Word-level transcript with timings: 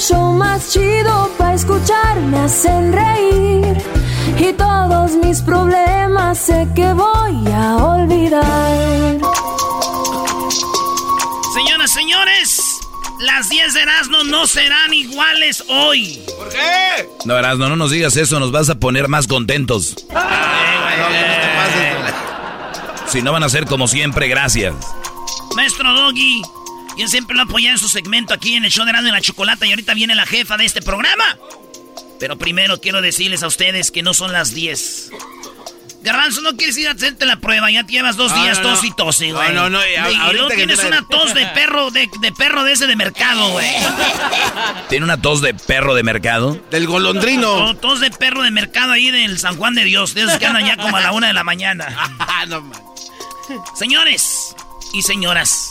Show 0.00 0.32
más 0.32 0.72
chido 0.72 1.30
para 1.36 1.54
escuchar. 1.54 2.18
Me 2.20 2.38
hacen 2.38 2.92
reír. 2.92 3.76
Y 4.38 4.52
todos 4.54 5.12
mis 5.12 5.42
problemas 5.42 6.38
sé 6.38 6.66
que 6.74 6.92
voy 6.92 7.52
a 7.52 7.76
olvidar. 7.76 9.18
Señoras, 11.54 11.90
señores, 11.90 12.80
las 13.20 13.48
10 13.50 13.74
de 13.74 13.82
Erasmo 13.82 14.24
no 14.24 14.46
serán 14.46 14.94
iguales 14.94 15.64
hoy. 15.68 16.22
¿Por 16.38 16.48
qué? 16.48 17.08
No, 17.26 17.36
Erasmo, 17.36 17.68
no 17.68 17.76
nos 17.76 17.90
digas 17.90 18.16
eso, 18.16 18.40
nos 18.40 18.52
vas 18.52 18.70
a 18.70 18.76
poner 18.76 19.08
más 19.08 19.26
contentos. 19.26 19.96
Si 23.06 23.22
no 23.22 23.32
van 23.32 23.42
a 23.42 23.48
ser 23.48 23.66
como 23.66 23.88
siempre, 23.88 24.28
gracias. 24.28 24.74
Maestro 25.56 25.92
Doggy, 25.92 26.42
yo 26.98 27.08
siempre 27.08 27.36
lo 27.36 27.42
apoyé 27.42 27.70
en 27.70 27.78
su 27.78 27.88
segmento 27.88 28.34
aquí 28.34 28.54
en 28.56 28.64
el 28.64 28.70
show 28.70 28.84
de 28.84 28.92
la 28.92 29.20
Chocolata 29.20 29.66
y 29.66 29.70
ahorita 29.70 29.94
viene 29.94 30.14
la 30.14 30.26
jefa 30.26 30.56
de 30.56 30.64
este 30.64 30.82
programa. 30.82 31.36
Pero 32.18 32.36
primero 32.36 32.80
quiero 32.80 33.00
decirles 33.00 33.42
a 33.42 33.46
ustedes 33.46 33.90
que 33.90 34.02
no 34.02 34.12
son 34.14 34.32
las 34.32 34.52
10. 34.52 35.10
Garbanzo, 36.02 36.40
no 36.40 36.56
quieres 36.56 36.78
ir 36.78 36.88
a 36.88 36.92
hacerte 36.92 37.26
la 37.26 37.36
prueba, 37.40 37.70
ya 37.70 37.84
te 37.84 37.92
llevas 37.92 38.16
dos 38.16 38.32
No, 38.32 38.42
días 38.42 38.58
no, 38.60 38.64
no. 38.70 38.74
tos 38.74 38.84
y 38.84 38.90
tos, 38.92 39.20
No, 39.20 39.34
güey. 39.34 39.52
no, 39.52 39.68
no, 39.68 39.80
y 39.86 39.90
a- 39.96 40.10
Y 40.10 40.14
ahorita 40.14 40.32
luego 40.32 40.48
que 40.48 40.56
tienes 40.56 40.82
una 40.82 41.06
tos 41.06 41.34
de 41.34 41.46
perro, 41.48 41.90
de, 41.90 42.08
de 42.22 42.32
perro 42.32 42.64
de 42.64 42.72
ese 42.72 42.86
de 42.86 42.96
mercado, 42.96 43.50
güey. 43.50 43.66
¿Tiene 44.88 45.04
una 45.04 45.20
tos 45.20 45.42
de 45.42 45.52
perro 45.52 45.94
de 45.94 46.02
mercado? 46.02 46.58
Del 46.70 46.86
golondrino. 46.86 47.58
No, 47.66 47.76
tos 47.76 48.00
de 48.00 48.10
perro 48.10 48.42
de 48.42 48.50
mercado 48.50 48.92
ahí 48.92 49.10
del 49.10 49.38
San 49.38 49.56
Juan 49.58 49.74
de 49.74 49.84
Dios, 49.84 50.14
de 50.14 50.22
esos 50.22 50.38
que 50.38 50.46
andan 50.46 50.64
ya 50.64 50.78
como 50.78 50.96
a 50.96 51.00
la 51.02 51.12
una 51.12 51.26
de 51.26 51.34
la 51.34 51.44
mañana. 51.44 51.86
Ah, 52.18 52.46
no, 52.48 52.62
man. 52.62 52.80
Señores 53.74 54.54
y 54.94 55.02
señoras, 55.02 55.70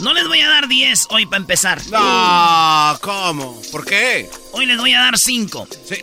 no 0.00 0.14
les 0.14 0.26
voy 0.28 0.40
a 0.40 0.48
dar 0.48 0.68
10 0.68 1.06
hoy 1.10 1.26
para 1.26 1.38
empezar. 1.38 1.84
No, 1.86 2.98
¿cómo? 3.00 3.60
¿Por 3.72 3.84
qué? 3.84 4.28
Hoy 4.52 4.66
les 4.66 4.78
voy 4.78 4.92
a 4.94 5.00
dar 5.00 5.18
5. 5.18 5.68
Sí. 5.88 5.96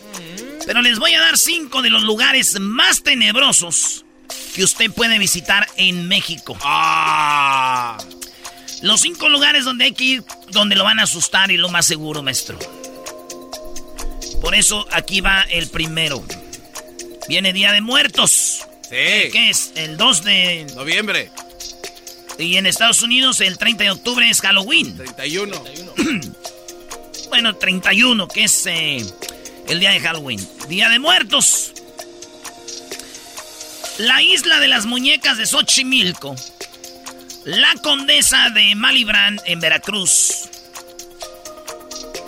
Pero 0.66 0.82
les 0.82 1.00
voy 1.00 1.14
a 1.14 1.22
dar 1.22 1.38
5 1.38 1.82
de 1.82 1.90
los 1.90 2.04
lugares 2.04 2.60
más 2.60 3.04
tenebrosos 3.04 4.04
que 4.54 4.64
usted 4.64 4.92
puede 4.92 5.20
visitar 5.20 5.68
en 5.78 6.08
México. 6.08 6.58
Ah. 6.62 7.98
Los 8.82 9.02
5 9.02 9.30
lugares 9.30 9.66
donde 9.66 9.86
hay 9.86 9.94
que 9.94 10.04
ir, 10.04 10.24
donde 10.52 10.76
lo 10.76 10.84
van 10.84 11.00
a 11.00 11.04
asustar 11.04 11.52
y 11.52 11.58
lo 11.58 11.70
más 11.70 11.86
seguro, 11.86 12.22
maestro. 12.24 12.58
Por 14.42 14.56
eso 14.56 14.86
aquí 14.92 15.22
va 15.22 15.44
el 15.44 15.70
primero. 15.70 16.24
Viene 17.28 17.54
Día 17.54 17.72
de 17.72 17.82
Muertos. 17.82 18.62
Sí. 18.84 19.30
¿Qué 19.32 19.50
es? 19.50 19.72
El 19.76 19.98
2 19.98 20.24
de... 20.24 20.68
Noviembre. 20.76 21.32
Y 22.38 22.58
en 22.58 22.66
Estados 22.66 23.02
Unidos 23.02 23.40
el 23.42 23.58
30 23.58 23.84
de 23.84 23.92
octubre 23.92 24.30
es 24.30 24.42
Halloween. 24.42 24.96
31. 24.98 25.64
Bueno, 27.30 27.56
31, 27.56 28.28
que 28.28 28.44
es 28.44 28.66
eh, 28.68 29.04
el 29.68 29.80
día 29.80 29.90
de 29.90 30.00
Halloween. 30.00 30.48
Día 30.70 30.90
de 30.90 31.00
Muertos. 31.00 31.74
La 33.98 34.22
isla 34.22 34.60
de 34.60 34.68
las 34.68 34.86
muñecas 34.86 35.38
de 35.38 35.46
Xochimilco. 35.46 36.36
La 37.44 37.74
condesa 37.82 38.50
de 38.52 38.76
Malibran 38.76 39.42
en 39.46 39.60
Veracruz. 39.60 40.50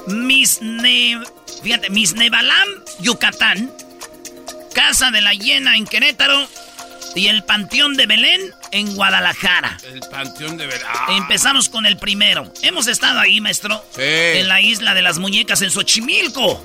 Misne... 0.08 1.22
Fíjate, 1.64 1.90
Misnebalam, 1.90 2.68
Yucatán. 3.00 3.72
Casa 4.74 5.12
de 5.12 5.22
la 5.22 5.34
Hiena 5.34 5.78
en 5.78 5.86
Querétaro. 5.86 6.48
Y 7.16 7.28
el 7.28 7.44
Panteón 7.44 7.96
de 7.96 8.08
Belén 8.08 8.54
en 8.72 8.96
Guadalajara. 8.96 9.78
El 9.92 10.00
panteón 10.12 10.58
de 10.58 10.68
verano. 10.68 11.00
Empezamos 11.10 11.70
con 11.70 11.86
el 11.86 11.98
primero. 11.98 12.52
Hemos 12.62 12.88
estado 12.88 13.20
ahí, 13.20 13.42
maestro. 13.42 13.84
Sí. 13.96 14.02
En 14.02 14.48
la 14.48 14.62
isla 14.62 14.94
de 14.94 15.02
las 15.02 15.20
muñecas 15.20 15.62
en 15.62 15.72
Xochimilco. 15.72 16.64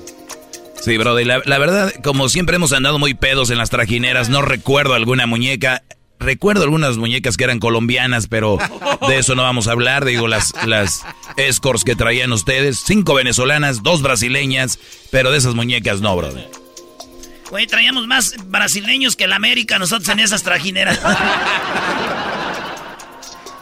Sí, 0.81 0.97
brother, 0.97 1.25
la, 1.25 1.41
la 1.45 1.57
verdad, 1.59 1.93
como 2.03 2.27
siempre 2.27 2.57
hemos 2.57 2.73
andado 2.73 2.99
muy 2.99 3.13
pedos 3.13 3.49
en 3.49 3.57
las 3.57 3.69
trajineras, 3.69 4.27
no 4.29 4.41
recuerdo 4.41 4.93
alguna 4.95 5.25
muñeca. 5.25 5.83
Recuerdo 6.19 6.63
algunas 6.63 6.95
muñecas 6.95 7.35
que 7.35 7.43
eran 7.43 7.59
colombianas, 7.59 8.27
pero 8.27 8.57
de 9.09 9.17
eso 9.17 9.35
no 9.35 9.43
vamos 9.43 9.67
a 9.67 9.73
hablar. 9.73 10.05
Digo, 10.05 10.29
las, 10.29 10.53
las 10.65 11.03
escorts 11.35 11.83
que 11.83 11.97
traían 11.97 12.31
ustedes, 12.31 12.81
cinco 12.85 13.13
venezolanas, 13.13 13.83
dos 13.83 14.01
brasileñas, 14.01 14.79
pero 15.11 15.31
de 15.31 15.37
esas 15.37 15.53
muñecas 15.53 15.99
no, 15.99 16.15
brother. 16.15 16.49
Güey, 17.49 17.67
traíamos 17.67 18.07
más 18.07 18.35
brasileños 18.45 19.15
que 19.15 19.25
el 19.25 19.33
América 19.33 19.79
nosotros 19.79 20.09
en 20.09 20.19
esas 20.19 20.43
trajineras. 20.43 20.99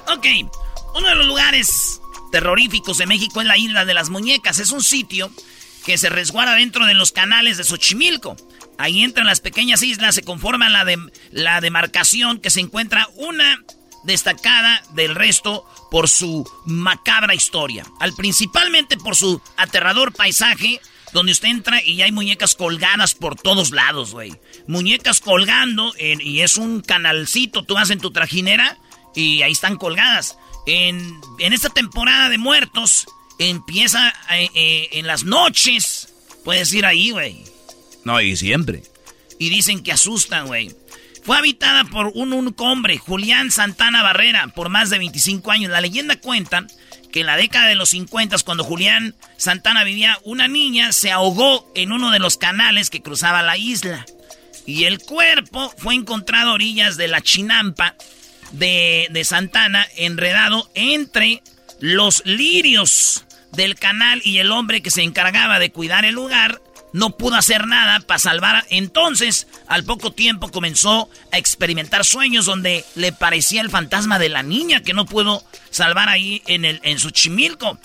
ok, 0.07 0.25
uno 0.95 1.07
de 1.07 1.15
los 1.15 1.25
lugares 1.25 2.01
terroríficos 2.31 2.97
de 2.97 3.05
México 3.05 3.41
es 3.41 3.47
la 3.47 3.57
isla 3.57 3.85
de 3.85 3.93
las 3.93 4.09
muñecas. 4.09 4.59
Es 4.59 4.71
un 4.71 4.83
sitio 4.83 5.31
que 5.85 5.97
se 5.97 6.09
resguarda 6.09 6.55
dentro 6.55 6.85
de 6.85 6.93
los 6.93 7.11
canales 7.11 7.57
de 7.57 7.63
Xochimilco. 7.63 8.35
Ahí 8.77 9.03
entran 9.03 9.27
las 9.27 9.41
pequeñas 9.41 9.83
islas, 9.83 10.15
se 10.15 10.23
conforman 10.23 10.73
la, 10.73 10.85
de, 10.85 10.97
la 11.31 11.61
demarcación 11.61 12.39
que 12.39 12.49
se 12.49 12.61
encuentra 12.61 13.07
una 13.15 13.63
destacada 14.03 14.81
del 14.93 15.15
resto 15.15 15.65
por 15.91 16.09
su 16.09 16.49
macabra 16.65 17.35
historia. 17.35 17.85
Al 17.99 18.13
principalmente 18.13 18.97
por 18.97 19.15
su 19.15 19.41
aterrador 19.57 20.13
paisaje, 20.13 20.81
donde 21.13 21.31
usted 21.31 21.49
entra 21.49 21.81
y 21.83 22.01
hay 22.01 22.11
muñecas 22.11 22.55
colgadas 22.55 23.13
por 23.15 23.35
todos 23.35 23.71
lados, 23.71 24.11
güey. 24.11 24.33
Muñecas 24.67 25.19
colgando 25.19 25.93
en- 25.97 26.21
y 26.21 26.41
es 26.41 26.57
un 26.57 26.81
canalcito, 26.81 27.63
tú 27.63 27.73
vas 27.75 27.89
en 27.89 27.99
tu 27.99 28.11
trajinera 28.11 28.77
y 29.15 29.41
ahí 29.41 29.51
están 29.51 29.77
colgadas. 29.77 30.37
En, 30.67 31.19
en 31.39 31.53
esta 31.53 31.69
temporada 31.69 32.29
de 32.29 32.37
muertos 32.37 33.05
empieza 33.39 34.09
eh, 34.31 34.49
eh, 34.53 34.89
en 34.93 35.07
las 35.07 35.23
noches, 35.23 36.13
puedes 36.45 36.71
ir 36.73 36.85
ahí, 36.85 37.09
güey. 37.11 37.43
No, 38.03 38.19
y 38.21 38.35
siempre. 38.37 38.83
Y 39.39 39.49
dicen 39.49 39.81
que 39.83 39.91
asustan, 39.91 40.47
güey. 40.47 40.71
Fue 41.23 41.37
habitada 41.37 41.83
por 41.85 42.11
un 42.15 42.33
único 42.33 42.63
hombre, 42.65 42.97
Julián 42.97 43.51
Santana 43.51 44.01
Barrera, 44.01 44.47
por 44.55 44.69
más 44.69 44.89
de 44.89 44.97
25 44.99 45.51
años. 45.51 45.71
La 45.71 45.81
leyenda 45.81 46.19
cuenta 46.19 46.65
que 47.11 47.21
en 47.21 47.25
la 47.27 47.37
década 47.37 47.67
de 47.67 47.75
los 47.75 47.89
50, 47.89 48.37
cuando 48.45 48.63
Julián 48.63 49.15
Santana 49.37 49.83
vivía, 49.83 50.17
una 50.23 50.47
niña 50.47 50.91
se 50.91 51.11
ahogó 51.11 51.69
en 51.75 51.91
uno 51.91 52.11
de 52.11 52.19
los 52.19 52.37
canales 52.37 52.89
que 52.89 53.01
cruzaba 53.01 53.43
la 53.43 53.57
isla. 53.57 54.05
Y 54.65 54.85
el 54.85 54.99
cuerpo 54.99 55.73
fue 55.77 55.95
encontrado 55.95 56.51
a 56.51 56.53
orillas 56.53 56.97
de 56.97 57.07
la 57.07 57.21
chinampa 57.21 57.95
de, 58.51 59.07
de 59.11 59.23
Santana, 59.23 59.87
enredado 59.97 60.69
entre 60.75 61.41
los 61.79 62.23
lirios 62.25 63.25
del 63.51 63.75
canal 63.75 64.21
y 64.23 64.37
el 64.37 64.51
hombre 64.51 64.81
que 64.81 64.91
se 64.91 65.01
encargaba 65.01 65.59
de 65.59 65.71
cuidar 65.71 66.05
el 66.05 66.15
lugar 66.15 66.61
no 66.93 67.17
pudo 67.17 67.35
hacer 67.35 67.67
nada 67.67 67.99
para 68.01 68.19
salvar. 68.19 68.65
Entonces, 68.69 69.47
al 69.67 69.83
poco 69.83 70.11
tiempo 70.11 70.51
comenzó 70.51 71.09
a 71.31 71.37
experimentar 71.37 72.05
sueños 72.05 72.45
donde 72.45 72.85
le 72.95 73.11
parecía 73.11 73.61
el 73.61 73.69
fantasma 73.69 74.19
de 74.19 74.29
la 74.29 74.43
niña 74.43 74.81
que 74.81 74.93
no 74.93 75.05
pudo 75.05 75.43
salvar 75.69 76.09
ahí 76.09 76.41
en, 76.47 76.65
el, 76.65 76.79
en 76.83 76.99
su 76.99 77.11
chimilco. 77.11 77.77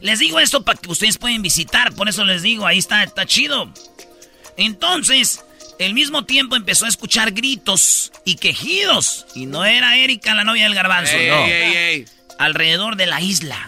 Les 0.00 0.20
digo 0.20 0.38
esto 0.38 0.64
para 0.64 0.78
que 0.78 0.90
ustedes 0.90 1.18
pueden 1.18 1.42
visitar, 1.42 1.92
por 1.92 2.08
eso 2.08 2.24
les 2.24 2.42
digo, 2.42 2.66
ahí 2.66 2.78
está, 2.78 3.02
está 3.02 3.26
chido. 3.26 3.72
Entonces, 4.56 5.44
al 5.80 5.94
mismo 5.94 6.24
tiempo 6.24 6.56
empezó 6.56 6.86
a 6.86 6.88
escuchar 6.88 7.32
gritos 7.32 8.12
y 8.24 8.36
quejidos. 8.36 9.26
Y 9.34 9.46
no 9.46 9.64
era 9.64 9.96
Erika, 9.96 10.34
la 10.34 10.44
novia 10.44 10.64
del 10.64 10.74
garbanzo, 10.74 11.16
no. 11.28 11.44
Alrededor 12.38 12.96
de 12.96 13.06
la 13.06 13.20
isla. 13.20 13.58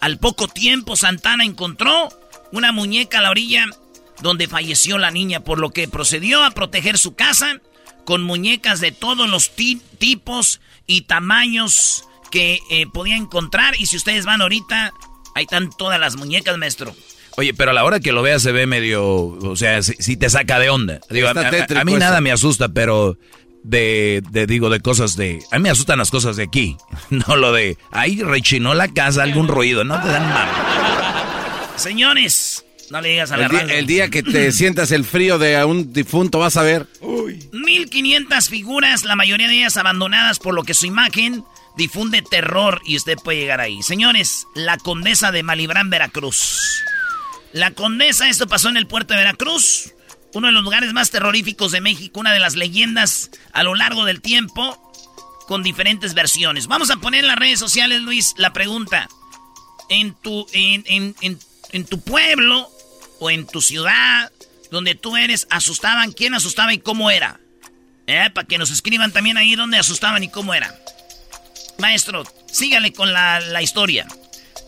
Al 0.00 0.18
poco 0.18 0.48
tiempo, 0.48 0.96
Santana 0.96 1.44
encontró 1.44 2.08
una 2.52 2.72
muñeca 2.72 3.18
a 3.18 3.22
la 3.22 3.30
orilla 3.30 3.66
donde 4.22 4.48
falleció 4.48 4.98
la 4.98 5.10
niña, 5.10 5.40
por 5.40 5.58
lo 5.58 5.70
que 5.70 5.88
procedió 5.88 6.42
a 6.42 6.50
proteger 6.50 6.98
su 6.98 7.14
casa 7.14 7.60
con 8.04 8.22
muñecas 8.22 8.80
de 8.80 8.92
todos 8.92 9.28
los 9.28 9.50
tipos 9.98 10.60
y 10.86 11.02
tamaños 11.02 12.04
que 12.30 12.60
eh, 12.70 12.86
podía 12.92 13.16
encontrar. 13.16 13.74
Y 13.78 13.86
si 13.86 13.96
ustedes 13.96 14.24
van 14.24 14.40
ahorita, 14.40 14.92
ahí 15.34 15.44
están 15.44 15.70
todas 15.76 16.00
las 16.00 16.16
muñecas, 16.16 16.56
maestro. 16.56 16.94
Oye, 17.36 17.52
pero 17.52 17.72
a 17.72 17.74
la 17.74 17.84
hora 17.84 18.00
que 18.00 18.12
lo 18.12 18.22
veas 18.22 18.42
se 18.42 18.52
ve 18.52 18.66
medio, 18.66 19.04
o 19.06 19.56
sea, 19.56 19.82
si, 19.82 20.16
te 20.16 20.30
saca 20.30 20.58
de 20.58 20.70
onda. 20.70 21.00
Digo, 21.10 21.28
a, 21.28 21.84
mí 21.84 21.94
nada 21.94 22.22
me 22.22 22.32
asusta, 22.32 22.70
pero 22.70 23.18
de, 23.62 24.22
de, 24.30 24.46
digo, 24.46 24.70
de 24.70 24.80
cosas 24.80 25.16
de... 25.16 25.40
A 25.50 25.58
mí 25.58 25.64
me 25.64 25.70
asustan 25.70 25.98
las 25.98 26.10
cosas 26.10 26.36
de 26.36 26.44
aquí, 26.44 26.78
no 27.10 27.36
lo 27.36 27.52
de... 27.52 27.76
Ahí 27.90 28.22
rechinó 28.22 28.72
la 28.72 28.88
casa, 28.88 29.22
algún 29.22 29.48
ruido, 29.48 29.84
no 29.84 30.00
te 30.00 30.08
dan 30.08 30.28
mal. 30.32 31.05
Señores, 31.76 32.64
no 32.90 33.00
le 33.00 33.10
digas 33.10 33.32
a 33.32 33.36
la 33.36 33.46
el, 33.46 33.50
día, 33.50 33.78
el 33.78 33.86
día 33.86 34.10
que 34.10 34.22
te 34.22 34.52
sientas 34.52 34.90
el 34.92 35.04
frío 35.04 35.38
de 35.38 35.62
un 35.64 35.92
difunto 35.92 36.38
vas 36.38 36.56
a 36.56 36.62
ver. 36.62 36.86
1500 37.52 38.48
figuras, 38.48 39.04
la 39.04 39.16
mayoría 39.16 39.48
de 39.48 39.54
ellas 39.54 39.76
abandonadas 39.76 40.38
por 40.38 40.54
lo 40.54 40.62
que 40.62 40.74
su 40.74 40.86
imagen 40.86 41.44
difunde 41.76 42.22
terror 42.22 42.80
y 42.84 42.96
usted 42.96 43.16
puede 43.22 43.38
llegar 43.38 43.60
ahí. 43.60 43.82
Señores, 43.82 44.46
la 44.54 44.78
condesa 44.78 45.32
de 45.32 45.42
Malibrán, 45.42 45.90
Veracruz. 45.90 46.82
La 47.52 47.72
condesa, 47.72 48.28
esto 48.28 48.46
pasó 48.46 48.68
en 48.68 48.76
el 48.76 48.86
puerto 48.86 49.14
de 49.14 49.18
Veracruz, 49.18 49.92
uno 50.34 50.48
de 50.48 50.52
los 50.52 50.62
lugares 50.62 50.92
más 50.92 51.10
terroríficos 51.10 51.72
de 51.72 51.80
México, 51.80 52.20
una 52.20 52.32
de 52.32 52.40
las 52.40 52.54
leyendas 52.54 53.30
a 53.52 53.62
lo 53.62 53.74
largo 53.74 54.04
del 54.04 54.20
tiempo, 54.20 54.82
con 55.46 55.62
diferentes 55.62 56.14
versiones. 56.14 56.66
Vamos 56.66 56.90
a 56.90 56.96
poner 56.96 57.20
en 57.20 57.28
las 57.28 57.38
redes 57.38 57.58
sociales, 57.58 58.02
Luis, 58.02 58.34
la 58.36 58.52
pregunta. 58.52 59.08
En 59.88 60.14
tu, 60.14 60.46
en, 60.52 60.82
en, 60.86 61.14
en 61.20 61.38
en 61.72 61.84
tu 61.84 62.00
pueblo 62.00 62.70
o 63.18 63.30
en 63.30 63.46
tu 63.46 63.60
ciudad 63.60 64.30
donde 64.70 64.94
tú 64.94 65.16
eres 65.16 65.46
asustaban, 65.50 66.12
quién 66.12 66.34
asustaba 66.34 66.72
y 66.72 66.78
cómo 66.78 67.10
era. 67.10 67.40
¿Eh? 68.06 68.30
Para 68.32 68.46
que 68.46 68.58
nos 68.58 68.70
escriban 68.70 69.12
también 69.12 69.36
ahí 69.36 69.56
donde 69.56 69.78
asustaban 69.78 70.22
y 70.22 70.28
cómo 70.28 70.54
era. 70.54 70.74
Maestro, 71.78 72.24
sígale 72.50 72.92
con 72.92 73.12
la, 73.12 73.40
la 73.40 73.62
historia. 73.62 74.06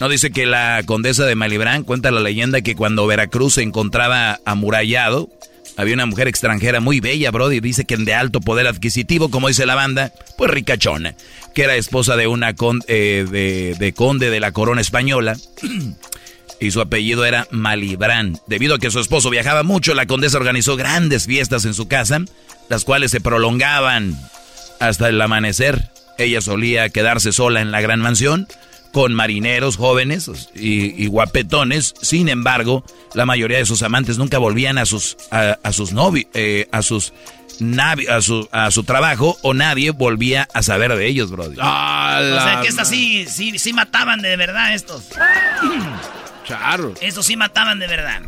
No, 0.01 0.09
dice 0.09 0.31
que 0.31 0.47
la 0.47 0.83
condesa 0.87 1.25
de 1.25 1.35
Malibrán 1.35 1.83
cuenta 1.83 2.11
la 2.11 2.21
leyenda 2.21 2.61
que 2.61 2.77
cuando 2.77 3.07
Veracruz 3.07 3.55
se 3.55 3.63
encontraba 3.63 4.39
amurallado, 4.45 5.29
había 5.77 5.95
una 5.95 6.07
mujer 6.07 6.29
extranjera 6.29 6.81
muy 6.81 7.01
bella, 7.01 7.31
Brody, 7.31 7.61
dice 7.61 7.85
que 7.85 7.97
de 7.97 8.15
alto 8.15 8.41
poder 8.41 8.67
adquisitivo, 8.67 9.31
como 9.31 9.49
dice 9.49 9.67
la 9.67 9.75
banda, 9.75 10.13
pues 10.37 10.51
ricachona, 10.51 11.15
que 11.55 11.63
era 11.63 11.77
esposa 11.77 12.17
de 12.17 12.27
una 12.27 12.55
eh, 12.87 13.27
de, 13.29 13.77
de 13.79 13.93
conde 13.93 14.31
de 14.31 14.41
la 14.41 14.53
corona 14.53 14.81
española. 14.81 15.37
y 16.61 16.71
su 16.71 16.81
apellido 16.81 17.25
era 17.25 17.47
Malibrán. 17.51 18.39
Debido 18.47 18.75
a 18.75 18.79
que 18.79 18.91
su 18.91 19.01
esposo 19.01 19.31
viajaba 19.31 19.63
mucho, 19.63 19.95
la 19.95 20.07
condesa 20.07 20.39
organizó 20.39 20.77
grandes 20.77 21.27
fiestas 21.27 21.65
en 21.65 21.75
su 21.75 21.89
casa, 21.89 22.21
las 22.69 22.85
cuales 22.85 23.11
se 23.11 23.21
prolongaban 23.21 24.17
hasta 24.81 25.09
el 25.09 25.21
amanecer. 25.21 25.91
Ella 26.19 26.41
solía 26.41 26.89
quedarse 26.91 27.33
sola 27.33 27.61
en 27.61 27.71
la 27.71 27.81
gran 27.81 28.01
mansión 28.01 28.49
con 28.93 29.15
marineros 29.15 29.77
jóvenes 29.77 30.31
y, 30.55 31.07
guapetones. 31.07 31.95
Sin 32.01 32.29
embargo, 32.29 32.85
la 33.15 33.27
mayoría 33.27 33.59
de 33.59 33.67
sus 33.67 33.83
amantes 33.83 34.19
nunca 34.19 34.39
volvían 34.39 34.79
a 34.79 34.87
sus 34.87 35.17
a, 35.31 35.73
sus 35.73 35.93
novios, 35.93 36.27
eh, 36.35 36.69
a 36.73 36.83
sus 36.83 37.13
a 38.09 38.21
su, 38.21 38.49
a 38.53 38.71
su 38.71 38.85
trabajo 38.85 39.37
o 39.43 39.53
nadie 39.53 39.91
volvía 39.91 40.49
a 40.55 40.63
saber 40.63 40.95
de 40.95 41.07
ellos, 41.09 41.31
bro. 41.31 41.45
o 41.45 41.55
sea 41.55 42.61
que 42.63 42.69
estas 42.69 42.89
sí, 42.89 43.27
sí, 43.29 43.59
sí 43.59 43.73
mataban 43.73 44.23
de 44.23 44.37
verdad 44.37 44.75
estos. 44.75 45.09
Eso 47.01 47.23
sí 47.23 47.37
mataban 47.37 47.79
de 47.79 47.87
verdad. 47.87 48.23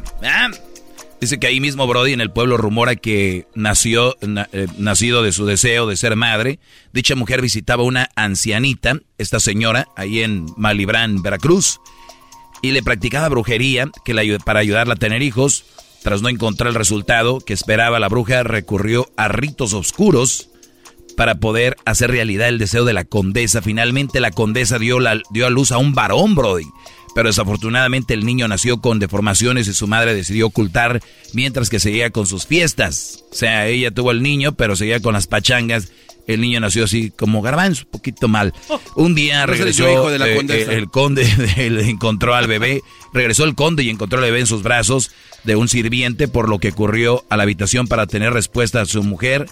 Dice 1.21 1.39
que 1.39 1.47
ahí 1.47 1.61
mismo 1.61 1.87
Brody 1.87 2.15
en 2.15 2.23
el 2.23 2.31
pueblo 2.31 2.57
rumora 2.57 2.97
que 2.97 3.47
nació, 3.55 4.17
eh, 4.23 4.67
nacido 4.79 5.23
de 5.23 5.33
su 5.33 5.45
deseo 5.45 5.87
de 5.87 5.97
ser 5.97 6.17
madre. 6.17 6.61
Dicha 6.95 7.15
mujer 7.15 7.43
visitaba 7.43 7.83
una 7.83 8.09
ancianita, 8.17 8.99
esta 9.19 9.39
señora, 9.39 9.87
ahí 9.97 10.23
en 10.23 10.47
Malibrán, 10.57 11.21
Veracruz, 11.21 11.79
y 12.63 12.71
le 12.71 12.83
practicaba 12.83 13.29
brujería 13.29 13.91
que 14.03 14.15
la, 14.15 14.23
para 14.39 14.61
ayudarla 14.61 14.95
a 14.95 14.99
tener 14.99 15.23
hijos. 15.23 15.65
Tras 16.03 16.23
no 16.23 16.31
encontrar 16.31 16.69
el 16.69 16.75
resultado 16.75 17.41
que 17.41 17.53
esperaba, 17.53 18.01
la 18.01 18.09
bruja 18.09 18.43
recurrió 18.43 19.07
a 19.19 19.29
ritos 19.29 19.75
oscuros 19.75 20.49
para 21.15 21.35
poder 21.35 21.77
hacer 21.85 22.11
realidad 22.11 22.49
el 22.49 22.59
deseo 22.59 22.87
de 22.87 22.95
la 22.95 23.05
condesa. 23.05 23.61
Finalmente 23.61 24.21
la 24.21 24.31
condesa 24.31 24.79
dio, 24.79 24.99
la, 24.99 25.21
dio 25.31 25.47
a 25.47 25.51
luz 25.51 25.73
a 25.73 25.77
un 25.77 25.93
varón, 25.95 26.35
Brody 26.35 26.67
pero 27.15 27.29
desafortunadamente 27.29 28.15
el 28.15 28.25
niño 28.25 28.49
nació 28.49 28.81
con 28.81 28.99
deformaciones 28.99 29.69
y 29.69 29.75
su 29.75 29.87
madre 29.87 30.15
decidió 30.15 30.47
ocultar 30.47 31.03
mientras 31.33 31.71
que 31.71 31.81
seguía 31.81 32.11
con 32.11 32.27
sus 32.27 32.47
fiestas. 32.47 33.25
O 33.31 33.35
sea, 33.35 33.67
ella 33.69 33.91
tuvo 33.91 34.11
el 34.11 34.23
niño, 34.23 34.53
pero 34.53 34.77
seguía 34.77 35.01
con 35.01 35.15
las 35.15 35.27
pachangas. 35.27 35.89
El 36.27 36.41
niño 36.43 36.61
nació 36.61 36.85
así 36.85 37.11
como 37.11 37.43
garbanzo, 37.43 37.85
un 37.85 37.91
poquito 37.91 38.29
mal. 38.29 38.55
Un 38.95 39.15
día 39.15 39.47
regresó 39.47 40.11
eh, 40.11 40.17
eh, 40.49 40.67
el 40.71 40.89
conde, 40.89 41.27
encontró 41.89 42.35
al 42.35 42.47
bebé, 42.47 42.83
regresó 43.13 43.45
el 43.45 43.55
conde 43.55 43.83
y 43.83 43.91
encontró 43.91 44.19
al 44.19 44.25
bebé 44.25 44.41
en 44.41 44.47
sus 44.47 44.63
brazos 44.63 45.11
de 45.43 45.57
un 45.57 45.69
sirviente, 45.69 46.29
por 46.29 46.49
lo 46.49 46.59
que 46.59 46.69
ocurrió 46.69 47.25
a 47.31 47.37
la 47.37 47.43
habitación 47.45 47.89
para 47.89 48.07
tener 48.07 48.33
respuesta 48.33 48.81
a 48.81 48.87
su 48.87 49.03
mujer. 49.03 49.47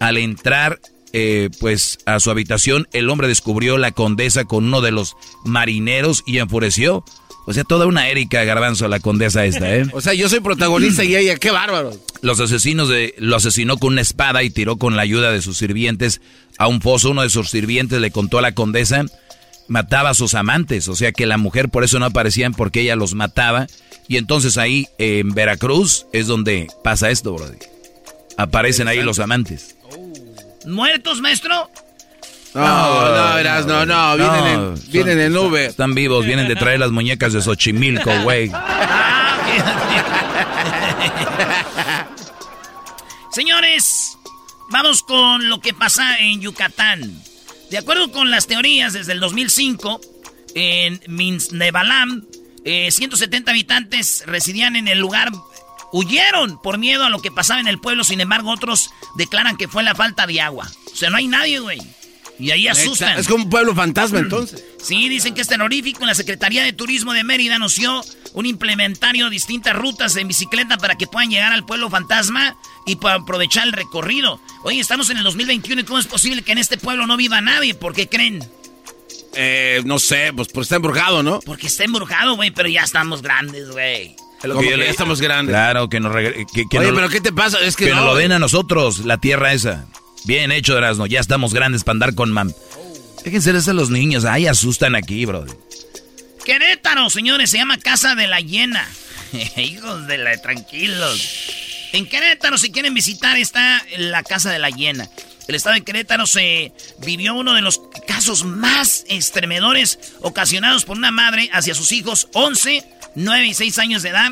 Al 0.00 0.18
entrar 0.18 0.80
eh, 1.12 1.50
pues 1.60 1.98
a 2.06 2.20
su 2.20 2.30
habitación, 2.30 2.88
el 2.92 3.08
hombre 3.10 3.28
descubrió 3.28 3.78
la 3.78 3.92
condesa 3.92 4.44
con 4.44 4.64
uno 4.64 4.80
de 4.80 4.90
los 4.90 5.16
marineros 5.44 6.22
y 6.26 6.38
enfureció. 6.38 7.04
O 7.46 7.54
sea, 7.54 7.64
toda 7.64 7.86
una 7.86 8.10
Erika 8.10 8.44
Garbanzo, 8.44 8.88
la 8.88 9.00
condesa 9.00 9.46
esta, 9.46 9.74
¿eh? 9.74 9.86
O 9.94 10.02
sea, 10.02 10.12
yo 10.12 10.28
soy 10.28 10.40
protagonista 10.40 11.02
y 11.02 11.16
ella, 11.16 11.36
qué 11.36 11.50
bárbaro. 11.50 11.92
Los 12.20 12.40
asesinos 12.40 12.90
de, 12.90 13.14
lo 13.16 13.36
asesinó 13.36 13.78
con 13.78 13.94
una 13.94 14.02
espada 14.02 14.42
y 14.42 14.50
tiró 14.50 14.76
con 14.76 14.96
la 14.96 15.02
ayuda 15.02 15.32
de 15.32 15.40
sus 15.40 15.56
sirvientes 15.56 16.20
a 16.58 16.68
un 16.68 16.82
foso. 16.82 17.10
Uno 17.10 17.22
de 17.22 17.30
sus 17.30 17.48
sirvientes 17.48 18.02
le 18.02 18.10
contó 18.10 18.38
a 18.38 18.42
la 18.42 18.52
condesa, 18.52 19.06
mataba 19.66 20.10
a 20.10 20.14
sus 20.14 20.34
amantes. 20.34 20.88
O 20.88 20.94
sea 20.94 21.12
que 21.12 21.24
la 21.24 21.38
mujer 21.38 21.70
por 21.70 21.84
eso 21.84 21.98
no 21.98 22.04
aparecían 22.04 22.52
porque 22.52 22.82
ella 22.82 22.96
los 22.96 23.14
mataba. 23.14 23.66
Y 24.08 24.18
entonces 24.18 24.58
ahí 24.58 24.86
en 24.98 25.30
Veracruz 25.30 26.04
es 26.12 26.26
donde 26.26 26.66
pasa 26.84 27.10
esto, 27.10 27.32
brody. 27.32 27.56
Aparecen 28.36 28.88
ahí 28.88 29.02
los 29.02 29.20
amantes. 29.20 29.77
¿Muertos, 30.68 31.20
maestro? 31.20 31.70
No, 32.54 33.14
no, 33.14 33.34
verás, 33.34 33.66
no, 33.66 33.84
no, 33.86 34.16
vienen, 34.16 34.46
en, 34.46 34.74
vienen 34.90 35.18
en 35.20 35.32
nube. 35.32 35.66
Están 35.66 35.94
vivos, 35.94 36.24
vienen 36.26 36.46
de 36.46 36.56
traer 36.56 36.80
las 36.80 36.90
muñecas 36.90 37.32
de 37.32 37.40
Xochimilco, 37.40 38.10
güey. 38.22 38.50
Señores, 43.32 44.18
vamos 44.70 45.02
con 45.02 45.48
lo 45.48 45.60
que 45.60 45.72
pasa 45.72 46.18
en 46.18 46.40
Yucatán. 46.40 47.22
De 47.70 47.78
acuerdo 47.78 48.12
con 48.12 48.30
las 48.30 48.46
teorías, 48.46 48.92
desde 48.92 49.12
el 49.12 49.20
2005, 49.20 50.00
en 50.54 51.00
Minznebalam, 51.06 52.26
170 52.64 53.50
eh, 53.50 53.54
habitantes 53.54 54.24
residían 54.26 54.76
en 54.76 54.88
el 54.88 54.98
lugar 54.98 55.30
Huyeron 55.92 56.60
por 56.60 56.78
miedo 56.78 57.04
a 57.04 57.10
lo 57.10 57.20
que 57.20 57.30
pasaba 57.30 57.60
en 57.60 57.68
el 57.68 57.78
pueblo, 57.78 58.04
sin 58.04 58.20
embargo 58.20 58.50
otros 58.50 58.90
declaran 59.16 59.56
que 59.56 59.68
fue 59.68 59.82
la 59.82 59.94
falta 59.94 60.26
de 60.26 60.40
agua. 60.40 60.70
O 60.92 60.96
sea, 60.96 61.10
no 61.10 61.16
hay 61.16 61.28
nadie, 61.28 61.60
güey. 61.60 61.80
Y 62.38 62.52
ahí 62.52 62.68
asustan. 62.68 63.18
Es 63.18 63.26
como 63.26 63.44
un 63.44 63.50
pueblo 63.50 63.74
fantasma 63.74 64.20
entonces. 64.20 64.64
Sí, 64.80 65.08
dicen 65.08 65.34
que 65.34 65.40
es 65.40 65.48
terrorífico. 65.48 66.06
La 66.06 66.14
Secretaría 66.14 66.62
de 66.62 66.72
Turismo 66.72 67.12
de 67.12 67.24
Mérida 67.24 67.56
anunció 67.56 68.04
un 68.34 68.46
implementario 68.46 69.24
de 69.24 69.30
distintas 69.30 69.74
rutas 69.74 70.14
en 70.14 70.28
bicicleta 70.28 70.76
para 70.78 70.96
que 70.96 71.08
puedan 71.08 71.30
llegar 71.30 71.52
al 71.52 71.66
pueblo 71.66 71.90
fantasma 71.90 72.56
y 72.86 72.96
para 72.96 73.16
aprovechar 73.16 73.66
el 73.66 73.72
recorrido. 73.72 74.40
Oye, 74.62 74.78
estamos 74.78 75.10
en 75.10 75.16
el 75.16 75.24
2021 75.24 75.80
y 75.80 75.84
¿cómo 75.84 75.98
es 75.98 76.06
posible 76.06 76.42
que 76.42 76.52
en 76.52 76.58
este 76.58 76.78
pueblo 76.78 77.06
no 77.08 77.16
viva 77.16 77.40
nadie? 77.40 77.74
¿Por 77.74 77.92
qué 77.92 78.08
creen? 78.08 78.48
Eh, 79.34 79.82
no 79.84 79.98
sé, 79.98 80.32
pues 80.34 80.48
porque 80.48 80.64
está 80.64 80.76
embrujado, 80.76 81.22
¿no? 81.24 81.40
Porque 81.40 81.66
está 81.66 81.84
embrujado, 81.84 82.36
güey, 82.36 82.52
pero 82.52 82.68
ya 82.68 82.82
estamos 82.82 83.20
grandes, 83.20 83.70
güey. 83.70 84.14
Que 84.40 84.78
ya 84.78 84.84
estamos 84.84 85.20
grandes. 85.20 85.52
Claro, 85.52 85.88
que 85.88 85.98
nos 86.00 86.12
regre- 86.12 86.46
que, 86.52 86.64
que 86.68 86.78
Oye, 86.78 86.88
nos- 86.88 86.96
pero 86.96 87.08
¿qué 87.08 87.20
te 87.20 87.32
pasa? 87.32 87.58
Es 87.60 87.74
que, 87.76 87.86
que 87.86 87.90
no, 87.90 87.96
nos 87.96 88.04
lo 88.06 88.10
güey. 88.12 88.22
den 88.24 88.32
a 88.32 88.38
nosotros, 88.38 89.00
la 89.00 89.18
tierra 89.18 89.52
esa. 89.52 89.86
Bien 90.24 90.52
hecho, 90.52 90.76
Erasmo. 90.78 91.06
Ya 91.06 91.20
estamos 91.20 91.52
grandes 91.54 91.84
para 91.84 91.94
andar 91.94 92.14
con 92.14 92.30
mam. 92.32 92.52
Déjense 93.24 93.52
de 93.52 93.58
eso 93.58 93.72
a 93.72 93.74
los 93.74 93.90
niños. 93.90 94.24
Ay, 94.24 94.46
asustan 94.46 94.94
aquí, 94.94 95.24
bro. 95.26 95.44
Querétaro, 96.44 97.10
señores, 97.10 97.50
se 97.50 97.58
llama 97.58 97.78
Casa 97.78 98.14
de 98.14 98.26
la 98.26 98.40
Hiena. 98.40 98.88
Hijos 99.56 100.06
de 100.06 100.18
la 100.18 100.40
tranquilos. 100.40 101.50
En 101.92 102.06
Querétaro, 102.06 102.58
si 102.58 102.70
quieren 102.70 102.94
visitar, 102.94 103.36
está 103.38 103.82
la 103.96 104.22
Casa 104.22 104.50
de 104.50 104.58
la 104.58 104.70
Hiena. 104.70 105.08
El 105.46 105.54
estado 105.54 105.74
de 105.74 105.82
Querétaro 105.82 106.26
se 106.26 106.72
vivió 107.00 107.34
uno 107.34 107.54
de 107.54 107.62
los 107.62 107.80
casos 108.06 108.44
más 108.44 109.04
estremedores 109.08 109.98
ocasionados 110.20 110.84
por 110.84 110.96
una 110.98 111.10
madre 111.10 111.48
hacia 111.52 111.74
sus 111.74 111.92
hijos, 111.92 112.28
11, 112.34 112.84
9 113.18 113.46
y 113.48 113.54
6 113.54 113.78
años 113.78 114.02
de 114.02 114.10
edad. 114.10 114.30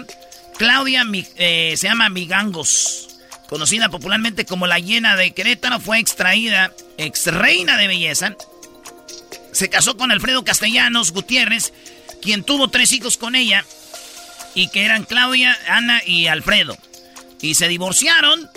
Claudia 0.59 1.05
eh, 1.37 1.75
se 1.77 1.89
llama 1.89 2.09
Migangos, 2.09 3.09
conocida 3.49 3.89
popularmente 3.89 4.47
como 4.47 4.67
la 4.67 4.79
Hiena 4.79 5.17
de 5.17 5.33
Querétaro, 5.33 5.81
fue 5.81 5.99
extraída, 5.99 6.73
ex 6.97 7.27
reina 7.27 7.77
de 7.77 7.89
belleza, 7.89 8.37
se 9.53 9.69
casó 9.69 9.97
con 9.97 10.13
Alfredo 10.13 10.45
Castellanos 10.45 11.13
Gutiérrez, 11.13 11.73
quien 12.23 12.45
tuvo 12.45 12.69
tres 12.69 12.93
hijos 12.93 13.17
con 13.17 13.35
ella, 13.35 13.65
y 14.55 14.69
que 14.69 14.85
eran 14.85 15.05
Claudia, 15.05 15.59
Ana 15.69 16.01
y 16.07 16.29
Alfredo. 16.29 16.79
Y 17.43 17.55
se 17.55 17.69
divorciaron, 17.69 18.49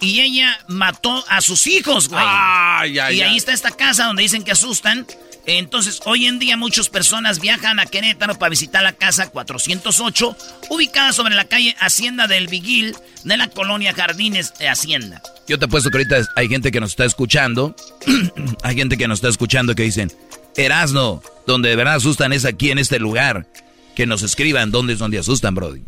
y 0.00 0.20
ella 0.20 0.58
mató 0.66 1.24
a 1.28 1.40
sus 1.40 1.66
hijos, 1.66 2.08
güey. 2.08 2.24
Ay, 2.26 2.98
ay, 2.98 3.16
y 3.16 3.22
ahí 3.22 3.30
ay. 3.30 3.36
está 3.36 3.52
esta 3.52 3.70
casa 3.70 4.04
donde 4.04 4.22
dicen 4.22 4.42
que 4.42 4.52
asustan. 4.52 5.06
Entonces, 5.46 6.00
hoy 6.04 6.26
en 6.26 6.38
día 6.40 6.56
muchas 6.56 6.88
personas 6.88 7.40
viajan 7.40 7.78
a 7.78 7.86
Querétaro 7.86 8.36
para 8.38 8.50
visitar 8.50 8.82
la 8.82 8.92
casa 8.92 9.30
408, 9.30 10.36
ubicada 10.70 11.12
sobre 11.12 11.34
la 11.36 11.44
calle 11.44 11.76
Hacienda 11.78 12.26
del 12.26 12.48
Viguil 12.48 12.96
de 13.24 13.36
la 13.36 13.48
colonia 13.48 13.94
Jardines 13.94 14.54
de 14.58 14.68
Hacienda. 14.68 15.22
Yo 15.46 15.58
te 15.58 15.66
apuesto 15.66 15.90
que 15.90 15.98
ahorita 15.98 16.16
hay 16.34 16.48
gente 16.48 16.72
que 16.72 16.80
nos 16.80 16.90
está 16.90 17.04
escuchando. 17.04 17.76
hay 18.64 18.74
gente 18.76 18.96
que 18.98 19.06
nos 19.06 19.18
está 19.18 19.28
escuchando 19.28 19.74
que 19.76 19.84
dicen, 19.84 20.12
Erasno, 20.56 21.22
donde 21.46 21.68
de 21.68 21.76
verdad 21.76 21.94
asustan 21.94 22.32
es 22.32 22.44
aquí 22.44 22.70
en 22.72 22.78
este 22.78 22.98
lugar. 22.98 23.46
Que 23.94 24.04
nos 24.06 24.22
escriban 24.22 24.70
dónde 24.72 24.92
es 24.94 24.98
donde 24.98 25.18
asustan, 25.18 25.54
Brody. 25.54 25.82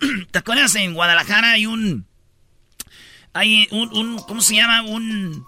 ¿Te 0.30 0.38
acuerdas? 0.38 0.74
En 0.76 0.94
Guadalajara 0.94 1.50
hay 1.52 1.66
un. 1.66 2.06
Hay 3.32 3.66
un, 3.70 3.92
un- 3.92 4.18
¿Cómo 4.20 4.40
se 4.40 4.54
llama? 4.54 4.82
Un. 4.82 5.44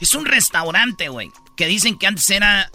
Es 0.00 0.14
un 0.14 0.24
restaurante, 0.24 1.08
güey. 1.10 1.30
Que 1.56 1.66
dicen 1.66 1.96
que 1.98 2.06
antes 2.06 2.28
era 2.30 2.70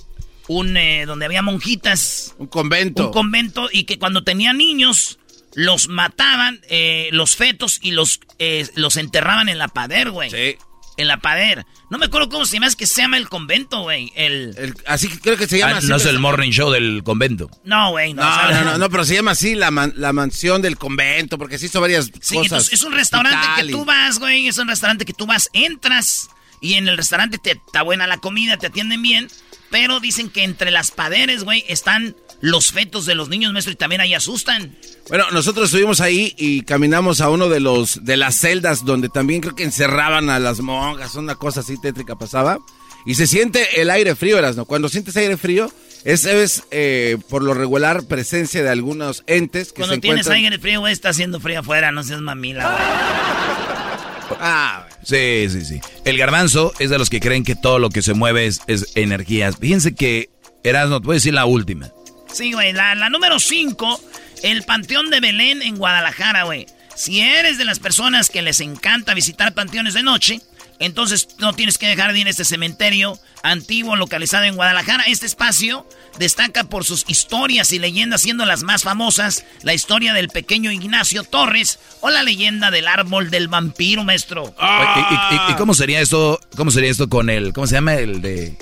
un. 0.49 0.75
eh, 0.75 1.05
donde 1.05 1.25
había 1.25 1.41
monjitas. 1.41 2.35
Un 2.37 2.47
convento. 2.47 3.07
Un 3.07 3.13
convento. 3.13 3.69
Y 3.71 3.85
que 3.85 3.97
cuando 3.97 4.23
tenían 4.25 4.57
niños. 4.57 5.15
Los 5.55 5.87
mataban, 5.87 6.61
eh, 6.69 7.09
los 7.11 7.35
fetos, 7.35 7.79
y 7.81 7.89
los, 7.89 8.19
eh, 8.37 8.67
los 8.75 8.97
enterraban 8.97 9.49
en 9.49 9.57
la 9.57 9.67
pader, 9.67 10.11
güey. 10.11 10.29
Sí. 10.29 10.57
En 10.95 11.07
la 11.07 11.17
pader. 11.17 11.65
No 11.89 11.97
me 11.97 12.05
acuerdo 12.05 12.29
cómo 12.29 12.45
se 12.45 12.53
llama, 12.53 12.67
es 12.67 12.75
que 12.75 12.85
se 12.85 13.01
llama 13.01 13.17
el 13.17 13.27
convento, 13.27 13.81
güey. 13.81 14.11
El. 14.15 14.53
El- 14.59 14.75
así 14.85 15.07
que 15.09 15.19
creo 15.19 15.37
que 15.37 15.47
se 15.47 15.57
llama 15.57 15.73
Ah, 15.73 15.77
así. 15.79 15.87
no 15.87 15.95
es 15.95 16.05
el 16.05 16.19
morning 16.19 16.51
show 16.51 16.69
del 16.69 17.01
convento. 17.03 17.49
No, 17.63 17.89
güey, 17.91 18.13
no. 18.13 18.21
No, 18.23 18.51
no, 18.51 18.63
no, 18.63 18.77
no, 18.77 18.89
pero 18.91 19.03
se 19.05 19.15
llama 19.15 19.31
así 19.31 19.55
la, 19.55 19.71
man- 19.71 19.93
la 19.97 20.13
mansión 20.13 20.61
del 20.61 20.77
convento, 20.77 21.39
porque 21.39 21.57
se 21.57 21.65
hizo 21.65 21.81
varias 21.81 22.05
Sí, 22.21 22.35
cosas. 22.35 22.43
entonces 22.43 22.73
es 22.73 22.83
un 22.83 22.93
restaurante 22.93 23.47
que 23.57 23.65
y- 23.69 23.71
tú 23.71 23.85
vas, 23.85 24.19
güey. 24.19 24.47
Es 24.47 24.57
un 24.59 24.67
restaurante 24.67 25.03
que 25.03 25.13
tú 25.13 25.25
vas, 25.25 25.49
entras 25.53 26.29
y 26.61 26.75
en 26.75 26.87
el 26.87 26.95
restaurante 26.95 27.39
te 27.39 27.51
está 27.53 27.81
buena 27.81 28.05
la 28.05 28.17
comida, 28.17 28.57
te 28.57 28.67
atienden 28.67 29.01
bien. 29.01 29.29
Pero 29.69 29.99
dicen 29.99 30.29
que 30.29 30.43
entre 30.43 30.71
las 30.71 30.91
paderes, 30.91 31.43
güey, 31.43 31.63
están 31.67 32.15
los 32.41 32.71
fetos 32.71 33.05
de 33.05 33.15
los 33.15 33.29
niños, 33.29 33.51
maestro, 33.53 33.73
y 33.73 33.75
también 33.75 34.01
ahí 34.01 34.13
asustan. 34.13 34.75
Bueno, 35.09 35.25
nosotros 35.31 35.65
estuvimos 35.65 36.01
ahí 36.01 36.33
y 36.37 36.61
caminamos 36.63 37.21
a 37.21 37.29
uno 37.29 37.49
de 37.49 37.59
los 37.59 38.03
de 38.05 38.17
las 38.17 38.35
celdas 38.39 38.85
donde 38.85 39.09
también 39.09 39.41
creo 39.41 39.55
que 39.55 39.63
encerraban 39.63 40.29
a 40.29 40.39
las 40.39 40.59
monjas, 40.61 41.15
una 41.15 41.35
cosa 41.35 41.59
así 41.59 41.79
tétrica 41.79 42.15
pasaba. 42.15 42.59
Y 43.05 43.15
se 43.15 43.27
siente 43.27 43.81
el 43.81 43.89
aire 43.89 44.15
frío, 44.15 44.39
¿no? 44.53 44.65
Cuando 44.65 44.89
sientes 44.89 45.15
aire 45.17 45.37
frío, 45.37 45.71
esa 46.03 46.31
es 46.31 46.63
eh, 46.71 47.17
por 47.29 47.43
lo 47.43 47.53
regular 47.53 48.03
presencia 48.03 48.61
de 48.61 48.69
algunos 48.69 49.23
entes 49.25 49.69
que 49.69 49.81
Cuando 49.81 49.95
se 49.95 50.01
tienes 50.01 50.25
encuentran... 50.25 50.45
aire 50.45 50.59
frío, 50.59 50.79
güey, 50.81 50.93
está 50.93 51.09
haciendo 51.09 51.39
frío 51.39 51.61
afuera, 51.61 51.91
no 51.91 52.03
seas 52.03 52.21
mamila, 52.21 52.65
güey. 52.65 52.79
Ah, 54.41 54.85
Sí, 55.09 55.47
sí, 55.49 55.65
sí. 55.65 55.81
El 56.05 56.19
garbanzo 56.19 56.71
es 56.77 56.91
de 56.91 56.99
los 56.99 57.09
que 57.09 57.19
creen 57.19 57.43
que 57.43 57.55
todo 57.55 57.79
lo 57.79 57.89
que 57.89 58.03
se 58.03 58.13
mueve 58.13 58.45
es, 58.45 58.61
es 58.67 58.95
energías. 58.95 59.57
Fíjense 59.57 59.95
que, 59.95 60.29
Erasmo, 60.63 61.01
te 61.01 61.07
voy 61.07 61.13
a 61.15 61.17
decir 61.17 61.33
la 61.33 61.45
última. 61.45 61.89
Sí, 62.31 62.53
güey, 62.53 62.73
la, 62.73 62.93
la 62.93 63.09
número 63.09 63.39
5, 63.39 64.01
el 64.43 64.61
Panteón 64.61 65.09
de 65.09 65.19
Belén 65.19 65.63
en 65.63 65.77
Guadalajara, 65.77 66.43
güey. 66.43 66.67
Si 66.95 67.21
eres 67.21 67.57
de 67.57 67.65
las 67.65 67.79
personas 67.79 68.29
que 68.29 68.43
les 68.43 68.59
encanta 68.59 69.15
visitar 69.15 69.55
panteones 69.55 69.95
de 69.95 70.03
noche, 70.03 70.41
entonces 70.77 71.29
no 71.39 71.53
tienes 71.53 71.79
que 71.79 71.87
dejar 71.87 72.13
de 72.13 72.19
ir 72.19 72.27
a 72.27 72.29
este 72.29 72.45
cementerio 72.45 73.17
antiguo 73.41 73.95
localizado 73.95 74.43
en 74.43 74.55
Guadalajara. 74.55 75.05
Este 75.07 75.25
espacio 75.25 75.87
destaca 76.17 76.63
por 76.65 76.83
sus 76.85 77.05
historias 77.07 77.71
y 77.71 77.79
leyendas, 77.79 78.21
siendo 78.21 78.45
las 78.45 78.63
más 78.63 78.83
famosas 78.83 79.45
la 79.63 79.73
historia 79.73 80.13
del 80.13 80.29
pequeño 80.29 80.71
Ignacio 80.71 81.23
Torres 81.23 81.79
o 82.01 82.09
la 82.09 82.23
leyenda 82.23 82.71
del 82.71 82.87
árbol 82.87 83.29
del 83.29 83.47
vampiro, 83.47 84.03
maestro. 84.03 84.53
¿Y, 84.59 84.99
y- 84.99 85.35
y- 85.35 85.51
y 85.51 85.55
cómo 85.55 85.73
sería 85.73 86.01
esto? 86.01 86.39
¿Cómo 86.55 86.71
sería 86.71 86.89
esto 86.89 87.07
con 87.09 87.29
el, 87.29 87.53
cómo 87.53 87.67
se 87.67 87.75
llama 87.75 87.95
el 87.95 88.21
de, 88.21 88.57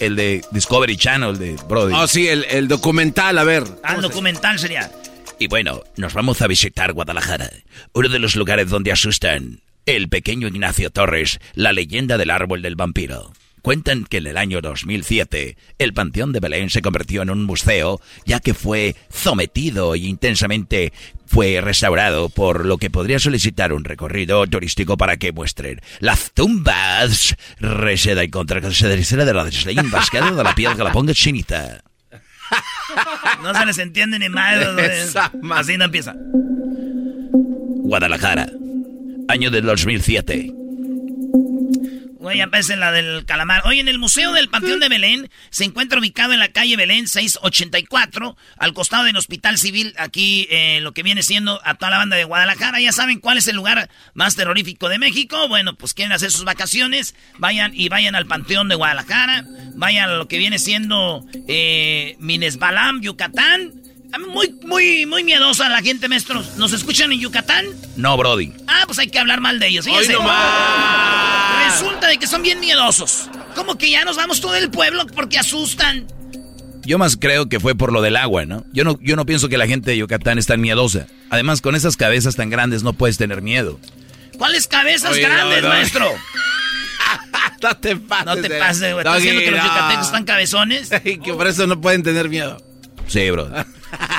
el 0.00 0.16
de 0.16 0.44
Discovery 0.52 0.96
Channel, 0.96 1.30
el 1.30 1.38
de 1.38 1.56
Brody? 1.68 1.94
Oh, 1.94 2.06
sí, 2.06 2.28
el, 2.28 2.44
el 2.50 2.68
documental, 2.68 3.38
a 3.38 3.44
ver. 3.44 3.64
Al 3.82 4.02
documental 4.02 4.58
sería. 4.58 4.90
Y 5.38 5.48
bueno, 5.48 5.82
nos 5.96 6.14
vamos 6.14 6.40
a 6.42 6.46
visitar 6.46 6.92
Guadalajara, 6.92 7.50
uno 7.92 8.08
de 8.08 8.18
los 8.18 8.36
lugares 8.36 8.68
donde 8.70 8.92
asustan. 8.92 9.60
El 9.84 10.08
pequeño 10.08 10.48
Ignacio 10.48 10.90
Torres, 10.90 11.38
la 11.54 11.72
leyenda 11.72 12.18
del 12.18 12.30
árbol 12.30 12.60
del 12.62 12.74
vampiro. 12.74 13.32
Cuentan 13.66 14.04
que 14.04 14.18
en 14.18 14.28
el 14.28 14.36
año 14.36 14.60
2007 14.60 15.56
el 15.80 15.92
Panteón 15.92 16.32
de 16.32 16.38
Belén 16.38 16.70
se 16.70 16.82
convirtió 16.82 17.22
en 17.22 17.30
un 17.30 17.42
museo, 17.42 18.00
ya 18.24 18.38
que 18.38 18.54
fue 18.54 18.94
sometido 19.12 19.96
y 19.96 20.06
intensamente 20.06 20.92
fue 21.26 21.60
restaurado, 21.60 22.28
por 22.28 22.64
lo 22.64 22.78
que 22.78 22.90
podría 22.90 23.18
solicitar 23.18 23.72
un 23.72 23.82
recorrido 23.82 24.46
turístico 24.46 24.96
para 24.96 25.16
que 25.16 25.32
muestren 25.32 25.80
las 25.98 26.30
tumbas. 26.30 27.34
Reseda 27.58 28.22
y 28.22 28.28
contra 28.30 28.60
de 28.60 28.68
las 29.34 29.66
leyendas 29.66 30.10
que 30.10 30.20
de 30.20 30.44
la 30.44 30.54
piel 30.54 30.76
que 30.76 30.84
la 30.84 30.92
ponga 30.92 31.12
chinita. 31.12 31.82
No 33.42 33.52
se 33.52 33.66
les 33.66 33.78
entiende 33.78 34.20
ni 34.20 34.28
madre. 34.28 35.08
Así 35.50 35.76
no 35.76 35.86
empieza. 35.86 36.14
Guadalajara, 37.82 38.48
año 39.26 39.50
del 39.50 39.66
2007. 39.66 40.65
Güey, 42.26 42.38
ya 42.38 42.76
la 42.76 42.90
del 42.90 43.24
calamar. 43.24 43.62
Hoy 43.66 43.78
en 43.78 43.86
el 43.86 44.00
Museo 44.00 44.32
del 44.32 44.48
Panteón 44.48 44.80
de 44.80 44.88
Belén 44.88 45.30
se 45.50 45.62
encuentra 45.62 46.00
ubicado 46.00 46.32
en 46.32 46.40
la 46.40 46.48
calle 46.48 46.76
Belén 46.76 47.06
684, 47.06 48.36
al 48.56 48.74
costado 48.74 49.04
del 49.04 49.16
Hospital 49.16 49.58
Civil, 49.58 49.94
aquí 49.96 50.48
eh, 50.50 50.80
lo 50.82 50.90
que 50.90 51.04
viene 51.04 51.22
siendo 51.22 51.60
a 51.64 51.76
toda 51.76 51.92
la 51.92 51.98
banda 51.98 52.16
de 52.16 52.24
Guadalajara. 52.24 52.80
Ya 52.80 52.90
saben 52.90 53.20
cuál 53.20 53.38
es 53.38 53.46
el 53.46 53.54
lugar 53.54 53.88
más 54.14 54.34
terrorífico 54.34 54.88
de 54.88 54.98
México. 54.98 55.46
Bueno, 55.46 55.76
pues 55.76 55.94
quieren 55.94 56.10
hacer 56.10 56.32
sus 56.32 56.42
vacaciones, 56.42 57.14
vayan 57.38 57.70
y 57.72 57.88
vayan 57.90 58.16
al 58.16 58.26
Panteón 58.26 58.68
de 58.68 58.74
Guadalajara, 58.74 59.44
vayan 59.76 60.10
a 60.10 60.14
lo 60.14 60.26
que 60.26 60.38
viene 60.38 60.58
siendo 60.58 61.24
eh, 61.46 62.16
Minesbalam, 62.18 63.02
Yucatán. 63.02 63.85
A 64.16 64.18
mí 64.18 64.24
Muy, 64.32 64.54
muy, 64.64 65.04
muy 65.04 65.24
miedosa 65.24 65.68
la 65.68 65.82
gente, 65.82 66.08
maestros. 66.08 66.56
¿Nos 66.56 66.72
escuchan 66.72 67.12
en 67.12 67.20
Yucatán? 67.20 67.66
No, 67.96 68.16
Brody. 68.16 68.50
Ah, 68.66 68.84
pues 68.86 68.98
hay 68.98 69.08
que 69.08 69.18
hablar 69.18 69.42
mal 69.42 69.58
de 69.58 69.68
ellos. 69.68 69.86
¡Hoy 69.86 69.92
fíjense. 69.92 70.14
nomás! 70.14 71.72
Resulta 71.72 72.08
de 72.08 72.16
que 72.16 72.26
son 72.26 72.40
bien 72.42 72.58
miedosos. 72.60 73.28
Como 73.54 73.76
que 73.76 73.90
ya 73.90 74.06
nos 74.06 74.16
vamos 74.16 74.40
todo 74.40 74.54
el 74.54 74.70
pueblo 74.70 75.06
porque 75.14 75.38
asustan. 75.38 76.06
Yo 76.82 76.96
más 76.96 77.18
creo 77.18 77.50
que 77.50 77.60
fue 77.60 77.74
por 77.74 77.92
lo 77.92 78.00
del 78.00 78.16
agua, 78.16 78.46
¿no? 78.46 78.64
Yo 78.72 78.84
no, 78.84 78.98
yo 79.02 79.16
no 79.16 79.26
pienso 79.26 79.50
que 79.50 79.58
la 79.58 79.66
gente 79.66 79.90
de 79.90 79.98
Yucatán 79.98 80.38
es 80.38 80.46
tan 80.46 80.62
miedosa. 80.62 81.08
Además, 81.28 81.60
con 81.60 81.74
esas 81.74 81.96
cabezas 81.98 82.36
tan 82.36 82.48
grandes 82.48 82.82
no 82.82 82.94
puedes 82.94 83.18
tener 83.18 83.42
miedo. 83.42 83.78
¿Cuáles 84.38 84.66
cabezas 84.66 85.12
Oye, 85.12 85.28
no, 85.28 85.34
grandes, 85.34 85.62
no. 85.62 85.68
maestro? 85.68 86.10
No 87.62 87.74
te 87.74 87.96
pases. 87.96 88.26
No 88.26 88.36
te 88.36 88.50
pases, 88.50 88.92
güey. 88.92 88.98
¿Estás 88.98 89.16
diciendo 89.16 89.40
que 89.40 89.50
los 89.50 89.60
no. 89.60 89.66
yucatecos 89.66 90.06
están 90.06 90.24
cabezones? 90.24 90.90
Que 91.02 91.32
por 91.32 91.46
eso 91.46 91.66
no 91.66 91.80
pueden 91.80 92.02
tener 92.02 92.28
miedo. 92.28 92.58
Sí, 93.08 93.30
bro. 93.30 93.50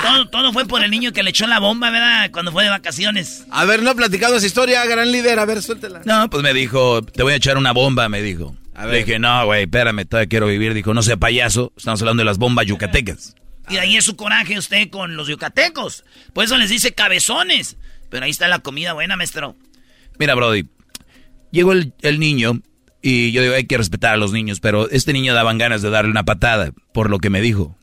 Todo, 0.08 0.30
todo 0.30 0.54
fue 0.54 0.66
por 0.66 0.84
el 0.84 0.92
niño 0.92 1.12
que 1.12 1.24
le 1.24 1.30
echó 1.32 1.48
la 1.48 1.60
bomba, 1.60 1.90
¿verdad? 1.90 2.30
Cuando 2.32 2.52
fue 2.52 2.64
de 2.64 2.70
vacaciones. 2.70 3.46
A 3.52 3.66
ver, 3.66 3.82
no 3.84 3.92
ha 3.92 3.96
platicado 3.96 4.36
esa 4.38 4.46
historia, 4.46 4.86
gran 4.86 5.12
líder. 5.12 5.40
A 5.40 5.46
ver, 5.46 5.62
suéltela. 5.62 6.02
No, 6.06 6.30
pues 6.30 6.44
me 6.44 6.54
dijo, 6.54 7.02
te 7.04 7.24
voy 7.24 7.34
a 7.34 7.38
echar 7.38 7.58
una 7.58 7.72
bomba, 7.74 8.10
me 8.10 8.22
dijo. 8.22 8.56
A 8.76 8.86
Le 8.86 8.92
ver. 8.92 9.06
dije, 9.06 9.20
no, 9.20 9.46
güey, 9.46 9.64
espérame, 9.64 10.06
todavía 10.06 10.30
quiero 10.30 10.48
vivir. 10.48 10.74
Dijo, 10.74 10.94
no 10.94 11.02
sea 11.02 11.18
payaso, 11.18 11.74
estamos 11.78 12.02
hablando 12.02 12.22
de 12.22 12.26
las 12.26 12.38
bombas 12.38 12.66
yucatecas. 12.68 13.36
Y 13.70 13.74
de 13.74 13.80
ahí 13.82 13.98
es 13.98 14.06
su 14.06 14.16
coraje 14.16 14.58
usted 14.58 14.90
con 14.90 15.16
los 15.18 15.28
yucatecos. 15.28 16.06
Por 16.34 16.46
eso 16.46 16.56
les 16.58 16.70
dice 16.70 16.94
cabezones. 16.94 17.76
Pero 18.10 18.24
ahí 18.24 18.32
está 18.32 18.48
la 18.48 18.60
comida 18.60 18.94
buena, 18.94 19.18
maestro. 19.18 19.56
Mira, 20.20 20.36
Brody, 20.36 20.66
llegó 21.52 21.74
el, 21.74 21.92
el 22.02 22.20
niño 22.20 22.62
Y 23.02 23.32
yo 23.34 23.42
digo, 23.42 23.56
hay 23.56 23.66
que 23.66 23.78
respetar 23.78 24.14
a 24.14 24.18
los 24.18 24.32
niños, 24.32 24.60
pero 24.62 24.90
este 24.90 25.12
niño 25.12 25.34
daban 25.34 25.58
ganas 25.58 25.82
de 25.82 25.90
darle 25.90 26.12
una 26.12 26.24
patada, 26.24 26.72
por 26.94 27.10
lo 27.10 27.20
que 27.20 27.30
me 27.30 27.42
dijo. 27.42 27.76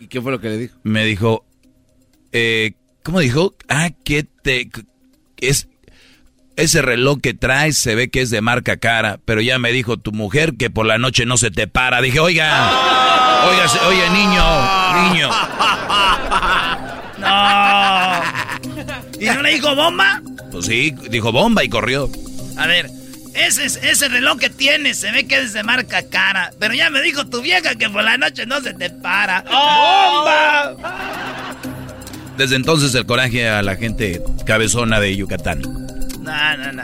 ¿Y 0.00 0.08
qué 0.08 0.20
fue 0.20 0.30
lo 0.32 0.40
que 0.40 0.48
le 0.50 0.58
dijo? 0.58 0.76
Me 0.82 1.04
dijo, 1.06 1.45
eh, 2.38 2.72
¿cómo 3.02 3.20
dijo? 3.20 3.54
Ah, 3.68 3.88
que 4.04 4.24
te... 4.24 4.68
Es, 5.38 5.68
ese 6.56 6.82
reloj 6.82 7.20
que 7.22 7.32
traes 7.34 7.78
se 7.78 7.94
ve 7.94 8.08
que 8.08 8.20
es 8.20 8.30
de 8.30 8.40
marca 8.40 8.76
cara, 8.76 9.18
pero 9.24 9.40
ya 9.40 9.58
me 9.58 9.72
dijo 9.72 9.96
tu 9.96 10.12
mujer 10.12 10.54
que 10.58 10.70
por 10.70 10.86
la 10.86 10.98
noche 10.98 11.26
no 11.26 11.36
se 11.36 11.50
te 11.50 11.66
para. 11.66 12.00
Dije, 12.00 12.20
oiga, 12.20 12.70
oiga, 13.48 13.66
oye, 13.86 14.10
niño, 14.10 14.44
niño. 15.10 15.30
No. 17.18 18.22
¿Y 19.20 19.24
no 19.24 19.40
le 19.40 19.54
dijo 19.54 19.74
bomba? 19.74 20.20
Pues 20.52 20.66
sí, 20.66 20.94
dijo 21.08 21.32
bomba 21.32 21.64
y 21.64 21.70
corrió. 21.70 22.10
A 22.58 22.66
ver, 22.66 22.90
ese, 23.32 23.64
ese 23.64 24.08
reloj 24.08 24.38
que 24.38 24.50
tienes 24.50 24.98
se 24.98 25.10
ve 25.12 25.26
que 25.26 25.38
es 25.38 25.54
de 25.54 25.62
marca 25.62 26.06
cara, 26.10 26.52
pero 26.60 26.74
ya 26.74 26.90
me 26.90 27.00
dijo 27.00 27.26
tu 27.26 27.40
vieja 27.40 27.74
que 27.74 27.88
por 27.88 28.04
la 28.04 28.18
noche 28.18 28.44
no 28.44 28.60
se 28.60 28.74
te 28.74 28.90
para. 28.90 29.40
¡Bomba! 29.42 30.76
Desde 32.36 32.56
entonces 32.56 32.94
el 32.94 33.06
coraje 33.06 33.48
a 33.48 33.62
la 33.62 33.76
gente 33.76 34.22
cabezona 34.44 35.00
de 35.00 35.16
Yucatán. 35.16 35.62
No, 35.62 36.72
no. 36.72 36.82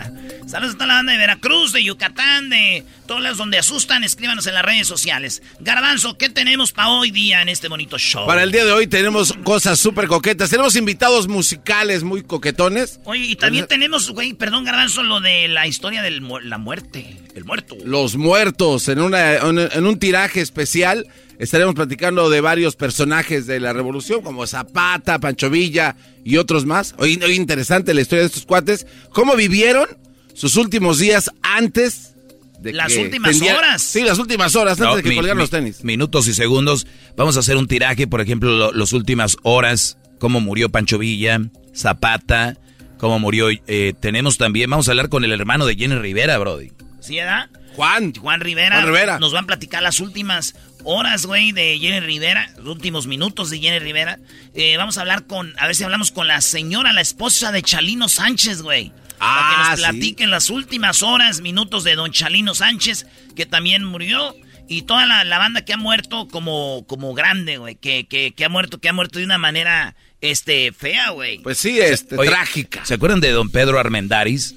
Saludos 0.52 0.74
a 0.74 0.76
toda 0.76 0.88
la 0.88 0.94
banda 0.96 1.12
de 1.12 1.18
Veracruz, 1.18 1.72
de 1.72 1.82
Yucatán, 1.82 2.50
de 2.50 2.84
todos 3.06 3.22
lados 3.22 3.38
donde 3.38 3.56
asustan. 3.56 4.04
Escríbanos 4.04 4.46
en 4.46 4.52
las 4.52 4.62
redes 4.62 4.86
sociales. 4.86 5.42
Garbanzo, 5.60 6.18
¿qué 6.18 6.28
tenemos 6.28 6.72
para 6.72 6.90
hoy 6.90 7.10
día 7.10 7.40
en 7.40 7.48
este 7.48 7.68
bonito 7.68 7.96
show? 7.96 8.26
Para 8.26 8.42
el 8.42 8.52
día 8.52 8.66
de 8.66 8.72
hoy 8.72 8.86
tenemos 8.86 9.32
cosas 9.44 9.78
súper 9.78 10.08
coquetas. 10.08 10.50
Tenemos 10.50 10.76
invitados 10.76 11.26
musicales 11.26 12.02
muy 12.02 12.22
coquetones. 12.22 13.00
Oye, 13.04 13.24
y 13.24 13.36
también 13.36 13.66
tenemos, 13.66 14.10
güey, 14.10 14.34
perdón, 14.34 14.64
Garbanzo, 14.64 15.02
lo 15.02 15.22
de 15.22 15.48
la 15.48 15.66
historia 15.66 16.02
de 16.02 16.10
la 16.20 16.58
muerte. 16.58 17.16
El 17.34 17.46
muerto. 17.46 17.74
Los 17.82 18.16
muertos, 18.16 18.88
en, 18.88 19.00
una, 19.00 19.36
en 19.36 19.86
un 19.86 19.98
tiraje 19.98 20.42
especial. 20.42 21.06
Estaremos 21.38 21.74
platicando 21.74 22.28
de 22.28 22.42
varios 22.42 22.76
personajes 22.76 23.46
de 23.46 23.58
la 23.58 23.72
revolución, 23.72 24.20
como 24.20 24.46
Zapata, 24.46 25.18
Pancho 25.18 25.48
Villa 25.48 25.96
y 26.26 26.36
otros 26.36 26.66
más. 26.66 26.94
Hoy, 26.98 27.18
hoy 27.24 27.36
interesante 27.36 27.94
la 27.94 28.02
historia 28.02 28.20
de 28.20 28.26
estos 28.26 28.44
cuates. 28.44 28.86
¿Cómo 29.14 29.34
vivieron? 29.34 29.86
Sus 30.34 30.56
últimos 30.56 30.98
días 30.98 31.30
antes 31.42 32.14
de 32.60 32.72
las 32.72 32.94
últimas 32.96 33.40
horas. 33.40 33.82
Sí, 33.82 34.02
las 34.02 34.18
últimas 34.18 34.54
horas 34.54 34.80
antes 34.80 35.02
de 35.02 35.10
que 35.10 35.16
colgaran 35.16 35.38
los 35.38 35.50
tenis. 35.50 35.82
Minutos 35.84 36.28
y 36.28 36.34
segundos. 36.34 36.86
Vamos 37.16 37.36
a 37.36 37.40
hacer 37.40 37.56
un 37.56 37.66
tiraje, 37.66 38.06
por 38.06 38.20
ejemplo, 38.20 38.72
las 38.72 38.92
últimas 38.92 39.36
horas, 39.42 39.98
cómo 40.18 40.40
murió 40.40 40.70
Pancho 40.70 40.98
Villa, 40.98 41.40
Zapata, 41.74 42.56
cómo 42.98 43.18
murió. 43.18 43.48
Eh, 43.50 43.94
tenemos 44.00 44.38
también, 44.38 44.70
vamos 44.70 44.88
a 44.88 44.92
hablar 44.92 45.08
con 45.08 45.24
el 45.24 45.32
hermano 45.32 45.66
de 45.66 45.76
Jenny 45.76 45.96
Rivera, 45.96 46.38
Brody. 46.38 46.72
¿Sí, 47.00 47.18
edad? 47.18 47.50
Juan. 47.74 48.14
Juan 48.14 48.40
Rivera. 48.40 48.76
Juan 48.76 48.86
Rivera. 48.86 49.18
Nos 49.18 49.32
van 49.32 49.44
a 49.44 49.46
platicar 49.48 49.82
las 49.82 49.98
últimas 49.98 50.54
horas, 50.84 51.26
güey, 51.26 51.52
de 51.52 51.78
Jenny 51.80 52.00
Rivera, 52.00 52.52
los 52.58 52.68
últimos 52.68 53.06
minutos 53.06 53.50
de 53.50 53.58
Jenny 53.58 53.78
Rivera. 53.80 54.18
Eh, 54.54 54.76
vamos 54.76 54.98
a 54.98 55.00
hablar 55.00 55.26
con, 55.26 55.54
a 55.58 55.66
ver 55.66 55.74
si 55.74 55.84
hablamos 55.84 56.12
con 56.12 56.28
la 56.28 56.40
señora, 56.40 56.92
la 56.92 57.00
esposa 57.00 57.50
de 57.50 57.62
Chalino 57.62 58.08
Sánchez, 58.08 58.62
güey. 58.62 58.92
Ah, 59.24 59.36
para 59.36 59.50
que 59.50 59.56
nos 59.56 59.68
ah, 59.68 59.90
platiquen 59.90 60.30
las 60.30 60.50
últimas 60.50 61.02
horas, 61.02 61.40
minutos 61.40 61.84
de 61.84 61.94
Don 61.94 62.10
Chalino 62.10 62.54
Sánchez, 62.54 63.06
que 63.36 63.46
también 63.46 63.84
murió. 63.84 64.34
Y 64.68 64.82
toda 64.82 65.06
la, 65.06 65.38
banda 65.38 65.64
que 65.64 65.74
ha 65.74 65.76
muerto 65.76 66.26
como, 66.28 66.84
como 66.88 67.14
grande, 67.14 67.58
güey. 67.58 67.76
Que, 67.76 68.06
que, 68.06 68.32
que, 68.32 68.44
ha 68.44 68.48
muerto, 68.48 68.80
que 68.80 68.88
ha 68.88 68.92
muerto 68.92 69.18
de 69.18 69.24
una 69.24 69.38
manera 69.38 69.94
este, 70.20 70.72
fea, 70.72 71.10
güey. 71.10 71.38
Pues 71.38 71.58
sí, 71.58 71.78
este, 71.78 72.16
trágica. 72.16 72.84
¿Se 72.84 72.94
acuerdan 72.94 73.20
de 73.20 73.30
Don 73.30 73.50
Pedro 73.50 73.78
Armendaris? 73.78 74.56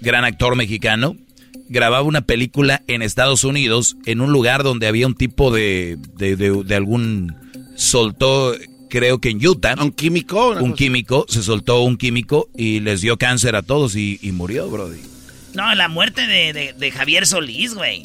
Gran 0.00 0.24
actor 0.24 0.54
mexicano. 0.54 1.16
Grababa 1.68 2.02
una 2.02 2.22
película 2.22 2.82
en 2.88 3.02
Estados 3.02 3.44
Unidos, 3.44 3.96
en 4.06 4.20
un 4.20 4.32
lugar 4.32 4.64
donde 4.64 4.86
había 4.86 5.06
un 5.06 5.14
tipo 5.14 5.50
de, 5.50 5.96
de, 6.14 6.36
de 6.36 6.74
algún... 6.74 7.36
Soltó 7.76 8.54
creo 8.88 9.20
que 9.20 9.30
en 9.30 9.46
Utah. 9.46 9.74
¿Un 9.80 9.92
químico? 9.92 10.50
Un 10.50 10.74
químico, 10.74 11.26
se 11.28 11.42
soltó 11.42 11.82
un 11.82 11.96
químico 11.96 12.48
y 12.56 12.80
les 12.80 13.00
dio 13.00 13.16
cáncer 13.16 13.56
a 13.56 13.62
todos 13.62 13.96
y, 13.96 14.18
murió, 14.32 14.68
Brody. 14.68 15.00
No, 15.54 15.74
la 15.74 15.88
muerte 15.88 16.26
de, 16.26 16.90
Javier 16.90 17.26
Solís, 17.26 17.74
güey. 17.74 18.02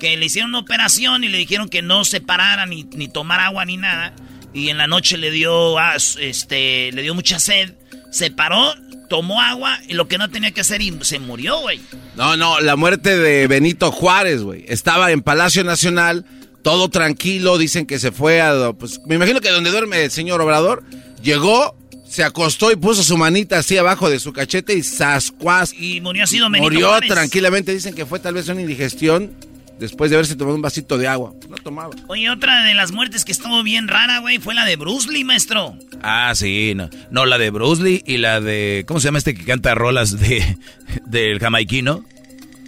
Que 0.00 0.16
le 0.16 0.26
hicieron 0.26 0.50
una 0.50 0.58
operación 0.58 1.24
y 1.24 1.28
le 1.28 1.38
dijeron 1.38 1.68
que 1.68 1.80
no 1.80 2.04
se 2.04 2.20
parara 2.20 2.66
ni, 2.66 2.84
ni 2.84 3.08
tomar 3.08 3.40
agua 3.40 3.64
ni 3.64 3.76
nada. 3.76 4.14
Y 4.52 4.68
en 4.68 4.78
la 4.78 4.86
noche 4.86 5.16
le 5.16 5.30
dio, 5.30 5.78
ah, 5.78 5.96
este, 5.96 6.90
le 6.92 7.02
dio 7.02 7.14
mucha 7.14 7.38
sed. 7.38 7.74
Se 8.10 8.30
paró, 8.30 8.74
tomó 9.08 9.40
agua 9.40 9.78
y 9.88 9.94
lo 9.94 10.08
que 10.08 10.18
no 10.18 10.30
tenía 10.30 10.50
que 10.50 10.60
hacer 10.60 10.82
y 10.82 10.96
se 11.02 11.18
murió, 11.18 11.60
güey. 11.60 11.80
No, 12.16 12.36
no, 12.36 12.60
la 12.60 12.76
muerte 12.76 13.16
de 13.16 13.46
Benito 13.46 13.92
Juárez, 13.92 14.42
güey. 14.42 14.64
Estaba 14.68 15.12
en 15.12 15.22
Palacio 15.22 15.64
Nacional 15.64 16.24
todo 16.66 16.88
tranquilo, 16.88 17.58
dicen 17.58 17.86
que 17.86 18.00
se 18.00 18.10
fue 18.10 18.40
a... 18.40 18.72
Pues 18.72 19.00
me 19.06 19.14
imagino 19.14 19.40
que 19.40 19.50
donde 19.50 19.70
duerme 19.70 20.02
el 20.02 20.10
señor 20.10 20.40
Obrador, 20.40 20.82
llegó, 21.22 21.76
se 22.08 22.24
acostó 22.24 22.72
y 22.72 22.76
puso 22.76 23.04
su 23.04 23.16
manita 23.16 23.58
así 23.58 23.78
abajo 23.78 24.10
de 24.10 24.18
su 24.18 24.32
cachete 24.32 24.74
y 24.74 24.82
sascuas. 24.82 25.72
Y 25.72 26.00
murió 26.00 26.24
así 26.24 26.40
Murió 26.40 26.98
tranquilamente, 27.06 27.72
dicen 27.72 27.94
que 27.94 28.04
fue 28.04 28.18
tal 28.18 28.34
vez 28.34 28.48
una 28.48 28.62
indigestión 28.62 29.30
después 29.78 30.10
de 30.10 30.16
haberse 30.16 30.34
tomado 30.34 30.56
un 30.56 30.62
vasito 30.62 30.98
de 30.98 31.06
agua. 31.06 31.34
No 31.48 31.54
tomaba. 31.54 31.94
Oye, 32.08 32.28
otra 32.30 32.64
de 32.64 32.74
las 32.74 32.90
muertes 32.90 33.24
que 33.24 33.30
estuvo 33.30 33.62
bien 33.62 33.86
rara, 33.86 34.18
güey, 34.18 34.38
fue 34.38 34.52
la 34.52 34.64
de 34.64 34.74
Bruce 34.74 35.08
Lee, 35.08 35.22
maestro. 35.22 35.78
Ah, 36.02 36.32
sí, 36.34 36.72
no. 36.74 36.90
No, 37.12 37.26
la 37.26 37.38
de 37.38 37.50
Bruce 37.50 37.80
Lee 37.80 38.02
y 38.04 38.16
la 38.16 38.40
de... 38.40 38.84
¿Cómo 38.88 38.98
se 38.98 39.04
llama 39.04 39.18
este 39.18 39.36
que 39.36 39.44
canta 39.44 39.76
rolas 39.76 40.18
de 40.18 40.58
del 41.06 41.38
jamaiquino? 41.38 42.04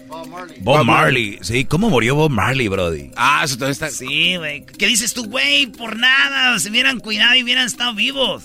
Bob 0.08 0.84
Marley. 0.84 1.38
Sí, 1.42 1.64
¿cómo 1.64 1.90
murió 1.90 2.14
Bob 2.14 2.30
Marley, 2.30 2.68
Brody? 2.68 3.10
Ah, 3.16 3.42
eso 3.44 3.56
también 3.56 3.72
está. 3.72 3.90
Sí, 3.90 4.36
güey. 4.36 4.64
¿Qué 4.64 4.86
dices 4.86 5.14
tú, 5.14 5.26
güey? 5.26 5.66
Por 5.66 5.96
nada. 5.96 6.58
Se 6.58 6.70
hubieran 6.70 7.00
cuidado 7.00 7.34
y 7.34 7.42
hubieran 7.42 7.66
estado 7.66 7.94
vivos. 7.94 8.44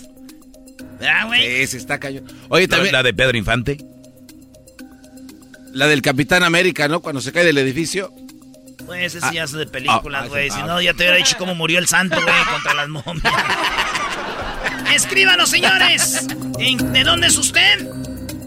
¿Verdad, 0.99 1.27
güey? 1.27 1.41
Sí, 1.41 1.67
se 1.67 1.77
está 1.77 1.99
cayendo. 1.99 2.33
Oye, 2.49 2.67
también. 2.67 2.93
La 2.93 3.03
de 3.03 3.13
Pedro 3.13 3.37
Infante. 3.37 3.77
La 5.71 5.87
del 5.87 6.01
Capitán 6.01 6.43
América, 6.43 6.87
¿no? 6.87 7.01
Cuando 7.01 7.21
se 7.21 7.31
cae 7.31 7.45
del 7.45 7.57
edificio. 7.57 8.13
Pues 8.85 9.15
ese 9.15 9.33
ya 9.33 9.43
es 9.43 9.53
de 9.53 9.65
películas, 9.65 10.23
ah, 10.25 10.27
güey. 10.27 10.51
si 10.51 10.61
no, 10.63 10.81
ya 10.81 10.93
te 10.93 11.03
hubiera 11.03 11.15
dicho 11.15 11.37
cómo 11.37 11.55
murió 11.55 11.79
el 11.79 11.87
santo, 11.87 12.21
güey, 12.21 12.43
contra 12.51 12.73
las 12.73 12.89
momias. 12.89 13.33
Escríbanos, 14.93 15.49
señores. 15.49 16.27
¿De 16.27 17.03
dónde 17.03 17.27
es 17.27 17.37
usted? 17.37 17.89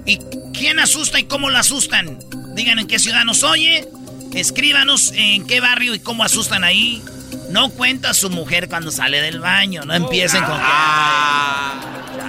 ¿Y 0.04 0.18
quién 0.52 0.78
asusta 0.78 1.18
y 1.18 1.24
cómo 1.24 1.50
lo 1.50 1.58
asustan? 1.58 2.18
Digan 2.56 2.78
en 2.78 2.86
qué 2.86 2.98
ciudad 2.98 3.24
nos 3.24 3.42
oye. 3.42 3.86
Escríbanos 4.32 5.12
en 5.14 5.46
qué 5.46 5.60
barrio 5.60 5.94
y 5.94 5.98
cómo 5.98 6.24
asustan 6.24 6.64
ahí. 6.64 7.02
No 7.50 7.68
cuenta 7.68 8.14
su 8.14 8.30
mujer 8.30 8.68
cuando 8.68 8.90
sale 8.90 9.20
del 9.20 9.40
baño. 9.40 9.82
No 9.84 9.94
empiecen 9.94 10.42
con 10.42 10.58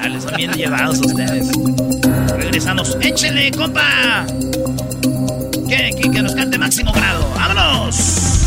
les 0.10 0.24
son 0.24 0.36
bien 0.36 0.52
llevados 0.54 1.00
ustedes. 1.00 1.48
Regresamos. 2.38 2.98
¡Échenle, 3.02 3.52
compa! 3.52 4.26
Que, 5.68 5.96
que, 6.02 6.12
que 6.12 6.22
nos 6.22 6.36
cante 6.36 6.58
máximo 6.58 6.92
grado. 6.92 7.30
¡Vámonos! 7.36 8.47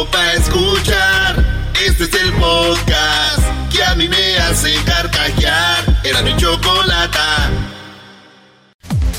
chido 0.00 0.10
pa' 0.10 0.32
escuchar. 0.34 1.44
Este 1.86 2.04
es 2.04 2.14
el 2.14 2.32
podcast 2.34 3.42
que 3.72 3.82
a 3.84 3.94
mí 3.94 4.08
me 4.08 4.36
hace 4.38 4.74
carcajear. 4.84 6.00
Era 6.04 6.22
mi 6.22 6.36
chocolata. 6.36 7.50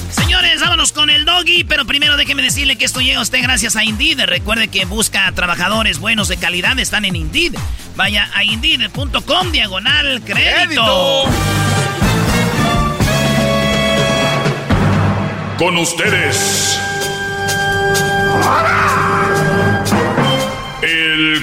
Señores, 0.09 0.61
vámonos 0.61 0.91
con 0.91 1.09
el 1.09 1.25
doggy, 1.25 1.63
pero 1.63 1.85
primero 1.85 2.17
déjeme 2.17 2.43
decirle 2.43 2.75
que 2.75 2.85
esto 2.85 3.01
llega 3.01 3.19
a 3.19 3.21
usted 3.21 3.41
gracias 3.41 3.75
a 3.75 3.83
Indeed. 3.83 4.21
Recuerde 4.25 4.67
que 4.67 4.85
busca 4.85 5.31
trabajadores 5.31 5.99
buenos 5.99 6.27
de 6.27 6.37
calidad, 6.37 6.77
están 6.79 7.05
en 7.05 7.15
Indeed. 7.15 7.55
Vaya 7.95 8.29
a 8.33 8.43
indeed.com 8.43 9.51
diagonal 9.51 10.21
crédito. 10.23 11.25
Con 15.57 15.77
ustedes 15.77 16.79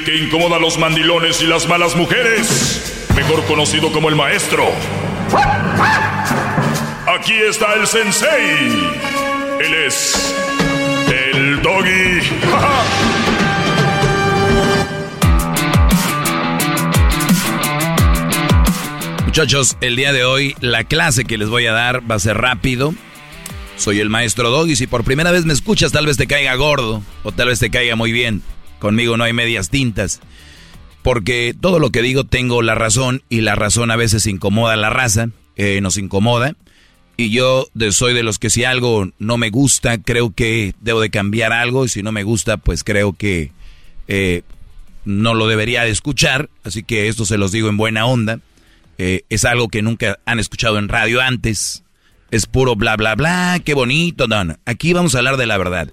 que 0.09 0.17
incomoda 0.17 0.57
a 0.57 0.59
los 0.59 0.79
mandilones 0.79 1.43
y 1.43 1.47
las 1.47 1.69
malas 1.69 1.95
mujeres, 1.95 3.07
mejor 3.15 3.45
conocido 3.45 3.93
como 3.93 4.09
el 4.09 4.17
maestro. 4.17 4.65
Aquí 7.07 7.35
está 7.35 7.75
el 7.75 7.87
sensei. 7.87 8.89
Él 9.61 9.75
es 9.87 10.35
el 11.09 11.61
doggy. 11.61 12.23
Muchachos, 19.27 19.77
el 19.83 19.97
día 19.97 20.15
de 20.15 20.25
hoy 20.25 20.57
la 20.61 20.85
clase 20.85 21.27
que 21.27 21.37
les 21.37 21.51
voy 21.51 21.67
a 21.67 21.73
dar 21.73 22.11
va 22.11 22.15
a 22.15 22.19
ser 22.19 22.39
rápido. 22.39 22.95
Soy 23.77 24.01
el 24.01 24.09
maestro 24.09 24.49
Doggy. 24.49 24.75
Si 24.75 24.87
por 24.87 25.05
primera 25.05 25.33
vez 25.33 25.45
me 25.45 25.53
escuchas, 25.53 25.93
tal 25.93 26.07
vez 26.07 26.17
te 26.17 26.27
caiga 26.27 26.55
gordo 26.55 27.03
o 27.25 27.33
tal 27.33 27.49
vez 27.49 27.59
te 27.59 27.69
caiga 27.69 27.95
muy 27.95 28.11
bien. 28.11 28.43
Conmigo 28.79 29.17
no 29.17 29.25
hay 29.25 29.33
medias 29.33 29.71
tintas. 29.71 30.21
Porque 31.03 31.55
todo 31.59 31.79
lo 31.79 31.91
que 31.91 32.03
digo 32.03 32.25
tengo 32.25 32.63
la 32.63 32.75
razón 32.75 33.23
y 33.29 33.41
la 33.41 33.55
razón 33.55 33.91
a 33.91 33.97
veces 33.97 34.27
incomoda 34.27 34.75
a 34.75 34.77
la 34.77 34.91
raza, 34.91 35.31
eh, 35.57 35.81
nos 35.81 35.97
incomoda. 35.97 36.55
Y 37.17 37.31
yo 37.31 37.67
soy 37.91 38.15
de 38.15 38.23
los 38.23 38.39
que 38.39 38.51
si 38.51 38.65
algo 38.65 39.11
no 39.19 39.39
me 39.39 39.51
gusta, 39.51 39.99
creo 39.99 40.33
que 40.33 40.75
debo 40.81 41.01
de 41.01 41.11
cambiar 41.11 41.53
algo. 41.53 41.85
Y 41.85 41.89
si 41.89 42.03
no 42.03 42.13
me 42.13 42.23
gusta, 42.23 42.59
pues 42.59 42.85
creo 42.85 43.13
que 43.13 43.51
eh, 44.07 44.43
no 45.05 45.35
lo 45.35 45.49
debería 45.49 45.83
de 45.83 45.91
escuchar. 45.91 46.49
Así 46.63 46.85
que 46.85 47.09
esto 47.09 47.25
se 47.25 47.39
los 47.39 47.51
digo 47.51 47.69
en 47.69 47.77
buena 47.77 48.07
onda. 48.07 48.39
Eh, 48.99 49.23
es 49.31 49.45
algo 49.45 49.69
que 49.69 49.83
nunca 49.83 50.19
han 50.27 50.39
escuchado 50.39 50.79
en 50.79 50.89
radio 50.89 51.21
antes. 51.21 51.83
Es 52.31 52.47
puro 52.47 52.77
bla, 52.77 52.97
bla, 52.97 53.17
bla, 53.17 53.61
qué 53.65 53.75
bonito. 53.75 54.29
No, 54.29 54.57
Aquí 54.65 54.93
vamos 54.93 55.15
a 55.15 55.19
hablar 55.19 55.39
de 55.39 55.47
la 55.47 55.59
verdad. 55.59 55.91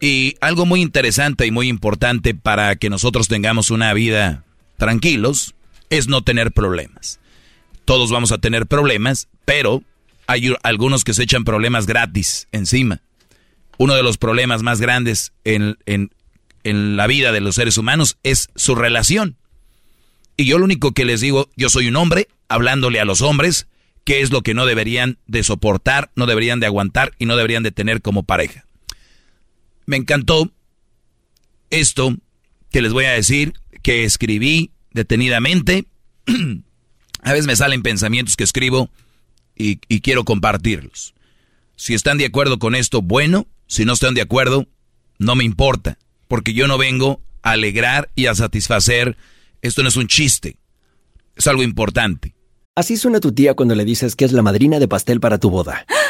Y 0.00 0.36
algo 0.40 0.64
muy 0.64 0.80
interesante 0.80 1.46
y 1.46 1.50
muy 1.50 1.68
importante 1.68 2.34
para 2.34 2.74
que 2.76 2.88
nosotros 2.88 3.28
tengamos 3.28 3.70
una 3.70 3.92
vida 3.92 4.44
tranquilos 4.78 5.54
es 5.90 6.08
no 6.08 6.22
tener 6.22 6.52
problemas. 6.52 7.20
Todos 7.84 8.10
vamos 8.10 8.32
a 8.32 8.38
tener 8.38 8.66
problemas, 8.66 9.28
pero 9.44 9.82
hay 10.26 10.54
algunos 10.62 11.04
que 11.04 11.12
se 11.12 11.24
echan 11.24 11.44
problemas 11.44 11.86
gratis 11.86 12.48
encima. 12.50 13.02
Uno 13.76 13.94
de 13.94 14.02
los 14.02 14.16
problemas 14.16 14.62
más 14.62 14.80
grandes 14.80 15.32
en, 15.44 15.76
en, 15.84 16.10
en 16.64 16.96
la 16.96 17.06
vida 17.06 17.32
de 17.32 17.40
los 17.40 17.56
seres 17.56 17.76
humanos 17.76 18.16
es 18.22 18.48
su 18.54 18.74
relación. 18.74 19.36
Y 20.36 20.46
yo 20.46 20.58
lo 20.58 20.64
único 20.64 20.92
que 20.92 21.04
les 21.04 21.20
digo, 21.20 21.50
yo 21.56 21.68
soy 21.68 21.88
un 21.88 21.96
hombre 21.96 22.28
hablándole 22.48 23.00
a 23.00 23.04
los 23.04 23.20
hombres 23.20 23.66
qué 24.04 24.22
es 24.22 24.30
lo 24.30 24.40
que 24.40 24.54
no 24.54 24.64
deberían 24.64 25.18
de 25.26 25.42
soportar, 25.42 26.10
no 26.14 26.24
deberían 26.24 26.60
de 26.60 26.66
aguantar 26.66 27.12
y 27.18 27.26
no 27.26 27.36
deberían 27.36 27.62
de 27.62 27.72
tener 27.72 28.00
como 28.00 28.22
pareja. 28.22 28.64
Me 29.86 29.96
encantó 29.96 30.50
esto 31.70 32.16
que 32.70 32.82
les 32.82 32.92
voy 32.92 33.04
a 33.04 33.12
decir, 33.12 33.54
que 33.82 34.04
escribí 34.04 34.70
detenidamente. 34.92 35.86
a 37.22 37.32
veces 37.32 37.46
me 37.46 37.56
salen 37.56 37.82
pensamientos 37.82 38.36
que 38.36 38.44
escribo 38.44 38.90
y, 39.56 39.76
quiero 40.00 40.24
compartirlos. 40.24 41.14
Si 41.76 41.94
están 41.94 42.18
de 42.18 42.26
acuerdo 42.26 42.58
con 42.58 42.74
esto, 42.74 43.02
bueno. 43.02 43.46
Si 43.66 43.84
no 43.84 43.92
están 43.92 44.14
de 44.14 44.22
acuerdo, 44.22 44.66
no 45.18 45.34
me 45.36 45.44
importa. 45.44 45.98
Porque 46.28 46.54
yo 46.54 46.66
no 46.66 46.78
vengo 46.78 47.20
a 47.42 47.52
alegrar 47.52 48.10
y 48.14 48.26
a 48.26 48.34
satisfacer. 48.34 49.16
Esto 49.62 49.82
no 49.82 49.88
es 49.88 49.96
un 49.96 50.08
chiste. 50.08 50.56
Es 51.36 51.46
algo 51.46 51.62
importante. 51.62 52.34
Así 52.74 52.96
suena 52.96 53.20
tu 53.20 53.32
tía 53.32 53.54
cuando 53.54 53.74
le 53.74 53.84
dices 53.84 54.16
que 54.16 54.24
es 54.24 54.32
la 54.32 54.42
madrina 54.42 54.78
de 54.78 54.88
pastel 54.88 55.20
para 55.20 55.38
tu 55.38 55.50
boda. 55.50 55.84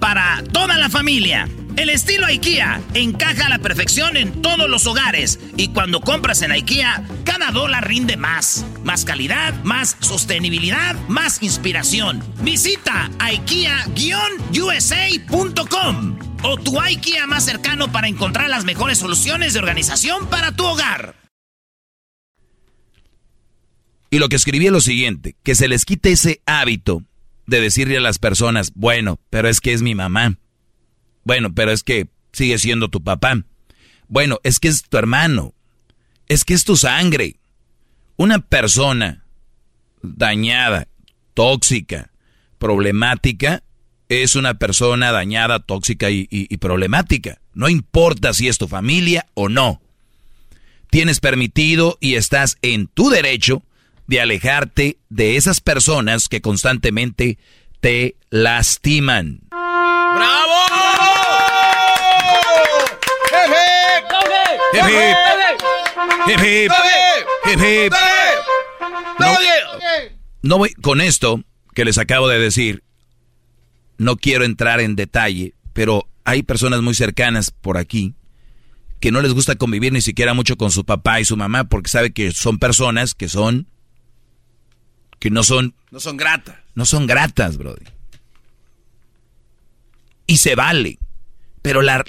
para 0.00 0.42
toda 0.52 0.76
la 0.78 0.88
familia. 0.88 1.48
El 1.76 1.90
estilo 1.90 2.24
IKEA 2.26 2.80
encaja 2.94 3.46
a 3.46 3.50
la 3.50 3.58
perfección 3.58 4.16
en 4.16 4.40
todos 4.42 4.68
los 4.68 4.86
hogares 4.86 5.38
y 5.56 5.68
cuando 5.68 6.00
compras 6.00 6.42
en 6.42 6.50
IKEA, 6.52 7.04
cada 7.24 7.50
dólar 7.50 7.86
rinde 7.86 8.16
más. 8.16 8.64
Más 8.82 9.04
calidad, 9.04 9.52
más 9.64 9.96
sostenibilidad, 10.00 10.96
más 11.08 11.42
inspiración. 11.42 12.24
Visita 12.40 13.10
IKEA-USA.com 13.18 16.18
o 16.42 16.56
tu 16.56 16.80
IKEA 16.80 17.26
más 17.26 17.44
cercano 17.44 17.92
para 17.92 18.08
encontrar 18.08 18.48
las 18.48 18.64
mejores 18.64 18.98
soluciones 18.98 19.52
de 19.52 19.58
organización 19.60 20.26
para 20.28 20.52
tu 20.52 20.64
hogar. 20.64 21.14
Y 24.10 24.18
lo 24.18 24.30
que 24.30 24.36
escribí 24.36 24.64
es 24.66 24.72
lo 24.72 24.80
siguiente, 24.80 25.36
que 25.42 25.54
se 25.54 25.68
les 25.68 25.84
quite 25.84 26.12
ese 26.12 26.40
hábito 26.46 27.02
de 27.48 27.62
decirle 27.62 27.96
a 27.96 28.00
las 28.02 28.18
personas, 28.18 28.72
bueno, 28.74 29.18
pero 29.30 29.48
es 29.48 29.60
que 29.60 29.72
es 29.72 29.80
mi 29.80 29.94
mamá. 29.94 30.36
Bueno, 31.24 31.54
pero 31.54 31.72
es 31.72 31.82
que 31.82 32.08
sigue 32.30 32.58
siendo 32.58 32.88
tu 32.88 33.02
papá. 33.02 33.42
Bueno, 34.06 34.38
es 34.44 34.60
que 34.60 34.68
es 34.68 34.82
tu 34.82 34.98
hermano. 34.98 35.54
Es 36.28 36.44
que 36.44 36.52
es 36.52 36.64
tu 36.64 36.76
sangre. 36.76 37.36
Una 38.16 38.40
persona 38.40 39.24
dañada, 40.02 40.88
tóxica, 41.32 42.10
problemática, 42.58 43.62
es 44.10 44.36
una 44.36 44.58
persona 44.58 45.10
dañada, 45.10 45.58
tóxica 45.58 46.10
y, 46.10 46.28
y, 46.30 46.54
problemática. 46.58 47.40
No 47.54 47.70
importa 47.70 48.34
si 48.34 48.48
es 48.48 48.58
tu 48.58 48.68
familia 48.68 49.26
o 49.32 49.48
no. 49.48 49.80
Tienes 50.90 51.20
permitido 51.20 51.96
y 52.00 52.14
estás 52.14 52.58
en 52.60 52.88
tu 52.88 53.08
derecho 53.08 53.62
de 54.08 54.20
alejarte 54.20 54.98
de 55.10 55.36
esas 55.36 55.60
personas 55.60 56.28
que 56.28 56.40
constantemente 56.40 57.38
te 57.80 58.16
lastiman. 58.30 59.42
¡Bravo! 59.50 60.58
No 70.42 70.58
voy 70.58 70.72
con 70.74 71.00
esto 71.00 71.42
que 71.74 71.84
les 71.84 71.98
acabo 71.98 72.28
de 72.28 72.38
decir. 72.38 72.82
No 73.98 74.16
quiero 74.16 74.44
entrar 74.44 74.80
en 74.80 74.96
detalle, 74.96 75.54
pero 75.72 76.08
hay 76.24 76.42
personas 76.42 76.80
muy 76.82 76.94
cercanas 76.94 77.50
por 77.50 77.76
aquí 77.76 78.14
que 79.00 79.12
no 79.12 79.20
les 79.20 79.32
gusta 79.32 79.56
convivir 79.56 79.92
ni 79.92 80.00
siquiera 80.00 80.34
mucho 80.34 80.56
con 80.56 80.70
su 80.70 80.84
papá 80.84 81.20
y 81.20 81.24
su 81.24 81.36
mamá 81.36 81.64
porque 81.64 81.90
sabe 81.90 82.12
que 82.12 82.32
son 82.32 82.58
personas 82.58 83.14
que 83.14 83.28
son 83.28 83.68
que 85.18 85.30
no 85.30 85.42
son... 85.42 85.74
No 85.90 86.00
son 86.00 86.16
gratas. 86.16 86.56
No 86.74 86.84
son 86.84 87.06
gratas, 87.06 87.56
brody. 87.56 87.84
Y 90.26 90.36
se 90.36 90.54
vale. 90.54 90.98
Pero 91.62 91.82
la, 91.82 92.04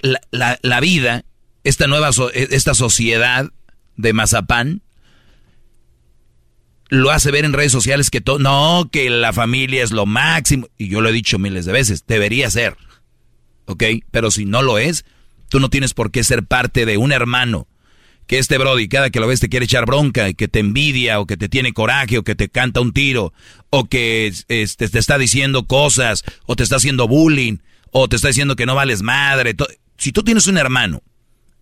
vida, 0.82 1.24
esta 1.64 1.88
nueva, 1.88 2.12
esta 2.34 2.74
sociedad 2.74 3.50
de 3.96 4.14
Mazapán, 4.14 4.82
lo 6.90 7.12
hace 7.12 7.32
ver 7.32 7.46
en 7.46 7.54
redes 7.54 7.72
sociales 7.72 8.10
que 8.10 8.22
todo, 8.22 8.40
no, 8.40 8.90
que 8.92 9.10
la 9.10 9.34
familia 9.34 9.84
es 9.84 9.92
lo 9.92 10.06
máximo. 10.06 10.68
Y 10.78 10.90
yo 10.90 11.02
lo 11.02 11.10
he 11.10 11.14
dicho 11.14 11.40
miles 11.40 11.66
de 11.66 11.72
veces, 11.72 12.06
debería 12.08 12.50
ser. 12.50 12.78
¿Ok? 13.66 13.84
Pero 14.12 14.32
si 14.32 14.46
no 14.46 14.62
lo 14.62 14.78
es, 14.78 15.06
tú 15.50 15.60
no 15.60 15.70
tienes 15.70 15.94
por 15.94 16.12
qué 16.12 16.24
ser 16.24 16.44
parte 16.44 16.86
de 16.86 16.98
un 16.98 17.12
hermano 17.12 17.68
que 18.30 18.38
este 18.38 18.60
Brody 18.60 18.88
cada 18.88 19.10
que 19.10 19.20
lo 19.20 19.26
ves 19.26 19.40
te 19.40 19.50
quiere 19.50 19.66
echar 19.66 19.88
bronca 19.88 20.30
y 20.30 20.36
que 20.36 20.48
te 20.48 20.60
envidia 20.60 21.20
o 21.20 21.26
que 21.26 21.36
te 21.36 21.50
tiene 21.50 21.74
coraje 21.74 22.20
o 22.20 22.24
que 22.24 22.36
te 22.36 22.48
canta 22.48 22.80
un 22.80 22.94
tiro 22.94 23.34
o 23.72 23.86
que 23.86 24.32
este, 24.48 24.88
te 24.88 25.00
está 25.00 25.18
diciendo 25.18 25.66
cosas 25.66 26.24
o 26.46 26.56
te 26.56 26.62
está 26.62 26.76
haciendo 26.76 27.08
bullying 27.08 27.58
o 27.90 28.08
te 28.08 28.18
está 28.18 28.28
diciendo 28.28 28.56
que 28.56 28.68
no 28.68 28.76
vales 28.76 29.02
madre. 29.02 29.56
Si 29.98 30.12
tú 30.12 30.22
tienes 30.22 30.46
un 30.46 30.60
hermano 30.60 31.02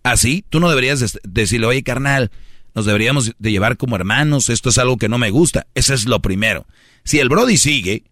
así, 0.02 0.44
tú 0.50 0.60
no 0.60 0.68
deberías 0.68 1.18
decirle, 1.24 1.66
oye 1.66 1.82
carnal, 1.82 2.30
nos 2.74 2.84
deberíamos 2.84 3.32
de 3.38 3.50
llevar 3.50 3.78
como 3.78 3.96
hermanos, 3.96 4.50
esto 4.50 4.68
es 4.68 4.76
algo 4.76 4.98
que 4.98 5.08
no 5.08 5.16
me 5.16 5.30
gusta. 5.30 5.66
Eso 5.74 5.94
es 5.94 6.04
lo 6.04 6.20
primero. 6.20 6.66
Si 7.02 7.18
el 7.18 7.30
Brody 7.30 7.56
sigue, 7.56 8.04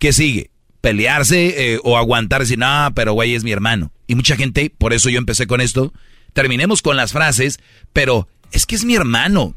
¿qué 0.00 0.12
sigue? 0.12 0.50
pelearse 0.80 1.74
eh, 1.74 1.80
o 1.82 1.96
aguantar 1.96 2.40
y 2.40 2.44
decir, 2.44 2.58
no, 2.58 2.92
pero 2.94 3.12
güey, 3.12 3.34
es 3.34 3.42
mi 3.42 3.50
hermano. 3.50 3.92
Y 4.06 4.14
mucha 4.14 4.36
gente, 4.36 4.70
por 4.70 4.92
eso 4.92 5.08
yo 5.08 5.18
empecé 5.18 5.48
con 5.48 5.60
esto, 5.60 5.92
terminemos 6.36 6.82
con 6.82 6.98
las 6.98 7.12
frases, 7.12 7.60
pero 7.94 8.28
es 8.52 8.66
que 8.66 8.74
es 8.74 8.84
mi 8.84 8.94
hermano, 8.94 9.54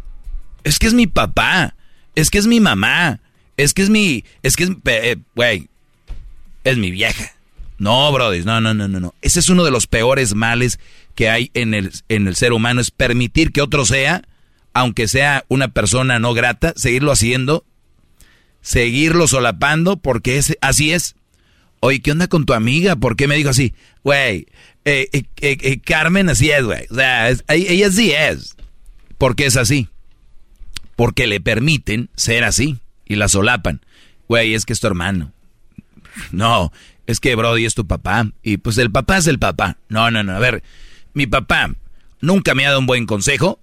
es 0.63 0.79
que 0.79 0.87
es 0.87 0.93
mi 0.93 1.07
papá, 1.07 1.75
es 2.15 2.29
que 2.29 2.37
es 2.37 2.47
mi 2.47 2.61
mamá, 2.61 3.19
es 3.57 3.73
que 3.73 3.81
es 3.81 3.89
mi, 3.89 4.23
es 4.43 4.55
que 4.55 4.63
es, 4.63 4.69
eh, 4.85 5.17
güey, 5.35 5.67
es 6.63 6.77
mi 6.77 6.89
vieja. 6.89 7.33
No, 7.79 8.09
brother, 8.13 8.45
no, 8.45 8.61
no, 8.61 8.73
no, 8.73 8.87
no, 8.87 9.01
no. 9.01 9.13
Ese 9.21 9.41
es 9.41 9.49
uno 9.49 9.65
de 9.65 9.71
los 9.71 9.87
peores 9.87 10.35
males 10.35 10.79
que 11.15 11.29
hay 11.29 11.51
en 11.53 11.73
el, 11.73 11.91
en 12.07 12.29
el 12.29 12.37
ser 12.37 12.53
humano, 12.53 12.79
es 12.79 12.91
permitir 12.91 13.51
que 13.51 13.61
otro 13.61 13.85
sea, 13.85 14.21
aunque 14.73 15.09
sea 15.09 15.43
una 15.49 15.67
persona 15.67 16.17
no 16.17 16.33
grata, 16.33 16.71
seguirlo 16.77 17.11
haciendo, 17.11 17.65
seguirlo 18.61 19.27
solapando, 19.27 19.97
porque 19.97 20.41
así 20.61 20.93
es. 20.93 21.17
Oye, 21.81 21.99
¿qué 21.99 22.13
onda 22.13 22.27
con 22.27 22.45
tu 22.45 22.53
amiga? 22.53 22.95
¿Por 22.95 23.17
qué 23.17 23.27
me 23.27 23.35
dijo 23.35 23.49
así? 23.49 23.73
Güey, 24.01 24.47
eh, 24.89 25.09
eh, 25.13 25.57
eh, 25.61 25.81
Carmen 25.81 26.29
así 26.29 26.49
es, 26.49 26.63
güey. 26.63 26.85
O 26.89 26.95
sea, 26.95 27.29
ella 27.29 27.87
así 27.87 28.11
es. 28.11 28.55
¿Por 29.17 29.35
qué 29.35 29.45
es 29.45 29.57
así? 29.57 29.89
Porque 30.95 31.27
le 31.27 31.39
permiten 31.39 32.09
ser 32.15 32.43
así 32.43 32.79
y 33.05 33.15
la 33.15 33.27
solapan. 33.27 33.81
Güey, 34.27 34.53
es 34.53 34.65
que 34.65 34.73
es 34.73 34.79
tu 34.79 34.87
hermano. 34.87 35.33
No, 36.31 36.71
es 37.07 37.19
que 37.19 37.35
Brody 37.35 37.65
es 37.65 37.75
tu 37.75 37.87
papá. 37.87 38.31
Y 38.43 38.57
pues 38.57 38.77
el 38.77 38.91
papá 38.91 39.17
es 39.17 39.27
el 39.27 39.39
papá. 39.39 39.77
No, 39.89 40.09
no, 40.11 40.23
no. 40.23 40.35
A 40.35 40.39
ver, 40.39 40.63
mi 41.13 41.27
papá 41.27 41.73
nunca 42.21 42.55
me 42.55 42.65
ha 42.65 42.69
dado 42.69 42.79
un 42.79 42.85
buen 42.85 43.05
consejo. 43.05 43.59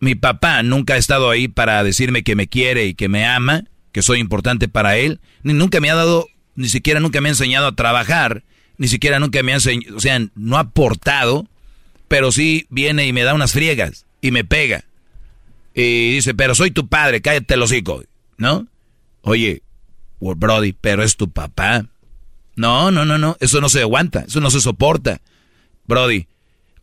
Mi 0.00 0.14
papá 0.14 0.62
nunca 0.62 0.94
ha 0.94 0.98
estado 0.98 1.30
ahí 1.30 1.48
para 1.48 1.82
decirme 1.84 2.22
que 2.22 2.36
me 2.36 2.48
quiere 2.48 2.86
y 2.86 2.94
que 2.94 3.08
me 3.08 3.26
ama, 3.26 3.64
que 3.92 4.02
soy 4.02 4.18
importante 4.18 4.68
para 4.68 4.96
él. 4.96 5.20
Ni 5.42 5.52
nunca 5.52 5.80
me 5.80 5.90
ha 5.90 5.94
dado, 5.94 6.26
ni 6.56 6.68
siquiera 6.68 7.00
nunca 7.00 7.20
me 7.20 7.28
ha 7.28 7.32
enseñado 7.32 7.66
a 7.66 7.76
trabajar. 7.76 8.44
Ni 8.76 8.88
siquiera 8.88 9.18
nunca 9.18 9.42
me 9.42 9.52
ha 9.52 9.56
enseñado, 9.56 9.96
o 9.96 10.00
sea, 10.00 10.20
no 10.34 10.56
ha 10.56 10.60
aportado, 10.60 11.46
pero 12.08 12.32
sí 12.32 12.66
viene 12.70 13.06
y 13.06 13.12
me 13.12 13.22
da 13.22 13.34
unas 13.34 13.52
friegas 13.52 14.06
y 14.20 14.30
me 14.30 14.44
pega. 14.44 14.84
Y 15.74 16.14
dice, 16.14 16.34
pero 16.34 16.54
soy 16.54 16.70
tu 16.70 16.88
padre, 16.88 17.20
cállate 17.20 17.54
el 17.54 17.62
hocico, 17.62 18.02
¿no? 18.36 18.66
Oye, 19.22 19.62
Brody, 20.20 20.72
pero 20.72 21.02
es 21.02 21.16
tu 21.16 21.30
papá. 21.30 21.86
No, 22.56 22.90
no, 22.90 23.04
no, 23.04 23.18
no, 23.18 23.36
eso 23.40 23.60
no 23.60 23.68
se 23.68 23.80
aguanta, 23.80 24.24
eso 24.26 24.40
no 24.40 24.50
se 24.50 24.60
soporta. 24.60 25.20
Brody, 25.86 26.28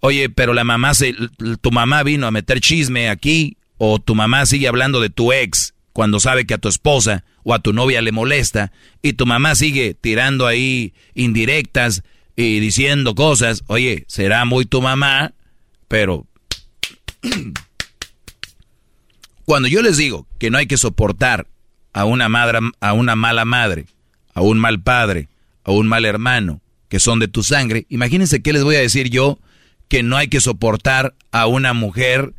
oye, 0.01 0.29
pero 0.29 0.53
la 0.53 0.63
mamá 0.63 0.93
se, 0.93 1.15
tu 1.61 1.71
mamá 1.71 2.03
vino 2.03 2.27
a 2.27 2.31
meter 2.31 2.59
chisme 2.59 3.09
aquí, 3.09 3.57
o 3.77 3.99
tu 3.99 4.13
mamá 4.13 4.45
sigue 4.45 4.67
hablando 4.67 4.99
de 4.99 5.09
tu 5.09 5.31
ex 5.31 5.73
cuando 5.93 6.19
sabe 6.19 6.45
que 6.45 6.53
a 6.53 6.57
tu 6.57 6.67
esposa 6.67 7.23
o 7.43 7.53
a 7.53 7.59
tu 7.59 7.73
novia 7.73 8.01
le 8.01 8.11
molesta, 8.11 8.71
y 9.01 9.13
tu 9.13 9.25
mamá 9.25 9.55
sigue 9.55 9.93
tirando 9.93 10.47
ahí 10.47 10.93
indirectas 11.15 12.03
y 12.35 12.59
diciendo 12.59 13.15
cosas, 13.15 13.63
oye, 13.67 14.05
será 14.07 14.45
muy 14.45 14.65
tu 14.65 14.81
mamá, 14.81 15.33
pero 15.87 16.25
cuando 19.45 19.67
yo 19.67 19.81
les 19.81 19.97
digo 19.97 20.27
que 20.39 20.49
no 20.49 20.57
hay 20.57 20.67
que 20.67 20.77
soportar 20.77 21.47
a 21.93 22.05
una 22.05 22.29
madre, 22.29 22.59
a 22.79 22.93
una 22.93 23.15
mala 23.15 23.45
madre, 23.45 23.85
a 24.33 24.41
un 24.41 24.59
mal 24.59 24.81
padre, 24.81 25.27
a 25.63 25.71
un 25.71 25.87
mal 25.87 26.05
hermano, 26.05 26.61
que 26.89 26.99
son 26.99 27.19
de 27.19 27.27
tu 27.27 27.43
sangre, 27.43 27.85
imagínense 27.89 28.41
qué 28.41 28.53
les 28.53 28.63
voy 28.63 28.75
a 28.75 28.81
decir 28.81 29.09
yo 29.09 29.39
que 29.87 30.03
no 30.03 30.17
hay 30.17 30.29
que 30.29 30.41
soportar 30.41 31.15
a 31.31 31.47
una 31.47 31.73
mujer 31.73 32.33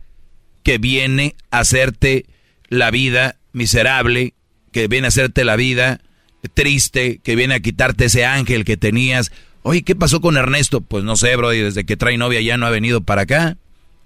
que 0.62 0.78
viene 0.78 1.36
a 1.50 1.60
hacerte 1.60 2.26
la 2.68 2.90
vida 2.90 3.36
miserable, 3.52 4.34
que 4.72 4.88
viene 4.88 5.06
a 5.06 5.08
hacerte 5.08 5.44
la 5.44 5.56
vida 5.56 6.00
triste, 6.48 7.20
que 7.22 7.36
viene 7.36 7.54
a 7.54 7.60
quitarte 7.60 8.06
ese 8.06 8.24
ángel 8.24 8.64
que 8.64 8.76
tenías. 8.76 9.32
Oye, 9.62 9.82
¿qué 9.82 9.94
pasó 9.94 10.20
con 10.20 10.36
Ernesto? 10.36 10.80
Pues 10.80 11.04
no 11.04 11.16
sé, 11.16 11.36
bro, 11.36 11.52
y 11.52 11.60
desde 11.60 11.84
que 11.84 11.96
trae 11.96 12.18
novia 12.18 12.40
ya 12.40 12.56
no 12.56 12.66
ha 12.66 12.70
venido 12.70 13.02
para 13.02 13.22
acá. 13.22 13.56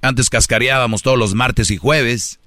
Antes 0.02 0.28
cascareábamos 0.28 1.02
todos 1.02 1.18
los 1.18 1.34
martes 1.34 1.70
y 1.70 1.78
jueves 1.78 2.38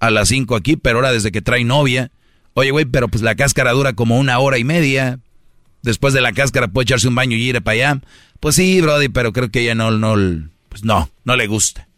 a 0.00 0.10
las 0.10 0.28
5 0.28 0.56
aquí, 0.56 0.76
pero 0.76 0.98
ahora 0.98 1.12
desde 1.12 1.32
que 1.32 1.42
trae 1.42 1.64
novia. 1.64 2.10
Oye, 2.54 2.70
güey, 2.70 2.84
pero 2.84 3.08
pues 3.08 3.22
la 3.22 3.34
cáscara 3.34 3.72
dura 3.72 3.92
como 3.92 4.18
una 4.18 4.38
hora 4.38 4.58
y 4.58 4.64
media. 4.64 5.18
Después 5.82 6.14
de 6.14 6.22
la 6.22 6.32
cáscara 6.32 6.68
puede 6.68 6.84
echarse 6.84 7.08
un 7.08 7.14
baño 7.14 7.36
y 7.36 7.42
ir 7.42 7.62
para 7.62 7.74
allá. 7.74 8.00
Pues 8.40 8.54
sí, 8.56 8.80
Brody, 8.80 9.08
pero 9.08 9.32
creo 9.32 9.50
que 9.50 9.60
ella 9.60 9.74
no, 9.74 9.90
no, 9.90 10.14
pues 10.68 10.84
no, 10.84 11.10
no 11.24 11.36
le 11.36 11.46
gusta. 11.46 11.88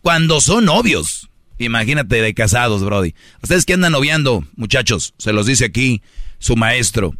Cuando 0.00 0.40
son 0.40 0.66
novios, 0.66 1.28
imagínate 1.62 2.20
de 2.20 2.34
casados, 2.34 2.84
Brody. 2.84 3.14
Ustedes 3.42 3.64
que 3.64 3.74
andan 3.74 3.92
noviando, 3.92 4.44
muchachos, 4.56 5.14
se 5.18 5.32
los 5.32 5.46
dice 5.46 5.66
aquí 5.66 6.02
su 6.38 6.56
maestro. 6.56 7.14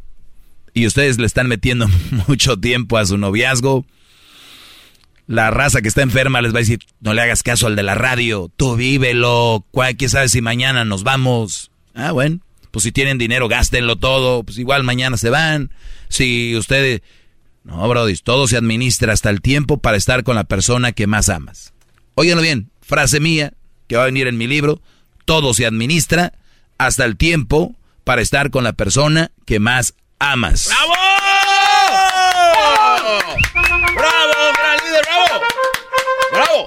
Y 0.74 0.86
ustedes 0.86 1.18
le 1.18 1.26
están 1.26 1.48
metiendo 1.48 1.88
mucho 2.28 2.58
tiempo 2.58 2.98
a 2.98 3.06
su 3.06 3.18
noviazgo. 3.18 3.84
La 5.26 5.50
raza 5.50 5.80
que 5.80 5.88
está 5.88 6.02
enferma 6.02 6.42
les 6.42 6.52
va 6.52 6.58
a 6.58 6.60
decir, 6.60 6.80
no 7.00 7.14
le 7.14 7.22
hagas 7.22 7.42
caso 7.42 7.66
al 7.66 7.76
de 7.76 7.82
la 7.82 7.94
radio, 7.94 8.50
tú 8.56 8.76
vívelo, 8.76 9.64
quién 9.96 10.10
sabe 10.10 10.28
si 10.28 10.42
mañana 10.42 10.84
nos 10.84 11.04
vamos. 11.04 11.70
Ah, 11.94 12.12
bueno, 12.12 12.40
pues 12.70 12.82
si 12.82 12.92
tienen 12.92 13.18
dinero, 13.18 13.48
gástenlo 13.48 13.96
todo, 13.96 14.42
pues 14.42 14.58
igual 14.58 14.82
mañana 14.82 15.16
se 15.16 15.30
van. 15.30 15.70
Si 16.08 16.56
ustedes... 16.56 17.02
No, 17.64 17.88
Brody, 17.88 18.16
todo 18.16 18.48
se 18.48 18.56
administra 18.56 19.12
hasta 19.12 19.30
el 19.30 19.40
tiempo 19.40 19.78
para 19.78 19.96
estar 19.96 20.24
con 20.24 20.34
la 20.34 20.44
persona 20.44 20.90
que 20.90 21.06
más 21.06 21.28
amas. 21.28 21.72
Óiganlo 22.14 22.42
bien, 22.42 22.70
frase 22.80 23.20
mía, 23.20 23.52
que 23.92 23.98
va 23.98 24.04
a 24.04 24.06
venir 24.06 24.26
en 24.26 24.38
mi 24.38 24.46
libro, 24.46 24.80
todo 25.26 25.52
se 25.52 25.66
administra 25.66 26.32
hasta 26.78 27.04
el 27.04 27.18
tiempo 27.18 27.76
para 28.04 28.22
estar 28.22 28.50
con 28.50 28.64
la 28.64 28.72
persona 28.72 29.32
que 29.44 29.60
más 29.60 29.92
amas. 30.18 30.70
¡Bravo! 30.70 30.94
¡Bravo, 33.94 34.32
gran 34.56 34.78
líder, 34.78 35.02
bravo! 35.04 35.44
¡Bravo! 36.32 36.64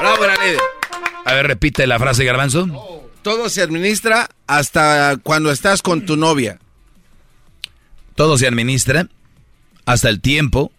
¡Bravo, 0.00 0.22
gran 0.22 0.40
líder! 0.40 0.60
A 1.26 1.34
ver, 1.34 1.46
repite 1.48 1.86
la 1.86 1.98
frase, 1.98 2.24
Garbanzo. 2.24 3.10
Todo 3.20 3.50
se 3.50 3.60
administra 3.60 4.30
hasta 4.46 5.18
cuando 5.22 5.52
estás 5.52 5.82
con 5.82 6.06
tu 6.06 6.16
novia. 6.16 6.60
Todo 8.14 8.38
se 8.38 8.46
administra 8.46 9.06
hasta 9.84 10.08
el 10.08 10.22
tiempo 10.22 10.72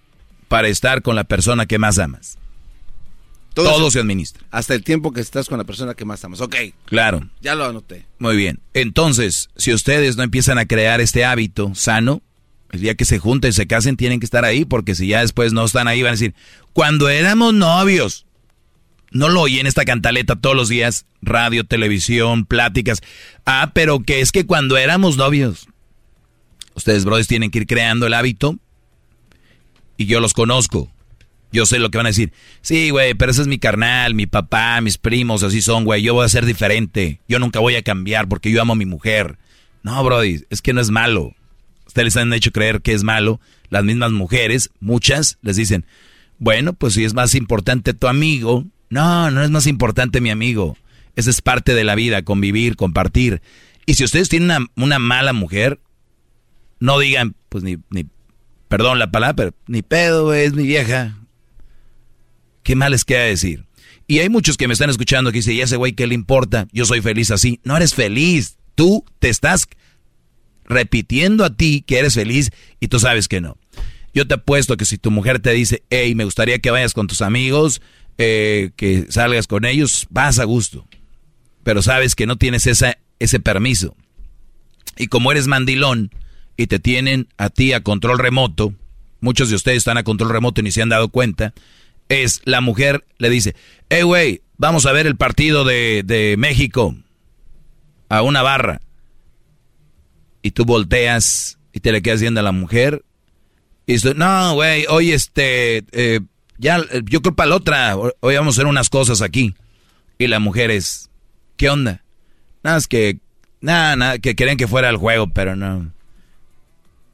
para 0.48 0.68
estar 0.68 1.04
con 1.04 1.16
la 1.16 1.26
persona 1.26 1.68
que 1.68 1.78
más 1.78 2.00
amas. 2.00 2.40
Todo, 3.54 3.92
se, 3.92 4.00
administra. 4.00 4.44
Hasta 4.50 4.74
el 4.74 4.84
tiempo 4.84 5.12
que 5.12 5.20
estás 5.20 5.50
con 5.50 5.58
la 5.58 5.66
persona 5.66 5.94
que 5.94 6.06
más 6.06 6.24
amas. 6.24 6.40
Ok. 6.40 6.56
Claro. 6.86 7.30
Ya 7.42 7.56
lo 7.56 7.66
anoté. 7.66 8.06
Muy 8.18 8.38
bien. 8.38 8.60
Entonces, 8.74 9.50
si 9.58 9.74
ustedes 9.74 10.16
no 10.16 10.24
empiezan 10.24 10.58
a 10.58 10.66
crear 10.66 11.02
este 11.02 11.26
hábito 11.26 11.74
sano, 11.76 12.22
el 12.72 12.80
día 12.80 12.96
que 12.96 13.04
se 13.04 13.20
junten 13.20 13.50
y 13.50 13.54
se 13.54 13.68
casen 13.68 13.98
tienen 13.98 14.20
que 14.22 14.26
estar 14.26 14.46
ahí, 14.46 14.64
porque 14.64 14.96
si 14.96 15.08
ya 15.08 15.20
después 15.20 15.52
no 15.52 15.66
están 15.66 15.88
ahí 15.90 16.02
van 16.02 16.10
a 16.10 16.12
decir, 16.12 16.34
cuando 16.72 17.10
éramos 17.10 17.54
novios, 17.54 18.26
no 19.12 19.28
lo 19.28 19.42
oyen 19.42 19.68
esta 19.68 19.84
cantaleta 19.84 20.38
todos 20.38 20.56
los 20.56 20.70
días, 20.70 21.06
radio, 21.22 21.66
televisión, 21.66 22.46
pláticas. 22.46 23.02
Ah, 23.46 23.72
pero 23.74 24.00
que 24.00 24.22
es 24.22 24.32
que 24.32 24.46
cuando 24.46 24.78
éramos 24.78 25.18
novios, 25.18 25.68
ustedes, 26.74 27.04
brothers, 27.04 27.28
tienen 27.28 27.52
que 27.52 27.60
ir 27.60 27.68
creando 27.68 28.08
el 28.08 28.14
hábito 28.14 28.58
y 29.98 30.06
yo 30.06 30.22
los 30.22 30.34
conozco. 30.34 30.90
Yo 31.52 31.66
sé 31.66 31.80
lo 31.80 31.92
que 31.92 31.98
van 31.98 32.08
a 32.08 32.10
decir. 32.10 32.32
Sí, 32.62 32.90
güey, 32.92 33.14
pero 33.14 33.32
ese 33.32 33.42
es 33.42 33.48
mi 33.48 33.60
carnal, 33.60 34.16
mi 34.16 34.26
papá, 34.26 34.80
mis 34.82 34.98
primos, 34.98 35.44
así 35.44 35.62
son, 35.62 35.84
güey. 35.84 36.02
Yo 36.02 36.14
voy 36.14 36.26
a 36.26 36.30
ser 36.30 36.46
diferente. 36.46 37.20
Yo 37.28 37.40
nunca 37.40 37.60
voy 37.60 37.76
a 37.76 37.84
cambiar 37.84 38.28
porque 38.28 38.52
yo 38.52 38.62
amo 38.62 38.74
a 38.74 38.78
mi 38.78 38.86
mujer. 38.86 39.38
No, 39.84 40.04
Brody, 40.04 40.44
es 40.50 40.62
que 40.62 40.74
no 40.74 40.82
es 40.82 40.90
malo. 40.90 41.34
Ustedes 41.88 42.06
les 42.06 42.18
han 42.18 42.32
hecho 42.34 42.52
creer 42.52 42.82
que 42.82 42.94
es 42.94 43.04
malo. 43.04 43.42
Las 43.70 43.84
mismas 43.84 44.12
mujeres, 44.12 44.70
muchas, 44.80 45.40
les 45.42 45.58
dicen, 45.58 45.86
bueno, 46.38 46.74
pues 46.74 46.94
si 46.94 47.04
es 47.04 47.14
más 47.14 47.36
importante 47.36 47.94
tu 47.94 48.08
amigo. 48.08 48.66
No, 48.90 49.32
no 49.32 49.44
es 49.44 49.50
más 49.50 49.68
importante 49.68 50.22
mi 50.22 50.30
amigo. 50.30 50.78
Esa 51.16 51.30
es 51.30 51.42
parte 51.42 51.74
de 51.74 51.84
la 51.84 51.96
vida, 51.96 52.24
convivir, 52.24 52.76
compartir. 52.76 53.42
Y 53.86 53.96
si 53.96 54.04
ustedes 54.04 54.30
tienen 54.30 54.68
una, 54.76 55.00
mala 55.00 55.34
mujer, 55.34 55.80
no 56.80 57.00
digan, 57.00 57.36
pues 57.50 57.64
ni, 57.64 57.78
ni, 57.90 58.06
perdón 58.68 59.00
la 59.00 59.12
palabra, 59.12 59.36
pero 59.36 59.54
ni 59.68 59.82
pedo, 59.82 60.34
es 60.34 60.54
mi 60.54 60.64
vieja. 60.64 61.18
¿Qué 62.72 62.76
mal 62.78 62.94
les 62.94 63.04
queda 63.04 63.24
decir? 63.24 63.66
Y 64.08 64.20
hay 64.20 64.30
muchos 64.30 64.56
que 64.56 64.66
me 64.66 64.72
están 64.72 64.90
escuchando 64.90 65.34
que 65.34 65.40
dicen, 65.40 65.58
¿y 65.58 65.60
ese 65.60 65.76
güey 65.76 65.92
qué 65.92 66.08
le 66.08 66.16
importa? 66.16 66.70
Yo 66.72 66.86
soy 66.86 67.02
feliz 67.02 67.30
así. 67.30 67.60
No 67.66 67.76
eres 67.76 67.94
feliz. 67.94 68.56
Tú 68.76 69.04
te 69.20 69.28
estás 69.28 69.68
repitiendo 70.64 71.44
a 71.44 71.54
ti 71.54 71.84
que 71.86 72.00
eres 72.00 72.14
feliz 72.14 72.52
y 72.80 72.88
tú 72.88 72.98
sabes 72.98 73.28
que 73.28 73.42
no. 73.42 73.58
Yo 74.14 74.26
te 74.26 74.36
apuesto 74.36 74.78
que 74.78 74.86
si 74.86 74.98
tu 74.98 75.12
mujer 75.12 75.40
te 75.40 75.52
dice, 75.52 75.84
hey, 75.90 76.16
me 76.16 76.24
gustaría 76.24 76.60
que 76.60 76.72
vayas 76.72 76.94
con 76.94 77.08
tus 77.08 77.22
amigos, 77.22 77.82
eh, 78.18 78.72
que 78.78 79.06
salgas 79.10 79.48
con 79.48 79.66
ellos, 79.66 80.08
vas 80.10 80.40
a 80.40 80.46
gusto. 80.46 80.88
Pero 81.66 81.82
sabes 81.82 82.16
que 82.16 82.26
no 82.26 82.38
tienes 82.38 82.68
ese 82.68 83.40
permiso. 83.42 83.98
Y 84.96 85.08
como 85.08 85.34
eres 85.34 85.48
mandilón 85.48 86.10
y 86.56 86.68
te 86.68 86.80
tienen 86.80 87.28
a 87.38 87.50
ti 87.50 87.74
a 87.74 87.84
control 87.84 88.18
remoto, 88.18 88.74
muchos 89.20 89.50
de 89.50 89.58
ustedes 89.58 89.80
están 89.80 89.98
a 89.98 90.04
control 90.04 90.30
remoto 90.30 90.62
y 90.62 90.64
ni 90.64 90.72
se 90.72 90.82
han 90.82 90.88
dado 90.88 91.10
cuenta, 91.10 91.54
es 92.12 92.42
la 92.44 92.60
mujer 92.60 93.06
le 93.18 93.30
dice, 93.30 93.56
hey, 93.90 94.04
güey, 94.04 94.42
vamos 94.58 94.86
a 94.86 94.92
ver 94.92 95.08
el 95.08 95.16
partido 95.16 95.64
de, 95.64 96.04
de 96.06 96.36
México 96.38 96.94
a 98.10 98.22
una 98.22 98.42
barra. 98.42 98.82
Y 100.42 100.52
tú 100.52 100.66
volteas 100.66 101.58
Y 101.72 101.80
te 101.80 101.92
le 101.92 102.02
quedas 102.02 102.20
viendo 102.20 102.42
a 102.42 102.44
la 102.44 102.52
mujer. 102.52 103.06
Y 103.86 103.94
dice, 103.94 104.14
no, 104.14 104.56
güey, 104.56 104.86
hoy 104.90 105.14
este, 105.14 105.86
eh, 105.92 106.20
ya, 106.58 106.82
yo 107.06 107.22
creo 107.22 107.36
para 107.36 107.50
la 107.50 107.56
otra, 107.56 107.96
hoy 107.96 108.36
vamos 108.36 108.56
a 108.56 108.58
hacer 108.58 108.66
unas 108.68 108.90
cosas 108.90 109.22
aquí. 109.22 109.56
Y 110.18 110.28
la 110.28 110.40
mujer 110.40 110.70
es, 110.70 111.10
¿qué 111.56 111.70
onda? 111.70 112.04
Nada, 112.62 112.78
es 112.78 112.88
que, 112.88 113.20
nada, 113.62 113.96
nada, 113.96 114.20
que 114.20 114.36
querían 114.36 114.58
que 114.58 114.68
fuera 114.68 114.90
el 114.90 114.98
juego, 114.98 115.28
pero 115.28 115.56
no. 115.56 115.92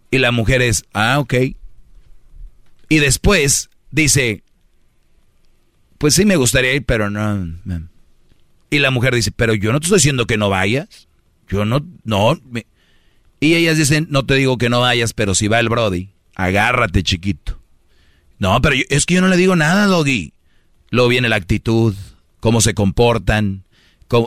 Y 0.09 0.17
la 0.17 0.31
mujer 0.31 0.61
es, 0.63 0.85
ah, 0.93 1.19
ok. 1.19 1.33
Y 2.89 2.97
después 2.97 3.69
dice, 3.91 4.43
pues 5.97 6.13
sí 6.13 6.25
me 6.25 6.35
gustaría 6.35 6.73
ir, 6.73 6.85
pero 6.85 7.09
no. 7.09 7.47
Y 8.69 8.79
la 8.79 8.91
mujer 8.91 9.15
dice, 9.15 9.31
pero 9.31 9.53
yo 9.53 9.71
no 9.71 9.79
te 9.79 9.85
estoy 9.85 9.97
diciendo 9.97 10.27
que 10.27 10.37
no 10.37 10.49
vayas. 10.49 11.07
Yo 11.49 11.65
no, 11.65 11.85
no. 12.03 12.39
Y 13.39 13.55
ellas 13.55 13.77
dicen, 13.77 14.07
no 14.09 14.25
te 14.25 14.35
digo 14.35 14.57
que 14.57 14.69
no 14.69 14.81
vayas, 14.81 15.13
pero 15.13 15.35
si 15.35 15.47
va 15.47 15.59
el 15.59 15.69
Brody, 15.69 16.09
agárrate 16.35 17.03
chiquito. 17.03 17.59
No, 18.39 18.61
pero 18.61 18.75
es 18.89 19.05
que 19.05 19.15
yo 19.15 19.21
no 19.21 19.27
le 19.27 19.37
digo 19.37 19.55
nada, 19.55 19.85
Doggy. 19.85 20.33
Luego 20.89 21.09
viene 21.09 21.29
la 21.29 21.35
actitud, 21.37 21.95
cómo 22.39 22.61
se 22.61 22.73
comportan. 22.73 23.63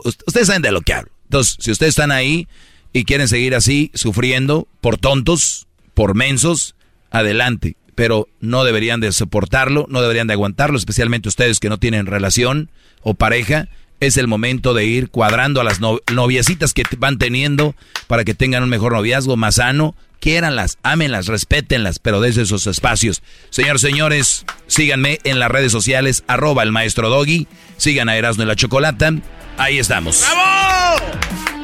ustedes 0.05 0.47
saben 0.47 0.63
de 0.63 0.73
lo 0.73 0.81
que 0.81 0.95
hablo. 0.95 1.13
Entonces, 1.25 1.57
si 1.61 1.71
ustedes 1.71 1.91
están 1.91 2.11
ahí 2.11 2.49
y 2.93 3.05
quieren 3.05 3.29
seguir 3.29 3.55
así, 3.55 3.91
sufriendo 3.95 4.67
por 4.81 4.99
tontos, 4.99 5.69
por 5.95 6.15
mensos, 6.15 6.75
adelante. 7.11 7.77
Pero 8.01 8.29
no 8.41 8.65
deberían 8.65 9.01
de 9.01 9.13
soportarlo, 9.13 9.85
no 9.91 10.01
deberían 10.01 10.27
de 10.27 10.33
aguantarlo, 10.33 10.79
especialmente 10.79 11.29
ustedes 11.29 11.61
que 11.61 11.69
no 11.69 11.77
tienen 11.77 12.07
relación 12.07 12.71
o 13.03 13.13
pareja. 13.13 13.69
Es 14.01 14.17
el 14.17 14.27
momento 14.27 14.73
de 14.73 14.87
ir 14.87 15.11
cuadrando 15.11 15.61
a 15.61 15.65
las 15.65 15.81
noviecitas 15.81 16.73
que 16.73 16.85
van 16.97 17.19
teniendo 17.19 17.75
para 18.07 18.25
que 18.25 18.33
tengan 18.33 18.63
un 18.63 18.71
mejor 18.71 18.95
noviazgo 18.95 19.37
más 19.37 19.57
sano. 19.57 19.95
Quiéranlas, 20.19 20.79
ámenlas, 20.83 21.27
respétenlas, 21.27 21.99
pero 21.99 22.23
desde 22.23 22.41
esos 22.41 22.67
espacios. 22.67 23.23
Señores, 23.51 23.83
señores, 23.83 24.47
síganme 24.67 25.19
en 25.25 25.39
las 25.39 25.51
redes 25.51 25.71
sociales, 25.71 26.25
arroba 26.27 26.63
el 26.63 26.73
maestro 26.73 27.11
Doggy. 27.11 27.49
Sigan 27.77 28.09
a 28.09 28.17
Erasmo 28.17 28.45
y 28.45 28.47
la 28.47 28.57
Chocolata. 28.57 29.13
Ahí 29.59 29.79
estamos. 29.79 30.25
¡Bravo! 30.27 31.60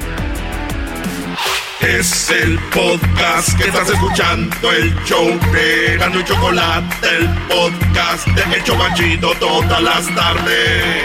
Es 1.81 2.31
el 2.31 2.59
podcast 2.73 3.57
que 3.59 3.69
estás 3.69 3.91
escuchando, 3.91 4.73
el 4.73 4.95
show 5.05 5.27
de 5.53 5.97
Gano 5.99 6.21
y 6.21 6.25
Chocolate, 6.25 7.09
el 7.19 7.29
podcast 7.49 8.27
de 8.29 8.57
Hecho 8.57 8.77
Banchito 8.77 9.33
todas 9.39 9.83
las 9.83 10.15
tardes. 10.15 11.05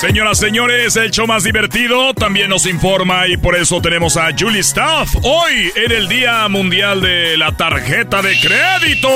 Señoras, 0.00 0.38
señores, 0.38 0.96
el 0.96 1.10
show 1.10 1.26
más 1.26 1.44
divertido 1.44 2.12
también 2.12 2.50
nos 2.50 2.66
informa 2.66 3.28
y 3.28 3.36
por 3.36 3.56
eso 3.56 3.80
tenemos 3.80 4.16
a 4.16 4.30
Julie 4.38 4.60
Staff 4.60 5.14
hoy 5.22 5.72
en 5.76 5.92
el 5.92 6.08
Día 6.08 6.48
Mundial 6.48 7.00
de 7.00 7.36
la 7.38 7.56
Tarjeta 7.56 8.20
de 8.20 8.34
Crédito. 8.40 9.08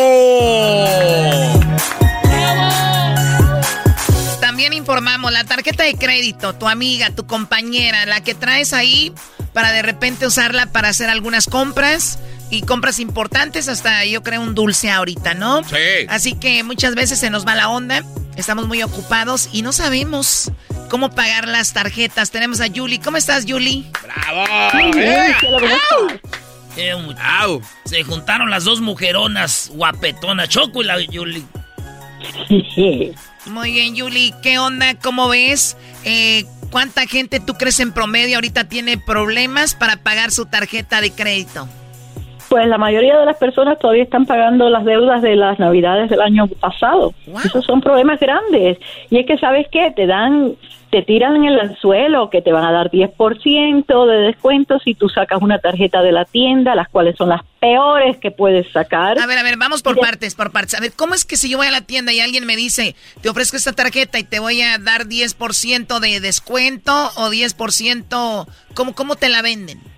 También 4.66 4.82
informamos, 4.82 5.30
la 5.30 5.44
tarjeta 5.44 5.84
de 5.84 5.94
crédito, 5.94 6.52
tu 6.56 6.66
amiga, 6.66 7.10
tu 7.10 7.24
compañera, 7.24 8.04
la 8.04 8.24
que 8.24 8.34
traes 8.34 8.72
ahí 8.72 9.12
para 9.52 9.70
de 9.70 9.80
repente 9.80 10.26
usarla 10.26 10.66
para 10.66 10.88
hacer 10.88 11.08
algunas 11.08 11.46
compras 11.46 12.18
y 12.50 12.62
compras 12.62 12.98
importantes, 12.98 13.68
hasta 13.68 14.04
yo 14.06 14.24
creo 14.24 14.40
un 14.40 14.56
dulce 14.56 14.90
ahorita, 14.90 15.34
¿no? 15.34 15.62
Sí. 15.62 15.76
Así 16.08 16.34
que 16.34 16.64
muchas 16.64 16.96
veces 16.96 17.20
se 17.20 17.30
nos 17.30 17.46
va 17.46 17.54
la 17.54 17.68
onda, 17.68 18.02
estamos 18.34 18.66
muy 18.66 18.82
ocupados 18.82 19.50
y 19.52 19.62
no 19.62 19.72
sabemos 19.72 20.50
cómo 20.90 21.10
pagar 21.10 21.46
las 21.46 21.72
tarjetas. 21.72 22.32
Tenemos 22.32 22.60
a 22.60 22.66
Julie. 22.66 22.98
¿Cómo 22.98 23.18
estás, 23.18 23.44
Julie? 23.46 23.84
¡Bravo! 24.02 24.44
Eh, 26.76 27.60
Se 27.84 28.02
juntaron 28.02 28.50
las 28.50 28.64
dos 28.64 28.80
mujeronas 28.80 29.70
guapetonas, 29.72 30.48
Choco 30.48 30.82
y 30.82 30.86
la 30.86 30.96
Julie. 31.08 31.44
Muy 33.46 33.70
bien, 33.72 33.94
Yuli. 33.94 34.34
¿Qué 34.42 34.58
onda? 34.58 34.94
¿Cómo 34.94 35.28
ves? 35.28 35.76
Eh, 36.04 36.44
¿Cuánta 36.70 37.06
gente 37.06 37.40
tú 37.40 37.54
crees 37.54 37.78
en 37.80 37.92
promedio 37.92 38.36
ahorita 38.36 38.68
tiene 38.68 38.98
problemas 38.98 39.74
para 39.74 39.96
pagar 39.96 40.32
su 40.32 40.46
tarjeta 40.46 41.00
de 41.00 41.12
crédito? 41.12 41.68
Pues 42.48 42.66
la 42.68 42.78
mayoría 42.78 43.18
de 43.18 43.26
las 43.26 43.36
personas 43.36 43.78
todavía 43.78 44.04
están 44.04 44.26
pagando 44.26 44.70
las 44.70 44.84
deudas 44.84 45.22
de 45.22 45.36
las 45.36 45.58
navidades 45.58 46.10
del 46.10 46.20
año 46.20 46.46
pasado. 46.46 47.12
Esos 47.44 47.64
son 47.64 47.80
problemas 47.80 48.20
grandes. 48.20 48.78
Y 49.10 49.18
es 49.18 49.26
que, 49.26 49.36
¿sabes 49.38 49.66
qué? 49.70 49.92
Te 49.94 50.06
dan 50.06 50.56
te 50.90 51.02
tiran 51.02 51.36
en 51.36 51.44
el 51.44 51.60
anzuelo 51.60 52.30
que 52.30 52.42
te 52.42 52.52
van 52.52 52.64
a 52.64 52.72
dar 52.72 52.90
10% 52.90 54.06
de 54.06 54.16
descuento 54.18 54.78
si 54.78 54.94
tú 54.94 55.08
sacas 55.08 55.42
una 55.42 55.58
tarjeta 55.58 56.00
de 56.02 56.12
la 56.12 56.24
tienda, 56.24 56.74
las 56.74 56.88
cuales 56.88 57.16
son 57.16 57.28
las 57.28 57.42
peores 57.60 58.16
que 58.18 58.30
puedes 58.30 58.70
sacar. 58.72 59.18
A 59.18 59.26
ver, 59.26 59.38
a 59.38 59.42
ver, 59.42 59.56
vamos 59.56 59.82
por 59.82 59.98
partes, 59.98 60.34
por 60.34 60.52
partes. 60.52 60.74
A 60.74 60.80
ver, 60.80 60.92
¿cómo 60.92 61.14
es 61.14 61.24
que 61.24 61.36
si 61.36 61.50
yo 61.50 61.58
voy 61.58 61.66
a 61.66 61.70
la 61.70 61.80
tienda 61.80 62.12
y 62.12 62.20
alguien 62.20 62.46
me 62.46 62.56
dice, 62.56 62.94
te 63.20 63.28
ofrezco 63.28 63.56
esta 63.56 63.72
tarjeta 63.72 64.18
y 64.18 64.24
te 64.24 64.38
voy 64.38 64.62
a 64.62 64.78
dar 64.78 65.06
10% 65.06 65.98
de 65.98 66.20
descuento 66.20 67.10
o 67.16 67.30
10%, 67.30 68.46
¿cómo, 68.74 68.94
cómo 68.94 69.16
te 69.16 69.28
la 69.28 69.42
venden? 69.42 69.95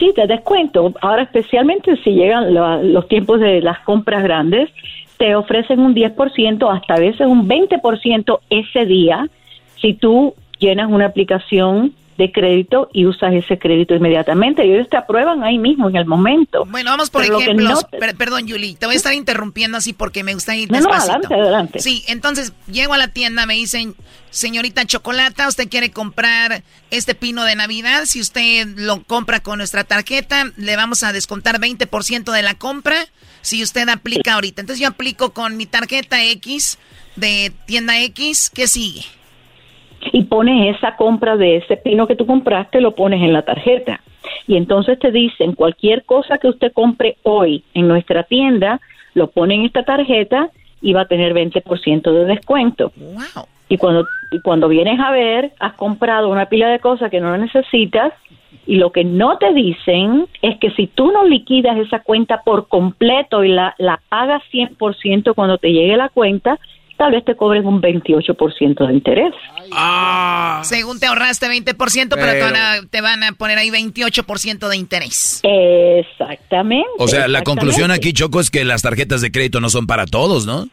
Sí, 0.00 0.12
te 0.14 0.26
descuento. 0.26 0.94
Ahora, 1.02 1.22
especialmente 1.22 1.94
si 2.02 2.12
llegan 2.12 2.54
los 2.54 3.06
tiempos 3.06 3.38
de 3.38 3.60
las 3.60 3.80
compras 3.80 4.22
grandes, 4.22 4.70
te 5.18 5.36
ofrecen 5.36 5.80
un 5.80 5.94
10%, 5.94 6.74
hasta 6.74 6.94
a 6.94 6.98
veces 6.98 7.26
un 7.26 7.46
20% 7.46 8.40
ese 8.48 8.86
día 8.86 9.28
si 9.76 9.92
tú 9.92 10.34
llenas 10.58 10.90
una 10.90 11.04
aplicación 11.04 11.92
de 12.20 12.30
crédito 12.30 12.90
y 12.92 13.06
usas 13.06 13.32
ese 13.32 13.58
crédito 13.58 13.94
inmediatamente. 13.94 14.64
Y 14.64 14.72
ellos 14.72 14.88
te 14.88 14.98
aprueban 14.98 15.42
ahí 15.42 15.58
mismo, 15.58 15.88
en 15.88 15.96
el 15.96 16.04
momento. 16.04 16.66
Bueno, 16.66 16.90
vamos 16.90 17.10
por 17.10 17.24
ejemplo. 17.24 17.80
perdón, 18.18 18.46
Yuli, 18.46 18.74
te 18.74 18.86
voy 18.86 18.94
a 18.94 18.98
estar 18.98 19.14
interrumpiendo 19.14 19.78
así 19.78 19.92
porque 19.92 20.22
me 20.22 20.34
gusta 20.34 20.54
ir 20.54 20.70
no, 20.70 20.80
No, 20.80 20.92
adelante, 20.92 21.34
adelante. 21.34 21.78
Sí, 21.80 22.04
entonces 22.08 22.52
llego 22.70 22.92
a 22.92 22.98
la 22.98 23.08
tienda, 23.08 23.46
me 23.46 23.54
dicen, 23.54 23.94
señorita 24.28 24.84
Chocolata, 24.84 25.48
usted 25.48 25.68
quiere 25.68 25.90
comprar 25.90 26.62
este 26.90 27.14
pino 27.14 27.44
de 27.44 27.56
Navidad. 27.56 28.04
Si 28.04 28.20
usted 28.20 28.66
lo 28.76 29.02
compra 29.04 29.40
con 29.40 29.58
nuestra 29.58 29.84
tarjeta, 29.84 30.52
le 30.56 30.76
vamos 30.76 31.02
a 31.02 31.12
descontar 31.12 31.58
20% 31.58 32.32
de 32.32 32.42
la 32.42 32.54
compra 32.54 33.06
si 33.40 33.62
usted 33.62 33.88
aplica 33.88 34.34
ahorita. 34.34 34.60
Entonces 34.60 34.80
yo 34.80 34.88
aplico 34.88 35.30
con 35.30 35.56
mi 35.56 35.64
tarjeta 35.64 36.22
X 36.22 36.78
de 37.16 37.52
tienda 37.66 37.98
X. 38.02 38.50
¿Qué 38.52 38.68
sigue? 38.68 39.04
Y 40.12 40.24
pones 40.24 40.76
esa 40.76 40.96
compra 40.96 41.36
de 41.36 41.56
ese 41.56 41.76
pino 41.76 42.06
que 42.06 42.16
tú 42.16 42.26
compraste, 42.26 42.80
lo 42.80 42.94
pones 42.94 43.22
en 43.22 43.32
la 43.32 43.42
tarjeta. 43.42 44.00
Y 44.46 44.56
entonces 44.56 44.98
te 44.98 45.10
dicen, 45.10 45.54
cualquier 45.54 46.04
cosa 46.04 46.38
que 46.38 46.48
usted 46.48 46.72
compre 46.72 47.16
hoy 47.22 47.64
en 47.74 47.88
nuestra 47.88 48.24
tienda, 48.24 48.80
lo 49.14 49.28
pone 49.28 49.54
en 49.54 49.64
esta 49.64 49.82
tarjeta 49.82 50.50
y 50.80 50.92
va 50.92 51.02
a 51.02 51.08
tener 51.08 51.34
20% 51.34 52.12
de 52.12 52.24
descuento. 52.24 52.92
Y 53.68 53.76
cuando, 53.76 54.06
y 54.32 54.40
cuando 54.40 54.68
vienes 54.68 54.98
a 54.98 55.10
ver, 55.10 55.52
has 55.60 55.74
comprado 55.74 56.28
una 56.28 56.46
pila 56.46 56.68
de 56.68 56.80
cosas 56.80 57.10
que 57.10 57.20
no 57.20 57.36
necesitas 57.36 58.12
y 58.66 58.76
lo 58.76 58.90
que 58.90 59.04
no 59.04 59.38
te 59.38 59.52
dicen 59.52 60.26
es 60.42 60.58
que 60.58 60.70
si 60.72 60.86
tú 60.86 61.12
no 61.12 61.24
liquidas 61.24 61.78
esa 61.78 62.00
cuenta 62.00 62.42
por 62.42 62.68
completo 62.68 63.44
y 63.44 63.48
la, 63.48 63.74
la 63.78 64.00
pagas 64.08 64.42
100% 64.52 65.34
cuando 65.34 65.58
te 65.58 65.72
llegue 65.72 65.96
la 65.96 66.08
cuenta, 66.08 66.58
tal 67.00 67.12
vez 67.12 67.24
te 67.24 67.34
cobren 67.34 67.66
un 67.66 67.80
28% 67.80 68.86
de 68.86 68.92
interés. 68.92 69.32
Ah. 69.72 70.60
Según 70.64 71.00
te 71.00 71.06
ahorraste 71.06 71.46
20%, 71.46 71.74
pero, 72.10 72.86
te, 72.90 73.00
van 73.00 73.22
a, 73.22 73.32
poner 73.32 73.56
ahí 73.56 73.70
28% 73.70 74.68
de 74.68 74.76
interés. 74.76 75.40
Exactamente. 75.42 76.90
O 76.98 77.08
sea, 77.08 77.26
la 77.26 77.40
conclusión 77.40 77.90
aquí, 77.90 78.12
Choco, 78.12 78.38
es 78.38 78.50
que 78.50 78.66
las 78.66 78.82
tarjetas 78.82 79.22
de 79.22 79.32
crédito 79.32 79.60
no 79.60 79.70
son 79.70 79.86
para 79.86 80.04
todos, 80.04 80.46
¿no? 80.46 80.66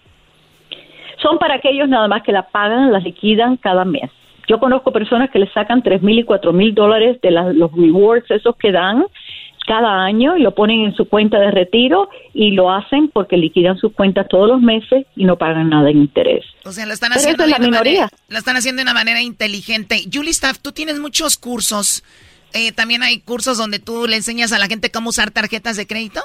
Son 1.21 1.37
para 1.37 1.55
aquellos 1.55 1.87
nada 1.87 2.09
más 2.09 2.23
que 2.23 2.33
la 2.33 2.43
pagan, 2.49 2.91
las 2.91 3.05
liquidan 3.05 3.55
cada 3.55 3.85
mes. 3.85 4.11
Yo 4.49 4.59
conozco 4.59 4.91
personas 4.91 5.29
que 5.29 5.39
le 5.39 5.49
sacan 5.53 5.81
tres 5.81 6.01
mil 6.01 6.19
y 6.19 6.25
cuatro 6.25 6.51
mil 6.51 6.75
dólares 6.75 7.21
de 7.21 7.31
los 7.31 7.71
rewards 7.71 8.29
esos 8.31 8.57
que 8.57 8.73
dan 8.73 9.05
cada 9.67 10.05
año 10.05 10.37
y 10.37 10.41
lo 10.41 10.55
ponen 10.55 10.85
en 10.85 10.95
su 10.95 11.05
cuenta 11.05 11.37
de 11.39 11.51
retiro 11.51 12.09
y 12.33 12.51
lo 12.51 12.71
hacen 12.71 13.09
porque 13.09 13.35
liquidan 13.35 13.77
sus 13.77 13.91
cuentas 13.91 14.27
todos 14.29 14.47
los 14.47 14.61
meses 14.61 15.05
y 15.15 15.25
no 15.25 15.37
pagan 15.37 15.69
nada 15.69 15.89
en 15.89 15.97
interés. 15.97 16.45
O 16.65 16.71
sea, 16.71 16.85
lo 16.85 16.93
están 16.93 17.11
haciendo 17.11 17.43
de 17.43 17.49
la 17.49 17.59
minoría. 17.59 18.09
lo 18.29 18.37
están 18.37 18.55
haciendo 18.55 18.79
de 18.79 18.83
una 18.83 18.93
manera 18.93 19.21
inteligente. 19.21 20.03
Julie 20.11 20.31
Staff, 20.31 20.59
tú 20.59 20.71
tienes 20.71 20.99
muchos 20.99 21.37
cursos. 21.37 22.03
Eh, 22.53 22.71
También 22.71 23.03
hay 23.03 23.19
cursos 23.19 23.57
donde 23.57 23.79
tú 23.79 24.07
le 24.07 24.15
enseñas 24.15 24.53
a 24.53 24.57
la 24.57 24.67
gente 24.67 24.89
cómo 24.89 25.09
usar 25.09 25.31
tarjetas 25.31 25.75
de 25.75 25.85
crédito. 25.85 26.21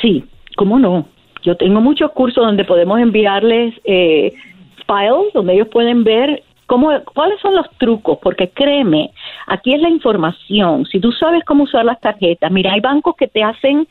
Sí, 0.00 0.24
cómo 0.56 0.78
no. 0.78 1.06
Yo 1.44 1.54
tengo 1.56 1.82
muchos 1.82 2.10
cursos 2.12 2.44
donde 2.44 2.64
podemos 2.64 2.98
enviarles 2.98 3.74
eh, 3.84 4.32
files 4.86 5.32
donde 5.34 5.54
ellos 5.54 5.68
pueden 5.70 6.02
ver 6.02 6.42
¿Cómo, 6.68 6.90
¿Cuáles 7.14 7.40
son 7.40 7.54
los 7.54 7.66
trucos? 7.78 8.18
Porque 8.22 8.50
créeme, 8.50 9.10
aquí 9.46 9.72
es 9.72 9.80
la 9.80 9.88
información. 9.88 10.84
Si 10.84 11.00
tú 11.00 11.12
sabes 11.12 11.42
cómo 11.44 11.64
usar 11.64 11.82
las 11.86 11.98
tarjetas, 11.98 12.52
mira, 12.52 12.74
hay 12.74 12.80
bancos 12.80 13.16
que 13.16 13.26
te 13.26 13.42
hacen, 13.42 13.88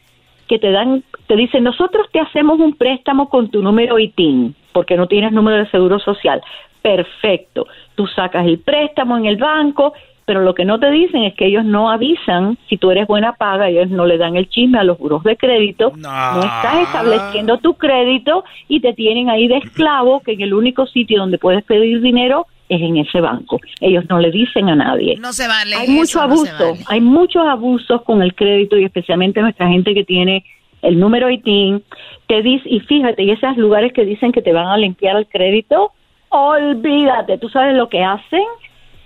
que 0.47 0.59
te 0.59 0.69
dan, 0.69 1.03
te 1.25 1.35
dicen, 1.35 1.63
nosotros 1.63 2.05
te 2.11 2.19
hacemos 2.19 2.59
un 2.59 2.75
préstamo 2.75 3.29
con 3.29 3.49
tu 3.49 3.63
número 3.63 3.97
ITIN, 3.97 4.53
porque 4.73 4.95
no 4.95 5.07
tienes 5.07 5.31
número 5.31 5.57
de 5.57 5.71
seguro 5.71 5.97
social. 5.97 6.39
Perfecto. 6.83 7.65
Tú 7.95 8.05
sacas 8.05 8.45
el 8.45 8.59
préstamo 8.59 9.17
en 9.17 9.25
el 9.25 9.37
banco 9.37 9.93
pero 10.27 10.41
lo 10.41 10.53
que 10.53 10.65
no 10.65 10.77
te 10.77 10.91
dicen 10.91 11.23
es 11.23 11.33
que 11.35 11.45
ellos 11.45 11.63
no 11.63 11.89
avisan 11.89 12.57
si 12.67 12.75
tú 12.75 12.91
eres 12.91 13.07
buena 13.07 13.31
paga, 13.31 13.69
ellos 13.69 13.89
no 13.89 14.05
le 14.05 14.17
dan 14.17 14.35
el 14.35 14.49
chisme 14.49 14.77
a 14.77 14.83
los 14.83 14.97
buros 14.97 15.23
de 15.23 15.37
crédito, 15.37 15.93
no, 15.95 16.39
estás 16.41 16.81
estableciendo 16.81 17.59
tu 17.59 17.75
crédito 17.75 18.43
y 18.67 18.81
te 18.81 18.91
tienen 18.91 19.29
ahí 19.29 19.47
de 19.47 19.59
esclavo, 19.59 20.19
que 20.19 20.33
en 20.33 20.41
el 20.41 20.53
único 20.53 20.85
sitio 20.85 21.19
donde 21.19 21.37
puedes 21.37 21.63
pedir 21.63 22.01
dinero 22.01 22.45
es 22.69 22.81
en 22.81 22.97
ese 22.97 23.21
banco. 23.21 23.59
Ellos 23.79 24.05
no 24.09 24.19
le 24.19 24.31
dicen 24.31 24.69
a 24.69 24.75
nadie. 24.75 25.17
No 25.19 25.33
se 25.33 25.47
vale. 25.47 25.75
Hay 25.75 25.89
mucho 25.89 26.21
abuso, 26.21 26.75
hay 26.87 27.01
muchos 27.01 27.45
abusos 27.45 28.01
con 28.03 28.21
el 28.21 28.33
crédito 28.35 28.77
y 28.77 28.85
especialmente 28.85 29.41
nuestra 29.41 29.67
gente 29.67 29.93
que 29.93 30.03
tiene 30.03 30.43
el 30.81 30.99
número 30.99 31.29
ITIN, 31.29 31.83
te 32.27 32.41
dice, 32.41 32.67
y 32.69 32.79
fíjate, 32.81 33.23
y 33.23 33.31
esos 33.31 33.57
lugares 33.57 33.93
que 33.93 34.05
dicen 34.05 34.31
que 34.31 34.41
te 34.41 34.53
van 34.53 34.67
a 34.67 34.77
limpiar 34.77 35.17
el 35.17 35.27
crédito, 35.27 35.91
olvídate, 36.29 37.37
tú 37.37 37.49
sabes 37.49 37.75
lo 37.75 37.89
que 37.89 38.03
hacen, 38.03 38.43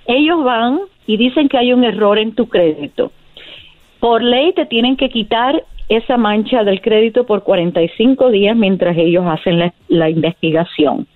ellos 0.06 0.44
van 0.44 0.82
y 1.08 1.18
dicen 1.18 1.48
que 1.48 1.58
hay 1.58 1.74
un 1.74 1.84
error 1.84 2.18
en 2.18 2.34
tu 2.36 2.48
crédito. 2.50 3.12
Por 4.00 4.24
ley 4.24 4.54
te 4.54 4.66
tienen 4.66 4.98
que 4.98 5.10
quitar 5.10 5.64
esa 5.90 6.18
mancha 6.18 6.64
del 6.64 6.82
crédito 6.82 7.26
por 7.26 7.44
45 7.44 8.32
días 8.32 8.56
mientras 8.56 8.98
ellos 8.98 9.26
hacen 9.28 9.72
la, 9.90 10.10
investigación. 10.10 11.08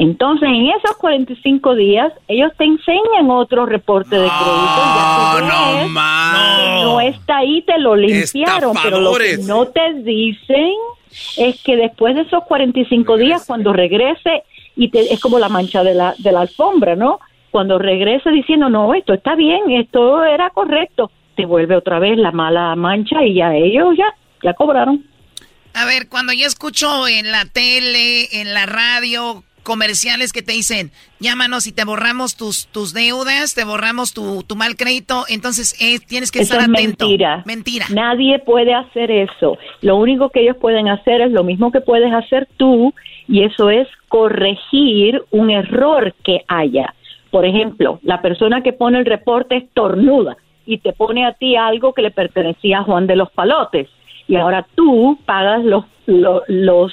Entonces, 0.00 0.48
en 0.48 0.68
esos 0.68 0.96
45 0.96 1.74
días, 1.74 2.10
ellos 2.26 2.50
te 2.56 2.64
enseñan 2.64 3.30
otro 3.30 3.66
reporte 3.66 4.16
de 4.16 4.28
crédito. 4.28 5.40
No, 5.40 5.40
no, 5.40 5.88
no, 5.88 6.84
no 6.84 7.00
está 7.02 7.36
ahí, 7.36 7.60
te 7.66 7.78
lo 7.78 7.94
limpiaron. 7.96 8.74
Pero 8.82 8.98
lo 8.98 9.12
que 9.12 9.36
no 9.46 9.66
te 9.66 9.92
dicen 10.02 10.72
es 11.36 11.62
que 11.62 11.76
después 11.76 12.14
de 12.14 12.22
esos 12.22 12.44
45 12.44 13.18
días, 13.18 13.44
cuando 13.46 13.74
regrese, 13.74 14.44
y 14.74 14.88
te, 14.88 15.12
es 15.12 15.20
como 15.20 15.38
la 15.38 15.50
mancha 15.50 15.82
de 15.82 15.92
la, 15.92 16.14
de 16.16 16.32
la 16.32 16.40
alfombra, 16.40 16.96
¿no? 16.96 17.20
Cuando 17.50 17.78
regrese 17.78 18.30
diciendo, 18.30 18.70
no, 18.70 18.94
esto 18.94 19.12
está 19.12 19.34
bien, 19.34 19.70
esto 19.70 20.24
era 20.24 20.48
correcto, 20.48 21.10
te 21.36 21.44
vuelve 21.44 21.76
otra 21.76 21.98
vez 21.98 22.16
la 22.16 22.32
mala 22.32 22.74
mancha 22.74 23.22
y 23.22 23.34
ya 23.34 23.54
ellos 23.54 23.94
ya, 23.98 24.06
ya 24.42 24.54
cobraron. 24.54 25.04
A 25.74 25.84
ver, 25.84 26.08
cuando 26.08 26.32
yo 26.32 26.46
escucho 26.46 27.06
en 27.06 27.30
la 27.30 27.44
tele, 27.44 28.40
en 28.40 28.54
la 28.54 28.66
radio, 28.66 29.44
comerciales 29.62 30.32
que 30.32 30.42
te 30.42 30.52
dicen, 30.52 30.90
llámanos 31.18 31.66
y 31.66 31.72
te 31.72 31.84
borramos 31.84 32.36
tus, 32.36 32.66
tus 32.66 32.92
deudas, 32.92 33.54
te 33.54 33.64
borramos 33.64 34.12
tu, 34.12 34.42
tu 34.42 34.56
mal 34.56 34.76
crédito, 34.76 35.24
entonces 35.28 35.76
eh, 35.80 35.98
tienes 35.98 36.30
que 36.30 36.40
estar 36.40 36.60
atento. 36.60 37.06
Mentira. 37.06 37.42
Mentira. 37.46 37.86
Nadie 37.90 38.38
puede 38.38 38.74
hacer 38.74 39.10
eso. 39.10 39.58
Lo 39.80 39.96
único 39.96 40.30
que 40.30 40.42
ellos 40.42 40.56
pueden 40.56 40.88
hacer 40.88 41.20
es 41.20 41.32
lo 41.32 41.44
mismo 41.44 41.72
que 41.72 41.80
puedes 41.80 42.12
hacer 42.12 42.48
tú, 42.56 42.92
y 43.28 43.44
eso 43.44 43.70
es 43.70 43.86
corregir 44.08 45.22
un 45.30 45.50
error 45.50 46.14
que 46.24 46.44
haya. 46.48 46.94
Por 47.30 47.44
ejemplo, 47.44 48.00
la 48.02 48.20
persona 48.20 48.62
que 48.62 48.72
pone 48.72 48.98
el 48.98 49.06
reporte 49.06 49.56
estornuda 49.56 50.36
y 50.66 50.78
te 50.78 50.92
pone 50.92 51.26
a 51.26 51.32
ti 51.32 51.56
algo 51.56 51.94
que 51.94 52.02
le 52.02 52.10
pertenecía 52.10 52.80
a 52.80 52.84
Juan 52.84 53.06
de 53.06 53.16
los 53.16 53.30
Palotes 53.30 53.88
y 54.30 54.36
ahora 54.36 54.64
tú 54.76 55.18
pagas 55.26 55.64
los, 55.64 55.84
los, 56.06 56.92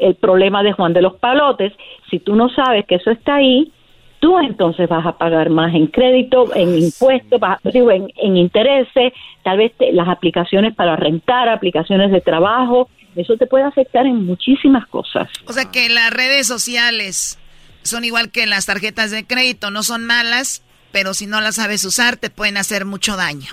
el 0.00 0.14
problema 0.16 0.62
de 0.62 0.72
Juan 0.72 0.92
de 0.92 1.02
los 1.02 1.16
Palotes. 1.16 1.72
Si 2.10 2.18
tú 2.18 2.36
no 2.36 2.48
sabes 2.48 2.86
que 2.86 2.96
eso 2.96 3.10
está 3.10 3.36
ahí, 3.36 3.72
tú 4.20 4.38
entonces 4.38 4.88
vas 4.88 5.04
a 5.04 5.18
pagar 5.18 5.50
más 5.50 5.74
en 5.74 5.86
crédito, 5.86 6.54
en 6.54 6.78
impuestos, 6.78 7.40
digo, 7.64 7.90
en, 7.90 8.08
en 8.16 8.36
intereses, 8.36 9.12
tal 9.42 9.58
vez 9.58 9.72
las 9.92 10.08
aplicaciones 10.08 10.74
para 10.74 10.96
rentar, 10.96 11.48
aplicaciones 11.48 12.10
de 12.10 12.20
trabajo, 12.20 12.88
eso 13.16 13.36
te 13.36 13.46
puede 13.46 13.64
afectar 13.64 14.06
en 14.06 14.24
muchísimas 14.24 14.86
cosas. 14.86 15.28
O 15.46 15.52
sea 15.52 15.70
que 15.70 15.88
las 15.88 16.10
redes 16.10 16.46
sociales 16.46 17.38
son 17.82 18.04
igual 18.04 18.30
que 18.30 18.46
las 18.46 18.66
tarjetas 18.66 19.10
de 19.10 19.26
crédito, 19.26 19.70
no 19.70 19.82
son 19.82 20.04
malas, 20.04 20.64
pero 20.90 21.14
si 21.14 21.26
no 21.26 21.40
las 21.40 21.56
sabes 21.56 21.84
usar 21.84 22.16
te 22.16 22.30
pueden 22.30 22.56
hacer 22.56 22.84
mucho 22.84 23.16
daño. 23.16 23.52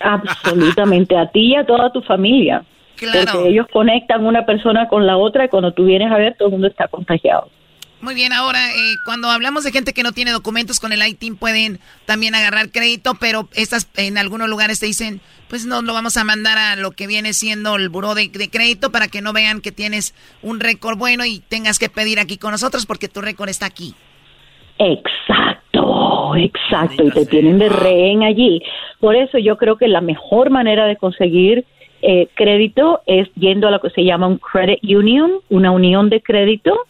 Absolutamente, 0.00 1.16
a 1.16 1.30
ti 1.30 1.52
y 1.52 1.56
a 1.56 1.64
toda 1.64 1.90
tu 1.92 2.02
familia. 2.02 2.64
Claro. 2.98 3.32
Porque 3.32 3.48
ellos 3.48 3.66
conectan 3.72 4.24
una 4.24 4.44
persona 4.44 4.88
con 4.88 5.06
la 5.06 5.16
otra 5.16 5.44
y 5.44 5.48
cuando 5.48 5.72
tú 5.72 5.84
vienes 5.84 6.10
a 6.10 6.16
ver 6.16 6.36
todo 6.36 6.48
el 6.48 6.52
mundo 6.52 6.68
está 6.68 6.88
contagiado. 6.88 7.48
Muy 8.00 8.14
bien, 8.14 8.32
ahora 8.32 8.60
eh, 8.70 8.94
cuando 9.04 9.28
hablamos 9.28 9.64
de 9.64 9.72
gente 9.72 9.92
que 9.92 10.04
no 10.04 10.12
tiene 10.12 10.30
documentos 10.30 10.78
con 10.78 10.92
el 10.92 11.04
ITIN 11.04 11.36
pueden 11.36 11.80
también 12.06 12.36
agarrar 12.36 12.70
crédito, 12.70 13.14
pero 13.18 13.48
estas 13.54 13.90
en 13.96 14.18
algunos 14.18 14.48
lugares 14.48 14.78
te 14.78 14.86
dicen, 14.86 15.20
pues 15.48 15.66
no 15.66 15.82
lo 15.82 15.94
vamos 15.94 16.16
a 16.16 16.22
mandar 16.22 16.58
a 16.58 16.76
lo 16.76 16.92
que 16.92 17.08
viene 17.08 17.32
siendo 17.32 17.74
el 17.74 17.88
buró 17.88 18.14
de, 18.14 18.30
crédito 18.30 18.92
para 18.92 19.08
que 19.08 19.20
no 19.20 19.32
vean 19.32 19.60
que 19.60 19.72
tienes 19.72 20.14
un 20.42 20.60
récord 20.60 20.96
bueno 20.96 21.24
y 21.24 21.40
tengas 21.40 21.80
que 21.80 21.88
pedir 21.88 22.20
aquí 22.20 22.38
con 22.38 22.52
nosotros 22.52 22.86
porque 22.86 23.08
tu 23.08 23.20
récord 23.20 23.48
está 23.48 23.66
aquí. 23.66 23.94
Exacto, 24.78 26.36
exacto, 26.36 27.02
y 27.02 27.10
te 27.10 27.26
tienen 27.26 27.58
de 27.58 27.68
rehén 27.68 28.22
allí. 28.22 28.62
Por 29.00 29.16
eso 29.16 29.38
yo 29.38 29.56
creo 29.56 29.76
que 29.76 29.88
la 29.88 30.00
mejor 30.00 30.50
manera 30.50 30.86
de 30.86 30.96
conseguir 30.96 31.66
eh, 32.02 32.28
crédito 32.34 33.00
es 33.06 33.28
yendo 33.34 33.68
a 33.68 33.70
lo 33.70 33.80
que 33.80 33.90
se 33.90 34.04
llama 34.04 34.26
un 34.26 34.38
credit 34.38 34.82
union, 34.82 35.32
una 35.48 35.70
unión 35.70 36.10
de 36.10 36.20
crédito 36.20 36.86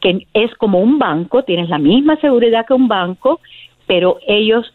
que 0.00 0.26
es 0.34 0.54
como 0.56 0.80
un 0.80 0.98
banco, 0.98 1.44
tienes 1.44 1.68
la 1.68 1.78
misma 1.78 2.16
seguridad 2.16 2.66
que 2.66 2.74
un 2.74 2.88
banco, 2.88 3.40
pero 3.86 4.18
ellos 4.26 4.72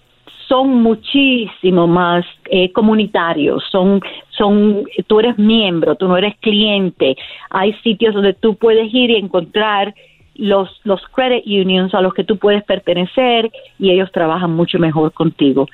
son 0.48 0.82
muchísimo 0.82 1.88
más 1.88 2.26
eh, 2.46 2.72
comunitarios, 2.72 3.64
son, 3.70 4.02
son, 4.30 4.86
tú 5.08 5.20
eres 5.20 5.38
miembro, 5.38 5.96
tú 5.96 6.08
no 6.08 6.18
eres 6.18 6.38
cliente, 6.38 7.18
hay 7.50 7.74
sitios 7.84 8.14
donde 8.14 8.34
tú 8.34 8.56
puedes 8.56 8.94
ir 8.94 9.10
y 9.12 9.16
encontrar 9.16 9.94
los, 10.36 10.70
los 10.84 11.02
credit 11.14 11.46
unions 11.46 11.94
a 11.94 12.02
los 12.02 12.14
que 12.14 12.24
tú 12.24 12.38
puedes 12.38 12.64
pertenecer 12.64 13.52
y 13.80 13.92
ellos 13.92 14.12
trabajan 14.12 14.52
mucho 14.52 14.80
mejor 14.80 15.12
contigo. 15.12 15.68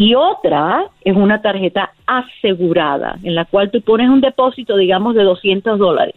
Y 0.00 0.14
otra 0.14 0.86
es 1.04 1.14
una 1.14 1.42
tarjeta 1.42 1.92
asegurada, 2.06 3.18
en 3.22 3.34
la 3.34 3.44
cual 3.44 3.70
tú 3.70 3.82
pones 3.82 4.08
un 4.08 4.22
depósito, 4.22 4.78
digamos, 4.78 5.14
de 5.14 5.24
200 5.24 5.78
dólares 5.78 6.14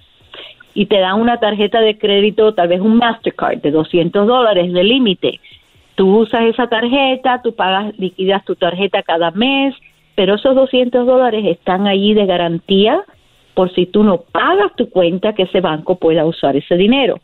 y 0.73 0.85
te 0.85 0.99
dan 0.99 1.19
una 1.19 1.37
tarjeta 1.41 1.81
de 1.81 1.97
crédito, 1.97 2.53
tal 2.53 2.69
vez 2.69 2.79
un 2.79 2.95
Mastercard 2.95 3.57
de 3.57 3.71
200 3.71 4.25
dólares 4.25 4.71
de 4.71 4.85
límite. 4.85 5.41
Tú 5.95 6.19
usas 6.19 6.43
esa 6.43 6.67
tarjeta, 6.67 7.41
tú 7.43 7.55
pagas, 7.55 7.93
liquidas 7.99 8.45
tu 8.45 8.55
tarjeta 8.55 9.03
cada 9.03 9.31
mes, 9.31 9.75
pero 10.15 10.35
esos 10.35 10.55
200 10.55 11.05
dólares 11.05 11.43
están 11.45 11.85
allí 11.85 12.13
de 12.13 12.25
garantía 12.25 13.03
por 13.53 13.69
si 13.73 13.85
tú 13.85 14.05
no 14.05 14.21
pagas 14.31 14.73
tu 14.77 14.89
cuenta 14.91 15.33
que 15.33 15.43
ese 15.43 15.59
banco 15.59 15.99
pueda 15.99 16.23
usar 16.23 16.55
ese 16.55 16.77
dinero. 16.77 17.19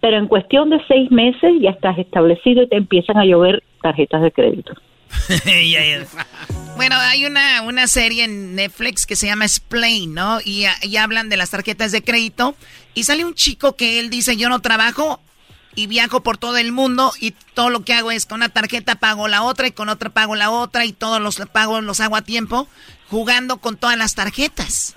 Pero 0.00 0.18
en 0.18 0.28
cuestión 0.28 0.68
de 0.68 0.82
seis 0.88 1.10
meses 1.10 1.54
ya 1.58 1.70
estás 1.70 1.96
establecido 1.96 2.64
y 2.64 2.68
te 2.68 2.76
empiezan 2.76 3.16
a 3.16 3.24
llover 3.24 3.62
tarjetas 3.80 4.20
de 4.20 4.30
crédito. 4.30 4.74
bueno, 6.76 6.96
hay 6.96 7.26
una, 7.26 7.62
una 7.62 7.86
serie 7.86 8.24
en 8.24 8.54
Netflix 8.54 9.06
que 9.06 9.16
se 9.16 9.26
llama 9.26 9.44
Explain, 9.44 10.14
¿no? 10.14 10.40
Y, 10.44 10.64
y 10.82 10.96
hablan 10.96 11.28
de 11.28 11.36
las 11.36 11.50
tarjetas 11.50 11.92
de 11.92 12.02
crédito. 12.02 12.54
Y 12.94 13.04
sale 13.04 13.24
un 13.24 13.34
chico 13.34 13.76
que 13.76 13.98
él 14.00 14.10
dice, 14.10 14.36
yo 14.36 14.48
no 14.48 14.60
trabajo 14.60 15.20
y 15.74 15.86
viajo 15.86 16.22
por 16.22 16.36
todo 16.36 16.58
el 16.58 16.72
mundo 16.72 17.12
y 17.20 17.32
todo 17.54 17.70
lo 17.70 17.80
que 17.80 17.94
hago 17.94 18.10
es 18.10 18.26
con 18.26 18.36
una 18.36 18.48
tarjeta 18.48 18.96
pago 18.96 19.28
la 19.28 19.42
otra 19.42 19.66
y 19.66 19.72
con 19.72 19.88
otra 19.88 20.10
pago 20.10 20.34
la 20.34 20.50
otra 20.50 20.84
y 20.84 20.92
todos 20.92 21.20
los 21.20 21.40
pagos 21.52 21.82
los 21.82 22.00
hago 22.00 22.16
a 22.16 22.22
tiempo 22.22 22.66
jugando 23.08 23.58
con 23.58 23.76
todas 23.76 23.96
las 23.96 24.14
tarjetas. 24.14 24.96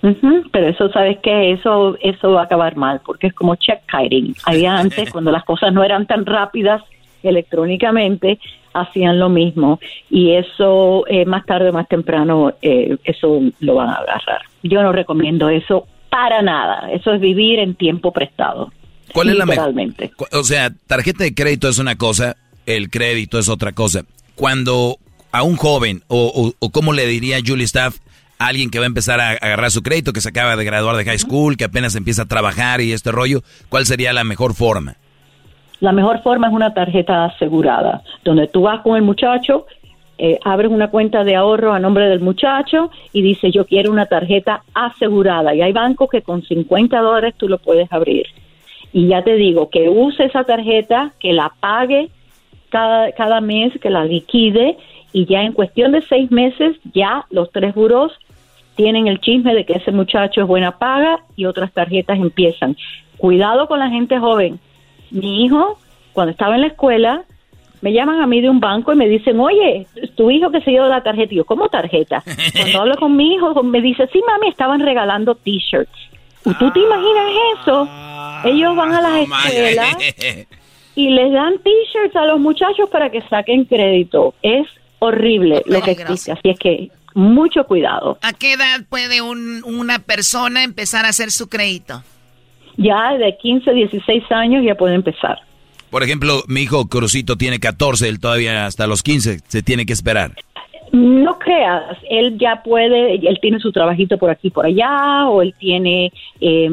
pero 0.00 0.68
eso, 0.68 0.90
¿sabes 0.90 1.18
qué? 1.22 1.52
Eso, 1.52 1.96
eso 2.00 2.32
va 2.32 2.42
a 2.42 2.44
acabar 2.44 2.76
mal 2.76 3.00
porque 3.04 3.28
es 3.28 3.34
como 3.34 3.56
check 3.56 3.80
kiting. 3.90 4.34
Había 4.44 4.76
antes, 4.76 5.10
cuando 5.12 5.30
las 5.30 5.44
cosas 5.44 5.72
no 5.72 5.82
eran 5.82 6.06
tan 6.06 6.26
rápidas 6.26 6.82
electrónicamente, 7.22 8.38
hacían 8.80 9.18
lo 9.18 9.28
mismo 9.28 9.80
y 10.10 10.32
eso 10.32 11.04
eh, 11.08 11.24
más 11.24 11.44
tarde 11.46 11.70
o 11.70 11.72
más 11.72 11.88
temprano 11.88 12.52
eh, 12.62 12.96
eso 13.04 13.40
lo 13.60 13.74
van 13.74 13.90
a 13.90 13.94
agarrar. 13.94 14.42
Yo 14.62 14.82
no 14.82 14.92
recomiendo 14.92 15.48
eso 15.48 15.86
para 16.10 16.42
nada. 16.42 16.90
Eso 16.92 17.12
es 17.12 17.20
vivir 17.20 17.58
en 17.58 17.74
tiempo 17.74 18.12
prestado. 18.12 18.72
¿Cuál 19.12 19.30
es 19.30 19.36
la 19.36 19.46
mejor? 19.46 19.74
O 20.32 20.44
sea, 20.44 20.70
tarjeta 20.86 21.24
de 21.24 21.34
crédito 21.34 21.68
es 21.68 21.78
una 21.78 21.96
cosa, 21.96 22.36
el 22.66 22.90
crédito 22.90 23.38
es 23.38 23.48
otra 23.48 23.72
cosa. 23.72 24.02
Cuando 24.34 24.98
a 25.32 25.42
un 25.42 25.56
joven, 25.56 26.02
o, 26.08 26.52
o, 26.58 26.70
como 26.70 26.92
le 26.92 27.06
diría 27.06 27.38
Julie 27.44 27.64
Staff, 27.64 27.98
a 28.38 28.46
alguien 28.46 28.70
que 28.70 28.78
va 28.78 28.84
a 28.84 28.86
empezar 28.86 29.20
a 29.20 29.30
agarrar 29.30 29.70
su 29.70 29.82
crédito, 29.82 30.12
que 30.12 30.20
se 30.20 30.28
acaba 30.28 30.56
de 30.56 30.64
graduar 30.64 30.96
de 30.96 31.04
high 31.04 31.18
school, 31.18 31.56
que 31.56 31.64
apenas 31.64 31.94
empieza 31.94 32.22
a 32.22 32.26
trabajar 32.26 32.80
y 32.80 32.92
este 32.92 33.12
rollo, 33.12 33.42
¿cuál 33.68 33.86
sería 33.86 34.12
la 34.12 34.24
mejor 34.24 34.54
forma? 34.54 34.96
La 35.80 35.92
mejor 35.92 36.22
forma 36.22 36.48
es 36.48 36.52
una 36.52 36.74
tarjeta 36.74 37.24
asegurada, 37.24 38.02
donde 38.24 38.48
tú 38.48 38.62
vas 38.62 38.80
con 38.80 38.96
el 38.96 39.02
muchacho, 39.02 39.66
eh, 40.20 40.38
abres 40.44 40.72
una 40.72 40.90
cuenta 40.90 41.22
de 41.22 41.36
ahorro 41.36 41.72
a 41.72 41.78
nombre 41.78 42.08
del 42.08 42.18
muchacho 42.18 42.90
y 43.12 43.22
dices 43.22 43.52
yo 43.54 43.64
quiero 43.64 43.92
una 43.92 44.06
tarjeta 44.06 44.64
asegurada. 44.74 45.54
Y 45.54 45.62
hay 45.62 45.72
bancos 45.72 46.10
que 46.10 46.22
con 46.22 46.42
50 46.42 46.98
dólares 47.00 47.34
tú 47.36 47.48
lo 47.48 47.58
puedes 47.58 47.92
abrir. 47.92 48.26
Y 48.92 49.06
ya 49.06 49.22
te 49.22 49.34
digo, 49.34 49.70
que 49.70 49.88
use 49.88 50.24
esa 50.24 50.42
tarjeta, 50.42 51.12
que 51.20 51.32
la 51.32 51.52
pague 51.60 52.08
cada, 52.70 53.12
cada 53.12 53.40
mes, 53.40 53.78
que 53.80 53.90
la 53.90 54.04
liquide 54.04 54.76
y 55.12 55.26
ya 55.26 55.42
en 55.42 55.52
cuestión 55.52 55.92
de 55.92 56.02
seis 56.02 56.30
meses 56.32 56.76
ya 56.92 57.24
los 57.30 57.52
tres 57.52 57.74
buros 57.74 58.12
tienen 58.74 59.06
el 59.06 59.20
chisme 59.20 59.54
de 59.54 59.64
que 59.64 59.74
ese 59.74 59.92
muchacho 59.92 60.40
es 60.40 60.46
buena 60.46 60.78
paga 60.78 61.20
y 61.36 61.44
otras 61.44 61.72
tarjetas 61.72 62.18
empiezan. 62.18 62.76
Cuidado 63.18 63.68
con 63.68 63.78
la 63.78 63.88
gente 63.88 64.18
joven 64.18 64.58
mi 65.10 65.44
hijo, 65.44 65.78
cuando 66.12 66.32
estaba 66.32 66.54
en 66.54 66.62
la 66.62 66.66
escuela, 66.68 67.24
me 67.80 67.92
llaman 67.92 68.20
a 68.20 68.26
mí 68.26 68.40
de 68.40 68.50
un 68.50 68.60
banco 68.60 68.92
y 68.92 68.96
me 68.96 69.08
dicen, 69.08 69.38
oye, 69.38 69.86
tu 70.16 70.30
hijo 70.30 70.50
que 70.50 70.60
se 70.62 70.70
dio 70.70 70.86
la 70.88 71.02
tarjeta. 71.02 71.32
Y 71.32 71.36
yo, 71.36 71.44
¿cómo 71.44 71.68
tarjeta? 71.68 72.22
Cuando 72.56 72.80
hablo 72.80 72.96
con 72.96 73.16
mi 73.16 73.34
hijo, 73.34 73.62
me 73.62 73.80
dice, 73.80 74.08
sí, 74.12 74.20
mami, 74.26 74.48
estaban 74.48 74.80
regalando 74.80 75.34
t-shirts. 75.34 75.90
¿Tú 76.42 76.70
te 76.70 76.80
imaginas 76.80 77.30
eso? 77.60 77.88
Ellos 78.44 78.74
van 78.74 78.94
a 78.94 79.00
las 79.02 79.22
escuelas 79.22 79.96
y 80.94 81.10
les 81.10 81.32
dan 81.32 81.58
t-shirts 81.58 82.16
a 82.16 82.24
los 82.24 82.40
muchachos 82.40 82.88
para 82.90 83.10
que 83.10 83.20
saquen 83.28 83.64
crédito. 83.64 84.34
Es 84.42 84.66
horrible 84.98 85.62
lo 85.66 85.82
que 85.82 85.92
existe. 85.92 86.32
Así 86.32 86.48
es 86.48 86.58
que 86.58 86.90
mucho 87.14 87.64
cuidado. 87.64 88.18
¿A 88.22 88.32
qué 88.32 88.54
edad 88.54 88.80
puede 88.88 89.20
un, 89.20 89.62
una 89.64 89.98
persona 89.98 90.64
empezar 90.64 91.04
a 91.04 91.08
hacer 91.08 91.30
su 91.30 91.48
crédito? 91.48 92.02
Ya 92.78 93.18
de 93.18 93.36
15, 93.36 93.72
16 93.72 94.24
años 94.30 94.64
ya 94.64 94.76
puede 94.76 94.94
empezar. 94.94 95.38
Por 95.90 96.02
ejemplo, 96.02 96.42
mi 96.46 96.62
hijo 96.62 96.86
Crucito 96.88 97.36
tiene 97.36 97.58
14, 97.58 98.08
él 98.08 98.20
todavía 98.20 98.66
hasta 98.66 98.86
los 98.86 99.02
15 99.02 99.40
se 99.46 99.62
tiene 99.62 99.84
que 99.84 99.92
esperar. 99.92 100.32
No 100.92 101.38
creas, 101.38 101.98
él 102.08 102.38
ya 102.38 102.62
puede, 102.62 103.16
él 103.16 103.38
tiene 103.42 103.58
su 103.58 103.72
trabajito 103.72 104.16
por 104.16 104.30
aquí 104.30 104.50
por 104.50 104.64
allá, 104.64 105.28
o 105.28 105.42
él 105.42 105.54
tiene, 105.58 106.12
eh, 106.40 106.70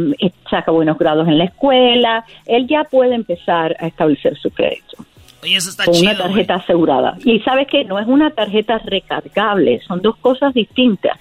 saca 0.50 0.72
buenos 0.72 0.98
grados 0.98 1.28
en 1.28 1.38
la 1.38 1.46
escuela, 1.46 2.24
él 2.46 2.68
ya 2.68 2.86
puede 2.86 3.16
empezar 3.16 3.76
a 3.80 3.88
establecer 3.88 4.38
su 4.38 4.52
crédito. 4.52 5.06
Oye, 5.44 5.58
eso 5.58 5.70
está 5.70 5.86
con 5.86 5.96
chido, 5.96 6.12
una 6.12 6.18
tarjeta 6.18 6.56
asegurada. 6.56 7.18
Y 7.26 7.40
sabes 7.42 7.68
que 7.68 7.84
no 7.84 8.00
es 8.00 8.08
una 8.08 8.32
tarjeta 8.32 8.78
recargable, 8.80 9.82
son 9.82 10.02
dos 10.02 10.16
cosas 10.18 10.54
distintas. 10.54 11.18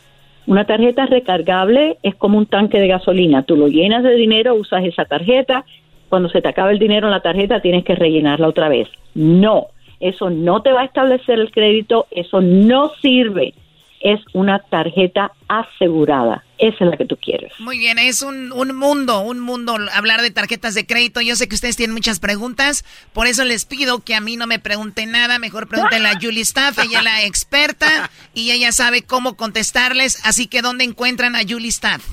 Una 0.47 0.67
tarjeta 0.67 1.07
recargable 1.07 1.99
es 2.03 2.15
como 2.17 2.37
un 2.37 2.47
tanque 2.47 2.79
de 2.79 2.89
gasolina, 2.89 3.45
tú 3.45 3.57
lo 3.57 3.69
llenas 3.69 4.03
de 4.03 4.15
dinero, 4.15 4.55
usas 4.55 4.85
esa 4.85 5.07
tarjeta, 5.07 5.65
cuando 6.11 6.29
se 6.29 6.43
te 6.43 6.49
acaba 6.49 6.71
el 6.71 6.79
dinero 6.79 7.07
en 7.07 7.13
la 7.13 7.21
tarjeta 7.21 7.61
tienes 7.61 7.85
que 7.85 7.95
rellenarla 7.95 8.49
otra 8.49 8.69
vez. 8.69 8.89
No, 9.15 9.69
eso 10.01 10.29
no 10.31 10.61
te 10.61 10.73
va 10.73 10.83
a 10.83 10.85
establecer 10.85 11.41
el 11.41 11.51
crédito, 11.51 12.07
eso 12.11 12.41
no 12.41 12.91
sirve. 13.01 13.55
Es 14.01 14.21
una 14.35 14.59
tarjeta 14.59 15.33
asegurada. 15.49 16.44
Esa 16.59 16.85
es 16.85 16.91
la 16.91 16.97
que 16.97 17.05
tú 17.05 17.17
quieres. 17.17 17.53
Muy 17.59 17.79
bien, 17.79 17.99
es 17.99 18.23
un, 18.23 18.53
un, 18.53 18.77
mundo, 18.77 19.21
un 19.21 19.41
mundo 19.41 19.77
hablar 19.93 20.23
de 20.23 20.31
tarjetas 20.31 20.75
de 20.75 20.87
crédito. 20.87 21.21
Yo 21.21 21.35
sé 21.35 21.49
que 21.49 21.57
ustedes 21.57 21.77
tienen 21.77 21.95
muchas 21.95 22.21
preguntas, 22.21 22.85
por 23.13 23.27
eso 23.27 23.45
les 23.45 23.65
pido 23.65 24.01
que 24.01 24.15
a 24.15 24.21
mí 24.21 24.37
no 24.37 24.47
me 24.47 24.59
pregunten 24.59 25.11
nada. 25.11 25.39
Mejor 25.39 25.69
pregúntenle 25.69 26.09
a 26.09 26.19
Julie 26.23 26.43
Staff, 26.43 26.79
ella 26.79 26.99
es 26.99 27.05
la 27.05 27.25
experta 27.25 28.11
y 28.35 28.53
ella 28.53 28.71
sabe 28.73 29.03
cómo 29.03 29.37
contestarles. 29.37 30.25
Así 30.25 30.47
que, 30.47 30.63
¿dónde 30.63 30.85
encuentran 30.85 31.35
a 31.35 31.41
Julie 31.41 31.69
Staff? 31.69 32.05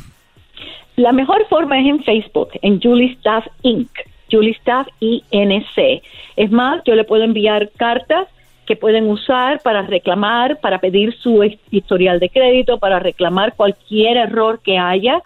La 0.95 1.11
mejor 1.11 1.47
forma 1.47 1.79
es 1.79 1.87
en 1.87 2.03
Facebook, 2.03 2.49
en 2.61 2.81
Julie 2.81 3.13
Staff 3.13 3.45
Inc. 3.61 3.89
Julie 4.31 4.55
Staff 4.59 4.87
INC. 4.99 6.01
Es 6.37 6.51
más, 6.51 6.81
yo 6.85 6.95
le 6.95 7.03
puedo 7.03 7.23
enviar 7.23 7.69
cartas 7.77 8.27
que 8.71 8.77
pueden 8.77 9.09
usar 9.09 9.59
para 9.61 9.81
reclamar, 9.81 10.61
para 10.61 10.79
pedir 10.79 11.13
su 11.21 11.43
historial 11.71 12.21
de 12.21 12.29
crédito, 12.29 12.79
para 12.79 12.99
reclamar 12.99 13.53
cualquier 13.53 14.15
error 14.15 14.61
que 14.63 14.77
haya. 14.77 15.21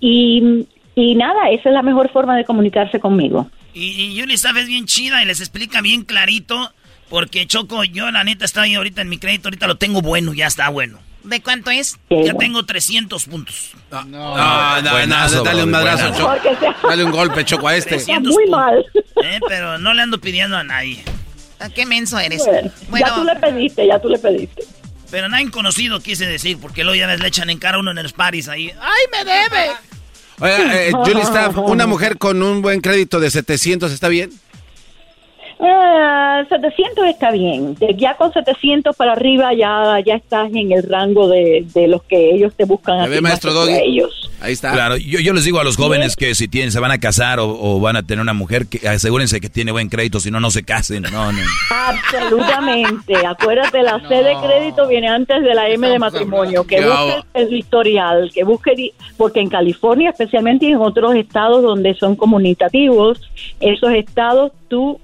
Y, 0.00 0.66
y 0.94 1.14
nada, 1.14 1.48
esa 1.48 1.70
es 1.70 1.74
la 1.74 1.80
mejor 1.80 2.12
forma 2.12 2.36
de 2.36 2.44
comunicarse 2.44 3.00
conmigo. 3.00 3.50
Y, 3.72 3.86
y 4.02 4.20
Julie 4.20 4.34
Staff 4.34 4.58
es 4.58 4.66
bien 4.66 4.84
chida 4.84 5.22
y 5.22 5.26
les 5.26 5.40
explica 5.40 5.80
bien 5.80 6.02
clarito, 6.02 6.74
porque 7.08 7.46
Choco, 7.46 7.84
yo 7.84 8.10
la 8.10 8.22
neta 8.22 8.44
estoy 8.44 8.74
ahorita 8.74 9.00
en 9.00 9.08
mi 9.08 9.16
crédito, 9.16 9.48
ahorita 9.48 9.66
lo 9.66 9.76
tengo 9.76 10.02
bueno, 10.02 10.34
ya 10.34 10.46
está 10.46 10.68
bueno. 10.68 10.98
¿De 11.24 11.40
cuánto 11.40 11.70
es? 11.70 11.98
Ya 12.10 12.34
tengo 12.34 12.64
300 12.66 13.24
puntos. 13.24 13.72
No, 13.90 14.04
no, 14.04 14.82
no, 14.82 15.06
no 15.06 15.42
dale 15.42 15.64
un 15.64 15.70
madrazo, 15.70 16.12
Choco. 16.14 16.34
Dale 16.86 17.04
un 17.04 17.12
golpe, 17.12 17.46
Choco, 17.46 17.66
a 17.66 17.76
este. 17.76 17.96
muy 18.20 18.46
mal. 18.50 18.84
Eh, 19.24 19.40
pero 19.48 19.78
no 19.78 19.94
le 19.94 20.02
ando 20.02 20.20
pidiendo 20.20 20.58
a 20.58 20.64
nadie. 20.64 21.02
¿A 21.60 21.68
qué 21.68 21.86
menso 21.86 22.18
eres? 22.18 22.42
Bueno, 22.88 23.06
ya 23.06 23.14
tú 23.14 23.24
le 23.24 23.36
pediste, 23.36 23.86
ya 23.86 23.98
tú 23.98 24.08
le 24.08 24.18
pediste. 24.18 24.64
Pero 25.10 25.28
nadie 25.28 25.50
conocido 25.50 26.00
quise 26.00 26.26
decir, 26.26 26.58
porque 26.60 26.84
luego 26.84 26.96
ya 26.96 27.06
les 27.06 27.20
le 27.20 27.28
echan 27.28 27.50
en 27.50 27.58
cara 27.58 27.76
a 27.76 27.80
uno 27.80 27.90
en 27.90 28.02
los 28.02 28.12
paris 28.12 28.48
ahí. 28.48 28.72
¡Ay, 28.80 29.06
me 29.12 29.24
debe! 29.24 29.70
Oiga, 30.38 30.82
eh, 30.82 30.92
Julie 31.04 31.22
Staff, 31.22 31.56
una 31.58 31.86
mujer 31.86 32.16
con 32.16 32.42
un 32.42 32.62
buen 32.62 32.80
crédito 32.80 33.20
de 33.20 33.30
700, 33.30 33.92
¿está 33.92 34.08
bien? 34.08 34.30
Uh, 35.60 36.48
700 36.48 37.06
está 37.06 37.30
bien. 37.32 37.76
Ya 37.98 38.16
con 38.16 38.32
700 38.32 38.96
para 38.96 39.12
arriba 39.12 39.52
ya, 39.52 40.00
ya 40.04 40.14
estás 40.14 40.50
en 40.54 40.72
el 40.72 40.82
rango 40.88 41.28
de, 41.28 41.66
de 41.74 41.86
los 41.86 42.02
que 42.04 42.34
ellos 42.34 42.54
te 42.56 42.64
buscan. 42.64 43.02
¿Me 43.02 43.08
ve, 43.08 43.20
maestro 43.20 43.52
Doggy? 43.52 43.74
Ellos. 43.74 44.30
Ahí 44.40 44.54
está. 44.54 44.72
Claro, 44.72 44.96
yo, 44.96 45.20
yo 45.20 45.34
les 45.34 45.44
digo 45.44 45.60
a 45.60 45.64
los 45.64 45.76
jóvenes 45.76 46.16
que 46.16 46.34
si 46.34 46.48
tienen, 46.48 46.72
se 46.72 46.80
van 46.80 46.92
a 46.92 46.98
casar 46.98 47.40
o, 47.40 47.50
o, 47.50 47.78
van 47.78 47.96
a 47.96 48.02
tener 48.02 48.22
una 48.22 48.32
mujer, 48.32 48.68
que 48.68 48.88
asegúrense 48.88 49.38
que 49.38 49.50
tiene 49.50 49.70
buen 49.70 49.90
crédito, 49.90 50.18
si 50.18 50.30
no, 50.30 50.40
no 50.40 50.50
se 50.50 50.62
casen. 50.62 51.02
No, 51.02 51.30
no. 51.30 51.38
Absolutamente. 51.68 53.14
Acuérdate, 53.26 53.82
la 53.82 54.00
C 54.08 54.14
de 54.14 54.34
crédito 54.42 54.88
viene 54.88 55.08
antes 55.08 55.42
de 55.42 55.54
la 55.54 55.68
M 55.68 55.86
de 55.86 55.98
matrimonio. 55.98 56.66
Que 56.66 56.80
busque 56.80 57.22
el 57.34 57.52
historial, 57.52 58.30
que 58.32 58.44
busque, 58.44 58.94
porque 59.18 59.40
en 59.40 59.50
California, 59.50 60.08
especialmente 60.08 60.64
y 60.64 60.70
en 60.70 60.78
otros 60.78 61.14
estados 61.16 61.62
donde 61.62 61.92
son 61.92 62.16
comunitativos, 62.16 63.20
esos 63.60 63.92
estados 63.92 64.52
tú 64.68 64.98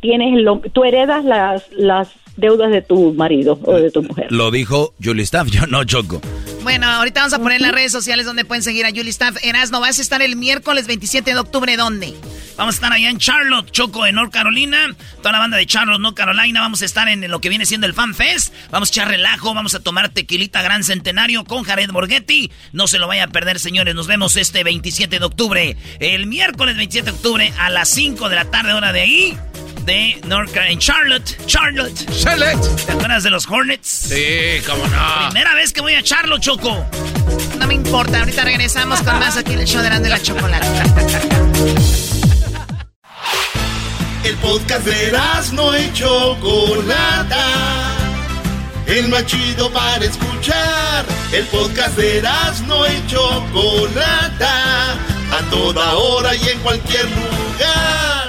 tienes 0.00 0.42
lo, 0.42 0.60
tú 0.72 0.84
heredas 0.84 1.24
las, 1.24 1.64
las 1.72 2.08
deudas 2.36 2.70
de 2.70 2.82
tu 2.82 3.12
marido 3.14 3.58
o 3.64 3.74
de 3.74 3.90
tu 3.90 4.02
mujer. 4.02 4.26
Lo 4.30 4.50
dijo 4.50 4.94
Julie 5.02 5.24
Staff, 5.24 5.48
yo 5.50 5.66
no 5.66 5.84
choco. 5.84 6.20
Bueno, 6.62 6.86
ahorita 6.86 7.20
vamos 7.20 7.32
a 7.32 7.38
poner 7.38 7.56
en 7.56 7.62
las 7.62 7.72
redes 7.72 7.92
sociales 7.92 8.26
donde 8.26 8.44
pueden 8.44 8.62
seguir 8.62 8.84
a 8.84 8.90
Julie 8.90 9.08
Staff. 9.08 9.36
Erasno, 9.42 9.80
vas 9.80 9.98
a 9.98 10.02
estar 10.02 10.20
el 10.20 10.36
miércoles 10.36 10.86
27 10.86 11.32
de 11.32 11.38
octubre, 11.38 11.76
¿dónde? 11.76 12.14
Vamos 12.56 12.74
a 12.74 12.76
estar 12.76 12.92
allá 12.92 13.08
en 13.08 13.16
Charlotte, 13.16 13.70
Choco, 13.70 14.04
en 14.04 14.16
North 14.16 14.32
Carolina. 14.32 14.94
Toda 15.18 15.32
la 15.32 15.38
banda 15.38 15.56
de 15.56 15.64
Charlotte, 15.64 15.98
North 15.98 16.16
Carolina. 16.16 16.60
Vamos 16.60 16.82
a 16.82 16.84
estar 16.84 17.08
en 17.08 17.26
lo 17.30 17.40
que 17.40 17.48
viene 17.48 17.64
siendo 17.64 17.86
el 17.86 17.94
Fan 17.94 18.14
Fest. 18.14 18.52
Vamos 18.70 18.90
a 18.90 18.92
echar 18.92 19.08
relajo, 19.08 19.54
vamos 19.54 19.74
a 19.74 19.80
tomar 19.80 20.10
tequilita 20.10 20.60
Gran 20.60 20.84
Centenario 20.84 21.44
con 21.44 21.64
Jared 21.64 21.90
Borghetti. 21.90 22.50
No 22.72 22.86
se 22.86 22.98
lo 22.98 23.08
vaya 23.08 23.24
a 23.24 23.28
perder, 23.28 23.58
señores. 23.58 23.94
Nos 23.94 24.06
vemos 24.06 24.36
este 24.36 24.62
27 24.62 25.18
de 25.18 25.24
octubre. 25.24 25.76
El 26.00 26.26
miércoles 26.26 26.76
27 26.76 27.10
de 27.10 27.16
octubre 27.16 27.52
a 27.58 27.70
las 27.70 27.88
5 27.88 28.28
de 28.28 28.36
la 28.36 28.44
tarde, 28.44 28.74
hora 28.74 28.92
de 28.92 29.00
ahí 29.00 29.38
de 29.84 30.20
North 30.26 30.56
en 30.56 30.78
Charlotte. 30.78 31.36
Charlotte. 31.46 32.06
Charlotte. 32.18 32.86
¿Te 32.86 32.92
acuerdas 32.92 33.22
de 33.22 33.30
los 33.30 33.48
Hornets? 33.48 33.88
Sí, 33.88 34.62
cómo 34.66 34.86
no. 34.86 35.28
Primera 35.28 35.54
vez 35.54 35.72
que 35.72 35.80
voy 35.80 35.94
a 35.94 36.02
Charlotte, 36.02 36.40
Choco. 36.40 36.86
No 37.58 37.66
me 37.66 37.74
importa, 37.74 38.20
ahorita 38.20 38.44
regresamos 38.44 39.00
con 39.02 39.18
más 39.18 39.36
aquí 39.36 39.52
en 39.52 39.60
el 39.60 39.66
show 39.66 39.82
de 39.82 40.08
la 40.08 40.20
chocolate. 40.20 40.66
El 44.24 44.36
podcast 44.36 44.84
de 44.84 45.12
no 45.52 45.78
y 45.78 45.92
Chocolata. 45.92 47.46
El 48.86 49.08
más 49.08 49.24
chido 49.26 49.70
para 49.72 50.04
escuchar. 50.04 51.04
El 51.32 51.44
podcast 51.46 51.96
de 51.96 52.22
no 52.66 52.86
y 52.86 53.06
Chocolata. 53.06 54.92
A 54.92 55.50
toda 55.50 55.94
hora 55.96 56.34
y 56.34 56.48
en 56.48 56.58
cualquier 56.60 57.04
lugar. 57.04 58.19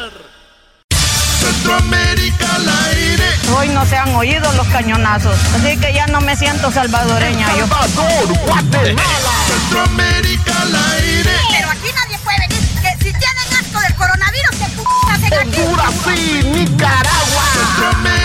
Centroamérica 1.61 2.55
al 2.55 2.67
aire. 2.89 3.23
Hoy 3.55 3.69
no 3.69 3.85
se 3.85 3.95
han 3.95 4.15
oído 4.15 4.51
los 4.53 4.65
cañonazos, 4.69 5.37
así 5.55 5.77
que 5.77 5.93
ya 5.93 6.07
no 6.07 6.19
me 6.19 6.35
siento 6.35 6.71
salvadoreña. 6.71 7.45
Salvador, 7.47 8.27
yo. 8.27 8.33
Guatemala. 8.45 9.31
Centroamérica 9.47 10.61
al 10.63 10.75
aire. 10.93 11.31
Pero 11.51 11.69
aquí 11.69 11.91
nadie 11.93 12.17
puede 12.23 12.37
venir. 12.47 12.61
Que 12.81 13.03
si 13.03 13.13
tienen 13.13 13.53
asco 13.59 13.79
del 13.79 13.95
coronavirus, 13.95 14.55
que 14.57 14.65
p 14.65 14.81
hacen 15.11 15.33
aquí. 15.49 15.61
Honduras 15.61 15.93
sí, 16.03 16.41
Nicaragua. 16.45 17.43
Centroamérica. 17.53 18.20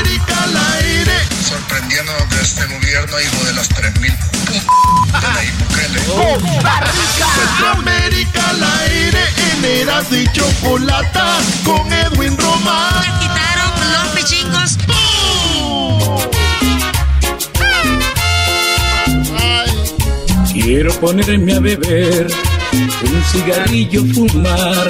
Sorprendiéndonos 1.49 2.29
de 2.31 2.43
este 2.43 2.67
gobierno, 2.67 3.21
hijo 3.21 3.45
de 3.45 3.53
las 3.53 3.69
3000 3.69 4.13
p 4.13 4.53
de 4.53 4.61
la 5.23 5.43
Bukele. 5.59 6.01
Costa 6.07 6.81
Rica. 6.81 7.27
Centroamérica 7.37 8.51
al 8.51 8.65
aire. 8.83 9.23
En 9.53 9.65
Eras 9.65 10.11
y 10.11 10.27
Chocolata 10.33 11.39
con 11.65 11.93
Edwin 11.93 12.37
Román. 12.37 12.95
Me 13.01 13.07
quitaron 13.21 13.71
los 13.93 14.09
pichingos. 14.17 14.77
Quiero 20.53 20.93
ponerme 20.95 21.55
a 21.55 21.61
beber, 21.61 22.27
un 22.77 23.25
cigarrillo 23.33 24.05
fumar, 24.13 24.89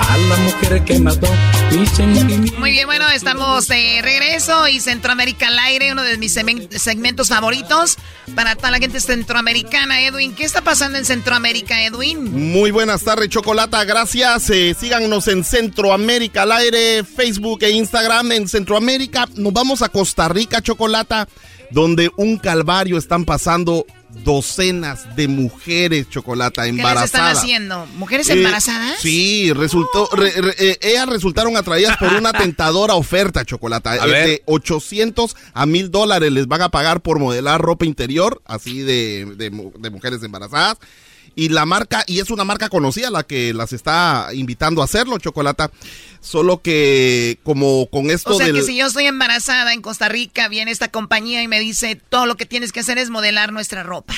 a 0.00 0.16
la 0.16 0.36
mujer 0.36 0.84
que 0.84 0.98
mató 0.98 1.28
mi 1.70 1.86
sentimiento. 1.86 2.58
Muy 2.58 2.70
bien, 2.70 2.86
bueno, 2.86 3.08
estamos 3.10 3.68
de 3.68 4.00
regreso 4.02 4.66
y 4.68 4.80
Centroamérica 4.80 5.48
al 5.48 5.58
aire, 5.58 5.92
uno 5.92 6.02
de 6.02 6.16
mis 6.16 6.32
segmentos 6.32 7.28
favoritos 7.28 7.96
para 8.34 8.56
toda 8.56 8.70
la 8.70 8.78
gente 8.78 9.00
centroamericana. 9.00 10.00
Edwin, 10.00 10.34
¿qué 10.34 10.44
está 10.44 10.62
pasando 10.62 10.98
en 10.98 11.04
Centroamérica, 11.04 11.82
Edwin? 11.82 12.52
Muy 12.52 12.70
buenas 12.70 13.02
tardes, 13.02 13.28
Chocolata, 13.28 13.84
gracias. 13.84 14.48
Eh, 14.50 14.74
síganos 14.78 15.28
en 15.28 15.44
Centroamérica 15.44 16.42
al 16.42 16.52
aire, 16.52 17.04
Facebook 17.04 17.62
e 17.62 17.70
Instagram 17.70 18.32
en 18.32 18.48
Centroamérica. 18.48 19.28
Nos 19.34 19.52
vamos 19.52 19.82
a 19.82 19.90
Costa 19.90 20.28
Rica, 20.28 20.62
Chocolata, 20.62 21.28
donde 21.70 22.10
un 22.16 22.38
calvario 22.38 22.96
están 22.96 23.26
pasando 23.26 23.84
docenas 24.24 25.14
de 25.16 25.28
mujeres 25.28 26.08
chocolata 26.08 26.62
¿Qué 26.62 26.72
les 26.72 26.78
embarazadas. 26.78 27.06
están 27.06 27.36
haciendo? 27.36 27.86
¿Mujeres 27.96 28.28
Eh, 28.28 28.34
embarazadas? 28.34 28.98
sí, 29.00 29.52
resultó, 29.52 30.08
re- 30.12 30.30
re- 30.32 30.54
eh, 30.58 30.78
ellas 30.82 31.08
resultaron 31.08 31.56
atraídas 31.56 31.96
por 31.96 32.12
una 32.12 32.32
tentadora 32.32 32.94
oferta, 32.94 33.44
Chocolata. 33.44 33.92
A 33.92 34.06
eh, 34.06 34.10
ver. 34.10 34.26
De 34.26 34.42
800 34.46 35.36
a 35.52 35.66
1000 35.66 35.90
dólares 35.90 36.30
les 36.32 36.46
van 36.46 36.62
a 36.62 36.68
pagar 36.70 37.00
por 37.00 37.18
modelar 37.18 37.60
ropa 37.60 37.84
interior, 37.86 38.42
así 38.44 38.80
de, 38.80 39.34
de 39.36 39.50
mu- 39.50 39.72
de 39.78 39.90
mujeres 39.90 40.22
embarazadas. 40.22 40.78
Y 41.38 41.50
la 41.50 41.64
marca, 41.66 42.02
y 42.08 42.18
es 42.18 42.30
una 42.30 42.42
marca 42.42 42.68
conocida 42.68 43.12
la 43.12 43.22
que 43.22 43.54
las 43.54 43.72
está 43.72 44.30
invitando 44.32 44.82
a 44.82 44.86
hacerlo, 44.86 45.18
Chocolata. 45.18 45.70
Solo 46.20 46.62
que 46.62 47.38
como 47.44 47.88
con 47.90 48.10
esto 48.10 48.34
O 48.34 48.36
sea 48.36 48.46
del... 48.46 48.56
que 48.56 48.62
si 48.62 48.76
yo 48.76 48.86
estoy 48.86 49.04
embarazada 49.04 49.72
en 49.72 49.80
Costa 49.80 50.08
Rica, 50.08 50.48
viene 50.48 50.72
esta 50.72 50.88
compañía 50.88 51.40
y 51.40 51.46
me 51.46 51.60
dice, 51.60 51.94
todo 51.94 52.26
lo 52.26 52.36
que 52.36 52.44
tienes 52.44 52.72
que 52.72 52.80
hacer 52.80 52.98
es 52.98 53.10
modelar 53.10 53.52
nuestra 53.52 53.84
ropa. 53.84 54.16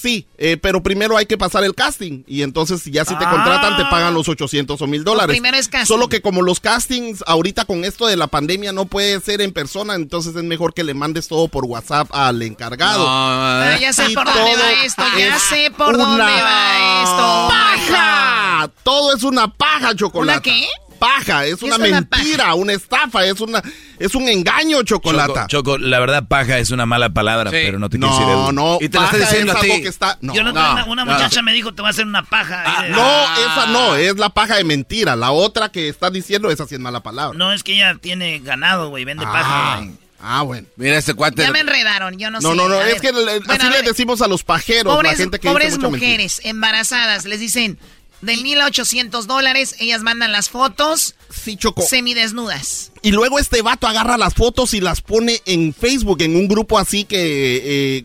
Sí, 0.00 0.26
eh, 0.38 0.56
pero 0.56 0.82
primero 0.82 1.16
hay 1.16 1.26
que 1.26 1.36
pasar 1.36 1.62
el 1.64 1.74
casting 1.74 2.22
y 2.26 2.42
entonces 2.42 2.84
ya 2.86 3.04
si 3.04 3.14
te 3.18 3.24
Ah. 3.24 3.30
contratan 3.30 3.76
te 3.76 3.84
pagan 3.84 4.14
los 4.14 4.28
800 4.28 4.80
o 4.80 4.86
1000 4.86 5.04
dólares. 5.04 5.34
primero 5.34 5.56
es 5.56 5.68
casting. 5.68 5.86
Solo 5.86 6.08
que 6.08 6.22
como 6.22 6.40
los 6.42 6.58
castings 6.60 7.22
ahorita 7.26 7.64
con 7.66 7.84
esto 7.84 8.06
de 8.06 8.16
la 8.16 8.26
pandemia 8.26 8.72
no 8.72 8.86
puede 8.86 9.20
ser 9.20 9.40
en 9.42 9.52
persona, 9.52 9.94
entonces 9.94 10.34
es 10.34 10.42
mejor 10.44 10.72
que 10.74 10.84
le 10.84 10.94
mandes 10.94 11.28
todo 11.28 11.48
por 11.48 11.64
WhatsApp 11.66 12.08
al 12.12 12.40
encargado. 12.42 13.04
Ah, 13.06 13.76
ya 13.80 13.92
sé 13.92 14.10
Y 14.10 14.14
por 14.14 14.24
dónde 14.24 14.40
todo 14.40 14.58
va 14.62 14.84
esto, 14.84 15.02
ya 15.18 15.36
es 15.36 15.42
sé 15.42 15.70
por 15.76 15.94
una 15.94 16.04
dónde 16.04 16.22
va 16.24 17.02
esto. 17.02 17.48
¡Paja! 17.90 18.70
Todo 18.82 19.14
es 19.14 19.22
una 19.22 19.48
paja, 19.52 19.94
chocolate. 19.94 20.50
¿Una 20.50 20.60
qué? 20.60 20.68
Paja, 21.00 21.46
es 21.46 21.56
¿Qué 21.56 21.64
una 21.64 21.74
es 21.76 21.80
una 21.80 22.00
mentira, 22.10 22.54
una 22.54 22.72
estafa, 22.74 23.24
es 23.26 23.40
una 23.40 23.60
es 23.98 24.14
un 24.14 24.28
engaño, 24.28 24.82
chocolate. 24.84 25.32
Choco, 25.32 25.46
Choco, 25.48 25.78
la 25.78 25.98
verdad, 25.98 26.28
paja 26.28 26.58
es 26.58 26.70
una 26.70 26.86
mala 26.86 27.08
palabra, 27.10 27.50
pero 27.50 27.78
no 27.78 27.88
te 27.90 27.98
No, 27.98 28.08
quiero 28.08 28.26
decir 28.26 28.42
eso. 28.42 28.52
no, 28.52 28.76
Y 28.80 28.88
te 28.88 28.98
lo 28.98 29.04
está 29.04 29.16
paja 29.16 29.16
diciendo 29.16 29.52
es 29.52 29.58
a 29.58 29.60
ti. 29.62 29.70
algo 29.70 29.82
que 29.82 29.88
está- 29.88 30.18
no, 30.20 30.34
Yo 30.34 30.42
no, 30.44 30.52
no, 30.52 30.72
una, 30.72 30.84
una 30.84 31.04
no. 31.04 31.12
muchacha 31.12 31.42
me 31.42 31.52
dijo, 31.52 31.72
te 31.74 31.82
voy 31.82 31.88
a 31.88 31.90
hacer 31.90 32.06
una 32.06 32.22
paja. 32.22 32.62
Ah, 32.64 32.82
de- 32.84 32.90
no, 32.90 33.24
esa 33.34 33.66
no, 33.66 33.96
es 33.96 34.16
la 34.18 34.28
paja 34.30 34.56
de 34.56 34.64
mentira. 34.64 35.16
La 35.16 35.30
otra 35.32 35.70
que 35.70 35.88
estás 35.88 36.12
diciendo, 36.12 36.50
esa 36.50 36.66
sí 36.66 36.74
es 36.76 36.80
mala 36.80 37.02
palabra. 37.02 37.36
No, 37.36 37.52
es 37.52 37.62
que 37.64 37.72
ella 37.74 37.96
tiene 38.00 38.38
ganado, 38.40 38.90
güey, 38.90 39.04
vende 39.04 39.24
paja. 39.24 39.78
güey. 39.78 39.90
Ah, 40.22 40.42
bueno. 40.42 40.66
Mira 40.76 40.98
este 40.98 41.14
cuate. 41.14 41.40
Ya 41.40 41.50
me 41.50 41.60
enredaron, 41.60 42.18
yo 42.18 42.30
no, 42.30 42.40
No, 42.40 42.50
sé. 42.50 42.56
no, 42.56 42.68
no, 42.68 42.74
A 42.74 42.86
es 42.90 42.92
ver. 42.92 43.00
que 43.00 43.12
le- 43.12 43.38
Bueno, 43.40 43.54
así 43.64 43.68
le 43.70 43.82
decimos 43.82 44.20
a 44.20 44.28
los 44.28 44.44
pajeros, 44.44 44.94
pobres, 44.94 45.12
la 45.12 45.16
gente 45.16 45.38
que 45.38 45.48
dice 45.48 45.52
pobres 45.54 45.76
mucha 45.78 45.88
mentira. 45.88 46.06
mujeres 46.10 46.40
embarazadas, 46.44 47.24
les 47.24 47.40
dicen 47.40 47.78
de 48.22 48.36
1800 48.36 49.26
dólares, 49.26 49.74
ellas 49.78 50.02
mandan 50.02 50.32
las 50.32 50.48
fotos 50.48 51.14
sí, 51.30 51.56
Choco. 51.56 51.82
semidesnudas. 51.82 52.92
Y 53.02 53.12
luego 53.12 53.38
este 53.38 53.62
vato 53.62 53.86
agarra 53.86 54.18
las 54.18 54.34
fotos 54.34 54.74
y 54.74 54.80
las 54.80 55.00
pone 55.00 55.40
en 55.46 55.72
Facebook, 55.72 56.22
en 56.22 56.36
un 56.36 56.48
grupo 56.48 56.78
así 56.78 57.04
que 57.04 58.04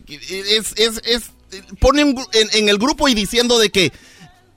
es, 0.56 0.72
es, 0.76 1.00
es, 1.04 1.22
pone 1.78 2.14
en 2.32 2.68
el 2.68 2.78
grupo 2.78 3.08
y 3.08 3.14
diciendo 3.14 3.58
de 3.58 3.70
que 3.70 3.92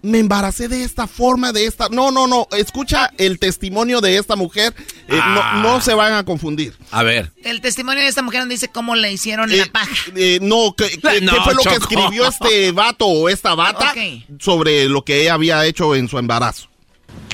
me 0.02 0.20
embaracé 0.20 0.68
de 0.70 0.84
esta 0.84 1.08
forma, 1.08 1.52
de 1.52 1.66
esta... 1.66 1.89
No, 1.89 2.10
no, 2.12 2.26
no, 2.28 2.47
escucha 2.58 3.12
el 3.18 3.38
testimonio 3.38 4.00
de 4.02 4.18
esta 4.18 4.36
mujer, 4.36 4.74
eh, 5.10 5.20
Ah. 5.22 5.60
no, 5.62 5.74
no 5.74 5.82
se 5.82 5.93
van 5.93 6.14
a 6.14 6.24
confundir. 6.24 6.74
A 6.91 7.04
ver. 7.04 7.32
El 7.43 7.60
testimonio 7.62 8.02
de 8.04 8.10
esta 8.10 8.22
mujer 8.22 8.41
donde 8.41 8.56
dice 8.56 8.70
cómo 8.70 8.95
le 8.95 9.12
hicieron 9.12 9.56
la 9.58 9.66
paja. 9.66 9.93
Eh, 10.16 10.39
no, 10.41 10.74
¿qué, 10.78 10.89
qué- 10.89 11.20
No, 11.22 11.34
qué 11.34 11.41
fue 11.41 11.54
lo 11.54 11.62
que 11.64 11.76
escribió 11.76 12.28
este 12.28 12.72
vato 12.72 13.06
o 13.08 13.28
esta 13.30 13.56
bata 13.56 13.93
sobre 14.39 14.86
lo 14.88 15.04
que 15.04 15.22
ella 15.24 15.34
había 15.34 15.66
hecho 15.66 15.93
en 15.95 16.08
su 16.08 16.18
embarazo? 16.18 16.70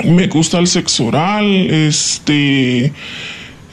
Me 0.03 0.27
gusta 0.27 0.57
el 0.59 0.67
sexo 0.67 1.05
oral, 1.05 1.45
este, 1.69 2.91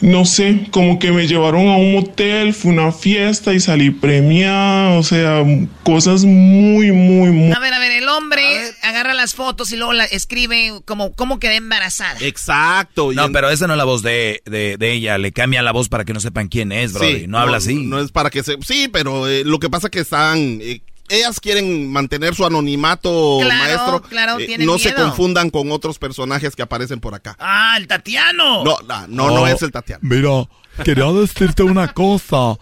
no 0.03 0.25
sé, 0.25 0.67
como 0.73 0.99
que 0.99 1.13
me 1.13 1.27
llevaron 1.27 1.69
a 1.69 1.77
un 1.77 1.93
motel, 1.93 2.53
fue 2.53 2.73
una 2.73 2.93
fiesta 2.93 3.55
y 3.55 3.61
salí 3.61 3.91
premiada, 3.91 4.99
o 4.99 5.03
sea, 5.03 5.45
cosas 5.85 6.25
muy, 6.25 6.93
muy, 6.93 7.31
muy... 7.31 7.53
A 7.53 7.59
ver, 7.61 7.73
a 7.73 7.79
ver, 7.79 7.93
el 7.93 8.09
hombre 8.09 8.43
agarra 8.83 9.15
las 9.15 9.35
fotos 9.35 9.73
y 9.73 9.77
luego 9.77 9.93
la 9.93 10.05
escribe 10.05 10.73
como 10.85 11.13
cómo 11.13 11.39
quedé 11.39 11.57
embarazada. 11.57 12.19
Exacto. 12.21 13.13
No, 13.13 13.31
pero 13.31 13.49
esa 13.49 13.67
no 13.69 13.75
es 13.75 13.79
la 13.79 13.85
voz 13.85 14.03
de, 14.03 14.43
de, 14.45 14.77
de 14.77 14.93
ella. 14.93 15.19
Le 15.19 15.33
cambia 15.33 15.63
la 15.63 15.73
voz 15.73 15.89
para 15.89 16.05
que 16.05 16.13
no 16.13 16.21
sepan 16.21 16.49
quién 16.49 16.73
es, 16.73 16.93
bro. 16.93 17.07
Sí, 17.07 17.27
no, 17.29 17.39
habla 17.39 17.59
así. 17.59 17.87
No 17.87 18.01
es 18.01 18.11
para 18.11 18.31
que 18.31 18.43
se... 18.43 18.57
Sí, 18.63 18.89
pero 18.93 19.29
eh, 19.29 19.45
lo 19.45 19.61
que 19.61 19.71
pasa 19.71 19.87
es 19.87 19.91
que 19.93 20.01
están... 20.01 20.59
eh, 20.61 20.83
ellas 21.17 21.39
quieren 21.41 21.91
mantener 21.93 22.35
su 22.35 22.45
anonimato, 22.45 23.39
Claro, 23.43 23.59
maestro. 23.65 24.03
claro, 24.03 24.39
Eh, 24.39 24.47
tienen 24.47 24.67
no 24.67 24.79
se 24.79 24.95
confundan 24.95 25.51
con 25.51 25.71
otros 25.73 25.99
personajes 25.99 26.57
que 26.57 26.63
aparecen 26.63 27.01
por 27.01 27.15
acá. 27.15 27.37
Ah, 27.39 27.75
el 27.77 27.87
Tatiano. 27.87 28.65
No, 28.65 28.77
no, 28.87 29.07
no, 29.09 29.27
no 29.29 29.43
Oh, 29.43 29.47
es 29.47 29.61
el 29.63 29.71
Tatiana. 29.73 30.01
Mira, 30.03 30.49
quería 30.85 31.07
decirte 31.13 31.63
una 31.63 31.93
cosa. 31.93 32.57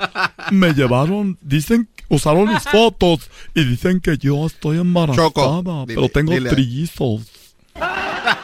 Me 0.51 0.72
llevaron, 0.72 1.38
dicen, 1.40 1.88
usaron 2.09 2.53
mis 2.53 2.64
fotos 2.64 3.30
y 3.55 3.64
dicen 3.64 4.01
que 4.01 4.18
yo 4.18 4.46
estoy 4.46 4.78
embarazada, 4.78 5.28
Choco, 5.28 5.84
dile, 5.86 5.94
pero 6.01 6.09
tengo 6.09 6.32
dile. 6.32 6.51
trillizos. 6.51 7.22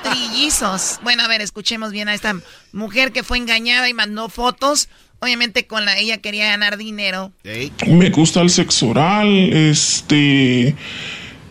Trillizos. 0.03 0.99
Bueno, 1.03 1.23
a 1.25 1.29
ver, 1.29 1.41
escuchemos 1.41 1.93
bien 1.93 2.09
a 2.09 2.15
esta 2.15 2.35
mujer 2.73 3.13
que 3.13 3.23
fue 3.23 3.39
engañada 3.39 3.89
y 3.89 3.95
mandó 3.95 4.29
fotos. 4.29 4.89
Obviamente 5.21 5.67
con 5.67 5.85
la 5.85 5.99
ella 5.99 6.19
quería 6.19 6.47
ganar 6.47 6.77
dinero. 6.77 7.33
Me 7.87 8.11
gusta 8.11 8.41
el 8.43 8.51
sexo 8.51 8.89
oral, 8.89 9.27
este, 9.53 10.75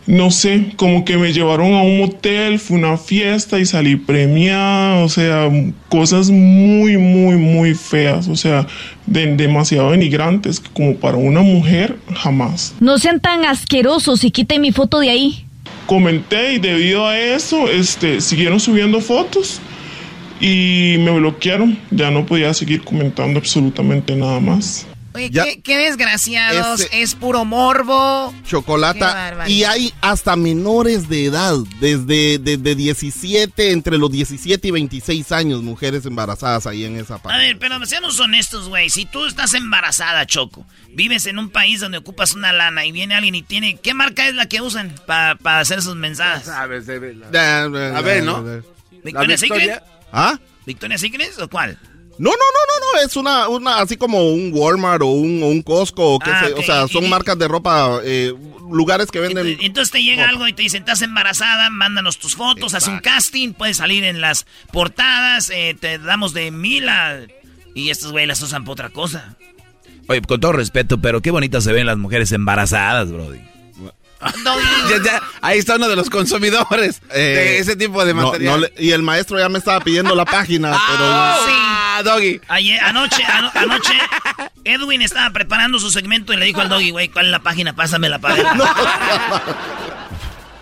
no 0.06 0.30
sé, 0.30 0.72
como 0.76 1.04
que 1.04 1.16
me 1.16 1.32
llevaron 1.32 1.74
a 1.74 1.82
un 1.82 1.98
motel, 1.98 2.60
fue 2.60 2.78
una 2.78 2.96
fiesta 2.96 3.58
y 3.58 3.66
salí 3.66 3.96
premiada, 3.96 5.02
o 5.04 5.08
sea, 5.08 5.50
cosas 5.88 6.30
muy, 6.30 6.96
muy, 6.96 7.34
muy 7.36 7.74
feas, 7.74 8.28
o 8.28 8.36
sea, 8.36 8.66
de- 9.06 9.34
demasiado 9.34 9.90
denigrantes, 9.90 10.60
como 10.60 10.94
para 10.96 11.16
una 11.16 11.40
mujer, 11.42 11.96
jamás. 12.14 12.72
No 12.78 12.98
sean 12.98 13.20
tan 13.20 13.44
asquerosos 13.44 14.22
y 14.22 14.30
quiten 14.30 14.60
mi 14.60 14.70
foto 14.70 15.00
de 15.00 15.10
ahí. 15.10 15.42
Comenté 15.86 16.54
y 16.54 16.58
debido 16.58 17.06
a 17.06 17.18
eso, 17.18 17.68
este, 17.68 18.20
siguieron 18.20 18.60
subiendo 18.60 19.00
fotos 19.00 19.60
y 20.40 20.96
me 20.98 21.10
bloquearon, 21.18 21.78
ya 21.90 22.10
no 22.10 22.26
podía 22.26 22.52
seguir 22.54 22.82
comentando 22.84 23.38
absolutamente 23.38 24.14
nada 24.16 24.40
más. 24.40 24.86
Oye, 25.14 25.30
Ya- 25.30 25.44
qué, 25.44 25.62
qué 25.62 25.78
desgraciados. 25.78 26.86
Es 26.92 27.14
puro 27.14 27.46
morbo. 27.46 28.34
Chocolata. 28.46 29.46
Y 29.48 29.64
hay 29.64 29.94
hasta 30.02 30.36
menores 30.36 31.08
de 31.08 31.24
edad, 31.24 31.54
desde, 31.80 32.36
desde 32.38 32.74
17, 32.74 33.70
entre 33.72 33.96
los 33.96 34.12
17 34.12 34.68
y 34.68 34.70
26 34.72 35.32
años, 35.32 35.62
mujeres 35.62 36.04
embarazadas 36.04 36.66
ahí 36.66 36.84
en 36.84 36.96
esa 36.96 37.14
A 37.14 37.18
parte. 37.22 37.38
ver, 37.38 37.58
pero 37.58 37.82
seamos 37.86 38.20
honestos, 38.20 38.68
güey. 38.68 38.90
Si 38.90 39.06
tú 39.06 39.24
estás 39.24 39.54
embarazada, 39.54 40.26
Choco, 40.26 40.66
vives 40.92 41.24
en 41.24 41.38
un 41.38 41.48
país 41.48 41.80
donde 41.80 41.96
ocupas 41.96 42.34
una 42.34 42.52
lana 42.52 42.84
y 42.84 42.92
viene 42.92 43.14
alguien 43.14 43.36
y 43.36 43.42
tiene... 43.42 43.78
¿Qué 43.82 43.94
marca 43.94 44.28
es 44.28 44.34
la 44.34 44.46
que 44.50 44.60
usan 44.60 44.94
para 45.06 45.38
hacer 45.58 45.80
sus 45.80 45.96
mensajes? 45.96 46.46
A 46.48 46.66
ver, 46.66 48.22
¿no? 48.22 48.44
¿Victoria 49.02 49.38
Secret? 49.38 49.82
¿Ah? 50.18 50.38
¿Victoria 50.64 50.96
Secret 50.98 51.38
o 51.40 51.48
cuál? 51.48 51.78
No, 52.18 52.30
no, 52.30 52.36
no, 52.36 52.36
no, 52.94 53.00
no, 53.00 53.06
es 53.06 53.14
una, 53.16 53.46
una, 53.48 53.76
así 53.82 53.98
como 53.98 54.30
un 54.30 54.50
Walmart 54.54 55.02
o 55.02 55.06
un, 55.08 55.42
o 55.42 55.48
un 55.48 55.60
Costco, 55.60 56.14
o, 56.14 56.18
qué 56.18 56.30
Ah, 56.30 56.44
sé, 56.46 56.54
o 56.54 56.62
sea, 56.62 56.88
son 56.88 57.04
y- 57.04 57.08
marcas 57.08 57.38
de 57.38 57.46
ropa, 57.46 58.00
eh, 58.02 58.32
lugares 58.72 59.10
que 59.10 59.20
venden... 59.20 59.46
Entonces, 59.46 59.66
entonces 59.66 59.92
te 59.92 60.02
llega 60.02 60.26
algo 60.26 60.48
y 60.48 60.54
te 60.54 60.62
dicen, 60.62 60.80
estás 60.82 61.02
embarazada, 61.02 61.68
mándanos 61.68 62.18
tus 62.18 62.34
fotos, 62.34 62.72
haz 62.72 62.88
un 62.88 63.00
casting, 63.00 63.52
puedes 63.52 63.76
salir 63.76 64.02
en 64.04 64.22
las 64.22 64.46
portadas, 64.72 65.50
eh, 65.50 65.76
te 65.78 65.98
damos 65.98 66.32
de 66.32 66.50
mil 66.50 66.88
a... 66.88 67.18
Y 67.74 67.90
estos 67.90 68.12
güey 68.12 68.24
las 68.24 68.40
usan 68.40 68.64
para 68.64 68.72
otra 68.72 68.88
cosa. 68.88 69.36
Oye, 70.08 70.22
con 70.22 70.40
todo 70.40 70.52
respeto, 70.52 70.98
pero 71.02 71.20
qué 71.20 71.30
bonitas 71.30 71.64
se 71.64 71.72
ven 71.72 71.84
las 71.84 71.98
mujeres 71.98 72.32
embarazadas, 72.32 73.12
brody. 73.12 73.40
Ya, 74.90 75.02
ya, 75.04 75.22
ahí 75.42 75.58
está 75.58 75.76
uno 75.76 75.88
de 75.88 75.96
los 75.96 76.08
consumidores 76.10 77.00
de 77.08 77.56
Eh, 77.56 77.58
ese 77.58 77.76
tipo 77.76 78.04
de 78.04 78.14
material. 78.14 78.44
no 78.44 78.58
le- 78.66 78.72
y 78.78 78.90
el 78.92 79.02
maestro 79.02 79.38
ya 79.38 79.48
me 79.48 79.58
estaba 79.58 79.80
pidiendo 79.80 80.14
la 80.14 80.24
página, 80.24 80.70
pero... 80.88 81.04
Ah, 81.04 82.00
Doggy. 82.04 82.40
Ayer, 82.48 82.80
anoche, 82.82 83.22
ano- 83.24 83.50
anoche, 83.54 83.94
Edwin 84.64 85.02
estaba 85.02 85.30
preparando 85.30 85.78
su 85.78 85.90
segmento 85.90 86.32
y 86.32 86.36
le 86.36 86.46
dijo 86.46 86.60
al 86.60 86.68
doggy, 86.68 86.90
güey, 86.90 87.08
¿cuál 87.08 87.26
es 87.26 87.30
la 87.30 87.40
página? 87.40 87.74
Pásamela 87.74 88.18
para 88.18 88.34
ver. 88.34 88.46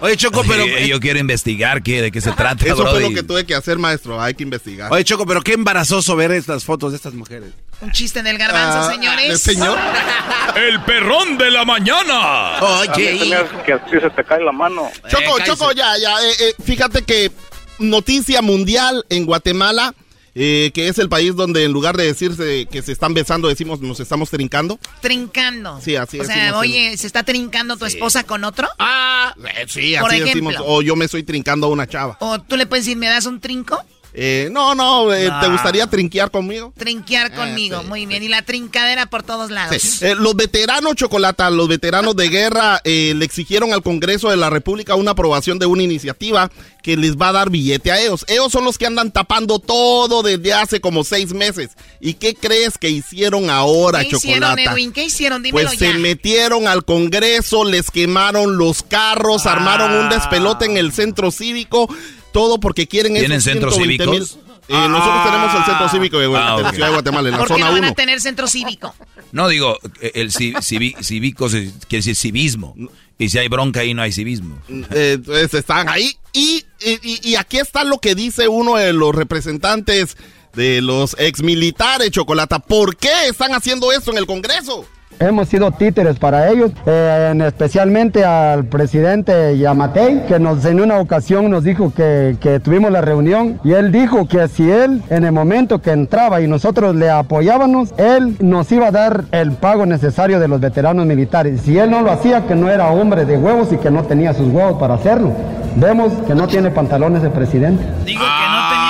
Oye, 0.05 0.17
Choco, 0.19 0.43
pero... 0.47 0.65
Eh, 0.65 0.87
yo 0.87 1.01
quiero 1.01 1.19
investigar 1.19 1.83
qué, 1.83 2.03
de 2.03 2.13
qué 2.13 2.21
se 2.21 2.31
trata, 2.33 2.65
Eso 2.67 2.87
fue 2.87 3.01
lo 3.01 3.11
que 3.11 3.23
tuve 3.23 3.47
que 3.47 3.55
hacer, 3.55 3.79
maestro, 3.79 4.21
hay 4.21 4.35
que 4.35 4.43
investigar. 4.43 4.93
Oye, 4.93 5.03
Choco, 5.03 5.25
pero 5.25 5.41
qué 5.41 5.55
embarazoso 5.55 6.15
ver 6.15 6.31
estas 6.33 6.63
fotos 6.65 6.93
de 6.93 6.97
estas 6.97 7.15
mujeres. 7.15 7.53
Un 7.81 7.91
chiste 7.91 8.23
del 8.23 8.37
garbanzo, 8.37 8.81
Ah, 8.89 8.93
señores. 8.93 9.41
señor. 9.41 9.79
El 10.57 10.83
perrón 10.83 11.39
de 11.39 11.51
la 11.51 11.65
mañana. 11.65 12.59
Oye, 12.61 13.19
que 13.65 13.73
a 13.73 13.85
ti 13.87 13.93
se 14.01 14.11
te 14.11 14.25
cae 14.25 14.43
la 14.45 14.53
mano. 14.53 14.91
Choco, 15.09 15.39
Eh, 15.39 15.43
Choco, 15.47 15.73
ya, 15.73 15.97
ya. 15.99 16.15
eh, 16.23 16.33
eh, 16.41 16.55
fíjate 16.65 17.03
que 17.03 17.33
noticia 17.79 18.43
mundial 18.43 19.05
en 19.09 19.25
Guatemala, 19.27 19.95
eh, 20.35 20.71
que 20.75 20.89
es 20.89 20.99
el 20.99 21.09
país 21.09 21.37
donde 21.37 21.65
en 21.65 21.73
lugar 21.73 21.97
de 21.97 22.05
decirse 22.05 22.67
que 22.71 22.83
se 22.83 22.93
están 22.93 23.15
besando, 23.15 23.49
decimos 23.49 23.81
nos 23.81 24.01
estamos 24.01 24.31
trincando. 24.31 24.79
Trincando. 25.01 25.81
Sí, 25.81 25.97
así 25.97 26.21
O 26.21 26.25
sea, 26.25 26.59
oye, 26.59 26.97
¿se 26.97 27.07
está 27.07 27.23
trincando 27.23 27.77
tu 27.77 27.85
esposa 27.85 28.25
con 28.25 28.45
otro? 28.45 28.69
Ah, 28.79 29.35
sí, 29.67 29.95
Por 30.01 30.11
así 30.11 30.23
ejemplo. 30.23 30.51
decimos. 30.51 30.55
O 30.67 30.83
yo 30.83 30.97
me 30.97 31.05
estoy 31.05 31.23
trincando 31.23 31.67
a 31.67 31.71
una 31.71 31.87
chava. 31.87 32.17
O 32.21 32.41
tú 32.41 32.57
le 32.57 32.67
puedes 32.67 32.85
decir, 32.85 32.99
¿me 32.99 33.07
das 33.07 33.27
un 33.27 33.41
trinco? 33.41 33.83
Eh, 34.17 34.49
no, 34.53 34.77
no, 34.77 35.13
eh, 35.13 35.29
¿te 35.41 35.49
gustaría 35.49 35.89
trinquear 35.89 36.31
conmigo? 36.31 36.73
Trinquear 36.79 37.35
conmigo, 37.35 37.83
muy 37.83 38.07
bien. 38.07 38.23
Y 38.23 38.29
la 38.29 38.43
trincadera 38.43 39.07
por 39.07 39.25
todos 39.25 39.51
lados. 39.51 39.77
Sí. 39.83 40.05
Eh, 40.07 40.15
los 40.15 40.37
veteranos 40.37 40.95
Chocolata, 40.95 41.51
los 41.51 41.67
veteranos 41.67 42.15
de 42.15 42.29
guerra, 42.29 42.81
eh, 42.85 43.13
le 43.17 43.25
exigieron 43.25 43.73
al 43.73 43.83
Congreso 43.83 44.31
de 44.31 44.37
la 44.37 44.51
República 44.51 44.95
una 44.95 45.11
aprobación 45.13 45.59
de 45.59 45.67
una 45.67 45.83
iniciativa 45.83 46.51
que 46.83 46.97
les 46.97 47.17
va 47.17 47.31
a 47.31 47.33
dar 47.33 47.51
billete 47.51 47.91
a 47.91 48.01
ellos. 48.01 48.25
Ellos 48.29 48.53
son 48.53 48.65
los 48.65 48.79
que 48.79 48.87
andan 48.87 49.11
tapando 49.11 49.59
todo 49.59 50.23
desde 50.23 50.53
hace 50.53 50.81
como 50.81 51.03
seis 51.03 51.33
meses. 51.33 51.71
¿Y 52.01 52.15
qué 52.15 52.35
crees 52.35 52.79
que 52.79 52.91
hicieron 52.91 53.51
ahora, 53.51 54.01
¿Qué 54.01 54.15
hicieron, 54.17 54.51
Chocolata? 54.51 54.73
Edwin? 54.73 54.93
¿Qué 54.93 55.05
hicieron? 55.05 55.43
Dímelo 55.43 55.69
Pues 55.69 55.81
ya. 55.81 55.93
se 55.93 55.99
metieron 55.99 56.69
al 56.69 56.85
Congreso, 56.85 57.65
les 57.65 57.91
quemaron 57.91 58.59
los 58.59 58.83
carros, 58.85 59.47
armaron 59.47 59.93
un 59.93 60.09
despelote 60.09 60.67
en 60.67 60.77
el 60.77 60.93
centro 60.93 61.31
cívico, 61.33 61.89
todo 62.35 62.61
porque 62.61 62.87
quieren 62.87 63.15
¿Tienen 63.15 63.33
esos 63.33 63.45
centros 63.45 63.75
120 63.77 64.07
mil- 64.11 64.27
cívicos? 64.27 64.51
Eh, 64.69 64.89
nosotros 64.89 65.25
tenemos 65.25 65.55
el 65.55 65.65
centro 65.65 65.89
cívico 65.89 66.19
de, 66.19 66.27
Ah, 66.37 66.71
ciudad 66.73 66.87
de 66.89 66.93
Guatemala, 66.95 67.29
en 67.29 67.33
la 67.33 67.39
¿Por 67.39 67.47
qué 67.49 67.55
zona 67.55 67.67
no 67.67 67.73
van 67.73 67.81
1. 67.81 67.89
a 67.89 67.95
tener 67.95 68.21
centro 68.21 68.47
cívico? 68.49 68.95
No, 69.33 69.49
digo, 69.49 69.79
el 70.01 70.31
ci- 70.33 70.55
civi- 70.57 71.01
cívico 71.03 71.49
quiere 71.49 71.71
decir 71.89 72.17
civismo. 72.17 72.75
Y 73.19 73.29
si 73.29 73.39
hay 73.39 73.47
bronca 73.49 73.81
ahí 73.81 73.95
no 73.95 74.03
hay 74.03 74.11
civismo. 74.11 74.59
Eh, 74.69 75.13
entonces 75.15 75.55
están 75.55 75.89
ahí. 75.89 76.17
Y, 76.33 76.65
y, 76.85 77.31
y 77.31 77.37
aquí 77.37 77.59
está 77.59 77.85
lo 77.85 77.99
que 77.99 78.15
dice 78.17 78.49
uno 78.49 78.77
de 78.77 78.93
los 78.93 79.15
representantes 79.15 80.17
de 80.55 80.81
los 80.83 81.15
exmilitares, 81.19 82.11
Chocolata. 82.11 82.59
¿Por 82.59 82.97
qué 82.97 83.29
están 83.29 83.55
haciendo 83.55 83.93
esto 83.93 84.11
en 84.13 84.19
el 84.19 84.27
Congreso? 84.27 84.87
Hemos 85.21 85.49
sido 85.49 85.71
títeres 85.71 86.19
para 86.19 86.51
ellos, 86.51 86.73
eh, 86.87 87.31
en 87.33 87.41
especialmente 87.41 88.25
al 88.25 88.65
presidente 88.65 89.57
Yamatei, 89.57 90.27
que 90.27 90.39
nos 90.39 90.65
en 90.65 90.81
una 90.81 90.99
ocasión 90.99 91.51
nos 91.51 91.65
dijo 91.65 91.93
que, 91.95 92.37
que 92.41 92.61
tuvimos 92.61 92.91
la 92.91 93.01
reunión 93.01 93.61
y 93.65 93.73
él 93.73 93.93
dijo 93.93 94.27
que 94.27 94.49
si 94.49 94.71
él 94.71 95.03
en 95.11 95.25
el 95.25 95.33
momento 95.33 95.81
que 95.81 95.93
entraba 95.93 96.41
y 96.41 96.49
nosotros 96.49 96.95
le 96.97 97.11
apoyábamos, 97.11 97.95
él 97.97 98.37
nos 98.41 98.71
iba 98.73 98.89
a 98.89 98.91
dar 98.91 99.25
el 99.33 99.53
pago 99.53 99.87
necesario 99.87 100.41
de 100.41 100.49
los 100.49 100.61
veteranos 100.61 101.07
militares. 101.07 101.61
Si 101.63 101.79
él 101.79 101.91
no 101.91 102.03
lo 102.03 102.11
hacía, 102.11 102.47
que 102.47 102.55
no 102.55 102.69
era 102.69 102.89
hombre 102.89 103.25
de 103.25 103.37
huevos 103.37 103.73
y 103.73 103.77
que 103.77 103.91
no 103.91 104.05
tenía 104.05 104.35
sus 104.35 104.49
huevos 104.49 104.79
para 104.79 104.95
hacerlo. 104.95 105.33
Vemos 105.77 106.13
que 106.27 106.35
no 106.35 106.47
tiene 106.47 106.71
pantalones 106.71 107.23
de 107.23 107.31
presidente. 107.31 107.83
Digo 108.05 108.23
que 108.23 108.51
no 108.51 108.69
tenía 108.69 108.84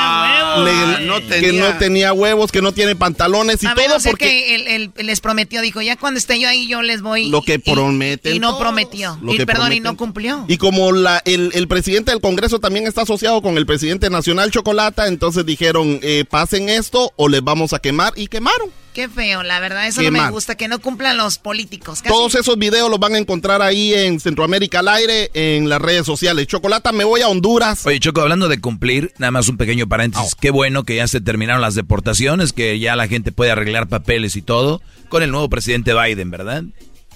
huevos. 0.63 1.23
Le- 1.29 1.41
Que 1.41 1.53
no 1.53 1.77
tenía 1.79 2.13
huevos, 2.13 2.53
que 2.53 2.63
no 2.63 2.73
tiene 2.73 2.95
pantalones 2.97 3.63
y 3.63 3.67
A 3.67 3.75
ver, 3.75 3.87
todo 3.87 3.99
no 3.99 4.05
porque 4.05 4.25
que 4.27 4.55
él, 4.55 4.91
él 4.97 5.07
les 5.07 5.21
prometió, 5.21 5.61
dijo, 5.61 5.81
ya 5.83 5.97
cuando 5.97 6.19
esté 6.19 6.39
yo 6.39 6.49
ahí 6.49 6.69
yo 6.69 6.83
les 6.83 7.03
voy. 7.03 7.29
lo 7.29 7.43
que 7.43 7.55
y- 7.55 7.59
prometen. 7.59 8.35
Y 8.37 8.39
no 8.39 8.51
todos, 8.51 8.61
prometió. 8.63 9.19
lo 9.23 9.35
Y, 9.35 9.39
que 9.39 9.47
perdón, 9.47 9.73
y 9.73 9.81
no 9.81 9.97
cumplió. 9.97 10.45
Y 10.49 10.57
como 10.59 10.93
la, 10.93 11.23
el, 11.25 11.51
el 11.55 11.69
presidente 11.69 12.11
del 12.11 12.21
Congreso 12.21 12.61
también 12.61 12.87
está 12.87 13.03
asociado 13.03 13.43
con 13.43 13.57
el 13.57 13.67
presidente 13.67 14.11
nacional 14.11 14.51
Chocolata, 14.51 15.07
entonces 15.09 15.45
dijeron, 15.47 15.99
eh, 16.03 16.25
pasen 16.29 16.69
esto 16.69 17.13
o 17.17 17.29
les 17.29 17.43
vamos 17.43 17.73
a 17.73 17.79
quemar 17.79 18.13
y 18.17 18.27
quemaron. 18.29 18.71
Qué 18.95 19.09
feo, 19.09 19.43
la 19.43 19.59
verdad, 19.61 19.89
eso 19.89 20.01
Qué 20.01 20.11
no 20.11 20.23
me 20.23 20.31
gusta, 20.31 20.55
que 20.55 20.69
no 20.69 20.79
cumplan 20.79 21.17
los 21.17 21.39
políticos. 21.39 22.01
Casi- 22.01 22.15
Todos 22.15 22.35
esos 22.37 22.57
videos 22.57 22.89
los 22.89 23.01
van 23.01 23.15
a 23.17 23.19
encontrar 23.19 23.61
ahí 23.61 23.93
en 23.93 24.21
Centroamérica 24.21 24.79
al 24.79 24.89
aire, 24.89 25.31
en 25.35 25.69
las 25.69 25.83
redes 25.83 26.07
sociales. 26.07 26.47
Chocolata, 26.47 26.93
me 26.93 27.03
voy 27.05 27.21
a 27.21 27.29
Honduras. 27.29 27.85
Oye, 27.87 27.99
Choco, 27.99 28.21
hablando 28.21 28.49
de 28.49 28.61
cumplir, 28.61 29.13
nada 29.19 29.33
más 29.33 29.49
un 29.49 29.57
pequeño 29.57 29.89
paréntesis. 29.89 30.37
Qué 30.37 30.51
bueno 30.51 30.85
que 30.85 30.95
ya 30.97 31.09
se 31.09 31.21
terminaron 31.21 31.61
las 31.61 31.75
deportaciones, 31.75 32.53
que 32.53 32.79
ya 32.79 32.95
la 32.95 33.09
gente 33.09 33.33
puede 33.33 33.51
arreglar 33.51 33.89
papeles 33.89 34.37
y 34.37 34.43
todo 34.43 34.81
con 35.09 35.25
el 35.25 35.31
nuevo 35.33 35.49
presidente 35.51 35.93
Biden, 35.93 36.31
¿verdad? 36.31 36.63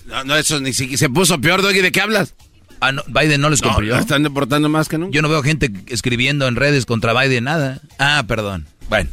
No, 0.06 0.24
no, 0.24 0.36
eso 0.36 0.60
ni 0.60 0.72
siquiera 0.72 0.98
se 0.98 1.08
puso 1.08 1.40
peor, 1.40 1.62
Doggy. 1.62 1.80
¿De 1.80 1.92
qué 1.92 2.00
hablas? 2.00 2.34
Ah, 2.80 2.90
no, 2.92 3.02
Biden 3.06 3.40
no 3.40 3.50
les 3.50 3.62
No, 3.62 3.68
cumplió. 3.68 3.96
están 3.96 4.24
deportando 4.24 4.68
más 4.68 4.88
que 4.88 4.98
nunca. 4.98 5.12
Yo 5.14 5.22
no 5.22 5.28
veo 5.28 5.42
gente 5.44 5.70
escribiendo 5.86 6.48
en 6.48 6.56
redes 6.56 6.86
contra 6.86 7.12
Biden 7.20 7.44
nada. 7.44 7.80
Ah, 7.98 8.24
perdón. 8.26 8.66
Bueno. 8.88 9.10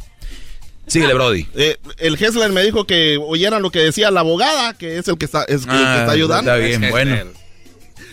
Síguele, 0.86 1.14
Brody. 1.14 1.46
Eh, 1.54 1.76
el 1.98 2.14
Hessler 2.22 2.52
me 2.52 2.62
dijo 2.62 2.86
que 2.86 3.18
oyeran 3.20 3.62
lo 3.62 3.70
que 3.70 3.80
decía 3.80 4.10
la 4.10 4.20
abogada, 4.20 4.74
que 4.74 4.98
es 4.98 5.08
el 5.08 5.18
que 5.18 5.24
está, 5.24 5.42
es 5.44 5.62
el 5.62 5.66
que 5.68 5.72
Ah, 5.72 5.96
está 6.00 6.12
ayudando. 6.12 6.50
está 6.54 6.64
bien, 6.66 6.84
Es 6.84 6.90
bueno. 6.90 7.16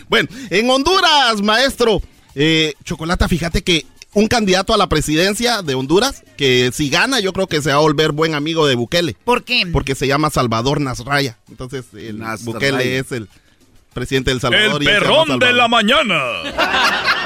Bueno, 0.08 0.28
en 0.50 0.70
Honduras, 0.70 1.40
maestro. 1.42 2.02
eh, 2.34 2.74
Chocolata, 2.84 3.28
fíjate 3.28 3.62
que 3.62 3.86
un 4.12 4.28
candidato 4.28 4.72
a 4.72 4.76
la 4.76 4.88
presidencia 4.88 5.62
de 5.62 5.74
Honduras, 5.74 6.22
que 6.36 6.70
si 6.72 6.88
gana, 6.88 7.18
yo 7.20 7.32
creo 7.32 7.46
que 7.48 7.60
se 7.62 7.70
va 7.70 7.76
a 7.76 7.78
volver 7.80 8.12
buen 8.12 8.34
amigo 8.34 8.66
de 8.66 8.74
Bukele. 8.76 9.16
¿Por 9.24 9.42
qué? 9.44 9.66
Porque 9.72 9.94
se 9.94 10.06
llama 10.06 10.30
Salvador 10.30 10.80
Nasraya. 10.80 11.38
Entonces, 11.48 11.86
el. 11.94 12.22
Bukele 12.42 12.98
es 12.98 13.10
el 13.12 13.28
presidente 13.92 14.30
del 14.30 14.40
Salvador. 14.40 14.76
El 14.76 14.82
y 14.82 14.86
perrón 14.86 15.38
de 15.38 15.52
la 15.52 15.66
mañana. 15.68 16.14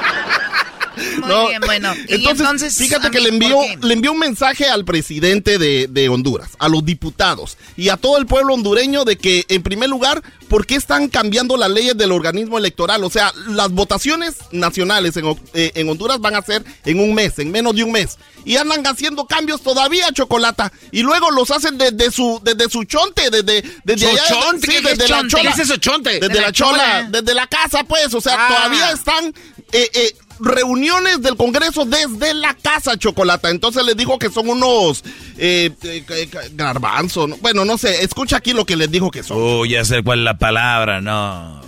Muy 1.19 1.29
No, 1.29 1.49
bien, 1.49 1.61
bueno. 1.65 1.95
Y 2.09 2.15
Entonces, 2.15 2.41
entonces, 2.41 2.77
fíjate 2.77 3.11
que 3.11 3.19
mí, 3.19 3.25
le 3.25 3.31
¿por 3.33 3.65
envió, 3.65 3.87
le 3.89 3.95
envió 3.95 4.13
un 4.13 4.19
mensaje 4.19 4.67
al 4.69 4.85
presidente 4.85 5.59
de, 5.59 5.87
de 5.89 6.09
Honduras, 6.09 6.51
a 6.59 6.69
los 6.69 6.85
diputados 6.85 7.57
y 7.77 7.89
a 7.89 7.97
todo 7.97 8.19
el 8.19 8.27
pueblo 8.27 8.55
hondureño 8.55 9.05
de 9.05 9.17
que, 9.17 9.45
en 9.49 9.63
primer 9.63 9.89
lugar, 9.89 10.23
¿por 10.49 10.67
qué 10.67 10.75
están 10.77 11.09
cambiando 11.09 11.57
las 11.57 11.71
leyes 11.71 11.97
del 11.97 12.13
organismo 12.13 12.59
electoral? 12.59 13.05
O 13.05 13.11
sea, 13.11 13.33
las 13.49 13.71
votaciones 13.71 14.37
nacionales 14.53 15.17
en, 15.17 15.27
eh, 15.55 15.73
en 15.75 15.89
Honduras 15.89 16.21
van 16.21 16.35
a 16.37 16.43
ser 16.43 16.65
en 16.85 17.01
un 17.01 17.15
mes, 17.15 17.39
en 17.39 17.51
menos 17.51 17.75
de 17.75 17.85
un 17.85 17.93
mes. 17.93 18.19
Y 18.45 18.57
andan 18.57 18.87
haciendo 18.87 19.27
cambios 19.27 19.61
todavía, 19.63 20.11
Chocolata. 20.13 20.73
Y 20.91 21.03
luego 21.03 21.31
los 21.31 21.51
hacen 21.51 21.77
desde 21.77 22.11
su, 22.11 22.41
desde 22.43 22.71
su 22.71 22.85
chonte, 22.85 23.29
desde, 23.31 23.63
desde 23.85 24.07
¿Su 24.07 24.13
allá. 24.13 24.23
chonte? 24.29 24.67
sí, 24.67 24.73
¿Qué 24.73 24.79
es 24.79 24.85
desde 24.99 25.09
la 25.09 25.17
chonte? 25.19 25.29
chola. 25.37 25.43
¿Qué 25.43 25.49
es 25.63 25.69
eso, 25.69 25.77
chonte? 25.77 26.11
Desde 26.13 26.29
De 26.29 26.35
la, 26.37 26.41
la 26.47 26.53
chola, 26.53 26.79
chola. 26.79 27.09
desde 27.11 27.35
la 27.35 27.47
casa, 27.47 27.85
pues. 27.85 28.15
O 28.15 28.21
sea, 28.21 28.37
Ah. 28.39 28.49
todavía 28.49 28.91
están 28.93 29.35
eh, 29.73 29.91
eh, 29.93 30.15
reuniones 30.41 31.22
del 31.22 31.36
Congreso 31.36 31.84
desde 31.84 32.34
la 32.34 32.55
casa, 32.55 32.97
Chocolata. 32.97 33.51
Entonces 33.51 33.84
les 33.84 33.97
dijo 33.97 34.18
que 34.18 34.30
son 34.30 34.49
unos 34.49 35.05
eh, 35.36 35.70
eh, 35.82 36.05
eh, 36.09 36.28
garbanzos. 36.55 37.28
¿no? 37.28 37.36
Bueno, 37.39 37.64
no 37.64 37.78
sé. 37.78 38.03
Escucha 38.05 38.36
aquí 38.39 38.53
lo 38.53 38.64
que 38.64 38.76
les 38.76 38.91
dijo 38.91 39.11
que 39.11 39.22
son. 39.22 39.39
Oh, 39.41 39.64
ya 39.64 39.84
sé 39.84 40.03
cuál 40.03 40.20
es 40.20 40.24
la 40.24 40.39
palabra, 40.39 41.01
no. 41.01 41.61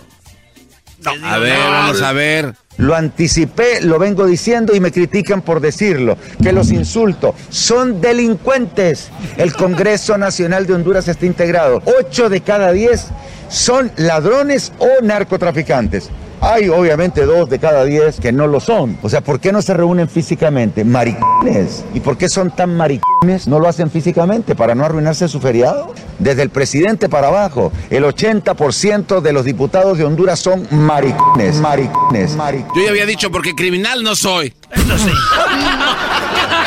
A 1.23 1.37
ver, 1.39 1.57
vamos 1.57 2.01
a 2.01 2.11
ver. 2.11 2.55
Lo 2.77 2.95
anticipé, 2.95 3.81
lo 3.81 3.99
vengo 3.99 4.25
diciendo 4.25 4.75
y 4.75 4.79
me 4.79 4.91
critican 4.91 5.41
por 5.41 5.59
decirlo, 5.59 6.17
que 6.41 6.51
los 6.51 6.71
insulto. 6.71 7.35
Son 7.49 8.01
delincuentes. 8.01 9.09
El 9.37 9.53
Congreso 9.53 10.17
Nacional 10.19 10.65
de 10.67 10.73
Honduras 10.73 11.07
está 11.07 11.25
integrado. 11.25 11.81
Ocho 11.99 12.29
de 12.29 12.41
cada 12.41 12.71
diez 12.71 13.07
son 13.49 13.91
ladrones 13.97 14.71
o 14.79 15.03
narcotraficantes. 15.03 16.09
Hay 16.43 16.69
obviamente 16.69 17.23
dos 17.27 17.47
de 17.51 17.59
cada 17.59 17.85
diez 17.85 18.19
que 18.19 18.31
no 18.31 18.47
lo 18.47 18.59
son. 18.59 18.97
O 19.03 19.09
sea, 19.09 19.21
¿por 19.21 19.39
qué 19.39 19.51
no 19.51 19.61
se 19.61 19.75
reúnen 19.75 20.09
físicamente? 20.09 20.83
Maricones. 20.83 21.85
¿Y 21.93 21.99
por 21.99 22.17
qué 22.17 22.29
son 22.29 22.49
tan 22.49 22.75
maricones? 22.75 23.47
No 23.47 23.59
lo 23.59 23.67
hacen 23.67 23.91
físicamente 23.91 24.55
para 24.55 24.73
no 24.73 24.83
arruinarse 24.83 25.27
su 25.27 25.39
feriado. 25.39 25.93
Desde 26.17 26.41
el 26.41 26.49
presidente 26.49 27.09
para 27.09 27.27
abajo, 27.27 27.71
el 27.91 28.03
80% 28.05 29.21
de 29.21 29.33
los 29.33 29.45
diputados 29.45 29.99
de 29.99 30.05
Honduras 30.05 30.39
son 30.39 30.67
maricones. 30.71 31.57
Maricones. 31.57 32.35
Maricones. 32.35 32.73
Yo 32.75 32.83
ya 32.85 32.89
había 32.89 33.05
dicho 33.05 33.31
porque 33.31 33.53
criminal 33.53 34.03
no 34.03 34.15
soy. 34.15 34.51
Eso 34.71 34.97
sí. 34.97 35.11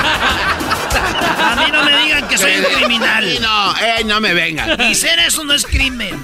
que 2.35 2.39
soy 2.39 2.57
un 2.57 2.65
criminal. 2.65 3.25
Sí, 3.25 3.39
no, 3.41 3.77
eh, 3.77 4.05
no 4.05 4.21
me 4.21 4.35
vengan. 4.35 4.81
Y 4.83 4.95
ser 4.95 5.19
eso 5.21 5.45
no 5.45 5.55
es 5.55 5.65
crimen. 5.65 6.23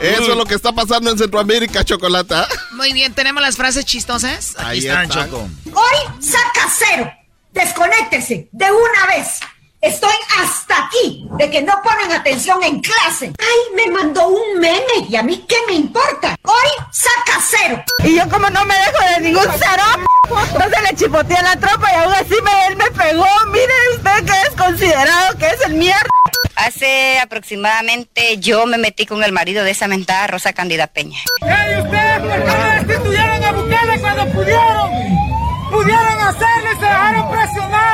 Eso 0.00 0.32
es 0.32 0.36
lo 0.36 0.44
que 0.44 0.54
está 0.54 0.72
pasando 0.72 1.10
en 1.10 1.18
Centroamérica, 1.18 1.84
Chocolata. 1.84 2.46
Muy 2.72 2.92
bien, 2.92 3.14
tenemos 3.14 3.42
las 3.42 3.56
frases 3.56 3.84
chistosas. 3.84 4.54
Aquí 4.58 4.66
Ahí 4.66 4.78
están, 4.78 5.04
están. 5.04 5.30
Choco. 5.30 5.48
Hoy 5.72 6.22
saca 6.22 6.68
cero. 6.78 7.12
Desconéctese 7.52 8.48
de 8.52 8.66
una 8.70 9.16
vez. 9.16 9.40
Estoy 9.80 10.14
hasta 10.40 10.86
aquí 10.86 11.28
de 11.38 11.50
que 11.50 11.62
no 11.62 11.74
ponen 11.82 12.10
atención 12.12 12.62
en 12.62 12.80
clase. 12.80 13.32
Ay, 13.38 13.74
me 13.76 13.92
mandó 13.92 14.28
un 14.28 14.58
meme 14.58 15.06
y 15.08 15.16
a 15.16 15.22
mí 15.22 15.44
qué 15.46 15.56
me 15.68 15.74
importa. 15.74 16.34
Hoy 16.42 16.84
saca 16.90 17.40
cero. 17.46 17.84
Y 18.02 18.16
yo 18.16 18.28
como 18.28 18.48
no 18.50 18.64
me 18.64 18.74
dejo 18.74 19.14
de 19.14 19.20
ningún 19.20 19.46
cero, 19.58 19.82
entonces 20.52 20.82
le 20.82 20.96
chipoteé 20.96 21.36
a 21.36 21.42
la 21.42 21.56
tropa 21.56 21.92
y 21.92 21.96
aún 21.96 22.14
así 22.14 22.34
me, 22.42 22.66
él 22.68 22.76
me 22.76 22.90
pegó. 22.90 23.26
Mire 23.52 23.74
usted 23.96 24.24
que 24.24 24.48
es 24.48 24.54
considerado 24.56 25.38
que 25.38 25.46
es 25.46 25.60
el 25.66 25.74
mierda. 25.74 26.08
Hace 26.56 27.20
aproximadamente 27.20 28.38
yo 28.38 28.66
me 28.66 28.78
metí 28.78 29.04
con 29.04 29.22
el 29.22 29.32
marido 29.32 29.62
de 29.62 29.72
esa 29.72 29.88
mentada 29.88 30.26
Rosa 30.26 30.54
Cándida 30.54 30.86
Peña. 30.86 31.18
¡Ey, 31.42 31.80
ustedes 31.82 32.18
por 32.20 32.44
qué 32.44 32.56
no 32.56 32.86
destituyeron 32.86 33.44
a 33.44 33.52
Bukele 33.52 34.00
cuando 34.00 34.26
pudieron! 34.32 34.90
¡Pudieron 35.70 36.20
hacerlo 36.20 36.72
y 36.72 36.76
se 36.76 36.86
dejaron 36.86 37.30
presionar! 37.30 37.85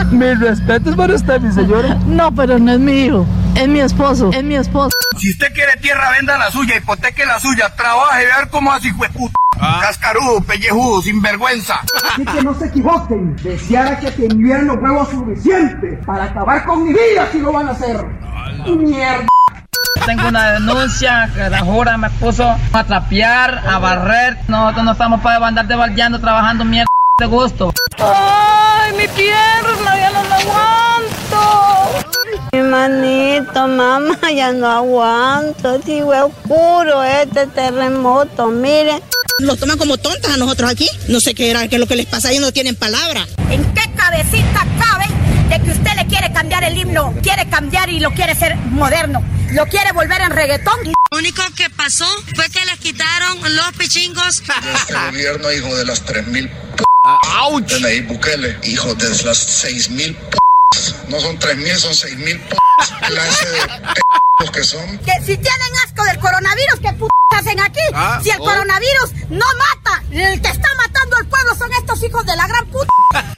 Mis 0.10 0.40
respetos 0.40 0.96
para 0.96 1.14
usted, 1.14 1.40
mi 1.40 1.52
señora. 1.52 1.94
No, 2.06 2.34
pero 2.34 2.58
no 2.58 2.72
es 2.72 2.78
mi 2.78 3.04
hijo. 3.04 3.26
Es 3.54 3.68
mi 3.68 3.80
esposo. 3.80 4.30
Es 4.32 4.42
mi 4.42 4.56
esposo. 4.56 4.90
Si 5.18 5.30
usted 5.30 5.52
quiere 5.52 5.72
tierra, 5.80 6.10
venda 6.10 6.38
la 6.38 6.50
suya, 6.50 6.76
hipoteque 6.76 7.26
la 7.26 7.38
suya, 7.38 7.74
trabaje, 7.76 8.24
ver 8.24 8.48
cómo 8.50 8.72
así 8.72 8.90
fue 8.92 9.08
puta. 9.10 9.34
Cascarudo, 9.80 10.40
pellejudo, 10.42 11.02
sinvergüenza. 11.02 11.80
Así 12.12 12.24
que 12.24 12.42
no 12.42 12.54
se 12.54 12.66
equivoquen. 12.66 13.36
Deseara 13.36 13.98
que 13.98 14.10
tuvieran 14.12 14.66
los 14.66 14.78
huevos 14.78 15.10
suficientes 15.10 16.04
para 16.06 16.24
acabar 16.24 16.64
con 16.64 16.84
mi 16.84 16.92
vida 16.92 17.28
si 17.30 17.38
lo 17.40 17.52
van 17.52 17.68
a 17.68 17.72
hacer. 17.72 17.96
¡Mierda! 18.66 19.26
Tengo 20.06 20.28
una 20.28 20.52
denuncia 20.52 21.30
que 21.34 21.50
la 21.50 21.60
jura 21.60 21.98
me 21.98 22.08
puso 22.10 22.56
a 22.72 22.84
trapear, 22.84 23.62
a 23.68 23.78
barrer. 23.78 24.38
Nosotros 24.48 24.84
no 24.84 24.92
estamos 24.92 25.20
para 25.20 25.46
andar 25.46 25.66
debaldeando, 25.66 26.18
trabajando 26.18 26.64
mierda. 26.64 26.88
De 27.20 27.26
gusto. 27.26 27.72
¡Ay, 27.98 28.92
mi 28.94 29.06
pierna! 29.08 29.98
¡Ya 29.98 30.10
no 30.10 30.24
la 30.24 30.36
aguanto! 30.36 31.40
Mi 32.52 32.60
manito, 32.62 33.68
mamá, 33.68 34.18
ya 34.34 34.52
no 34.52 34.66
aguanto. 34.66 35.78
Digo, 35.80 36.14
es 36.14 36.22
oscuro 36.22 37.04
este 37.04 37.46
terremoto, 37.46 38.48
miren. 38.48 39.02
Nos 39.40 39.58
toman 39.58 39.76
como 39.76 39.98
tontas 39.98 40.32
a 40.32 40.36
nosotros 40.38 40.70
aquí. 40.70 40.88
No 41.08 41.20
sé 41.20 41.34
qué 41.34 41.50
era, 41.50 41.68
qué 41.68 41.76
es 41.76 41.80
lo 41.80 41.86
que 41.86 41.96
les 41.96 42.06
pasa, 42.06 42.30
ellos 42.30 42.42
no 42.42 42.52
tienen 42.52 42.74
palabra. 42.74 43.26
¿En 43.50 43.62
qué 43.74 43.82
cabecita 43.94 44.66
cabe 44.80 45.04
de 45.50 45.60
que 45.60 45.70
usted 45.72 45.90
le 45.96 46.06
quiere 46.06 46.32
cambiar 46.32 46.62
el 46.64 46.78
himno? 46.78 47.12
Quiere 47.22 47.48
cambiar 47.48 47.90
y 47.90 47.98
lo 47.98 48.12
quiere 48.12 48.34
ser 48.34 48.56
moderno. 48.56 49.22
Lo 49.50 49.66
quiere 49.66 49.90
volver 49.92 50.20
en 50.20 50.30
reggaetón. 50.30 50.78
Lo 51.10 51.18
único 51.18 51.42
que 51.56 51.68
pasó 51.70 52.06
fue 52.36 52.48
que 52.50 52.64
les 52.66 52.78
quitaron 52.78 53.38
los 53.56 53.72
pichingos. 53.72 54.42
Este 54.74 54.94
gobierno, 54.94 55.52
hijo 55.52 55.76
de 55.76 55.84
las 55.84 56.02
3000 56.04 56.48
p. 56.48 56.84
De 57.66 57.80
Nayib 57.80 58.06
Bukele, 58.06 58.58
hijo 58.62 58.94
de 58.94 59.08
las 59.24 59.38
6000 59.38 60.14
p. 60.14 60.38
No 61.08 61.18
son 61.18 61.38
3000, 61.38 61.76
son 61.76 61.94
6000 61.94 62.40
p. 62.40 62.56
Clase 63.08 63.48
de 63.48 63.60
p 63.66 64.19
que 64.48 64.64
son. 64.64 64.98
Que 64.98 65.12
si 65.20 65.36
tienen 65.36 65.72
asco 65.84 66.04
del 66.04 66.18
coronavirus, 66.18 66.80
¿qué 66.80 66.92
p 66.92 67.06
hacen 67.36 67.60
aquí? 67.60 67.80
Ah, 67.94 68.20
si 68.22 68.30
el 68.30 68.40
oh. 68.40 68.44
coronavirus 68.44 69.12
no 69.30 69.44
mata, 69.58 70.02
el 70.10 70.40
que 70.40 70.48
está 70.48 70.68
matando 70.76 71.16
al 71.16 71.26
pueblo 71.26 71.54
son 71.56 71.70
estos 71.74 72.02
hijos 72.02 72.24
de 72.24 72.36
la 72.36 72.46
gran 72.46 72.66
puta. 72.66 72.90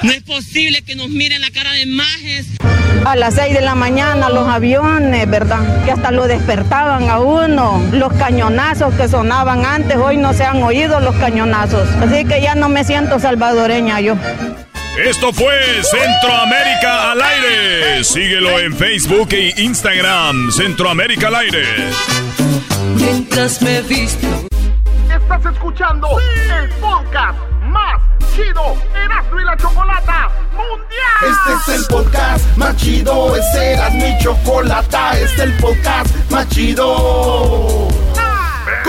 No 0.02 0.12
es 0.12 0.22
posible 0.22 0.82
que 0.82 0.94
nos 0.94 1.08
miren 1.08 1.40
la 1.40 1.50
cara 1.50 1.72
de 1.72 1.86
majes. 1.86 2.46
A 3.04 3.16
las 3.16 3.34
6 3.34 3.54
de 3.54 3.60
la 3.62 3.74
mañana 3.74 4.28
los 4.28 4.46
aviones, 4.48 5.28
¿verdad? 5.28 5.84
Que 5.84 5.90
hasta 5.90 6.12
lo 6.12 6.28
despertaban 6.28 7.10
a 7.10 7.18
uno. 7.18 7.82
Los 7.92 8.12
cañonazos 8.12 8.94
que 8.94 9.08
sonaban 9.08 9.66
antes, 9.66 9.96
hoy 9.96 10.16
no 10.16 10.32
se 10.32 10.44
han 10.44 10.62
oído 10.62 11.00
los 11.00 11.16
cañonazos. 11.16 11.88
Así 12.00 12.24
que 12.24 12.40
ya 12.40 12.54
no 12.54 12.68
me 12.68 12.84
siento 12.84 13.18
salvadoreña 13.18 14.00
yo. 14.00 14.16
Esto 14.96 15.32
fue 15.32 15.54
Centroamérica 15.82 17.12
al 17.12 17.22
aire. 17.22 18.04
Síguelo 18.04 18.58
en 18.58 18.76
Facebook 18.76 19.28
e 19.32 19.54
Instagram. 19.56 20.50
Centroamérica 20.52 21.28
al 21.28 21.36
aire. 21.36 21.64
Mientras 22.94 23.62
me 23.62 23.80
visto. 23.82 24.26
Estás 25.08 25.46
escuchando 25.54 26.08
el 26.20 26.68
podcast 26.74 27.38
más 27.64 28.02
chido 28.34 28.76
Erasmo 28.94 29.40
y 29.40 29.44
la 29.44 29.56
Chocolata 29.56 30.30
Mundial. 30.52 31.38
Este 31.56 31.72
es 31.72 31.80
el 31.80 31.86
podcast 31.86 32.56
más 32.56 32.76
chido, 32.76 33.36
este 33.36 33.72
era 33.72 33.90
mi 33.90 34.18
chocolata, 34.18 35.12
este 35.18 35.24
es 35.24 35.40
el 35.40 35.52
podcast 35.54 36.14
más 36.30 36.48
chido. 36.50 37.88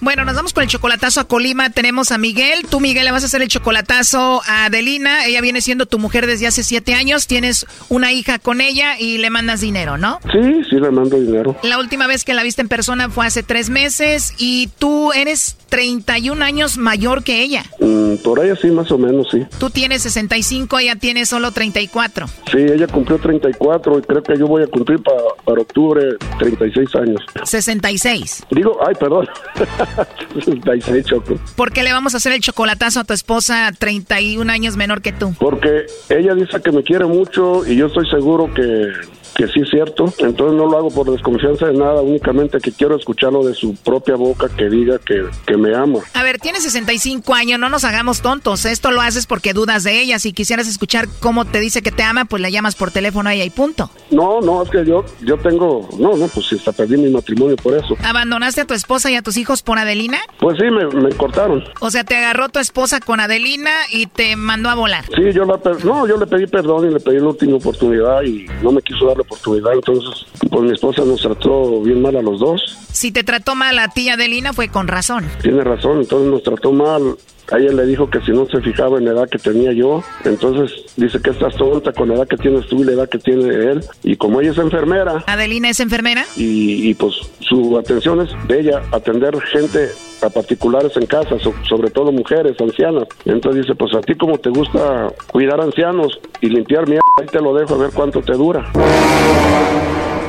Bueno, 0.00 0.24
nos 0.24 0.36
vamos 0.36 0.52
con 0.52 0.62
el 0.62 0.68
chocolatazo 0.68 1.20
a 1.20 1.24
Colima. 1.24 1.70
Tenemos 1.70 2.12
a 2.12 2.18
Miguel. 2.18 2.66
Tú, 2.70 2.78
Miguel, 2.80 3.04
le 3.04 3.10
vas 3.10 3.24
a 3.24 3.26
hacer 3.26 3.42
el 3.42 3.48
chocolatazo 3.48 4.42
a 4.46 4.66
Adelina. 4.66 5.26
Ella 5.26 5.40
viene 5.40 5.60
siendo 5.60 5.86
tu 5.86 5.98
mujer 5.98 6.26
desde 6.26 6.46
hace 6.46 6.62
siete 6.62 6.94
años. 6.94 7.26
Tienes 7.26 7.66
una 7.88 8.12
hija 8.12 8.38
con 8.38 8.60
ella 8.60 8.98
y 8.98 9.18
le 9.18 9.30
mandas 9.30 9.60
dinero, 9.60 9.98
¿no? 9.98 10.20
Sí, 10.30 10.62
sí, 10.70 10.76
le 10.76 10.90
mando 10.90 11.18
dinero. 11.18 11.56
La 11.62 11.78
última 11.78 12.06
vez 12.06 12.24
que 12.24 12.34
la 12.34 12.42
viste 12.44 12.62
en 12.62 12.68
persona 12.68 13.10
fue 13.10 13.26
hace 13.26 13.42
tres 13.42 13.70
meses 13.70 14.34
y 14.38 14.68
tú 14.78 15.12
eres 15.12 15.56
31 15.68 16.44
años 16.44 16.78
mayor 16.78 17.24
que 17.24 17.42
ella. 17.42 17.64
Mm, 17.80 18.16
por 18.22 18.40
ahí 18.40 18.50
sí, 18.62 18.68
más 18.68 18.90
o 18.92 18.98
menos, 18.98 19.26
sí. 19.32 19.44
Tú 19.58 19.68
tienes 19.70 20.02
65, 20.02 20.78
ella 20.78 20.94
tiene 20.96 21.26
solo 21.26 21.50
34. 21.52 22.26
Sí, 22.50 22.58
ella 22.58 22.86
cumplió 22.86 23.18
34 23.18 23.98
y 23.98 24.02
creo 24.02 24.22
que 24.22 24.38
yo 24.38 24.46
voy 24.46 24.62
a 24.62 24.66
cumplir 24.68 25.02
pa- 25.02 25.12
para 25.44 25.60
octubre 25.60 26.02
36 26.38 26.94
años. 26.94 27.20
66. 27.44 28.44
Digo, 28.50 28.78
ay, 28.86 28.94
perdón. 28.98 29.28
66, 30.34 31.04
Choco. 31.04 31.38
¿Por 31.56 31.72
qué 31.72 31.82
le 31.82 31.92
vamos 31.92 32.14
a 32.14 32.18
hacer 32.18 32.32
el 32.32 32.40
chocolatazo 32.40 33.00
a 33.00 33.04
tu 33.04 33.12
esposa 33.14 33.72
31 33.78 34.50
años 34.50 34.76
menor 34.76 35.02
que 35.02 35.12
tú? 35.12 35.34
Porque 35.38 35.86
ella 36.08 36.34
dice 36.34 36.60
que 36.62 36.72
me 36.72 36.82
quiere 36.82 37.06
mucho 37.06 37.66
y 37.66 37.76
yo 37.76 37.86
estoy 37.86 38.08
seguro 38.08 38.52
que, 38.52 38.92
que 39.34 39.46
sí 39.48 39.60
es 39.60 39.70
cierto. 39.70 40.12
Entonces 40.18 40.56
no 40.56 40.66
lo 40.66 40.76
hago 40.76 40.90
por 40.90 41.10
desconfianza 41.10 41.66
de 41.66 41.74
nada, 41.74 42.00
únicamente 42.02 42.58
que 42.58 42.72
quiero 42.72 42.96
escucharlo 42.96 43.44
de 43.44 43.54
su 43.54 43.74
propia 43.76 44.16
boca 44.16 44.48
que 44.48 44.68
diga 44.68 44.98
que, 44.98 45.24
que 45.46 45.56
me 45.56 45.74
ama. 45.74 46.00
A 46.14 46.22
ver, 46.22 46.38
tienes 46.38 46.62
65 46.62 47.34
años, 47.34 47.58
no 47.58 47.68
nos 47.68 47.84
hagamos 47.84 48.20
tontos. 48.22 48.64
Esto 48.64 48.90
lo 48.90 49.00
haces 49.00 49.26
porque 49.26 49.52
dudas 49.52 49.84
de 49.84 50.00
ella. 50.00 50.18
Si 50.18 50.32
quisieras 50.32 50.68
escuchar 50.68 51.08
cómo 51.20 51.44
te 51.44 51.60
dice 51.60 51.82
que 51.82 51.92
te 51.92 52.02
ama, 52.02 52.24
pues 52.24 52.42
le 52.42 52.50
llamas 52.50 52.74
por 52.74 52.90
teléfono 52.90 53.28
a 53.28 53.34
ella 53.34 53.44
y 53.44 53.50
punto. 53.50 53.90
No, 54.10 54.40
no, 54.40 54.62
es 54.62 54.70
que 54.70 54.84
yo, 54.84 55.04
yo 55.22 55.36
tengo, 55.38 55.88
no, 55.98 56.16
no, 56.16 56.26
pues 56.28 56.52
hasta 56.52 56.72
perdí 56.72 56.96
mi 56.96 57.10
matrimonio 57.10 57.56
por 57.56 57.74
eso. 57.74 57.96
¿Abandonaste 58.02 58.62
a 58.62 58.64
tu 58.64 58.74
esposa 58.74 59.10
y 59.10 59.16
a 59.16 59.22
tus 59.22 59.36
hijos 59.36 59.62
por 59.62 59.78
Adelina? 59.78 60.18
Pues 60.40 60.56
sí, 60.58 60.64
me, 60.70 60.86
me 60.86 61.10
cortaron. 61.10 61.64
O 61.80 61.90
sea, 61.90 62.04
te 62.04 62.16
agarró 62.16 62.48
tu 62.48 62.58
esposa 62.58 63.00
con 63.00 63.20
Adelina 63.20 63.70
y 63.92 64.06
te 64.06 64.36
mandó 64.36 64.68
a 64.68 64.74
volar. 64.74 65.04
Sí, 65.14 65.32
yo 65.32 65.44
la, 65.44 65.60
no, 65.84 66.06
yo 66.06 66.16
le 66.16 66.26
pedí 66.26 66.46
perdón 66.46 66.88
y 66.88 66.92
le 66.92 67.00
pedí 67.00 67.18
la 67.18 67.28
última 67.28 67.56
oportunidad 67.56 68.22
y 68.22 68.46
no 68.62 68.72
me 68.72 68.82
quiso 68.82 69.06
dar 69.06 69.17
la 69.18 69.22
oportunidad. 69.22 69.72
Entonces, 69.74 70.26
pues 70.50 70.62
mi 70.62 70.72
esposa 70.72 71.04
nos 71.04 71.20
trató 71.20 71.82
bien 71.82 72.00
mal 72.00 72.16
a 72.16 72.22
los 72.22 72.40
dos. 72.40 72.78
Si 72.92 73.12
te 73.12 73.22
trató 73.24 73.54
mal 73.54 73.78
a 73.78 73.88
ti, 73.88 74.08
Adelina, 74.08 74.52
fue 74.52 74.68
con 74.68 74.88
razón. 74.88 75.26
Tiene 75.42 75.62
razón, 75.62 75.98
entonces 75.98 76.30
nos 76.30 76.42
trató 76.42 76.72
mal. 76.72 77.16
A 77.50 77.56
ella 77.56 77.72
le 77.72 77.86
dijo 77.86 78.10
que 78.10 78.20
si 78.20 78.30
no 78.30 78.46
se 78.46 78.60
fijaba 78.60 78.98
en 78.98 79.06
la 79.06 79.12
edad 79.12 79.28
que 79.30 79.38
tenía 79.38 79.72
yo, 79.72 80.02
entonces 80.24 80.84
dice 80.96 81.18
que 81.22 81.30
estás 81.30 81.54
tonta 81.56 81.92
con 81.92 82.08
la 82.10 82.16
edad 82.16 82.28
que 82.28 82.36
tienes 82.36 82.66
tú 82.68 82.82
y 82.82 82.84
la 82.84 82.92
edad 82.92 83.08
que 83.08 83.18
tiene 83.18 83.46
él. 83.48 83.80
Y 84.02 84.16
como 84.16 84.40
ella 84.42 84.50
es 84.50 84.58
enfermera 84.58 85.24
¿Adelina 85.26 85.70
es 85.70 85.80
enfermera? 85.80 86.26
y, 86.36 86.90
y, 86.90 86.94
pues 86.94 87.14
su 87.40 87.78
atención 87.78 88.20
es 88.20 88.28
de 88.48 88.60
ella 88.60 88.82
atender 88.92 89.40
gente 89.40 89.88
a 90.22 90.30
particulares 90.30 90.92
en 90.96 91.06
casa, 91.06 91.38
so- 91.38 91.54
sobre 91.68 91.90
todo 91.90 92.12
mujeres, 92.12 92.56
ancianas. 92.60 93.04
Entonces 93.24 93.62
dice, 93.62 93.74
pues 93.74 93.94
a 93.94 94.00
ti 94.00 94.14
como 94.16 94.38
te 94.38 94.50
gusta 94.50 95.08
cuidar 95.32 95.60
ancianos 95.60 96.18
y 96.40 96.48
limpiar 96.48 96.86
mierda, 96.86 97.02
ahí 97.20 97.26
te 97.26 97.40
lo 97.40 97.54
dejo 97.54 97.74
a 97.74 97.78
ver 97.78 97.90
cuánto 97.94 98.20
te 98.22 98.32
dura. 98.32 98.70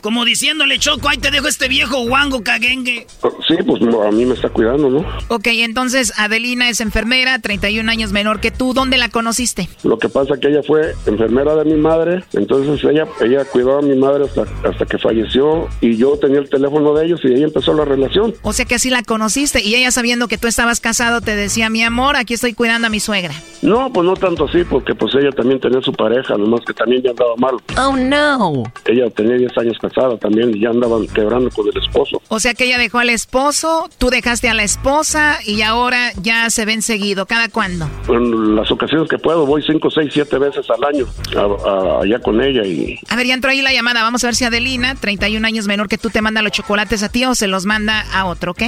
Como 0.02 0.24
diciéndole, 0.24 0.80
Choco, 0.80 1.10
ahí 1.10 1.18
te 1.18 1.30
dejo 1.30 1.50
este 1.50 1.68
viejo 1.68 2.08
guango 2.08 2.42
caguengue. 2.42 3.06
Sí, 3.50 3.56
pues 3.68 3.82
no, 3.82 4.02
a 4.04 4.12
mí 4.12 4.24
me 4.26 4.34
está 4.34 4.48
cuidando, 4.48 4.90
¿no? 4.90 5.00
Ok, 5.28 5.48
entonces 5.48 6.14
Adelina 6.18 6.70
es 6.70 6.80
enfermera, 6.80 7.40
31 7.40 7.92
años 7.92 8.14
menor 8.14 8.40
que 8.40 8.50
tú. 8.50 8.74
¿Dónde 8.74 8.98
la 8.98 9.10
conociste? 9.10 9.68
Lo 9.84 10.00
que 10.00 10.08
pasa 10.08 10.36
que 10.40 10.48
ella 10.48 10.62
fue 10.66 10.94
enfermera 11.06 11.54
de 11.56 11.66
mi 11.66 11.74
madre, 11.74 12.24
entonces 12.32 12.82
ella 12.90 13.08
ella 13.20 13.44
cuidó 13.44 13.80
a 13.80 13.82
mi 13.82 13.94
madre 13.98 14.24
hasta, 14.24 14.44
hasta 14.70 14.86
que 14.86 14.98
falleció 14.98 15.68
y 15.82 15.98
yo 15.98 16.18
tenía 16.18 16.40
el 16.40 16.50
teléfono 16.50 16.94
de 16.94 17.06
ellos 17.06 17.20
y 17.26 17.34
ahí 17.34 17.44
empezó 17.44 17.74
la 17.74 17.84
relación. 17.84 18.34
O 18.42 18.54
sea 18.54 18.64
que 18.64 18.76
así 18.76 18.90
la 18.90 19.04
conociste 19.04 19.62
y 19.62 19.76
ella 19.80 19.92
sabiendo 19.92 20.28
que 20.28 20.38
tú 20.38 20.48
estabas 20.48 20.80
casado 20.80 21.22
te 21.22 21.36
decía, 21.36 21.70
mi 21.70 21.84
amor, 21.84 22.16
aquí 22.16 22.34
estoy 22.36 22.54
cuidando 22.54 22.88
a 22.88 22.90
mi 22.90 23.00
suegra. 23.00 23.34
No, 23.62 23.92
pues 23.92 24.06
no 24.06 24.14
tanto 24.16 24.46
así, 24.46 24.64
porque 24.64 24.96
pues 24.96 25.14
ella 25.16 25.32
también 25.32 25.60
tenía 25.60 25.82
su 25.82 25.92
pareja, 25.94 26.38
nomás 26.38 26.62
que 26.66 26.74
también 26.74 27.02
ya 27.04 27.10
andaba 27.12 27.36
mal. 27.38 27.56
Oh, 27.78 27.96
no. 27.98 28.64
Ella 28.86 29.10
tenía 29.10 29.36
10 29.38 29.58
años 29.58 29.78
casada 29.82 30.18
también 30.18 30.56
y 30.56 30.62
ya 30.62 30.70
andaban 30.70 31.08
quebrando 31.08 31.50
con 31.50 31.68
el 31.68 31.78
esposo. 31.82 32.22
O 32.30 32.40
sea 32.40 32.54
que 32.54 32.66
ella 32.66 32.78
dejó 32.78 33.00
al 33.00 33.10
esposo, 33.10 33.90
tú 33.98 34.10
dejaste 34.10 34.48
a 34.50 34.54
la 34.54 34.64
esposa 34.64 35.40
y 35.46 35.62
ahora 35.62 36.12
ya 36.22 36.50
se 36.50 36.66
ven 36.66 36.82
seguido. 36.82 37.26
¿Cada 37.26 37.50
cuándo? 37.50 37.90
En 38.08 38.56
las 38.56 38.70
ocasiones 38.72 39.10
que 39.10 39.18
puedo 39.18 39.46
voy 39.46 39.62
5, 39.66 39.90
6, 39.92 40.10
7 40.14 40.38
veces 40.38 40.66
al 40.70 40.84
año 40.84 41.06
a- 41.36 41.70
a- 41.70 42.02
allá 42.04 42.20
con 42.20 42.42
ella 42.42 42.64
y 42.66 43.00
A 43.10 43.16
ver, 43.16 43.26
ya 43.28 43.34
entró 43.34 43.52
ahí 43.52 43.62
la 43.62 43.74
llamada. 43.74 44.04
Vamos 44.04 44.24
a 44.24 44.28
ver 44.28 44.36
si 44.36 44.46
Adelina, 44.46 44.96
31 44.96 45.46
años 45.46 45.68
menor 45.68 45.88
que 45.90 45.98
tú, 45.98 46.10
te 46.10 46.22
manda 46.22 46.42
los 46.42 46.52
chocolates 46.52 47.04
a 47.04 47.10
ti 47.10 47.26
o 47.26 47.36
se 47.36 47.48
los 47.48 47.66
manda 47.66 48.06
a 48.14 48.26
otro, 48.26 48.52
¿ok? 48.52 48.62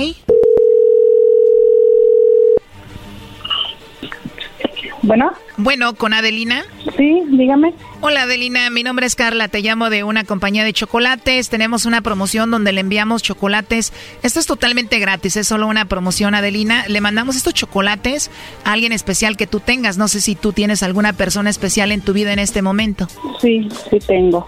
Bueno. 5.04 5.32
Bueno, 5.58 5.96
con 5.96 6.14
Adelina. 6.14 6.64
Sí, 6.98 7.24
dígame. 7.28 7.74
Hola 8.02 8.24
Adelina, 8.24 8.70
mi 8.70 8.84
nombre 8.84 9.06
es 9.06 9.16
Carla, 9.16 9.48
te 9.48 9.62
llamo 9.62 9.90
de 9.90 10.04
una 10.04 10.24
compañía 10.24 10.64
de 10.64 10.74
chocolates. 10.74 11.50
Tenemos 11.50 11.86
una 11.86 12.02
promoción 12.02 12.52
donde 12.52 12.72
le 12.72 12.82
enviamos 12.82 13.24
chocolates. 13.24 13.94
Esto 14.24 14.40
es 14.40 14.46
totalmente 14.46 15.00
gratis, 15.00 15.38
es 15.38 15.48
solo 15.48 15.68
una 15.68 15.86
promoción 15.86 16.36
Adelina. 16.36 16.86
Le 16.88 17.02
mandamos 17.02 17.36
estos 17.36 17.54
chocolates 17.54 18.32
a 18.64 18.74
alguien 18.74 18.92
especial 18.92 19.38
que 19.38 19.48
tú 19.48 19.60
tengas. 19.60 19.98
No 19.98 20.08
sé 20.08 20.22
si 20.22 20.36
tú 20.36 20.54
tienes 20.54 20.84
alguna 20.84 21.14
persona 21.14 21.50
especial 21.50 21.92
en 21.92 22.02
tu 22.02 22.14
vida 22.14 22.34
en 22.34 22.40
este 22.40 22.62
momento. 22.62 23.08
Sí, 23.40 23.68
sí 23.90 24.00
tengo. 24.06 24.48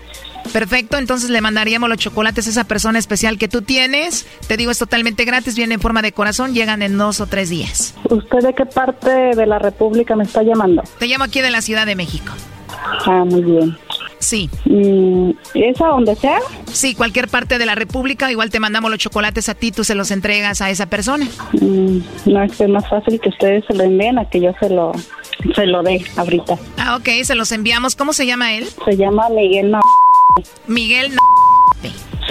Perfecto, 0.51 0.97
entonces 0.97 1.29
le 1.29 1.41
mandaríamos 1.41 1.89
los 1.89 1.97
chocolates 1.97 2.47
a 2.47 2.49
esa 2.49 2.63
persona 2.65 2.99
especial 2.99 3.37
que 3.37 3.47
tú 3.47 3.61
tienes. 3.61 4.25
Te 4.47 4.57
digo, 4.57 4.71
es 4.71 4.77
totalmente 4.77 5.25
gratis, 5.25 5.55
viene 5.55 5.75
en 5.75 5.81
forma 5.81 6.01
de 6.01 6.11
corazón, 6.11 6.53
llegan 6.53 6.81
en 6.81 6.97
dos 6.97 7.21
o 7.21 7.27
tres 7.27 7.49
días. 7.49 7.95
¿Usted 8.09 8.39
de 8.39 8.53
qué 8.53 8.65
parte 8.65 9.09
de 9.09 9.45
la 9.45 9.59
República 9.59 10.15
me 10.15 10.23
está 10.23 10.43
llamando? 10.43 10.83
Te 10.99 11.07
llamo 11.07 11.23
aquí 11.23 11.41
de 11.41 11.51
la 11.51 11.61
Ciudad 11.61 11.85
de 11.85 11.95
México. 11.95 12.33
Ah, 13.05 13.23
muy 13.25 13.43
bien. 13.43 13.77
Sí. 14.23 14.49
Mm, 14.65 15.31
¿Es 15.53 15.81
a 15.81 15.87
donde 15.87 16.15
sea? 16.15 16.39
Sí, 16.71 16.95
cualquier 16.95 17.27
parte 17.27 17.57
de 17.57 17.65
la 17.65 17.75
República. 17.75 18.31
Igual 18.31 18.49
te 18.49 18.59
mandamos 18.59 18.89
los 18.89 18.99
chocolates 18.99 19.49
a 19.49 19.55
ti, 19.55 19.71
tú 19.71 19.83
se 19.83 19.95
los 19.95 20.11
entregas 20.11 20.61
a 20.61 20.69
esa 20.69 20.85
persona. 20.85 21.27
Mm, 21.59 21.97
no, 22.25 22.43
es 22.43 22.55
que 22.55 22.63
es 22.63 22.69
más 22.69 22.87
fácil 22.89 23.19
que 23.19 23.29
ustedes 23.29 23.65
se 23.65 23.73
lo 23.73 23.83
envíen 23.83 24.17
a 24.17 24.29
que 24.29 24.39
yo 24.39 24.51
se 24.59 24.69
lo, 24.69 24.93
se 25.53 25.65
lo 25.65 25.83
dé 25.83 26.05
ahorita. 26.15 26.57
Ah, 26.77 26.95
ok, 26.95 27.09
se 27.23 27.35
los 27.35 27.51
enviamos. 27.51 27.95
¿Cómo 27.95 28.13
se 28.13 28.25
llama 28.25 28.53
él? 28.53 28.65
Se 28.85 28.95
llama 28.95 29.27
Miguel 29.29 29.71
Miguel 30.67 31.11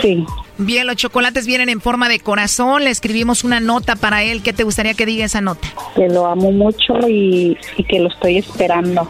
Sí. 0.01 0.27
Bien, 0.59 0.87
los 0.87 0.97
chocolates 0.97 1.47
vienen 1.47 1.69
en 1.69 1.81
forma 1.81 2.09
de 2.09 2.21
corazón. 2.21 2.85
Le 2.85 2.91
escribimos 2.91 3.45
una 3.45 3.61
nota 3.61 3.97
para 3.97 4.23
él. 4.23 4.43
¿Qué 4.43 4.53
te 4.53 4.65
gustaría 4.65 4.95
que 4.95 5.07
diga 5.07 5.25
esa 5.25 5.41
nota? 5.41 5.67
Que 5.97 6.09
lo 6.09 6.27
amo 6.27 6.53
mucho 6.53 6.95
y, 7.09 7.57
y 7.77 7.85
que 7.85 7.99
lo 8.01 8.09
estoy 8.09 8.39
esperando. 8.39 9.09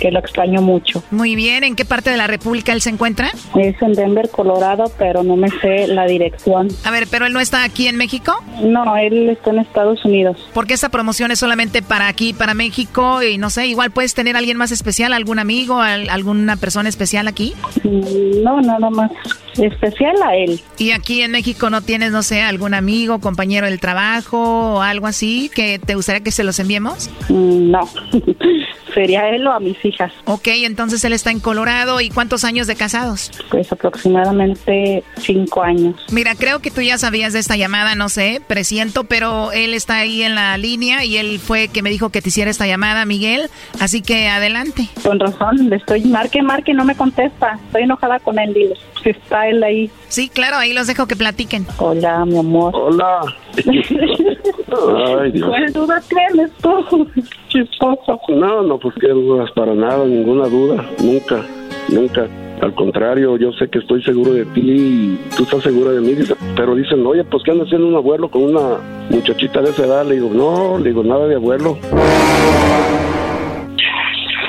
Que 0.00 0.12
lo 0.12 0.20
extraño 0.20 0.62
mucho. 0.62 1.02
Muy 1.10 1.34
bien. 1.34 1.64
¿En 1.64 1.74
qué 1.74 1.84
parte 1.84 2.10
de 2.10 2.16
la 2.16 2.28
República 2.28 2.72
él 2.72 2.80
se 2.80 2.90
encuentra? 2.90 3.30
Es 3.58 3.74
en 3.82 3.94
Denver, 3.94 4.30
Colorado, 4.30 4.84
pero 4.96 5.24
no 5.24 5.34
me 5.36 5.48
sé 5.60 5.88
la 5.88 6.06
dirección. 6.06 6.68
A 6.84 6.90
ver, 6.92 7.08
¿pero 7.10 7.26
él 7.26 7.32
no 7.32 7.40
está 7.40 7.64
aquí 7.64 7.88
en 7.88 7.96
México? 7.96 8.32
No, 8.62 8.96
él 8.96 9.28
está 9.30 9.50
en 9.50 9.58
Estados 9.58 10.04
Unidos. 10.04 10.36
Porque 10.54 10.74
esta 10.74 10.88
promoción 10.88 11.32
es 11.32 11.40
solamente 11.40 11.82
para 11.82 12.06
aquí, 12.06 12.32
para 12.32 12.54
México. 12.54 13.22
Y 13.24 13.38
no 13.38 13.50
sé, 13.50 13.66
igual 13.66 13.90
puedes 13.90 14.14
tener 14.14 14.36
a 14.36 14.38
alguien 14.38 14.56
más 14.56 14.70
especial, 14.70 15.12
algún 15.12 15.40
amigo, 15.40 15.80
al- 15.80 16.08
alguna 16.10 16.56
persona 16.56 16.88
especial 16.88 17.26
aquí. 17.26 17.54
Mm, 17.82 18.42
No, 18.44 18.60
nada 18.60 18.88
más 18.90 19.07
especial 19.56 20.14
a 20.24 20.36
él. 20.36 20.60
Y 20.78 20.92
aquí 20.92 21.22
en 21.22 21.32
México 21.32 21.68
no 21.70 21.82
tienes, 21.82 22.12
no 22.12 22.22
sé, 22.22 22.42
algún 22.42 22.74
amigo, 22.74 23.18
compañero 23.20 23.66
del 23.66 23.80
trabajo 23.80 24.74
o 24.76 24.82
algo 24.82 25.06
así 25.06 25.50
que 25.54 25.78
te 25.78 25.94
gustaría 25.94 26.22
que 26.22 26.30
se 26.30 26.44
los 26.44 26.58
enviemos? 26.58 27.10
Mm, 27.28 27.70
No, 27.70 27.80
sería 28.94 29.28
él 29.30 29.46
o 29.46 29.52
a 29.52 29.60
mis 29.60 29.82
hijas. 29.84 30.12
Ok, 30.24 30.48
entonces 30.48 31.04
él 31.04 31.12
está 31.12 31.30
en 31.30 31.40
Colorado. 31.40 32.00
¿Y 32.00 32.10
cuántos 32.10 32.44
años 32.44 32.66
de 32.66 32.76
casados? 32.76 33.30
Pues 33.50 33.70
aproximadamente 33.72 35.02
cinco 35.18 35.62
años. 35.62 35.96
Mira, 36.10 36.34
creo 36.34 36.60
que 36.60 36.70
tú 36.70 36.80
ya 36.80 36.98
sabías 36.98 37.32
de 37.32 37.38
esta 37.40 37.56
llamada, 37.56 37.94
no 37.94 38.08
sé, 38.08 38.40
presiento, 38.46 39.04
pero 39.04 39.52
él 39.52 39.74
está 39.74 39.98
ahí 39.98 40.22
en 40.22 40.34
la 40.34 40.56
línea 40.58 41.04
y 41.04 41.16
él 41.16 41.38
fue 41.38 41.68
que 41.68 41.82
me 41.82 41.90
dijo 41.90 42.10
que 42.10 42.22
te 42.22 42.28
hiciera 42.28 42.50
esta 42.50 42.66
llamada, 42.66 43.04
Miguel. 43.04 43.50
Así 43.80 44.02
que 44.02 44.28
adelante. 44.28 44.88
Con 45.02 45.18
razón, 45.20 45.68
le 45.68 45.76
estoy 45.76 46.02
marque, 46.04 46.42
marque, 46.42 46.72
no 46.74 46.84
me 46.84 46.94
contesta. 46.94 47.58
Estoy 47.66 47.82
enojada 47.82 48.18
con 48.20 48.38
él, 48.38 48.54
dile. 48.54 48.74
Él 49.10 49.62
ahí. 49.62 49.90
Sí, 50.08 50.28
claro, 50.28 50.56
ahí 50.56 50.72
los 50.72 50.86
dejo 50.86 51.06
que 51.06 51.16
platiquen. 51.16 51.66
Hola, 51.78 52.24
mi 52.24 52.38
amor. 52.38 52.72
Hola. 52.74 53.20
Ay, 53.56 55.32
Dios. 55.32 55.48
¿Cuál 55.48 55.72
duda 55.72 56.02
tienes 56.08 56.50
tú? 56.62 57.08
Chistoso. 57.48 58.20
No, 58.28 58.62
no, 58.62 58.78
pues 58.78 58.94
qué 59.00 59.08
dudas, 59.08 59.50
para 59.52 59.74
nada, 59.74 60.04
ninguna 60.04 60.46
duda, 60.48 60.84
nunca, 61.02 61.44
nunca. 61.88 62.26
Al 62.60 62.74
contrario, 62.74 63.36
yo 63.36 63.52
sé 63.52 63.68
que 63.68 63.78
estoy 63.78 64.02
seguro 64.02 64.32
de 64.32 64.44
ti 64.46 64.60
y 64.60 65.20
tú 65.36 65.44
estás 65.44 65.62
segura 65.62 65.92
de 65.92 66.00
mí, 66.00 66.12
dice, 66.14 66.34
pero 66.56 66.74
dicen, 66.74 67.06
oye, 67.06 67.22
pues 67.24 67.44
¿qué 67.44 67.52
anda 67.52 67.64
haciendo 67.64 67.86
un 67.86 67.94
abuelo 67.94 68.28
con 68.30 68.42
una 68.42 68.78
muchachita 69.10 69.62
de 69.62 69.70
esa 69.70 69.84
edad? 69.86 70.04
Le 70.04 70.16
digo, 70.16 70.30
no, 70.32 70.76
le 70.78 70.88
digo, 70.88 71.04
nada 71.04 71.28
de 71.28 71.36
abuelo. 71.36 71.78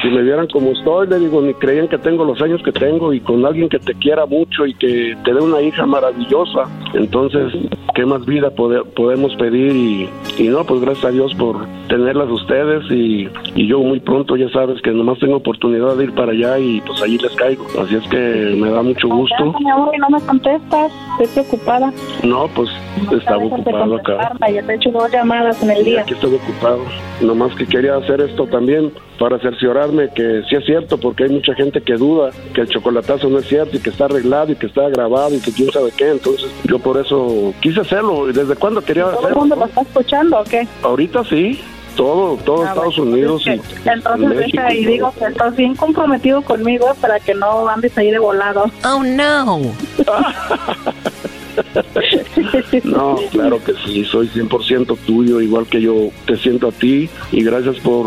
Si 0.02 0.08
me 0.10 0.22
vieran 0.22 0.47
como 0.47 0.72
estoy, 0.72 1.08
le 1.08 1.20
digo, 1.20 1.41
ni 1.41 1.54
creían 1.56 1.88
que 1.89 1.97
tengo 1.97 2.24
los 2.24 2.41
años 2.41 2.62
que 2.64 2.72
tengo 2.72 3.12
y 3.14 3.20
con 3.20 3.45
alguien 3.45 3.68
que 3.68 3.80
te 3.80 3.93
quiera 3.95 4.26
mucho 4.26 4.66
y 4.66 4.74
que 4.76 5.16
te 5.26 5.34
dé 5.34 5.41
una 5.41 5.62
hija 5.62 5.86
maravillosa. 5.86 6.64
Entonces, 6.93 7.52
¿qué 7.95 8.06
más 8.06 8.26
vida 8.26 8.50
pode- 8.56 8.86
podemos 8.95 9.36
pedir? 9.36 9.76
Y, 9.76 10.10
y 10.38 10.47
no, 10.47 10.64
pues 10.64 10.80
gracias 10.82 11.06
a 11.06 11.12
Dios 11.12 11.34
por 11.36 11.58
tenerlas 11.89 12.30
ustedes 12.30 12.84
y, 12.89 13.28
y 13.56 13.68
yo 13.68 13.80
muy 13.80 14.00
pronto 14.00 14.38
ya 14.38 14.47
sabes 14.50 14.82
que 14.82 14.91
nomás 14.91 15.20
tengo 15.20 15.36
oportunidad 15.36 15.95
de 15.97 16.06
ir 16.06 16.14
para 16.14 16.32
allá 16.32 16.58
y 16.60 16.80
pues 16.82 17.02
allí 17.02 17.18
les 17.18 17.36
caigo. 17.36 17.66
Así 17.82 17.95
es 17.95 18.08
que 18.10 18.56
me 18.58 18.72
da 18.72 18.82
mucho 18.82 19.08
gusto. 19.10 19.54
Mi 19.60 19.70
amor, 19.70 19.93
y 19.93 19.97
no 19.97 20.10
me 20.10 20.22
contestas. 20.26 20.91
Estoy 21.20 21.43
preocupada. 21.43 21.91
No, 22.24 22.47
pues 22.56 22.70
estaba 23.12 23.43
Dejas 23.43 23.66
de 23.66 23.72
ocupado 23.72 23.95
acá. 23.97 24.32
Ya 24.50 24.64
te 24.66 24.72
he 24.72 24.76
hecho 24.76 24.91
dos 24.91 25.12
llamadas 25.12 25.62
en 25.62 25.72
el 25.72 25.84
día. 25.84 26.02
Aquí 26.02 26.14
estoy 26.14 26.36
ocupado. 26.36 26.80
Nomás 27.22 27.54
que 27.56 27.66
quería 27.66 27.97
hacer 27.97 28.22
esto 28.22 28.45
también 28.47 28.93
para 29.20 29.38
que 30.16 30.42
sí 30.50 30.56
es 30.56 30.66
cierto, 30.66 30.98
porque 30.98 31.24
hay 31.26 31.30
mucha 31.30 31.54
gente 31.56 31.82
que 31.82 31.94
duda 31.94 32.30
que 32.54 32.62
el 32.62 32.68
chocolatazo 32.70 33.30
no 33.30 33.40
es 33.40 33.48
cierto 33.48 33.78
y 33.78 33.80
que 33.80 33.90
está 33.90 34.06
arreglado 34.06 34.52
y 34.52 34.56
que 34.56 34.68
está 34.68 34.88
grabado 34.90 35.36
y 35.36 35.40
que 35.40 35.52
quién 35.52 35.72
sabe 35.72 35.92
qué. 35.98 36.10
Entonces 36.10 36.50
yo 36.66 36.80
por 36.80 36.98
eso 36.98 37.54
quise 37.62 37.82
hacerlo. 37.82 38.30
¿Y 38.30 38.34
desde 38.34 38.56
cuándo 38.56 38.82
quería 38.82 39.04
¿Todo 39.04 39.12
el 39.14 39.18
hacerlo? 39.20 39.40
mundo 39.40 39.56
lo 39.56 39.66
está 39.66 39.82
escuchando 39.82 40.40
o 40.40 40.44
qué? 40.44 40.68
Ahorita 40.84 41.24
sí. 41.26 41.60
Todo, 41.96 42.38
todo 42.46 42.64
Ah, 42.64 42.70
Estados 42.70 42.96
bueno, 42.98 43.12
Unidos 43.14 43.44
y 43.46 43.50
Entonces 43.90 44.30
México. 44.30 44.58
deja 44.62 44.74
y 44.74 44.86
digo 44.86 45.14
que 45.20 45.26
estás 45.26 45.56
bien 45.56 45.76
comprometido 45.76 46.42
conmigo 46.44 46.96
para 47.02 47.20
que 47.20 47.34
no 47.34 47.68
andes 47.68 47.98
ahí 47.98 48.12
de 48.12 48.20
volado. 48.20 48.66
Oh, 48.86 49.04
no. 49.04 49.60
No, 52.84 53.17
claro 53.32 53.59
que 53.63 53.74
sí, 53.86 54.03
soy 54.05 54.28
100% 54.28 54.97
tuyo, 55.05 55.41
igual 55.41 55.67
que 55.67 55.82
yo 55.82 56.09
te 56.26 56.38
siento 56.38 56.67
a 56.67 56.72
ti 56.72 57.09
y 57.32 57.43
gracias 57.43 57.78
por 57.78 58.05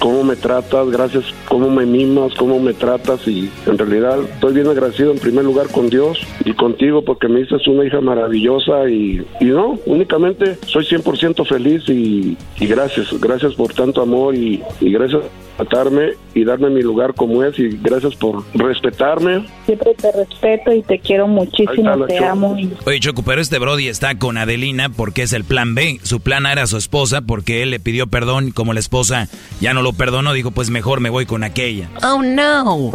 cómo 0.00 0.24
me 0.24 0.36
tratas, 0.36 0.90
gracias 0.90 1.24
cómo 1.48 1.70
me 1.70 1.86
mimas, 1.86 2.34
cómo 2.34 2.58
me 2.60 2.74
tratas 2.74 3.26
y 3.28 3.50
en 3.66 3.78
realidad 3.78 4.18
estoy 4.22 4.54
bien 4.54 4.66
agradecido 4.68 5.12
en 5.12 5.18
primer 5.18 5.44
lugar 5.44 5.68
con 5.70 5.88
Dios 5.88 6.18
y 6.44 6.52
contigo 6.54 7.02
porque 7.04 7.28
me 7.28 7.40
dices 7.40 7.66
una 7.68 7.84
hija 7.84 8.00
maravillosa 8.00 8.88
y, 8.88 9.24
y 9.40 9.44
no, 9.46 9.78
únicamente 9.86 10.56
soy 10.66 10.84
100% 10.84 11.46
feliz 11.46 11.88
y, 11.88 12.36
y 12.58 12.66
gracias, 12.66 13.18
gracias 13.20 13.54
por 13.54 13.72
tanto 13.74 14.02
amor 14.02 14.34
y, 14.34 14.62
y 14.80 14.90
gracias 14.92 15.22
por 15.22 15.66
tratarme 15.66 16.14
y 16.34 16.44
darme 16.44 16.70
mi 16.70 16.80
lugar 16.82 17.14
como 17.14 17.44
es 17.44 17.58
y 17.58 17.68
gracias 17.82 18.14
por 18.16 18.42
respetarme. 18.54 19.44
Siempre 19.66 19.94
te 19.94 20.10
respeto 20.12 20.72
y 20.72 20.82
te 20.82 20.98
quiero 20.98 21.26
muchísimo, 21.28 22.06
te 22.06 22.14
Choco. 22.14 22.30
amo. 22.30 22.56
Y 22.58 22.70
Oye, 22.86 23.00
Choco, 23.00 23.22
pero 23.22 23.40
este 23.40 23.58
Brody 23.58 23.88
está 24.00 24.18
con 24.18 24.38
Adelina 24.38 24.88
porque 24.88 25.20
es 25.20 25.34
el 25.34 25.44
plan 25.44 25.74
B. 25.74 26.00
Su 26.02 26.20
plan 26.20 26.46
era 26.46 26.66
su 26.66 26.78
esposa 26.78 27.20
porque 27.20 27.62
él 27.62 27.70
le 27.70 27.80
pidió 27.80 28.06
perdón 28.06 28.50
como 28.50 28.72
la 28.72 28.80
esposa 28.80 29.28
ya 29.60 29.74
no 29.74 29.82
lo 29.82 29.92
perdonó, 29.92 30.32
dijo, 30.32 30.52
pues 30.52 30.70
mejor 30.70 31.00
me 31.00 31.10
voy 31.10 31.26
con 31.26 31.44
aquella. 31.44 31.90
Oh, 32.02 32.22
no. 32.22 32.92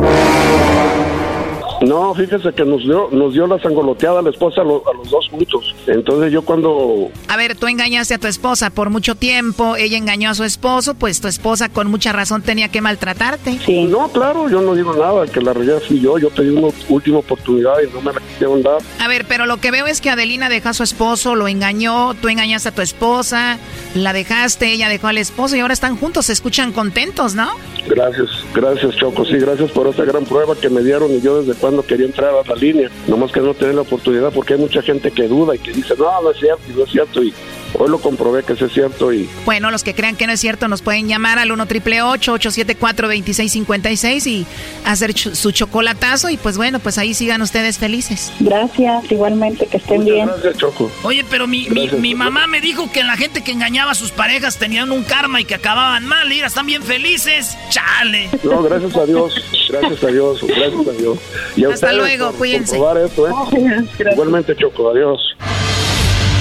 No, 1.82 2.14
fíjese 2.16 2.54
que 2.54 2.64
nos 2.66 2.82
dio, 2.84 3.10
nos 3.12 3.34
dio 3.34 3.48
la 3.48 3.60
sangoloteada 3.60 4.20
a 4.20 4.22
la 4.22 4.30
esposa 4.30 4.62
a, 4.62 4.64
lo- 4.64 4.84
a 4.90 4.94
los 4.96 5.10
dos 5.10 5.28
juntos. 5.30 5.76
Entonces 5.88 6.32
yo 6.32 6.42
cuando... 6.44 7.10
A 7.28 7.38
ver, 7.38 7.56
tú 7.56 7.68
engañaste 7.68 8.14
a 8.14 8.18
tu 8.18 8.28
esposa 8.28 8.70
por 8.70 8.90
mucho 8.90 9.16
tiempo, 9.16 9.76
ella 9.76 9.98
engañó 9.98 10.30
a 10.30 10.36
su 10.36 10.44
esposo, 10.44 10.96
pues 10.96 11.22
tu 11.22 11.28
esposa 11.28 11.70
con 11.70 11.90
mucha 11.90 12.12
razón 12.14 12.42
tenía 12.42 12.70
que 12.70 12.82
maltratarte. 12.82 13.60
No, 13.90 14.08
claro, 14.10 14.50
yo 14.50 14.62
no 14.62 14.74
digo 14.76 14.94
nada, 14.94 15.28
que 15.28 15.42
la 15.42 15.54
realidad 15.54 15.82
fui 15.88 16.00
yo. 16.00 16.18
Yo 16.18 16.30
pedí 16.30 16.50
una 16.50 16.70
última 16.90 17.20
oportunidad 17.20 17.74
y 17.88 17.92
no 17.94 18.02
me 18.02 18.14
la 18.14 18.20
quisieron 18.22 18.64
dar. 18.64 18.78
A 19.00 19.08
ver, 19.08 19.26
pero 19.28 19.46
lo 19.46 19.58
que 19.58 19.72
veo 19.72 19.86
es 19.86 20.02
que 20.02 20.10
Adelina 20.10 20.50
dejó 20.50 20.70
a 20.70 20.74
su 20.74 20.84
esposo, 20.84 21.36
lo 21.36 21.48
engañó, 21.48 22.14
tú 22.16 22.30
engañaste 22.30 22.70
a 22.70 22.72
tu 22.74 22.82
esposa, 22.82 23.58
la 23.94 24.14
dejaste, 24.14 24.72
ella 24.72 24.90
dejó 24.90 25.08
al 25.08 25.18
esposo 25.18 25.56
y 25.56 25.60
ahora 25.60 25.74
están 25.74 25.98
juntos, 25.98 26.28
se 26.28 26.34
escuchan 26.34 26.72
contentos, 26.72 27.36
¿no? 27.36 27.50
Gracias, 27.88 28.30
gracias 28.54 28.96
Choco, 28.96 29.26
sí, 29.26 29.34
gracias 29.38 29.70
por 29.72 29.88
esa 29.88 30.04
gran 30.06 30.24
prueba 30.26 30.56
que 30.56 30.70
me 30.70 30.82
dieron 30.82 31.12
y 31.12 31.22
yo 31.22 31.42
desde 31.42 31.54
cuando 31.66 31.84
quería 31.84 32.06
entrar 32.06 32.30
a 32.30 32.48
la 32.48 32.56
línea, 32.56 32.92
nomás 33.08 33.32
que 33.32 33.40
no 33.40 33.56
tener 33.56 33.74
la 33.74 33.82
oportunidad 33.82 34.32
porque 34.32 34.54
hay 34.54 34.60
mucha 34.60 34.84
gente 34.84 35.10
que 35.10 35.28
duda 35.28 35.56
y 35.56 35.58
que 35.58 35.72
dice, 35.72 35.96
no, 35.98 36.22
no 36.22 36.30
es 36.30 36.38
cierto, 36.38 36.62
no 36.76 36.84
es 36.84 36.92
cierto 36.92 37.24
y 37.24 37.34
hoy 37.78 37.90
lo 37.90 38.00
comprobé 38.00 38.44
que 38.44 38.56
sí 38.56 38.64
es 38.66 38.74
cierto 38.74 39.12
y 39.14 39.30
Bueno, 39.46 39.72
los 39.72 39.84
que 39.84 39.94
crean 39.94 40.16
que 40.16 40.28
no 40.28 40.34
es 40.34 40.40
cierto 40.40 40.68
nos 40.68 40.82
pueden 40.82 41.08
llamar 41.08 41.40
al 41.40 41.52
1 41.52 41.66
triple 41.68 42.02
874 42.02 43.08
2656 43.08 44.28
y 44.28 44.46
hacer 44.86 45.14
su 45.18 45.52
chocolatazo 45.52 46.30
y 46.30 46.38
pues 46.38 46.58
bueno, 46.58 46.80
pues 46.80 46.98
ahí 46.98 47.14
sigan 47.14 47.42
ustedes 47.42 47.78
felices. 47.78 48.32
Gracias, 48.40 49.12
igualmente, 49.12 49.66
que 49.68 49.78
estén 49.78 50.06
bien. 50.06 50.28
Gracias 50.28 50.58
Choco. 50.58 50.92
Oye, 51.04 51.26
pero 51.30 51.48
mi, 51.48 51.68
mi, 51.70 51.90
mi 51.90 52.16
mamá 52.16 52.48
me 52.48 52.62
dijo 52.62 52.92
que 52.92 53.04
la 53.04 53.18
gente 53.18 53.44
que 53.44 53.52
engañaba 53.52 53.92
a 53.92 53.96
sus 53.96 54.12
parejas 54.12 54.58
tenían 54.58 54.92
un 54.92 55.04
karma 55.04 55.42
y 55.42 55.46
que 55.46 55.56
acababan 55.56 56.06
mal. 56.06 56.28
Mira, 56.30 56.48
están 56.48 56.66
bien 56.66 56.84
felices. 56.84 57.58
Chale. 57.70 58.30
No, 58.44 58.62
gracias 58.64 58.96
a 58.96 59.06
Dios, 59.06 59.34
gracias 59.70 60.04
a 60.04 60.08
Dios, 60.08 60.40
gracias 60.48 60.88
a 60.88 60.92
Dios. 60.92 61.18
Y 61.56 61.64
a 61.66 61.70
Hasta 61.70 61.88
ustedes 61.88 61.96
luego, 62.18 62.32
cuídense. 62.34 62.78
esto, 63.06 63.28
¿eh? 63.28 63.32
Igualmente 64.14 64.56
Choco, 64.56 64.90
adiós. 64.90 65.20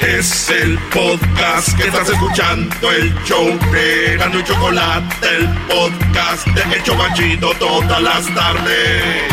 Es 0.00 0.48
el 0.48 0.78
podcast 0.94 1.76
que 1.76 1.88
estás 1.88 2.08
escuchando, 2.08 2.92
el 2.92 3.12
show 3.24 3.58
de 3.72 4.14
y 4.14 4.44
Chocolate, 4.44 5.26
el 5.36 5.48
podcast 5.66 6.46
de 6.46 6.76
El 6.76 6.82
Chocachito 6.84 7.50
todas 7.58 8.00
las 8.00 8.32
tardes. 8.32 9.24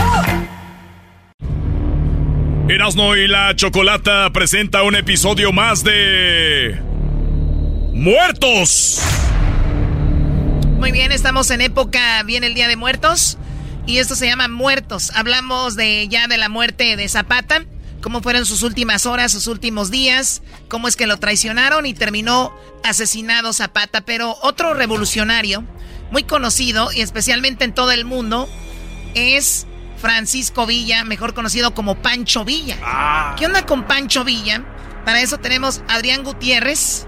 Erasno 2.67 3.15
y 3.15 3.27
la 3.27 3.55
chocolata 3.55 4.31
presenta 4.33 4.81
un 4.81 4.95
episodio 4.95 5.51
más 5.51 5.83
de. 5.83 6.81
¡Muertos! 7.93 9.03
Muy 10.79 10.91
bien, 10.91 11.11
estamos 11.11 11.51
en 11.51 11.61
época, 11.61 12.23
viene 12.23 12.47
el 12.47 12.55
Día 12.55 12.67
de 12.67 12.75
Muertos. 12.75 13.37
Y 13.85 13.99
esto 13.99 14.15
se 14.15 14.25
llama 14.25 14.47
Muertos. 14.47 15.11
Hablamos 15.13 15.75
de 15.75 16.07
ya 16.07 16.27
de 16.27 16.37
la 16.37 16.49
muerte 16.49 16.95
de 16.95 17.07
Zapata 17.07 17.65
cómo 18.05 18.21
fueron 18.21 18.45
sus 18.45 18.61
últimas 18.61 19.07
horas, 19.07 19.31
sus 19.31 19.47
últimos 19.47 19.89
días, 19.89 20.43
cómo 20.67 20.87
es 20.87 20.95
que 20.95 21.07
lo 21.07 21.17
traicionaron 21.17 21.87
y 21.87 21.95
terminó 21.95 22.55
asesinado 22.83 23.51
Zapata. 23.51 24.01
Pero 24.01 24.37
otro 24.43 24.75
revolucionario, 24.75 25.63
muy 26.11 26.21
conocido 26.21 26.91
y 26.91 27.01
especialmente 27.01 27.65
en 27.65 27.73
todo 27.73 27.89
el 27.89 28.05
mundo, 28.05 28.47
es 29.15 29.65
Francisco 29.97 30.67
Villa, 30.67 31.03
mejor 31.03 31.33
conocido 31.33 31.73
como 31.73 31.95
Pancho 31.95 32.45
Villa. 32.45 32.77
Ah. 32.83 33.35
¿Qué 33.39 33.47
onda 33.47 33.65
con 33.65 33.87
Pancho 33.87 34.23
Villa? 34.23 34.63
Para 35.03 35.21
eso 35.21 35.39
tenemos 35.39 35.81
a 35.87 35.95
Adrián 35.95 36.23
Gutiérrez 36.23 37.07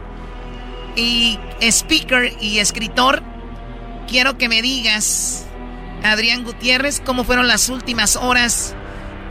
y 0.96 1.38
speaker 1.62 2.34
y 2.42 2.58
escritor. 2.58 3.22
Quiero 4.08 4.40
que 4.40 4.50
me 4.50 4.64
digas, 4.64 5.46
Adrián 6.04 6.44
Gutiérrez, 6.44 7.04
cómo 7.06 7.24
fueron 7.24 7.48
las 7.48 7.70
últimas 7.70 8.16
horas 8.16 8.74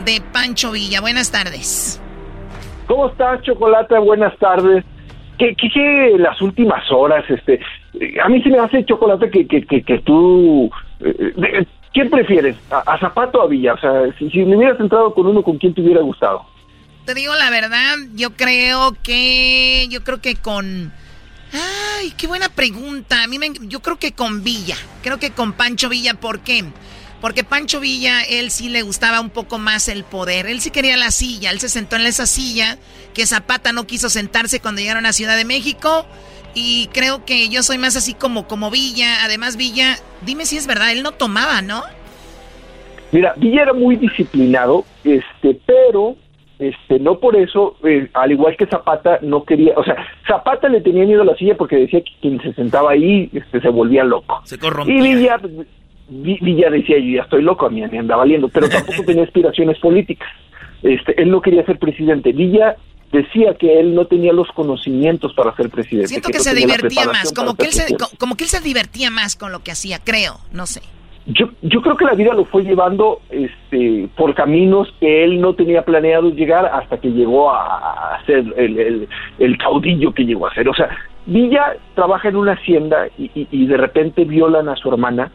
de 0.07 0.23
Pancho 0.33 0.71
Villa. 0.71 1.01
Buenas 1.01 1.31
tardes. 1.31 2.01
¿Cómo 2.87 3.09
estás, 3.09 3.43
Chocolate? 3.43 3.99
Buenas 3.99 4.35
tardes. 4.39 4.85
¿Qué, 5.37 5.55
qué, 5.57 6.15
las 6.17 6.41
últimas 6.41 6.91
horas? 6.91 7.25
este 7.29 7.61
A 8.25 8.29
mí 8.29 8.41
se 8.43 8.49
me 8.49 8.59
hace, 8.59 8.87
Chocolate, 8.87 9.29
que, 9.29 9.47
que, 9.47 9.83
que, 9.83 9.99
tú... 9.99 10.71
Eh, 11.01 11.67
¿Quién 11.93 12.09
prefieres? 12.09 12.57
¿A, 12.71 12.99
Zapato 12.99 13.41
o 13.41 13.43
a 13.43 13.47
Villa? 13.49 13.75
O 13.75 13.79
sea, 13.79 14.05
si, 14.19 14.31
si 14.31 14.45
me 14.45 14.57
hubieras 14.57 14.79
entrado 14.79 15.13
con 15.13 15.27
uno, 15.27 15.43
¿con 15.43 15.59
quién 15.59 15.75
te 15.75 15.83
hubiera 15.83 16.03
gustado? 16.03 16.47
Te 17.05 17.15
digo 17.15 17.35
la 17.35 17.51
verdad, 17.51 17.97
yo 18.15 18.31
creo 18.31 18.97
que... 19.03 19.89
Yo 19.91 20.05
creo 20.05 20.21
que 20.21 20.37
con... 20.37 20.93
Ay, 21.53 22.13
qué 22.17 22.27
buena 22.29 22.49
pregunta. 22.49 23.25
A 23.25 23.27
mí 23.27 23.39
me, 23.39 23.49
yo 23.63 23.81
creo 23.81 23.99
que 23.99 24.13
con 24.13 24.45
Villa. 24.45 24.77
Creo 25.03 25.19
que 25.19 25.33
con 25.33 25.53
Pancho 25.53 25.89
Villa. 25.89 26.15
¿Por 26.15 26.41
qué? 26.41 26.65
Porque 27.21 27.45
Pancho 27.45 27.81
Villa, 27.81 28.23
él 28.23 28.51
sí 28.51 28.69
le 28.69 28.83
gustaba 28.83 29.21
un 29.21 29.31
poco 29.31 29.59
más 29.59 29.89
el 29.89 30.05
poder. 30.05 30.47
Él 30.47 30.61
sí 30.61 30.71
quería 30.71 30.97
la 30.97 31.11
silla. 31.11 31.51
Él 31.51 31.61
se 31.61 31.69
sentó 31.69 31.97
en 31.97 32.03
esa 32.03 32.27
silla 32.27 32.77
que 33.15 33.27
Zapata 33.27 33.73
no 33.73 33.87
quiso 33.87 34.11
sentarse 34.11 34.61
cuando 34.61 34.81
llegaron 34.81 35.07
a 35.07 35.13
Ciudad 35.13 35.37
de 35.37 35.45
México. 35.45 36.07
Y 36.55 36.89
creo 36.93 37.25
que 37.25 37.49
yo 37.49 37.63
soy 37.63 37.79
más 37.79 37.97
así 37.97 38.15
como, 38.15 38.47
como 38.47 38.71
Villa. 38.71 39.25
Además, 39.25 39.57
Villa, 39.57 39.97
dime 40.25 40.45
si 40.45 40.57
es 40.57 40.67
verdad, 40.67 40.93
él 40.93 41.03
no 41.03 41.13
tomaba, 41.13 41.63
¿no? 41.63 41.83
Mira, 43.13 43.35
Villa 43.37 43.63
era 43.63 43.73
muy 43.73 43.97
disciplinado, 43.97 44.85
este, 45.05 45.59
pero 45.65 46.17
este, 46.59 46.99
no 46.99 47.19
por 47.19 47.37
eso, 47.37 47.77
eh, 47.85 48.09
al 48.15 48.33
igual 48.33 48.57
que 48.57 48.67
Zapata, 48.67 49.19
no 49.23 49.45
quería, 49.45 49.75
o 49.77 49.85
sea, 49.85 49.97
Zapata 50.27 50.69
le 50.69 50.81
tenía 50.81 51.05
miedo 51.05 51.23
a 51.23 51.27
la 51.27 51.37
silla 51.37 51.57
porque 51.57 51.77
decía 51.77 52.01
que 52.01 52.13
quien 52.21 52.41
se 52.41 52.53
sentaba 52.55 52.93
ahí 52.93 53.31
este, 53.33 53.61
se 53.61 53.69
volvía 53.69 54.05
loco. 54.05 54.41
Se 54.45 54.59
corrompía. 54.59 54.97
Y 54.97 55.15
Villa, 55.15 55.39
Villa 56.09 56.71
decía, 56.71 56.99
yo 56.99 57.17
ya 57.17 57.23
estoy 57.23 57.43
loco, 57.43 57.67
a 57.67 57.71
mí 57.71 57.83
me 57.83 57.99
anda 57.99 58.17
valiendo, 58.17 58.49
pero 58.49 58.69
tampoco 58.69 59.03
tenía 59.05 59.25
aspiraciones 59.25 59.79
políticas. 59.79 60.29
Este, 60.83 61.21
él 61.21 61.31
no 61.31 61.41
quería 61.41 61.65
ser 61.65 61.79
presidente. 61.79 62.33
Villa 62.33 62.77
decía 63.13 63.55
que 63.55 63.81
él 63.81 63.95
no 63.95 64.07
tenía 64.07 64.33
los 64.33 64.49
conocimientos 64.49 65.33
para 65.35 65.55
ser 65.57 65.71
presidente. 65.71 66.09
Siento 66.09 66.29
que, 66.29 66.41
se 66.41 66.55
divertía 66.55 67.07
más, 67.07 67.33
como 67.33 67.55
que, 67.55 67.67
él 67.67 67.73
se, 67.73 67.97
como 68.19 68.37
que 68.37 68.45
él 68.45 68.51
se 68.51 68.61
divertía 68.61 69.11
más 69.11 69.37
con 69.37 69.53
lo 69.53 69.61
que 69.61 69.73
hacía, 69.73 69.99
creo, 70.03 70.39
no 70.53 70.67
sé. 70.67 70.83
Yo, 71.29 71.49
yo 71.63 71.83
creo 71.83 71.97
que 71.97 72.05
la 72.05 72.15
vida 72.15 72.35
lo 72.35 72.45
fue 72.45 72.63
llevando 72.63 73.21
este, 73.31 74.09
por 74.17 74.33
caminos 74.35 74.95
que 75.01 75.25
él 75.25 75.41
no 75.41 75.55
tenía 75.55 75.85
planeado 75.85 76.31
llegar 76.31 76.67
hasta 76.67 76.99
que 76.99 77.09
llegó 77.09 77.51
a, 77.53 78.23
ser 78.27 78.45
el, 78.57 79.09
el, 79.39 79.59
caudillo 79.59 80.15
que 80.15 80.25
llegó 80.25 80.47
a 80.47 80.55
ser. 80.55 80.69
O 80.69 80.75
sea, 80.75 80.89
Villa 81.27 81.77
trabaja 81.97 82.29
en 82.29 82.37
una 82.37 82.53
hacienda 82.53 83.09
y, 83.19 83.31
y 83.35 83.67
de 83.67 83.77
repente 83.77 84.25
violan 84.25 84.69
a 84.69 84.77
su 84.77 84.89
hermana 84.89 85.33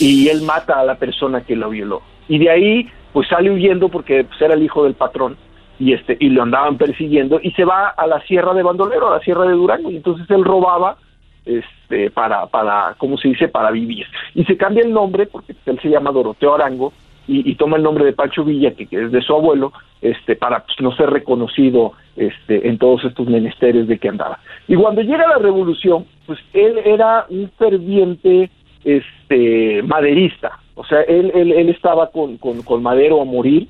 y 0.00 0.28
él 0.28 0.42
mata 0.42 0.80
a 0.80 0.84
la 0.84 0.96
persona 0.96 1.42
que 1.42 1.56
lo 1.56 1.70
violó. 1.70 2.02
Y 2.28 2.38
de 2.38 2.50
ahí, 2.50 2.88
pues 3.12 3.28
sale 3.28 3.50
huyendo 3.50 3.88
porque 3.88 4.24
pues, 4.24 4.40
era 4.40 4.54
el 4.54 4.62
hijo 4.62 4.84
del 4.84 4.94
patrón 4.94 5.36
y 5.78 5.92
este 5.92 6.16
y 6.20 6.28
lo 6.28 6.42
andaban 6.42 6.76
persiguiendo 6.76 7.40
y 7.42 7.50
se 7.52 7.64
va 7.64 7.88
a 7.88 8.06
la 8.06 8.20
sierra 8.22 8.54
de 8.54 8.62
Bandolero, 8.62 9.08
a 9.08 9.18
la 9.18 9.24
sierra 9.24 9.44
de 9.44 9.54
Durango 9.54 9.90
y 9.90 9.96
entonces 9.96 10.28
él 10.30 10.44
robaba 10.44 10.96
este 11.44 12.10
para 12.10 12.46
para 12.46 12.94
cómo 12.98 13.18
se 13.18 13.28
dice 13.28 13.48
para 13.48 13.70
vivir. 13.70 14.06
Y 14.34 14.44
se 14.44 14.56
cambia 14.56 14.84
el 14.84 14.92
nombre 14.92 15.26
porque 15.26 15.54
él 15.66 15.78
se 15.80 15.88
llama 15.88 16.12
Doroteo 16.12 16.54
Arango 16.54 16.92
y, 17.26 17.54
toma 17.54 17.78
el 17.78 17.82
nombre 17.82 18.04
de 18.04 18.12
Pancho 18.12 18.44
Villa 18.44 18.74
que, 18.74 18.86
es 18.90 19.10
de 19.10 19.22
su 19.22 19.32
abuelo 19.32 19.72
este 20.02 20.36
para 20.36 20.60
pues, 20.60 20.78
no 20.80 20.94
ser 20.94 21.08
reconocido 21.08 21.92
este 22.16 22.68
en 22.68 22.76
todos 22.76 23.02
estos 23.04 23.26
menesteres 23.26 23.88
de 23.88 23.98
que 23.98 24.10
andaba. 24.10 24.38
Y 24.68 24.76
cuando 24.76 25.00
llega 25.00 25.26
la 25.26 25.38
revolución 25.38 26.04
pues 26.26 26.38
él 26.52 26.78
era 26.84 27.26
un 27.30 27.50
ferviente 27.58 28.50
este 28.84 29.82
maderista, 29.82 30.60
o 30.74 30.84
sea, 30.84 31.02
él, 31.02 31.30
él, 31.34 31.52
él 31.52 31.68
estaba 31.68 32.10
con, 32.10 32.36
con, 32.38 32.82
Madero 32.82 33.20
a 33.20 33.24
morir 33.24 33.68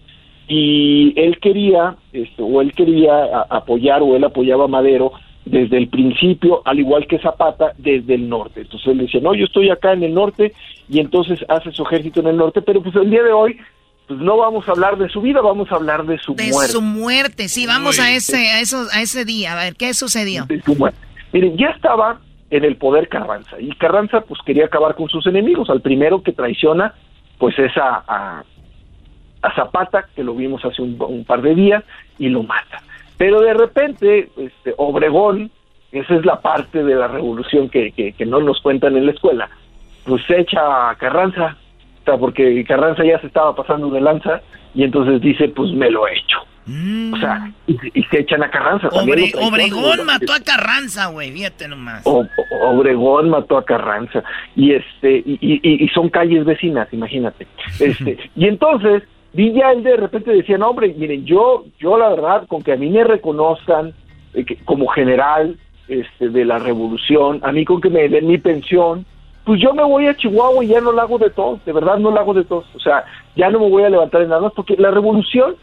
y 0.48 1.12
él 1.16 1.38
quería, 1.38 1.96
este, 2.12 2.42
o 2.42 2.60
él 2.60 2.72
quería 2.72 3.24
apoyar, 3.50 4.02
o 4.02 4.16
él 4.16 4.24
apoyaba 4.24 4.64
a 4.64 4.68
Madero 4.68 5.12
desde 5.44 5.76
el 5.76 5.88
principio, 5.88 6.62
al 6.64 6.78
igual 6.78 7.06
que 7.06 7.18
Zapata, 7.18 7.72
desde 7.76 8.14
el 8.14 8.28
norte. 8.28 8.62
Entonces 8.62 8.88
él 8.88 8.98
decía, 8.98 9.20
no, 9.20 9.34
yo 9.34 9.44
estoy 9.44 9.68
acá 9.70 9.92
en 9.92 10.02
el 10.02 10.14
norte, 10.14 10.54
y 10.88 11.00
entonces 11.00 11.44
hace 11.48 11.70
su 11.72 11.82
ejército 11.82 12.20
en 12.20 12.28
el 12.28 12.36
norte, 12.38 12.62
pero 12.62 12.82
pues 12.82 12.94
el 12.96 13.10
día 13.10 13.22
de 13.22 13.32
hoy, 13.32 13.58
pues 14.08 14.20
no 14.20 14.38
vamos 14.38 14.66
a 14.66 14.72
hablar 14.72 14.96
de 14.96 15.08
su 15.10 15.20
vida, 15.20 15.42
vamos 15.42 15.70
a 15.70 15.74
hablar 15.74 16.06
de 16.06 16.18
su 16.18 16.32
muerte. 16.32 16.44
De 16.44 16.68
su 16.68 16.80
muerte, 16.80 17.48
sí, 17.48 17.66
vamos 17.66 18.00
a 18.00 18.10
ese, 18.14 18.48
a, 18.48 18.60
eso, 18.60 18.86
a 18.92 19.02
ese 19.02 19.26
día, 19.26 19.52
a 19.52 19.56
ver, 19.56 19.76
¿qué 19.76 19.92
sucedió? 19.92 20.46
De 20.46 20.62
su 20.62 20.74
muerte. 20.74 20.98
Miren, 21.32 21.56
ya 21.58 21.68
estaba 21.68 22.20
en 22.56 22.64
el 22.64 22.76
poder 22.76 23.08
Carranza. 23.08 23.60
Y 23.60 23.70
Carranza 23.72 24.20
pues 24.20 24.40
quería 24.46 24.66
acabar 24.66 24.94
con 24.94 25.08
sus 25.08 25.26
enemigos. 25.26 25.68
Al 25.70 25.80
primero 25.80 26.22
que 26.22 26.32
traiciona 26.32 26.94
pues 27.38 27.58
es 27.58 27.76
a, 27.76 28.04
a, 28.06 28.44
Zapata, 29.56 30.06
que 30.14 30.24
lo 30.24 30.34
vimos 30.34 30.64
hace 30.64 30.80
un, 30.80 31.24
par 31.26 31.42
de 31.42 31.54
días, 31.54 31.84
y 32.18 32.28
lo 32.28 32.42
mata. 32.44 32.82
Pero 33.18 33.40
de 33.42 33.52
repente, 33.52 34.30
este, 34.36 34.72
Obregón, 34.78 35.50
esa 35.92 36.14
es 36.14 36.24
la 36.24 36.40
parte 36.40 36.82
de 36.82 36.94
la 36.94 37.08
revolución 37.08 37.68
que, 37.68 37.92
que, 37.92 38.26
no 38.26 38.40
nos 38.40 38.60
cuentan 38.62 38.96
en 38.96 39.06
la 39.06 39.12
escuela, 39.12 39.50
pues 40.06 40.24
se 40.26 40.40
echa 40.40 40.90
a 40.90 40.94
Carranza, 40.94 41.56
porque 42.18 42.64
Carranza 42.64 43.04
ya 43.04 43.20
se 43.20 43.26
estaba 43.26 43.54
pasando 43.54 43.90
de 43.90 44.00
lanza, 44.00 44.40
y 44.74 44.84
entonces 44.84 45.20
dice, 45.20 45.48
pues 45.48 45.72
me 45.72 45.90
lo 45.90 46.08
he 46.08 46.14
hecho. 46.14 46.38
O 46.66 47.16
sea, 47.18 47.52
y, 47.66 47.76
se 48.04 48.20
echan 48.20 48.42
a 48.42 48.50
Carranza. 48.50 48.88
Obregón 48.88 50.06
mató 50.06 50.32
a 50.32 50.40
Carranza, 50.40 51.06
güey, 51.08 51.30
fíjate 51.30 51.68
nomás. 51.68 52.02
Obregón 52.06 53.28
mató 53.28 53.58
a 53.58 53.64
Carranza. 53.64 54.24
Y 54.56 54.72
este, 54.72 55.22
y, 55.26 55.60
y, 55.62 55.88
son 55.88 56.08
calles 56.08 56.44
vecinas, 56.46 56.88
imagínate. 56.92 57.46
Este, 57.78 58.18
y 58.34 58.46
entonces, 58.46 59.02
Villa 59.34 59.72
él 59.72 59.82
de 59.82 59.96
repente 59.96 60.30
decía, 60.30 60.56
no, 60.56 60.70
hombre, 60.70 60.94
miren, 60.96 61.26
yo, 61.26 61.64
yo 61.78 61.98
la 61.98 62.08
verdad, 62.08 62.46
con 62.46 62.62
que 62.62 62.72
a 62.72 62.76
mí 62.76 62.88
me 62.88 63.04
reconozcan 63.04 63.92
eh, 64.32 64.46
como 64.64 64.86
general 64.86 65.58
este, 65.88 66.30
de 66.30 66.44
la 66.46 66.58
revolución, 66.58 67.40
a 67.42 67.52
mí 67.52 67.66
con 67.66 67.82
que 67.82 67.90
me 67.90 68.08
den 68.08 68.26
mi 68.26 68.38
pensión, 68.38 69.04
pues 69.44 69.60
yo 69.60 69.74
me 69.74 69.82
voy 69.82 70.06
a 70.06 70.16
Chihuahua 70.16 70.64
y 70.64 70.68
ya 70.68 70.80
no 70.80 70.92
la 70.92 71.02
hago 71.02 71.18
de 71.18 71.28
todos, 71.28 71.62
de 71.66 71.72
verdad 71.72 71.98
no 71.98 72.10
la 72.10 72.20
hago 72.20 72.32
de 72.32 72.44
todos. 72.44 72.64
O 72.74 72.80
sea, 72.80 73.04
ya 73.36 73.50
no 73.50 73.60
me 73.60 73.68
voy 73.68 73.82
a 73.82 73.90
levantar 73.90 74.22
en 74.22 74.30
nada 74.30 74.40
más, 74.40 74.52
porque 74.54 74.76
la 74.78 74.90
revolución 74.90 75.56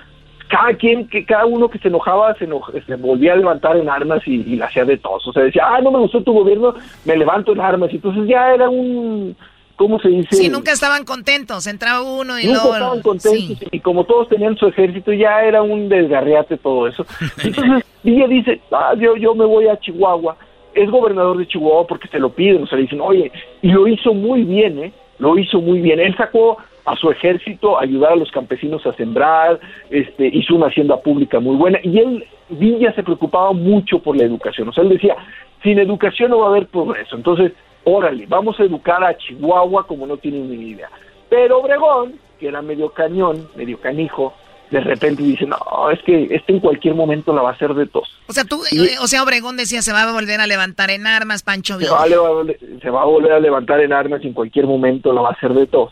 cada 0.51 0.73
quien, 0.73 1.07
que 1.07 1.25
cada 1.25 1.45
uno 1.45 1.69
que 1.69 1.79
se 1.79 1.87
enojaba 1.87 2.35
se, 2.35 2.45
se 2.85 2.95
volvía 2.95 3.33
a 3.33 3.37
levantar 3.37 3.77
en 3.77 3.89
armas 3.89 4.21
y, 4.27 4.55
la 4.57 4.65
hacía 4.65 4.83
de 4.83 4.97
todos. 4.97 5.25
O 5.27 5.31
sea, 5.31 5.43
decía, 5.43 5.63
ah, 5.65 5.79
no 5.81 5.91
me 5.91 5.99
gustó 5.99 6.21
tu 6.21 6.33
gobierno, 6.33 6.75
me 7.05 7.15
levanto 7.15 7.53
en 7.53 7.61
armas. 7.61 7.91
Y 7.93 7.95
entonces 7.95 8.27
ya 8.27 8.53
era 8.53 8.69
un, 8.69 9.35
¿cómo 9.77 9.97
se 10.01 10.09
dice? 10.09 10.35
Sí, 10.35 10.49
nunca 10.49 10.73
estaban 10.73 11.05
contentos, 11.05 11.67
entraba 11.67 12.01
uno 12.01 12.37
y 12.37 12.47
nunca 12.47 12.63
estaban 12.63 13.01
contentos 13.01 13.63
y 13.71 13.79
como 13.79 14.03
todos 14.03 14.27
tenían 14.27 14.57
su 14.57 14.67
ejército 14.67 15.13
ya 15.13 15.41
era 15.41 15.61
un 15.61 15.87
desgarriate 15.87 16.57
todo 16.57 16.87
eso. 16.87 17.05
Entonces 17.43 17.85
Villa 18.03 18.27
dice, 18.27 18.61
ah, 18.71 18.93
yo, 18.99 19.15
yo 19.15 19.33
me 19.33 19.45
voy 19.45 19.67
a 19.67 19.79
Chihuahua 19.79 20.35
es 20.73 20.89
gobernador 20.89 21.37
de 21.37 21.47
Chihuahua 21.47 21.85
porque 21.85 22.07
se 22.07 22.17
lo 22.17 22.29
piden, 22.33 22.63
o 22.63 22.67
sea, 22.67 22.77
le 22.77 22.83
dicen, 22.83 23.01
oye, 23.01 23.29
y 23.61 23.69
lo 23.69 23.87
hizo 23.87 24.13
muy 24.13 24.43
bien, 24.43 24.79
¿eh? 24.79 24.93
Lo 25.19 25.37
hizo 25.37 25.59
muy 25.59 25.81
bien. 25.81 25.99
Él 25.99 26.15
sacó 26.15 26.57
a 26.85 26.95
su 26.95 27.11
ejército 27.11 27.77
a 27.77 27.83
ayudar 27.83 28.13
a 28.13 28.15
los 28.15 28.31
campesinos 28.31 28.85
a 28.85 28.93
sembrar, 28.93 29.59
este, 29.89 30.27
hizo 30.27 30.55
una 30.55 30.67
hacienda 30.67 30.97
pública 31.01 31.39
muy 31.39 31.55
buena, 31.55 31.79
y 31.83 31.99
él, 31.99 32.25
Villa 32.49 32.93
se 32.93 33.03
preocupaba 33.03 33.53
mucho 33.53 33.99
por 33.99 34.17
la 34.17 34.23
educación, 34.23 34.69
o 34.69 34.73
sea, 34.73 34.83
él 34.83 34.89
decía, 34.89 35.15
sin 35.63 35.79
educación 35.79 36.31
no 36.31 36.39
va 36.39 36.47
a 36.47 36.49
haber 36.49 36.67
progreso, 36.67 37.15
entonces, 37.15 37.53
órale, 37.83 38.25
vamos 38.27 38.59
a 38.59 38.63
educar 38.63 39.03
a 39.03 39.17
Chihuahua 39.17 39.85
como 39.87 40.05
no 40.05 40.17
tienen 40.17 40.49
ni 40.49 40.69
idea. 40.69 40.89
Pero 41.29 41.59
Obregón, 41.59 42.15
que 42.39 42.47
era 42.47 42.61
medio 42.61 42.89
cañón, 42.89 43.47
medio 43.55 43.79
canijo, 43.79 44.33
de 44.71 44.79
repente 44.79 45.21
dice, 45.21 45.45
no, 45.45 45.57
es 45.91 46.01
que 46.03 46.27
este 46.31 46.53
en 46.53 46.59
cualquier 46.59 46.95
momento 46.95 47.33
la 47.33 47.41
va 47.41 47.49
a 47.49 47.53
hacer 47.53 47.73
de 47.73 47.87
tos. 47.87 48.07
O 48.27 48.33
sea, 48.33 48.45
tú, 48.45 48.63
eh, 48.71 48.95
o 49.01 49.07
sea, 49.07 49.21
Obregón 49.21 49.57
decía, 49.57 49.81
se 49.81 49.91
va 49.91 50.03
a 50.03 50.11
volver 50.13 50.39
a 50.39 50.47
levantar 50.47 50.91
en 50.91 51.05
armas, 51.05 51.43
Pancho 51.43 51.77
Villa. 51.77 51.89
Se 51.89 52.89
va, 52.89 53.01
a, 53.01 53.05
volver 53.05 53.33
a 53.33 53.39
levantar 53.39 53.81
en 53.81 53.91
armas 53.91 54.21
y 54.23 54.27
en 54.27 54.33
cualquier 54.33 54.65
momento 54.65 55.11
la 55.11 55.21
va 55.21 55.29
a 55.29 55.33
hacer 55.33 55.53
de 55.53 55.67
tos. 55.67 55.91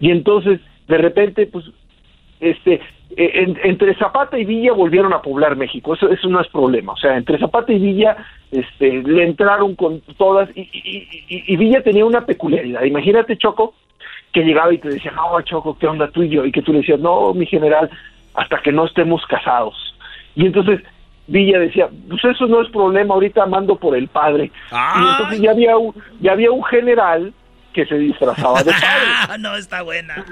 Y 0.00 0.10
entonces, 0.10 0.60
de 0.86 0.98
repente, 0.98 1.46
pues, 1.46 1.64
este, 2.40 2.80
e, 3.16 3.56
entre 3.64 3.94
Zapata 3.94 4.38
y 4.38 4.44
Villa 4.44 4.72
volvieron 4.72 5.12
a 5.12 5.22
poblar 5.22 5.56
México, 5.56 5.94
eso, 5.94 6.08
eso 6.08 6.28
no 6.28 6.40
es 6.40 6.48
problema, 6.48 6.92
o 6.92 6.96
sea, 6.96 7.16
entre 7.16 7.38
Zapata 7.38 7.72
y 7.72 7.78
Villa 7.78 8.16
este, 8.50 9.02
le 9.02 9.24
entraron 9.24 9.74
con 9.74 10.00
todas, 10.16 10.48
y, 10.54 10.68
y 11.28 11.56
Villa 11.56 11.82
tenía 11.82 12.04
una 12.04 12.24
peculiaridad, 12.24 12.84
imagínate 12.84 13.36
Choco, 13.36 13.74
que 14.32 14.42
llegaba 14.42 14.72
y 14.72 14.78
te 14.78 14.88
decía, 14.88 15.12
no, 15.12 15.40
Choco, 15.42 15.76
¿qué 15.78 15.86
onda 15.86 16.10
tú 16.10 16.22
y 16.22 16.28
yo? 16.28 16.44
Y 16.44 16.52
que 16.52 16.62
tú 16.62 16.72
le 16.72 16.80
decías, 16.80 17.00
no, 17.00 17.32
mi 17.34 17.46
general, 17.46 17.90
hasta 18.34 18.60
que 18.60 18.72
no 18.72 18.84
estemos 18.84 19.24
casados. 19.26 19.74
Y 20.36 20.46
entonces 20.46 20.80
Villa 21.26 21.58
decía, 21.58 21.88
pues 22.08 22.24
eso 22.24 22.46
no 22.46 22.62
es 22.62 22.70
problema, 22.70 23.14
ahorita 23.14 23.46
mando 23.46 23.76
por 23.76 23.96
el 23.96 24.08
padre. 24.08 24.50
Y 24.72 25.10
entonces 25.10 25.40
ya 25.40 25.50
había, 25.50 25.76
un, 25.76 25.94
ya 26.20 26.32
había 26.32 26.50
un 26.50 26.64
general 26.64 27.32
que 27.78 27.86
se 27.86 27.96
disfrazaba 27.96 28.64
de 28.64 28.72
padre. 28.72 29.38
no, 29.38 29.54
está 29.54 29.82
buena. 29.82 30.24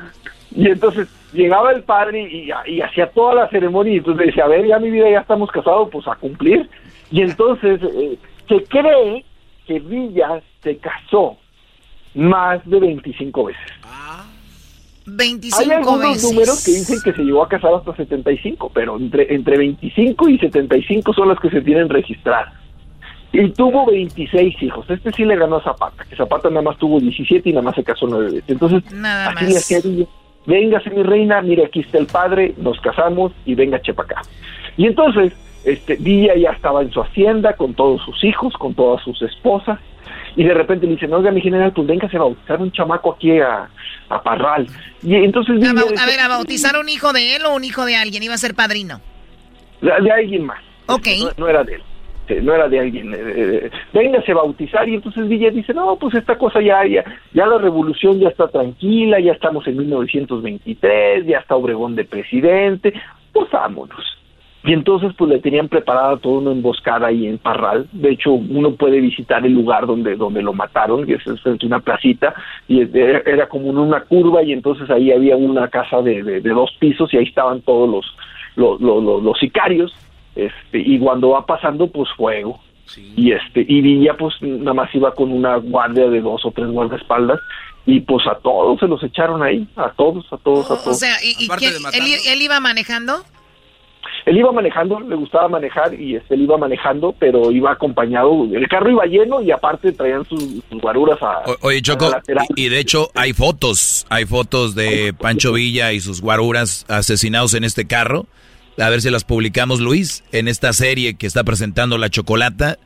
Y 0.50 0.66
entonces 0.66 1.06
llegaba 1.32 1.70
el 1.70 1.84
padre 1.84 2.28
y, 2.28 2.50
y, 2.66 2.80
hacía 2.80 3.08
toda 3.10 3.34
la 3.34 3.48
ceremonia 3.50 3.92
y 3.92 3.98
entonces 3.98 4.26
decía, 4.26 4.46
a 4.46 4.48
ver, 4.48 4.66
ya 4.66 4.80
mi 4.80 4.90
vida 4.90 5.08
ya 5.08 5.20
estamos 5.20 5.48
casados, 5.52 5.88
pues 5.92 6.08
a 6.08 6.16
cumplir. 6.16 6.68
Y 7.12 7.22
entonces 7.22 7.80
eh, 7.82 8.18
se 8.48 8.64
cree 8.64 9.24
que 9.64 9.78
Villa 9.78 10.42
se 10.60 10.76
casó 10.78 11.36
más 12.14 12.68
de 12.68 12.80
25 12.80 13.44
veces. 13.44 13.62
Ah. 13.84 14.24
25 15.06 15.62
Hay 15.62 15.70
algunos 15.70 16.22
números 16.24 16.64
que 16.64 16.72
dicen 16.72 16.98
que 17.04 17.12
se 17.12 17.22
llegó 17.22 17.44
a 17.44 17.48
casar 17.48 17.74
hasta 17.74 17.94
75, 17.94 18.72
pero 18.74 18.96
entre, 18.96 19.32
entre 19.32 19.56
25 19.56 20.28
y 20.30 20.38
75 20.38 21.12
son 21.14 21.28
las 21.28 21.38
que 21.38 21.50
se 21.50 21.60
tienen 21.60 21.88
registradas. 21.88 22.52
Y 23.42 23.50
tuvo 23.50 23.86
26 23.86 24.62
hijos. 24.62 24.88
Este 24.88 25.12
sí 25.12 25.24
le 25.24 25.36
ganó 25.36 25.56
a 25.56 25.62
Zapata, 25.62 26.04
que 26.04 26.16
Zapata 26.16 26.48
nada 26.48 26.62
más 26.62 26.78
tuvo 26.78 27.00
17 27.00 27.48
y 27.48 27.52
nada 27.52 27.62
más 27.62 27.74
se 27.74 27.84
casó 27.84 28.06
9 28.06 28.24
veces. 28.26 28.44
Entonces, 28.48 28.92
nada 28.92 29.30
así 29.30 29.46
le 29.46 29.58
hacía 29.58 30.06
Véngase 30.46 30.90
mi 30.90 31.02
reina, 31.02 31.42
mire 31.42 31.64
aquí 31.64 31.80
está 31.80 31.98
el 31.98 32.06
padre, 32.06 32.54
nos 32.56 32.80
casamos 32.80 33.32
y 33.44 33.56
venga 33.56 33.82
chepa 33.82 34.04
acá. 34.04 34.22
Y 34.76 34.86
entonces, 34.86 35.32
este, 35.64 35.96
Villa 35.96 36.36
ya 36.36 36.50
estaba 36.50 36.82
en 36.82 36.92
su 36.92 37.00
hacienda 37.00 37.54
con 37.54 37.74
todos 37.74 38.00
sus 38.04 38.22
hijos, 38.22 38.54
con 38.54 38.72
todas 38.72 39.02
sus 39.02 39.20
esposas, 39.22 39.80
y 40.36 40.44
de 40.44 40.54
repente 40.54 40.86
le 40.86 40.92
dicen, 40.92 41.12
oiga, 41.12 41.32
mi 41.32 41.40
general, 41.40 41.72
pues 41.72 41.88
venga 41.88 42.08
a 42.12 42.18
bautizar 42.18 42.60
un 42.60 42.70
chamaco 42.70 43.14
aquí 43.14 43.40
a, 43.40 43.68
a 44.08 44.22
Parral. 44.22 44.68
Y 45.02 45.16
entonces... 45.16 45.56
A, 45.66 45.70
a, 45.70 46.06
ver, 46.06 46.20
¿a 46.20 46.28
bautizar 46.28 46.78
un 46.78 46.88
hijo 46.88 47.12
de 47.12 47.36
él 47.36 47.44
o 47.46 47.54
un 47.54 47.64
hijo 47.64 47.84
de 47.84 47.96
alguien? 47.96 48.22
¿Iba 48.22 48.34
a 48.34 48.38
ser 48.38 48.54
padrino? 48.54 49.00
De, 49.80 49.90
alguien 49.90 50.44
más. 50.44 50.60
Ok. 50.86 51.08
No, 51.38 51.48
era 51.48 51.64
de 51.64 51.76
él. 51.76 51.82
No 52.42 52.54
era 52.54 52.68
de 52.68 52.80
alguien, 52.80 53.14
eh, 53.14 53.18
eh, 53.18 53.70
véngase 53.92 54.32
a 54.32 54.36
bautizar 54.36 54.88
y 54.88 54.94
entonces 54.94 55.28
Villa 55.28 55.50
dice, 55.50 55.72
no, 55.74 55.96
pues 55.96 56.14
esta 56.14 56.36
cosa 56.36 56.60
ya, 56.60 56.86
ya, 56.86 57.04
ya 57.32 57.46
la 57.46 57.58
revolución 57.58 58.18
ya 58.18 58.28
está 58.28 58.48
tranquila, 58.48 59.20
ya 59.20 59.32
estamos 59.32 59.66
en 59.66 59.76
1923, 59.78 61.26
ya 61.26 61.38
está 61.38 61.56
Obregón 61.56 61.94
de 61.96 62.04
presidente, 62.04 62.92
pues 63.32 63.50
vámonos. 63.50 64.16
Y 64.66 64.72
entonces 64.72 65.12
pues 65.16 65.30
le 65.30 65.38
tenían 65.38 65.68
preparada 65.68 66.16
toda 66.16 66.40
una 66.40 66.50
emboscada 66.50 67.06
ahí 67.06 67.28
en 67.28 67.38
Parral. 67.38 67.86
De 67.92 68.10
hecho, 68.10 68.32
uno 68.32 68.72
puede 68.72 69.00
visitar 69.00 69.46
el 69.46 69.52
lugar 69.52 69.86
donde, 69.86 70.16
donde 70.16 70.42
lo 70.42 70.52
mataron, 70.52 71.06
que 71.06 71.14
es 71.14 71.22
frente 71.40 71.66
una 71.66 71.78
placita, 71.78 72.34
y 72.66 72.80
era 72.80 73.48
como 73.48 73.68
una 73.68 74.00
curva 74.00 74.42
y 74.42 74.52
entonces 74.52 74.90
ahí 74.90 75.12
había 75.12 75.36
una 75.36 75.68
casa 75.68 76.02
de, 76.02 76.20
de, 76.24 76.40
dos 76.40 76.74
pisos 76.80 77.14
y 77.14 77.16
ahí 77.16 77.24
estaban 77.24 77.60
todos 77.60 77.88
los, 78.56 78.80
los, 78.80 79.38
sicarios. 79.38 79.94
Este, 80.36 80.78
y 80.78 80.98
cuando 80.98 81.30
va 81.30 81.46
pasando, 81.46 81.88
pues 81.88 82.08
fuego. 82.16 82.60
Y 83.16 83.32
este, 83.32 83.64
y 83.66 83.80
Villa 83.80 84.14
pues 84.16 84.34
nada 84.40 84.74
más 84.74 84.94
iba 84.94 85.12
con 85.12 85.32
una 85.32 85.56
guardia 85.56 86.08
de 86.08 86.20
dos 86.20 86.44
o 86.44 86.52
tres 86.52 86.68
guardaespaldas 86.68 87.40
y 87.84 88.00
pues 88.00 88.24
a 88.26 88.36
todos 88.36 88.78
se 88.78 88.86
los 88.86 89.02
echaron 89.02 89.42
ahí, 89.42 89.66
a 89.76 89.90
todos, 89.90 90.24
a 90.32 90.36
todos, 90.36 90.66
a 90.66 90.76
todos. 90.76 90.86
O 90.86 90.94
sea, 90.94 91.16
¿y, 91.22 91.48
él 92.28 92.42
iba 92.42 92.60
manejando? 92.60 93.24
Él 94.24 94.38
iba 94.38 94.50
manejando, 94.50 94.98
le 94.98 95.14
gustaba 95.14 95.48
manejar 95.48 95.94
y 95.94 96.16
este, 96.16 96.34
él 96.34 96.42
iba 96.42 96.58
manejando, 96.58 97.14
pero 97.16 97.52
iba 97.52 97.70
acompañado, 97.70 98.44
el 98.52 98.68
carro 98.68 98.90
iba 98.90 99.04
lleno 99.06 99.40
y 99.40 99.52
aparte 99.52 99.92
traían 99.92 100.24
sus, 100.24 100.62
guaruras 100.70 101.22
a... 101.22 101.42
oye, 101.60 101.80
Choco, 101.80 102.10
y, 102.56 102.68
de 102.68 102.80
hecho 102.80 103.08
hay 103.14 103.32
fotos, 103.32 104.04
hay 104.08 104.24
fotos 104.26 104.74
de 104.74 105.14
Pancho 105.16 105.52
Villa 105.52 105.92
y 105.92 106.00
sus 106.00 106.20
guaruras 106.20 106.84
asesinados 106.88 107.54
en 107.54 107.62
este 107.62 107.86
carro. 107.86 108.26
A 108.78 108.90
ver 108.90 109.00
si 109.00 109.10
las 109.10 109.24
publicamos, 109.24 109.80
Luis, 109.80 110.22
en 110.32 110.48
esta 110.48 110.72
serie 110.72 111.14
que 111.14 111.26
está 111.26 111.44
presentando 111.44 111.96
La 111.96 112.10
Chocolata, 112.10 112.76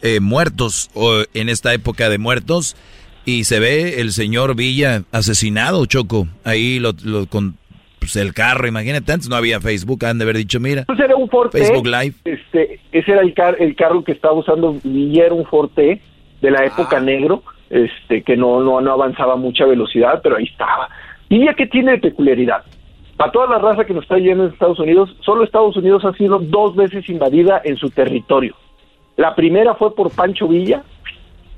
eh, 0.00 0.20
muertos, 0.20 0.90
o 0.94 1.22
en 1.34 1.48
esta 1.48 1.74
época 1.74 2.08
de 2.08 2.18
muertos, 2.18 2.76
y 3.26 3.44
se 3.44 3.60
ve 3.60 4.00
el 4.00 4.12
señor 4.12 4.54
Villa 4.54 5.02
asesinado, 5.12 5.84
Choco, 5.86 6.26
ahí 6.44 6.78
lo, 6.78 6.92
lo 7.04 7.26
con 7.26 7.56
pues, 7.98 8.16
el 8.16 8.32
carro, 8.32 8.66
imagínate, 8.66 9.12
antes 9.12 9.28
no 9.28 9.36
había 9.36 9.60
Facebook, 9.60 10.04
han 10.04 10.18
de 10.18 10.24
haber 10.24 10.36
dicho, 10.36 10.60
mira, 10.60 10.84
pues 10.86 10.98
era 11.00 11.16
un 11.16 11.28
Forte, 11.28 11.58
Facebook 11.58 11.86
Live. 11.86 12.14
Este, 12.24 12.80
ese 12.92 13.12
era 13.12 13.20
el, 13.20 13.34
el 13.58 13.76
carro 13.76 14.02
que 14.02 14.12
estaba 14.12 14.34
usando 14.34 14.78
y 14.82 15.18
era 15.18 15.34
un 15.34 15.44
Forte 15.44 16.00
de 16.40 16.50
la 16.50 16.64
época 16.64 16.98
ah. 16.98 17.00
negro, 17.00 17.42
este, 17.70 18.22
que 18.22 18.36
no, 18.36 18.60
no, 18.60 18.80
no 18.80 18.92
avanzaba 18.92 19.34
a 19.34 19.36
mucha 19.36 19.64
velocidad, 19.64 20.20
pero 20.22 20.36
ahí 20.36 20.44
estaba. 20.44 20.88
Y 21.28 21.44
ya 21.46 21.54
que 21.54 21.66
tiene 21.66 21.92
de 21.92 21.98
peculiaridad, 21.98 22.64
para 23.16 23.30
toda 23.30 23.46
la 23.46 23.58
raza 23.58 23.84
que 23.84 23.94
nos 23.94 24.02
está 24.02 24.18
yendo 24.18 24.44
en 24.44 24.52
Estados 24.52 24.80
Unidos, 24.80 25.14
solo 25.20 25.44
Estados 25.44 25.76
Unidos 25.76 26.04
ha 26.04 26.12
sido 26.14 26.38
dos 26.38 26.74
veces 26.74 27.08
invadida 27.08 27.60
en 27.64 27.76
su 27.76 27.90
territorio. 27.90 28.56
La 29.16 29.34
primera 29.34 29.74
fue 29.74 29.94
por 29.94 30.10
Pancho 30.10 30.48
Villa, 30.48 30.82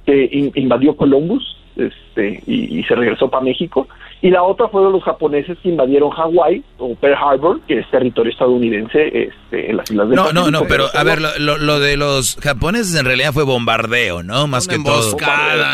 que 0.04 0.50
invadió 0.54 0.96
Columbus, 0.96 1.56
este, 1.76 2.42
y, 2.46 2.82
se 2.84 2.94
regresó 2.94 3.28
para 3.28 3.44
México. 3.44 3.88
Y 4.22 4.30
la 4.30 4.43
otra 4.43 4.68
fueron 4.68 4.93
los 4.93 5.05
japoneses 5.05 5.59
que 5.62 5.68
invadieron 5.68 6.10
Hawái 6.10 6.64
o 6.78 6.94
Pearl 6.94 7.14
Harbor, 7.14 7.60
que 7.62 7.80
es 7.80 7.90
territorio 7.90 8.32
estadounidense 8.32 9.06
este, 9.06 9.70
en 9.70 9.76
las 9.76 9.90
islas 9.90 10.09
de 10.09 10.16
No, 10.16 10.32
no, 10.32 10.51
no, 10.51 10.62
pero 10.66 10.86
a 10.94 11.05
ver, 11.05 11.20
lo, 11.20 11.59
lo, 11.59 11.80
de 11.80 11.97
los 11.98 12.36
japoneses 12.36 12.94
en 12.98 13.05
realidad 13.05 13.32
fue 13.32 13.44
bombardeo, 13.44 14.22
¿no? 14.22 14.47
Más 14.47 14.68
que 14.68 14.78
todo. 14.78 15.16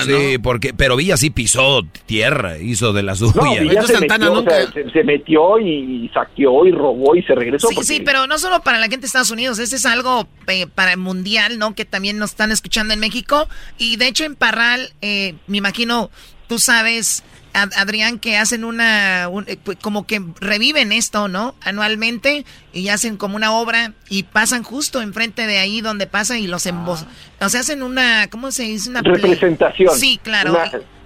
Sí, 0.04 0.38
porque, 0.42 0.74
pero 0.74 0.96
Villa 0.96 1.16
sí 1.16 1.30
pisó 1.30 1.82
tierra, 2.04 2.58
hizo 2.58 2.92
de 2.92 3.04
la 3.04 3.14
suya. 3.14 3.32
No, 3.36 3.60
Villa 3.60 3.82
se, 3.82 4.00
metió, 4.00 4.44
se, 4.92 5.04
metió 5.04 5.58
y 5.60 6.10
saqueó 6.12 6.66
y 6.66 6.72
robó 6.72 7.14
y 7.14 7.22
se 7.22 7.34
regresó. 7.34 7.68
Sí, 7.68 7.76
sí, 7.82 8.02
pero 8.04 8.26
no 8.26 8.38
solo 8.38 8.60
para 8.60 8.78
la 8.78 8.84
gente 8.84 9.02
de 9.02 9.06
Estados 9.06 9.30
Unidos, 9.30 9.60
este 9.60 9.76
es 9.76 9.86
algo 9.86 10.26
eh, 10.48 10.66
para 10.66 10.92
el 10.92 10.98
mundial, 10.98 11.58
¿no? 11.58 11.76
Que 11.76 11.84
también 11.84 12.18
nos 12.18 12.30
están 12.30 12.50
escuchando 12.50 12.92
en 12.92 13.00
México. 13.00 13.48
Y 13.78 13.96
de 13.96 14.08
hecho 14.08 14.24
en 14.24 14.34
Parral, 14.34 14.90
eh, 15.00 15.34
me 15.46 15.58
imagino, 15.58 16.10
tú 16.48 16.58
sabes 16.58 17.22
Adrián, 17.52 18.18
que 18.18 18.36
hacen 18.36 18.64
una, 18.64 19.28
eh, 19.46 19.58
pues, 19.62 19.78
como 19.80 20.06
que 20.06 20.22
reviven 20.40 20.92
esto, 20.92 21.28
¿no? 21.28 21.54
Anualmente 21.60 22.44
y 22.72 22.88
hacen 22.88 23.16
como 23.16 23.36
una 23.36 23.52
obra 23.52 23.92
y 24.08 24.22
pasan 24.22 24.62
justo 24.62 25.02
enfrente 25.02 25.46
de 25.46 25.58
ahí 25.58 25.80
donde 25.80 26.06
pasa 26.06 26.38
y 26.38 26.46
los 26.46 26.66
embos... 26.66 27.06
O 27.40 27.48
sea, 27.48 27.60
hacen 27.60 27.82
una, 27.82 28.28
¿cómo 28.30 28.52
se 28.52 28.62
dice? 28.62 28.88
Una 28.90 29.02
representación. 29.02 29.94
Sí, 29.96 30.20
claro. 30.22 30.56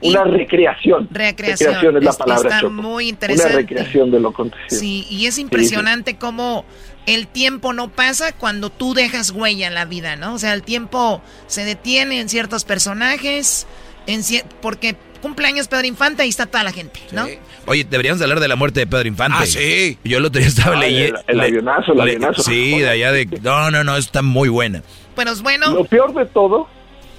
Una, 0.02 0.24
recreación. 0.24 1.08
Recreación. 1.10 1.96
es 1.96 2.04
la 2.04 2.12
palabra. 2.12 2.56
Está 2.56 2.68
muy 2.68 3.08
interesante. 3.08 3.52
Una 3.52 3.62
recreación 3.62 4.10
de 4.10 4.20
lo 4.20 4.28
acontecido. 4.28 4.80
Sí, 4.80 5.06
y 5.08 5.26
es 5.26 5.38
impresionante 5.38 6.16
cómo 6.16 6.66
el 7.06 7.28
tiempo 7.28 7.72
no 7.72 7.88
pasa 7.88 8.32
cuando 8.32 8.70
tú 8.70 8.92
dejas 8.92 9.30
huella 9.30 9.68
en 9.68 9.74
la 9.74 9.84
vida, 9.86 10.16
¿no? 10.16 10.34
O 10.34 10.38
sea, 10.38 10.52
el 10.52 10.62
tiempo 10.62 11.22
se 11.46 11.64
detiene 11.64 12.20
en 12.20 12.28
ciertos 12.28 12.64
personajes, 12.64 13.66
en 14.06 14.22
porque 14.60 14.96
cumpleaños 15.18 15.68
Pedro 15.68 15.86
Infante, 15.86 16.22
ahí 16.22 16.28
está 16.28 16.46
toda 16.46 16.64
la 16.64 16.72
gente, 16.72 17.00
¿no? 17.12 17.26
Oye, 17.66 17.84
deberíamos 17.88 18.22
hablar 18.22 18.40
de 18.40 18.48
la 18.48 18.56
muerte 18.56 18.80
de 18.80 18.86
Pedro 18.86 19.08
Infante. 19.08 19.38
Ah, 19.40 19.46
sí. 19.46 19.98
Yo 20.04 20.18
el 20.18 20.24
otro 20.24 20.38
día 20.38 20.48
estaba 20.48 20.76
leyendo. 20.76 21.20
El, 21.26 21.40
avionazo, 21.40 21.92
el 21.92 22.00
avionazo. 22.00 22.42
Sí, 22.42 22.78
de 22.78 22.88
allá 22.88 23.12
de. 23.12 23.26
No, 23.42 23.70
no, 23.70 23.84
no, 23.84 23.96
está 23.96 24.22
muy 24.22 24.48
buena. 24.48 24.82
Pero 25.14 25.30
es 25.30 25.42
bueno. 25.42 25.72
Lo 25.72 25.84
peor 25.84 26.14
de 26.14 26.26
todo 26.26 26.68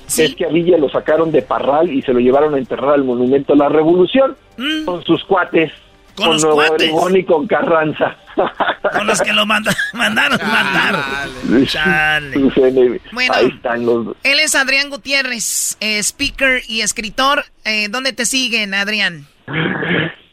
es 0.08 0.36
que 0.36 0.46
a 0.46 0.50
Villa 0.50 0.78
lo 0.78 0.90
sacaron 0.90 1.32
de 1.32 1.42
Parral 1.42 1.92
y 1.92 2.02
se 2.02 2.14
lo 2.14 2.20
llevaron 2.20 2.56
a 2.56 2.58
enterrar 2.58 2.94
al 2.94 3.04
Monumento 3.04 3.54
a 3.54 3.56
la 3.56 3.70
Revolución 3.70 4.38
mm. 4.58 4.86
con 4.86 5.04
sus 5.04 5.24
cuates. 5.26 5.72
Con, 6.18 6.32
los 6.32 6.46
cuates. 6.46 6.92
y 7.14 7.24
con 7.24 7.46
Carranza. 7.46 8.18
Con 8.92 9.06
los 9.06 9.22
que 9.22 9.34
lo 9.34 9.46
mandaron 9.46 9.76
matar. 9.94 10.96
Bueno, 13.12 13.34
Ahí 13.34 13.48
están 13.48 13.86
los... 13.86 14.16
él 14.24 14.40
es 14.40 14.56
Adrián 14.56 14.90
Gutiérrez, 14.90 15.78
eh, 15.80 16.00
speaker 16.00 16.62
y 16.68 16.82
escritor. 16.82 17.46
Eh, 17.66 17.88
¿Dónde 17.90 18.14
te 18.14 18.26
siguen, 18.26 18.74
Adrián? 18.74 19.28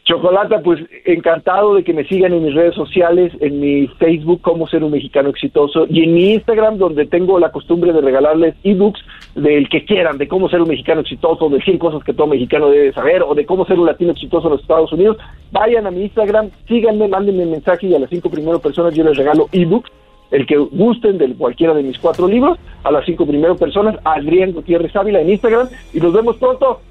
Chocolata, 0.05 0.61
pues 0.61 0.79
encantado 1.03 1.73
de 1.73 1.83
que 1.83 1.91
me 1.91 2.05
sigan 2.05 2.31
en 2.31 2.43
mis 2.43 2.53
redes 2.53 2.75
sociales, 2.75 3.33
en 3.39 3.59
mi 3.59 3.87
Facebook 3.87 4.39
como 4.41 4.67
ser 4.67 4.83
un 4.83 4.91
mexicano 4.91 5.29
exitoso 5.29 5.87
y 5.89 6.03
en 6.03 6.13
mi 6.13 6.33
Instagram 6.33 6.77
donde 6.77 7.07
tengo 7.07 7.39
la 7.39 7.51
costumbre 7.51 7.91
de 7.91 8.01
regalarles 8.01 8.53
ebooks 8.63 9.01
del 9.33 9.67
que 9.67 9.83
quieran, 9.83 10.19
de 10.19 10.27
cómo 10.27 10.47
ser 10.47 10.61
un 10.61 10.67
mexicano 10.67 11.01
exitoso, 11.01 11.49
de 11.49 11.59
100 11.59 11.79
cosas 11.79 12.03
que 12.03 12.13
todo 12.13 12.27
mexicano 12.27 12.69
debe 12.69 12.93
saber 12.93 13.23
o 13.23 13.33
de 13.33 13.47
cómo 13.47 13.65
ser 13.65 13.79
un 13.79 13.87
latino 13.87 14.11
exitoso 14.11 14.45
en 14.45 14.53
los 14.53 14.61
Estados 14.61 14.93
Unidos. 14.93 15.17
Vayan 15.51 15.87
a 15.87 15.91
mi 15.91 16.03
Instagram, 16.03 16.51
síganme, 16.67 17.07
mándenme 17.07 17.43
un 17.43 17.51
mensaje 17.51 17.87
y 17.87 17.95
a 17.95 17.99
las 17.99 18.11
cinco 18.11 18.29
primeras 18.29 18.61
personas 18.61 18.93
yo 18.93 19.03
les 19.03 19.17
regalo 19.17 19.49
ebooks 19.51 19.91
el 20.29 20.45
que 20.45 20.57
gusten 20.57 21.17
de 21.17 21.33
cualquiera 21.33 21.73
de 21.73 21.81
mis 21.81 21.97
cuatro 21.97 22.27
libros, 22.27 22.59
a 22.83 22.91
las 22.91 23.05
cinco 23.05 23.25
primeras 23.25 23.57
personas, 23.57 23.95
Adrián 24.03 24.51
Gutiérrez 24.51 24.95
Ávila 24.95 25.21
en 25.21 25.31
Instagram 25.31 25.67
y 25.93 25.99
nos 25.99 26.13
vemos 26.13 26.37
pronto. 26.37 26.81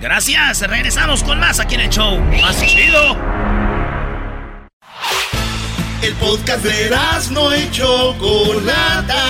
Gracias, 0.00 0.60
regresamos 0.68 1.22
con 1.22 1.38
más 1.40 1.60
aquí 1.60 1.76
en 1.76 1.82
el 1.82 1.88
show. 1.88 2.18
Más 2.40 2.60
chido. 2.66 3.16
El 6.02 6.12
podcast 6.14 6.62
de 6.62 6.90
no 7.30 7.56
y 7.56 7.70
Chocolata. 7.70 9.24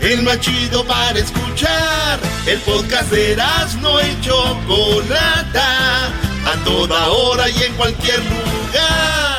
El 0.00 0.22
más 0.22 0.40
chido 0.40 0.84
para 0.84 1.18
escuchar. 1.18 2.18
El 2.46 2.58
podcast 2.60 3.10
de 3.10 3.36
no 3.80 4.00
y 4.00 4.20
Chocolata. 4.20 6.06
A 6.46 6.64
toda 6.64 7.08
hora 7.08 7.48
y 7.48 7.62
en 7.62 7.74
cualquier 7.74 8.18
lugar. 8.18 9.29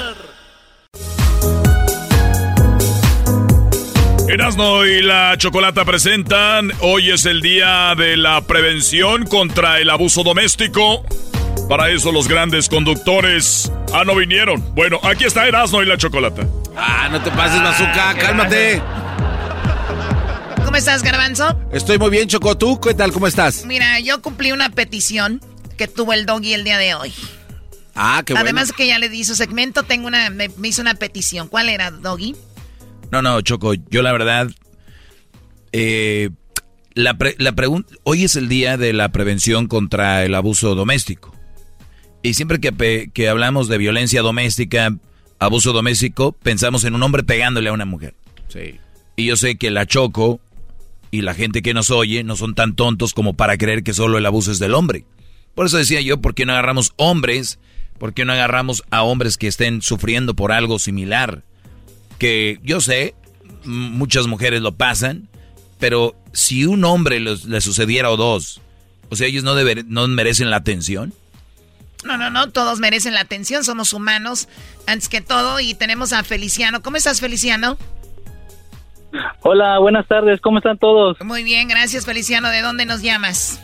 Erasmo 4.31 4.85
y 4.85 5.01
la 5.01 5.35
Chocolata 5.37 5.83
presentan, 5.83 6.71
hoy 6.79 7.11
es 7.11 7.25
el 7.25 7.41
día 7.41 7.93
de 7.97 8.15
la 8.15 8.39
prevención 8.39 9.25
contra 9.25 9.79
el 9.79 9.89
abuso 9.89 10.23
doméstico. 10.23 11.03
Para 11.67 11.89
eso 11.89 12.13
los 12.13 12.29
grandes 12.29 12.69
conductores 12.69 13.69
ah 13.91 14.03
no 14.05 14.15
vinieron. 14.15 14.73
Bueno, 14.73 15.01
aquí 15.03 15.25
está 15.25 15.45
Erasmo 15.49 15.81
y 15.81 15.85
la 15.85 15.97
Chocolata. 15.97 16.47
Ah, 16.77 17.09
no 17.11 17.21
te 17.21 17.29
pases, 17.31 17.61
Mazuca, 17.61 18.15
cálmate. 18.17 18.81
¿Cómo 20.63 20.77
estás, 20.77 21.03
Garbanzo? 21.03 21.59
Estoy 21.73 21.99
muy 21.99 22.09
bien, 22.09 22.29
Choco. 22.29 22.57
¿Tú 22.57 22.79
qué 22.79 22.93
tal? 22.93 23.11
¿Cómo 23.11 23.27
estás? 23.27 23.65
Mira, 23.65 23.99
yo 23.99 24.21
cumplí 24.21 24.53
una 24.53 24.69
petición 24.69 25.41
que 25.77 25.89
tuvo 25.89 26.13
el 26.13 26.25
doggy 26.25 26.53
el 26.53 26.63
día 26.63 26.77
de 26.77 26.95
hoy. 26.95 27.13
Ah, 27.95 28.23
qué 28.25 28.31
bueno. 28.31 28.45
Además 28.45 28.71
que 28.71 28.87
ya 28.87 28.97
le 28.97 29.09
di 29.09 29.25
su 29.25 29.35
segmento, 29.35 29.83
tengo 29.83 30.07
una, 30.07 30.29
me, 30.29 30.47
me 30.55 30.69
hizo 30.69 30.81
una 30.81 30.93
petición. 30.95 31.49
¿Cuál 31.49 31.67
era, 31.67 31.91
doggy? 31.91 32.33
No, 33.11 33.21
no, 33.21 33.41
Choco, 33.41 33.73
yo 33.73 34.01
la 34.01 34.11
verdad, 34.11 34.49
eh, 35.71 36.29
la, 36.93 37.17
la 37.37 37.51
pregunta, 37.53 37.93
hoy 38.03 38.23
es 38.23 38.35
el 38.35 38.47
día 38.47 38.77
de 38.77 38.93
la 38.93 39.11
prevención 39.11 39.67
contra 39.67 40.23
el 40.23 40.33
abuso 40.33 40.75
doméstico. 40.75 41.35
Y 42.23 42.35
siempre 42.35 42.59
que, 42.59 43.09
que 43.13 43.29
hablamos 43.29 43.67
de 43.67 43.77
violencia 43.77 44.21
doméstica, 44.21 44.95
abuso 45.39 45.73
doméstico, 45.73 46.33
pensamos 46.33 46.83
en 46.83 46.95
un 46.95 47.03
hombre 47.03 47.23
pegándole 47.23 47.69
a 47.69 47.73
una 47.73 47.85
mujer. 47.85 48.13
Sí. 48.47 48.79
Y 49.15 49.25
yo 49.25 49.35
sé 49.35 49.57
que 49.57 49.71
la 49.71 49.85
Choco 49.85 50.39
y 51.09 51.21
la 51.21 51.33
gente 51.33 51.61
que 51.61 51.73
nos 51.73 51.91
oye 51.91 52.23
no 52.23 52.35
son 52.35 52.55
tan 52.55 52.75
tontos 52.75 53.13
como 53.13 53.33
para 53.33 53.57
creer 53.57 53.83
que 53.83 53.93
solo 53.93 54.17
el 54.17 54.25
abuso 54.25 54.51
es 54.51 54.59
del 54.59 54.73
hombre. 54.73 55.03
Por 55.55 55.65
eso 55.65 55.77
decía 55.77 55.99
yo, 56.01 56.21
¿por 56.21 56.33
qué 56.33 56.45
no 56.45 56.53
agarramos 56.53 56.93
hombres? 56.95 57.59
¿Por 57.97 58.13
qué 58.13 58.23
no 58.23 58.33
agarramos 58.33 58.83
a 58.89 59.03
hombres 59.03 59.37
que 59.37 59.47
estén 59.47 59.81
sufriendo 59.81 60.35
por 60.35 60.51
algo 60.51 60.79
similar? 60.79 61.43
Que 62.21 62.59
yo 62.61 62.81
sé, 62.81 63.15
muchas 63.65 64.27
mujeres 64.27 64.61
lo 64.61 64.73
pasan, 64.73 65.27
pero 65.79 66.15
si 66.33 66.67
un 66.67 66.85
hombre 66.85 67.19
le 67.19 67.61
sucediera 67.61 68.11
o 68.11 68.15
dos, 68.15 68.61
o 69.09 69.15
sea, 69.15 69.25
ellos 69.25 69.43
no, 69.43 69.55
no 69.87 70.07
merecen 70.07 70.51
la 70.51 70.57
atención. 70.57 71.15
No, 72.03 72.17
no, 72.17 72.29
no, 72.29 72.51
todos 72.51 72.79
merecen 72.79 73.15
la 73.15 73.21
atención, 73.21 73.63
somos 73.63 73.91
humanos 73.91 74.49
antes 74.85 75.09
que 75.09 75.21
todo 75.21 75.59
y 75.59 75.73
tenemos 75.73 76.13
a 76.13 76.23
Feliciano. 76.23 76.83
¿Cómo 76.83 76.97
estás, 76.97 77.21
Feliciano? 77.21 77.79
Hola, 79.41 79.79
buenas 79.79 80.07
tardes, 80.07 80.39
¿cómo 80.41 80.59
están 80.59 80.77
todos? 80.77 81.17
Muy 81.21 81.43
bien, 81.43 81.67
gracias, 81.69 82.05
Feliciano. 82.05 82.49
¿De 82.49 82.61
dónde 82.61 82.85
nos 82.85 83.01
llamas? 83.01 83.59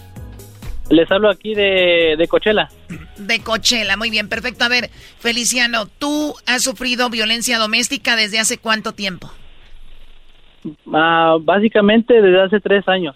Les 0.89 1.11
hablo 1.11 1.29
aquí 1.29 1.53
de, 1.53 2.15
de 2.17 2.27
Cochela. 2.27 2.69
De 3.17 3.41
Cochela, 3.41 3.97
muy 3.97 4.09
bien, 4.09 4.29
perfecto. 4.29 4.63
A 4.63 4.69
ver, 4.69 4.89
Feliciano, 5.19 5.85
¿tú 5.99 6.33
has 6.45 6.63
sufrido 6.63 7.09
violencia 7.09 7.59
doméstica 7.59 8.15
desde 8.15 8.39
hace 8.39 8.57
cuánto 8.57 8.93
tiempo? 8.93 9.29
Ah, 10.93 11.37
básicamente 11.41 12.21
desde 12.21 12.41
hace 12.41 12.59
tres 12.59 12.87
años. 12.87 13.15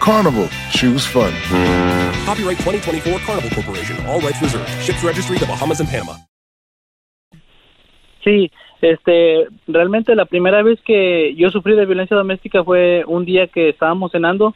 Carnival, 0.00 0.48
choose 0.70 1.06
fun. 1.06 1.30
Copyright 2.24 2.56
2024 2.58 3.20
Carnival 3.20 3.50
Corporation, 3.50 3.96
all 4.06 4.18
rights 4.20 4.40
reserved. 4.40 4.68
Ships 4.82 5.04
registry 5.04 5.36
the 5.38 5.44
Bahamas 5.44 5.80
and 5.80 5.90
Panama. 5.90 6.16
Sí, 8.24 8.50
este, 8.80 9.46
realmente 9.66 10.14
la 10.14 10.24
primera 10.24 10.62
vez 10.62 10.80
que 10.86 11.34
yo 11.36 11.50
sufrí 11.50 11.74
de 11.74 11.84
violencia 11.84 12.16
doméstica 12.16 12.64
fue 12.64 13.04
un 13.06 13.26
día 13.26 13.46
que 13.46 13.68
estábamos 13.68 14.12
cenando 14.12 14.54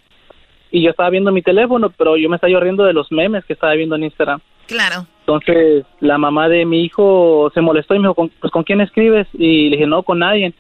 y 0.71 0.83
yo 0.83 0.91
estaba 0.91 1.11
viendo 1.11 1.31
mi 1.31 1.43
teléfono, 1.43 1.91
pero 1.91 2.17
yo 2.17 2.29
me 2.31 2.37
estaba 2.37 2.59
riendo 2.59 2.85
de 2.85 2.95
los 2.95 3.13
memes 3.13 3.45
que 3.45 3.53
estaba 3.53 3.75
viendo 3.75 3.97
en 3.97 4.05
Instagram. 4.05 4.41
Claro. 4.67 5.07
Entonces, 5.21 5.85
la 6.01 6.17
mamá 6.17 6.49
de 6.49 6.65
mi 6.65 6.83
hijo 6.85 7.51
se 7.53 7.61
molestó 7.61 7.95
y 7.95 7.99
me 7.99 8.09
dijo, 8.09 8.31
pues, 8.41 8.51
¿con 8.51 8.65
quién 8.65 8.81
escribes? 8.81 9.27
Y 9.35 9.69
le 9.69 9.77
dije, 9.77 9.87
no, 9.87 10.03
con 10.03 10.21
nadie 10.21 10.55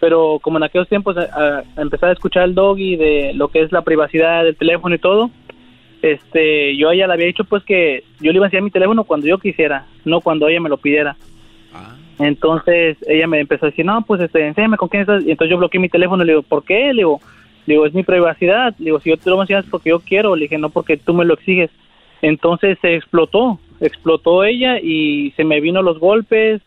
pero 0.00 0.38
como 0.40 0.56
en 0.56 0.64
aquellos 0.64 0.88
tiempos 0.88 1.16
a, 1.16 1.62
a, 1.76 1.82
empezar 1.82 2.08
a 2.08 2.12
escuchar 2.12 2.44
el 2.44 2.54
doggy 2.54 2.96
de 2.96 3.32
lo 3.34 3.48
que 3.48 3.62
es 3.62 3.70
la 3.70 3.82
privacidad 3.82 4.42
del 4.42 4.56
teléfono 4.56 4.94
y 4.94 4.98
todo, 4.98 5.30
este, 6.02 6.76
yo 6.76 6.88
a 6.88 6.94
ella 6.94 7.06
le 7.06 7.12
había 7.12 7.26
dicho 7.26 7.44
pues 7.44 7.62
que 7.62 8.04
yo 8.20 8.32
le 8.32 8.38
iba 8.38 8.46
a 8.46 8.48
enseñar 8.48 8.64
mi 8.64 8.70
teléfono 8.70 9.04
cuando 9.04 9.26
yo 9.26 9.38
quisiera, 9.38 9.86
no 10.04 10.20
cuando 10.20 10.48
ella 10.48 10.60
me 10.60 10.70
lo 10.70 10.78
pidiera. 10.78 11.16
Ah. 11.74 11.94
Entonces 12.18 12.96
ella 13.06 13.26
me 13.26 13.40
empezó 13.40 13.66
a 13.66 13.70
decir, 13.70 13.84
no, 13.84 14.02
pues 14.02 14.20
este, 14.20 14.46
enséñame 14.46 14.76
con 14.76 14.88
quién 14.88 15.02
estás. 15.02 15.24
Y 15.24 15.30
entonces 15.30 15.50
yo 15.50 15.58
bloqueé 15.58 15.80
mi 15.80 15.88
teléfono 15.88 16.24
le 16.24 16.32
digo, 16.32 16.42
¿por 16.42 16.64
qué? 16.64 16.92
Le 16.92 17.00
digo, 17.00 17.20
le 17.66 17.74
digo, 17.74 17.86
es 17.86 17.94
mi 17.94 18.02
privacidad. 18.02 18.74
Le 18.78 18.86
digo, 18.86 19.00
si 19.00 19.10
yo 19.10 19.16
te 19.16 19.30
lo 19.30 19.40
enseñas 19.40 19.66
porque 19.70 19.90
yo 19.90 20.00
quiero. 20.00 20.36
Le 20.36 20.42
dije, 20.42 20.58
no 20.58 20.70
porque 20.70 20.96
tú 20.96 21.14
me 21.14 21.24
lo 21.24 21.34
exiges. 21.34 21.70
Entonces 22.22 22.78
se 22.82 22.94
explotó, 22.94 23.58
explotó 23.80 24.44
ella 24.44 24.78
y 24.80 25.32
se 25.32 25.44
me 25.44 25.60
vino 25.60 25.80
los 25.80 25.98
golpes, 25.98 26.60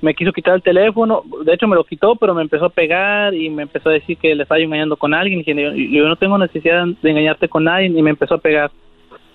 me 0.00 0.14
quiso 0.14 0.32
quitar 0.32 0.54
el 0.54 0.62
teléfono, 0.62 1.22
de 1.44 1.54
hecho 1.54 1.66
me 1.66 1.74
lo 1.76 1.84
quitó, 1.84 2.16
pero 2.16 2.34
me 2.34 2.42
empezó 2.42 2.66
a 2.66 2.70
pegar 2.70 3.34
y 3.34 3.50
me 3.50 3.62
empezó 3.62 3.88
a 3.88 3.92
decir 3.92 4.16
que 4.16 4.34
le 4.34 4.44
estaba 4.44 4.60
engañando 4.60 4.96
con 4.96 5.14
alguien, 5.14 5.42
y 5.46 5.96
yo, 5.96 6.08
no 6.08 6.16
tengo 6.16 6.38
necesidad 6.38 6.84
de 6.86 7.10
engañarte 7.10 7.48
con 7.48 7.64
nadie, 7.64 7.86
y 7.86 8.02
me 8.02 8.10
empezó 8.10 8.34
a 8.34 8.38
pegar. 8.38 8.70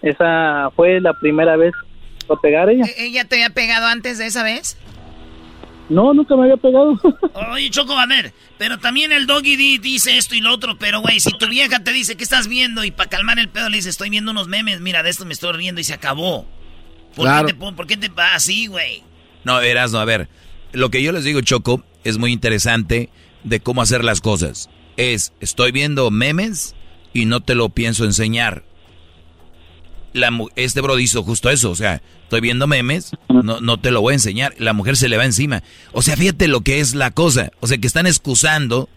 Esa 0.01 0.69
fue 0.75 0.99
la 0.99 1.13
primera 1.13 1.55
vez 1.55 1.73
a 2.29 2.35
pegar 2.35 2.69
ella. 2.69 2.85
¿E-, 2.97 3.05
¿Ella 3.07 3.25
te 3.25 3.35
había 3.35 3.49
pegado 3.49 3.87
antes 3.87 4.17
de 4.17 4.25
esa 4.25 4.43
vez? 4.43 4.77
No, 5.89 6.13
nunca 6.13 6.35
me 6.35 6.43
había 6.43 6.57
pegado. 6.57 6.97
Oye, 7.51 7.69
Choco, 7.69 7.93
a 7.97 8.05
ver, 8.05 8.31
pero 8.57 8.79
también 8.79 9.11
el 9.11 9.27
doggy 9.27 9.77
dice 9.79 10.17
esto 10.17 10.33
y 10.33 10.39
lo 10.41 10.53
otro, 10.53 10.77
pero 10.79 11.01
güey, 11.01 11.19
si 11.19 11.31
tu 11.37 11.47
vieja 11.47 11.83
te 11.83 11.91
dice 11.91 12.15
que 12.15 12.23
estás 12.23 12.47
viendo 12.47 12.83
y 12.85 12.91
para 12.91 13.09
calmar 13.09 13.37
el 13.37 13.49
pedo 13.49 13.69
le 13.69 13.77
dice, 13.77 13.89
estoy 13.89 14.09
viendo 14.09 14.31
unos 14.31 14.47
memes, 14.47 14.79
mira, 14.79 15.03
de 15.03 15.09
esto 15.09 15.25
me 15.25 15.33
estoy 15.33 15.51
riendo 15.53 15.81
y 15.81 15.83
se 15.83 15.93
acabó. 15.93 16.45
¿Por, 17.15 17.25
Claro. 17.25 17.47
qué 17.47 17.53
te, 17.53 17.59
¿Por 17.73 17.87
qué 17.87 17.97
te 17.97 18.07
va 18.09 18.33
así, 18.33 18.67
güey? 18.67 19.03
No, 19.43 19.59
Erasno, 19.59 19.99
a 19.99 20.05
ver, 20.05 20.29
lo 20.73 20.89
que 20.89 21.01
yo 21.01 21.11
les 21.11 21.23
digo, 21.23 21.41
Choco, 21.41 21.83
es 22.03 22.17
muy 22.17 22.31
interesante 22.31 23.09
de 23.43 23.59
cómo 23.59 23.81
hacer 23.81 24.03
las 24.03 24.21
cosas. 24.21 24.69
Es, 24.97 25.33
estoy 25.39 25.71
viendo 25.71 26.11
memes 26.11 26.75
y 27.13 27.25
no 27.25 27.41
te 27.41 27.55
lo 27.55 27.69
pienso 27.69 28.05
enseñar. 28.05 28.63
La, 30.13 30.29
este 30.55 30.81
bro 30.81 30.99
hizo 30.99 31.23
justo 31.23 31.49
eso, 31.49 31.71
o 31.71 31.75
sea, 31.75 32.01
estoy 32.23 32.39
viendo 32.39 32.67
memes, 32.67 33.13
no, 33.29 33.61
no 33.61 33.79
te 33.79 33.89
lo 33.89 34.01
voy 34.01 34.11
a 34.11 34.15
enseñar. 34.15 34.53
La 34.59 34.73
mujer 34.73 34.95
se 34.95 35.09
le 35.09 35.17
va 35.17 35.25
encima. 35.25 35.63
O 35.91 36.03
sea, 36.03 36.15
fíjate 36.15 36.47
lo 36.47 36.61
que 36.61 36.79
es 36.79 36.93
la 36.93 37.09
cosa. 37.09 37.51
O 37.61 37.67
sea, 37.67 37.79
que 37.79 37.87
están 37.87 38.05
excusando, 38.05 38.89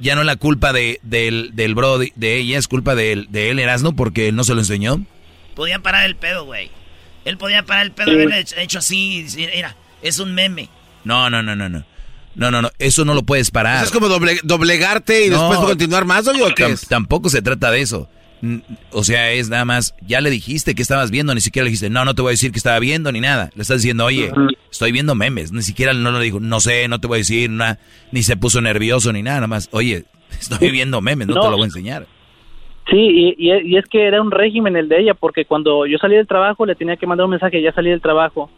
ya 0.00 0.14
no 0.14 0.24
la 0.24 0.36
culpa 0.36 0.72
de, 0.72 0.98
del, 1.02 1.50
del 1.54 1.74
bro 1.74 1.98
de, 1.98 2.12
de 2.16 2.38
ella, 2.38 2.56
es 2.58 2.68
culpa 2.68 2.94
de, 2.94 3.12
él- 3.12 3.26
de 3.30 3.50
él, 3.50 3.58
Erasno, 3.58 3.94
porque 3.94 4.28
él 4.28 4.36
no 4.36 4.44
se 4.44 4.54
lo 4.54 4.60
enseñó. 4.60 5.04
Podía 5.54 5.80
parar 5.80 6.06
el 6.06 6.16
pedo, 6.16 6.46
güey. 6.46 6.70
Él 7.26 7.36
podía 7.36 7.62
parar 7.64 7.84
el 7.84 7.92
pedo 7.92 8.12
y 8.12 8.14
haberle 8.14 8.38
hecho, 8.40 8.56
hecho 8.56 8.78
así. 8.78 9.26
Mira, 9.36 9.76
es 10.00 10.18
un 10.20 10.32
meme. 10.32 10.70
No, 11.06 11.30
no, 11.30 11.42
no, 11.42 11.56
no, 11.56 11.68
no. 11.68 11.84
No, 12.34 12.50
no, 12.50 12.60
no, 12.60 12.68
eso 12.78 13.04
no 13.06 13.14
lo 13.14 13.22
puedes 13.22 13.50
parar. 13.50 13.76
Eso 13.76 13.86
es 13.86 13.90
como 13.92 14.08
doble- 14.08 14.40
doblegarte 14.42 15.24
y 15.24 15.30
después 15.30 15.58
continuar 15.60 16.04
más, 16.04 16.28
oye, 16.28 16.42
¿o 16.42 16.54
qué 16.54 16.64
Tam- 16.66 16.72
es? 16.72 16.86
Tampoco 16.86 17.30
se 17.30 17.40
trata 17.40 17.70
de 17.70 17.80
eso. 17.80 18.10
O 18.90 19.02
sea, 19.04 19.32
es 19.32 19.48
nada 19.48 19.64
más, 19.64 19.94
ya 20.06 20.20
le 20.20 20.28
dijiste 20.28 20.74
que 20.74 20.82
estabas 20.82 21.10
viendo, 21.10 21.34
ni 21.34 21.40
siquiera 21.40 21.64
le 21.64 21.70
dijiste, 21.70 21.88
no, 21.88 22.04
no 22.04 22.14
te 22.14 22.20
voy 22.20 22.30
a 22.30 22.32
decir 22.32 22.52
que 22.52 22.58
estaba 22.58 22.78
viendo 22.78 23.10
ni 23.10 23.20
nada. 23.22 23.50
Le 23.54 23.62
estás 23.62 23.78
diciendo, 23.78 24.04
oye, 24.04 24.30
estoy 24.70 24.92
viendo 24.92 25.14
memes. 25.14 25.50
Ni 25.52 25.62
siquiera 25.62 25.94
no 25.94 26.12
le 26.12 26.22
dijo, 26.22 26.38
no 26.38 26.60
sé, 26.60 26.86
no 26.88 27.00
te 27.00 27.06
voy 27.06 27.16
a 27.16 27.18
decir 27.20 27.48
nada, 27.48 27.78
ni 28.12 28.22
se 28.22 28.36
puso 28.36 28.60
nervioso 28.60 29.10
ni 29.14 29.22
nada, 29.22 29.36
nada 29.38 29.46
más, 29.46 29.70
oye, 29.72 30.04
estoy 30.38 30.70
viendo 30.70 31.00
memes, 31.00 31.28
no, 31.28 31.36
No. 31.36 31.40
te 31.40 31.46
lo 31.48 31.56
voy 31.56 31.62
a 31.62 31.66
enseñar. 31.66 32.06
Sí, 32.90 32.98
y, 32.98 33.34
y, 33.38 33.52
y 33.72 33.78
es 33.78 33.86
que 33.86 34.06
era 34.06 34.20
un 34.20 34.30
régimen 34.30 34.76
el 34.76 34.90
de 34.90 35.00
ella, 35.00 35.14
porque 35.14 35.46
cuando 35.46 35.86
yo 35.86 35.96
salí 35.98 36.16
del 36.16 36.26
trabajo 36.28 36.66
le 36.66 36.74
tenía 36.74 36.96
que 36.96 37.06
mandar 37.06 37.24
un 37.24 37.30
mensaje, 37.30 37.62
ya 37.62 37.72
salí 37.72 37.88
del 37.88 38.02
trabajo. 38.02 38.50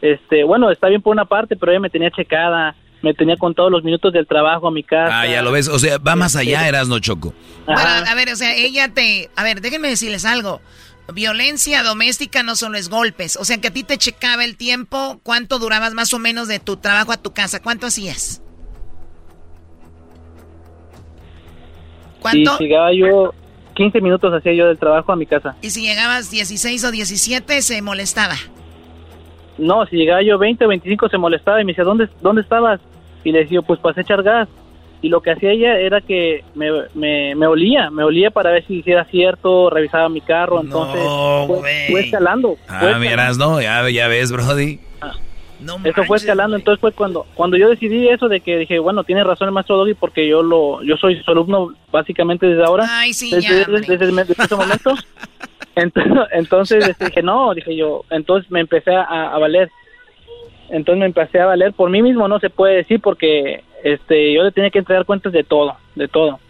Este, 0.00 0.44
bueno, 0.44 0.70
está 0.70 0.88
bien 0.88 1.02
por 1.02 1.12
una 1.12 1.24
parte, 1.24 1.56
pero 1.56 1.72
ella 1.72 1.80
me 1.80 1.90
tenía 1.90 2.10
checada, 2.10 2.74
me 3.02 3.14
tenía 3.14 3.36
contados 3.36 3.70
los 3.70 3.84
minutos 3.84 4.12
del 4.12 4.26
trabajo 4.26 4.68
a 4.68 4.70
mi 4.70 4.82
casa. 4.82 5.20
Ah, 5.20 5.26
ya 5.26 5.42
lo 5.42 5.52
ves, 5.52 5.68
o 5.68 5.78
sea, 5.78 5.98
va 5.98 6.16
más 6.16 6.36
allá, 6.36 6.66
Erasno 6.68 6.98
Choco. 6.98 7.32
Bueno, 7.66 7.80
a 7.82 8.14
ver, 8.14 8.30
o 8.30 8.36
sea, 8.36 8.54
ella 8.54 8.92
te... 8.92 9.30
A 9.36 9.44
ver, 9.44 9.60
déjenme 9.60 9.88
decirles 9.88 10.24
algo. 10.24 10.60
Violencia 11.12 11.82
doméstica 11.82 12.42
no 12.42 12.56
solo 12.56 12.78
es 12.78 12.88
golpes. 12.88 13.36
O 13.36 13.44
sea, 13.44 13.60
que 13.60 13.68
a 13.68 13.72
ti 13.72 13.84
te 13.84 13.98
checaba 13.98 14.44
el 14.44 14.56
tiempo, 14.56 15.20
cuánto 15.22 15.58
durabas 15.58 15.92
más 15.92 16.14
o 16.14 16.18
menos 16.18 16.48
de 16.48 16.58
tu 16.58 16.78
trabajo 16.78 17.12
a 17.12 17.18
tu 17.18 17.32
casa, 17.32 17.62
cuánto 17.62 17.86
hacías. 17.86 18.42
¿Cuánto? 22.20 22.56
Y 22.58 22.64
llegaba 22.64 22.90
yo, 22.94 23.34
15 23.74 24.00
minutos 24.00 24.32
hacía 24.32 24.54
yo 24.54 24.66
del 24.66 24.78
trabajo 24.78 25.12
a 25.12 25.16
mi 25.16 25.26
casa. 25.26 25.56
Y 25.60 25.70
si 25.70 25.82
llegabas 25.82 26.30
16 26.30 26.84
o 26.84 26.90
17, 26.90 27.60
se 27.60 27.82
molestaba. 27.82 28.36
No, 29.58 29.86
si 29.86 29.96
llegaba 29.96 30.22
yo 30.22 30.38
20 30.38 30.64
o 30.64 30.68
25 30.68 31.08
se 31.08 31.18
molestaba 31.18 31.60
y 31.60 31.64
me 31.64 31.72
decía, 31.72 31.84
¿dónde, 31.84 32.08
dónde 32.20 32.42
estabas? 32.42 32.80
Y 33.22 33.32
le 33.32 33.40
decía, 33.40 33.62
pues 33.62 33.78
pasé 33.80 34.00
a 34.00 34.02
echar 34.02 34.22
gas. 34.22 34.48
Y 35.00 35.08
lo 35.10 35.20
que 35.20 35.32
hacía 35.32 35.50
ella 35.52 35.78
era 35.78 36.00
que 36.00 36.42
me, 36.54 36.70
me, 36.94 37.34
me 37.34 37.46
olía, 37.46 37.90
me 37.90 38.04
olía 38.04 38.30
para 38.30 38.50
ver 38.50 38.64
si 38.66 38.76
hiciera 38.78 39.04
cierto, 39.04 39.68
revisaba 39.70 40.08
mi 40.08 40.20
carro, 40.22 40.60
entonces 40.62 41.02
No, 41.04 41.44
fue, 41.46 42.00
escalando. 42.00 42.56
fue 42.56 42.58
Ah, 42.68 42.74
escalando. 42.76 42.98
mi 43.00 43.06
Erasno, 43.08 43.60
ya, 43.60 43.88
ya 43.90 44.08
ves, 44.08 44.32
Brody. 44.32 44.80
Eso 45.84 46.04
fue 46.04 46.16
escalando, 46.18 46.56
entonces 46.56 46.80
fue 46.80 46.92
cuando 46.92 47.26
cuando 47.34 47.56
yo 47.56 47.68
decidí 47.70 48.08
eso 48.08 48.28
de 48.28 48.40
que 48.40 48.58
dije, 48.58 48.78
bueno, 48.80 49.04
tiene 49.04 49.24
razón 49.24 49.48
el 49.48 49.54
maestro 49.54 49.76
Doggy 49.76 49.94
porque 49.94 50.26
yo 50.28 50.42
lo 50.42 50.82
yo 50.82 50.96
soy 50.96 51.22
su 51.22 51.30
alumno 51.30 51.72
básicamente 51.92 52.46
desde 52.46 52.64
ahora. 52.64 52.86
Ay, 52.88 53.12
sí, 53.14 53.30
desde, 53.30 53.42
ya, 53.48 53.64
desde- 53.64 53.96
desde 54.26 54.42
ese 54.44 54.56
momento. 54.56 54.94
Ent- 55.76 56.28
Entonces 56.32 56.86
este, 56.88 57.06
dije, 57.06 57.22
no, 57.22 57.52
dije 57.54 57.74
yo, 57.76 58.04
entonces 58.10 58.50
me 58.50 58.60
empecé 58.60 58.94
a, 58.94 59.02
a 59.34 59.38
valer. 59.38 59.70
Entonces 60.70 60.98
me 61.00 61.06
empecé 61.06 61.40
a 61.40 61.46
valer 61.46 61.72
por 61.72 61.90
mí 61.90 62.02
mismo, 62.02 62.26
no 62.28 62.38
se 62.40 62.50
puede 62.50 62.76
decir 62.76 63.00
porque 63.00 63.62
este 63.82 64.32
yo 64.32 64.42
le 64.42 64.50
tenía 64.52 64.70
que 64.70 64.78
entregar 64.78 65.04
cuentas 65.04 65.32
de 65.32 65.44
todo, 65.44 65.76
de 65.94 66.08
todo. 66.08 66.40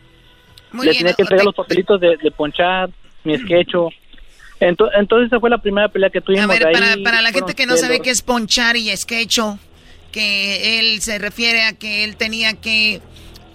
Muy 0.73 0.87
le 0.87 0.93
bien, 0.93 1.03
tenía 1.03 1.15
que 1.15 1.23
entregar 1.23 1.41
te- 1.41 1.45
los 1.47 1.55
papelitos 1.55 2.01
de, 2.01 2.17
de 2.17 2.31
ponchar, 2.31 2.91
mi 3.25 3.37
sketcho. 3.39 3.89
Ento- 4.61 4.91
Entonces 4.97 5.27
esa 5.27 5.41
fue 5.41 5.51
la 5.51 5.59
primera 5.59 5.89
pelea 5.89 6.11
que 6.11 6.21
tuvimos. 6.21 6.45
A 6.45 6.47
ver, 6.49 6.67
ahí 6.67 6.75
para, 6.75 6.97
para 7.03 7.23
la 7.23 7.33
gente 7.33 7.55
que 7.55 7.67
no 7.67 7.77
sabe 7.77 8.01
qué 8.01 8.11
es 8.11 8.23
ponchar 8.23 8.77
y 8.77 8.97
sketcho, 8.97 9.59
que 10.13 10.79
él 10.79 11.01
se 11.01 11.19
refiere 11.19 11.63
a 11.65 11.73
que 11.73 12.05
él 12.05 12.17
tenía 12.17 12.55
que 12.55 13.01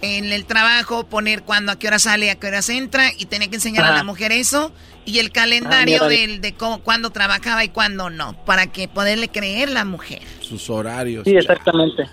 en 0.02 0.32
el 0.32 0.44
trabajo 0.44 1.04
poner 1.06 1.42
cuándo, 1.42 1.72
a 1.72 1.78
qué 1.78 1.86
hora 1.88 1.98
sale, 1.98 2.30
a 2.30 2.34
qué 2.38 2.46
horas 2.48 2.68
entra 2.68 3.10
y 3.18 3.26
tenía 3.26 3.48
que 3.48 3.56
enseñar 3.56 3.84
a 3.86 3.92
la 3.96 4.04
mujer 4.04 4.30
eso 4.32 4.72
y 5.04 5.18
el 5.18 5.30
calendario 5.32 5.98
Ah, 6.02 6.08
mira, 6.08 6.20
del, 6.20 6.40
de 6.40 6.54
cómo, 6.54 6.80
cuándo 6.82 7.10
trabajaba 7.10 7.64
y 7.64 7.68
cuándo 7.68 8.10
no, 8.10 8.34
para 8.44 8.66
que 8.66 8.86
poderle 8.88 9.28
creer 9.28 9.70
la 9.70 9.84
mujer. 9.84 10.20
Sus 10.40 10.68
horarios. 10.70 11.24
Sí, 11.24 11.36
exactamente. 11.36 12.04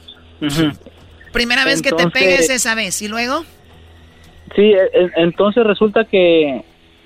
Primera 1.34 1.66
vez 1.66 1.82
que 1.82 1.92
te 1.92 2.10
pegues 2.10 2.50
esa 2.50 2.76
vez 2.76 3.02
y 3.02 3.08
luego... 3.08 3.44
Sí, 4.56 4.62
e- 4.62 4.76
e- 4.94 5.12
entonces 5.18 5.64
resulta 5.66 6.06
que, 6.06 6.64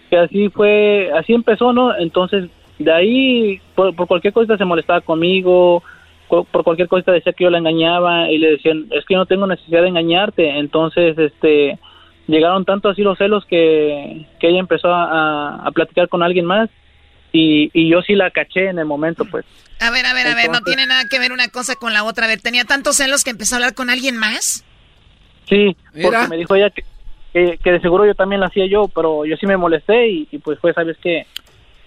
que 0.09 0.17
así 0.17 0.49
fue, 0.49 1.09
así 1.17 1.33
empezó, 1.33 1.73
¿no? 1.73 1.97
Entonces, 1.97 2.49
de 2.77 2.93
ahí, 2.93 3.61
por, 3.75 3.95
por 3.95 4.07
cualquier 4.07 4.31
cosa 4.31 4.57
se 4.57 4.63
molestaba 4.65 5.01
conmigo, 5.01 5.83
cu- 6.27 6.45
por 6.45 6.63
cualquier 6.63 6.87
cosa 6.87 7.11
decía 7.11 7.33
que 7.33 7.43
yo 7.43 7.49
la 7.49 7.57
engañaba 7.57 8.29
y 8.29 8.37
le 8.37 8.51
decían, 8.51 8.85
es 8.91 9.03
que 9.05 9.15
yo 9.15 9.17
no 9.17 9.25
tengo 9.25 9.47
necesidad 9.47 9.81
de 9.81 9.87
engañarte. 9.87 10.59
Entonces, 10.59 11.17
este, 11.17 11.79
llegaron 12.27 12.65
tanto 12.65 12.89
así 12.89 13.01
los 13.01 13.17
celos 13.17 13.45
que, 13.45 14.25
que 14.39 14.49
ella 14.49 14.59
empezó 14.59 14.93
a, 14.93 15.65
a 15.65 15.71
platicar 15.71 16.07
con 16.09 16.23
alguien 16.23 16.45
más 16.45 16.69
y, 17.33 17.69
y 17.73 17.89
yo 17.89 18.01
sí 18.01 18.13
la 18.15 18.31
caché 18.31 18.67
en 18.69 18.79
el 18.79 18.85
momento, 18.85 19.25
pues. 19.25 19.45
A 19.79 19.89
ver, 19.89 20.05
a 20.05 20.13
ver, 20.13 20.27
a 20.27 20.35
ver, 20.35 20.49
no 20.51 20.61
tiene 20.61 20.85
nada 20.85 21.05
que 21.09 21.17
ver 21.17 21.31
una 21.31 21.47
cosa 21.47 21.75
con 21.75 21.93
la 21.93 22.03
otra. 22.03 22.25
A 22.25 22.27
ver, 22.27 22.39
¿tenía 22.41 22.65
tantos 22.65 22.97
celos 22.97 23.23
que 23.23 23.31
empezó 23.31 23.55
a 23.55 23.57
hablar 23.57 23.73
con 23.73 23.89
alguien 23.89 24.15
más? 24.15 24.63
Sí, 25.49 25.75
Mira. 25.93 26.09
porque 26.11 26.27
me 26.27 26.37
dijo 26.37 26.55
ella 26.55 26.69
que, 26.69 26.83
que, 27.33 27.57
que 27.57 27.71
de 27.71 27.81
seguro 27.81 28.05
yo 28.05 28.13
también 28.13 28.41
lo 28.41 28.47
hacía 28.47 28.67
yo, 28.67 28.87
pero 28.89 29.25
yo 29.25 29.35
sí 29.37 29.47
me 29.47 29.57
molesté 29.57 30.07
y, 30.09 30.27
y 30.31 30.37
pues 30.37 30.59
fue, 30.59 30.73
¿sabes 30.73 30.97
qué? 31.01 31.25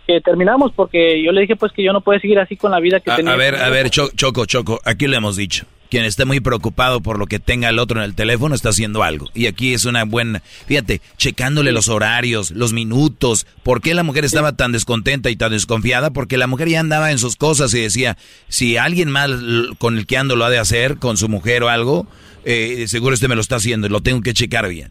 Que 0.07 0.21
terminamos 0.21 0.73
porque 0.73 1.23
yo 1.23 1.31
le 1.33 1.43
dije 1.43 1.57
pues 1.57 1.73
que 1.73 1.83
yo 1.85 1.93
no 1.93 2.01
puedo 2.01 2.19
seguir 2.21 2.39
así 2.41 2.57
con 2.57 2.73
la 2.73 2.81
vida 2.81 3.01
que 3.01 3.11
A, 3.13 3.17
tenía. 3.17 3.33
a 3.33 3.37
ver, 3.37 3.55
a 3.57 3.71
ver, 3.71 3.91
Cho- 3.91 4.11
Choco, 4.17 4.45
Choco, 4.45 4.81
aquí 4.85 5.07
le 5.07 5.17
hemos 5.17 5.37
dicho. 5.37 5.65
Quien 5.91 6.05
esté 6.05 6.25
muy 6.25 6.41
preocupado 6.41 7.01
por 7.01 7.19
lo 7.19 7.27
que 7.27 7.39
tenga 7.39 7.69
el 7.69 7.79
otro 7.79 7.99
en 7.99 8.05
el 8.05 8.15
teléfono 8.15 8.55
está 8.55 8.71
haciendo 8.71 9.03
algo. 9.03 9.29
Y 9.35 9.47
aquí 9.47 9.75
es 9.75 9.85
una 9.85 10.05
buena, 10.05 10.41
fíjate, 10.67 11.01
checándole 11.19 11.71
los 11.73 11.89
horarios, 11.89 12.51
los 12.51 12.73
minutos. 12.73 13.47
¿Por 13.63 13.81
qué 13.81 13.95
la 13.95 14.03
mujer 14.03 14.25
estaba 14.25 14.53
tan 14.57 14.73
descontenta 14.73 15.31
y 15.31 15.37
tan 15.37 15.53
desconfiada? 15.53 16.11
Porque 16.11 16.37
la 16.37 16.47
mujer 16.49 16.69
ya 16.69 16.81
andaba 16.81 17.13
en 17.13 17.19
sus 17.19 17.37
cosas 17.37 17.73
y 17.75 17.81
decía, 17.81 18.17
si 18.49 18.77
alguien 18.77 19.11
mal 19.11 19.77
con 19.79 19.97
el 19.99 20.07
que 20.07 20.17
ando 20.17 20.35
lo 20.37 20.45
ha 20.45 20.51
de 20.51 20.59
hacer, 20.59 20.97
con 20.99 21.17
su 21.17 21.29
mujer 21.29 21.63
o 21.63 21.69
algo, 21.69 22.07
eh, 22.45 22.87
seguro 22.89 23.15
este 23.15 23.29
me 23.29 23.35
lo 23.37 23.41
está 23.41 23.57
haciendo 23.57 23.87
y 23.87 23.91
lo 23.91 24.01
tengo 24.01 24.21
que 24.21 24.35
checar 24.35 24.69
bien. 24.69 24.91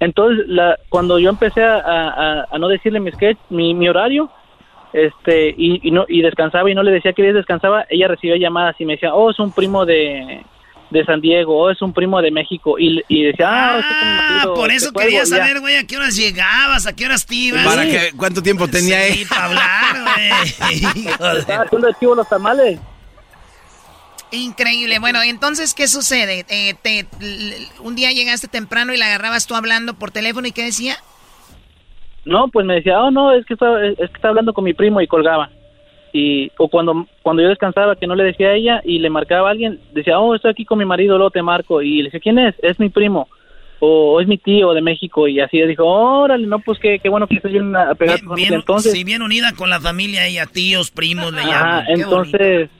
Entonces, 0.00 0.46
la, 0.48 0.76
cuando 0.88 1.18
yo 1.20 1.30
empecé 1.30 1.62
a, 1.62 1.76
a- 1.78 2.46
a 2.50 2.58
no 2.58 2.66
decirle 2.68 2.98
mi 2.98 3.12
sketch, 3.12 3.38
mi, 3.50 3.72
mi 3.72 3.88
horario, 3.88 4.30
este, 4.92 5.50
y, 5.56 5.80
y 5.86 5.90
no 5.90 6.04
y 6.08 6.22
descansaba 6.22 6.70
y 6.70 6.74
no 6.74 6.82
le 6.82 6.90
decía 6.92 7.12
que 7.12 7.22
descansaba, 7.32 7.84
ella 7.88 8.08
recibía 8.08 8.36
llamadas 8.36 8.76
y 8.78 8.84
me 8.84 8.94
decía, 8.94 9.14
oh, 9.14 9.30
es 9.30 9.38
un 9.38 9.52
primo 9.52 9.84
de, 9.86 10.44
de 10.90 11.04
San 11.04 11.20
Diego, 11.20 11.56
oh, 11.58 11.70
es 11.70 11.80
un 11.80 11.92
primo 11.92 12.20
de 12.20 12.30
México, 12.30 12.78
y, 12.78 13.02
y 13.08 13.22
decía, 13.24 13.46
ah, 13.48 13.78
este 13.78 13.94
Ah, 13.94 14.30
marido, 14.32 14.54
por 14.54 14.70
eso 14.70 14.92
quería 14.92 15.24
saber, 15.24 15.60
güey, 15.60 15.76
a 15.76 15.86
qué 15.86 15.96
horas 15.96 16.14
llegabas, 16.16 16.86
a 16.86 16.94
qué 16.94 17.06
horas 17.06 17.24
te 17.26 17.34
ibas. 17.34 17.64
¿Para 17.64 17.84
qué? 17.84 18.12
¿Cuánto 18.16 18.42
tiempo 18.42 18.68
tenía 18.68 19.02
Sí, 19.08 19.22
él? 19.22 19.28
para 19.28 19.44
hablar, 19.46 20.46
Estaba 21.38 21.62
haciendo 21.62 21.86
de 21.88 21.94
chivo 21.98 22.14
los 22.14 22.28
tamales. 22.28 22.78
Increíble. 24.30 24.98
Bueno, 24.98 25.22
entonces, 25.22 25.74
¿qué 25.74 25.86
sucede? 25.88 26.46
Eh, 26.48 26.74
te, 26.80 27.06
un 27.80 27.94
día 27.94 28.12
llegaste 28.12 28.48
temprano 28.48 28.94
y 28.94 28.96
la 28.96 29.06
agarrabas 29.06 29.46
tú 29.46 29.54
hablando 29.54 29.92
por 29.94 30.10
teléfono 30.10 30.46
y 30.48 30.52
¿qué 30.52 30.64
decía? 30.64 30.96
No, 32.24 32.48
pues 32.48 32.64
me 32.64 32.74
decía, 32.74 33.02
oh, 33.02 33.10
no, 33.10 33.32
es 33.32 33.44
que 33.46 33.54
está, 33.54 33.84
es 33.84 33.96
que 33.96 34.04
está 34.04 34.28
hablando 34.28 34.52
con 34.52 34.64
mi 34.64 34.74
primo 34.74 35.00
y 35.00 35.06
colgaba. 35.06 35.50
Y, 36.12 36.52
o 36.58 36.68
cuando, 36.68 37.06
cuando 37.22 37.42
yo 37.42 37.48
descansaba, 37.48 37.96
que 37.96 38.06
no 38.06 38.14
le 38.14 38.24
decía 38.24 38.48
a 38.48 38.54
ella 38.54 38.82
y 38.84 38.98
le 38.98 39.10
marcaba 39.10 39.48
a 39.48 39.52
alguien, 39.52 39.80
decía, 39.92 40.18
oh, 40.18 40.34
estoy 40.34 40.50
aquí 40.50 40.64
con 40.64 40.78
mi 40.78 40.84
marido, 40.84 41.16
luego 41.16 41.30
te 41.30 41.42
marco. 41.42 41.82
Y 41.82 41.98
le 41.98 42.04
decía, 42.04 42.20
¿quién 42.20 42.38
es? 42.38 42.54
Es 42.62 42.78
mi 42.78 42.90
primo. 42.90 43.28
O 43.80 44.20
es 44.20 44.28
mi 44.28 44.38
tío 44.38 44.72
de 44.74 44.82
México. 44.82 45.26
Y 45.26 45.40
así 45.40 45.60
dijo, 45.62 45.84
órale, 45.84 46.46
no, 46.46 46.60
pues 46.60 46.78
qué, 46.78 46.98
qué 46.98 47.08
bueno 47.08 47.26
que 47.26 47.36
estés 47.36 47.52
bien 47.52 47.74
apegado. 47.74 48.16
a 48.16 48.20
tu 48.20 48.28
familia". 48.28 48.48
Bien, 48.50 48.60
entonces, 48.60 48.92
sí, 48.92 49.04
bien 49.04 49.22
unida 49.22 49.52
con 49.56 49.70
la 49.70 49.80
familia, 49.80 50.26
ella, 50.26 50.46
tíos, 50.46 50.90
primos, 50.90 51.32
le 51.32 51.42
llaman. 51.42 51.86
Qué 51.86 51.92
entonces, 51.94 52.70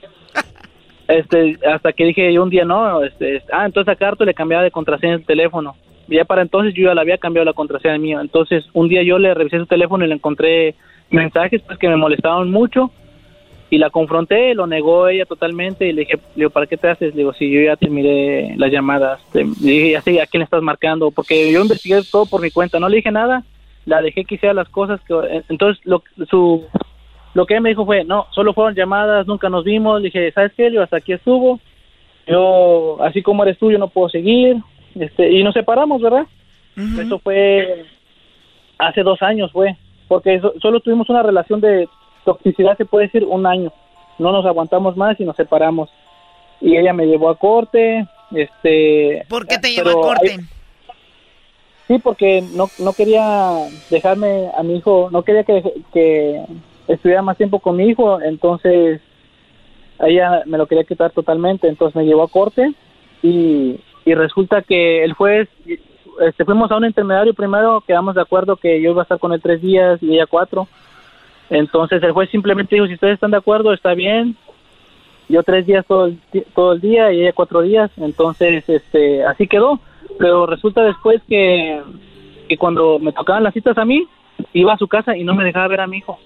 este, 1.08 1.58
hasta 1.66 1.92
que 1.92 2.04
dije 2.04 2.32
yo 2.32 2.42
un 2.42 2.50
día, 2.50 2.64
no, 2.64 3.02
este, 3.02 3.42
ah, 3.52 3.66
entonces 3.66 3.92
a 3.92 3.96
Carto 3.96 4.24
le 4.24 4.34
cambiaba 4.34 4.62
de 4.62 4.70
contraseña 4.70 5.14
el 5.14 5.24
teléfono. 5.24 5.74
Ya 6.12 6.24
para 6.24 6.42
entonces 6.42 6.74
yo 6.74 6.84
ya 6.84 6.94
le 6.94 7.00
había 7.00 7.18
cambiado 7.18 7.44
la 7.44 7.52
contraseña 7.52 7.98
mía. 7.98 8.18
Entonces, 8.20 8.64
un 8.72 8.88
día 8.88 9.02
yo 9.02 9.18
le 9.18 9.34
revisé 9.34 9.58
su 9.58 9.66
teléfono 9.66 10.04
y 10.04 10.08
le 10.08 10.14
encontré 10.14 10.74
mensajes 11.10 11.62
pues 11.62 11.78
que 11.78 11.88
me 11.88 11.96
molestaban 11.96 12.50
mucho 12.50 12.90
y 13.70 13.78
la 13.78 13.90
confronté, 13.90 14.54
lo 14.54 14.66
negó 14.66 15.08
ella 15.08 15.24
totalmente 15.24 15.86
y 15.86 15.92
le 15.92 16.00
dije, 16.02 16.16
le 16.16 16.42
digo, 16.42 16.50
¿para 16.50 16.66
qué 16.66 16.76
te 16.76 16.88
haces? 16.88 17.14
Le 17.14 17.20
digo, 17.22 17.32
si 17.32 17.50
yo 17.50 17.60
ya 17.62 17.76
te 17.76 17.88
miré 17.88 18.54
las 18.56 18.70
llamadas, 18.70 19.20
le 19.32 19.44
dije, 19.44 19.92
ya 19.92 20.02
sé 20.02 20.20
a 20.20 20.26
quién 20.26 20.40
le 20.40 20.44
estás 20.44 20.62
marcando, 20.62 21.10
porque 21.10 21.50
yo 21.50 21.62
investigué 21.62 22.02
todo 22.10 22.26
por 22.26 22.42
mi 22.42 22.50
cuenta, 22.50 22.78
no 22.78 22.88
le 22.90 22.96
dije 22.96 23.10
nada, 23.10 23.44
la 23.86 24.02
dejé 24.02 24.24
que 24.24 24.34
hiciera 24.34 24.52
las 24.52 24.68
cosas 24.68 25.00
que, 25.02 25.14
entonces 25.48 25.82
lo, 25.86 26.02
su 26.28 26.66
lo 27.34 27.46
que 27.46 27.54
él 27.54 27.60
me 27.62 27.70
dijo 27.70 27.86
fue, 27.86 28.04
no, 28.04 28.26
solo 28.30 28.52
fueron 28.52 28.74
llamadas, 28.74 29.26
nunca 29.26 29.48
nos 29.48 29.64
vimos. 29.64 30.00
Le 30.00 30.06
dije, 30.06 30.32
¿sabes 30.32 30.52
qué? 30.56 30.70
Yo 30.70 30.82
hasta 30.82 30.98
aquí 30.98 31.12
estuvo. 31.12 31.60
Yo, 32.26 32.98
así 33.02 33.22
como 33.22 33.42
eres 33.42 33.58
tú, 33.58 33.70
yo 33.70 33.78
no 33.78 33.88
puedo 33.88 34.08
seguir. 34.08 34.56
Este, 34.94 35.30
y 35.30 35.42
nos 35.42 35.54
separamos, 35.54 36.00
¿verdad? 36.02 36.26
Eso 37.00 37.18
fue 37.18 37.84
hace 38.78 39.02
dos 39.02 39.20
años, 39.22 39.50
fue. 39.52 39.76
Porque 40.08 40.40
so- 40.40 40.54
solo 40.60 40.80
tuvimos 40.80 41.08
una 41.10 41.22
relación 41.22 41.60
de 41.60 41.88
toxicidad, 42.24 42.76
se 42.76 42.84
puede 42.84 43.06
decir, 43.06 43.24
un 43.24 43.46
año. 43.46 43.72
No 44.18 44.32
nos 44.32 44.44
aguantamos 44.46 44.96
más 44.96 45.18
y 45.20 45.24
nos 45.24 45.36
separamos. 45.36 45.90
Y 46.60 46.76
ella 46.76 46.92
me 46.92 47.06
llevó 47.06 47.28
a 47.30 47.36
corte. 47.38 48.06
Este, 48.34 49.24
¿Por 49.28 49.46
qué 49.46 49.58
te 49.58 49.70
llevó 49.72 49.90
a 49.90 49.92
corte? 49.94 50.30
hay- 50.32 50.38
Sí, 51.88 51.98
porque 51.98 52.42
no, 52.54 52.68
no 52.78 52.92
quería 52.92 53.50
dejarme 53.90 54.48
a 54.56 54.62
mi 54.62 54.76
hijo, 54.76 55.08
no 55.10 55.22
quería 55.22 55.42
que, 55.44 55.62
que 55.92 56.42
estuviera 56.88 57.20
más 57.22 57.36
tiempo 57.36 57.58
con 57.58 57.76
mi 57.76 57.86
hijo, 57.88 58.20
entonces 58.22 59.00
ella 60.00 60.42
me 60.46 60.58
lo 60.58 60.66
quería 60.66 60.84
quitar 60.84 61.10
totalmente, 61.10 61.68
entonces 61.68 61.96
me 61.96 62.04
llevó 62.06 62.22
a 62.22 62.28
corte 62.28 62.72
y, 63.22 63.78
y 64.04 64.14
resulta 64.14 64.62
que 64.62 65.04
el 65.04 65.12
juez, 65.12 65.48
este, 66.20 66.44
fuimos 66.44 66.70
a 66.70 66.76
un 66.76 66.84
intermediario 66.86 67.34
primero, 67.34 67.82
quedamos 67.86 68.14
de 68.14 68.22
acuerdo 68.22 68.56
que 68.56 68.80
yo 68.80 68.90
iba 68.90 69.02
a 69.02 69.04
estar 69.04 69.18
con 69.18 69.32
él 69.32 69.40
tres 69.40 69.60
días 69.62 70.02
y 70.02 70.14
ella 70.14 70.26
cuatro, 70.26 70.68
entonces 71.50 72.02
el 72.02 72.12
juez 72.12 72.30
simplemente 72.30 72.74
dijo, 72.74 72.86
si 72.86 72.94
ustedes 72.94 73.14
están 73.14 73.30
de 73.30 73.36
acuerdo, 73.36 73.72
está 73.72 73.94
bien, 73.94 74.36
yo 75.28 75.42
tres 75.42 75.66
días 75.66 75.86
todo 75.86 76.06
el, 76.06 76.18
todo 76.54 76.72
el 76.72 76.80
día 76.80 77.12
y 77.12 77.22
ella 77.22 77.32
cuatro 77.32 77.62
días, 77.62 77.90
entonces 77.96 78.68
este 78.68 79.24
así 79.24 79.46
quedó, 79.46 79.80
pero 80.18 80.46
resulta 80.46 80.82
después 80.82 81.22
que, 81.28 81.80
que 82.48 82.56
cuando 82.56 82.98
me 82.98 83.12
tocaban 83.12 83.44
las 83.44 83.54
citas 83.54 83.78
a 83.78 83.84
mí, 83.84 84.06
iba 84.52 84.72
a 84.72 84.78
su 84.78 84.88
casa 84.88 85.16
y 85.16 85.24
no 85.24 85.34
me 85.34 85.44
dejaba 85.44 85.68
ver 85.68 85.80
a 85.80 85.86
mi 85.86 85.98
hijo. 85.98 86.18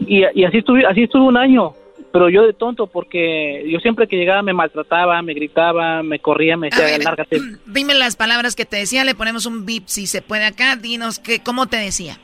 y, 0.00 0.22
y 0.34 0.44
así 0.44 0.58
estuve, 0.58 0.86
así 0.86 1.02
estuve 1.02 1.24
un 1.24 1.36
año, 1.36 1.72
pero 2.16 2.30
yo 2.30 2.46
de 2.46 2.54
tonto 2.54 2.86
porque 2.86 3.62
yo 3.68 3.78
siempre 3.80 4.08
que 4.08 4.16
llegaba 4.16 4.40
me 4.40 4.54
maltrataba, 4.54 5.20
me 5.20 5.34
gritaba, 5.34 6.02
me 6.02 6.18
corría, 6.18 6.56
me 6.56 6.70
decía, 6.70 6.96
lárgate. 6.96 7.38
Dime 7.66 7.92
las 7.92 8.16
palabras 8.16 8.56
que 8.56 8.64
te 8.64 8.78
decía, 8.78 9.04
le 9.04 9.14
ponemos 9.14 9.44
un 9.44 9.66
bip 9.66 9.82
si 9.84 10.06
se 10.06 10.22
puede 10.22 10.46
acá. 10.46 10.76
Dinos 10.76 11.18
que, 11.18 11.42
cómo 11.42 11.66
te 11.66 11.76
decía. 11.76 12.16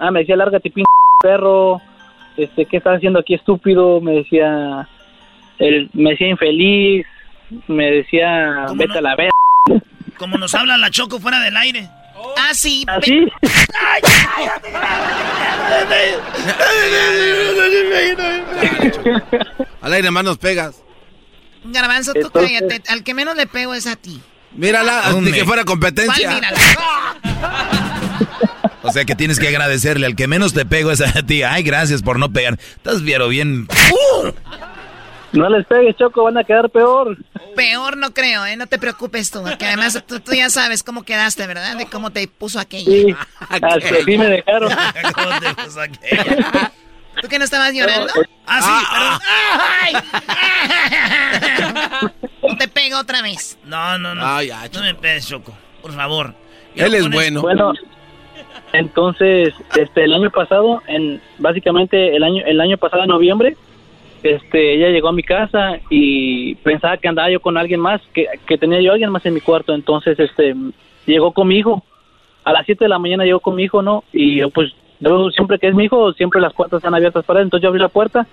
Ah, 0.00 0.10
me 0.10 0.18
decía, 0.18 0.34
lárgate, 0.34 0.68
p 0.72 0.82
perro, 1.22 1.80
este, 2.36 2.66
¿qué 2.66 2.78
estás 2.78 2.96
haciendo 2.96 3.20
aquí, 3.20 3.34
estúpido? 3.34 4.00
Me 4.00 4.14
decía, 4.14 4.88
el, 5.60 5.88
me 5.92 6.10
decía 6.10 6.26
infeliz, 6.26 7.06
me 7.68 7.92
decía, 7.92 8.66
vete 8.74 8.98
a 8.98 9.02
la 9.02 9.14
verga. 9.14 9.30
Como 10.18 10.38
nos 10.38 10.56
habla 10.56 10.76
la 10.76 10.90
Choco 10.90 11.20
fuera 11.20 11.38
del 11.38 11.56
aire. 11.56 11.88
Ah, 12.36 12.52
sí. 12.52 12.84
¿Así? 12.88 13.28
Al 19.80 19.92
aire 19.92 20.10
más 20.10 20.24
nos 20.24 20.38
pegas. 20.38 20.82
Garbanzo, 21.64 22.12
tú 22.12 22.20
Entonces- 22.26 22.52
cállate. 22.60 22.82
Al 22.92 23.04
que 23.04 23.14
menos 23.14 23.36
le 23.36 23.46
pego 23.46 23.74
es 23.74 23.86
a 23.86 23.96
ti. 23.96 24.20
Mírala, 24.52 25.12
de 25.12 25.32
que 25.32 25.44
fuera 25.44 25.64
competencia. 25.64 26.28
¿Cuál 26.28 26.34
mírala? 26.36 26.58
O 28.82 28.92
sea 28.92 29.04
que 29.04 29.14
tienes 29.14 29.38
que 29.38 29.48
agradecerle. 29.48 30.06
Al 30.06 30.16
que 30.16 30.26
menos 30.26 30.54
te 30.54 30.64
pego 30.64 30.90
es 30.90 31.00
a 31.00 31.22
ti. 31.22 31.42
Ay, 31.42 31.62
gracias 31.62 32.02
por 32.02 32.18
no 32.18 32.32
pegar. 32.32 32.58
Estás 32.58 33.02
viero 33.02 33.28
bien. 33.28 33.68
No 35.32 35.50
les 35.50 35.66
pegues, 35.66 35.94
Choco, 35.96 36.24
van 36.24 36.38
a 36.38 36.44
quedar 36.44 36.70
peor. 36.70 37.16
Peor 37.54 37.98
no 37.98 38.14
creo, 38.14 38.46
¿eh? 38.46 38.56
No 38.56 38.66
te 38.66 38.78
preocupes 38.78 39.30
tú. 39.30 39.44
Que 39.58 39.66
además 39.66 40.02
tú, 40.06 40.20
tú 40.20 40.32
ya 40.32 40.48
sabes 40.48 40.82
cómo 40.82 41.02
quedaste, 41.02 41.46
¿verdad? 41.46 41.76
De 41.76 41.86
cómo 41.86 42.10
te 42.10 42.26
puso 42.28 42.58
aquella. 42.58 42.90
Sí, 42.90 43.14
hasta 43.38 43.76
me 44.06 44.26
dejaron. 44.26 44.72
¿Tú 47.20 47.28
que 47.28 47.38
no 47.38 47.44
estabas 47.44 47.72
llorando? 47.74 48.12
Ah, 48.46 49.18
sí, 49.90 49.96
No 52.42 52.56
te 52.58 52.68
pego 52.68 52.98
otra 52.98 53.22
vez. 53.22 53.58
No, 53.64 53.98
no, 53.98 54.14
no. 54.14 54.24
Ay, 54.24 54.48
ya, 54.48 54.68
no 54.72 54.82
me 54.82 54.94
pegues, 54.94 55.28
Choco. 55.28 55.52
Por 55.82 55.92
favor. 55.92 56.34
Él 56.74 56.94
es 56.94 57.10
bueno. 57.10 57.42
Bueno, 57.42 57.72
entonces, 58.72 59.54
este, 59.76 60.04
el 60.04 60.12
año 60.12 60.30
pasado, 60.30 60.82
en 60.86 61.20
básicamente 61.38 62.14
el 62.14 62.22
año, 62.22 62.42
el 62.46 62.60
año 62.60 62.76
pasado 62.78 63.02
en 63.02 63.08
noviembre, 63.08 63.56
este, 64.22 64.74
ella 64.74 64.88
llegó 64.88 65.08
a 65.08 65.12
mi 65.12 65.22
casa 65.22 65.78
y 65.90 66.54
pensaba 66.56 66.96
que 66.96 67.08
andaba 67.08 67.30
yo 67.30 67.40
con 67.40 67.56
alguien 67.56 67.80
más, 67.80 68.00
que, 68.12 68.26
que 68.46 68.58
tenía 68.58 68.80
yo 68.80 68.92
alguien 68.92 69.10
más 69.10 69.24
en 69.26 69.34
mi 69.34 69.40
cuarto, 69.40 69.74
entonces, 69.74 70.18
este, 70.18 70.54
llegó 71.06 71.32
con 71.32 71.48
mi 71.48 71.58
hijo. 71.58 71.84
A 72.44 72.52
las 72.52 72.66
7 72.66 72.84
de 72.84 72.88
la 72.88 72.98
mañana 72.98 73.24
llegó 73.24 73.40
con 73.40 73.54
mi 73.56 73.64
hijo, 73.64 73.82
¿no? 73.82 74.04
Y 74.12 74.36
yo, 74.36 74.50
pues, 74.50 74.72
yo 75.00 75.30
siempre 75.30 75.58
que 75.58 75.68
es 75.68 75.74
mi 75.74 75.84
hijo, 75.84 76.12
siempre 76.14 76.40
las 76.40 76.52
puertas 76.52 76.78
están 76.78 76.94
abiertas 76.94 77.24
para 77.24 77.40
él, 77.40 77.44
entonces 77.46 77.62
yo 77.62 77.68
abrí 77.68 77.80
la 77.80 77.88
puerta 77.88 78.26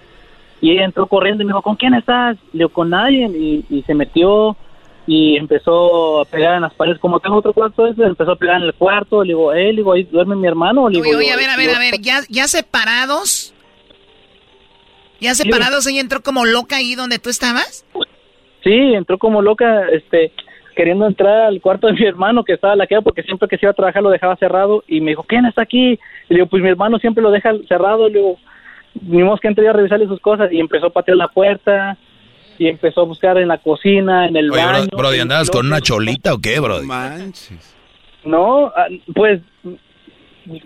y 0.61 0.71
ella 0.71 0.85
entró 0.85 1.05
corriendo 1.07 1.43
y 1.43 1.45
me 1.45 1.51
dijo, 1.51 1.61
¿con 1.61 1.75
quién 1.75 1.93
estás? 1.93 2.37
Le 2.53 2.59
digo, 2.59 2.69
con 2.69 2.89
nadie, 2.89 3.27
y, 3.27 3.65
y 3.69 3.83
se 3.83 3.93
metió 3.93 4.55
y 5.07 5.35
empezó 5.37 6.21
a 6.21 6.25
pegar 6.25 6.55
en 6.55 6.61
las 6.61 6.73
paredes, 6.73 6.97
como 6.99 7.19
tengo 7.19 7.35
otro 7.37 7.53
cuarto, 7.53 7.85
ese, 7.85 8.01
empezó 8.03 8.31
a 8.31 8.35
pegar 8.35 8.57
en 8.57 8.63
el 8.63 8.73
cuarto, 8.73 9.23
le 9.23 9.29
digo, 9.29 9.53
eh, 9.53 9.65
le 9.65 9.73
digo, 9.77 9.93
ahí 9.93 10.03
duerme 10.03 10.35
mi 10.35 10.47
hermano, 10.47 10.89
le 10.89 10.95
digo, 10.99 11.09
Oye, 11.09 11.17
oye, 11.17 11.27
yo- 11.27 11.33
a 11.33 11.37
ver, 11.37 11.49
a 11.49 11.57
ver, 11.57 11.69
yo- 11.69 11.75
a 11.75 11.79
ver. 11.79 12.01
¿Ya, 12.01 12.21
ya 12.29 12.47
separados? 12.47 13.53
¿Ya 15.19 15.33
separados? 15.35 15.85
¿Ella 15.87 16.01
entró 16.01 16.21
como 16.21 16.45
loca 16.45 16.77
ahí 16.77 16.95
donde 16.95 17.19
tú 17.19 17.29
estabas? 17.29 17.85
Sí, 18.63 18.71
entró 18.73 19.17
como 19.19 19.41
loca, 19.41 19.87
este, 19.89 20.31
queriendo 20.75 21.07
entrar 21.07 21.43
al 21.43 21.61
cuarto 21.61 21.87
de 21.87 21.93
mi 21.93 22.05
hermano 22.05 22.43
que 22.43 22.53
estaba 22.53 22.75
laqueado 22.75 23.01
porque 23.03 23.23
siempre 23.23 23.47
que 23.47 23.57
se 23.57 23.65
iba 23.65 23.71
a 23.71 23.75
trabajar 23.75 24.03
lo 24.03 24.09
dejaba 24.09 24.35
cerrado 24.35 24.83
y 24.87 25.01
me 25.01 25.11
dijo, 25.11 25.23
¿quién 25.23 25.45
está 25.45 25.61
aquí? 25.63 25.93
Y 25.93 25.99
le 26.29 26.35
digo, 26.35 26.47
pues 26.47 26.61
mi 26.61 26.69
hermano 26.69 26.99
siempre 26.99 27.23
lo 27.23 27.31
deja 27.31 27.51
cerrado, 27.67 28.07
le 28.09 28.15
digo, 28.19 28.37
ni 29.01 29.23
modo 29.23 29.37
que 29.37 29.47
entre 29.47 29.67
a 29.67 29.73
revisarle 29.73 30.07
sus 30.07 30.19
cosas 30.19 30.51
y 30.51 30.59
empezó 30.59 30.87
a 30.87 30.89
patear 30.89 31.17
la 31.17 31.27
puerta 31.29 31.97
y 32.57 32.67
empezó 32.67 33.01
a 33.01 33.05
buscar 33.05 33.37
en 33.37 33.47
la 33.49 33.57
cocina, 33.57 34.27
en 34.27 34.35
el 34.37 34.51
Oye, 34.51 34.63
baño. 34.65 34.87
bro, 34.91 34.97
Brody, 34.99 35.19
¿andabas 35.19 35.49
con 35.49 35.65
una 35.65 35.81
cholita 35.81 36.33
o 36.33 36.37
qué, 36.39 36.59
Brody? 36.59 36.87
No, 38.23 38.67
ah, 38.67 38.87
pues 39.13 39.41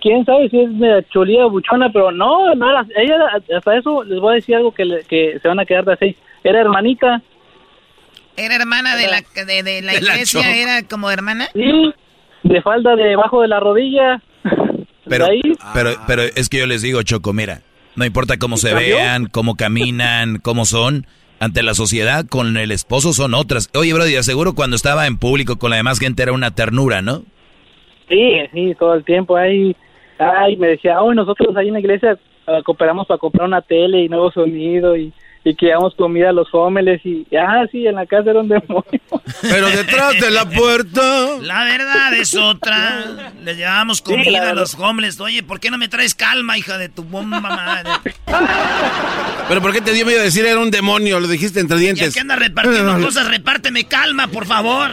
quién 0.01 0.25
sabe 0.25 0.49
si 0.49 0.59
es 0.59 0.79
de 0.79 1.05
cholía 1.09 1.45
o 1.45 1.49
buchona, 1.49 1.89
pero 1.91 2.11
no, 2.11 2.53
no 2.55 2.69
era, 2.69 2.85
ella 2.95 3.15
hasta 3.57 3.77
eso 3.77 4.03
les 4.03 4.19
voy 4.19 4.33
a 4.33 4.35
decir 4.35 4.55
algo 4.55 4.71
que, 4.73 4.85
le- 4.85 5.03
que 5.03 5.39
se 5.39 5.47
van 5.47 5.59
a 5.59 5.65
quedar 5.65 5.85
de 5.85 5.95
seis. 5.97 6.15
Era 6.43 6.61
hermanita. 6.61 7.21
¿Era 8.39 8.55
hermana 8.55 8.95
de 8.95 9.07
la, 9.07 9.21
de, 9.45 9.63
de 9.63 9.81
la 9.81 9.93
De 9.93 10.01
la 10.01 10.13
iglesia? 10.13 10.55
¿Era 10.55 10.87
como 10.87 11.11
hermana? 11.11 11.49
Sí, 11.53 11.93
de 12.43 12.61
falda 12.61 12.95
debajo 12.95 13.41
de 13.41 13.49
la 13.49 13.59
rodilla. 13.59 14.21
Pero, 15.05 15.27
pero, 15.73 15.89
pero 16.07 16.21
es 16.21 16.49
que 16.49 16.59
yo 16.59 16.67
les 16.67 16.81
digo, 16.81 17.01
Choco, 17.03 17.33
mira, 17.33 17.61
no 17.95 18.05
importa 18.05 18.37
cómo 18.37 18.57
se 18.57 18.69
cambió? 18.69 18.95
vean, 18.95 19.25
cómo 19.25 19.55
caminan, 19.55 20.37
cómo 20.37 20.65
son, 20.65 21.07
ante 21.39 21.63
la 21.63 21.73
sociedad, 21.73 22.25
con 22.25 22.55
el 22.57 22.71
esposo 22.71 23.11
son 23.11 23.33
otras. 23.33 23.69
Oye, 23.75 23.93
Brody, 23.93 24.15
aseguro 24.15 24.53
cuando 24.55 24.75
estaba 24.75 25.07
en 25.07 25.17
público 25.17 25.57
con 25.57 25.71
la 25.71 25.77
demás 25.77 25.99
gente 25.99 26.23
era 26.23 26.31
una 26.31 26.51
ternura, 26.51 27.01
¿no? 27.01 27.23
Sí, 28.07 28.33
sí, 28.53 28.75
todo 28.79 28.93
el 28.93 29.03
tiempo 29.03 29.35
ahí. 29.35 29.75
Ay, 30.17 30.55
me 30.57 30.67
decía, 30.67 31.01
hoy 31.01 31.15
nosotros 31.15 31.55
ahí 31.57 31.67
en 31.67 31.73
la 31.73 31.79
iglesia 31.79 32.17
ah, 32.47 32.59
cooperamos 32.63 33.07
para 33.07 33.17
comprar 33.17 33.47
una 33.47 33.61
tele 33.61 34.03
y 34.03 34.09
nuevo 34.09 34.31
sonido 34.31 34.95
y, 34.95 35.11
y 35.49 35.55
que 35.55 35.69
damos 35.69 35.95
comida 35.95 36.29
a 36.29 36.31
los 36.31 36.47
homeless 36.53 37.03
y, 37.03 37.25
ah, 37.35 37.65
sí, 37.71 37.87
en 37.87 37.95
la 37.95 38.05
casa 38.05 38.29
era 38.29 38.41
un 38.41 38.49
demonio. 38.49 38.83
Pero 39.41 39.67
detrás 39.69 40.19
de 40.19 40.29
la 40.29 40.45
puerta. 40.47 41.01
La 41.41 41.63
verdad 41.63 42.13
es 42.13 42.35
otra. 42.35 43.31
Les 43.43 43.57
llevamos 43.57 43.97
Sí, 43.97 44.03
comida 44.03 44.51
a 44.51 44.53
los 44.53 44.75
homeless. 44.75 45.19
Oye, 45.19 45.41
¿por 45.41 45.59
qué 45.59 45.71
no 45.71 45.79
me 45.79 45.87
traes 45.87 46.13
calma, 46.13 46.55
hija 46.57 46.77
de 46.77 46.89
tu 46.89 47.03
bomba 47.03 47.39
madre? 47.39 47.89
Pero 49.47 49.61
¿por 49.61 49.73
qué 49.73 49.81
te 49.81 49.91
dio 49.93 50.05
miedo 50.05 50.21
decir 50.21 50.45
era 50.45 50.59
un 50.59 50.69
demonio? 50.69 51.19
Lo 51.19 51.27
dijiste 51.27 51.59
entre 51.59 51.77
¿Y 51.77 51.79
a 51.79 51.81
dientes. 51.83 52.13
qué 52.13 52.19
andas 52.19 52.37
repartiendo 52.37 52.99
cosas? 53.01 53.27
Repárteme 53.27 53.85
calma, 53.85 54.27
por 54.27 54.45
favor. 54.45 54.91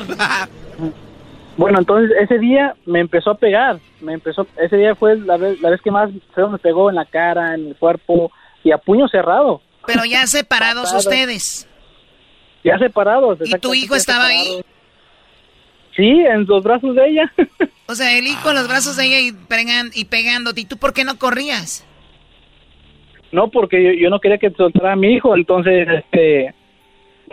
Bueno, 1.59 1.79
entonces 1.79 2.17
ese 2.21 2.39
día 2.39 2.75
me 2.87 3.01
empezó 3.01 3.31
a 3.33 3.39
pegar, 3.39 3.79
me 4.01 4.13
empezó, 4.15 4.47
ese 4.59 4.77
día 4.77 4.95
fue 4.95 5.19
la 5.19 5.37
vez, 5.39 5.61
la 5.61 5.71
vez 5.71 5.81
que 5.83 5.91
más 5.91 6.11
feo 6.35 6.49
me 6.51 6.59
pegó 6.59 6.91
en 6.91 6.97
la 6.97 7.05
cara, 7.07 7.55
en 7.55 7.69
el 7.69 7.77
cuerpo 7.77 8.31
y 8.63 8.73
a 8.73 8.79
puño 8.79 9.09
cerrado. 9.09 9.63
Pero 9.87 10.05
ya 10.05 10.27
separados 10.27 10.93
ustedes. 10.93 11.69
Ya 12.65 12.79
separados. 12.79 13.39
¿Y 13.45 13.55
tu 13.59 13.75
hijo 13.75 13.95
estaba 13.95 14.27
ahí? 14.27 14.61
Sí, 15.95 16.03
en 16.09 16.45
los 16.47 16.63
brazos 16.63 16.95
de 16.95 17.09
ella. 17.09 17.33
O 17.87 17.95
sea, 17.95 18.19
el 18.19 18.27
hijo 18.27 18.51
en 18.51 18.57
los 18.57 18.69
brazos 18.69 18.97
de 18.97 19.07
ella 19.07 19.21
y, 19.21 19.33
pegan- 19.33 19.91
y 19.95 20.05
pegándote. 20.07 20.61
¿Y 20.63 20.65
tú 20.67 20.77
por 20.77 20.93
qué 20.93 21.05
no 21.05 21.19
corrías? 21.19 21.87
No, 23.33 23.49
porque 23.51 23.83
yo, 23.83 23.93
yo 23.93 24.11
no 24.11 24.21
quería 24.21 24.39
que 24.39 24.51
soltara 24.51 24.93
a 24.93 24.97
mi 24.97 25.13
hijo, 25.15 25.35
entonces, 25.37 25.89
este, 25.89 26.55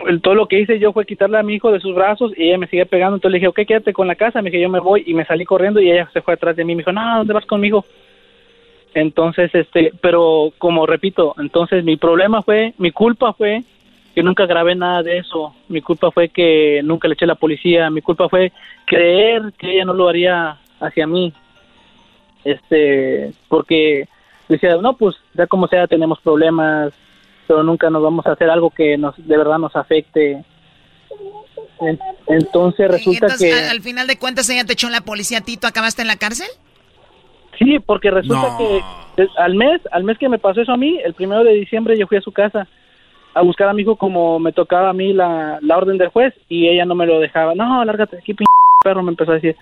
el- 0.06 0.20
todo 0.22 0.34
lo 0.34 0.46
que 0.48 0.60
hice 0.60 0.78
yo 0.78 0.92
fue 0.92 1.04
quitarle 1.06 1.38
a 1.38 1.42
mi 1.42 1.54
hijo 1.54 1.70
de 1.72 1.80
sus 1.80 1.94
brazos 1.94 2.32
y 2.36 2.48
ella 2.48 2.58
me 2.58 2.66
sigue 2.68 2.86
pegando, 2.86 3.16
entonces 3.16 3.32
le 3.32 3.38
dije, 3.38 3.48
ok, 3.48 3.60
quédate 3.66 3.92
con 3.92 4.06
la 4.08 4.14
casa, 4.16 4.42
me 4.42 4.50
dije, 4.50 4.62
yo 4.62 4.68
me 4.68 4.80
voy 4.80 5.04
y 5.06 5.14
me 5.14 5.24
salí 5.26 5.44
corriendo 5.44 5.80
y 5.80 5.90
ella 5.90 6.08
se 6.12 6.20
fue 6.22 6.34
atrás 6.34 6.56
de 6.56 6.64
mí, 6.64 6.74
me 6.74 6.80
dijo, 6.80 6.92
no, 6.92 7.18
¿dónde 7.18 7.32
vas 7.34 7.46
conmigo? 7.46 7.84
Entonces, 8.94 9.50
este, 9.54 9.92
pero 10.00 10.52
como 10.58 10.86
repito, 10.86 11.34
entonces 11.38 11.84
mi 11.84 11.96
problema 11.96 12.42
fue, 12.42 12.74
mi 12.78 12.92
culpa 12.92 13.32
fue 13.32 13.64
que 14.14 14.22
nunca 14.22 14.46
grabé 14.46 14.76
nada 14.76 15.02
de 15.02 15.18
eso, 15.18 15.52
mi 15.68 15.80
culpa 15.82 16.12
fue 16.12 16.28
que 16.28 16.80
nunca 16.84 17.08
le 17.08 17.14
eché 17.14 17.24
a 17.24 17.28
la 17.28 17.34
policía, 17.34 17.90
mi 17.90 18.00
culpa 18.00 18.28
fue 18.28 18.52
creer 18.86 19.52
que 19.58 19.72
ella 19.74 19.84
no 19.86 19.94
lo 19.94 20.08
haría 20.08 20.56
hacia 20.80 21.06
mí. 21.06 21.32
este, 22.44 23.32
porque 23.48 24.06
decía, 24.48 24.76
no, 24.76 24.96
pues 24.96 25.16
ya 25.34 25.46
como 25.46 25.66
sea 25.66 25.86
tenemos 25.86 26.20
problemas, 26.20 26.92
pero 27.46 27.62
nunca 27.62 27.90
nos 27.90 28.02
vamos 28.02 28.26
a 28.26 28.32
hacer 28.32 28.50
algo 28.50 28.70
que 28.70 28.96
nos 28.98 29.14
de 29.16 29.36
verdad 29.36 29.58
nos 29.58 29.74
afecte. 29.74 30.44
En- 31.80 31.98
entonces 32.28 32.88
resulta 32.90 33.26
Entonces, 33.26 33.52
que 33.54 33.58
al, 33.60 33.68
al 33.70 33.80
final 33.80 34.06
de 34.06 34.18
cuentas, 34.18 34.48
ella 34.50 34.64
te 34.64 34.74
echó 34.74 34.86
en 34.86 34.92
la 34.92 35.00
policía, 35.00 35.40
Tito, 35.40 35.66
¿acabaste 35.66 36.02
en 36.02 36.08
la 36.08 36.16
cárcel? 36.16 36.46
Sí, 37.58 37.78
porque 37.80 38.10
resulta 38.10 38.50
No. 38.52 38.58
que 38.58 39.22
eh, 39.22 39.28
al 39.38 39.54
mes, 39.54 39.80
al 39.92 40.04
mes 40.04 40.18
que 40.18 40.28
me 40.28 40.38
pasó 40.38 40.60
eso 40.60 40.72
a 40.72 40.76
mí, 40.76 40.98
el 41.04 41.14
primero 41.14 41.44
de 41.44 41.52
diciembre 41.54 41.96
yo 41.98 42.06
fui 42.06 42.18
a 42.18 42.22
su 42.22 42.32
casa 42.32 42.66
a 43.34 43.42
buscar 43.42 43.68
a 43.68 43.72
mi 43.74 43.82
hijo 43.82 43.96
como 43.96 44.38
me 44.38 44.52
tocaba 44.52 44.90
a 44.90 44.92
mí 44.92 45.12
la, 45.12 45.58
la 45.60 45.76
orden 45.76 45.98
del 45.98 46.08
juez 46.08 46.34
y 46.48 46.68
ella 46.68 46.84
no 46.84 46.94
me 46.94 47.06
lo 47.06 47.18
dejaba. 47.20 47.54
No, 47.54 47.84
lárgate 47.84 48.16
de 48.16 48.22
aquí, 48.22 48.34
p 48.34 48.44
perro, 48.82 49.02
me 49.02 49.10
empezó 49.10 49.32
a 49.32 49.36
decir. 49.36 49.56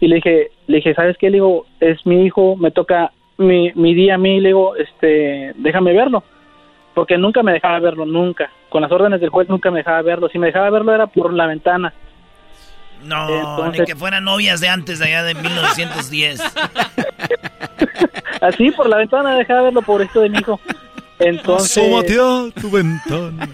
Y 0.00 0.06
le 0.08 0.16
dije, 0.16 0.50
le 0.66 0.76
dije, 0.76 0.94
¿sabes 0.94 1.16
qué? 1.18 1.26
Le 1.28 1.34
digo, 1.38 1.66
es 1.80 2.06
mi 2.06 2.24
hijo, 2.24 2.56
me 2.56 2.70
toca 2.70 3.12
mi, 3.36 3.72
mi 3.74 3.92
día 3.94 4.14
a 4.14 4.18
mí, 4.18 4.40
le 4.40 4.48
digo, 4.50 4.76
este, 4.76 5.52
déjame 5.56 5.92
verlo. 5.92 6.22
Porque 6.94 7.18
nunca 7.18 7.42
me 7.42 7.52
dejaba 7.52 7.78
verlo, 7.80 8.06
nunca. 8.06 8.50
Con 8.70 8.82
las 8.82 8.90
órdenes 8.90 9.20
del 9.20 9.30
juez 9.30 9.48
nunca 9.48 9.70
me 9.70 9.78
dejaba 9.78 10.02
verlo. 10.02 10.28
Si 10.28 10.38
me 10.38 10.46
dejaba 10.48 10.70
verlo 10.70 10.94
era 10.94 11.06
por 11.06 11.32
la 11.32 11.46
ventana. 11.46 11.92
No, 13.04 13.28
Entonces- 13.28 13.80
ni 13.80 13.86
que 13.86 13.96
fueran 13.96 14.24
novias 14.24 14.60
de 14.60 14.68
antes, 14.68 14.98
de 14.98 15.06
allá 15.06 15.22
de 15.22 15.34
1910. 15.34 16.40
Así, 18.40 18.70
por 18.70 18.88
la 18.88 18.98
ventana 18.98 19.36
dejaba 19.36 19.62
verlo, 19.62 19.82
pobrecito 19.82 20.20
de 20.20 20.28
mi 20.30 20.38
hijo. 20.38 20.60
Entonces... 21.18 21.82
tu 22.60 22.70
ventana. 22.70 23.48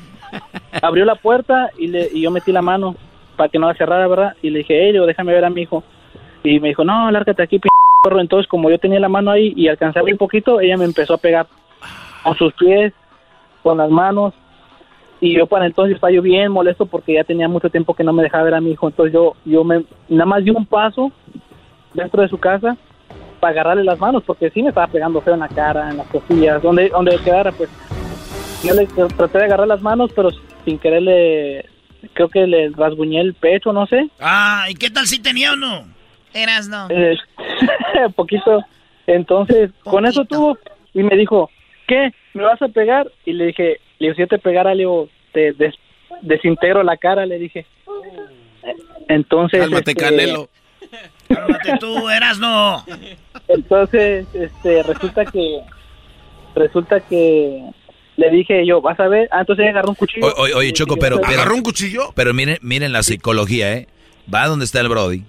abrió 0.82 1.04
la 1.04 1.14
puerta 1.14 1.70
y, 1.78 1.86
le, 1.86 2.08
y 2.12 2.22
yo 2.22 2.30
metí 2.30 2.52
la 2.52 2.62
mano 2.62 2.96
para 3.36 3.48
que 3.48 3.58
no 3.58 3.66
la 3.66 3.74
cerrara, 3.74 4.06
¿verdad? 4.06 4.34
Y 4.42 4.50
le 4.50 4.58
dije, 4.60 4.78
hey, 4.84 4.92
Leo, 4.92 5.06
déjame 5.06 5.32
ver 5.32 5.44
a 5.44 5.50
mi 5.50 5.62
hijo. 5.62 5.82
Y 6.42 6.60
me 6.60 6.68
dijo, 6.68 6.84
no, 6.84 7.10
lárgate 7.10 7.42
aquí, 7.42 7.58
p 7.58 7.68
perro. 8.02 8.20
Entonces, 8.20 8.48
como 8.48 8.70
yo 8.70 8.78
tenía 8.78 9.00
la 9.00 9.08
mano 9.08 9.30
ahí 9.30 9.52
y 9.56 9.68
alcanzaba 9.68 10.06
un 10.10 10.18
poquito, 10.18 10.60
ella 10.60 10.76
me 10.76 10.84
empezó 10.84 11.14
a 11.14 11.18
pegar 11.18 11.46
con 12.22 12.36
sus 12.36 12.52
pies, 12.54 12.92
con 13.62 13.78
las 13.78 13.90
manos. 13.90 14.34
Y 15.20 15.36
yo 15.36 15.46
para 15.46 15.66
entonces 15.66 15.94
estaba 15.94 16.12
yo 16.12 16.22
bien 16.22 16.52
molesto 16.52 16.86
porque 16.86 17.14
ya 17.14 17.24
tenía 17.24 17.48
mucho 17.48 17.70
tiempo 17.70 17.94
que 17.94 18.04
no 18.04 18.12
me 18.12 18.22
dejaba 18.22 18.44
ver 18.44 18.54
a 18.54 18.60
mi 18.60 18.72
hijo. 18.72 18.88
Entonces 18.88 19.12
yo, 19.12 19.34
yo 19.44 19.64
me, 19.64 19.84
nada 20.08 20.26
más 20.26 20.44
di 20.44 20.50
un 20.50 20.66
paso 20.66 21.12
dentro 21.94 22.22
de 22.22 22.28
su 22.28 22.38
casa 22.38 22.76
para 23.40 23.52
agarrarle 23.52 23.84
las 23.84 23.98
manos 23.98 24.22
porque 24.26 24.50
sí 24.50 24.62
me 24.62 24.70
estaba 24.70 24.86
pegando 24.86 25.20
feo 25.20 25.34
en 25.34 25.40
la 25.40 25.48
cara, 25.48 25.90
en 25.90 25.98
las 25.98 26.06
costillas, 26.08 26.62
donde, 26.62 26.88
donde 26.88 27.18
quedara, 27.18 27.52
pues. 27.52 27.70
Yo 28.62 28.74
le 28.74 28.86
traté 28.86 29.38
de 29.38 29.44
agarrar 29.44 29.68
las 29.68 29.82
manos, 29.82 30.10
pero 30.16 30.30
sin 30.64 30.78
querer 30.78 31.02
le, 31.02 31.66
creo 32.12 32.28
que 32.28 32.46
le 32.46 32.70
rasguñé 32.70 33.20
el 33.20 33.34
pecho, 33.34 33.72
no 33.72 33.86
sé. 33.86 34.08
Ah, 34.20 34.66
¿y 34.70 34.74
qué 34.74 34.90
tal 34.90 35.06
si 35.06 35.20
tenía 35.20 35.52
o 35.52 35.56
no? 35.56 35.84
Eras 36.32 36.68
no. 36.68 36.88
Eh, 36.90 37.16
poquito. 38.16 38.62
Entonces, 39.06 39.70
con 39.82 40.06
eso 40.06 40.24
tuvo 40.24 40.58
y 40.94 41.02
me 41.02 41.16
dijo, 41.16 41.50
¿qué? 41.86 42.10
¿Me 42.32 42.42
vas 42.42 42.60
a 42.62 42.68
pegar? 42.68 43.10
Y 43.24 43.34
le 43.34 43.46
dije, 43.46 43.80
le 43.98 44.06
digo, 44.06 44.14
si 44.14 44.20
yo 44.22 44.28
te 44.28 44.38
pegara, 44.38 44.74
le 44.74 44.80
digo, 44.82 45.08
te 45.32 45.52
des- 45.52 45.74
desintegro 46.22 46.82
la 46.82 46.96
cara, 46.96 47.26
le 47.26 47.38
dije. 47.38 47.66
Entonces, 49.08 49.60
Cálmate, 49.60 49.90
este, 49.90 50.02
Canelo. 50.02 50.48
Cálmate 51.28 51.72
tú, 51.80 52.08
eras 52.08 52.38
no. 52.38 52.84
Entonces, 53.48 54.26
este, 54.34 54.82
resulta 54.82 55.24
que, 55.26 55.60
resulta 56.54 57.00
que 57.00 57.62
le 58.16 58.30
dije 58.30 58.64
yo, 58.66 58.80
vas 58.80 58.98
a 59.00 59.08
ver, 59.08 59.28
ah, 59.32 59.40
entonces 59.40 59.64
ella 59.64 59.72
agarró 59.72 59.90
un 59.90 59.94
cuchillo. 59.96 60.26
O- 60.26 60.42
Oye, 60.42 60.54
oye, 60.54 60.72
Choco, 60.72 60.96
pero, 60.96 61.20
pero... 61.20 61.34
¿Agarró 61.34 61.54
un 61.56 61.62
cuchillo? 61.62 62.12
Pero 62.14 62.32
miren, 62.32 62.58
miren 62.62 62.92
la 62.92 63.02
psicología, 63.02 63.72
¿eh? 63.74 63.88
Va 64.32 64.46
donde 64.46 64.64
está 64.64 64.80
el 64.80 64.88
Brody. 64.88 65.24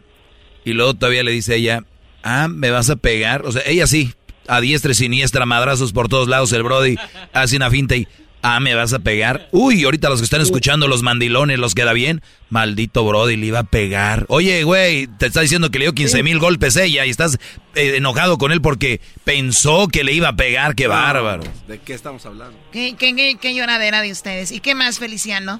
Y 0.63 0.73
luego 0.73 0.93
todavía 0.93 1.23
le 1.23 1.31
dice 1.31 1.55
ella, 1.55 1.83
ah, 2.23 2.47
¿me 2.49 2.71
vas 2.71 2.89
a 2.89 2.95
pegar? 2.95 3.45
O 3.45 3.51
sea, 3.51 3.63
ella 3.65 3.87
sí, 3.87 4.13
a 4.47 4.61
diestra 4.61 4.91
y 4.91 4.95
siniestra, 4.95 5.45
madrazos 5.45 5.91
por 5.93 6.07
todos 6.07 6.27
lados. 6.27 6.53
El 6.53 6.63
Brody 6.63 6.95
hace 7.33 7.57
una 7.57 7.69
finta 7.69 7.95
y, 7.95 8.07
ah, 8.45 8.59
¿me 8.59 8.75
vas 8.75 8.93
a 8.93 8.99
pegar? 8.99 9.47
Uy, 9.51 9.83
ahorita 9.83 10.09
los 10.09 10.19
que 10.19 10.25
están 10.25 10.41
escuchando, 10.41 10.87
los 10.87 11.01
mandilones, 11.03 11.57
los 11.59 11.73
queda 11.75 11.93
bien. 11.93 12.21
Maldito 12.49 13.03
Brody, 13.05 13.35
le 13.37 13.47
iba 13.47 13.59
a 13.59 13.63
pegar. 13.63 14.25
Oye, 14.29 14.63
güey, 14.63 15.07
te 15.07 15.25
está 15.25 15.41
diciendo 15.41 15.69
que 15.71 15.79
le 15.79 15.85
dio 15.85 15.93
15 15.93 16.21
mil 16.23 16.39
golpes 16.39 16.77
ella 16.77 17.05
y 17.05 17.09
estás 17.09 17.37
eh, 17.75 17.95
enojado 17.97 18.37
con 18.37 18.51
él 18.51 18.61
porque 18.61 19.01
pensó 19.23 19.87
que 19.87 20.03
le 20.03 20.13
iba 20.13 20.29
a 20.29 20.35
pegar. 20.35 20.75
¡Qué 20.75 20.87
bárbaro! 20.87 21.43
¿De 21.67 21.79
qué 21.79 21.93
estamos 21.93 22.25
hablando? 22.25 22.57
¿Qué, 22.71 22.95
qué, 22.97 23.15
qué, 23.15 23.37
qué 23.41 23.55
lloradera 23.55 24.01
de 24.01 24.11
ustedes? 24.11 24.51
¿Y 24.51 24.59
qué 24.59 24.75
más, 24.75 24.99
Feliciano? 24.99 25.59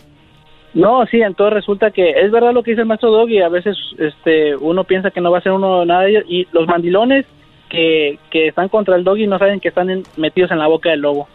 No, 0.74 1.06
sí, 1.10 1.22
entonces 1.22 1.54
resulta 1.54 1.92
que 1.92 2.10
es 2.12 2.32
verdad 2.32 2.54
lo 2.54 2.62
que 2.62 2.72
dice 2.72 2.82
el 2.82 2.88
maestro 2.88 3.10
Doggy, 3.10 3.40
a 3.42 3.48
veces 3.50 3.78
este 3.98 4.56
uno 4.58 4.84
piensa 4.84 5.10
que 5.10 5.22
no 5.22 5.32
va 5.32 5.38
a 5.38 5.42
ser 5.42 5.54
uno 5.54 5.86
nada 5.86 6.02
de 6.02 6.10
ellos, 6.12 6.24
y 6.28 6.48
los 6.52 6.68
mandilones 6.68 7.26
que, 7.70 8.20
que 8.30 8.50
están 8.50 8.68
contra 8.70 8.96
el 8.98 9.04
Doggy 9.06 9.26
no 9.26 9.40
saben 9.40 9.60
que 9.62 9.70
están 9.70 9.90
en- 9.90 10.04
metidos 10.18 10.52
en 10.52 10.60
la 10.60 10.68
boca 10.68 10.90
del 10.90 11.00
lobo. 11.00 11.30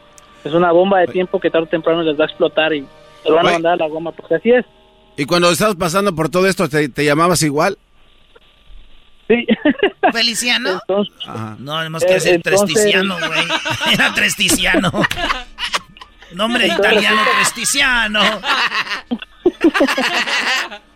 Es 0.44 0.52
una 0.54 0.72
bomba 0.72 1.00
de 1.00 1.06
tiempo 1.08 1.38
que 1.40 1.50
tarde 1.50 1.66
o 1.66 1.68
temprano 1.68 2.02
les 2.02 2.18
va 2.18 2.24
a 2.24 2.28
explotar 2.28 2.72
y 2.72 2.86
se 3.22 3.30
van 3.30 3.46
a 3.46 3.52
mandar 3.52 3.72
a 3.74 3.76
la 3.76 3.88
goma, 3.88 4.12
porque 4.12 4.34
así 4.36 4.50
es. 4.50 4.64
¿Y 5.16 5.24
cuando 5.26 5.50
estabas 5.50 5.76
pasando 5.76 6.14
por 6.14 6.28
todo 6.30 6.46
esto, 6.46 6.68
te, 6.68 6.88
te 6.88 7.04
llamabas 7.04 7.42
igual? 7.42 7.76
Sí. 9.28 9.46
¿Feliciano? 10.12 10.80
No, 11.58 11.76
además 11.76 12.04
que 12.04 12.14
Eh, 12.16 12.20
ser 12.20 12.34
entonces- 12.36 12.60
tresticiano, 12.74 13.16
güey. 13.26 13.94
Era 13.94 14.12
tresticiano. 14.14 14.90
Nombre 16.32 16.66
Entonces- 16.66 16.92
italiano, 16.92 17.20
tresticiano. 17.36 18.20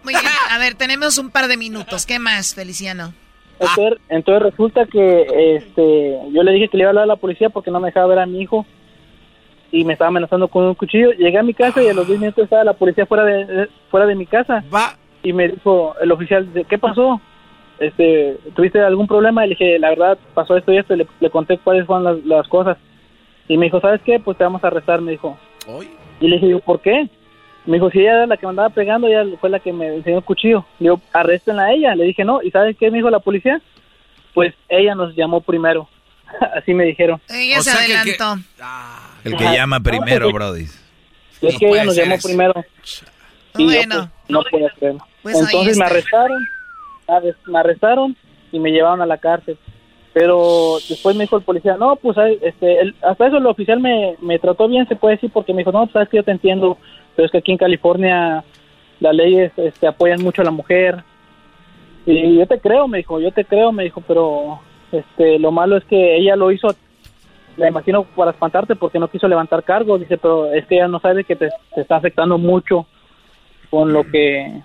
Muy 0.05 0.13
bien, 0.15 0.25
a 0.51 0.59
ver, 0.59 0.75
tenemos 0.75 1.19
un 1.19 1.31
par 1.31 1.49
de 1.49 1.57
minutos. 1.57 2.07
¿Qué 2.07 2.19
más, 2.19 2.55
Feliciano? 2.55 3.13
Entonces, 3.59 3.99
entonces 4.09 4.43
resulta 4.51 4.85
que 4.87 5.57
este 5.57 6.19
yo 6.33 6.43
le 6.43 6.53
dije 6.53 6.69
que 6.69 6.77
le 6.77 6.83
iba 6.83 6.89
a 6.89 6.91
hablar 6.91 7.05
a 7.05 7.09
la 7.09 7.17
policía 7.17 7.51
porque 7.51 7.71
no 7.71 7.79
me 7.81 7.89
dejaba 7.89 8.07
ver 8.09 8.19
a 8.19 8.27
mi 8.27 8.41
hijo 8.43 8.67
y 9.77 9.85
me 9.85 9.95
estaba 9.95 10.09
amenazando 10.09 10.49
con 10.49 10.65
un 10.65 10.75
cuchillo. 10.75 11.13
Llegué 11.13 11.39
a 11.39 11.43
mi 11.43 11.55
casa 11.55 11.83
y 11.83 11.89
a 11.89 11.95
los 11.95 12.07
10 12.07 12.21
minutos 12.21 12.45
estaba 12.45 12.65
la 12.65 12.73
policía 12.75 13.07
fuera 13.07 13.25
de 13.25 13.45
de- 13.45 13.69
fuera 13.91 14.07
de 14.07 14.15
mi 14.15 14.27
casa. 14.27 14.63
Y 15.23 15.33
me 15.33 15.49
dijo 15.49 15.95
el 16.01 16.13
oficial, 16.13 16.53
"¿De 16.53 16.65
¿qué 16.65 16.79
pasó? 16.79 17.21
Este, 17.79 18.39
¿tuviste 18.55 18.81
algún 18.81 19.07
problema? 19.09 19.45
Y 19.45 19.49
le 19.49 19.55
dije, 19.57 19.79
la 19.79 19.89
verdad, 19.91 20.19
pasó 20.33 20.57
esto 20.57 20.73
y 20.73 20.79
esto. 20.79 20.95
Y 20.95 20.99
le, 20.99 21.07
le 21.21 21.31
conté 21.31 21.59
cuáles 21.59 21.87
fueron 21.87 22.05
las, 22.05 22.25
las 22.25 22.47
cosas. 22.49 22.77
Y 23.49 23.57
me 23.59 23.67
dijo, 23.67 23.81
¿sabes 23.81 24.01
qué? 24.03 24.21
Pues 24.21 24.39
te 24.39 24.45
vamos 24.45 24.63
a 24.63 24.69
arrestar, 24.69 25.01
me 25.01 25.11
dijo. 25.13 25.37
Y 26.21 26.29
le 26.29 26.37
dije, 26.37 26.49
yo, 26.51 26.61
¿por 26.61 26.81
qué? 26.81 27.09
Me 27.67 27.79
dijo, 27.79 27.91
si 27.91 27.99
ella 28.01 28.13
era 28.15 28.27
la 28.27 28.37
que 28.37 28.47
me 28.47 28.51
andaba 28.51 28.69
pegando, 28.71 29.09
ella 29.09 29.25
fue 29.41 29.51
la 29.51 29.59
que 29.59 29.73
me 29.73 29.89
enseñó 29.97 30.19
el 30.19 30.25
cuchillo. 30.25 30.65
Le 30.79 30.85
digo, 30.91 31.01
arréstenla 31.13 31.65
a 31.65 31.73
ella. 31.73 31.95
Le 31.97 32.05
dije, 32.05 32.25
no. 32.25 32.43
¿Y 32.43 32.51
sabes 32.53 32.77
qué 32.79 32.91
me 32.91 32.99
dijo 32.99 33.11
la 33.11 33.19
policía? 33.19 33.61
Pues 34.35 34.55
ella 34.69 34.95
nos 34.95 35.15
llamó 35.17 35.41
primero. 35.41 35.89
Así 36.57 36.75
me 36.75 36.85
dijeron. 36.85 37.21
Ella 37.29 37.57
se 37.63 37.71
adelantó. 38.03 38.35
El 39.25 39.37
que 39.37 39.45
llama 39.45 39.81
primero, 39.81 40.31
Brody. 40.33 40.67
Es 41.43 41.59
que 41.59 41.69
ella 41.69 41.85
nos 41.85 41.97
llamó 41.97 42.17
primero. 42.23 42.65
Y 43.57 43.67
yo, 43.67 43.67
Bueno. 43.67 44.11
pues, 44.51 44.63
no. 44.83 44.99
Pues 45.23 45.41
Entonces 45.41 45.79
me 45.79 45.85
arrestaron, 45.85 46.47
me 47.47 47.59
arrestaron 47.59 48.17
y 48.53 48.59
me 48.59 48.71
llevaron 48.71 49.01
a 49.03 49.07
la 49.07 49.19
cárcel. 49.19 49.57
Pero 50.13 50.77
después 50.89 51.17
me 51.17 51.25
dijo 51.25 51.37
el 51.37 51.43
policía, 51.43 51.77
no, 51.77 51.97
pues 51.97 52.17
este, 52.43 52.81
el- 52.81 52.95
hasta 53.03 53.27
eso 53.27 53.39
el 53.39 53.47
oficial 53.47 53.81
me, 53.81 54.15
me 54.21 54.39
trató 54.39 54.69
bien, 54.69 54.87
se 54.87 54.95
puede 54.95 55.17
decir, 55.17 55.31
porque 55.33 55.53
me 55.53 55.59
dijo, 55.59 55.73
no, 55.73 55.81
pues 55.87 55.93
sabes 55.93 56.09
que 56.09 56.19
yo 56.19 56.23
te 56.23 56.31
entiendo, 56.31 56.79
pero 57.17 57.27
es 57.27 57.33
que 57.33 57.39
aquí 57.39 57.51
en 57.53 57.59
California 57.59 58.45
las 59.01 59.15
leyes 59.15 59.51
este, 59.57 59.87
apoyan 59.89 60.23
mucho 60.23 60.43
a 60.43 60.45
la 60.45 60.53
mujer. 60.53 61.03
Y 62.07 62.37
yo 62.39 62.47
te 62.47 62.61
creo, 62.61 62.87
me 62.87 62.99
dijo, 62.99 63.19
yo 63.21 63.33
te 63.33 63.45
creo, 63.45 63.73
me 63.73 63.85
dijo, 63.85 64.03
pero 64.07 64.61
este, 64.93 65.39
lo 65.41 65.51
malo 65.51 65.77
es 65.77 65.85
que 65.85 66.17
ella 66.17 66.37
lo 66.37 66.53
hizo, 66.53 66.69
me 67.57 67.69
imagino, 67.69 68.05
para 68.05 68.31
espantarte 68.33 68.75
porque 68.77 68.99
no 68.99 69.09
quiso 69.09 69.29
levantar 69.29 69.63
cargos, 69.65 70.01
dice, 70.01 70.17
pero 70.19 70.53
es 70.53 70.67
que 70.67 70.77
ella 70.77 70.89
no 70.89 71.01
sabe 71.01 71.25
que 71.25 71.37
te, 71.37 71.49
te 71.75 71.81
está 71.81 71.97
afectando 71.97 72.39
mucho 72.39 72.87
con 73.71 73.93
lo 73.93 74.05
que 74.11 74.63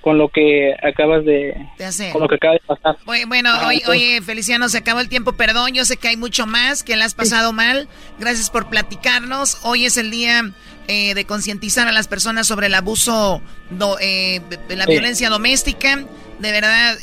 con 0.00 0.18
lo 0.18 0.28
que 0.30 0.74
acabas 0.82 1.24
de 1.24 1.54
De 1.78 1.84
hacer. 1.84 2.10
con 2.12 2.22
lo 2.22 2.28
que 2.28 2.34
acaba 2.34 2.54
de 2.54 2.60
pasar. 2.66 2.96
Bueno, 3.04 3.50
Ah, 3.52 3.68
oye, 3.68 3.82
oye, 3.86 4.20
Feliciano, 4.20 4.68
se 4.68 4.78
acabó 4.78 4.98
el 4.98 5.08
tiempo, 5.08 5.34
perdón, 5.34 5.74
yo 5.74 5.84
sé 5.84 5.96
que 5.96 6.08
hay 6.08 6.16
mucho 6.16 6.44
más, 6.44 6.82
que 6.82 6.96
le 6.96 7.04
has 7.04 7.14
pasado 7.14 7.52
mal. 7.52 7.86
Gracias 8.18 8.50
por 8.50 8.68
platicarnos. 8.68 9.58
Hoy 9.64 9.84
es 9.86 9.96
el 9.98 10.10
día 10.10 10.42
eh, 10.88 11.14
de 11.14 11.24
concientizar 11.24 11.86
a 11.86 11.92
las 11.92 12.08
personas 12.08 12.48
sobre 12.48 12.66
el 12.66 12.74
abuso, 12.74 13.40
do- 13.70 13.96
eh, 14.00 14.40
de 14.68 14.74
la 14.74 14.86
Sí. 14.86 14.90
violencia 14.90 15.30
doméstica. 15.30 16.02
De 16.40 16.50
verdad, 16.50 16.96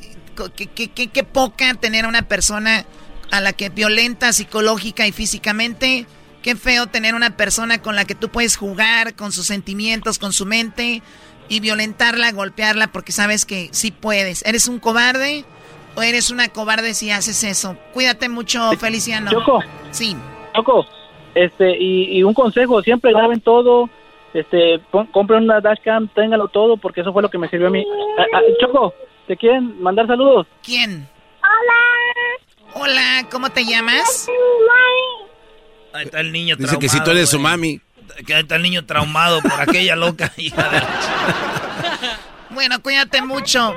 qué 1.14 1.24
poca 1.24 1.74
tener 1.76 2.04
a 2.04 2.10
una 2.10 2.24
persona 2.24 2.84
a 3.32 3.42
la 3.42 3.54
que 3.54 3.70
violenta 3.70 4.34
psicológica 4.34 5.08
y 5.08 5.12
físicamente. 5.12 6.06
Qué 6.42 6.56
feo 6.56 6.88
tener 6.88 7.16
una 7.16 7.36
persona 7.36 7.82
con 7.82 7.96
la 7.96 8.06
que 8.06 8.16
tú 8.16 8.30
puedes 8.30 8.56
jugar 8.56 9.16
con 9.16 9.32
sus 9.32 9.46
sentimientos, 9.46 10.20
con 10.20 10.32
su 10.32 10.46
mente 10.46 11.02
y 11.50 11.60
violentarla, 11.60 12.32
golpearla 12.32 12.88
porque 12.92 13.12
sabes 13.12 13.46
que 13.46 13.68
sí 13.72 13.92
puedes. 13.92 14.46
¿Eres 14.46 14.68
un 14.68 14.80
cobarde 14.80 15.44
o 15.96 16.02
eres 16.02 16.32
una 16.32 16.48
cobarde 16.48 16.94
si 16.94 17.12
haces 17.12 17.44
eso? 17.44 17.76
Cuídate 17.94 18.30
mucho, 18.30 18.72
Feliciano. 18.80 19.30
Choco. 19.32 19.60
Sí. 19.92 20.16
Choco, 20.56 20.86
este 21.36 21.76
y, 21.78 22.18
y 22.18 22.24
un 22.24 22.34
consejo, 22.34 22.82
siempre 22.82 23.12
graben 23.12 23.42
todo, 23.42 23.90
este 24.34 24.80
pon- 24.92 25.08
compren 25.08 25.44
una 25.44 25.60
dashcam, 25.60 26.08
ténganlo 26.08 26.48
todo 26.48 26.78
porque 26.78 27.02
eso 27.02 27.12
fue 27.12 27.22
lo 27.22 27.30
que 27.30 27.38
me 27.38 27.50
sirvió 27.50 27.68
a 27.68 27.72
mí. 27.72 27.86
Ah, 28.18 28.24
ah, 28.36 28.42
Choco, 28.62 28.94
¿te 29.28 29.36
quieren 29.36 29.82
mandar 29.82 30.08
saludos? 30.08 30.48
¿Quién? 30.64 31.08
Hola. 31.42 31.99
Hola, 32.74 33.28
¿cómo 33.32 33.50
te 33.50 33.66
llamas? 33.66 34.28
Ahí 35.94 36.06
está 36.06 36.20
el 36.20 36.32
niño 36.32 36.56
Dice 36.56 36.78
que 36.78 36.90
si 36.90 37.02
tú 37.04 37.12
eres 37.12 37.30
su 37.30 37.40
mami. 37.40 37.82
Que 38.26 38.34
ahí 38.34 38.42
está 38.42 38.56
el 38.56 38.64
niño 38.64 38.86
traumado 38.86 39.42
por 39.42 39.60
aquella 39.62 39.96
loca 39.96 40.32
hija 40.38 40.70
de... 40.70 40.82
Bueno, 42.50 42.82
cuídate 42.82 43.22
mucho. 43.22 43.76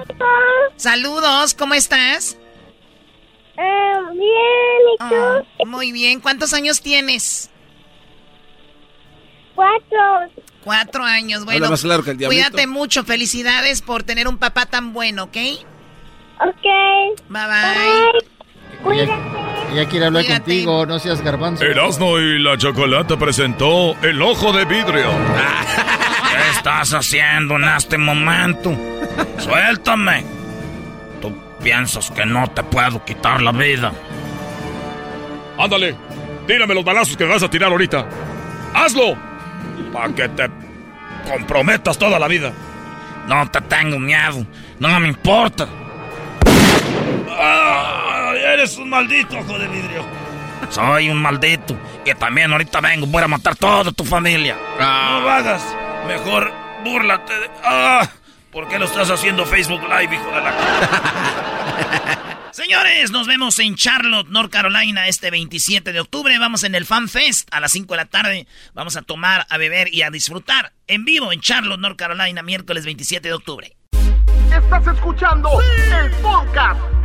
Saludos, 0.77 1.55
¿cómo 1.55 1.74
estás? 1.74 2.39
Eh, 3.56 3.93
bien, 4.12 4.82
¿y 4.94 4.98
tú? 4.98 5.47
Oh, 5.59 5.66
muy 5.66 5.93
bien, 5.93 6.20
¿cuántos 6.20 6.55
años 6.55 6.81
tienes? 6.81 7.51
Cuatro. 9.55 10.43
Cuatro 10.64 11.05
años, 11.05 11.44
bueno. 11.44 11.69
Más 11.69 11.82
claro 11.82 12.02
que 12.02 12.12
el. 12.12 12.24
Cuídate 12.24 12.66
mucho, 12.66 13.05
felicidades 13.05 13.82
por 13.82 14.02
tener 14.02 14.27
un 14.27 14.39
papá 14.39 14.66
tan 14.66 14.93
bueno, 14.93 15.24
¿ok? 15.24 15.36
Ok. 16.40 17.20
Bye 17.28 17.47
bye. 17.47 18.32
Cuídate. 18.83 19.13
Ella 19.73 19.89
quiere 19.89 20.07
hablar 20.07 20.25
Cuídate. 20.25 20.41
contigo, 20.43 20.87
no 20.87 20.99
seas 20.99 21.23
garbanzo. 21.23 21.65
Erasmo 21.65 22.19
y 22.19 22.39
la 22.39 22.57
Chocolata 22.59 23.17
presentó 23.17 23.95
El 24.03 24.21
Ojo 24.21 24.53
de 24.53 24.65
Vidrio. 24.65 25.09
¿Qué 26.31 26.51
estás 26.57 26.93
haciendo 26.93 27.57
en 27.57 27.65
este 27.65 27.97
momento? 27.99 28.75
Suéltame. 29.39 30.25
Tú 31.21 31.33
piensas 31.63 32.11
que 32.11 32.27
no 32.27 32.49
te 32.51 32.63
puedo 32.63 33.05
quitar 33.05 33.41
la 33.41 33.53
vida. 33.53 33.93
Ándale, 35.59 35.95
tírame 36.47 36.75
los 36.75 36.85
balazos 36.85 37.17
que 37.17 37.25
me 37.25 37.31
vas 37.31 37.43
a 37.43 37.51
tirar 37.51 37.71
ahorita. 37.71 38.07
¡Hazlo! 38.75 39.17
Para 39.93 40.15
que 40.15 40.29
te 40.29 40.51
comprometas 41.31 41.97
toda 41.99 42.19
la 42.19 42.29
vida. 42.29 42.53
No 43.29 43.49
te 43.51 43.61
tengo 43.63 43.99
miedo. 43.99 44.45
No 44.81 44.99
me 45.01 45.09
importa. 45.09 45.67
¡Ah! 47.31 48.12
Eres 48.43 48.77
un 48.77 48.90
maldito 48.90 49.39
ojo 49.39 49.59
de 49.59 49.69
vidrio. 49.69 50.05
Soy 50.69 51.10
un 51.10 51.23
maldito. 51.23 51.78
Y 52.05 52.12
también 52.14 52.51
ahorita 52.52 52.81
vengo. 52.81 53.06
Voy 53.06 53.23
a 53.23 53.28
matar 53.28 53.55
toda 53.56 53.93
tu 53.93 54.05
familia. 54.05 54.56
No 54.78 55.20
lo 55.20 55.31
hagas. 55.31 55.62
Mejor 56.06 56.52
búrlate 56.85 57.39
de... 57.39 57.51
¡Ah! 57.64 58.09
¿Por 58.51 58.69
qué 58.69 58.78
lo 58.78 58.86
estás 58.86 59.10
haciendo 59.10 59.47
Facebook 59.47 59.82
Live, 59.82 60.14
hijo 60.14 60.27
de 60.27 60.40
la... 60.43 62.12
Señores, 62.51 63.10
nos 63.10 63.27
vemos 63.27 63.59
en 63.60 63.77
Charlotte, 63.77 64.28
North 64.28 64.52
Carolina, 64.52 65.09
este 65.09 65.31
27 65.31 65.90
de 65.93 66.01
octubre. 66.01 66.39
Vamos 66.39 66.64
en 66.64 66.74
el 66.74 66.85
Fan 66.85 67.09
Fest 67.09 67.48
a 67.51 67.60
las 67.60 67.73
5 67.73 67.94
de 67.94 67.97
la 67.97 68.05
tarde. 68.06 68.47
Vamos 68.74 68.97
a 68.97 69.02
tomar, 69.02 69.47
a 69.48 69.56
beber 69.56 69.93
y 69.94 70.02
a 70.02 70.10
disfrutar 70.10 70.73
en 70.86 71.06
vivo 71.06 71.32
en 71.32 71.40
Charlotte, 71.40 71.81
North 71.81 71.97
Carolina, 71.97 72.43
miércoles 72.43 72.85
27 72.85 73.27
de 73.27 73.35
octubre. 73.35 73.77
Estás 74.55 74.86
escuchando 74.86 75.48
el 75.62 76.10
podcast 76.16 76.78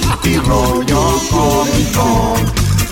Tropi 0.00 0.36
rollo 0.36 1.20
cómico. 1.30 2.34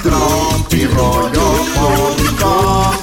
Tropi 0.02 0.86
rollo 0.86 1.66
cómico. 1.74 2.94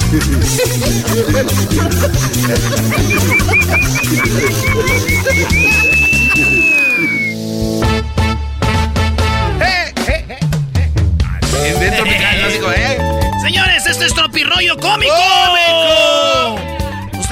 Señores, 13.40 13.86
esto 13.86 14.04
es 14.04 14.14
Tropirollo 14.14 14.76
Cómico. 14.78 15.12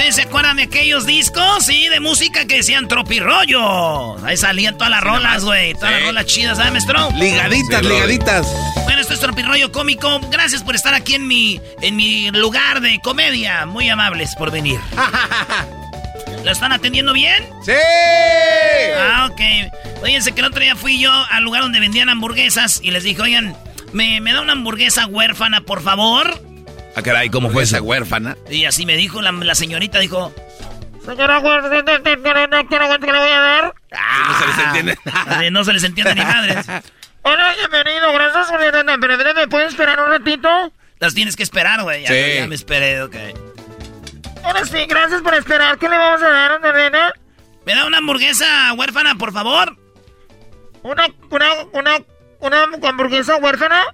¿Ustedes 0.00 0.16
se 0.16 0.22
acuerdan 0.22 0.56
de 0.56 0.62
aquellos 0.62 1.04
discos? 1.04 1.66
Sí, 1.66 1.86
de 1.88 2.00
música 2.00 2.46
que 2.46 2.56
decían 2.56 2.88
Tropirollo. 2.88 4.16
Ahí 4.24 4.34
salían 4.34 4.78
todas 4.78 4.88
las 4.90 5.02
rolas, 5.02 5.44
güey. 5.44 5.74
Todas 5.74 5.90
las 5.90 6.02
rolas 6.04 6.24
chidas, 6.24 6.56
¿sabes, 6.56 6.72
maestro? 6.72 7.10
Ligaditas, 7.16 7.84
ligaditas. 7.84 8.46
Bueno, 8.84 9.02
esto 9.02 9.12
es 9.12 9.20
Tropirollo 9.20 9.70
Cómico. 9.72 10.18
Gracias 10.30 10.62
por 10.62 10.74
estar 10.74 10.94
aquí 10.94 11.16
en 11.16 11.28
mi, 11.28 11.60
en 11.82 11.96
mi 11.96 12.30
lugar 12.30 12.80
de 12.80 12.98
comedia. 13.00 13.66
Muy 13.66 13.90
amables 13.90 14.34
por 14.36 14.50
venir. 14.50 14.80
¿Lo 16.46 16.50
están 16.50 16.72
atendiendo 16.72 17.12
bien? 17.12 17.44
¡Sí! 17.66 17.72
Ah, 18.96 19.28
ok. 19.30 20.02
Fíjense 20.02 20.32
que 20.32 20.40
el 20.40 20.46
otro 20.46 20.62
día 20.62 20.76
fui 20.76 20.98
yo 20.98 21.12
al 21.12 21.44
lugar 21.44 21.60
donde 21.60 21.78
vendían 21.78 22.08
hamburguesas 22.08 22.80
y 22.82 22.90
les 22.90 23.04
dije, 23.04 23.20
oigan, 23.20 23.54
¿me, 23.92 24.22
me 24.22 24.32
da 24.32 24.40
una 24.40 24.52
hamburguesa 24.52 25.04
huérfana, 25.04 25.60
por 25.60 25.82
favor? 25.82 26.40
Ah, 26.96 27.02
caray, 27.02 27.30
¿cómo 27.30 27.50
fue 27.50 27.62
esa 27.62 27.80
huérfana? 27.80 28.36
Y 28.50 28.64
así 28.64 28.84
me 28.84 28.96
dijo 28.96 29.22
la, 29.22 29.32
la 29.32 29.54
señorita, 29.54 29.98
dijo... 30.00 30.34
Señora, 31.04 31.40
¿quiere 31.40 32.98
que 33.00 33.06
le 33.12 33.18
voy 33.18 33.30
a 33.30 33.40
dar? 33.40 33.74
no 34.28 34.38
se 34.38 34.46
les 34.46 34.58
entiende. 34.66 34.98
"Ah, 35.06 35.42
no 35.50 35.64
se 35.64 35.72
les 35.72 35.84
entiende 35.84 36.14
ni 36.14 36.20
madres. 36.22 36.66
Hola, 37.22 37.54
bienvenido, 37.56 38.12
gracias 38.12 38.48
por 38.48 38.58
Pero, 39.00 39.18
pero, 39.18 39.34
¿me 39.34 39.48
puedes 39.48 39.68
esperar 39.70 39.98
un 40.00 40.10
ratito? 40.10 40.48
Las 40.98 41.14
tienes 41.14 41.36
que 41.36 41.42
esperar, 41.42 41.82
güey. 41.82 42.02
Ya, 42.02 42.08
Sí. 42.08 42.34
ya 42.40 42.46
me 42.46 42.54
esperé, 42.54 43.02
ok. 43.02 43.16
Ahora 44.44 44.64
sí, 44.66 44.84
gracias 44.86 45.22
por 45.22 45.34
esperar. 45.34 45.78
¿Qué 45.78 45.88
le 45.88 45.96
vamos 45.96 46.22
a 46.22 46.28
dar, 46.28 46.60
nena? 46.74 47.12
¿Me 47.66 47.74
da 47.74 47.86
una 47.86 47.98
hamburguesa 47.98 48.72
huérfana, 48.74 49.14
por 49.16 49.32
favor? 49.32 49.76
¿Una, 50.82 51.06
una, 51.30 51.46
una, 51.72 51.98
una 52.40 52.88
hamburguesa 52.88 53.36
huérfana? 53.36 53.84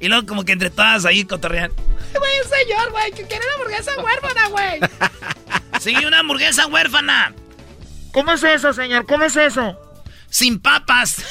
Y 0.00 0.08
luego 0.08 0.26
como 0.26 0.44
que 0.44 0.52
entre 0.52 0.70
todas 0.70 1.04
ahí 1.06 1.24
cotorrean. 1.24 1.70
Güey, 2.14 2.32
señor, 2.64 2.90
güey, 2.92 3.10
que 3.12 3.24
quiere 3.26 3.44
una 3.44 3.54
hamburguesa 3.54 3.92
huérfana, 4.00 4.48
güey. 4.48 4.80
Sí, 5.80 5.94
una 6.06 6.20
hamburguesa 6.20 6.66
huérfana. 6.66 7.34
¿Cómo 8.12 8.32
es 8.32 8.42
eso, 8.42 8.72
señor? 8.72 9.04
¿Cómo 9.06 9.24
es 9.24 9.36
eso? 9.36 9.78
Sin 10.30 10.58
papas. 10.58 11.10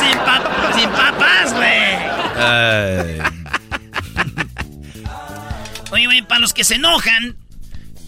sin, 0.00 0.18
pa- 0.18 0.72
sin 0.78 0.90
papas, 0.90 1.54
güey. 1.54 1.98
Oye, 5.90 6.04
güey, 6.06 6.22
para 6.22 6.40
los 6.40 6.52
que 6.54 6.64
se 6.64 6.74
enojan, 6.76 7.36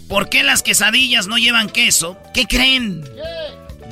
¿por 0.09 0.29
qué 0.29 0.43
las 0.45 0.63
quesadillas 0.63 1.27
no 1.27 1.37
llevan 1.39 1.69
queso? 1.71 2.17
¿Qué 2.35 2.47
creen? 2.47 3.05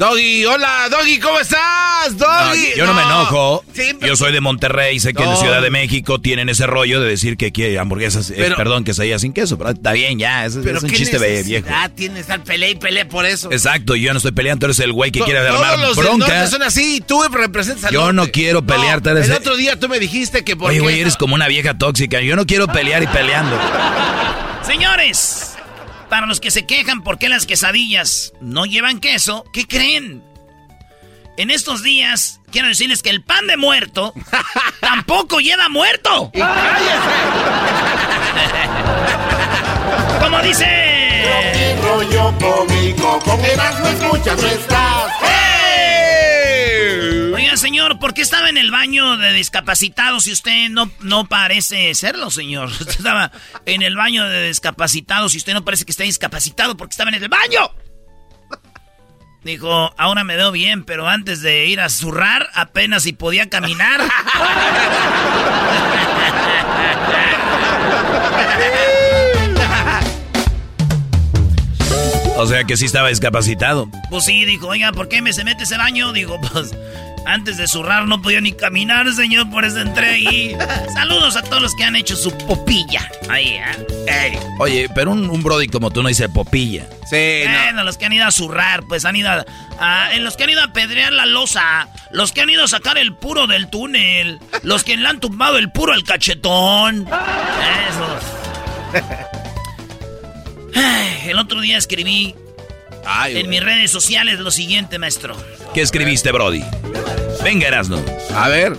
Doggy, 0.05 0.47
hola, 0.47 0.89
Doggy, 0.91 1.19
¿cómo 1.21 1.39
estás? 1.41 2.17
Doggy. 2.17 2.71
No, 2.71 2.77
yo 2.77 2.87
no, 2.87 2.95
me 2.95 3.03
enojo. 3.03 3.63
Sí, 3.75 3.91
pero- 4.01 4.07
Yo 4.07 4.17
soy 4.17 4.33
de 4.33 4.41
Monterrey, 4.41 4.99
sé 4.99 5.13
que 5.13 5.23
en 5.23 5.29
No. 5.29 5.37
Ciudad 5.37 5.61
de 5.61 5.69
México 5.69 6.19
tienen 6.19 6.49
ese 6.49 6.67
rollo 6.67 7.03
de 7.03 7.09
decir 7.11 7.37
que 7.37 7.53
quiere 7.53 7.79
hamburguesas, 7.79 8.31
eh, 8.31 8.35
Pero- 8.39 8.57
perdón, 8.57 8.85
quesadillas 8.85 9.21
sin 9.21 9.35
queso, 9.35 9.59
pero 9.59 9.69
está 9.73 9.93
bien, 9.93 10.19
ya, 10.19 10.47
es, 10.47 10.57
Pero 10.65 10.79
es 10.79 10.85
un 10.85 10.91
chiste 10.91 11.19
viejo. 11.19 11.67
necesidad 11.67 11.91
tienes 11.95 12.21
estar 12.21 12.43
pelea 12.43 12.71
y 12.71 12.77
pelea 12.77 13.07
por 13.11 13.27
eso. 13.27 13.53
Exacto, 13.53 13.95
yo 13.95 14.11
no 14.15 14.17
estoy 14.17 14.33
peleando, 14.33 14.61
tú 14.61 14.67
eres 14.69 14.81
el 14.81 14.95
güey 14.95 15.11
que 15.13 15.19
To- 15.19 15.27
quiere 15.27 15.41
Todos 15.47 15.61
armar 15.61 15.79
los 15.81 15.97
bronca. 15.99 16.47
son 16.47 16.63
así, 16.63 17.03
tú 17.07 17.23
representas 17.31 17.85
al 17.85 17.93
Yo 17.93 18.01
norte. 18.11 18.15
no 18.15 18.33
quiero 18.33 18.65
pelear, 18.65 19.03
eres- 19.07 19.27
El 19.29 19.33
otro 19.37 19.55
día 19.55 19.79
tú 19.79 19.91
me 19.91 19.99
dijiste 19.99 20.45
que 20.45 20.57
por 20.57 20.71
Oye, 20.71 20.79
qué 20.79 20.83
güey, 20.83 21.01
eres 21.01 21.19
como 21.19 21.35
una 21.35 21.47
vieja 21.47 21.77
tóxica. 21.77 22.23
Yo 22.23 22.37
no 22.37 22.47
quiero 22.47 22.69
pelear 22.69 23.03
y 23.03 23.07
peleando. 23.07 23.55
Señores, 24.67 25.50
para 26.11 26.27
los 26.27 26.41
que 26.41 26.51
se 26.51 26.67
quejan 26.67 27.03
por 27.03 27.19
qué 27.19 27.31
las 27.31 27.47
quesadillas 27.47 28.35
no 28.41 28.67
llevan 28.67 29.01
queso, 29.01 29.45
¿qué 29.53 29.67
creen? 29.67 30.23
En 31.39 31.51
estos 31.51 31.83
días, 31.83 32.41
quiero 32.51 32.69
decirles 32.69 33.03
que 33.03 33.09
el 33.09 33.23
pan 33.23 33.47
de 33.47 33.57
muerto 33.57 34.13
tampoco 34.81 35.41
lleva 35.41 35.71
muerto. 35.71 36.31
Como 40.21 40.43
dice... 40.43 40.67
cómico, 42.39 43.19
con 43.25 43.41
escuchas 43.41 44.43
no 44.43 44.90
señor, 47.61 47.99
¿por 47.99 48.15
qué 48.15 48.23
estaba 48.23 48.49
en 48.49 48.57
el 48.57 48.71
baño 48.71 49.19
de 49.19 49.35
discapacitados 49.35 50.25
si 50.25 50.33
usted 50.33 50.71
no, 50.71 50.91
no 51.01 51.27
parece 51.27 51.95
serlo, 51.95 52.31
señor? 52.31 52.69
Usted 52.81 52.89
estaba 52.89 53.31
en 53.67 53.83
el 53.83 53.97
baño 53.97 54.27
de 54.29 54.49
discapacitados 54.49 55.35
y 55.35 55.39
usted 55.39 55.53
no 55.53 55.65
parece 55.65 55.85
que 55.85 55.93
esté 55.93 56.05
discapacitado 56.05 56.77
porque 56.77 56.93
estaba 56.93 57.11
en 57.11 57.23
el 57.23 57.29
baño. 57.29 57.71
Dijo, 59.45 59.95
ahora 59.97 60.25
me 60.25 60.37
veo 60.37 60.53
bien, 60.53 60.85
pero 60.85 61.07
antes 61.09 61.43
de 61.43 61.67
ir 61.67 61.81
a 61.81 61.89
zurrar, 61.89 62.49
apenas 62.55 63.03
si 63.05 63.13
podía 63.13 63.49
caminar. 63.49 64.01
O 72.37 72.47
sea 72.47 72.65
que 72.65 72.75
sí 72.79 72.87
estaba 72.87 73.09
discapacitado. 73.09 73.91
Pues 74.09 74.25
sí, 74.25 74.47
dijo, 74.47 74.69
oiga, 74.69 74.93
¿por 74.93 75.09
qué 75.09 75.21
me 75.21 75.35
se 75.35 75.45
mete 75.45 75.65
ese 75.65 75.77
baño? 75.77 76.11
Digo, 76.15 76.41
pues 76.41 76.75
antes 77.27 77.57
de 77.57 77.69
zurrar 77.69 78.07
no 78.07 78.21
podía 78.23 78.41
ni 78.41 78.53
caminar, 78.53 79.11
señor, 79.13 79.49
por 79.51 79.65
eso 79.65 79.81
entré 79.81 80.07
ahí. 80.09 80.57
Saludos 80.95 81.37
a 81.37 81.43
todos 81.43 81.63
los 81.63 81.75
que 81.75 81.85
han 81.85 81.97
hecho 81.97 82.17
su 82.17 82.31
popilla. 82.39 83.09
Ahí, 83.29 83.59
¿eh? 84.09 84.39
Oye, 84.59 84.89
pero 84.95 85.13
un, 85.13 85.29
un 85.31 85.43
brody 85.43 85.69
como 85.69 85.91
tú 85.91 86.03
no 86.03 86.09
dice 86.09 86.29
popilla. 86.29 86.87
Sí, 87.09 87.43
Bueno, 87.45 87.83
los 87.85 87.97
que 87.99 88.07
han 88.07 88.13
ido 88.13 88.27
a 88.27 88.31
zurrar, 88.31 88.83
pues 88.89 89.05
han 89.05 89.17
ido 89.17 89.29
a, 89.31 89.45
a- 89.81 90.15
en 90.15 90.25
los 90.25 90.37
que 90.37 90.45
han 90.45 90.51
ido 90.51 90.63
a 90.63 90.73
pedrear 90.73 91.13
la 91.13 91.27
losa, 91.27 91.89
los 92.13 92.33
que 92.33 92.41
han 92.41 92.51
ido 92.51 92.65
a 92.65 92.69
sacar 92.69 92.99
el 92.99 93.15
puro 93.15 93.47
del 93.47 93.69
túnel, 93.71 94.39
los 94.63 94.85
que 94.85 94.97
le 94.97 95.07
han 95.09 95.21
tumbado 95.21 95.59
el 95.59 95.71
puro 95.71 95.93
al 95.93 96.05
cachetón. 96.05 97.07
Esos. 97.89 98.23
Ay, 100.75 101.29
El 101.31 101.39
otro 101.39 101.61
día 101.61 101.77
escribí 101.79 102.35
en 103.29 103.49
mis 103.49 103.63
redes 103.63 103.91
sociales 103.91 104.39
lo 104.41 104.51
siguiente, 104.51 104.99
maestro. 104.99 105.37
¿Qué 105.75 105.81
escribiste, 105.81 106.33
brody? 106.33 106.63
Venga, 107.43 107.69
Erasno. 107.69 108.03
A 108.35 108.49
ver. 108.49 108.77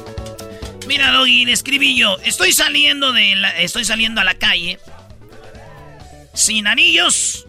Mira, 0.87 1.11
Doggy, 1.11 1.45
le 1.45 1.53
escribí 1.53 1.97
yo. 1.97 2.17
Estoy 2.23 2.51
saliendo 2.51 3.13
de 3.13 3.35
la, 3.35 3.49
estoy 3.61 3.85
saliendo 3.85 4.21
a 4.21 4.23
la 4.23 4.35
calle 4.35 4.79
sin 6.33 6.67
anillos, 6.67 7.45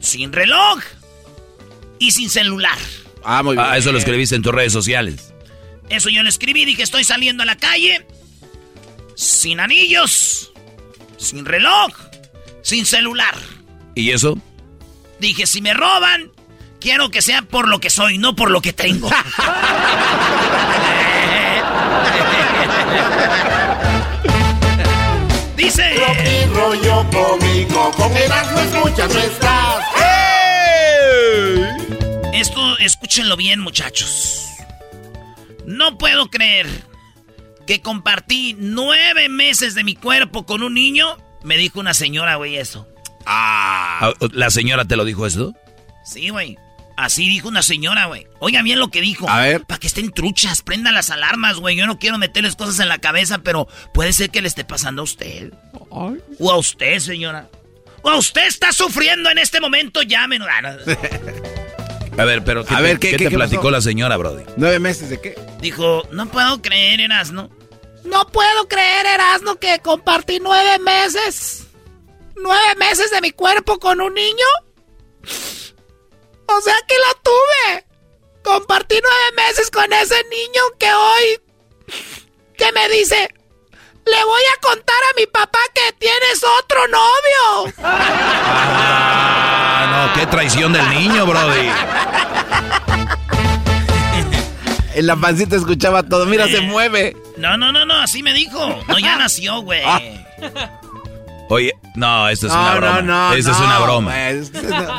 sin 0.00 0.32
reloj 0.32 0.80
y 1.98 2.10
sin 2.10 2.30
celular. 2.30 2.78
Ah, 3.24 3.42
muy 3.42 3.56
bien. 3.56 3.66
Ah, 3.68 3.76
eso 3.76 3.92
lo 3.92 3.98
escribiste 3.98 4.36
en 4.36 4.42
tus 4.42 4.54
redes 4.54 4.72
sociales. 4.72 5.32
Eso 5.88 6.08
yo 6.08 6.22
le 6.22 6.28
escribí, 6.28 6.64
dije, 6.64 6.82
estoy 6.82 7.04
saliendo 7.04 7.42
a 7.42 7.46
la 7.46 7.56
calle 7.56 8.06
sin 9.14 9.60
anillos, 9.60 10.52
sin 11.16 11.44
reloj, 11.44 11.92
sin 12.62 12.86
celular. 12.86 13.34
¿Y 13.94 14.10
eso? 14.10 14.36
Dije, 15.18 15.46
si 15.46 15.62
me 15.62 15.72
roban, 15.74 16.30
quiero 16.80 17.10
que 17.10 17.22
sea 17.22 17.42
por 17.42 17.68
lo 17.68 17.80
que 17.80 17.90
soy, 17.90 18.18
no 18.18 18.36
por 18.36 18.50
lo 18.50 18.60
que 18.60 18.72
tengo. 18.72 19.10
Dice... 25.56 25.94
Tropi 25.94 26.44
rollo 26.54 27.06
cómico, 27.10 27.90
con 27.92 28.16
Erasmo 28.16 28.60
escuchas 28.60 29.12
no 29.14 29.20
estás. 29.20 29.84
Esto, 32.34 32.78
escúchenlo 32.78 33.36
bien, 33.36 33.60
muchachos. 33.60 34.42
No 35.64 35.96
puedo 35.98 36.28
creer 36.30 36.66
que 37.66 37.80
compartí 37.80 38.54
nueve 38.58 39.28
meses 39.28 39.74
de 39.74 39.82
mi 39.84 39.96
cuerpo 39.96 40.46
con 40.46 40.62
un 40.62 40.74
niño. 40.74 41.16
Me 41.42 41.56
dijo 41.56 41.80
una 41.80 41.94
señora, 41.94 42.36
güey, 42.36 42.56
eso. 42.56 42.86
Ah, 43.26 44.12
¿La 44.32 44.50
señora 44.50 44.84
te 44.84 44.96
lo 44.96 45.04
dijo 45.04 45.26
esto? 45.26 45.52
Sí, 46.04 46.28
güey. 46.30 46.56
Así 46.96 47.28
dijo 47.28 47.48
una 47.48 47.62
señora, 47.62 48.06
güey. 48.06 48.26
Oiga 48.38 48.62
bien 48.62 48.78
lo 48.78 48.88
que 48.88 49.02
dijo. 49.02 49.28
A 49.28 49.40
ver. 49.42 49.64
Para 49.66 49.78
que 49.78 49.86
estén 49.86 50.10
truchas, 50.12 50.62
prendan 50.62 50.94
las 50.94 51.10
alarmas, 51.10 51.56
güey. 51.58 51.76
Yo 51.76 51.86
no 51.86 51.98
quiero 51.98 52.16
meterles 52.16 52.56
cosas 52.56 52.80
en 52.80 52.88
la 52.88 52.98
cabeza, 52.98 53.38
pero 53.38 53.68
puede 53.92 54.12
ser 54.14 54.30
que 54.30 54.40
le 54.40 54.48
esté 54.48 54.64
pasando 54.64 55.02
a 55.02 55.04
usted. 55.04 55.52
O 55.90 56.50
a 56.50 56.56
usted, 56.56 56.98
señora. 57.00 57.50
O 58.02 58.08
a 58.08 58.16
usted 58.16 58.46
está 58.46 58.72
sufriendo 58.72 59.28
en 59.30 59.36
este 59.38 59.60
momento, 59.60 60.00
llámenos. 60.02 60.48
Ah, 60.50 60.62
no. 60.62 60.70
A 62.22 62.24
ver, 62.24 62.42
pero 62.44 62.64
¿qué 62.64 62.72
A 62.74 62.78
te, 62.78 62.82
ver, 62.82 62.98
¿qué- 62.98 63.10
qué 63.10 63.16
qué- 63.18 63.24
te 63.24 63.30
qué 63.30 63.36
platicó 63.36 63.62
pasó? 63.64 63.70
la 63.72 63.80
señora, 63.82 64.16
brody? 64.16 64.44
¿Nueve 64.56 64.78
meses 64.78 65.10
de 65.10 65.20
qué? 65.20 65.34
Dijo, 65.60 66.08
no 66.12 66.26
puedo 66.30 66.62
creer, 66.62 67.02
Erasno. 67.02 67.50
No 68.04 68.26
puedo 68.28 68.68
creer, 68.68 69.04
Erasmo, 69.04 69.56
que 69.56 69.80
compartí 69.80 70.38
nueve 70.40 70.78
meses. 70.78 71.65
¿Nueve 72.36 72.74
meses 72.78 73.10
de 73.10 73.20
mi 73.20 73.32
cuerpo 73.32 73.78
con 73.78 74.00
un 74.00 74.14
niño? 74.14 74.46
O 76.46 76.60
sea 76.60 76.76
que 76.86 76.94
lo 76.94 77.14
tuve. 77.22 77.84
Compartí 78.42 79.00
nueve 79.02 79.32
meses 79.48 79.70
con 79.70 79.92
ese 79.92 80.22
niño 80.30 80.62
que 80.78 80.92
hoy... 80.92 81.40
que 82.56 82.72
me 82.72 82.88
dice... 82.88 83.32
Le 84.06 84.24
voy 84.24 84.42
a 84.56 84.60
contar 84.60 84.96
a 84.96 85.14
mi 85.18 85.26
papá 85.26 85.58
que 85.74 85.92
tienes 85.98 86.40
otro 86.60 86.86
novio. 86.86 87.74
Ah, 87.82 89.26
no, 89.90 90.12
qué 90.20 90.26
traición 90.28 90.72
del 90.72 90.88
niño, 90.90 91.26
brody. 91.26 91.68
En 94.94 95.06
la 95.08 95.16
pancita 95.16 95.56
escuchaba 95.56 96.04
todo. 96.04 96.24
Mira, 96.24 96.46
se 96.46 96.60
mueve. 96.60 97.16
No, 97.36 97.56
no, 97.56 97.72
no, 97.72 97.84
no, 97.84 97.94
así 97.94 98.22
me 98.22 98.32
dijo. 98.32 98.80
No, 98.86 98.96
ya 99.00 99.16
nació, 99.16 99.62
güey. 99.62 99.82
Oye, 101.48 101.72
no, 101.94 102.28
esto 102.28 102.48
es 102.48 102.52
No, 102.52 102.60
una 102.60 102.70
no, 102.74 102.76
broma. 102.80 103.02
no, 103.02 103.32
Esto 103.34 103.50
es 103.52 103.58
no, 103.58 103.64
una 103.66 103.78
broma. 103.78 104.14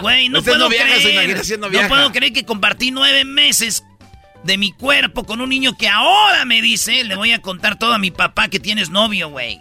güey, 0.01 0.29
no- 0.29 0.41
puedo 0.41 0.69
creer. 0.69 1.37
no 1.59 1.87
puedo 1.89 2.11
creer 2.11 2.33
que 2.33 2.45
compartí 2.45 2.91
nueve 2.91 3.25
meses 3.25 3.83
de 4.43 4.57
mi 4.57 4.71
cuerpo 4.71 5.25
con 5.25 5.41
un 5.41 5.49
niño 5.49 5.75
que 5.77 5.89
ahora 5.89 6.45
me 6.45 6.61
dice, 6.61 7.03
le 7.03 7.15
voy 7.17 7.33
a 7.33 7.41
contar 7.41 7.77
todo 7.77 7.93
a 7.93 7.97
mi 7.97 8.11
papá 8.11 8.47
que 8.47 8.59
tienes 8.61 8.89
novio, 8.89 9.29
güey. 9.29 9.59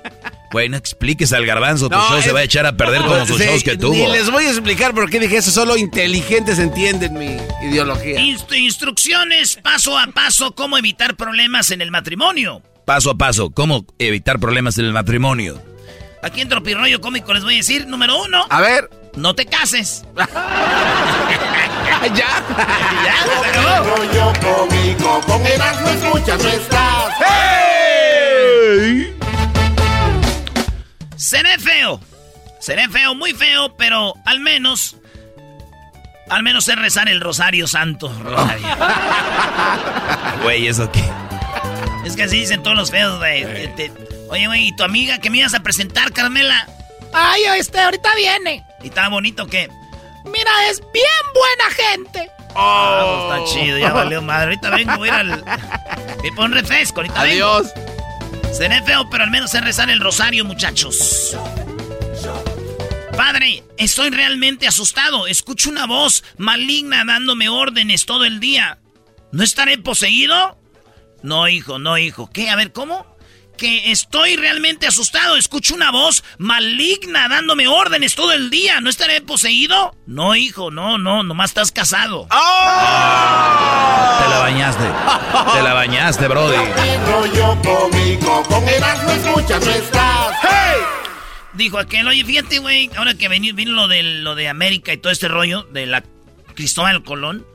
Güey, 0.53 0.69
no 0.69 0.77
expliques 0.77 1.33
al 1.33 1.45
garbanzo, 1.45 1.89
tu 1.89 1.97
No, 1.97 2.09
show 2.09 2.23
se 2.23 2.31
va 2.31 2.39
a 2.41 2.43
echar 2.45 2.67
a 2.67 2.77
perder 2.77 3.03
como 3.03 3.27
sus 3.27 3.39
Sí, 3.39 3.45
shows 3.45 3.65
que 3.65 3.77
tuvo. 3.77 3.93
Ni 3.95 4.07
les 4.07 4.31
voy 4.31 4.45
a 4.45 4.51
explicar 4.51 4.95
por 4.95 5.11
qué 5.11 5.19
dije 5.19 5.39
eso. 5.39 5.51
Solo 5.51 5.77
inteligentes 5.77 6.61
entienden 6.61 7.15
mi 7.15 7.37
ideología. 7.69 8.21
Inst- 8.21 8.57
instrucciones 8.57 9.57
paso 9.61 9.99
a 9.99 10.07
paso 10.09 10.55
cómo 10.55 10.79
evitar 10.79 11.17
problemas 11.17 11.73
en 11.73 11.81
el 11.81 11.91
matrimonio. 11.91 12.63
Paso 12.85 13.11
a 13.11 13.17
paso, 13.19 13.51
¿cómo 13.51 13.85
evitar 13.99 14.39
problemas 14.39 14.79
en 14.79 14.85
el 14.85 14.93
matrimonio? 14.93 15.61
Aquí 16.23 16.41
en 16.41 16.49
Tropirroyo 16.49 17.01
Cómico 17.01 17.33
les 17.35 17.45
voy 17.45 17.55
a 17.55 17.59
decir, 17.59 17.87
número 17.87 18.23
uno. 18.23 18.47
A 18.51 18.61
ver. 18.61 18.91
No 19.17 19.35
te 19.35 19.47
cases. 19.47 20.05
ya. 22.15 22.43
Rollo 23.83 24.33
cómico, 24.41 25.21
con 25.27 25.47
Erasmo 25.47 25.89
escuchas 25.89 26.43
no 26.43 26.49
estás. 26.51 27.15
Seré 31.17 31.59
feo. 31.59 32.01
Seré 32.61 32.89
feo, 32.89 33.15
muy 33.15 33.33
feo, 33.33 33.75
pero 33.77 34.15
al 34.27 34.41
menos. 34.41 34.97
Al 36.29 36.43
menos 36.43 36.65
sé 36.65 36.75
rezar 36.75 37.09
el 37.09 37.21
Rosario 37.21 37.67
Santo. 37.67 38.13
Rosario. 38.23 38.67
Güey, 40.43 40.67
¿eso 40.69 40.91
qué? 40.93 41.03
es 42.05 42.15
que 42.15 42.25
así 42.25 42.39
dicen 42.39 42.63
todos 42.63 42.77
los 42.77 42.91
feos, 42.91 43.19
güey. 43.19 43.45
Oye, 44.29 44.47
güey, 44.47 44.69
¿y 44.69 44.77
tu 44.77 44.83
amiga 44.83 45.19
que 45.19 45.31
me 45.31 45.39
ibas 45.39 45.55
a 45.55 45.61
presentar, 45.61 46.13
Carmela? 46.13 46.69
Ay, 47.13 47.43
este, 47.59 47.81
ahorita 47.81 48.15
viene. 48.17 48.65
¿Y 48.83 48.89
estaba 48.89 49.09
bonito 49.09 49.45
o 49.45 49.47
qué? 49.47 49.69
Mira, 50.25 50.69
es 50.71 50.81
bien 50.93 51.07
buena 51.35 51.71
gente. 51.71 52.31
Ah, 52.55 53.37
pues 53.39 53.43
está 53.43 53.61
chido, 53.61 53.79
ya 53.79 53.93
valió 53.93 54.23
madre. 54.23 54.47
Ahorita 54.47 54.71
vengo, 54.71 54.97
voy 54.97 55.09
a 55.09 55.23
ir 55.23 55.33
al. 55.33 55.45
Me 56.23 56.33
pon 56.33 56.53
refresco, 56.53 57.01
ahorita 57.01 57.23
vengo. 57.23 57.47
Adiós. 57.47 57.73
Seré 58.53 58.83
feo, 58.83 59.09
pero 59.11 59.25
al 59.25 59.31
menos 59.31 59.51
sé 59.51 59.61
rezar 59.61 59.91
el 59.91 60.01
rosario, 60.01 60.45
muchachos. 60.45 61.37
Padre, 63.17 63.63
estoy 63.77 64.11
realmente 64.11 64.67
asustado. 64.67 65.27
Escucho 65.27 65.71
una 65.71 65.87
voz 65.87 66.25
maligna 66.39 67.05
dándome 67.05 67.49
órdenes 67.49 68.07
todo 68.07 68.25
el 68.25 68.41
día. 68.41 68.79
¿No 69.33 69.43
estaré 69.43 69.79
poseído? 69.79 70.59
No, 71.23 71.49
hijo, 71.49 71.79
no, 71.79 71.99
hijo. 71.99 72.31
¿Qué? 72.31 72.51
A 72.51 72.57
ver, 72.57 72.73
¿cómo? 72.73 73.16
Que 73.57 73.91
estoy 73.91 74.37
realmente 74.37 74.87
asustado. 74.87 75.37
Escucho 75.37 75.75
una 75.75 75.91
voz 75.91 76.23
maligna 76.39 77.29
dándome 77.29 77.67
órdenes 77.69 78.15
todo 78.15 78.33
el 78.33 78.51
día. 78.51 78.81
¿No 78.81 78.91
estaré 78.91 79.21
poseído? 79.23 79.95
No, 80.07 80.35
hijo, 80.37 80.71
no, 80.71 80.99
no, 80.99 81.23
nomás 81.23 81.51
estás 81.51 81.73
casado. 81.73 82.27
Te 82.29 82.35
la 84.31 84.39
bañaste. 84.41 84.85
Te 85.55 85.63
la 85.63 85.75
bañaste, 85.75 86.29
brody. 86.29 86.57
Rollo 87.07 87.59
cómico, 87.63 88.43
con 88.45 88.69
Erasmo 88.69 89.11
escuchas 89.11 89.65
no 89.65 89.71
estás. 89.73 90.37
Dijo 91.55 91.79
aquel, 91.79 92.07
oye, 92.07 92.23
fíjate, 92.25 92.59
güey, 92.59 92.91
ahora 92.97 93.15
que 93.15 93.31
vení- 93.31 93.55
vino 93.55 93.73
lo 93.73 93.89
de, 93.89 94.03
lo 94.03 94.35
de 94.35 94.49
América 94.49 94.93
y 94.93 94.99
todo 94.99 95.11
este 95.11 95.29
rollo 95.29 95.63
de 95.73 95.87
la 95.87 96.05
Cristóbal 96.55 97.03
Colón. 97.03 97.47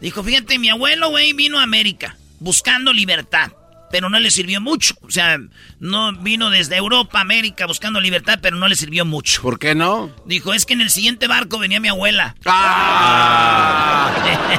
Dijo, 0.00 0.22
fíjate, 0.22 0.58
mi 0.58 0.70
abuelo, 0.70 1.10
güey, 1.10 1.34
vino 1.34 1.60
a 1.60 1.64
América 1.64 2.16
buscando 2.38 2.94
libertad, 2.94 3.52
pero 3.90 4.08
no 4.10 4.18
le 4.20 4.30
sirvió 4.30 4.60
mucho. 4.60 4.94
O 5.02 5.10
sea, 5.10 5.38
no 5.78 6.12
vino 6.14 6.50
desde 6.50 6.76
Europa 6.76 7.20
América 7.20 7.66
buscando 7.66 8.00
libertad, 8.00 8.38
pero 8.40 8.56
no 8.56 8.68
le 8.68 8.76
sirvió 8.76 9.04
mucho. 9.04 9.42
¿Por 9.42 9.58
qué 9.58 9.74
no? 9.74 10.10
Dijo, 10.26 10.52
es 10.54 10.66
que 10.66 10.74
en 10.74 10.80
el 10.80 10.90
siguiente 10.90 11.26
barco 11.26 11.58
venía 11.58 11.80
mi 11.80 11.88
abuela. 11.88 12.34
Ah. 12.46 14.10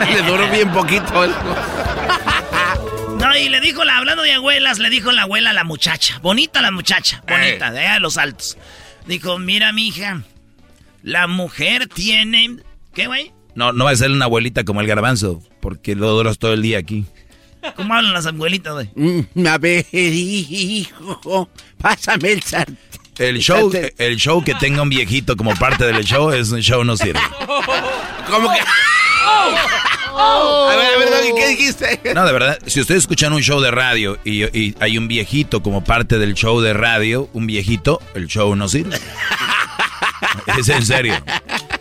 Le 0.14 0.22
duró 0.24 0.50
bien 0.50 0.72
poquito. 0.72 1.24
el- 1.24 1.32
No, 3.18 3.36
y 3.38 3.50
le 3.50 3.62
dijo, 3.62 3.84
la, 3.84 3.98
hablando 4.00 4.24
de 4.24 4.34
abuelas, 4.34 4.80
le 4.80 4.90
dijo 4.90 5.12
la 5.12 5.24
abuela 5.24 5.52
a 5.52 5.54
la 5.54 5.64
muchacha. 5.64 6.18
Bonita 6.24 6.60
la 6.62 6.72
muchacha, 6.72 7.24
bonita, 7.28 7.70
de 7.72 7.80
allá 7.82 7.94
de 7.94 8.00
los 8.00 8.18
altos. 8.18 8.58
Dijo, 9.06 9.38
mira, 9.38 9.72
mija, 9.74 10.24
la 11.04 11.28
mujer 11.28 11.88
tiene... 11.88 12.58
¿Qué, 12.96 13.06
güey? 13.06 13.32
No, 13.54 13.74
no 13.74 13.86
va 13.86 13.92
a 13.92 13.96
ser 13.96 14.10
una 14.10 14.26
abuelita 14.26 14.64
como 14.64 14.82
el 14.82 14.88
garbanzo, 14.88 15.44
porque 15.62 15.94
lo 15.96 16.10
duras 16.10 16.40
todo 16.40 16.54
el 16.54 16.64
día 16.64 16.80
aquí. 16.80 17.06
¿Cómo 17.76 17.94
hablan 17.94 18.14
las 18.14 18.26
abuelitas, 18.26 18.74
güey? 18.74 18.90
Mm, 18.96 19.48
A 19.48 19.58
ver, 19.58 19.86
hijo, 19.92 21.50
pásame 21.80 22.32
el 22.34 22.44
sartén. 22.44 22.78
El 23.18 23.40
show, 23.40 23.72
el 23.98 24.16
show 24.18 24.44
que 24.44 24.56
tenga 24.56 24.82
un 24.82 24.90
viejito 24.90 25.36
como 25.38 25.54
parte 25.56 25.86
del 25.86 26.04
show 26.04 26.32
es 26.32 26.50
un 26.52 26.62
show 26.62 26.84
no 26.84 26.98
sirve. 26.98 27.20
¿Cómo 28.30 28.52
que? 28.52 28.60
Oh. 30.14 30.68
A 30.72 30.76
ver, 30.76 30.96
a 30.96 30.98
ver, 30.98 31.10
Doggy, 31.10 31.34
¿qué 31.36 31.48
dijiste? 31.50 32.14
No, 32.16 32.26
de 32.26 32.34
verdad, 32.34 32.60
si 32.66 32.82
ustedes 32.82 33.04
escuchan 33.04 33.32
un 33.34 33.42
show 33.42 33.60
de 33.62 33.70
radio 33.72 34.18
y, 34.26 34.44
y 34.58 34.76
hay 34.80 34.98
un 34.98 35.08
viejito 35.08 35.62
como 35.62 35.84
parte 35.84 36.18
del 36.18 36.34
show 36.34 36.60
de 36.62 36.74
radio, 36.74 37.30
un 37.34 37.48
viejito, 37.48 38.02
el 38.16 38.28
show 38.28 38.56
no 38.56 38.68
sirve. 38.68 38.98
es 40.58 40.70
en 40.70 40.86
serio. 40.86 41.22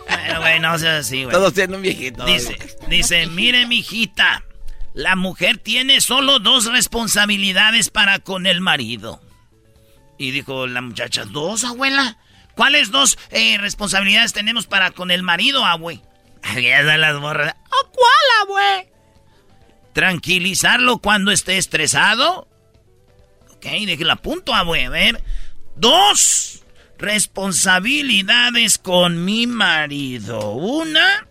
Bueno, 0.07 0.41
güey, 0.41 0.59
no 0.59 0.77
seas 0.77 1.05
así, 1.07 1.23
güey. 1.23 1.33
Todos 1.35 1.53
tienen 1.53 1.75
un 1.75 1.81
viejito. 1.81 2.23
Dice, 2.25 2.57
dice, 2.89 3.25
mire, 3.27 3.65
mijita, 3.65 4.43
la 4.93 5.15
mujer 5.15 5.57
tiene 5.57 6.01
solo 6.01 6.39
dos 6.39 6.65
responsabilidades 6.65 7.89
para 7.89 8.19
con 8.19 8.45
el 8.45 8.61
marido. 8.61 9.21
Y 10.17 10.31
dijo 10.31 10.67
la 10.67 10.81
muchacha, 10.81 11.25
¿dos, 11.25 11.63
abuela? 11.63 12.17
¿Cuáles 12.55 12.91
dos 12.91 13.17
eh, 13.31 13.57
responsabilidades 13.57 14.33
tenemos 14.33 14.67
para 14.67 14.91
con 14.91 15.09
el 15.11 15.23
marido, 15.23 15.65
abue? 15.65 16.01
Las 16.55 17.19
morras. 17.19 17.53
¿A 17.53 17.87
cuál, 17.91 18.41
abue? 18.41 18.91
Tranquilizarlo 19.93 20.99
cuando 20.99 21.31
esté 21.31 21.57
estresado. 21.57 22.47
Ok, 23.55 23.65
déjela 23.85 24.17
punto, 24.17 24.53
abue. 24.53 24.85
A 24.85 24.89
ver. 24.89 25.23
Dos 25.75 26.63
responsabilidades 26.97 28.77
con 28.77 29.25
mi 29.25 29.47
marido. 29.47 30.51
Una, 30.51 31.27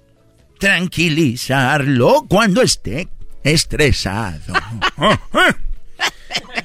Tranquilizarlo 0.60 2.26
cuando 2.28 2.60
esté 2.60 3.08
estresado. 3.44 4.54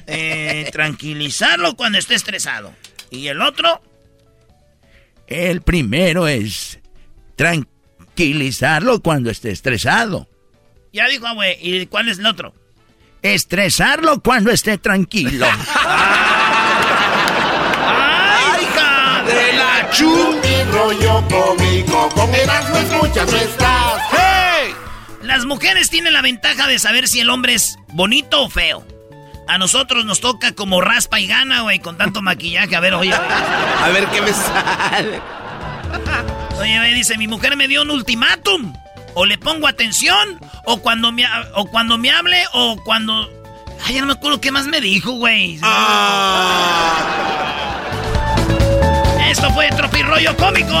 eh, 0.06 0.68
tranquilizarlo 0.72 1.74
cuando 1.76 1.98
esté 1.98 2.14
estresado. 2.14 2.72
Y 3.10 3.28
el 3.28 3.40
otro, 3.40 3.80
El 5.26 5.62
primero 5.62 6.28
es 6.28 6.78
tranquilizarlo 7.36 9.00
cuando 9.02 9.30
esté 9.30 9.50
estresado. 9.50 10.28
ya 10.92 11.06
dijo, 11.08 11.26
abue. 11.26 11.58
¿Y 11.60 11.86
cuál 11.86 12.08
es 12.08 12.18
el 12.18 12.26
otro? 12.26 12.54
Estresarlo 13.22 14.20
cuando 14.22 14.50
esté 14.50 14.78
tranquilo. 14.78 15.46
¡Ay, 17.88 18.64
hija 18.64 19.22
de 19.26 19.52
la 19.56 19.90
Chupi 19.90 20.62
rollo 20.70 21.24
cómico, 21.28 22.08
con 22.10 22.34
Erasmo 22.34 22.76
escuchas 22.78 23.30
no 23.32 23.38
estás. 23.38 24.05
Las 25.26 25.44
mujeres 25.44 25.90
tienen 25.90 26.12
la 26.12 26.22
ventaja 26.22 26.68
de 26.68 26.78
saber 26.78 27.08
si 27.08 27.18
el 27.18 27.30
hombre 27.30 27.54
es 27.54 27.78
bonito 27.88 28.42
o 28.42 28.48
feo. 28.48 28.86
A 29.48 29.58
nosotros 29.58 30.04
nos 30.04 30.20
toca 30.20 30.52
como 30.52 30.80
raspa 30.80 31.18
y 31.18 31.26
gana, 31.26 31.62
güey, 31.62 31.80
con 31.80 31.98
tanto 31.98 32.22
maquillaje. 32.22 32.76
A 32.76 32.80
ver, 32.80 32.94
oye. 32.94 33.12
A 33.12 33.88
ver 33.88 34.06
qué 34.06 34.22
me 34.22 34.32
sale. 34.32 35.20
Oye, 36.60 36.78
güey, 36.78 36.94
dice, 36.94 37.18
mi 37.18 37.26
mujer 37.26 37.56
me 37.56 37.66
dio 37.66 37.82
un 37.82 37.90
ultimátum. 37.90 38.72
O 39.14 39.26
le 39.26 39.36
pongo 39.36 39.66
atención, 39.66 40.38
o 40.64 40.80
cuando 40.80 41.10
me, 41.10 41.24
o 41.54 41.66
cuando 41.66 41.98
me 41.98 42.10
hable, 42.10 42.44
o 42.52 42.76
cuando... 42.84 43.28
Ay, 43.84 43.94
ya 43.94 44.02
no 44.02 44.06
me 44.06 44.12
acuerdo 44.12 44.40
qué 44.40 44.52
más 44.52 44.66
me 44.66 44.80
dijo, 44.80 45.10
güey. 45.12 45.58
Esto 49.28 49.50
fue 49.52 49.68
Tropirollo 49.70 50.36
Cómico. 50.36 50.80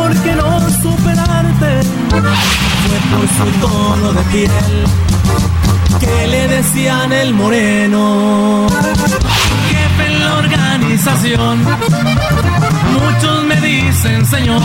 porque 0.00 0.32
no 0.34 0.70
superarte 0.82 1.82
fue 2.86 2.98
por 3.10 3.26
su 3.36 3.46
tono 3.60 4.12
de 4.12 4.22
piel 4.32 4.50
que 5.98 6.26
le 6.26 6.48
decían 6.48 7.12
el 7.12 7.34
moreno. 7.34 8.66
Jefe 9.68 10.06
en 10.06 10.20
la 10.20 10.34
organización, 10.36 11.64
muchos 12.92 13.44
me 13.44 13.60
dicen 13.60 14.24
señor. 14.26 14.62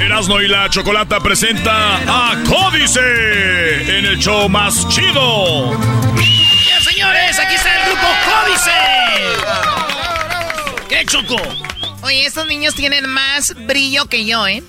Erasmo 0.00 0.40
y 0.40 0.48
la 0.48 0.68
Chocolata 0.68 1.20
presenta 1.20 1.96
a 2.08 2.36
Códice 2.48 3.98
en 3.98 4.06
el 4.06 4.18
show 4.18 4.48
más 4.48 4.88
chido. 4.88 5.72
Ya, 6.66 6.80
señores, 6.80 7.38
aquí 7.38 7.54
está 7.54 7.70
el 7.76 7.84
grupo 7.90 8.06
Códice. 8.26 8.72
¿Qué 10.88 11.04
choco? 11.06 11.73
Oye, 12.04 12.26
estos 12.26 12.46
niños 12.46 12.74
tienen 12.74 13.08
más 13.08 13.54
brillo 13.66 14.04
que 14.06 14.26
yo, 14.26 14.46
¿eh? 14.46 14.62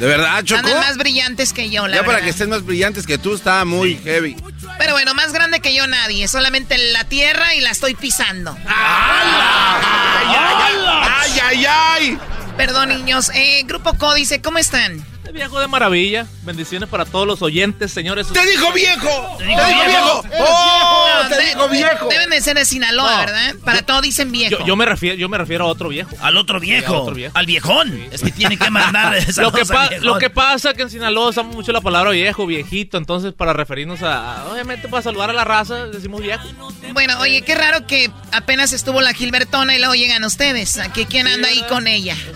¿De 0.00 0.06
verdad, 0.06 0.42
Choco? 0.42 0.58
Andan 0.66 0.80
más 0.80 0.96
brillantes 0.96 1.52
que 1.52 1.70
yo, 1.70 1.86
la 1.86 1.96
Ya 1.96 2.00
para 2.02 2.14
verdad. 2.14 2.24
que 2.24 2.30
estén 2.30 2.50
más 2.50 2.64
brillantes 2.64 3.06
que 3.06 3.18
tú, 3.18 3.34
está 3.34 3.64
muy 3.64 3.96
heavy. 3.98 4.36
Pero 4.78 4.92
bueno, 4.94 5.14
más 5.14 5.32
grande 5.32 5.60
que 5.60 5.72
yo 5.74 5.86
nadie. 5.86 6.26
Solamente 6.26 6.76
la 6.92 7.04
tierra 7.04 7.54
y 7.54 7.60
la 7.60 7.70
estoy 7.70 7.94
pisando. 7.94 8.56
¡Ay, 8.66 10.34
ay, 10.36 11.40
ay! 11.40 11.66
ay! 11.66 12.18
Perdón, 12.56 12.88
niños. 12.88 13.30
Eh, 13.34 13.62
Grupo 13.66 13.94
Códice, 13.94 14.42
¿cómo 14.42 14.58
están? 14.58 15.04
Te 15.28 15.32
viejo 15.34 15.60
de 15.60 15.68
maravilla. 15.68 16.26
Bendiciones 16.44 16.88
para 16.88 17.04
todos 17.04 17.26
los 17.26 17.42
oyentes, 17.42 17.92
señores. 17.92 18.28
¡Te 18.28 18.46
dijo 18.46 18.72
viejo! 18.72 19.36
¡Te 19.36 19.44
dijo 19.44 19.60
viejo! 19.66 20.24
¡Oh, 20.40 21.06
te 21.28 21.40
dijo 21.48 21.68
viejo! 21.68 22.08
Deben 22.08 22.30
de 22.30 22.40
ser 22.40 22.56
de 22.56 22.64
Sinaloa, 22.64 23.12
No. 23.12 23.18
¿verdad? 23.26 23.54
Para 23.62 23.82
todo 23.82 24.00
dicen 24.00 24.32
viejo. 24.32 24.58
Yo, 24.60 24.64
yo 24.64 24.74
me 24.76 24.86
refiero, 24.86 25.18
yo 25.18 25.28
me 25.28 25.36
refiero 25.36 25.66
a 25.66 25.68
otro 25.68 25.90
viejo. 25.90 26.16
Al 26.22 26.38
otro 26.38 26.58
viejo. 26.60 26.94
al 26.94 27.00
otro 27.02 27.14
viejo. 27.14 27.32
Al 27.36 27.44
viejón. 27.44 28.06
Es 28.10 28.22
que 28.22 28.30
tiene 28.30 28.56
que 28.56 28.70
mandar 28.70 29.18
Lo 29.36 29.52
que, 29.52 29.64
lo 30.00 30.16
que 30.18 30.30
pasa 30.30 30.70
es 30.70 30.76
que 30.76 30.82
en 30.84 30.88
Sinaloa 30.90 31.28
usamos 31.28 31.54
mucho 31.54 31.72
la 31.72 31.82
palabra 31.82 32.10
viejo, 32.12 32.46
viejito. 32.46 32.96
Entonces, 32.96 33.34
para 33.34 33.52
referirnos 33.52 34.00
a, 34.02 34.40
a- 34.44 34.46
obviamente, 34.50 34.88
para 34.88 35.02
saludar 35.02 35.28
a 35.28 35.34
la 35.34 35.44
raza, 35.44 35.88
decimos 35.88 36.22
viejo. 36.22 36.48
Bueno, 36.94 37.18
oye, 37.20 37.42
qué 37.42 37.54
raro 37.54 37.86
que 37.86 38.10
apenas 38.32 38.72
estuvo 38.72 39.02
la 39.02 39.12
Gilbertona 39.12 39.74
y 39.76 39.78
luego 39.78 39.94
llegan 39.94 40.24
ustedes. 40.24 40.78
¿A 40.78 40.90
¿Qué, 40.90 41.04
¿Quién 41.04 41.26
anda 41.26 41.48
ahí 41.48 41.62
con 41.68 41.86
ella? 41.86 42.16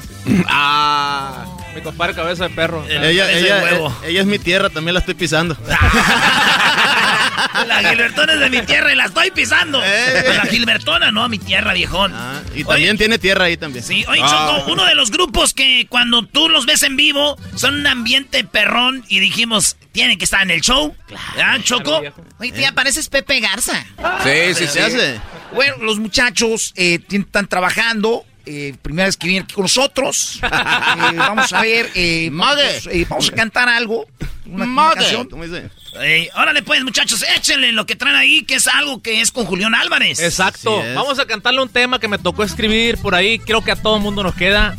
Ah, 0.46 1.44
mi 1.74 1.80
compadre 1.80 2.14
cabeza 2.14 2.48
de 2.48 2.54
perro. 2.54 2.84
Ella, 2.88 3.30
ella, 3.30 3.70
eh, 3.70 3.88
ella 4.04 4.20
es 4.20 4.26
mi 4.26 4.38
tierra, 4.38 4.70
también 4.70 4.94
la 4.94 5.00
estoy 5.00 5.14
pisando. 5.14 5.56
La 7.66 7.82
Gilbertona 7.88 8.34
es 8.34 8.40
de 8.40 8.50
mi 8.50 8.62
tierra 8.62 8.92
y 8.92 8.96
la 8.96 9.06
estoy 9.06 9.30
pisando. 9.30 9.80
La 9.80 10.46
Gilbertona, 10.48 11.10
no, 11.10 11.28
mi 11.28 11.38
tierra, 11.38 11.72
viejón. 11.72 12.14
Y 12.54 12.64
también 12.64 12.96
tiene 12.96 13.18
tierra 13.18 13.46
ahí 13.46 13.56
también. 13.56 13.84
Sí, 13.84 14.04
oye, 14.08 14.20
Choco, 14.20 14.70
uno 14.70 14.84
de 14.84 14.94
los 14.94 15.10
grupos 15.10 15.54
que 15.54 15.86
cuando 15.88 16.24
tú 16.26 16.48
los 16.48 16.66
ves 16.66 16.82
en 16.82 16.96
vivo 16.96 17.36
son 17.54 17.74
un 17.80 17.86
ambiente 17.86 18.44
perrón 18.44 19.04
y 19.08 19.20
dijimos, 19.20 19.76
tienen 19.92 20.18
que 20.18 20.24
estar 20.24 20.42
en 20.42 20.50
el 20.50 20.60
show. 20.60 20.94
¿Ah, 21.38 21.58
Choco? 21.62 22.02
Oye, 22.38 22.52
tía, 22.52 22.72
pareces 22.72 23.08
Pepe 23.08 23.40
Garza. 23.40 23.84
Sí, 24.24 24.54
sí, 24.54 24.66
sí. 24.66 24.80
Bueno, 25.52 25.76
los 25.80 25.98
muchachos 25.98 26.72
eh, 26.76 27.00
están 27.10 27.46
trabajando. 27.46 28.24
Eh, 28.46 28.74
primera 28.80 29.06
vez 29.06 29.16
que 29.16 29.26
vienen 29.26 29.44
aquí 29.44 29.54
con 29.54 29.62
nosotros. 29.62 30.40
Eh, 30.92 31.16
vamos 31.16 31.52
a 31.52 31.60
ver. 31.62 31.90
Eh, 31.94 32.28
vamos, 32.32 32.86
eh, 32.90 33.06
vamos 33.08 33.28
a 33.30 33.32
cantar 33.34 33.68
algo. 33.68 34.06
Una, 34.46 34.64
una 34.64 34.92
canción. 34.92 35.28
Ey, 36.00 36.28
órale 36.36 36.62
pues, 36.62 36.82
muchachos, 36.84 37.24
échenle 37.36 37.72
lo 37.72 37.86
que 37.86 37.96
traen 37.96 38.16
ahí, 38.16 38.42
que 38.42 38.54
es 38.54 38.66
algo 38.68 39.02
que 39.02 39.20
es 39.20 39.32
con 39.32 39.46
Julián 39.46 39.74
Álvarez. 39.74 40.20
Exacto. 40.20 40.82
Vamos 40.94 41.18
a 41.18 41.26
cantarle 41.26 41.62
un 41.62 41.68
tema 41.68 41.98
que 41.98 42.08
me 42.08 42.18
tocó 42.18 42.44
escribir 42.44 42.98
por 42.98 43.14
ahí. 43.14 43.38
Creo 43.38 43.62
que 43.62 43.72
a 43.72 43.76
todo 43.76 43.98
mundo 43.98 44.22
nos 44.22 44.34
queda. 44.34 44.76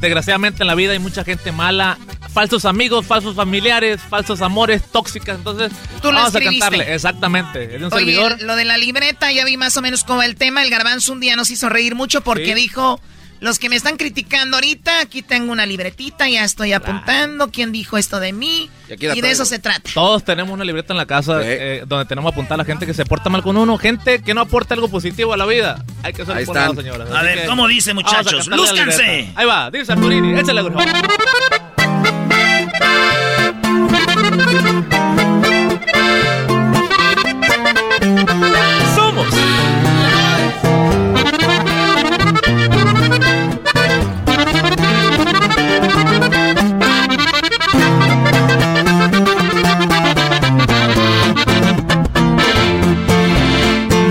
Desgraciadamente 0.00 0.62
en 0.62 0.66
la 0.66 0.74
vida 0.74 0.92
hay 0.92 0.98
mucha 0.98 1.24
gente 1.24 1.52
mala. 1.52 1.98
Falsos 2.36 2.66
amigos, 2.66 3.06
falsos 3.06 3.34
familiares, 3.34 3.98
falsos 4.10 4.42
amores, 4.42 4.82
tóxicas. 4.92 5.38
Entonces, 5.38 5.72
Tú 6.02 6.12
lo 6.12 6.18
vamos 6.18 6.34
a 6.36 6.40
cantarle. 6.40 6.92
Exactamente. 6.94 7.64
Es 7.64 7.80
de 7.80 7.86
un 7.86 7.94
Oye, 7.94 8.12
servidor. 8.12 8.42
lo 8.42 8.56
de 8.56 8.66
la 8.66 8.76
libreta, 8.76 9.32
ya 9.32 9.46
vi 9.46 9.56
más 9.56 9.74
o 9.78 9.80
menos 9.80 10.04
como 10.04 10.22
el 10.22 10.36
tema. 10.36 10.62
El 10.62 10.68
garbanzo 10.68 11.14
un 11.14 11.20
día 11.20 11.34
nos 11.34 11.48
hizo 11.50 11.70
reír 11.70 11.94
mucho 11.94 12.20
porque 12.20 12.48
Sí. 12.48 12.52
dijo, 12.54 13.00
los 13.40 13.58
que 13.58 13.70
me 13.70 13.76
están 13.76 13.96
criticando 13.96 14.58
ahorita, 14.58 15.00
aquí 15.00 15.22
tengo 15.22 15.50
una 15.50 15.64
libretita, 15.64 16.28
ya 16.28 16.44
estoy 16.44 16.74
apuntando 16.74 17.50
quién 17.50 17.72
dijo 17.72 17.96
esto 17.96 18.20
de 18.20 18.34
mí. 18.34 18.68
Y 18.86 18.90
de 18.90 18.96
traigo. 18.98 19.26
eso 19.28 19.46
se 19.46 19.58
trata. 19.58 19.90
Todos 19.94 20.22
tenemos 20.22 20.52
una 20.52 20.64
libreta 20.64 20.92
en 20.92 20.98
la 20.98 21.06
casa 21.06 21.40
eh, 21.42 21.84
donde 21.86 22.04
tenemos 22.04 22.30
apuntar 22.30 22.56
a 22.56 22.58
la 22.58 22.64
gente 22.66 22.84
que 22.84 22.92
se 22.92 23.06
porta 23.06 23.30
mal 23.30 23.42
con 23.42 23.56
uno, 23.56 23.78
gente 23.78 24.20
que 24.22 24.34
no 24.34 24.42
aporta 24.42 24.74
algo 24.74 24.88
positivo 24.90 25.32
a 25.32 25.38
la 25.38 25.46
vida. 25.46 25.82
Hay 26.02 26.12
que 26.12 26.26
ser 26.26 26.36
Ahí 26.36 26.44
por 26.44 26.54
señoras. 26.76 27.10
A 27.10 27.16
Así 27.20 27.26
ver, 27.28 27.40
que 27.40 27.46
¿cómo 27.46 27.66
dice, 27.66 27.94
muchachos? 27.94 28.46
¡Lúzcanse! 28.46 29.32
Ahí 29.34 29.46
va, 29.46 29.70
dice 29.70 29.90
Arturini, 29.92 30.38
échale, 30.38 30.62
por 30.64 30.74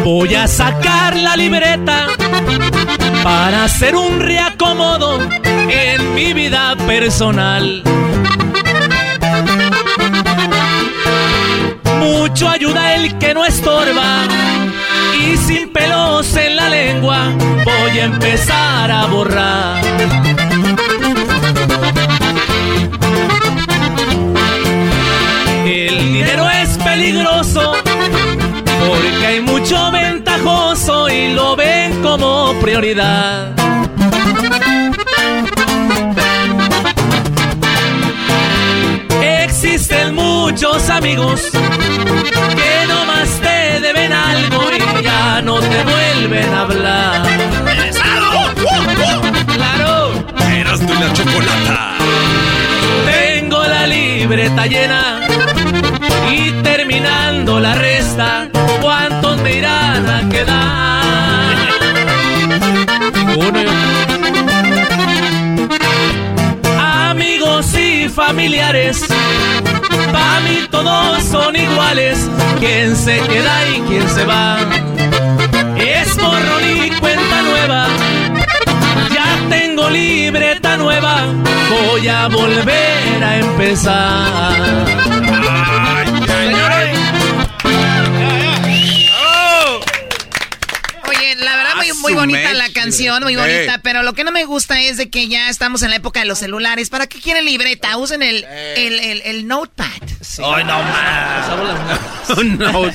Voy 0.03 0.33
a 0.33 0.47
sacar 0.47 1.15
la 1.15 1.35
libreta 1.35 2.07
para 3.23 3.65
hacer 3.65 3.95
un 3.95 4.19
reacomodo 4.19 5.19
en 5.69 6.15
mi 6.15 6.33
vida 6.33 6.75
personal. 6.87 7.83
Mucho 12.35 12.49
ayuda 12.49 12.95
el 12.95 13.17
que 13.17 13.33
no 13.33 13.45
estorba 13.45 14.23
y 15.17 15.37
sin 15.37 15.71
pelos 15.71 16.35
en 16.35 16.57
la 16.57 16.67
lengua 16.67 17.29
voy 17.63 17.97
a 17.97 18.03
empezar 18.03 18.91
a 18.91 19.05
borrar. 19.05 19.81
El 25.65 25.97
dinero 26.11 26.49
es 26.49 26.77
peligroso 26.77 27.71
porque 28.85 29.25
hay 29.25 29.39
mucho 29.39 29.91
ventajoso 29.91 31.07
y 31.07 31.33
lo 31.33 31.55
ven 31.55 32.01
como 32.01 32.53
prioridad. 32.59 33.53
Existen 39.21 40.15
muchos 40.15 40.89
amigos 40.89 41.49
vuelven 46.27 46.53
a 46.53 46.61
hablar. 46.61 47.27
¡Claro! 49.53 50.25
Eras 50.51 50.79
tú 50.79 50.93
la 50.93 51.13
chocolata. 51.13 51.97
Tengo 53.05 53.63
la 53.63 53.87
libreta 53.87 54.65
llena 54.65 55.19
y 56.31 56.51
terminando 56.63 57.59
la 57.59 57.75
resta, 57.75 58.47
¿cuántos 58.81 59.37
me 59.41 59.57
irán 59.57 60.09
a 60.09 60.29
quedar? 60.29 61.55
Amigos 66.79 67.73
y 67.75 68.09
familiares, 68.09 69.05
para 70.11 70.39
mí 70.41 70.67
todos 70.71 71.23
son 71.23 71.55
iguales, 71.55 72.29
quién 72.59 72.95
se 72.95 73.19
queda 73.19 73.69
y 73.69 73.81
quién 73.81 74.09
se 74.09 74.25
va. 74.25 74.57
Nueva, 80.95 81.33
voy 81.69 82.07
a 82.07 82.27
volver 82.27 83.23
a 83.23 83.37
empezar. 83.39 84.85
Señores. 86.27 86.99
Oye, 91.07 91.35
la 91.35 91.55
verdad 91.55 91.73
muy, 92.01 92.13
bonita 92.13 92.53
la 92.53 92.69
canción, 92.69 93.23
muy 93.23 93.35
bonita, 93.35 93.79
pero 93.83 94.03
lo 94.03 94.13
que 94.13 94.23
no 94.23 94.31
me 94.31 94.45
gusta 94.45 94.81
es 94.81 94.97
de 94.97 95.09
que 95.09 95.27
ya 95.27 95.49
estamos 95.49 95.81
en 95.83 95.89
la 95.89 95.97
época 95.97 96.19
de 96.21 96.25
los 96.25 96.39
celulares. 96.39 96.89
¿Para 96.89 97.07
qué 97.07 97.19
quieren 97.19 97.45
libreta? 97.45 97.97
Usen 97.97 98.21
el, 98.21 98.45
el, 98.75 98.99
el, 98.99 99.21
el 99.25 99.47
notepad. 99.47 100.14
Ay, 100.43 100.63
no 100.63 100.83
más. 100.83 101.45
no. 102.43 102.91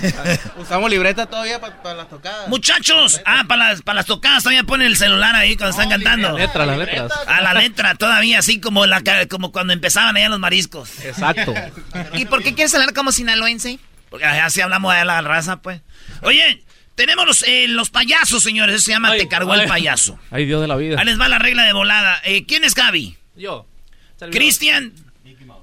Usamos 0.60 0.90
libreta 0.90 1.26
todavía 1.26 1.60
para 1.60 1.94
las 1.94 2.08
tocadas. 2.08 2.48
Muchachos, 2.48 3.20
ah, 3.24 3.44
para 3.46 3.70
las, 3.70 3.82
para 3.82 3.96
las 3.96 4.06
tocadas 4.06 4.42
todavía 4.42 4.64
ponen 4.64 4.86
el 4.86 4.96
celular 4.96 5.34
ahí 5.34 5.56
cuando 5.56 5.70
están 5.70 5.88
cantando. 5.88 6.32
La 6.32 6.46
letra, 6.46 6.66
las 6.66 6.78
letras. 6.78 7.12
A 7.26 7.40
la 7.40 7.54
letra 7.54 7.94
todavía, 7.94 8.40
así 8.40 8.60
como 8.60 8.86
la 8.86 9.02
como 9.28 9.52
cuando 9.52 9.72
empezaban 9.72 10.16
allá 10.16 10.28
los 10.28 10.38
mariscos. 10.38 10.90
Exacto. 11.04 11.54
¿Y 12.14 12.26
por 12.26 12.42
qué 12.42 12.54
quieres 12.54 12.74
hablar 12.74 12.92
como 12.94 13.12
sinaloense? 13.12 13.78
Porque 14.10 14.26
allá 14.26 14.50
sí 14.50 14.60
hablamos 14.60 14.94
de 14.94 15.04
la 15.04 15.20
raza, 15.22 15.62
pues. 15.62 15.80
Oye, 16.22 16.64
tenemos 16.96 17.26
los, 17.26 17.42
eh, 17.44 17.66
los 17.68 17.90
payasos, 17.90 18.42
señores. 18.42 18.74
Eso 18.74 18.84
se 18.86 18.90
llama 18.92 19.12
Te 19.16 19.28
cargó 19.28 19.54
el 19.54 19.60
ay. 19.60 19.68
payaso. 19.68 20.18
Ay, 20.30 20.44
Dios 20.46 20.60
de 20.60 20.68
la 20.68 20.76
vida. 20.76 20.98
Ahí 20.98 21.06
les 21.06 21.18
va 21.18 21.28
la 21.28 21.38
regla 21.38 21.62
de 21.64 21.72
volada. 21.72 22.20
Eh, 22.24 22.44
¿Quién 22.44 22.64
es 22.64 22.74
Gaby? 22.74 23.16
Yo. 23.36 23.66
Cristian. 24.30 24.92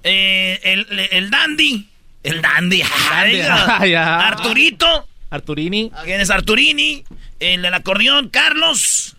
Eh, 0.08 0.60
el, 0.64 1.08
el 1.12 1.30
Dandy. 1.30 1.88
El 2.24 2.42
Dandy. 2.42 2.82
Ay. 3.12 3.94
Arturito. 3.94 5.08
Arturini. 5.30 5.92
¿Quién 6.04 6.22
es 6.22 6.30
Arturini? 6.30 7.04
El 7.40 7.62
del 7.62 7.74
acordeón, 7.74 8.30
Carlos. 8.30 9.16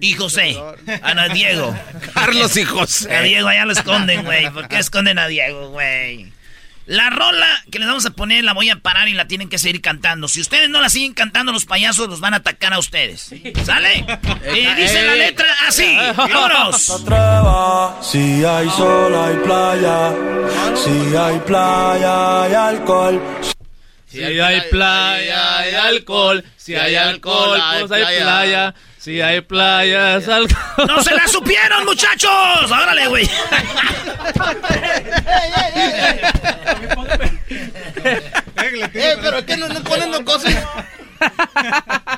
Y 0.00 0.12
José. 0.12 0.56
Ah, 1.02 1.14
no, 1.14 1.28
Diego. 1.30 1.76
Carlos 2.14 2.56
y 2.56 2.64
José. 2.64 3.14
A 3.14 3.22
Diego 3.22 3.48
allá 3.48 3.64
lo 3.64 3.72
esconden, 3.72 4.24
güey. 4.24 4.50
¿Por 4.50 4.68
qué 4.68 4.78
esconden 4.78 5.18
a 5.18 5.26
Diego, 5.28 5.70
güey? 5.70 6.32
La 6.88 7.10
rola 7.10 7.46
que 7.70 7.78
les 7.78 7.86
vamos 7.86 8.06
a 8.06 8.10
poner 8.10 8.42
la 8.44 8.54
voy 8.54 8.70
a 8.70 8.76
parar 8.76 9.08
y 9.08 9.12
la 9.12 9.28
tienen 9.28 9.50
que 9.50 9.58
seguir 9.58 9.82
cantando. 9.82 10.26
Si 10.26 10.40
ustedes 10.40 10.70
no 10.70 10.80
la 10.80 10.88
siguen 10.88 11.12
cantando, 11.12 11.52
los 11.52 11.66
payasos 11.66 12.08
los 12.08 12.20
van 12.20 12.32
a 12.32 12.38
atacar 12.38 12.72
a 12.72 12.78
ustedes. 12.78 13.30
¿Sale? 13.62 14.06
Y 14.54 14.74
dice 14.74 15.02
la 15.04 15.14
letra 15.14 15.46
así. 15.66 15.98
¡Vámonos! 16.16 16.86
Si 18.00 18.42
hay 18.42 18.70
sol, 18.70 19.14
hay 19.14 19.36
playa. 19.44 20.14
Si 20.74 21.14
hay 21.14 21.38
playa, 21.40 22.42
hay 22.44 22.54
alcohol. 22.54 23.22
Si 24.06 24.22
hay 24.22 24.62
playa, 24.70 25.58
hay 25.58 25.74
alcohol. 25.74 26.42
Si 26.56 26.74
hay 26.74 26.94
alcohol, 26.94 27.60
pues 27.80 27.92
hay 27.92 28.22
playa. 28.22 28.74
Si 28.98 29.20
hay 29.20 29.40
playas, 29.40 30.28
alcohol. 30.28 30.86
¡No 30.88 31.02
se 31.02 31.14
la 31.14 31.26
supieron, 31.28 31.84
muchachos! 31.84 32.30
¡Órale, 32.70 33.06
güey! 33.06 33.30
Eh, 38.94 39.16
pero 39.22 39.38
es 39.38 39.44
que 39.44 39.56
no, 39.56 39.68
no 39.68 39.82
ponen 39.82 40.24
cosas. 40.24 40.54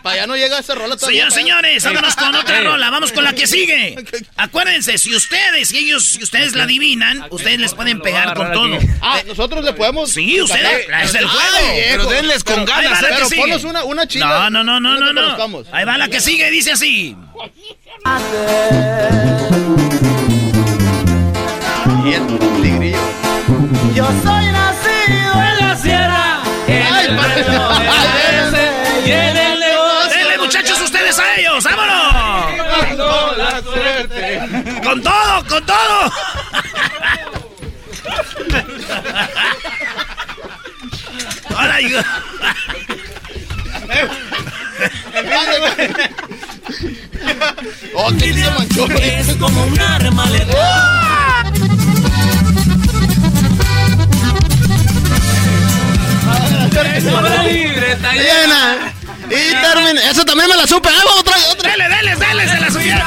Para 0.02 0.14
allá 0.14 0.26
no 0.26 0.36
llega 0.36 0.58
esa 0.58 0.74
rola 0.74 0.96
todavía. 0.96 1.30
Señores, 1.30 1.82
señores, 1.82 1.84
vámonos 1.84 2.16
con 2.16 2.34
otra 2.34 2.58
Eh. 2.60 2.64
rola, 2.64 2.90
vamos 2.90 3.12
con 3.12 3.24
la 3.24 3.32
que 3.32 3.46
sigue. 3.46 3.96
Acuérdense, 4.36 4.98
si 4.98 5.14
ustedes 5.14 5.72
y 5.72 5.78
ellos, 5.78 6.04
si 6.12 6.22
ustedes 6.22 6.54
la 6.54 6.64
adivinan, 6.64 7.26
ustedes 7.30 7.58
les 7.58 7.74
pueden 7.74 8.00
pegar 8.00 8.34
con 8.34 8.52
todo. 8.52 8.78
Ah, 9.00 9.20
nosotros 9.26 9.64
le 9.64 9.72
podemos. 9.72 10.10
Sí, 10.10 10.40
ustedes, 10.40 10.86
es 11.02 11.14
el 11.14 11.26
juego. 11.26 11.56
Ay, 11.68 11.74
viejo. 11.76 11.90
Pero 11.90 12.10
denles 12.10 12.44
con 12.44 12.54
Pero- 12.64 12.66
ganas, 12.66 13.02
¿eh? 13.02 13.06
Pero 13.10 13.28
ponnos 13.30 13.64
una, 13.64 13.84
una 13.84 14.06
chila. 14.06 14.50
No, 14.50 14.62
no, 14.64 14.80
no, 14.80 14.80
no, 14.80 15.12
no, 15.12 15.12
no. 15.12 15.64
Ahí 15.72 15.84
va 15.84 15.98
la 15.98 16.08
que 16.08 16.20
sigue, 16.20 16.50
dice 16.50 16.72
así. 16.72 17.16
Y 22.04 22.12
el 22.14 22.26
tigrillo. 22.38 22.98
Yo 23.94 24.06
soy 24.22 24.46
nacido 24.46 25.32
en 25.34 25.58
la 25.68 25.76
sierra. 25.76 26.40
En 26.66 26.82
Ay, 26.92 27.06
el 27.06 27.16
ellos, 31.40 31.64
vámonos. 31.64 32.56
Dando 32.56 33.34
la 33.36 33.62
suerte. 33.62 34.40
Con 34.84 35.02
todo, 35.02 35.44
con 35.48 35.66
todo. 35.66 36.12
Hola. 41.50 41.78
Oh, 47.94 48.10
manchó. 48.10 48.86
Es 48.98 49.36
como 49.36 49.64
un 49.64 49.80
arma 49.80 50.26
letal. 50.26 51.10
Llena. 58.14 58.92
Y 59.30 59.54
termina. 59.62 60.10
Eso 60.10 60.24
también 60.24 60.48
me 60.48 60.56
la 60.56 60.66
supe. 60.66 60.88
Ah, 60.88 61.18
otra, 61.18 61.36
otra. 61.52 61.70
Dele, 61.70 61.88
dele, 61.88 62.16
dele, 62.16 62.48
se 62.48 62.60
la 62.60 62.70
suya. 62.70 63.06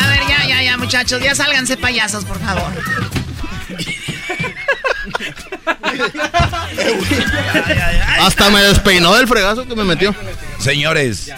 A 0.00 0.08
ver, 0.08 0.20
ya, 0.28 0.46
ya, 0.46 0.62
ya, 0.62 0.76
muchachos, 0.76 1.20
ya 1.22 1.34
sálganse 1.34 1.76
payasos, 1.76 2.24
por 2.24 2.38
favor. 2.40 2.72
Hasta 8.20 8.50
me 8.50 8.60
despeinó 8.62 9.14
del 9.14 9.26
fregazo 9.28 9.66
que 9.66 9.74
me 9.74 9.84
metió. 9.84 10.14
Señores, 10.58 11.30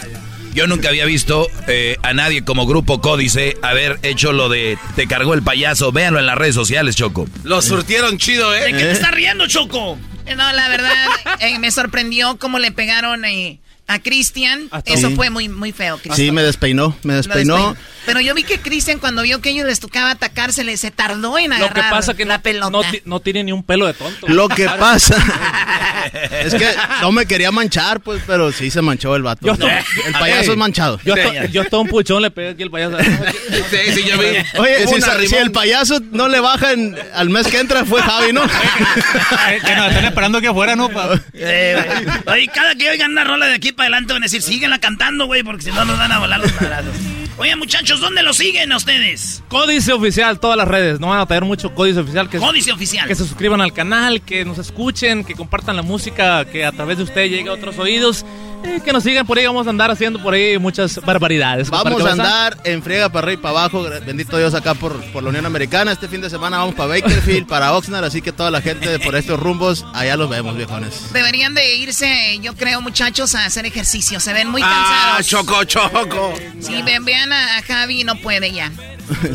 yo 0.53 0.67
nunca 0.67 0.89
había 0.89 1.05
visto 1.05 1.47
eh, 1.67 1.97
a 2.03 2.13
nadie 2.13 2.43
como 2.43 2.65
Grupo 2.67 3.01
Códice 3.01 3.57
haber 3.61 3.99
hecho 4.03 4.31
lo 4.33 4.49
de 4.49 4.77
te 4.95 5.07
cargó 5.07 5.33
el 5.33 5.43
payaso. 5.43 5.91
Véanlo 5.91 6.19
en 6.19 6.25
las 6.25 6.37
redes 6.37 6.55
sociales, 6.55 6.95
Choco. 6.95 7.27
Lo 7.43 7.61
surtieron 7.61 8.17
chido, 8.17 8.51
¿De 8.51 8.59
¿eh? 8.69 8.71
qué 8.71 8.77
te 8.83 8.91
estás 8.91 9.11
riendo, 9.11 9.47
Choco? 9.47 9.97
No, 10.35 10.53
la 10.53 10.69
verdad, 10.69 11.07
eh, 11.39 11.57
me 11.59 11.71
sorprendió 11.71 12.37
cómo 12.37 12.59
le 12.59 12.71
pegaron 12.71 13.25
eh, 13.25 13.59
a 13.87 13.99
Cristian. 13.99 14.69
Eso 14.85 15.09
Sí. 15.09 15.15
fue 15.15 15.29
muy, 15.31 15.49
muy 15.49 15.71
feo, 15.71 15.95
Cristian. 15.97 16.15
Sí, 16.15 16.31
me 16.31 16.43
despeinó, 16.43 16.95
me 17.03 17.15
despeinó. 17.15 17.55
despeinó. 17.55 17.77
Pero 18.09 18.21
yo 18.21 18.33
vi 18.35 18.43
que 18.43 18.59
Cristian 18.59 18.99
cuando 18.99 19.21
vio 19.23 19.41
que 19.41 19.49
ellos 19.51 19.65
les 19.65 19.79
tocaba 19.79 20.11
atacarse, 20.11 20.77
se 20.77 20.91
tardó 20.91 21.37
en 21.37 21.53
agarrar 21.53 21.77
Lo 21.77 21.83
que 21.83 21.89
pasa 21.89 22.13
que 22.13 22.25
la 22.25 22.37
no, 22.37 22.43
pelota. 22.43 22.69
no, 22.71 22.81
ti- 22.83 23.01
no 23.05 23.19
tiene 23.19 23.43
ni 23.43 23.51
un 23.51 23.63
pelo 23.63 23.85
de 23.85 23.93
tonto. 23.93 24.27
Lo 24.27 24.49
que 24.49 24.65
pasa 24.65 25.15
es 26.43 26.53
que 26.53 26.67
no 27.01 27.11
me 27.11 27.25
quería 27.25 27.51
manchar, 27.51 27.99
pues, 28.01 28.21
pero 28.25 28.51
sí 28.51 28.69
se 28.71 28.81
manchó 28.81 29.15
el 29.15 29.23
vato. 29.23 29.45
Yo 29.45 29.53
estoy- 29.53 29.69
el 30.05 30.13
payaso 30.13 30.51
es 30.51 30.57
manchado. 30.57 30.99
Yo, 31.05 31.15
estoy- 31.15 31.49
yo 31.51 31.61
estoy 31.61 31.79
un 31.81 31.87
puchón, 31.87 32.21
le 32.21 32.31
pegué 32.31 32.49
aquí 32.49 32.63
el 32.63 32.71
payaso. 32.71 32.97
Sí, 32.99 33.93
sí, 33.93 34.03
yo 34.07 34.17
vi. 34.17 34.25
Oye, 34.57 34.87
si, 35.27 35.35
el 35.35 35.51
payaso 35.51 35.99
no 36.11 36.27
le 36.27 36.39
baja 36.39 36.71
en- 36.73 36.97
al 37.13 37.29
mes 37.29 37.47
que 37.47 37.59
entra, 37.59 37.85
fue 37.85 38.01
Javi, 38.01 38.33
¿no? 38.33 38.41
que 38.43 39.75
nos 39.75 39.87
están 39.87 40.05
esperando 40.05 40.41
que 40.41 40.47
afuera, 40.47 40.75
¿no? 40.75 40.89
Eh, 41.33 42.03
güey. 42.25 42.37
Oye, 42.37 42.47
cada 42.53 42.75
que 42.75 42.89
oigan 42.89 43.11
una 43.11 43.23
rola 43.23 43.47
de 43.47 43.55
aquí 43.55 43.71
para 43.71 43.87
adelante 43.87 44.13
van 44.13 44.23
a 44.23 44.25
decir, 44.25 44.41
síguenla 44.41 44.79
cantando, 44.79 45.25
güey, 45.25 45.43
porque 45.43 45.63
si 45.63 45.71
no 45.71 45.85
nos 45.85 45.97
van 45.97 46.11
a 46.11 46.19
volar 46.19 46.39
los 46.39 46.53
madrazos. 46.61 46.93
Oye, 47.39 47.55
muchachos, 47.55 48.01
¿dónde 48.01 48.21
lo 48.21 48.33
siguen 48.33 48.73
a 48.73 48.75
ustedes? 48.75 49.41
Códice 49.47 49.93
oficial, 49.93 50.41
todas 50.41 50.57
las 50.57 50.67
redes. 50.67 50.99
No 50.99 51.07
van 51.07 51.21
a 51.21 51.25
tener 51.25 51.45
mucho 51.45 51.73
códice 51.73 52.01
oficial. 52.01 52.29
Que, 52.29 52.37
Códice 52.37 52.73
oficial. 52.73 53.07
Que 53.07 53.15
se 53.15 53.25
suscriban 53.25 53.61
al 53.61 53.71
canal, 53.71 54.21
que 54.21 54.43
nos 54.43 54.57
escuchen, 54.57 55.23
que 55.23 55.35
compartan 55.35 55.77
la 55.77 55.81
música, 55.81 56.43
que 56.43 56.65
a 56.65 56.73
través 56.73 56.97
de 56.97 57.05
usted 57.05 57.29
llegue 57.29 57.49
a 57.49 57.53
otros 57.53 57.79
oídos. 57.79 58.25
Eh, 58.63 58.79
que 58.83 58.91
nos 58.93 59.03
sigan 59.03 59.25
por 59.25 59.37
ahí. 59.37 59.45
Vamos 59.45 59.67
a 59.67 59.69
andar 59.69 59.91
haciendo 59.91 60.21
por 60.21 60.33
ahí 60.33 60.57
muchas 60.57 60.99
barbaridades. 61.03 61.69
Vamos 61.69 62.01
¿Para 62.01 62.09
a 62.09 62.13
andar 62.13 62.57
en 62.63 62.81
friega 62.83 63.09
para 63.09 63.25
arriba 63.27 63.39
y 63.39 63.41
para 63.43 63.59
abajo. 63.59 63.85
Bendito 64.05 64.37
Dios 64.37 64.53
acá 64.53 64.73
por, 64.73 64.99
por 65.11 65.23
la 65.23 65.29
Unión 65.29 65.45
Americana. 65.45 65.91
Este 65.91 66.07
fin 66.07 66.21
de 66.21 66.29
semana 66.29 66.57
vamos 66.57 66.75
para 66.75 66.89
Bakerfield, 66.89 67.47
para 67.47 67.73
Oxnard. 67.73 68.03
Así 68.05 68.21
que 68.21 68.31
toda 68.31 68.51
la 68.51 68.61
gente 68.61 68.99
por 68.99 69.15
estos 69.15 69.39
rumbos, 69.39 69.85
allá 69.93 70.15
los 70.17 70.29
vemos, 70.29 70.55
viejones. 70.55 71.11
Deberían 71.13 71.53
de 71.53 71.75
irse, 71.75 72.39
yo 72.41 72.55
creo, 72.55 72.81
muchachos, 72.81 73.35
a 73.35 73.45
hacer 73.45 73.65
ejercicio. 73.65 74.19
Se 74.19 74.33
ven 74.33 74.49
muy 74.49 74.61
Ah, 74.63 75.17
cansados. 75.19 75.27
choco, 75.27 75.63
choco. 75.63 76.33
Sí, 76.59 76.81
ven, 76.83 77.05
vean 77.05 77.31
a, 77.33 77.57
a 77.57 77.61
Javi, 77.61 78.03
no 78.03 78.15
puede 78.17 78.51
ya. 78.51 78.71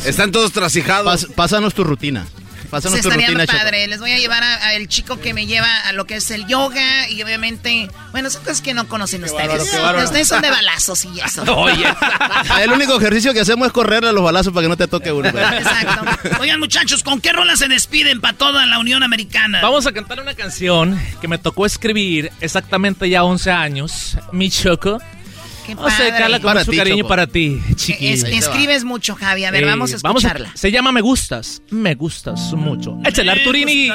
Están 0.05 0.31
todos 0.33 0.53
trasijados. 0.53 1.27
pásanos 1.35 1.75
tu 1.75 1.83
rutina. 1.85 2.27
Pásanos 2.75 2.97
Se 2.99 3.03
tu 3.03 3.09
estaría 3.09 3.29
rutina, 3.29 3.47
Choco. 3.47 3.59
padre. 3.59 3.87
Les 3.87 4.01
voy 4.01 4.11
a 4.13 4.19
llevar 4.19 4.43
a- 4.43 4.69
al 4.71 4.89
chico 4.89 5.21
que 5.21 5.33
me 5.33 5.47
lleva 5.47 5.69
a 5.87 5.93
lo 5.93 6.07
que 6.07 6.17
es 6.17 6.31
el 6.33 6.47
yoga 6.47 7.09
y 7.09 7.23
obviamente, 7.23 7.89
bueno, 8.11 8.31
son 8.31 8.43
cosas 8.43 8.61
que 8.63 8.75
no 8.75 8.89
conocen 8.89 9.23
ustedes. 9.23 9.47
bárbaro, 9.49 9.65
qué 9.71 9.77
bárbaro. 9.79 10.05
Ustedes 10.07 10.27
son 10.29 10.43
de 10.43 10.51
balazos 10.51 11.05
y 11.05 11.21
eso. 11.21 11.45
El 12.61 12.73
único 12.73 12.97
ejercicio 12.97 13.33
que 13.33 13.41
hacemos 13.41 13.67
es 13.69 13.73
correrle 13.73 14.09
a 14.09 14.13
los 14.13 14.23
balazos 14.25 14.53
para 14.53 14.65
que 14.65 14.69
no 14.69 14.77
te 14.77 14.89
toque 14.89 15.13
uno. 15.13 15.31
pues. 15.31 15.45
Oigan, 16.41 16.59
muchachos, 16.61 17.03
¿con 17.03 17.21
qué 17.21 17.33
rola 17.33 17.57
se 17.57 17.69
despiden 17.69 18.21
para 18.21 18.37
toda 18.37 18.67
la 18.67 18.79
Unión 18.79 19.03
Americana? 19.03 19.61
Vamos 19.63 19.87
a 19.87 19.93
cantar 19.93 20.21
una 20.21 20.35
canción 20.35 21.01
que 21.21 21.29
me 21.29 21.39
tocó 21.39 21.67
escribir 21.67 22.33
exactamente 22.41 23.09
ya 23.09 23.23
11 23.25 23.51
años. 23.51 24.17
Mi 24.33 24.51
Choco. 24.51 25.01
Qué 25.66 25.74
Vamos 25.74 25.93
a 25.99 26.03
dedicarla 26.03 26.41
con 26.41 26.53
padre. 26.53 26.65
mucho 26.66 26.77
cariño 26.78 27.07
para 27.09 27.27
ti, 27.27 27.61
chiqui. 27.74 28.09
Es- 28.09 28.24
escribes 28.24 28.85
mucho, 28.85 29.15
Javi. 29.15 29.45
A 29.45 29.51
ver, 29.51 29.62
Eh, 29.62 29.66
vamos 29.66 29.93
a 29.95 29.97
vamos 30.03 30.23
escucharla. 30.24 30.51
se 30.55 30.70
llama 30.70 30.93
Me 30.93 31.01
Gustas. 31.01 31.62
Me 31.70 31.95
gustas 31.95 32.53
mucho. 32.53 32.99
Échale, 33.05 33.31
Arturini. 33.32 33.91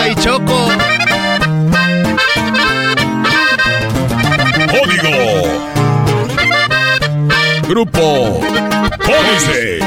¡Ay, 0.00 0.14
Choco! 0.22 0.68
Código. 4.70 5.60
Grupo 7.68 8.40
Códice. 9.04 9.78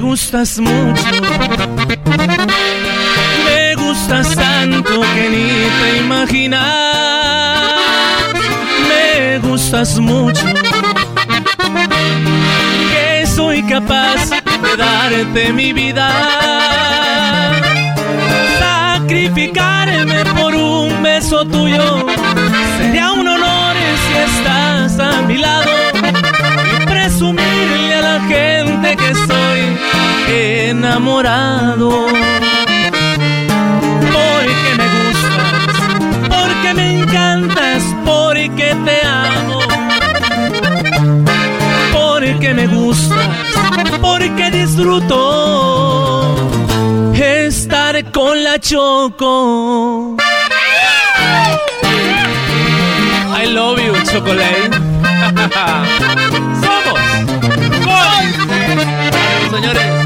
Gustas 0.00 0.58
mucho. 0.58 1.02
Me 3.44 3.74
gustas 3.76 4.34
tanto 4.34 5.00
que 5.14 5.28
ni 5.28 5.48
te 5.80 5.98
imaginas. 5.98 6.64
Me 8.88 9.38
gustas 9.38 9.98
mucho. 9.98 10.46
Que 12.90 13.26
soy 13.26 13.62
capaz 13.62 14.30
de 14.30 14.76
darte 14.76 15.52
mi 15.52 15.72
vida. 15.72 16.10
Sacrificarme 18.58 20.24
por 20.36 20.54
un 20.54 21.02
beso 21.02 21.44
tuyo. 21.44 22.06
Sería 22.78 23.12
un 23.12 23.28
honor 23.28 23.76
si 24.06 24.12
estás 24.18 24.98
a 24.98 25.22
mi 25.22 25.38
lado 25.38 25.70
enamorado. 30.30 31.90
Porque 34.16 34.70
me 34.78 34.86
gustas, 34.96 35.52
porque 36.28 36.74
me 36.74 36.86
encantas, 37.00 37.82
porque 38.04 38.76
te 38.84 38.96
amo. 39.06 39.60
Porque 41.92 42.54
me 42.54 42.66
gustas, 42.66 43.28
porque 44.00 44.50
disfruto 44.50 46.00
estar 47.14 48.10
con 48.12 48.42
la 48.44 48.58
Choco. 48.58 50.16
I 53.32 53.46
love 53.46 53.78
you, 53.80 53.94
chocolate. 54.04 54.70
¡Somos! 56.60 57.00
¡Gol! 57.84 58.26
Señores. 59.50 59.99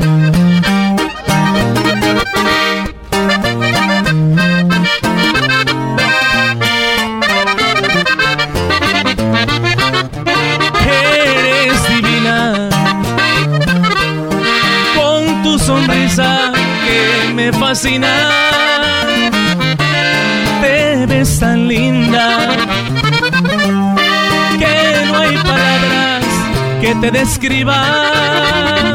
Te 20.62 21.06
ves 21.06 21.40
tan 21.40 21.66
linda 21.66 22.38
que 24.60 25.06
no 25.08 25.18
hay 25.18 25.36
palabras 25.38 26.24
que 26.80 26.94
te 26.94 27.10
describan. 27.10 28.94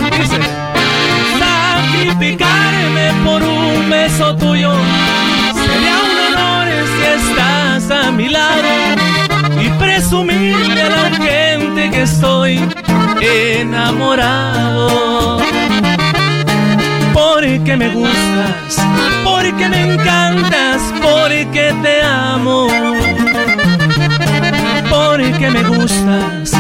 Sacrificarme 1.40 3.12
por 3.26 3.44
un 3.44 3.90
beso 3.90 4.34
tuyo 4.38 4.72
sería 5.56 5.98
un 6.06 6.18
honor 6.34 6.68
si 6.96 7.04
estás 7.20 7.92
a 7.92 8.12
mi 8.12 8.30
lado 8.30 8.64
y 9.62 9.68
presumirle 9.72 10.84
a 10.84 10.90
la 10.90 11.10
gente 11.18 11.90
que 11.92 12.04
estoy 12.04 12.62
enamorado. 13.60 15.49
Porque 17.42 17.78
me 17.78 17.88
gustas, 17.88 18.86
porque 19.24 19.70
me 19.70 19.94
encantas, 19.94 20.82
porque 21.02 21.74
te 21.82 22.02
amo. 22.02 22.68
Porque 24.90 25.50
me 25.50 25.64
gustas, 25.64 26.52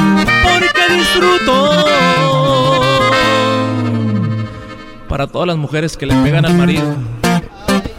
porque 0.41 0.93
disfruto. 0.95 1.85
Para 5.09 5.27
todas 5.27 5.47
las 5.49 5.57
mujeres 5.57 5.97
que 5.97 6.05
le 6.05 6.15
pegan 6.23 6.45
al 6.45 6.53
marido. 6.53 6.95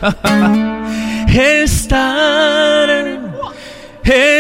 Estar 1.29 2.89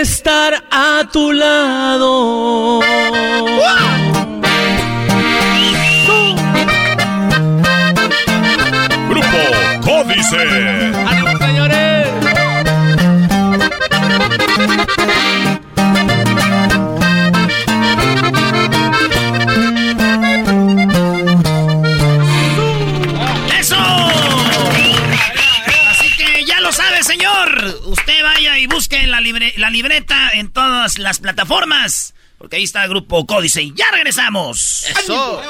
estar 0.01 0.65
a 0.71 1.03
tu 1.13 1.31
lado. 1.33 2.81
¡Ánimo, 10.33 11.37
señores! 11.39 12.07
¡Eso! 23.59 23.77
Así 25.91 26.09
que 26.17 26.45
ya 26.45 26.61
lo 26.61 26.73
sabe, 26.73 27.03
señor. 27.03 27.81
Usted 27.87 28.23
vaya 28.23 28.59
y 28.59 28.67
busque 28.67 29.07
la, 29.07 29.21
libre- 29.21 29.53
la 29.57 29.71
libreta 29.71 30.31
en 30.33 30.51
todas 30.51 30.99
las 30.99 31.19
plataformas. 31.19 32.15
Porque 32.41 32.57
ahí 32.57 32.63
está 32.63 32.85
el 32.85 32.89
grupo 32.89 33.27
Códice. 33.27 33.61
Y 33.61 33.75
ya 33.75 33.91
regresamos. 33.93 34.87
Eso. 34.99 35.43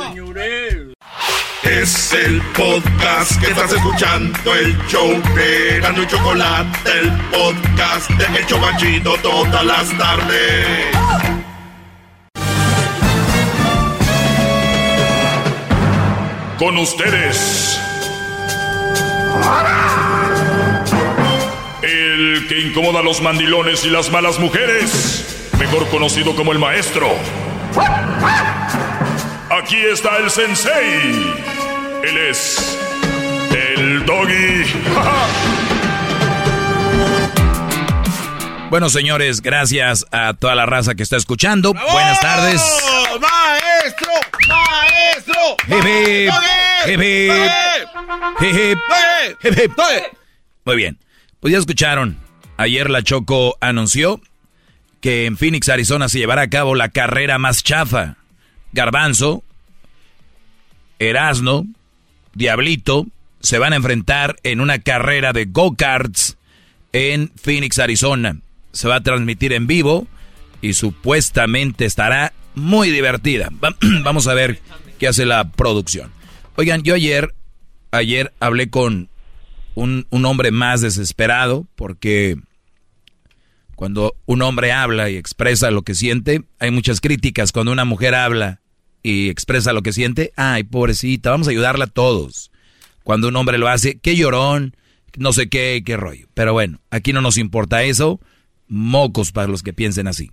Es 1.62 2.12
el 2.12 2.43
podcast 2.53 3.41
que 3.41 3.53
estás 3.53 3.73
escuchando, 3.73 4.55
el 4.57 4.77
show 4.89 5.09
de 5.37 5.79
Gano 5.81 6.03
y 6.03 6.07
Chocolate, 6.09 6.91
el 6.91 7.12
podcast 7.31 8.11
de 8.11 8.39
El 8.39 8.47
Chobachito 8.47 9.15
todas 9.23 9.65
las 9.65 9.97
tardes. 9.97 10.89
Con 16.59 16.77
ustedes. 16.77 17.81
El 21.83 22.47
que 22.49 22.61
incomoda 22.67 22.99
a 22.99 23.03
los 23.05 23.21
mandilones 23.23 23.85
y 23.85 23.91
las 23.91 24.11
malas 24.11 24.41
mujeres, 24.41 25.40
mejor 25.61 25.87
conocido 25.91 26.35
como 26.35 26.53
el 26.53 26.59
maestro. 26.59 27.07
Aquí 29.51 29.77
está 29.77 30.16
el 30.16 30.31
sensei. 30.31 31.35
Él 32.03 32.19
es 32.31 32.78
el 33.53 34.05
doggy. 34.07 34.65
Bueno, 38.70 38.89
señores, 38.89 39.43
gracias 39.43 40.07
a 40.12 40.32
toda 40.35 40.55
la 40.55 40.65
raza 40.65 40.95
que 40.95 41.03
está 41.03 41.16
escuchando. 41.16 41.74
Buenas 41.74 42.20
tardes. 42.20 42.62
¡Maestro! 43.20 44.12
¡Maestro! 44.49 45.35
Hip. 45.66 46.31
Hip, 46.87 47.01
hip. 47.03 48.78
Hip, 49.43 49.59
hip. 49.59 49.73
Muy 50.65 50.77
bien. 50.77 51.01
Pues 51.41 51.53
ya 51.53 51.59
escucharon. 51.59 52.16
Ayer 52.59 52.89
la 52.91 53.03
Choco 53.03 53.57
anunció 53.61 54.20
que 55.01 55.27
en 55.27 55.37
Phoenix, 55.37 55.69
Arizona 55.69 56.09
se 56.09 56.19
llevará 56.19 56.43
a 56.43 56.51
cabo 56.51 56.75
la 56.75 56.91
carrera 56.91 57.39
más 57.39 57.63
chafa. 57.63 58.17
Garbanzo, 58.73 59.43
Erasno, 60.99 61.67
Diablito 62.35 63.07
se 63.41 63.59
van 63.59 63.73
a 63.73 63.77
enfrentar 63.77 64.37
en 64.43 64.61
una 64.61 64.79
carrera 64.79 65.33
de 65.33 65.47
go-karts 65.47 66.37
en 66.93 67.31
Phoenix, 67.37 67.79
Arizona 67.79 68.37
se 68.73 68.89
va 68.89 68.97
a 68.97 69.03
transmitir 69.03 69.53
en 69.53 69.67
vivo 69.67 70.07
y 70.61 70.75
supuestamente 70.75 71.85
estará 71.85 72.33
muy 72.55 72.91
divertida. 72.91 73.51
Vamos 74.03 74.27
a 74.27 74.35
ver 74.35 74.61
qué 74.99 75.09
hace 75.09 75.27
la 75.27 75.51
producción. 75.51 76.13
Oigan, 76.57 76.83
yo 76.83 76.95
ayer, 76.95 77.35
ayer 77.91 78.33
hablé 78.41 78.71
con 78.71 79.09
un, 79.75 80.07
un 80.11 80.25
hombre 80.25 80.51
más 80.51 80.81
desesperado 80.81 81.67
porque 81.77 82.37
cuando 83.81 84.15
un 84.27 84.43
hombre 84.43 84.73
habla 84.73 85.09
y 85.09 85.16
expresa 85.16 85.70
lo 85.70 85.81
que 85.81 85.94
siente, 85.94 86.43
hay 86.59 86.70
muchas 86.70 87.01
críticas. 87.01 87.51
Cuando 87.51 87.73
una 87.73 87.86
mujer 87.86 88.15
habla 88.15 88.61
y 89.02 89.31
expresa 89.31 89.73
lo 89.73 89.81
que 89.81 89.94
siente, 89.94 90.35
ay, 90.36 90.65
pobrecita, 90.65 91.31
vamos 91.31 91.48
a 91.48 91.52
ayudarla 91.52 91.86
a 91.86 91.90
todos. 91.90 92.51
Cuando 93.05 93.28
un 93.28 93.36
hombre 93.36 93.57
lo 93.57 93.69
hace, 93.69 93.98
qué 93.98 94.16
llorón, 94.16 94.77
no 95.16 95.32
sé 95.32 95.48
qué, 95.48 95.82
qué 95.82 95.97
rollo. 95.97 96.28
Pero 96.35 96.52
bueno, 96.52 96.82
aquí 96.90 97.15
no 97.15 97.23
nos 97.23 97.39
importa 97.39 97.82
eso 97.82 98.20
mocos 98.69 99.32
para 99.32 99.48
los 99.48 99.62
que 99.62 99.73
piensen 99.73 100.09
así. 100.09 100.31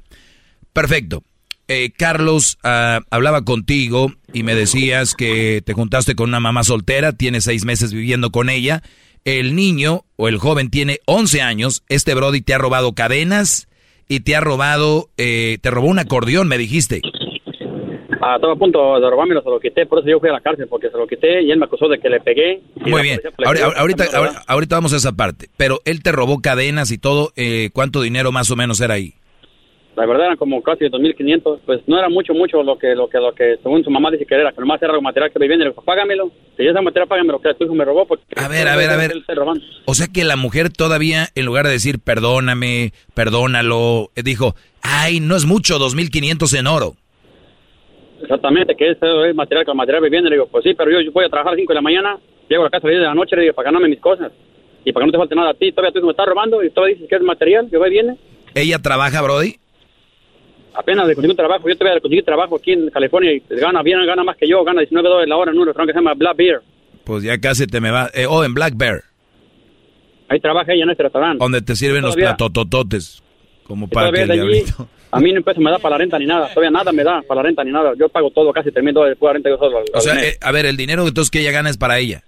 Perfecto. 0.73 1.23
Eh, 1.69 1.93
Carlos, 1.97 2.57
ah, 2.65 2.99
hablaba 3.11 3.45
contigo 3.45 4.11
y 4.33 4.43
me 4.43 4.55
decías 4.55 5.13
que 5.13 5.61
te 5.65 5.71
juntaste 5.71 6.15
con 6.15 6.27
una 6.27 6.41
mamá 6.41 6.65
soltera, 6.65 7.13
tienes 7.13 7.45
seis 7.45 7.63
meses 7.63 7.93
viviendo 7.93 8.29
con 8.29 8.49
ella. 8.49 8.83
El 9.27 9.57
niño 9.57 10.05
o 10.15 10.29
el 10.29 10.37
joven 10.37 10.69
tiene 10.69 10.99
11 11.05 11.41
años. 11.41 11.83
Este 11.89 12.13
Brody 12.13 12.39
te 12.39 12.53
ha 12.53 12.57
robado 12.59 12.93
cadenas 12.93 13.67
y 14.07 14.21
te 14.21 14.37
ha 14.37 14.39
robado, 14.39 15.09
eh, 15.17 15.57
te 15.61 15.69
robó 15.69 15.87
un 15.87 15.99
acordeón, 15.99 16.47
me 16.47 16.57
dijiste. 16.57 17.01
Ah, 18.21 18.35
estaba 18.35 18.53
a 18.53 18.55
punto 18.55 18.97
de 19.01 19.09
robármelo, 19.09 19.41
se 19.43 19.49
lo 19.49 19.59
quité, 19.59 19.85
por 19.85 19.99
eso 19.99 20.07
yo 20.07 20.21
fui 20.21 20.29
a 20.29 20.31
la 20.31 20.39
cárcel, 20.39 20.67
porque 20.69 20.89
se 20.89 20.97
lo 20.97 21.05
quité 21.05 21.43
y 21.43 21.51
él 21.51 21.59
me 21.59 21.65
acusó 21.65 21.89
de 21.89 21.99
que 21.99 22.07
le 22.07 22.21
pegué. 22.21 22.61
Muy 22.77 23.01
bien, 23.01 23.19
ahorita, 23.45 24.05
ahorita, 24.47 24.75
vamos 24.77 24.93
a 24.93 24.95
esa 24.95 25.11
parte, 25.11 25.49
pero 25.57 25.81
él 25.83 26.01
te 26.03 26.13
robó 26.13 26.41
cadenas 26.41 26.89
y 26.91 26.97
todo, 26.97 27.33
eh, 27.35 27.69
¿cuánto 27.73 28.01
dinero 28.01 28.31
más 28.31 28.49
o 28.49 28.55
menos 28.55 28.79
era 28.79 28.93
ahí? 28.93 29.15
La 29.97 30.05
verdad 30.05 30.27
eran 30.27 30.37
como 30.37 30.61
casi 30.61 30.85
2.500, 30.85 31.61
pues 31.65 31.81
no 31.87 31.97
era 31.97 32.07
mucho, 32.07 32.35
mucho 32.35 32.61
lo 32.61 32.77
que, 32.77 32.93
lo 32.93 33.09
que, 33.09 33.17
lo 33.17 33.33
que 33.33 33.57
según 33.63 33.83
su 33.83 33.89
mamá 33.89 34.11
dice 34.11 34.27
que 34.27 34.35
era, 34.35 34.51
que 34.51 34.61
nomás 34.61 34.79
era 34.79 34.91
algo 34.91 35.01
material 35.01 35.31
que 35.31 35.39
me 35.39 35.47
viene, 35.47 35.63
le 35.63 35.71
dijo, 35.71 35.81
págamelo, 35.81 36.31
si 36.55 36.67
ese 36.67 36.79
material 36.79 37.07
págamelo, 37.07 37.41
que 37.41 37.51
tu 37.55 37.63
hijo 37.63 37.73
me 37.73 37.83
robó, 37.83 38.05
porque... 38.05 38.23
A 38.35 38.47
ver, 38.47 38.67
a 38.67 38.75
ver, 38.75 38.91
a 38.91 38.95
ver, 38.95 39.11
o 39.85 39.93
sea 39.95 40.05
que 40.05 40.23
la 40.23 40.35
mujer 40.35 40.69
todavía, 40.71 41.29
en 41.33 41.47
lugar 41.47 41.65
de 41.65 41.71
decir, 41.71 41.97
perdóname, 41.97 42.93
perdónalo, 43.15 44.11
eh, 44.15 44.21
dijo, 44.23 44.53
ay, 44.83 45.19
no 45.19 45.35
es 45.35 45.47
mucho, 45.47 45.79
2.500 45.79 46.59
en 46.59 46.67
oro. 46.67 46.93
Exactamente, 48.21 48.75
que 48.75 48.91
es 48.91 49.35
material 49.35 49.65
con 49.65 49.77
material 49.77 50.03
viviendo. 50.03 50.29
Le 50.29 50.35
digo, 50.35 50.47
pues 50.47 50.63
sí, 50.63 50.75
pero 50.75 50.91
yo, 50.91 51.11
voy 51.11 51.25
a 51.25 51.29
trabajar 51.29 51.53
a 51.53 51.55
las 51.55 51.59
5 51.59 51.71
de 51.71 51.75
la 51.75 51.81
mañana, 51.81 52.19
llego 52.47 52.61
a 52.61 52.65
la 52.65 52.69
casa 52.69 52.85
a 52.85 52.89
las 52.89 52.97
10 52.97 53.01
de 53.01 53.07
la 53.07 53.15
noche, 53.15 53.35
le 53.35 53.41
digo, 53.41 53.55
para 53.55 53.69
ganarme 53.69 53.89
mis 53.89 53.99
cosas. 53.99 54.31
Y 54.85 54.91
para 54.91 55.03
que 55.03 55.07
no 55.07 55.11
te 55.11 55.17
falte 55.17 55.35
nada 55.35 55.49
a 55.49 55.53
ti, 55.55 55.71
todavía 55.71 55.99
tú 55.99 56.05
me 56.05 56.11
estás 56.11 56.27
robando 56.27 56.63
y 56.63 56.69
todavía 56.69 56.93
dices 56.93 57.09
que 57.09 57.15
es 57.15 57.21
material, 57.23 57.67
yo 57.71 57.79
voy 57.79 57.89
viene. 57.89 58.15
¿Ella 58.53 58.79
trabaja, 58.79 59.23
Brody? 59.23 59.55
Apenas 60.77 61.07
de 61.07 61.15
conseguir 61.15 61.35
trabajo, 61.35 61.67
yo 61.67 61.75
todavía 61.75 61.95
de 61.95 62.01
conseguir 62.01 62.23
trabajo 62.23 62.55
aquí 62.55 62.73
en 62.73 62.91
California 62.91 63.33
y 63.33 63.41
gana 63.49 63.81
bien, 63.81 64.05
gana 64.05 64.23
más 64.23 64.37
que 64.37 64.47
yo, 64.47 64.63
gana 64.63 64.81
19 64.81 65.09
dólares 65.09 65.27
la 65.27 65.35
hora 65.35 65.51
en 65.51 65.57
un 65.57 65.65
restaurante 65.65 65.91
que 65.91 65.97
se 65.97 66.03
llama 66.03 66.13
Black 66.13 66.37
Bear. 66.37 66.61
Pues 67.03 67.23
ya 67.23 67.39
casi 67.39 67.65
te 67.65 67.81
me 67.81 67.89
va. 67.89 68.11
Eh, 68.13 68.27
oh, 68.29 68.43
en 68.43 68.53
Black 68.53 68.75
Bear. 68.77 69.01
Ahí 70.29 70.39
trabaja 70.39 70.73
ella 70.73 70.83
en 70.83 70.91
este 70.91 71.03
restaurante. 71.03 71.43
Donde 71.43 71.61
te 71.63 71.75
sirven 71.75 72.03
los 72.03 72.15
platotototes. 72.15 73.23
Como 73.63 73.87
para 73.87 74.11
que 74.11 74.21
el 74.21 74.29
diablito. 74.29 74.87
A 75.09 75.19
mí 75.19 75.31
no 75.31 75.41
peso 75.41 75.61
me 75.61 75.71
da 75.71 75.79
para 75.79 75.95
la 75.95 75.99
renta 75.99 76.19
ni 76.19 76.25
nada. 76.25 76.49
Todavía 76.49 76.69
nada 76.69 76.91
me 76.91 77.03
da 77.03 77.21
para 77.21 77.41
la 77.41 77.47
renta 77.47 77.63
ni 77.63 77.71
nada. 77.71 77.93
Yo 77.97 78.09
pago 78.09 78.29
todo, 78.29 78.51
casi 78.51 78.71
termino 78.71 79.03
de 79.03 79.17
la 79.19 79.33
renta 79.33 79.49
yo 79.49 79.57
solo. 79.57 79.83
O 79.93 80.01
sea, 80.01 80.21
eh, 80.21 80.37
a 80.41 80.51
ver, 80.51 80.65
el 80.65 80.77
dinero 80.77 81.07
entonces 81.07 81.31
que 81.31 81.39
ella 81.39 81.51
gana 81.51 81.69
es 81.69 81.77
para 81.77 81.97
ella. 81.97 82.23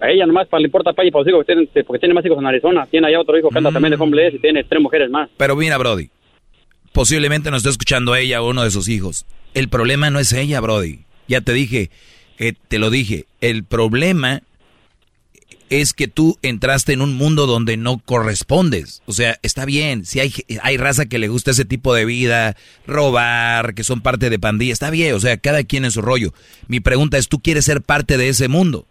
A 0.00 0.10
ella 0.10 0.26
nomás 0.26 0.48
para, 0.48 0.60
le 0.60 0.66
importa 0.66 0.92
para 0.92 1.04
ella, 1.04 1.12
para 1.12 1.22
los 1.22 1.46
hijos, 1.48 1.66
porque 1.86 1.98
tiene 1.98 2.14
más 2.14 2.24
hijos 2.26 2.38
en 2.38 2.46
Arizona. 2.46 2.86
Tiene 2.90 3.06
allá 3.06 3.20
otro 3.20 3.38
hijo 3.38 3.48
que 3.48 3.58
anda 3.58 3.72
también 3.72 3.96
de 3.96 4.02
homeless 4.02 4.34
y 4.34 4.38
tiene 4.38 4.64
tres 4.64 4.82
mujeres 4.82 5.08
más. 5.08 5.30
Pero 5.36 5.56
mira, 5.56 5.78
Brody, 5.78 6.10
posiblemente 6.98 7.52
nos 7.52 7.58
esté 7.58 7.70
escuchando 7.70 8.16
ella 8.16 8.42
o 8.42 8.50
uno 8.50 8.64
de 8.64 8.72
sus 8.72 8.88
hijos. 8.88 9.24
El 9.54 9.68
problema 9.68 10.10
no 10.10 10.18
es 10.18 10.32
ella, 10.32 10.58
Brody. 10.58 11.04
Ya 11.28 11.40
te 11.42 11.52
dije, 11.52 11.92
eh, 12.38 12.54
te 12.66 12.80
lo 12.80 12.90
dije. 12.90 13.26
El 13.40 13.62
problema 13.62 14.42
es 15.70 15.92
que 15.92 16.08
tú 16.08 16.40
entraste 16.42 16.94
en 16.94 17.00
un 17.00 17.14
mundo 17.14 17.46
donde 17.46 17.76
no 17.76 17.98
correspondes. 17.98 19.02
O 19.06 19.12
sea, 19.12 19.38
está 19.42 19.64
bien, 19.64 20.04
si 20.06 20.18
hay, 20.18 20.34
hay 20.60 20.76
raza 20.76 21.06
que 21.06 21.20
le 21.20 21.28
gusta 21.28 21.52
ese 21.52 21.64
tipo 21.64 21.94
de 21.94 22.04
vida, 22.04 22.56
robar, 22.84 23.74
que 23.74 23.84
son 23.84 24.00
parte 24.00 24.28
de 24.28 24.40
pandilla, 24.40 24.72
está 24.72 24.90
bien, 24.90 25.14
o 25.14 25.20
sea, 25.20 25.36
cada 25.36 25.62
quien 25.62 25.84
en 25.84 25.92
su 25.92 26.02
rollo. 26.02 26.34
Mi 26.66 26.80
pregunta 26.80 27.16
es, 27.16 27.28
¿tú 27.28 27.38
quieres 27.38 27.64
ser 27.64 27.80
parte 27.80 28.16
de 28.16 28.28
ese 28.28 28.48
mundo? 28.48 28.87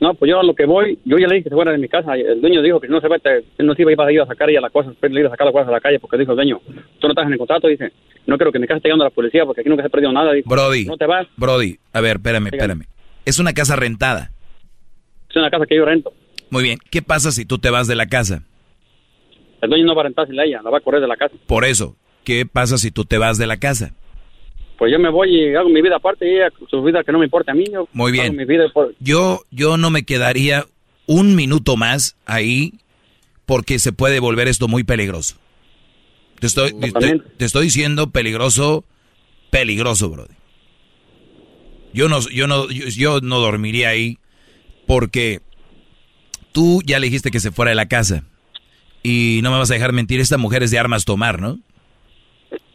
No, 0.00 0.14
pues 0.14 0.30
yo 0.30 0.40
a 0.40 0.44
lo 0.44 0.54
que 0.54 0.66
voy, 0.66 0.98
yo 1.04 1.18
ya 1.18 1.26
le 1.26 1.36
dije 1.36 1.44
que 1.44 1.50
se 1.50 1.54
fuera 1.54 1.72
de 1.72 1.78
mi 1.78 1.88
casa. 1.88 2.14
El 2.14 2.40
dueño 2.40 2.62
dijo 2.62 2.80
que 2.80 2.88
no 2.88 3.00
se 3.00 3.08
va, 3.08 3.16
no 3.58 3.74
se 3.74 3.82
iba 3.82 4.04
a 4.04 4.12
ir 4.12 4.20
a 4.20 4.26
sacar 4.26 4.50
ya 4.50 4.60
las 4.60 4.72
cosas, 4.72 4.94
pero 5.00 5.12
le 5.14 5.20
iba 5.20 5.28
a 5.28 5.32
sacar 5.32 5.46
las 5.46 5.52
cosas 5.52 5.68
a 5.68 5.72
la 5.72 5.80
calle 5.80 5.98
porque 5.98 6.18
dijo 6.18 6.32
el 6.32 6.36
dueño, 6.36 6.60
tú 6.98 7.06
no 7.06 7.10
estás 7.10 7.26
en 7.26 7.32
el 7.32 7.38
contrato, 7.38 7.68
dice, 7.68 7.92
no 8.26 8.36
creo 8.38 8.52
que 8.52 8.58
mi 8.58 8.66
casa 8.66 8.78
esté 8.78 8.88
llegando 8.88 9.04
a 9.04 9.08
la 9.08 9.14
policía 9.14 9.44
porque 9.44 9.60
aquí 9.62 9.70
nunca 9.70 9.82
se 9.82 9.86
ha 9.86 9.90
perdido 9.90 10.12
nada. 10.12 10.32
Brody, 10.44 10.84
no 10.84 10.96
te 10.96 11.06
vas. 11.06 11.26
Brody, 11.36 11.78
a 11.92 12.00
ver, 12.00 12.16
espérame, 12.16 12.46
espérame. 12.46 12.84
Es 13.24 13.38
una 13.38 13.52
casa 13.52 13.76
rentada. 13.76 14.30
Es 15.28 15.36
una 15.36 15.50
casa 15.50 15.66
que 15.66 15.76
yo 15.76 15.84
rento. 15.84 16.12
Muy 16.50 16.62
bien. 16.62 16.78
¿Qué 16.90 17.02
pasa 17.02 17.30
si 17.30 17.44
tú 17.44 17.58
te 17.58 17.70
vas 17.70 17.86
de 17.86 17.94
la 17.94 18.06
casa? 18.06 18.42
El 19.60 19.70
dueño 19.70 19.86
no 19.86 19.94
va 19.94 20.02
a 20.02 20.04
rentar 20.04 20.26
sin 20.26 20.38
ella, 20.38 20.62
la 20.62 20.70
va 20.70 20.78
a 20.78 20.80
correr 20.80 21.00
de 21.00 21.08
la 21.08 21.16
casa. 21.16 21.34
Por 21.46 21.64
eso, 21.64 21.96
¿qué 22.24 22.46
pasa 22.46 22.78
si 22.78 22.90
tú 22.90 23.04
te 23.04 23.18
vas 23.18 23.38
de 23.38 23.46
la 23.46 23.56
casa? 23.56 23.94
Pues 24.78 24.92
yo 24.92 24.98
me 25.00 25.10
voy 25.10 25.34
y 25.34 25.54
hago 25.56 25.68
mi 25.68 25.82
vida 25.82 25.96
aparte 25.96 26.24
y 26.24 26.36
ella 26.36 26.52
su 26.70 26.82
vida 26.84 27.02
que 27.02 27.10
no 27.10 27.18
me 27.18 27.24
importa 27.24 27.50
a 27.50 27.54
mí. 27.54 27.64
Yo 27.70 27.88
Muy 27.92 28.12
bien. 28.12 28.36
Mi 28.36 28.44
vida 28.44 28.66
Yo, 29.00 29.42
yo 29.50 29.76
no 29.76 29.90
me 29.90 30.04
quedaría 30.04 30.66
un 31.06 31.34
minuto 31.34 31.76
más 31.76 32.16
ahí 32.26 32.74
porque 33.44 33.80
se 33.80 33.92
puede 33.92 34.20
volver 34.20 34.46
esto 34.46 34.68
muy 34.68 34.84
peligroso. 34.84 35.36
Te 36.38 36.46
estoy, 36.46 36.72
te, 36.74 37.44
estoy 37.44 37.64
diciendo 37.64 38.10
peligroso, 38.10 38.84
peligroso, 39.50 40.10
brother. 40.10 40.36
Yo 41.92 42.08
no, 42.08 42.20
yo 42.28 42.46
no, 42.46 42.68
yo 42.70 43.20
no 43.20 43.40
dormiría 43.40 43.88
ahí 43.88 44.18
porque 44.86 45.40
tú 46.52 46.82
ya 46.86 47.00
le 47.00 47.06
dijiste 47.06 47.32
que 47.32 47.40
se 47.40 47.50
fuera 47.50 47.70
de 47.70 47.74
la 47.74 47.88
casa. 47.88 48.22
Y 49.02 49.40
no 49.42 49.50
me 49.50 49.58
vas 49.58 49.70
a 49.72 49.74
dejar 49.74 49.92
mentir, 49.92 50.20
esta 50.20 50.38
mujer 50.38 50.62
es 50.62 50.70
de 50.70 50.78
armas 50.78 51.04
tomar, 51.04 51.40
¿no? 51.40 51.58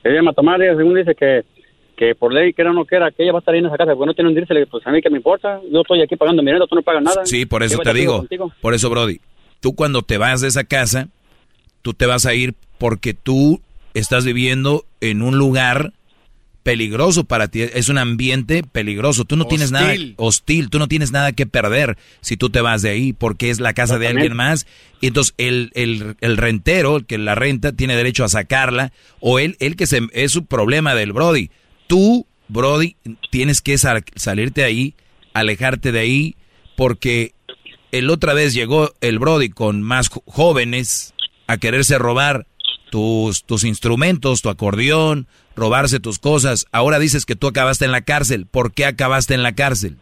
Ella 0.03 0.21
me 0.21 0.34
tomar, 0.34 0.59
según 0.59 0.95
dice 0.95 1.15
que, 1.15 1.43
que 1.95 2.15
por 2.15 2.34
ley, 2.34 2.53
que 2.53 2.61
era 2.61 2.72
o 2.72 2.74
no 2.74 2.86
quiera, 2.86 3.11
que 3.11 3.24
ella 3.24 3.32
va 3.32 3.40
a 3.40 3.41
estar 3.41 3.53
ahí 3.53 3.60
en 3.60 3.68
esa 3.68 3.78
casa, 3.78 3.94
porque 3.94 4.07
no 4.07 4.14
tiene 4.14 4.30
un 4.30 4.36
dirse, 4.36 4.53
pues 4.68 4.86
a 4.86 4.91
mí 4.91 5.02
que 5.02 5.10
me 5.10 5.18
importa, 5.18 5.60
yo 5.72 5.82
estoy 5.82 6.02
aquí 6.02 6.15
pagando 6.15 6.41
mi 6.41 6.48
dinero, 6.48 6.68
tú 6.68 6.76
no 6.76 6.82
pagas 6.82 7.03
nada. 7.03 7.26
Sí, 7.26 7.45
por 7.45 7.64
eso 7.64 7.80
te 7.80 7.94
digo, 7.94 8.26
por 8.61 8.74
eso, 8.74 8.90
Brody, 8.90 9.20
tú 9.60 9.76
cuando 9.76 10.02
te 10.02 10.18
vas 10.18 10.41
de 10.41 10.48
esa 10.48 10.64
casa, 10.64 11.10
tú 11.82 11.94
te 11.94 12.06
vas 12.06 12.26
a 12.26 12.34
ir 12.34 12.56
porque 12.78 13.14
tú 13.14 13.61
estás 13.94 14.26
viviendo 14.26 14.86
en 15.02 15.22
un 15.22 15.38
lugar 15.38 15.94
peligroso 16.64 17.26
para 17.26 17.49
ti, 17.49 17.61
es 17.61 17.90
un 17.90 17.98
ambiente 17.98 18.64
peligroso. 18.64 19.26
Tú 19.26 19.36
no 19.36 19.45
tienes 19.45 19.72
nada 19.72 19.94
hostil, 20.15 20.70
tú 20.70 20.80
no 20.80 20.88
tienes 20.88 21.11
nada 21.11 21.34
que 21.34 21.45
perder 21.45 21.98
si 22.22 22.38
tú 22.38 22.49
te 22.49 22.61
vas 22.61 22.82
de 22.82 22.90
ahí 22.90 23.14
porque 23.14 23.49
es 23.49 23.60
la 23.60 23.74
casa 23.74 23.99
de 23.99 24.07
alguien 24.07 24.34
más. 24.34 24.65
Y 25.02 25.07
entonces 25.07 25.36
el, 25.38 25.72
el, 25.76 26.15
el, 26.22 26.38
rentero, 26.38 26.98
el 26.98 27.06
que 27.06 27.18
la 27.18 27.36
renta, 27.36 27.74
tiene 27.74 27.95
derecho 27.95 28.24
a 28.24 28.30
sacarla 28.30 28.94
o 29.20 29.40
él, 29.40 29.57
él 29.60 29.76
que 29.76 29.86
se, 29.86 30.02
es 30.14 30.32
su 30.32 30.45
problema 30.45 30.95
del 30.95 31.11
Brody. 31.11 31.52
Tú, 31.94 32.26
Brody, 32.48 32.95
tienes 33.30 33.61
que 33.61 33.78
salirte 33.78 34.61
de 34.61 34.65
ahí, 34.65 34.94
alejarte 35.36 35.91
de 35.91 35.99
ahí 35.99 36.36
porque 36.76 37.34
el 37.91 38.10
otra 38.10 38.34
vez 38.34 38.56
llegó 38.56 38.90
el 38.99 39.20
Brody 39.20 39.49
con 39.49 39.84
más 39.84 40.10
jóvenes 40.26 41.14
a 41.45 41.57
quererse 41.57 41.99
robar 41.99 42.48
tus, 42.90 43.44
tus 43.44 43.64
instrumentos, 43.64 44.41
tu 44.41 44.49
acordeón, 44.49 45.28
robarse 45.56 45.99
tus 45.99 46.18
cosas. 46.18 46.65
Ahora 46.72 46.98
dices 46.98 47.28
que 47.28 47.36
tú 47.36 47.45
acabaste 47.45 47.86
en 47.86 47.91
la 47.91 48.02
cárcel. 48.02 48.48
¿Por 48.49 48.74
qué 48.74 48.86
acabaste 48.86 49.36
en 49.36 49.44
la 49.44 49.53
cárcel? 49.53 49.98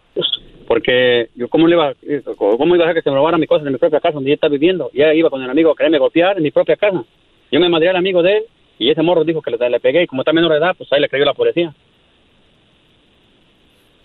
Porque 0.70 1.28
yo, 1.36 1.50
¿cómo 1.50 1.68
le 1.68 1.76
iba, 1.76 1.94
cómo 2.38 2.74
iba 2.74 2.86
a 2.86 2.88
dejar 2.88 2.96
que 2.96 3.02
se 3.02 3.10
me 3.10 3.18
robaran 3.18 3.42
mis 3.42 3.50
cosas 3.50 3.68
en 3.68 3.74
mi 3.74 3.80
propia 3.80 4.00
casa 4.00 4.14
donde 4.14 4.30
yo 4.30 4.36
estaba 4.36 4.54
viviendo? 4.54 4.90
Ya 4.94 5.14
iba 5.14 5.30
con 5.30 5.44
el 5.44 5.50
amigo 5.50 5.72
a 5.72 5.76
quererme 5.76 6.00
golpear 6.00 6.38
en 6.38 6.44
mi 6.44 6.52
propia 6.52 6.78
casa. 6.78 7.04
Yo 7.52 7.60
me 7.60 7.68
madré 7.68 7.90
al 7.90 7.98
amigo 7.98 8.24
de 8.24 8.38
él 8.38 8.44
y 8.84 8.90
ese 8.91 9.02
morro 9.02 9.24
dijo 9.24 9.41
que 9.41 9.52
le, 9.52 9.70
le 9.70 9.80
pegué 9.80 10.03
y 10.03 10.08
como 10.08 10.22
está 10.22 10.34
menor 10.34 10.52
de 10.52 10.58
edad, 10.58 10.76
pues 10.78 10.91
ahí 10.91 10.99
le 11.02 11.10
creyó 11.10 11.26
la 11.26 11.34
policía. 11.34 11.74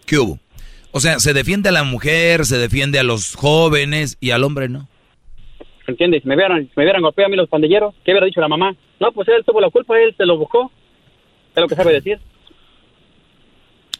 ¿Qué 0.07 0.19
hubo? 0.19 0.39
O 0.93 1.01
sea, 1.01 1.19
se 1.19 1.33
defiende 1.35 1.69
a 1.69 1.73
la 1.73 1.83
mujer, 1.85 2.45
se 2.45 2.59
defiende 2.59 2.99
a 2.99 3.03
los 3.03 3.35
jóvenes 3.35 4.17
y 4.21 4.31
al 4.31 4.45
hombre 4.45 4.69
no. 4.69 4.89
¿Entiendes? 5.87 6.23
Si 6.23 6.29
me 6.29 6.35
hubieran, 6.35 6.65
si 6.65 6.73
me 6.77 6.83
hubieran 6.85 7.03
golpeado 7.03 7.27
a 7.27 7.31
mí 7.31 7.37
los 7.37 7.49
pandilleros, 7.49 7.95
¿qué 8.05 8.13
hubiera 8.13 8.27
dicho 8.27 8.41
la 8.41 8.49
mamá? 8.49 8.75
No, 8.99 9.13
pues 9.13 9.29
él 9.29 9.45
tuvo 9.47 9.61
la 9.61 9.71
culpa, 9.71 9.99
él 10.01 10.15
se 10.17 10.27
lo 10.27 10.37
buscó. 10.39 10.71
Es 11.55 11.61
lo 11.63 11.69
que 11.69 11.75
sabe 11.75 11.93
decir. 11.93 12.19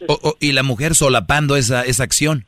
O- 0.09 0.19
o- 0.31 0.37
y 0.41 0.53
la 0.53 0.63
mujer 0.63 0.95
solapando 0.95 1.57
esa, 1.57 1.83
esa 1.85 2.03
acción. 2.05 2.45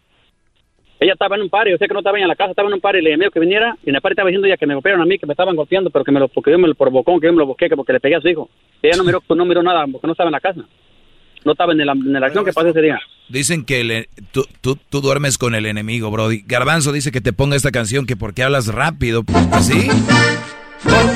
Ella 1.00 1.12
estaba 1.12 1.36
en 1.36 1.42
un 1.42 1.48
par, 1.48 1.68
yo 1.68 1.76
sé 1.76 1.86
que 1.86 1.94
no 1.94 2.00
estaba 2.00 2.18
en 2.18 2.26
la 2.26 2.34
casa, 2.34 2.50
estaba 2.50 2.68
en 2.68 2.74
un 2.74 2.80
par 2.80 2.96
y 2.96 3.02
le 3.02 3.10
llamé 3.10 3.30
que 3.30 3.38
viniera 3.38 3.76
y 3.86 3.90
en 3.90 3.94
el 3.96 4.00
par 4.02 4.12
estaba 4.12 4.28
diciendo 4.28 4.48
ya 4.48 4.56
que 4.56 4.66
me 4.66 4.74
golpearon 4.74 5.00
a 5.00 5.04
mí, 5.04 5.16
que 5.18 5.26
me 5.26 5.32
estaban 5.32 5.54
golpeando, 5.54 5.90
pero 5.90 6.04
que 6.04 6.10
me 6.10 6.18
lo, 6.18 6.26
porque 6.28 6.50
yo 6.50 6.58
me 6.58 6.66
lo 6.66 6.74
provocó, 6.74 7.20
que 7.20 7.26
yo 7.28 7.32
me 7.32 7.38
lo 7.38 7.46
busqué, 7.46 7.68
que 7.68 7.76
porque 7.76 7.92
le 7.92 8.00
pegué 8.00 8.16
a 8.16 8.20
su 8.20 8.28
hijo. 8.28 8.48
Ella 8.82 8.96
no 8.96 9.04
miró, 9.04 9.22
no 9.28 9.44
miró 9.44 9.62
nada 9.62 9.86
porque 9.90 10.06
no 10.08 10.12
estaba 10.12 10.28
en 10.28 10.32
la 10.32 10.40
casa. 10.40 10.62
No 11.44 11.52
estaba 11.52 11.72
en 11.72 11.86
la, 11.86 11.92
en 11.92 12.12
la 12.14 12.26
acción 12.26 12.44
que 12.44 12.52
pasó 12.52 12.68
ese 12.68 12.82
día. 12.82 12.98
Dicen 13.28 13.64
que 13.64 13.84
le- 13.84 14.08
tú, 14.32 14.44
tú, 14.60 14.76
tú 14.90 15.00
duermes 15.00 15.38
con 15.38 15.54
el 15.54 15.66
enemigo, 15.66 16.10
Brody. 16.10 16.42
Garbanzo 16.44 16.90
dice 16.90 17.12
que 17.12 17.20
te 17.20 17.32
ponga 17.32 17.54
esta 17.54 17.70
canción 17.70 18.04
que 18.06 18.16
porque 18.16 18.42
hablas 18.42 18.66
rápido. 18.66 19.22
¿Así? 19.52 19.88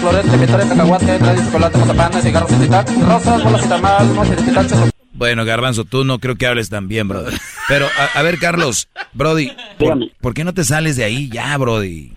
Florete, 0.01 0.37
mitad 0.39 0.69
cacahuate, 0.69 1.19
trae 1.19 1.37
chocolate, 1.37 1.79
mazapán, 1.79 2.23
cigarros 2.23 2.53
y 2.53 2.55
titac, 2.57 2.89
rosas, 3.07 3.45
bolas 3.45 3.67
y 3.67 3.69
tamal, 3.69 4.07
mochi 4.15 4.31
de 4.31 4.37
titac, 4.37 4.92
Bueno, 5.15 5.45
Garbanzo, 5.45 5.85
tú 5.85 6.05
no 6.05 6.19
creo 6.19 6.37
que 6.37 6.47
hables 6.47 6.71
tan 6.71 6.89
bien, 6.89 7.09
Brody. 7.09 7.37
Pero, 7.69 7.87
a, 7.99 8.19
a 8.19 8.23
ver, 8.23 8.39
Carlos, 8.39 8.89
Brody, 9.13 9.51
¿por, 9.79 9.99
por 10.21 10.35
qué 10.35 10.45
no 10.45 10.55
te 10.55 10.65
sales 10.65 10.97
de 10.97 11.05
ahí 11.05 11.29
ya, 11.31 11.57
Brody? 11.59 12.13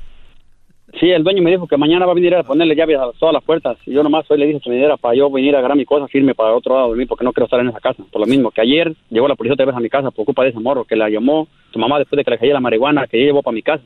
Sí, 0.99 1.09
el 1.09 1.25
dueño 1.25 1.43
me 1.43 1.51
dijo 1.51 1.67
que 1.67 1.75
mañana 1.75 2.05
va 2.05 2.13
a 2.13 2.15
venir 2.15 2.33
a 2.35 2.43
ponerle 2.43 2.73
llaves 2.73 2.97
a 2.97 3.11
todas 3.19 3.33
las 3.33 3.43
puertas. 3.43 3.77
Y 3.85 3.93
yo 3.93 4.01
nomás 4.01 4.25
hoy 4.29 4.39
le 4.39 4.47
dije 4.47 4.61
que 4.63 4.69
me 4.69 4.77
diera 4.77 4.95
para 4.95 5.13
yo 5.13 5.29
venir 5.29 5.53
a 5.55 5.59
agarrar 5.59 5.77
mi 5.77 5.83
cosa, 5.85 6.07
firme 6.07 6.33
para 6.33 6.55
otro 6.55 6.73
lado 6.73 6.91
de 6.93 6.97
mí, 6.97 7.05
porque 7.05 7.25
no 7.25 7.33
quiero 7.33 7.45
estar 7.45 7.59
en 7.59 7.67
esa 7.67 7.81
casa. 7.81 8.01
Por 8.09 8.21
lo 8.21 8.27
mismo 8.27 8.49
que 8.51 8.61
ayer 8.61 8.95
llegó 9.09 9.27
la 9.27 9.35
policía 9.35 9.55
otra 9.55 9.65
vez 9.65 9.75
a 9.75 9.81
mi 9.81 9.89
casa 9.89 10.11
por 10.11 10.23
culpa 10.23 10.43
de 10.43 10.49
ese 10.51 10.59
morro 10.59 10.85
que 10.85 10.95
la 10.95 11.09
llamó 11.09 11.49
tu 11.71 11.79
mamá 11.79 11.99
después 11.99 12.17
de 12.17 12.23
que 12.23 12.31
le 12.31 12.37
cayó 12.37 12.53
la 12.53 12.61
marihuana 12.61 13.07
que 13.07 13.17
ella 13.17 13.27
llevó 13.27 13.43
para 13.43 13.55
mi 13.55 13.61
casa. 13.61 13.83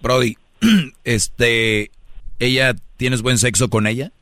Brody, 0.00 0.36
este, 1.04 1.90
¿ella 2.38 2.74
tienes 2.96 3.22
buen 3.22 3.38
sexo 3.38 3.68
con 3.68 3.88
ella? 3.88 4.12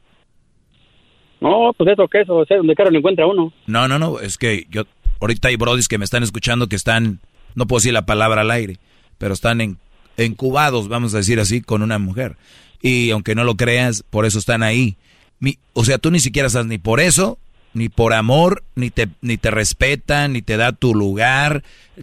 No, 1.45 1.73
pues 1.77 1.91
eso, 1.93 2.09
que 2.09 2.23
eso, 2.23 2.45
sé 2.47 2.55
donde 2.57 2.75
quiero 2.75 2.91
lo 2.91 2.99
encuentra 2.99 3.27
uno. 3.27 3.53
No, 3.67 3.87
no, 3.87 3.99
no, 3.99 4.19
es 4.19 4.39
que 4.39 4.67
yo, 4.71 4.85
ahorita 5.21 5.49
hay 5.49 5.57
brodis 5.57 5.89
que 5.89 5.99
me 5.99 6.05
están 6.07 6.23
escuchando 6.23 6.69
que 6.69 6.77
están, 6.77 7.21
no 7.55 7.67
puedo 7.67 7.81
decir 7.81 7.93
la 7.93 8.07
palabra 8.07 8.41
al 8.41 8.51
aire, 8.51 8.79
pero 9.19 9.35
están 9.35 9.61
en, 9.61 9.77
encubados, 10.17 10.89
vamos 10.89 11.13
a 11.15 11.19
decir 11.19 11.39
así, 11.41 11.61
con 11.61 11.83
una 11.83 11.99
mujer. 11.99 12.37
Y 12.81 13.11
aunque 13.11 13.35
no 13.35 13.45
lo 13.45 13.57
creas, 13.57 14.03
por 14.09 14.25
eso 14.27 14.39
están 14.39 14.63
ahí. 14.63 14.97
Mi- 15.39 15.59
o 15.75 15.85
sea, 15.85 15.99
tú 15.99 16.11
ni 16.11 16.19
siquiera 16.21 16.47
estás 16.47 16.65
ni 16.67 16.79
por 16.79 16.99
eso, 17.01 17.39
ni 17.75 17.89
por 17.89 18.15
amor, 18.15 18.63
ni 18.75 18.91
te, 18.91 19.09
ni 19.21 19.37
te 19.37 19.51
respeta, 19.51 20.29
ni 20.29 20.41
te 20.43 20.57
da 20.57 20.73
tu 20.73 20.95
lugar, 20.95 21.63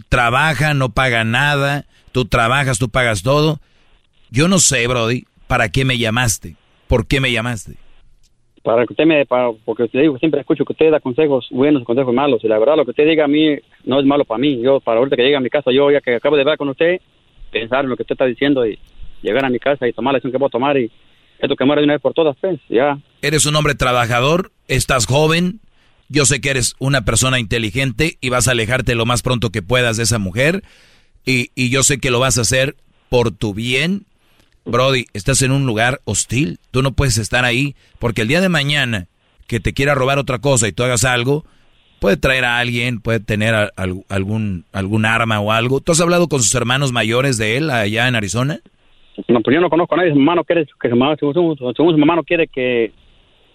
trabaja, 0.09 0.73
no 0.73 0.89
paga 0.89 1.23
nada, 1.23 1.85
tú 2.11 2.25
trabajas, 2.25 2.77
tú 2.77 2.89
pagas 2.89 3.23
todo. 3.23 3.59
Yo 4.29 4.47
no 4.47 4.59
sé, 4.59 4.85
Brody, 4.87 5.25
¿para 5.47 5.69
qué 5.69 5.85
me 5.85 5.97
llamaste? 5.97 6.55
¿Por 6.87 7.07
qué 7.07 7.19
me 7.21 7.31
llamaste? 7.31 7.75
Para 8.63 8.85
que 8.85 8.93
usted 8.93 9.05
me, 9.05 9.25
para, 9.25 9.51
porque 9.65 9.89
digo, 9.91 10.17
siempre 10.19 10.41
escucho 10.41 10.65
que 10.65 10.73
usted 10.73 10.91
da 10.91 10.99
consejos 10.99 11.47
buenos 11.49 11.81
y 11.81 11.85
consejos 11.85 12.13
malos. 12.13 12.43
Y 12.43 12.47
la 12.47 12.59
verdad, 12.59 12.75
lo 12.77 12.85
que 12.85 12.91
usted 12.91 13.07
diga 13.07 13.25
a 13.25 13.27
mí 13.27 13.57
no 13.85 13.99
es 13.99 14.05
malo 14.05 14.23
para 14.25 14.37
mí. 14.37 14.61
Yo, 14.61 14.79
para 14.79 14.99
ahorita 14.99 15.15
que 15.15 15.23
llegue 15.23 15.35
a 15.35 15.41
mi 15.41 15.49
casa, 15.49 15.71
yo 15.71 15.89
ya 15.89 16.01
que 16.01 16.15
acabo 16.15 16.37
de 16.37 16.43
ver 16.43 16.57
con 16.57 16.69
usted, 16.69 17.01
pensar 17.51 17.83
en 17.83 17.89
lo 17.89 17.97
que 17.97 18.03
usted 18.03 18.13
está 18.13 18.25
diciendo 18.25 18.65
y 18.65 18.77
llegar 19.21 19.45
a 19.45 19.49
mi 19.49 19.59
casa 19.59 19.87
y 19.87 19.93
tomar 19.93 20.13
la 20.13 20.17
decisión 20.17 20.39
que 20.39 20.45
a 20.45 20.49
tomar 20.49 20.77
y 20.77 20.91
esto 21.39 21.55
que 21.55 21.65
muere 21.65 21.81
de 21.81 21.85
una 21.85 21.93
vez 21.93 22.01
por 22.01 22.13
todas, 22.13 22.37
pues, 22.39 22.59
ya. 22.69 22.99
Eres 23.21 23.45
un 23.45 23.55
hombre 23.55 23.73
trabajador, 23.73 24.51
estás 24.67 25.07
joven, 25.07 25.59
yo 26.07 26.25
sé 26.25 26.39
que 26.39 26.51
eres 26.51 26.75
una 26.77 27.01
persona 27.03 27.39
inteligente 27.39 28.17
y 28.21 28.29
vas 28.29 28.47
a 28.47 28.51
alejarte 28.51 28.95
lo 28.95 29.05
más 29.05 29.21
pronto 29.21 29.49
que 29.49 29.61
puedas 29.61 29.97
de 29.97 30.03
esa 30.03 30.19
mujer 30.19 30.63
y, 31.25 31.49
y 31.55 31.69
yo 31.69 31.83
sé 31.83 31.99
que 31.99 32.11
lo 32.11 32.19
vas 32.19 32.37
a 32.37 32.41
hacer 32.41 32.75
por 33.09 33.31
tu 33.31 33.53
bien. 33.53 34.05
Brody, 34.65 35.05
estás 35.13 35.41
en 35.41 35.51
un 35.51 35.65
lugar 35.65 36.01
hostil, 36.05 36.59
tú 36.71 36.81
no 36.81 36.91
puedes 36.91 37.17
estar 37.17 37.45
ahí 37.45 37.75
porque 37.99 38.21
el 38.21 38.27
día 38.27 38.41
de 38.41 38.49
mañana 38.49 39.07
que 39.47 39.59
te 39.59 39.73
quiera 39.73 39.95
robar 39.95 40.19
otra 40.19 40.39
cosa 40.39 40.67
y 40.67 40.71
tú 40.71 40.83
hagas 40.83 41.03
algo, 41.03 41.45
puede 41.99 42.17
traer 42.17 42.45
a 42.45 42.59
alguien, 42.59 42.99
puede 43.01 43.19
tener 43.19 43.53
a- 43.55 43.71
algún, 44.07 44.65
algún 44.71 45.05
arma 45.05 45.39
o 45.39 45.51
algo. 45.51 45.81
¿Tú 45.81 45.91
has 45.91 46.01
hablado 46.01 46.27
con 46.27 46.41
sus 46.41 46.53
hermanos 46.55 46.91
mayores 46.91 47.37
de 47.37 47.57
él 47.57 47.69
allá 47.69 48.07
en 48.07 48.15
Arizona? 48.15 48.59
No, 49.27 49.41
pues 49.41 49.53
yo 49.55 49.61
no 49.61 49.69
conozco 49.69 49.95
a 49.95 49.97
nadie. 49.97 50.11
Su 50.13 50.19
mamá 50.19 50.35
no 50.35 50.43
quiere 50.43 50.65
que 50.79 50.89
su 50.89 50.95
mamá, 50.95 51.15
según, 51.19 51.33
según- 51.33 51.75
según 51.75 51.91
su 51.93 51.97
mamá 51.97 52.15
no 52.15 52.23
quiere 52.23 52.47
que 52.47 52.91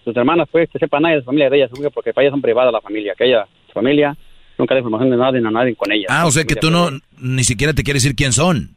sus 0.05 0.15
hermanas, 0.15 0.47
pues, 0.51 0.69
que 0.69 0.77
sepa 0.79 0.99
nadie 0.99 1.15
de 1.15 1.21
la 1.21 1.25
familia 1.25 1.49
de 1.49 1.57
ella, 1.57 1.67
según 1.67 1.83
que 1.85 1.91
porque 1.91 2.13
para 2.13 2.25
ellas 2.25 2.33
son 2.33 2.41
privadas 2.41 2.71
la 2.71 2.79
familia, 2.81 3.13
que 3.17 3.25
ella, 3.25 3.47
su 3.67 3.73
familia, 3.73 4.15
nunca 4.57 4.75
da 4.75 4.79
información 4.79 5.09
de 5.09 5.17
nadie 5.17 5.39
a 5.39 5.51
nadie 5.51 5.75
con 5.75 5.91
ella. 5.91 6.05
Ah, 6.09 6.25
o 6.27 6.31
sea 6.31 6.43
que 6.45 6.55
tú 6.55 6.69
no, 6.69 6.89
ni 7.19 7.43
siquiera 7.43 7.73
te 7.73 7.83
quieres 7.83 8.03
decir 8.03 8.15
quién 8.15 8.33
son. 8.33 8.75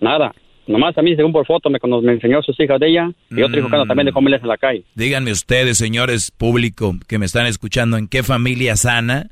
Nada. 0.00 0.32
Nomás 0.70 0.96
a 0.96 1.02
mí, 1.02 1.14
según 1.16 1.32
por 1.32 1.46
foto, 1.46 1.68
me, 1.68 1.78
me 2.02 2.12
enseñó 2.12 2.42
sus 2.42 2.58
hijas 2.60 2.78
de 2.80 2.88
ella 2.88 3.10
y 3.30 3.42
otro 3.42 3.58
hijo 3.58 3.68
que 3.68 3.74
anda 3.76 3.86
también 3.86 4.06
de 4.06 4.12
familias 4.12 4.40
en 4.42 4.48
la 4.48 4.56
calle. 4.56 4.84
Díganme 4.94 5.32
ustedes, 5.32 5.76
señores 5.78 6.30
público 6.30 6.94
que 7.08 7.18
me 7.18 7.26
están 7.26 7.46
escuchando, 7.46 7.96
¿en 7.96 8.08
qué 8.08 8.22
familia 8.22 8.76
sana 8.76 9.30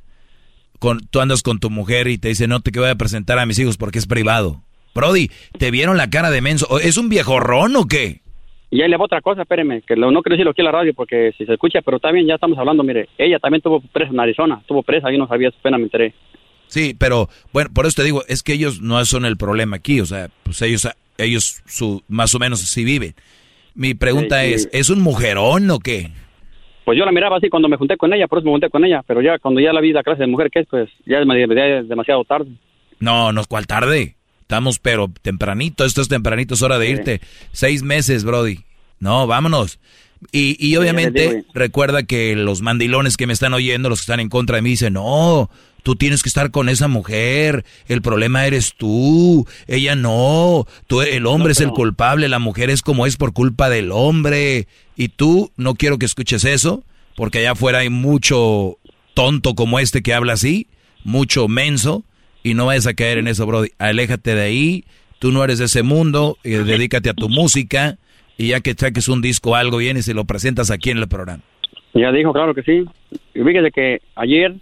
con, 0.79 1.01
tú 1.11 1.21
andas 1.21 1.43
con 1.43 1.59
tu 1.61 1.71
mujer 1.71 2.09
y 2.09 2.19
te 2.19 2.29
dice 2.29 2.47
no 2.49 2.61
te 2.61 2.71
voy 2.79 2.89
a 2.89 2.95
presentar 2.95 3.39
a 3.39 3.47
mis 3.47 3.59
hijos 3.59 3.77
porque 3.77 3.99
es 3.99 4.07
privado? 4.07 4.63
Brody, 4.95 5.31
¿te 5.59 5.71
vieron 5.71 5.97
la 5.97 6.11
cara 6.11 6.31
de 6.31 6.41
menso? 6.41 6.67
¿O 6.71 6.79
¿Es 6.81 6.97
un 6.97 7.09
viejorrón 7.09 7.77
o 7.77 7.87
qué? 7.87 8.21
Y 8.71 8.83
ahí 8.83 8.89
le 8.91 8.97
va 8.97 9.05
otra 9.07 9.21
cosa, 9.23 9.43
espéreme, 9.43 9.81
que 9.83 9.97
lo- 9.97 10.11
no 10.11 10.23
quiero 10.23 10.35
decirlo 10.35 10.51
aquí 10.51 10.61
en 10.61 10.67
la 10.67 10.73
radio 10.73 10.93
porque 10.93 11.33
si 11.39 11.47
se 11.47 11.53
escucha, 11.55 11.81
pero 11.83 11.99
bien, 12.13 12.27
ya 12.27 12.35
estamos 12.35 12.59
hablando, 12.59 12.83
mire, 12.83 13.09
ella 13.17 13.39
también 13.39 13.63
tuvo 13.63 13.81
presa 13.81 14.11
en 14.13 14.21
Arizona, 14.21 14.61
tuvo 14.67 14.83
presa, 14.83 15.11
yo 15.11 15.19
no 15.19 15.27
sabía, 15.29 15.51
su 15.51 15.59
pena 15.63 15.79
me 15.79 15.85
enteré. 15.85 16.13
Sí, 16.67 16.95
pero 16.99 17.31
bueno, 17.53 17.71
por 17.73 17.87
eso 17.87 17.95
te 17.97 18.05
digo, 18.05 18.25
es 18.29 18.43
que 18.43 18.53
ellos 18.53 18.83
no 18.83 19.03
son 19.07 19.25
el 19.25 19.39
problema 19.39 19.77
aquí, 19.77 20.01
o 20.03 20.07
sea, 20.07 20.29
pues 20.43 20.61
ellos, 20.61 20.87
ellos 21.19 21.63
su, 21.67 22.03
más 22.09 22.35
o 22.35 22.39
menos 22.39 22.61
sí 22.61 22.85
viven. 22.85 23.15
Mi 23.75 23.95
pregunta 23.95 24.43
Sí, 24.43 24.55
es, 24.55 24.69
¿es 24.73 24.89
un 24.89 25.01
mujerón 25.01 25.71
o 25.71 25.79
qué? 25.79 26.11
Pues 26.85 26.99
yo 26.99 27.05
la 27.05 27.13
miraba 27.13 27.37
así 27.37 27.51
cuando 27.51 27.69
me 27.69 27.77
junté 27.77 27.97
con 27.97 28.13
ella, 28.15 28.27
por 28.27 28.39
eso 28.39 28.47
me 28.47 28.53
junté 28.53 28.71
con 28.71 28.85
ella, 28.85 29.03
pero 29.07 29.21
ya 29.21 29.39
cuando 29.39 29.61
ya 29.61 29.73
la 29.73 29.81
vi 29.81 29.93
la 29.93 30.03
clase 30.03 30.23
de 30.23 30.27
mujer 30.27 30.51
que 30.51 30.61
es, 30.61 30.67
pues 30.71 30.89
ya 31.05 31.19
es, 31.19 31.27
ya 31.27 31.65
es 31.81 31.89
demasiado 31.89 32.25
tarde. 32.25 32.51
No, 32.99 33.31
no, 33.33 33.45
¿cuál 33.45 33.67
tarde? 33.67 34.17
Estamos, 34.41 34.79
pero 34.79 35.13
tempranito, 35.21 35.85
esto 35.85 36.01
es 36.01 36.09
tempranito, 36.09 36.55
es 36.55 36.63
hora 36.63 36.79
de 36.79 36.89
irte. 36.89 37.21
Seis 37.53 37.83
meses, 37.83 38.25
Brody. 38.25 38.61
No, 38.99 39.27
vámonos. 39.27 39.79
Y, 40.33 40.57
y 40.59 40.77
obviamente 40.77 41.29
digo, 41.29 41.47
recuerda 41.53 42.03
que 42.05 42.35
los 42.35 42.63
mandilones 42.63 43.17
que 43.17 43.27
me 43.27 43.35
están 43.35 43.53
oyendo, 43.53 43.91
los 43.91 44.01
que 44.01 44.05
están 44.05 44.21
en 44.21 44.31
contra 44.31 44.57
de 44.57 44.63
mí, 44.63 44.71
dicen, 44.71 44.95
no, 44.95 45.51
tú 45.83 45.97
tienes 45.97 46.23
que 46.23 46.29
estar 46.29 46.51
con 46.51 46.69
esa 46.69 46.89
mujer, 46.89 47.65
el 47.89 48.03
problema 48.03 48.47
eres 48.47 48.75
tú, 48.77 49.47
ella 49.67 49.95
no, 49.95 50.67
tú, 50.87 51.03
el 51.03 51.27
hombre 51.27 51.53
es 51.53 51.61
el 51.61 51.71
culpable, 51.71 52.29
la 52.29 52.39
mujer 52.39 52.71
es 52.71 52.83
como 52.83 53.07
es 53.07 53.17
por 53.17 53.33
culpa 53.33 53.69
del 53.71 53.93
hombre. 53.93 54.67
Y 54.97 55.09
tú, 55.09 55.53
no 55.57 55.75
quiero 55.75 55.99
que 55.99 56.07
escuches 56.07 56.45
eso, 56.45 56.85
porque 57.17 57.39
allá 57.39 57.53
afuera 57.53 57.79
hay 57.79 57.91
mucho 57.91 58.79
tonto 59.15 59.55
como 59.55 59.79
este 59.79 60.03
que 60.03 60.15
habla 60.15 60.35
así, 60.35 60.69
mucho 61.05 61.49
menso, 61.49 62.05
y 62.43 62.55
no 62.55 62.67
vayas 62.67 62.87
a 62.87 62.95
caer 62.95 63.19
en 63.19 63.29
eso, 63.29 63.47
Brody. 63.47 63.71
Aléjate 63.79 64.35
de 64.35 64.43
ahí, 64.43 64.85
tú 65.19 65.33
no 65.33 65.43
eres 65.43 65.59
de 65.59 65.67
ese 65.67 65.83
mundo, 65.83 66.39
eh, 66.45 66.59
dedícate 66.59 67.11
a 67.11 67.15
tu 67.15 67.29
música, 67.29 67.99
y 68.37 68.49
ya 68.49 68.61
que 68.61 68.75
saques 68.75 69.09
un 69.09 69.21
disco 69.21 69.51
o 69.51 69.55
algo, 69.57 69.79
vienes 69.79 70.07
y 70.09 70.15
lo 70.15 70.25
presentas 70.25 70.71
aquí 70.71 70.91
en 70.91 70.99
el 70.99 71.09
programa. 71.09 71.43
Ya 71.95 72.13
dijo, 72.13 72.33
claro 72.33 72.55
que 72.55 72.63
sí. 72.63 72.85
Y 73.35 73.43
fíjese 73.43 73.71
que 73.73 74.01
ayer, 74.15 74.55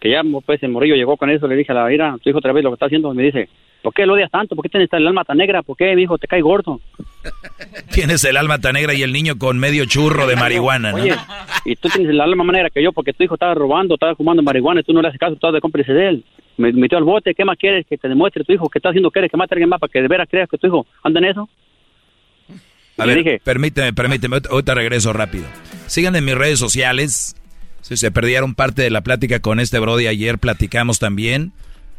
que 0.00 0.10
ya 0.10 0.22
pues 0.44 0.62
el 0.62 0.70
morrillo 0.70 0.94
llegó 0.94 1.16
con 1.16 1.30
eso, 1.30 1.46
le 1.48 1.56
dije 1.56 1.72
a 1.72 1.74
la 1.74 1.92
ira, 1.92 2.16
tu 2.22 2.30
hijo 2.30 2.38
otra 2.38 2.52
vez 2.52 2.62
lo 2.64 2.70
que 2.70 2.74
está 2.74 2.86
haciendo, 2.86 3.12
me 3.14 3.22
dice, 3.22 3.48
¿por 3.82 3.92
qué 3.94 4.06
lo 4.06 4.14
odias 4.14 4.30
tanto? 4.30 4.54
¿Por 4.56 4.62
qué 4.62 4.68
tienes 4.68 4.88
el 4.92 5.06
alma 5.06 5.24
tan 5.24 5.38
negra? 5.38 5.62
¿Por 5.62 5.76
qué, 5.76 5.94
mi 5.96 6.02
hijo, 6.02 6.18
te 6.18 6.26
cae 6.26 6.40
gordo? 6.40 6.80
Tienes 7.92 8.24
el 8.24 8.36
alma 8.36 8.58
tan 8.58 8.74
negra 8.74 8.94
y 8.94 9.02
el 9.02 9.12
niño 9.12 9.36
con 9.38 9.58
medio 9.58 9.84
churro 9.86 10.26
de 10.26 10.36
marihuana, 10.36 10.92
¿no? 10.92 10.98
Oye, 11.02 11.14
y 11.64 11.74
tú 11.76 11.88
tienes 11.88 12.10
el 12.10 12.20
alma 12.20 12.44
más 12.44 12.54
negra 12.54 12.70
que 12.70 12.82
yo 12.82 12.92
porque 12.92 13.12
tu 13.12 13.24
hijo 13.24 13.34
estaba 13.34 13.54
robando, 13.54 13.94
estaba 13.94 14.14
fumando 14.14 14.42
marihuana 14.42 14.80
y 14.80 14.84
tú 14.84 14.92
no 14.92 15.02
le 15.02 15.08
haces 15.08 15.18
caso, 15.18 15.32
tú 15.32 15.36
estás 15.36 15.52
de 15.54 15.60
cómplice 15.60 15.92
de 15.92 16.08
él. 16.08 16.24
Me 16.56 16.72
metió 16.72 16.96
al 16.98 17.04
bote, 17.04 17.34
¿qué 17.34 17.44
más 17.44 17.56
quieres? 17.58 17.86
Que 17.86 17.98
te 17.98 18.08
demuestre 18.08 18.44
tu 18.44 18.52
hijo 18.52 18.68
que 18.68 18.78
está 18.78 18.88
haciendo, 18.90 19.10
¿quieres 19.10 19.30
que 19.30 19.36
mate 19.36 19.54
a 19.54 19.56
alguien 19.56 19.68
más 19.68 19.80
para 19.80 19.90
que 19.92 20.00
de 20.02 20.08
veras 20.08 20.28
creas 20.30 20.48
que 20.48 20.58
tu 20.58 20.66
hijo 20.68 20.86
anda 21.02 21.18
en 21.20 21.26
eso? 21.26 21.48
A 22.98 23.06
ver, 23.06 23.40
permíteme, 23.44 23.92
permíteme, 23.92 24.34
ahorita- 24.36 24.50
ahorita 24.50 24.74
regreso 24.74 25.12
rápido. 25.12 25.44
Síganme 25.86 26.18
en 26.18 26.24
mis 26.24 26.34
redes 26.34 26.58
sociales. 26.58 27.36
Si 27.88 27.96
se 27.96 28.10
perdieron 28.10 28.54
parte 28.54 28.82
de 28.82 28.90
la 28.90 29.00
plática 29.00 29.40
con 29.40 29.60
este 29.60 29.78
Brody, 29.78 30.08
ayer 30.08 30.38
platicamos 30.38 30.98
también. 30.98 31.52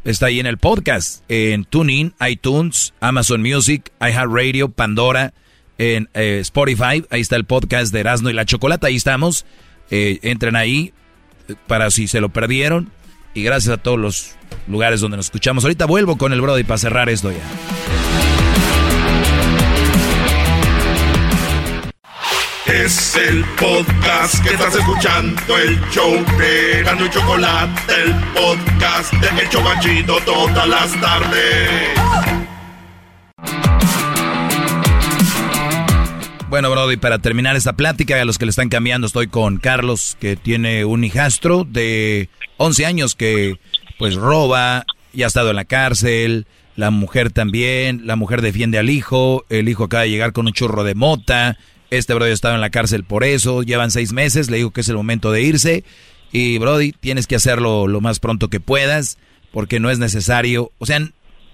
Está 0.04 0.28
ahí 0.28 0.40
en 0.40 0.46
el 0.46 0.60
podcast, 0.60 1.24
en 1.30 1.66
TuneIn, 1.66 2.14
iTunes, 2.30 2.94
Amazon 3.00 3.42
Music, 3.42 3.92
iHeartRadio, 4.00 4.70
Pandora, 4.70 5.34
en 5.80 6.08
eh, 6.14 6.38
Spotify. 6.42 7.04
Ahí 7.10 7.22
está 7.22 7.38
el 7.38 7.46
podcast 7.46 7.92
de 7.92 8.02
Erasmo 8.02 8.30
y 8.30 8.34
la 8.34 8.46
Chocolata. 8.46 8.86
Ahí 8.86 8.98
estamos. 8.98 9.48
Eh, 9.90 10.20
entren 10.22 10.56
ahí 10.56 10.94
eh, 11.48 11.56
para 11.66 11.90
si 11.90 12.08
se 12.08 12.22
lo 12.22 12.30
perdieron. 12.30 12.92
y 13.34 13.42
gracias 13.42 13.74
a 13.74 13.78
todos 13.78 13.98
los 13.98 14.36
lugares 14.68 15.02
donde 15.02 15.18
nos 15.18 15.26
escuchamos. 15.26 15.64
Ahorita 15.64 15.86
vuelvo 15.86 16.20
con 16.20 16.34
el 16.34 16.42
Brody 16.42 16.66
para 16.66 16.78
cerrar 16.78 17.10
esto 17.10 17.32
ya. 17.32 18.39
Es 22.72 23.16
el 23.16 23.44
podcast 23.60 24.44
que 24.44 24.54
estás 24.54 24.76
escuchando, 24.76 25.58
el 25.58 25.80
show 25.90 26.14
de 26.38 26.82
y 26.82 27.10
Chocolate, 27.10 27.94
el 28.04 28.14
podcast 28.34 29.12
de 29.14 29.42
El 29.42 29.50
Chobachito 29.50 30.20
todas 30.24 30.70
las 30.70 31.02
tardes. 31.02 31.70
Bueno, 36.48 36.70
Brody, 36.70 36.98
para 36.98 37.18
terminar 37.18 37.56
esta 37.56 37.74
plática, 37.74 38.22
a 38.22 38.26
los 38.26 38.38
que 38.38 38.46
le 38.46 38.52
están 38.52 38.70
cambiando, 38.70 39.08
estoy 39.08 39.28
con 39.28 39.58
Carlos, 39.58 40.16
que 40.20 40.36
tiene 40.36 40.86
un 40.86 41.04
hijastro 41.04 41.64
de 41.64 42.30
11 42.58 42.86
años 42.86 43.16
que 43.16 43.60
pues 43.98 44.14
roba, 44.14 44.86
ya 45.12 45.26
ha 45.26 45.28
estado 45.28 45.50
en 45.50 45.56
la 45.56 45.66
cárcel, 45.66 46.46
la 46.76 46.92
mujer 46.92 47.32
también, 47.32 48.06
la 48.06 48.16
mujer 48.16 48.44
defiende 48.44 48.78
al 48.78 48.92
hijo, 48.92 49.44
el 49.50 49.70
hijo 49.70 49.86
acaba 49.86 50.04
de 50.04 50.12
llegar 50.12 50.34
con 50.34 50.46
un 50.46 50.54
churro 50.54 50.84
de 50.84 50.94
mota, 50.94 51.58
este 51.92 52.14
Brody 52.14 52.32
estaba 52.32 52.56
en 52.56 52.62
la 52.62 52.70
cárcel 52.70 53.04
por 53.04 53.24
eso, 53.24 53.64
llevan 53.64 53.92
seis 53.92 54.14
meses, 54.14 54.50
le 54.50 54.58
digo 54.58 54.72
que 54.72 54.82
es 54.82 54.90
el 54.90 54.96
momento 54.96 55.32
de 55.32 55.42
irse. 55.42 55.84
Y 56.32 56.58
Brody, 56.60 56.92
tienes 56.92 57.28
que 57.28 57.36
hacerlo 57.36 57.88
lo 57.88 58.02
más 58.02 58.20
pronto 58.20 58.50
que 58.50 58.60
puedas, 58.60 59.18
porque 59.52 59.80
no 59.80 59.90
es 59.90 59.98
necesario. 60.00 60.72
O 60.78 60.86
sea, 60.86 61.10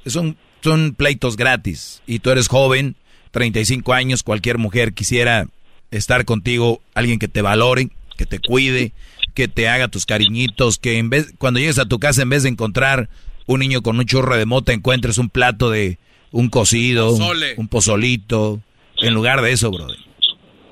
son, 0.05 0.37
son 0.61 0.93
pleitos 0.93 1.37
gratis. 1.37 2.01
Y 2.05 2.19
tú 2.19 2.31
eres 2.31 2.47
joven, 2.47 2.95
35 3.31 3.93
años, 3.93 4.23
cualquier 4.23 4.57
mujer 4.57 4.93
quisiera 4.93 5.47
estar 5.91 6.25
contigo, 6.25 6.81
alguien 6.93 7.19
que 7.19 7.27
te 7.27 7.41
valore, 7.41 7.89
que 8.17 8.25
te 8.25 8.39
cuide, 8.39 8.91
que 9.33 9.47
te 9.47 9.69
haga 9.69 9.87
tus 9.87 10.05
cariñitos, 10.05 10.77
que 10.77 10.97
en 10.97 11.09
vez, 11.09 11.33
cuando 11.37 11.59
llegues 11.59 11.79
a 11.79 11.85
tu 11.85 11.99
casa, 11.99 12.21
en 12.21 12.29
vez 12.29 12.43
de 12.43 12.49
encontrar 12.49 13.09
un 13.45 13.59
niño 13.59 13.81
con 13.81 13.97
un 13.97 14.05
churro 14.05 14.35
de 14.35 14.45
mota, 14.45 14.73
encuentres 14.73 15.17
un 15.17 15.29
plato 15.29 15.69
de 15.69 15.99
un 16.31 16.49
cocido, 16.49 17.13
un, 17.13 17.23
un 17.57 17.67
pozolito, 17.69 18.61
en 18.97 19.13
lugar 19.13 19.41
de 19.41 19.51
eso, 19.51 19.71
Brody. 19.71 19.95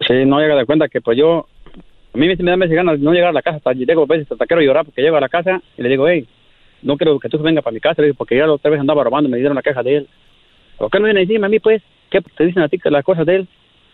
Sí, 0.08 0.26
no 0.26 0.40
llega 0.40 0.56
de 0.56 0.66
cuenta 0.66 0.88
que 0.90 1.02
pues 1.02 1.18
yo, 1.18 1.48
a 2.14 2.18
mí 2.18 2.28
me 2.28 2.36
da 2.36 2.58
meses 2.58 2.76
ganas 2.76 3.00
no 3.00 3.14
llegar 3.14 3.30
a 3.30 3.34
la 3.34 3.42
casa, 3.42 3.58
hasta 3.58 3.74
llego 3.74 4.04
a 4.04 4.06
veces 4.06 4.32
hasta 4.32 4.46
quiero 4.46 4.62
llorar 4.62 4.86
porque 4.86 5.02
llego 5.02 5.18
a 5.18 5.22
la 5.22 5.30
casa 5.30 5.62
y 5.78 5.82
le 5.82 5.90
digo, 5.90 6.08
hey, 6.08 6.28
no 6.82 6.98
quiero 6.98 7.20
que 7.20 7.30
tú 7.30 7.38
vengas 7.40 7.64
para 7.64 7.74
mi 7.74 7.80
casa, 7.80 8.02
le 8.02 8.08
digo, 8.08 8.18
porque 8.18 8.36
ya 8.38 8.46
la 8.46 8.54
otra 8.54 8.72
vez 8.72 8.80
andaba 8.80 9.04
robando, 9.04 9.30
me 9.30 9.38
dieron 9.38 9.56
la 9.56 9.62
caja 9.62 9.84
de 9.84 9.98
él. 9.98 10.08
¿Por 10.78 10.90
qué 10.90 11.00
no 11.00 11.06
viene 11.06 11.22
encima 11.22 11.48
a 11.48 11.50
mí, 11.50 11.60
pues? 11.60 11.82
¿Qué 12.10 12.22
te 12.22 12.46
dicen 12.46 12.62
a 12.64 12.70
ti 12.70 12.78
que 12.78 12.90
las 12.90 13.06
cosas 13.06 13.26
de 13.26 13.38
él? 13.38 13.48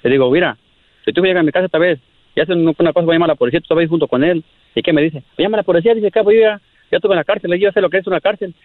Le 0.04 0.10
digo, 0.10 0.32
mira, 0.32 0.58
si 1.06 1.14
tú 1.14 1.22
llegas 1.22 1.42
a 1.42 1.44
mi 1.44 1.52
casa 1.52 1.66
esta 1.66 1.78
vez 1.78 2.00
y 2.36 2.42
haces 2.42 2.56
una 2.56 2.74
cosa, 2.74 3.06
voy 3.06 3.14
a 3.14 3.16
llamar 3.16 3.30
a 3.30 3.34
la 3.34 3.38
policía, 3.38 3.60
tú 3.60 3.66
estás 3.66 3.78
ahí 3.78 3.88
junto 3.88 4.08
con 4.08 4.24
él. 4.24 4.44
¿Y 4.76 4.82
qué 4.82 4.94
me 4.94 5.02
dice? 5.02 5.24
Llama 5.38 5.58
a 5.58 5.60
la 5.60 5.64
policía, 5.64 5.94
dice, 5.94 6.12
que 6.12 6.24
yo 6.24 6.32
ya, 6.32 6.62
ya 6.92 6.98
estuve 6.98 7.14
en 7.14 7.18
la 7.18 7.24
cárcel, 7.24 7.60
yo 7.60 7.72
sé 7.72 7.82
lo 7.82 7.90
que 7.90 7.98
es 7.98 8.08
una 8.08 8.22
cárcel. 8.22 8.56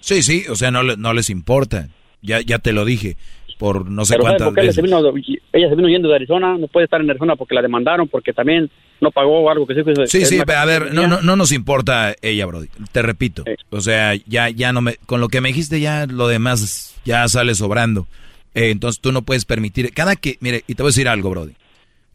Sí, 0.00 0.22
sí, 0.22 0.44
o 0.50 0.56
sea, 0.56 0.70
no, 0.70 0.82
no 0.82 1.14
les 1.14 1.30
importa. 1.30 1.88
Ya, 2.20 2.40
ya 2.40 2.58
te 2.58 2.72
lo 2.72 2.84
dije 2.84 3.16
por 3.62 3.88
no 3.88 4.04
sé 4.04 4.14
Pero 4.14 4.24
¿sabes 4.24 4.38
cuántas 4.40 4.46
por 4.48 4.54
qué 4.56 4.60
ella 4.62 4.68
veces. 4.70 4.74
se, 4.74 4.82
vino, 4.82 5.38
ella 5.52 5.68
se 5.68 5.76
vino 5.76 5.88
yendo 5.88 6.08
de 6.08 6.16
Arizona, 6.16 6.58
no 6.58 6.66
puede 6.66 6.86
estar 6.86 7.00
en 7.00 7.08
Arizona 7.08 7.36
porque 7.36 7.54
la 7.54 7.62
demandaron, 7.62 8.08
porque 8.08 8.32
también 8.32 8.68
no 9.00 9.12
pagó 9.12 9.48
algo 9.48 9.68
que 9.68 9.76
sí. 9.76 9.84
que 9.84 10.06
Sí, 10.08 10.26
sí, 10.26 10.40
a 10.44 10.64
ver, 10.64 10.92
no, 10.92 11.06
no 11.06 11.36
nos 11.36 11.52
importa 11.52 12.12
ella, 12.22 12.44
Brody. 12.46 12.66
Te 12.90 13.02
repito. 13.02 13.44
O 13.70 13.80
sea, 13.80 14.16
ya, 14.26 14.48
ya 14.48 14.72
no 14.72 14.80
me, 14.80 14.96
con 15.06 15.20
lo 15.20 15.28
que 15.28 15.40
me 15.40 15.50
dijiste 15.50 15.78
ya 15.78 16.06
lo 16.06 16.26
demás 16.26 17.00
ya 17.04 17.28
sale 17.28 17.54
sobrando. 17.54 18.08
Eh, 18.54 18.70
entonces 18.70 19.00
tú 19.00 19.12
no 19.12 19.22
puedes 19.22 19.44
permitir, 19.44 19.92
cada 19.92 20.16
que, 20.16 20.38
mire, 20.40 20.64
y 20.66 20.74
te 20.74 20.82
voy 20.82 20.88
a 20.88 20.94
decir 20.94 21.08
algo, 21.08 21.30
Brody. 21.30 21.52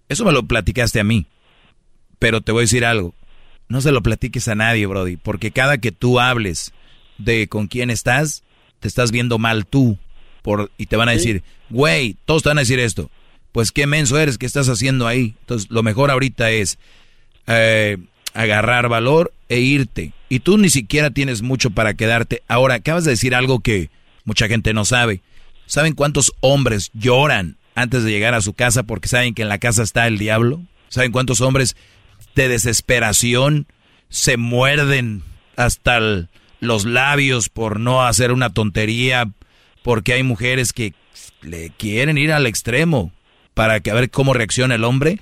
Eso 0.10 0.26
me 0.26 0.34
lo 0.34 0.44
platicaste 0.44 1.00
a 1.00 1.06
mí, 1.06 1.28
pero 2.20 2.42
te 2.42 2.52
voy 2.52 2.60
a 2.60 2.64
decir 2.64 2.84
algo. 2.84 3.14
No 3.70 3.80
se 3.80 3.94
lo 3.94 4.04
platiques 4.04 4.50
a 4.50 4.56
nadie, 4.56 4.86
Brody, 4.86 5.16
porque 5.16 5.52
cada 5.52 5.78
que 5.78 5.94
tú 5.94 6.20
hables 6.20 6.74
de 7.18 7.48
con 7.48 7.68
quién 7.68 7.90
estás, 7.90 8.44
te 8.82 8.90
estás 8.90 9.14
viendo 9.14 9.38
mal 9.38 9.66
tú. 9.66 9.98
Por, 10.48 10.72
y 10.78 10.86
te 10.86 10.96
van 10.96 11.10
a 11.10 11.12
decir, 11.12 11.44
güey, 11.70 12.16
todos 12.24 12.42
te 12.42 12.48
van 12.48 12.58
a 12.58 12.62
decir 12.62 12.80
esto. 12.80 13.12
Pues 13.52 13.74
qué 13.74 13.86
menso 13.86 14.18
eres, 14.18 14.38
¿qué 14.38 14.46
estás 14.46 14.70
haciendo 14.70 15.06
ahí? 15.06 15.36
Entonces, 15.42 15.70
lo 15.70 15.84
mejor 15.84 16.10
ahorita 16.10 16.52
es 16.52 16.78
eh, 17.48 17.98
agarrar 18.34 18.88
valor 18.88 19.34
e 19.50 19.60
irte. 19.60 20.14
Y 20.30 20.40
tú 20.40 20.58
ni 20.58 20.70
siquiera 20.70 21.12
tienes 21.12 21.42
mucho 21.42 21.72
para 21.72 21.96
quedarte. 21.96 22.44
Ahora, 22.48 22.76
acabas 22.76 23.04
de 23.04 23.12
decir 23.12 23.36
algo 23.36 23.60
que 23.60 23.90
mucha 24.24 24.48
gente 24.48 24.74
no 24.74 24.86
sabe. 24.86 25.20
¿Saben 25.66 25.96
cuántos 25.96 26.32
hombres 26.40 26.92
lloran 26.94 27.58
antes 27.76 28.06
de 28.06 28.12
llegar 28.12 28.34
a 28.34 28.40
su 28.40 28.54
casa 28.54 28.84
porque 28.84 29.10
saben 29.10 29.34
que 29.34 29.42
en 29.42 29.50
la 29.50 29.58
casa 29.58 29.84
está 29.84 30.08
el 30.08 30.18
diablo? 30.18 30.62
¿Saben 30.88 31.12
cuántos 31.12 31.42
hombres 31.42 31.76
de 32.36 32.48
desesperación 32.48 33.68
se 34.08 34.38
muerden 34.38 35.24
hasta 35.58 35.98
el- 35.98 36.30
los 36.62 36.86
labios 36.86 37.50
por 37.50 37.82
no 37.82 38.06
hacer 38.08 38.32
una 38.32 38.50
tontería? 38.52 39.30
Porque 39.88 40.12
hay 40.12 40.22
mujeres 40.22 40.74
que 40.74 40.94
le 41.42 41.70
quieren 41.70 42.18
ir 42.18 42.34
al 42.34 42.46
extremo 42.46 43.14
para 43.54 43.80
que 43.80 43.90
a 43.90 43.94
ver 43.94 44.10
cómo 44.10 44.34
reacciona 44.34 44.76
el 44.76 44.84
hombre. 44.84 45.22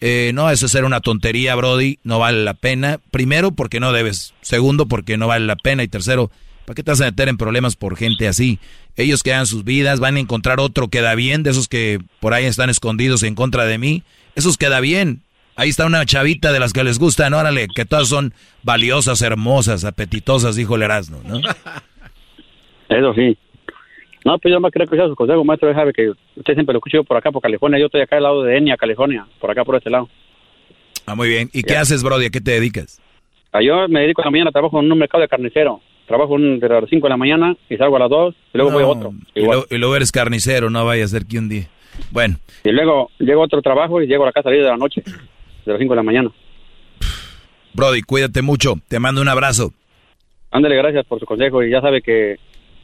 Eh, 0.00 0.30
no, 0.32 0.48
eso 0.48 0.66
es 0.66 0.72
ser 0.72 0.84
una 0.84 1.00
tontería, 1.00 1.56
Brody. 1.56 1.98
No 2.04 2.20
vale 2.20 2.44
la 2.44 2.54
pena. 2.54 3.00
Primero, 3.10 3.50
porque 3.50 3.80
no 3.80 3.92
debes. 3.92 4.32
Segundo, 4.42 4.86
porque 4.86 5.16
no 5.16 5.26
vale 5.26 5.44
la 5.44 5.56
pena. 5.56 5.82
Y 5.82 5.88
tercero, 5.88 6.30
¿para 6.66 6.76
qué 6.76 6.84
te 6.84 6.92
vas 6.92 7.00
a 7.00 7.06
meter 7.06 7.28
en 7.28 7.36
problemas 7.36 7.74
por 7.74 7.96
gente 7.96 8.28
así? 8.28 8.60
Ellos 8.94 9.24
que 9.24 9.34
hagan 9.34 9.48
sus 9.48 9.64
vidas, 9.64 9.98
van 9.98 10.14
a 10.14 10.20
encontrar 10.20 10.60
otro 10.60 10.86
que 10.86 11.00
da 11.00 11.16
bien, 11.16 11.42
de 11.42 11.50
esos 11.50 11.66
que 11.66 11.98
por 12.20 12.32
ahí 12.32 12.44
están 12.44 12.70
escondidos 12.70 13.24
en 13.24 13.34
contra 13.34 13.64
de 13.64 13.78
mí. 13.78 14.04
Esos 14.36 14.56
queda 14.56 14.78
bien. 14.78 15.22
Ahí 15.56 15.70
está 15.70 15.84
una 15.84 16.06
chavita 16.06 16.52
de 16.52 16.60
las 16.60 16.72
que 16.72 16.84
les 16.84 17.00
gustan, 17.00 17.34
órale, 17.34 17.66
que 17.74 17.84
todas 17.84 18.06
son 18.06 18.34
valiosas, 18.62 19.20
hermosas, 19.20 19.82
apetitosas, 19.82 20.54
dijo 20.54 20.76
el 20.76 20.82
Erasmo, 20.82 21.22
¿no? 21.24 21.40
Eso 22.88 23.12
sí. 23.14 23.36
No, 24.26 24.36
pues 24.40 24.52
yo 24.52 24.58
más 24.58 24.72
creo 24.72 24.88
que 24.88 24.96
sea 24.96 25.06
su 25.06 25.14
consejo, 25.14 25.44
maestro. 25.44 25.70
Ya 25.70 25.76
sabe 25.76 25.92
que 25.92 26.10
usted 26.34 26.54
siempre 26.54 26.72
lo 26.72 26.78
escucho 26.80 27.04
por 27.04 27.16
acá, 27.16 27.30
por 27.30 27.40
California. 27.40 27.78
Yo 27.78 27.86
estoy 27.86 28.00
acá 28.00 28.16
al 28.16 28.24
lado 28.24 28.42
de 28.42 28.56
Enia, 28.58 28.76
California, 28.76 29.24
por 29.40 29.52
acá, 29.52 29.64
por 29.64 29.76
este 29.76 29.88
lado. 29.88 30.08
Ah, 31.06 31.14
muy 31.14 31.28
bien. 31.28 31.48
¿Y 31.52 31.62
qué 31.62 31.76
haces, 31.76 32.02
Brody? 32.02 32.26
¿A 32.26 32.30
qué 32.30 32.40
te 32.40 32.50
dedicas? 32.50 33.00
Ah, 33.52 33.62
Yo 33.62 33.86
me 33.88 34.00
dedico 34.00 34.22
a 34.22 34.24
la 34.24 34.32
mañana, 34.32 34.50
trabajo 34.50 34.80
en 34.80 34.90
un 34.90 34.98
mercado 34.98 35.22
de 35.22 35.28
carnicero. 35.28 35.80
Trabajo 36.08 36.34
un- 36.34 36.58
de 36.58 36.68
las 36.68 36.90
5 36.90 37.06
de 37.06 37.10
la 37.10 37.16
mañana 37.16 37.56
y 37.70 37.76
salgo 37.76 37.94
a 37.94 38.00
las 38.00 38.10
2 38.10 38.34
y 38.52 38.58
luego 38.58 38.72
voy 38.72 38.82
a 38.82 38.86
otro. 38.88 39.12
Y, 39.32 39.42
lo- 39.44 39.64
y 39.70 39.78
luego 39.78 39.94
eres 39.94 40.10
carnicero, 40.10 40.70
no 40.70 40.84
vaya 40.84 41.04
a 41.04 41.08
ser 41.08 41.24
que 41.26 41.38
un 41.38 41.48
día. 41.48 41.68
Bueno, 42.10 42.36
Y 42.64 42.70
luego 42.72 43.10
llego 43.20 43.42
a 43.42 43.44
otro 43.44 43.62
trabajo 43.62 44.02
y 44.02 44.08
llego 44.08 44.24
a 44.24 44.26
la 44.26 44.32
casa 44.32 44.48
a 44.48 44.52
las 44.52 44.56
10 44.58 44.64
de 44.64 44.70
la 44.72 44.76
noche, 44.76 45.02
de 45.04 45.72
las 45.72 45.78
5 45.78 45.92
de 45.94 45.96
la 45.96 46.02
mañana. 46.02 46.30
Brody, 47.74 48.02
cuídate 48.02 48.42
mucho. 48.42 48.74
Te 48.88 48.98
mando 48.98 49.20
un 49.20 49.28
abrazo. 49.28 49.72
Ándale, 50.50 50.76
gracias 50.76 51.04
por 51.06 51.20
su 51.20 51.26
consejo 51.26 51.62
y 51.62 51.70
ya 51.70 51.80
sabe 51.80 52.02
que 52.02 52.36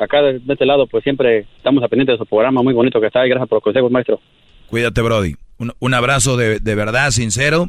acá 0.02 0.22
de, 0.22 0.40
este 0.48 0.66
lado 0.66 0.86
pues 0.86 1.02
siempre 1.02 1.46
estamos 1.56 1.82
a 1.82 1.88
pendiente 1.88 2.12
de 2.12 2.18
su 2.18 2.26
programa 2.26 2.62
muy 2.62 2.74
bonito 2.74 3.00
que 3.00 3.06
está 3.06 3.24
y 3.26 3.28
gracias 3.28 3.48
por 3.48 3.56
los 3.56 3.64
consejos, 3.64 3.90
maestro. 3.90 4.20
Cuídate, 4.68 5.02
Brody. 5.02 5.36
Un, 5.58 5.72
un 5.78 5.94
abrazo 5.94 6.36
de, 6.36 6.58
de 6.58 6.74
verdad, 6.74 7.10
sincero. 7.10 7.68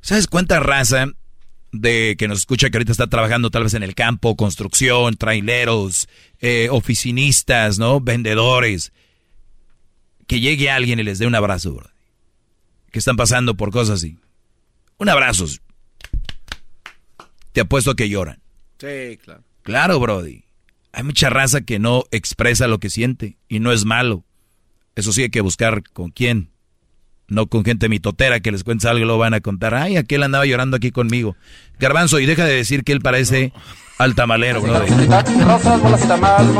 ¿Sabes 0.00 0.26
cuánta 0.26 0.60
raza 0.60 1.06
de 1.74 2.14
que 2.16 2.28
nos 2.28 2.38
escucha 2.38 2.70
que 2.70 2.76
ahorita 2.76 2.92
está 2.92 3.08
trabajando 3.08 3.50
tal 3.50 3.64
vez 3.64 3.74
en 3.74 3.82
el 3.82 3.94
campo, 3.94 4.36
construcción, 4.36 5.16
traileros, 5.16 6.08
eh, 6.40 6.68
oficinistas, 6.70 7.78
¿no? 7.78 8.00
Vendedores. 8.00 8.92
Que 10.26 10.40
llegue 10.40 10.70
alguien 10.70 11.00
y 11.00 11.02
les 11.02 11.18
dé 11.18 11.26
un 11.26 11.34
abrazo, 11.34 11.74
Brody. 11.74 11.92
Que 12.90 13.00
están 13.00 13.16
pasando 13.16 13.56
por 13.56 13.72
cosas 13.72 13.96
así. 13.96 14.18
Un 14.98 15.08
abrazo. 15.08 15.46
Te 17.52 17.60
apuesto 17.60 17.90
a 17.90 17.96
que 17.96 18.08
lloran. 18.08 18.40
Sí, 18.78 19.18
claro. 19.22 19.42
Claro, 19.62 19.98
Brody. 19.98 20.43
Hay 20.94 21.02
mucha 21.02 21.28
raza 21.28 21.62
que 21.62 21.78
no 21.78 22.04
expresa 22.12 22.68
lo 22.68 22.78
que 22.78 22.88
siente 22.88 23.36
y 23.48 23.58
no 23.58 23.72
es 23.72 23.84
malo. 23.84 24.24
Eso 24.94 25.12
sí 25.12 25.22
hay 25.22 25.30
que 25.30 25.40
buscar 25.40 25.82
con 25.92 26.10
quién. 26.10 26.50
No 27.26 27.46
con 27.46 27.64
gente 27.64 27.88
mitotera 27.88 28.40
que 28.40 28.52
les 28.52 28.64
cuentes 28.64 28.88
algo 28.88 29.04
y 29.04 29.08
lo 29.08 29.18
van 29.18 29.34
a 29.34 29.40
contar. 29.40 29.74
Ay, 29.74 29.96
aquel 29.96 30.22
andaba 30.22 30.46
llorando 30.46 30.76
aquí 30.76 30.90
conmigo. 30.90 31.36
Garbanzo, 31.80 32.20
y 32.20 32.26
deja 32.26 32.44
de 32.44 32.54
decir 32.54 32.84
que 32.84 32.92
él 32.92 33.00
parece 33.00 33.52
al 33.98 34.14
tamalero. 34.14 34.60
Rosas, 34.60 35.80
bolas 35.80 36.04
y 36.04 36.08
tamal, 36.08 36.54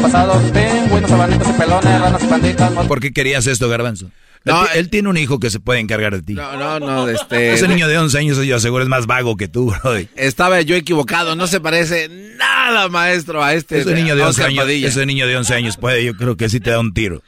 pasado, 0.00 0.40
pelones, 1.58 2.00
ranas 2.00 2.22
y 2.22 2.26
panditas, 2.26 2.86
¿Por 2.86 3.00
qué 3.00 3.12
querías 3.12 3.46
esto, 3.46 3.68
Garbanzo? 3.68 4.10
No, 4.44 4.62
él, 4.62 4.68
ti- 4.72 4.78
él 4.78 4.90
tiene 4.90 5.08
un 5.08 5.16
hijo 5.16 5.40
que 5.40 5.48
se 5.50 5.58
puede 5.60 5.80
encargar 5.80 6.14
de 6.14 6.22
ti. 6.22 6.34
No, 6.34 6.56
no, 6.58 6.78
no, 6.78 7.08
este... 7.08 7.54
Ese 7.54 7.66
niño 7.66 7.88
de 7.88 7.96
11 7.98 8.18
años, 8.18 8.38
yo 8.44 8.56
aseguro, 8.56 8.82
es 8.82 8.88
más 8.90 9.06
vago 9.06 9.36
que 9.36 9.48
tú, 9.48 9.74
Brody. 9.82 10.08
Estaba 10.16 10.60
yo 10.60 10.76
equivocado, 10.76 11.34
no 11.34 11.46
se 11.46 11.60
parece 11.60 12.08
nada, 12.36 12.88
maestro, 12.88 13.42
a 13.42 13.54
este. 13.54 13.80
Ese 13.80 13.94
niño 13.94 14.14
de 14.16 14.22
11 14.22 14.30
Oscar 14.30 14.46
años, 14.48 14.64
Padilla. 14.64 14.88
ese 14.88 15.06
niño 15.06 15.26
de 15.26 15.36
11 15.36 15.54
años 15.54 15.76
puede, 15.76 16.04
yo 16.04 16.14
creo 16.14 16.36
que 16.36 16.48
sí 16.48 16.60
te 16.60 16.70
da 16.70 16.78
un 16.80 16.92
tiro. 16.92 17.22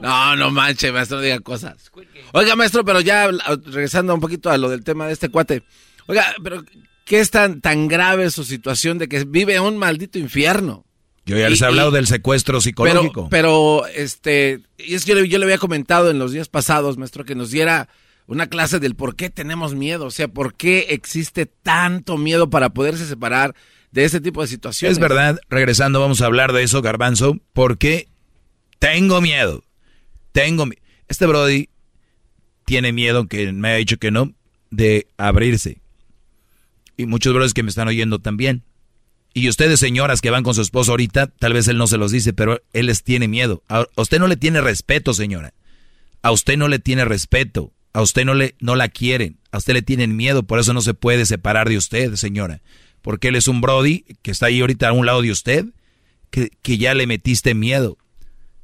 No, 0.00 0.36
no 0.36 0.50
manche, 0.50 0.92
maestro, 0.92 1.16
no 1.18 1.22
diga 1.22 1.40
cosas. 1.40 1.90
Oiga, 2.32 2.54
maestro, 2.56 2.84
pero 2.84 3.00
ya 3.00 3.28
regresando 3.64 4.14
un 4.14 4.20
poquito 4.20 4.50
a 4.50 4.58
lo 4.58 4.68
del 4.68 4.84
tema 4.84 5.06
de 5.06 5.12
este 5.14 5.28
cuate. 5.30 5.62
Oiga, 6.06 6.34
pero 6.44 6.64
¿qué 7.04 7.20
es 7.20 7.30
tan, 7.30 7.60
tan 7.60 7.88
grave 7.88 8.30
su 8.30 8.44
situación 8.44 8.98
de 8.98 9.08
que 9.08 9.24
vive 9.24 9.58
un 9.58 9.78
maldito 9.78 10.18
infierno? 10.18 10.84
Yo 11.26 11.36
ya 11.36 11.50
les 11.50 11.60
Y- 11.60 11.64
he 11.64 11.66
hablado 11.66 11.90
y- 11.90 11.94
del 11.94 12.06
secuestro 12.06 12.54
Pero, 12.54 12.60
psicológico. 12.62 13.28
pero, 13.28 13.86
este, 13.88 14.60
y 14.78 14.94
es 14.94 15.04
que 15.04 15.10
yo, 15.10 15.20
le- 15.20 15.28
yo 15.28 15.38
le 15.38 15.44
había 15.44 15.58
comentado 15.58 16.10
en 16.10 16.18
los 16.18 16.32
días 16.32 16.48
pasados, 16.48 16.96
maestro, 16.98 17.24
que 17.24 17.34
nos 17.34 17.50
diera 17.50 17.88
una 18.28 18.46
clase 18.48 18.78
del 18.78 18.94
por 18.94 19.16
qué 19.16 19.28
tenemos 19.30 19.74
miedo, 19.74 20.06
o 20.06 20.10
sea, 20.10 20.28
por 20.28 20.54
qué 20.54 20.86
existe 20.90 21.46
tanto 21.46 22.16
miedo 22.16 22.48
para 22.48 22.70
poderse 22.70 23.06
separar 23.06 23.54
de 23.92 24.04
ese 24.04 24.20
tipo 24.20 24.40
de 24.42 24.48
situaciones. 24.48 24.96
Es 24.96 25.00
verdad, 25.02 25.40
regresando 25.48 26.00
vamos 26.00 26.20
a 26.22 26.26
hablar 26.26 26.52
de 26.52 26.62
eso, 26.62 26.80
Garbanzo, 26.82 27.38
porque 27.52 28.08
tengo 28.78 29.20
miedo. 29.20 29.62
Tengo 30.32 30.66
mi- 30.66 30.76
Este 31.08 31.24
Brody 31.26 31.68
tiene 32.64 32.92
miedo, 32.92 33.26
que 33.28 33.52
me 33.52 33.68
ha 33.70 33.74
dicho 33.76 33.96
que 33.96 34.10
no, 34.10 34.34
de 34.70 35.06
abrirse. 35.16 35.80
Y 36.96 37.06
muchos 37.06 37.32
brothers 37.32 37.54
que 37.54 37.62
me 37.62 37.68
están 37.70 37.86
oyendo 37.88 38.18
también. 38.18 38.64
Y 39.38 39.50
ustedes, 39.50 39.78
señoras 39.80 40.22
que 40.22 40.30
van 40.30 40.42
con 40.42 40.54
su 40.54 40.62
esposo 40.62 40.92
ahorita, 40.92 41.26
tal 41.26 41.52
vez 41.52 41.68
él 41.68 41.76
no 41.76 41.86
se 41.86 41.98
los 41.98 42.10
dice, 42.10 42.32
pero 42.32 42.62
él 42.72 42.86
les 42.86 43.02
tiene 43.02 43.28
miedo. 43.28 43.62
A 43.68 43.84
usted 43.96 44.18
no 44.18 44.28
le 44.28 44.38
tiene 44.38 44.62
respeto, 44.62 45.12
señora. 45.12 45.52
A 46.22 46.30
usted 46.30 46.56
no 46.56 46.68
le 46.68 46.78
tiene 46.78 47.04
respeto. 47.04 47.74
A 47.92 48.00
usted 48.00 48.24
no, 48.24 48.32
le, 48.32 48.54
no 48.60 48.76
la 48.76 48.88
quieren. 48.88 49.36
A 49.52 49.58
usted 49.58 49.74
le 49.74 49.82
tienen 49.82 50.16
miedo. 50.16 50.44
Por 50.44 50.58
eso 50.58 50.72
no 50.72 50.80
se 50.80 50.94
puede 50.94 51.26
separar 51.26 51.68
de 51.68 51.76
usted, 51.76 52.14
señora. 52.14 52.62
Porque 53.02 53.28
él 53.28 53.36
es 53.36 53.46
un 53.46 53.60
Brody 53.60 54.06
que 54.22 54.30
está 54.30 54.46
ahí 54.46 54.62
ahorita 54.62 54.88
a 54.88 54.92
un 54.92 55.04
lado 55.04 55.20
de 55.20 55.30
usted, 55.30 55.66
que, 56.30 56.48
que 56.62 56.78
ya 56.78 56.94
le 56.94 57.06
metiste 57.06 57.52
miedo. 57.52 57.98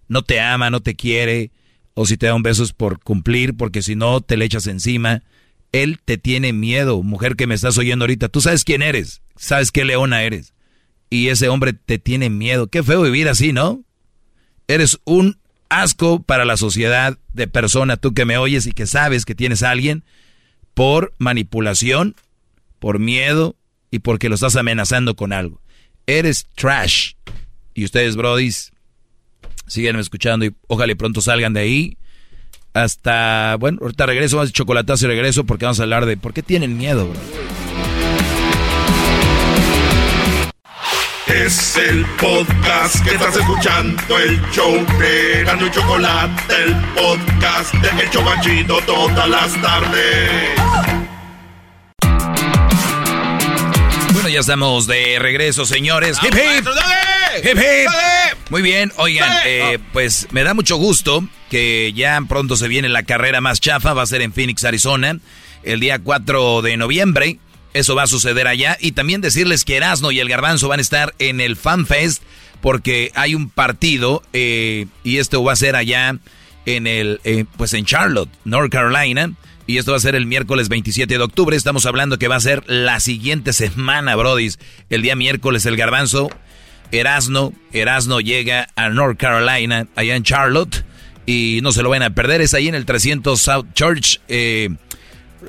No 0.09 0.23
te 0.23 0.41
ama, 0.41 0.71
no 0.71 0.81
te 0.81 0.95
quiere. 0.95 1.51
O 1.93 2.07
si 2.07 2.17
te 2.17 2.25
da 2.25 2.35
un 2.35 2.43
beso 2.43 2.65
es 2.65 2.73
por 2.73 2.99
cumplir, 2.99 3.59
porque 3.59 3.83
si 3.83 3.95
no 3.95 4.23
te 4.23 4.39
le 4.39 4.47
echas 4.47 4.67
encima. 4.67 5.23
Él 5.71 6.01
te 6.03 6.17
tiene 6.17 6.55
miedo, 6.55 7.03
mujer 7.03 7.37
que 7.37 7.47
me 7.47 7.57
estás 7.57 7.77
oyendo 7.77 8.05
ahorita. 8.05 8.31
Tú 8.31 8.41
sabes 8.41 8.65
quién 8.65 8.81
eres. 8.81 9.21
Sabes 9.37 9.71
qué 9.71 9.85
leona 9.85 10.23
eres. 10.23 10.55
Y 11.13 11.29
ese 11.29 11.51
hombre 11.51 11.75
te 11.75 11.99
tiene 11.99 12.31
miedo. 12.31 12.69
Qué 12.69 12.83
feo 12.83 13.03
vivir 13.03 13.29
así, 13.29 13.53
¿no? 13.53 13.85
Eres 14.67 14.99
un 15.05 15.37
asco 15.69 16.23
para 16.23 16.47
la 16.47 16.57
sociedad 16.57 17.19
de 17.35 17.47
persona, 17.47 17.99
tú 17.99 18.15
que 18.15 18.25
me 18.25 18.39
oyes 18.39 18.67
y 18.67 18.73
que 18.73 18.87
sabes 18.87 19.27
que 19.27 19.35
tienes 19.35 19.63
a 19.63 19.69
alguien 19.69 20.05
por 20.73 21.13
manipulación, 21.19 22.17
por 22.79 22.99
miedo 22.99 23.57
y 23.91 23.99
porque 23.99 24.31
lo 24.31 24.37
estás 24.37 24.57
amenazando 24.57 25.15
con 25.15 25.35
algo. 25.35 25.61
Eres 26.07 26.47
trash. 26.55 27.13
Y 27.75 27.85
ustedes, 27.85 28.17
brodis, 28.17 28.73
siguen 29.67 29.97
escuchando 29.97 30.47
y 30.47 30.55
ojalá 30.67 30.93
y 30.93 30.95
pronto 30.95 31.21
salgan 31.21 31.53
de 31.53 31.61
ahí. 31.61 31.99
Hasta, 32.73 33.57
bueno, 33.61 33.81
ahorita 33.83 34.07
regreso, 34.07 34.41
a 34.41 34.49
chocolatazo 34.49 35.05
y 35.05 35.09
regreso 35.09 35.45
porque 35.45 35.67
vamos 35.67 35.79
a 35.79 35.83
hablar 35.83 36.07
de 36.07 36.17
por 36.17 36.33
qué 36.33 36.43
tienen 36.43 36.79
miedo, 36.79 37.07
bro. 37.07 37.62
Es 41.35 41.79
el 41.79 42.05
podcast 42.21 43.03
que 43.03 43.15
estás 43.15 43.35
escuchando, 43.35 44.19
el 44.19 44.39
show 44.51 44.75
de 44.99 45.43
Gano 45.45 45.67
y 45.67 45.71
Chocolate, 45.71 46.55
el 46.63 46.77
podcast 46.95 47.75
de 47.75 48.11
Chocachito 48.11 48.79
todas 48.85 49.29
las 49.29 49.63
tardes. 49.63 50.51
Bueno, 54.13 54.29
ya 54.29 54.41
estamos 54.41 54.87
de 54.87 55.19
regreso, 55.19 55.65
señores. 55.65 56.19
Hip, 56.23 56.35
hip. 56.35 56.67
Hip, 57.43 57.57
hip. 57.57 58.39
Muy 58.51 58.61
bien, 58.61 58.93
oigan, 58.97 59.33
eh, 59.47 59.79
pues 59.95 60.29
me 60.33 60.45
da 60.45 60.53
mucho 60.53 60.77
gusto 60.77 61.27
que 61.49 61.95
ya 61.95 62.21
pronto 62.29 62.57
se 62.57 62.69
viene 62.69 62.91
la 62.91 63.05
carrera 63.05 63.41
más 63.41 63.59
chafa, 63.59 63.95
va 63.95 64.03
a 64.03 64.07
ser 64.07 64.21
en 64.21 64.35
Phoenix, 64.35 64.65
Arizona, 64.65 65.19
el 65.63 65.81
día 65.81 65.99
4 65.99 66.61
de 66.61 66.77
noviembre. 66.77 67.39
Eso 67.75 67.95
va 67.95 68.03
a 68.05 68.07
suceder 68.07 68.47
allá. 68.47 68.77
Y 68.81 68.93
también 68.93 69.21
decirles 69.21 69.65
que 69.65 69.77
Erasmo 69.77 70.13
y 70.13 70.21
el 70.21 70.29
Garbanzo 70.29 70.69
van 70.69 70.79
a 70.79 70.83
estar 70.83 71.15
en 71.19 71.41
el 71.41 71.57
Fan 71.57 71.87
Fest 71.87 72.23
porque 72.61 73.11
hay 73.15 73.35
un 73.35 73.51
partido 73.51 74.23
eh, 74.33 74.87
y 75.03 75.19
esto 75.19 75.43
va 75.43 75.53
a 75.53 75.57
ser 75.57 75.75
allá 75.75 76.17
en 76.65 76.87
el, 76.87 77.21
eh, 77.25 77.45
pues 77.57 77.75
en 77.75 77.85
Charlotte, 77.85 78.31
North 78.45 78.71
Carolina. 78.71 79.33
Y 79.67 79.79
esto 79.79 79.93
va 79.93 79.97
a 79.97 80.01
ser 80.01 80.15
el 80.17 80.27
miércoles 80.27 80.69
27 80.69 81.17
de 81.17 81.23
octubre. 81.23 81.57
Estamos 81.57 81.87
hablando 81.87 82.19
que 82.19 82.29
va 82.29 82.37
a 82.37 82.41
ser 82.41 82.63
la 82.67 83.01
siguiente 83.01 83.53
semana, 83.53 84.17
brodis. 84.17 84.59
El 84.91 85.03
día 85.03 85.17
miércoles 85.17 85.67
el 85.67 85.77
Garbanzo, 85.77 86.31
Erasno, 86.91 87.53
Erasno 87.73 88.21
llega 88.21 88.69
a 88.77 88.89
North 88.91 89.19
Carolina, 89.19 89.87
allá 89.95 90.17
en 90.17 90.25
Charlotte. 90.25 90.85
Y 91.27 91.61
no 91.63 91.71
se 91.71 91.83
lo 91.83 91.91
van 91.91 92.03
a 92.03 92.11
perder. 92.15 92.41
Es 92.41 92.55
ahí 92.55 92.67
en 92.69 92.75
el 92.75 92.85
300 92.85 93.41
South 93.41 93.67
Church. 93.75 94.21
eh, 94.29 94.69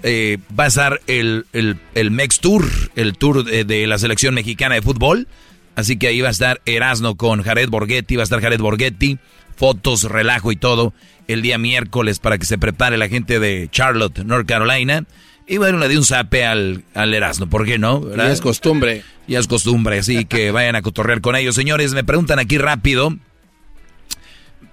eh, 0.02 0.38
va 0.58 0.66
a 0.66 0.68
estar 0.68 1.02
el, 1.08 1.46
el, 1.54 1.78
el 1.96 2.12
Mex 2.12 2.40
Tour, 2.40 2.66
el 2.96 3.18
tour 3.18 3.44
de, 3.44 3.64
de 3.64 3.88
la 3.88 3.98
selección 3.98 4.34
mexicana 4.34 4.76
de 4.76 4.82
fútbol. 4.82 5.28
Así 5.76 5.98
que 5.98 6.08
ahí 6.08 6.22
va 6.22 6.28
a 6.28 6.32
estar 6.32 6.62
Erasno 6.66 7.16
con 7.16 7.42
Jared 7.42 7.70
Borghetti, 7.70 8.16
va 8.16 8.22
a 8.22 8.26
estar 8.26 8.42
Jared 8.42 8.60
Borghetti, 8.60 9.18
fotos, 9.56 10.04
relajo 10.04 10.52
y 10.52 10.56
todo, 10.56 10.94
el 11.28 11.42
día 11.42 11.58
miércoles 11.58 12.20
para 12.20 12.38
que 12.38 12.46
se 12.46 12.58
prepare 12.58 12.98
la 12.98 13.10
gente 13.10 13.40
de 13.40 13.70
Charlotte, 13.72 14.20
North 14.20 14.48
Carolina. 14.48 15.06
Y 15.48 15.58
bueno, 15.58 15.78
le 15.78 15.90
di 15.90 15.98
un 15.98 16.06
zape 16.06 16.46
al, 16.46 16.84
al 16.94 17.14
Erasmo, 17.14 17.50
¿por 17.50 17.66
qué 17.66 17.78
no? 17.78 18.16
Ya 18.16 18.32
es 18.32 18.40
costumbre. 18.40 19.04
Ya 19.28 19.40
es 19.40 19.48
costumbre, 19.48 20.00
así 20.00 20.26
que 20.26 20.52
vayan 20.52 20.76
a 20.76 20.82
cotorrear 20.82 21.22
con 21.22 21.36
ellos. 21.36 21.56
Señores, 21.56 21.94
me 21.94 22.04
preguntan 22.04 22.40
aquí 22.40 22.58
rápido. 22.58 23.18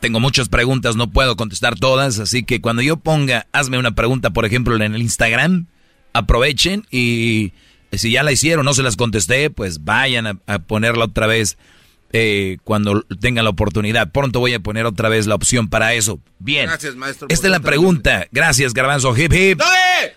Tengo 0.00 0.20
muchas 0.20 0.48
preguntas, 0.48 0.96
no 0.96 1.10
puedo 1.10 1.36
contestar 1.36 1.78
todas, 1.78 2.18
así 2.18 2.42
que 2.42 2.60
cuando 2.60 2.82
yo 2.82 2.96
ponga, 2.96 3.46
hazme 3.52 3.78
una 3.78 3.94
pregunta, 3.94 4.30
por 4.30 4.46
ejemplo, 4.46 4.74
en 4.76 4.94
el 4.94 5.02
Instagram, 5.02 5.66
aprovechen 6.14 6.86
y 6.90 7.52
si 7.92 8.10
ya 8.10 8.22
la 8.22 8.32
hicieron, 8.32 8.64
no 8.64 8.72
se 8.72 8.82
las 8.82 8.96
contesté, 8.96 9.50
pues 9.50 9.84
vayan 9.84 10.26
a, 10.26 10.38
a 10.46 10.58
ponerla 10.60 11.04
otra 11.04 11.26
vez 11.26 11.58
eh, 12.12 12.58
cuando 12.64 13.02
tengan 13.20 13.44
la 13.44 13.50
oportunidad. 13.50 14.10
Pronto 14.10 14.40
voy 14.40 14.54
a 14.54 14.60
poner 14.60 14.86
otra 14.86 15.08
vez 15.08 15.26
la 15.26 15.36
opción 15.36 15.68
para 15.68 15.94
eso. 15.94 16.20
Bien. 16.38 16.66
Gracias, 16.66 16.96
maestro. 16.96 17.28
Esta 17.30 17.46
es 17.46 17.50
la 17.50 17.60
pregunta. 17.60 18.26
Gracias, 18.32 18.74
Garbanzo. 18.74 19.16
Hip, 19.16 19.32
hip. 19.32 19.60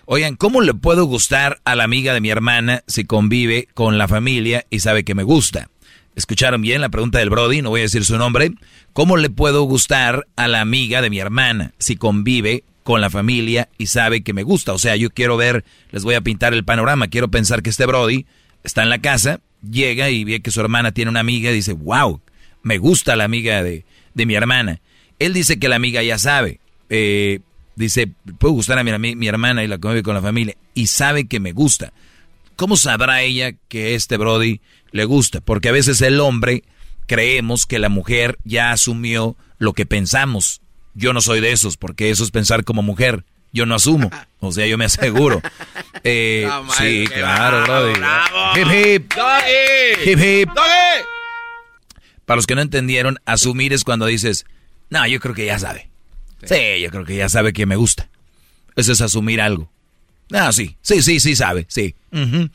Oigan, 0.06 0.34
¿cómo 0.36 0.60
le 0.60 0.74
puedo 0.74 1.04
gustar 1.04 1.60
a 1.64 1.76
la 1.76 1.84
amiga 1.84 2.12
de 2.12 2.20
mi 2.20 2.30
hermana 2.30 2.82
si 2.86 3.04
convive 3.04 3.68
con 3.74 3.98
la 3.98 4.08
familia 4.08 4.66
y 4.70 4.80
sabe 4.80 5.04
que 5.04 5.14
me 5.14 5.22
gusta? 5.22 5.68
¿Escucharon 6.16 6.62
bien 6.62 6.80
la 6.80 6.88
pregunta 6.88 7.18
del 7.18 7.30
Brody? 7.30 7.60
No 7.60 7.70
voy 7.70 7.80
a 7.80 7.84
decir 7.84 8.04
su 8.04 8.16
nombre. 8.16 8.52
¿Cómo 8.92 9.16
le 9.16 9.30
puedo 9.30 9.62
gustar 9.64 10.26
a 10.36 10.46
la 10.46 10.60
amiga 10.60 11.02
de 11.02 11.10
mi 11.10 11.18
hermana 11.18 11.72
si 11.78 11.96
convive 11.96 12.62
con 12.84 13.00
la 13.00 13.10
familia 13.10 13.68
y 13.78 13.86
sabe 13.86 14.22
que 14.22 14.32
me 14.32 14.44
gusta? 14.44 14.72
O 14.72 14.78
sea, 14.78 14.94
yo 14.94 15.10
quiero 15.10 15.36
ver, 15.36 15.64
les 15.90 16.04
voy 16.04 16.14
a 16.14 16.20
pintar 16.20 16.54
el 16.54 16.64
panorama. 16.64 17.08
Quiero 17.08 17.28
pensar 17.28 17.62
que 17.62 17.70
este 17.70 17.86
Brody 17.86 18.26
está 18.62 18.84
en 18.84 18.90
la 18.90 19.00
casa, 19.00 19.40
llega 19.68 20.10
y 20.10 20.22
ve 20.22 20.40
que 20.40 20.52
su 20.52 20.60
hermana 20.60 20.92
tiene 20.92 21.10
una 21.10 21.20
amiga 21.20 21.50
y 21.50 21.54
dice, 21.54 21.72
wow, 21.72 22.20
me 22.62 22.78
gusta 22.78 23.16
la 23.16 23.24
amiga 23.24 23.62
de, 23.64 23.84
de 24.14 24.26
mi 24.26 24.34
hermana. 24.34 24.80
Él 25.18 25.32
dice 25.32 25.58
que 25.58 25.68
la 25.68 25.76
amiga 25.76 26.00
ya 26.02 26.18
sabe. 26.18 26.60
Eh, 26.90 27.40
dice, 27.74 28.12
puedo 28.38 28.54
gustar 28.54 28.78
a 28.78 28.84
mi, 28.84 29.16
mi 29.16 29.26
hermana 29.26 29.64
y 29.64 29.66
la 29.66 29.78
convive 29.78 30.04
con 30.04 30.14
la 30.14 30.22
familia 30.22 30.56
y 30.74 30.86
sabe 30.86 31.26
que 31.26 31.40
me 31.40 31.50
gusta. 31.50 31.92
¿Cómo 32.56 32.76
sabrá 32.76 33.22
ella 33.22 33.52
que 33.68 33.94
este 33.94 34.16
Brody 34.16 34.60
le 34.90 35.04
gusta? 35.04 35.40
Porque 35.40 35.68
a 35.68 35.72
veces 35.72 36.00
el 36.02 36.20
hombre 36.20 36.62
creemos 37.06 37.66
que 37.66 37.78
la 37.78 37.88
mujer 37.88 38.38
ya 38.44 38.70
asumió 38.72 39.36
lo 39.58 39.72
que 39.72 39.86
pensamos. 39.86 40.60
Yo 40.94 41.12
no 41.12 41.20
soy 41.20 41.40
de 41.40 41.52
esos, 41.52 41.76
porque 41.76 42.10
eso 42.10 42.22
es 42.24 42.30
pensar 42.30 42.64
como 42.64 42.82
mujer. 42.82 43.24
Yo 43.52 43.66
no 43.66 43.74
asumo. 43.74 44.10
O 44.40 44.52
sea, 44.52 44.66
yo 44.66 44.78
me 44.78 44.84
aseguro. 44.86 45.40
Eh, 46.06 46.44
No, 46.46 46.70
sí, 46.74 47.06
claro, 47.06 47.62
bravo, 47.62 47.84
Brody. 47.86 47.98
bravo. 47.98 48.58
Hip, 48.58 48.66
hip. 48.74 49.14
¡Doggy! 49.14 50.10
Hip, 50.10 50.18
hip. 50.18 50.48
¡Doggy! 50.54 51.04
Para 52.26 52.36
los 52.36 52.46
que 52.46 52.54
no 52.54 52.60
entendieron, 52.60 53.18
asumir 53.24 53.72
es 53.72 53.84
cuando 53.84 54.04
dices, 54.04 54.44
no, 54.90 55.06
yo 55.06 55.18
creo 55.18 55.34
que 55.34 55.46
ya 55.46 55.58
sabe. 55.58 55.88
Sí, 56.42 56.80
yo 56.82 56.90
creo 56.90 57.06
que 57.06 57.16
ya 57.16 57.30
sabe 57.30 57.54
que 57.54 57.64
me 57.64 57.76
gusta. 57.76 58.10
Eso 58.76 58.92
es 58.92 59.00
asumir 59.00 59.40
algo. 59.40 59.70
Ah, 60.32 60.52
sí, 60.52 60.76
sí, 60.82 61.02
sí, 61.02 61.20
sí 61.20 61.36
sabe, 61.36 61.66
sí. 61.68 61.94
Ujú. 62.12 62.48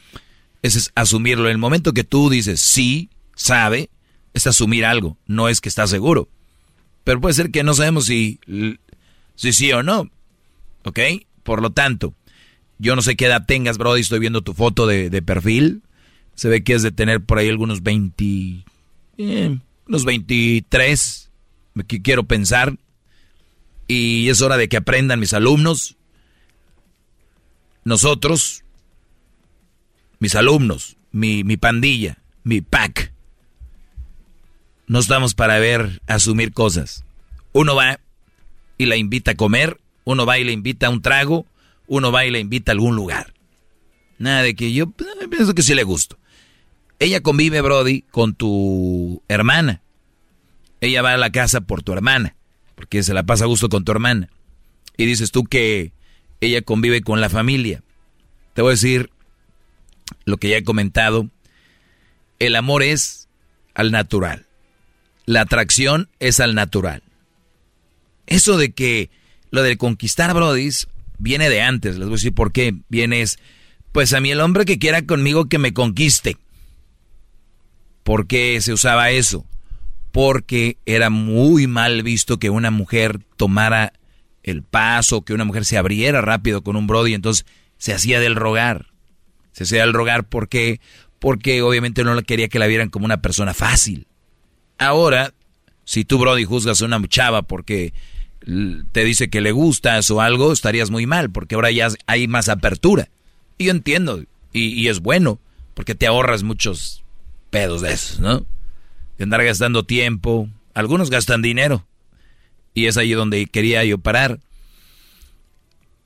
Ese 0.62 0.80
es 0.80 0.92
asumirlo. 0.96 1.46
En 1.46 1.52
el 1.52 1.58
momento 1.58 1.94
que 1.94 2.04
tú 2.04 2.30
dices 2.30 2.60
sí, 2.60 3.10
sabe, 3.36 3.90
es 4.34 4.48
asumir 4.48 4.86
algo, 4.86 5.18
no 5.28 5.48
es 5.50 5.62
que 5.62 5.70
estás 5.70 5.90
seguro. 5.90 6.28
Pero 7.04 7.22
puede 7.22 7.34
ser 7.34 7.52
que 7.52 7.64
no 7.64 7.74
sabemos 7.74 8.06
si, 8.06 8.40
si 9.36 9.54
sí 9.54 9.72
o 9.72 9.84
no. 9.84 10.10
¿Ok? 10.84 11.00
Por 11.44 11.62
lo 11.62 11.72
tanto, 11.72 12.14
yo 12.78 12.96
no 12.96 13.02
sé 13.02 13.16
qué 13.16 13.26
edad 13.26 13.46
tengas, 13.46 13.78
Brody, 13.78 14.02
estoy 14.02 14.20
viendo 14.20 14.42
tu 14.42 14.54
foto 14.54 14.86
de, 14.88 15.10
de 15.10 15.22
perfil. 15.22 15.82
Se 16.36 16.50
ve 16.50 16.64
que 16.64 16.74
es 16.74 16.84
de 16.84 16.92
tener 16.92 17.22
por 17.22 17.38
ahí 17.38 17.50
algunos 17.50 17.84
20, 17.84 18.64
eh, 19.18 19.58
unos 19.88 20.06
23, 20.06 21.32
me 21.74 21.86
qui- 21.86 22.02
quiero 22.02 22.24
pensar. 22.24 22.78
Y 23.88 24.30
es 24.30 24.42
hora 24.42 24.58
de 24.58 24.70
que 24.70 24.78
aprendan 24.78 25.20
mis 25.20 25.34
alumnos, 25.34 25.98
nosotros, 27.90 28.64
mis 30.20 30.36
alumnos, 30.36 30.96
mi, 31.12 31.44
mi 31.44 31.58
pandilla, 31.58 32.20
mi 32.44 32.62
pack. 32.62 33.12
No 34.88 35.00
estamos 35.00 35.34
para 35.34 35.60
ver, 35.60 36.02
asumir 36.08 36.54
cosas. 36.54 37.04
Uno 37.52 37.76
va 37.76 38.00
y 38.78 38.86
la 38.86 38.96
invita 38.96 39.32
a 39.32 39.36
comer, 39.36 39.82
uno 40.06 40.26
va 40.26 40.38
y 40.38 40.44
le 40.44 40.52
invita 40.52 40.88
a 40.88 40.90
un 40.92 41.02
trago, 41.02 41.46
uno 41.88 42.12
va 42.12 42.26
y 42.26 42.32
le 42.32 42.40
invita 42.40 42.72
a 42.72 42.74
algún 42.74 42.96
lugar. 42.96 43.34
Nada 44.20 44.44
de 44.44 44.56
que 44.56 44.72
yo 44.72 44.92
pienso 44.92 45.56
que 45.56 45.64
sí 45.64 45.74
le 45.74 45.84
gusto. 45.84 46.18
Ella 47.00 47.22
convive, 47.22 47.62
Brody, 47.62 48.04
con 48.12 48.36
tu 48.36 49.24
hermana. 49.28 49.82
Ella 50.80 51.02
va 51.02 51.14
a 51.14 51.18
la 51.18 51.32
casa 51.32 51.62
por 51.62 51.82
tu 51.82 51.92
hermana, 51.92 52.36
porque 52.76 53.02
se 53.02 53.16
la 53.16 53.24
pasa 53.24 53.46
a 53.46 53.48
gusto 53.48 53.68
con 53.68 53.84
tu 53.84 53.92
hermana. 53.92 54.30
Y 54.96 55.06
dices 55.06 55.32
tú 55.32 55.44
que 55.46 55.92
ella 56.42 56.62
convive 56.62 57.02
con 57.02 57.22
la 57.22 57.30
familia. 57.30 57.84
Te 58.54 58.62
voy 58.62 58.70
a 58.70 58.72
decir 58.72 59.10
lo 60.26 60.38
que 60.38 60.50
ya 60.50 60.58
he 60.58 60.64
comentado. 60.64 61.30
El 62.40 62.56
amor 62.56 62.84
es 62.84 63.28
al 63.74 63.92
natural. 63.92 64.46
La 65.26 65.42
atracción 65.42 66.10
es 66.20 66.40
al 66.40 66.56
natural. 66.56 67.04
Eso 68.28 68.58
de 68.58 68.72
que 68.72 69.10
lo 69.52 69.64
de 69.64 69.78
conquistar, 69.78 70.34
brodis, 70.34 70.88
viene 71.18 71.50
de 71.50 71.62
antes. 71.62 71.98
Les 71.98 72.08
voy 72.08 72.16
a 72.16 72.18
decir 72.18 72.34
por 72.34 72.52
qué. 72.52 72.76
Viene 72.90 73.22
es, 73.22 73.40
pues 73.92 74.14
a 74.14 74.20
mí 74.20 74.32
el 74.32 74.42
hombre 74.42 74.66
que 74.66 74.80
quiera 74.80 75.06
conmigo 75.06 75.46
que 75.46 75.58
me 75.58 75.74
conquiste. 75.74 76.38
¿Por 78.04 78.28
qué 78.28 78.60
se 78.62 78.74
usaba 78.74 79.12
eso? 79.12 79.46
Porque 80.12 80.78
era 80.86 81.10
muy 81.10 81.68
mal 81.68 82.02
visto 82.02 82.40
que 82.40 82.50
una 82.50 82.72
mujer 82.72 83.20
tomara 83.38 83.94
el 84.44 84.64
paso, 84.64 85.22
que 85.24 85.34
una 85.34 85.46
mujer 85.46 85.66
se 85.66 85.78
abriera 85.78 86.22
rápido 86.22 86.64
con 86.64 86.76
un 86.76 86.88
brody, 86.88 87.14
entonces 87.14 87.46
se 87.78 87.94
hacía 87.94 88.20
del 88.20 88.36
rogar. 88.36 88.88
Se 89.52 89.64
hacía 89.64 89.82
del 89.82 89.94
rogar 89.94 90.28
porque 90.28 90.80
porque 91.20 91.62
obviamente 91.62 92.04
no 92.04 92.20
quería 92.22 92.48
que 92.48 92.60
la 92.60 92.68
vieran 92.68 92.90
como 92.90 93.06
una 93.06 93.22
persona 93.22 93.54
fácil. 93.54 94.08
Ahora, 94.78 95.34
si 95.84 96.06
tú 96.06 96.18
brody 96.18 96.46
juzgas 96.46 96.82
a 96.82 96.86
una 96.86 97.06
chava 97.08 97.42
porque 97.42 97.94
te 98.92 99.04
dice 99.04 99.30
que 99.30 99.42
le 99.42 99.52
gustas 99.52 100.10
o 100.12 100.22
algo, 100.22 100.54
estarías 100.54 100.90
muy 100.90 101.06
mal, 101.06 101.30
porque 101.30 101.56
ahora 101.56 101.72
ya 101.72 101.90
hay 102.08 102.28
más 102.28 102.48
apertura. 102.48 103.10
Y 103.58 103.66
yo 103.66 103.72
entiendo, 103.72 104.24
y, 104.54 104.68
y 104.70 104.88
es 104.88 105.02
bueno, 105.02 105.40
porque 105.74 105.96
te 105.96 106.08
ahorras 106.08 106.44
muchos 106.44 107.04
pedos 107.50 107.82
de 107.82 107.94
esos, 107.94 108.20
¿no? 108.20 108.46
De 109.18 109.24
andar 109.24 109.44
gastando 109.44 109.84
tiempo, 109.84 110.48
algunos 110.74 111.10
gastan 111.10 111.42
dinero, 111.42 111.86
y 112.80 112.88
es 112.88 112.98
ahí 112.98 113.12
donde 113.12 113.46
quería 113.48 113.84
yo 113.84 113.98
parar. 113.98 114.40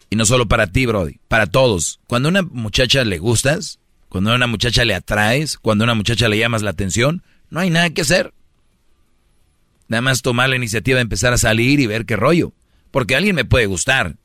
Y 0.10 0.16
no 0.16 0.26
solo 0.26 0.48
para 0.48 0.68
ti, 0.68 0.86
Brody, 0.86 1.20
para 1.28 1.48
todos. 1.48 2.00
Cuando 2.08 2.30
a 2.30 2.32
una 2.32 2.42
muchacha 2.44 3.04
le 3.04 3.18
gustas, 3.18 3.80
cuando 4.10 4.32
a 4.32 4.36
una 4.36 4.48
muchacha 4.48 4.86
le 4.86 4.94
atraes, 4.94 5.58
cuando 5.58 5.84
a 5.84 5.86
una 5.86 5.96
muchacha 5.96 6.28
le 6.28 6.38
llamas 6.38 6.62
la 6.62 6.70
atención, 6.70 7.24
no 7.50 7.60
hay 7.60 7.70
nada 7.70 7.90
que 7.90 8.02
hacer. 8.02 8.34
Nada 9.88 10.02
más 10.02 10.22
tomar 10.22 10.50
la 10.50 10.56
iniciativa 10.56 10.98
de 10.98 11.04
empezar 11.04 11.34
a 11.34 11.38
salir 11.38 11.80
y 11.80 11.88
ver 11.88 12.06
qué 12.06 12.16
rollo. 12.16 12.54
Porque 12.92 13.16
alguien 13.16 13.36
me 13.36 13.46
puede 13.46 13.66
gustar. 13.66 14.18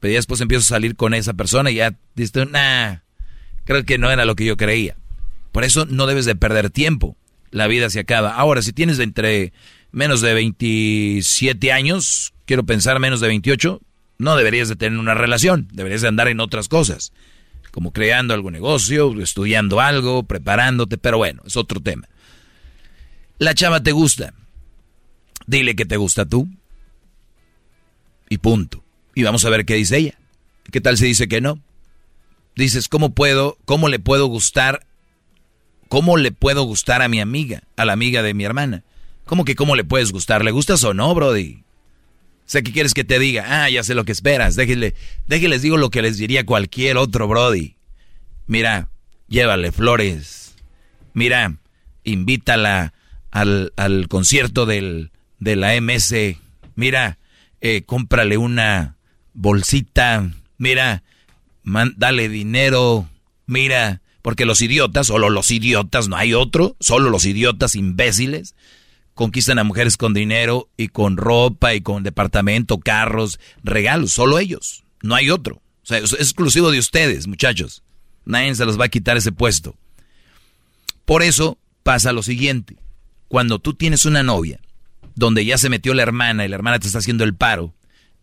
Pero 0.00 0.12
ya 0.12 0.18
después 0.18 0.40
empiezo 0.40 0.62
a 0.62 0.76
salir 0.76 0.96
con 0.96 1.14
esa 1.14 1.34
persona 1.34 1.70
y 1.70 1.76
ya 1.76 1.94
dices, 2.14 2.48
nah, 2.50 2.96
creo 3.64 3.84
que 3.84 3.98
no 3.98 4.10
era 4.10 4.24
lo 4.24 4.36
que 4.36 4.44
yo 4.44 4.56
creía. 4.56 4.96
Por 5.52 5.64
eso 5.64 5.86
no 5.86 6.06
debes 6.06 6.26
de 6.26 6.36
perder 6.36 6.70
tiempo. 6.70 7.16
La 7.50 7.66
vida 7.66 7.90
se 7.90 8.00
acaba. 8.00 8.34
Ahora, 8.34 8.62
si 8.62 8.72
tienes 8.72 8.98
entre 8.98 9.52
menos 9.94 10.20
de 10.20 10.34
27 10.34 11.72
años, 11.72 12.34
quiero 12.46 12.64
pensar 12.64 12.98
menos 12.98 13.20
de 13.20 13.28
28, 13.28 13.80
no 14.18 14.36
deberías 14.36 14.68
de 14.68 14.76
tener 14.76 14.98
una 14.98 15.14
relación, 15.14 15.68
deberías 15.72 16.02
de 16.02 16.08
andar 16.08 16.28
en 16.28 16.40
otras 16.40 16.68
cosas, 16.68 17.12
como 17.70 17.92
creando 17.92 18.34
algún 18.34 18.52
negocio, 18.52 19.20
estudiando 19.22 19.80
algo, 19.80 20.24
preparándote, 20.24 20.98
pero 20.98 21.18
bueno, 21.18 21.42
es 21.46 21.56
otro 21.56 21.80
tema. 21.80 22.08
La 23.38 23.54
chava 23.54 23.82
te 23.82 23.92
gusta, 23.92 24.34
dile 25.46 25.76
que 25.76 25.86
te 25.86 25.96
gusta 25.96 26.26
tú 26.26 26.48
y 28.28 28.38
punto. 28.38 28.82
Y 29.14 29.22
vamos 29.22 29.44
a 29.44 29.50
ver 29.50 29.64
qué 29.64 29.74
dice 29.74 29.98
ella. 29.98 30.18
¿Qué 30.72 30.80
tal 30.80 30.98
si 30.98 31.06
dice 31.06 31.28
que 31.28 31.40
no? 31.40 31.60
Dices, 32.56 32.88
¿cómo 32.88 33.14
puedo, 33.14 33.58
cómo 33.64 33.88
le 33.88 34.00
puedo 34.00 34.26
gustar, 34.26 34.86
cómo 35.88 36.16
le 36.16 36.32
puedo 36.32 36.64
gustar 36.64 37.00
a 37.00 37.08
mi 37.08 37.20
amiga, 37.20 37.62
a 37.76 37.84
la 37.84 37.92
amiga 37.92 38.22
de 38.22 38.34
mi 38.34 38.44
hermana? 38.44 38.82
¿Cómo 39.24 39.44
que 39.44 39.54
cómo 39.54 39.74
le 39.74 39.84
puedes 39.84 40.12
gustar? 40.12 40.44
¿Le 40.44 40.50
gustas 40.50 40.84
o 40.84 40.92
no, 40.92 41.14
Brody? 41.14 41.64
Sé 42.46 42.62
que 42.62 42.72
quieres 42.72 42.92
que 42.92 43.04
te 43.04 43.18
diga, 43.18 43.44
ah, 43.64 43.70
ya 43.70 43.82
sé 43.82 43.94
lo 43.94 44.04
que 44.04 44.12
esperas. 44.12 44.54
Déjenle, 44.54 44.94
déjenles 45.26 45.62
digo 45.62 45.78
lo 45.78 45.90
que 45.90 46.02
les 46.02 46.18
diría 46.18 46.44
cualquier 46.44 46.98
otro 46.98 47.26
Brody. 47.26 47.76
Mira, 48.46 48.90
llévale 49.28 49.72
flores. 49.72 50.54
Mira, 51.14 51.56
invítala 52.04 52.92
al, 53.30 53.72
al 53.76 54.08
concierto 54.08 54.66
del, 54.66 55.10
de 55.38 55.56
la 55.56 55.80
MS. 55.80 56.14
Mira, 56.74 57.18
eh, 57.62 57.82
cómprale 57.86 58.36
una 58.36 58.98
bolsita. 59.32 60.30
Mira, 60.58 61.02
dale 61.96 62.28
dinero. 62.28 63.08
Mira, 63.46 64.02
porque 64.20 64.44
los 64.44 64.60
idiotas, 64.60 65.06
solo 65.06 65.30
los 65.30 65.50
idiotas, 65.50 66.08
no 66.08 66.16
hay 66.16 66.34
otro, 66.34 66.76
solo 66.78 67.08
los 67.08 67.24
idiotas 67.24 67.74
imbéciles 67.74 68.54
conquistan 69.14 69.58
a 69.58 69.64
mujeres 69.64 69.96
con 69.96 70.12
dinero 70.12 70.68
y 70.76 70.88
con 70.88 71.16
ropa 71.16 71.74
y 71.74 71.80
con 71.80 72.02
departamento, 72.02 72.78
carros, 72.78 73.38
regalos, 73.62 74.12
solo 74.12 74.38
ellos, 74.38 74.84
no 75.02 75.14
hay 75.14 75.30
otro. 75.30 75.56
O 75.82 75.86
sea, 75.86 75.98
es 75.98 76.12
exclusivo 76.12 76.70
de 76.70 76.78
ustedes, 76.78 77.26
muchachos. 77.26 77.82
Nadie 78.24 78.54
se 78.54 78.64
los 78.64 78.80
va 78.80 78.86
a 78.86 78.88
quitar 78.88 79.16
ese 79.16 79.32
puesto. 79.32 79.76
Por 81.04 81.22
eso 81.22 81.58
pasa 81.82 82.12
lo 82.12 82.22
siguiente. 82.22 82.76
Cuando 83.28 83.58
tú 83.58 83.74
tienes 83.74 84.04
una 84.04 84.22
novia 84.22 84.60
donde 85.14 85.44
ya 85.44 85.58
se 85.58 85.68
metió 85.68 85.94
la 85.94 86.02
hermana 86.02 86.44
y 86.44 86.48
la 86.48 86.56
hermana 86.56 86.78
te 86.78 86.86
está 86.86 86.98
haciendo 86.98 87.24
el 87.24 87.34
paro. 87.34 87.74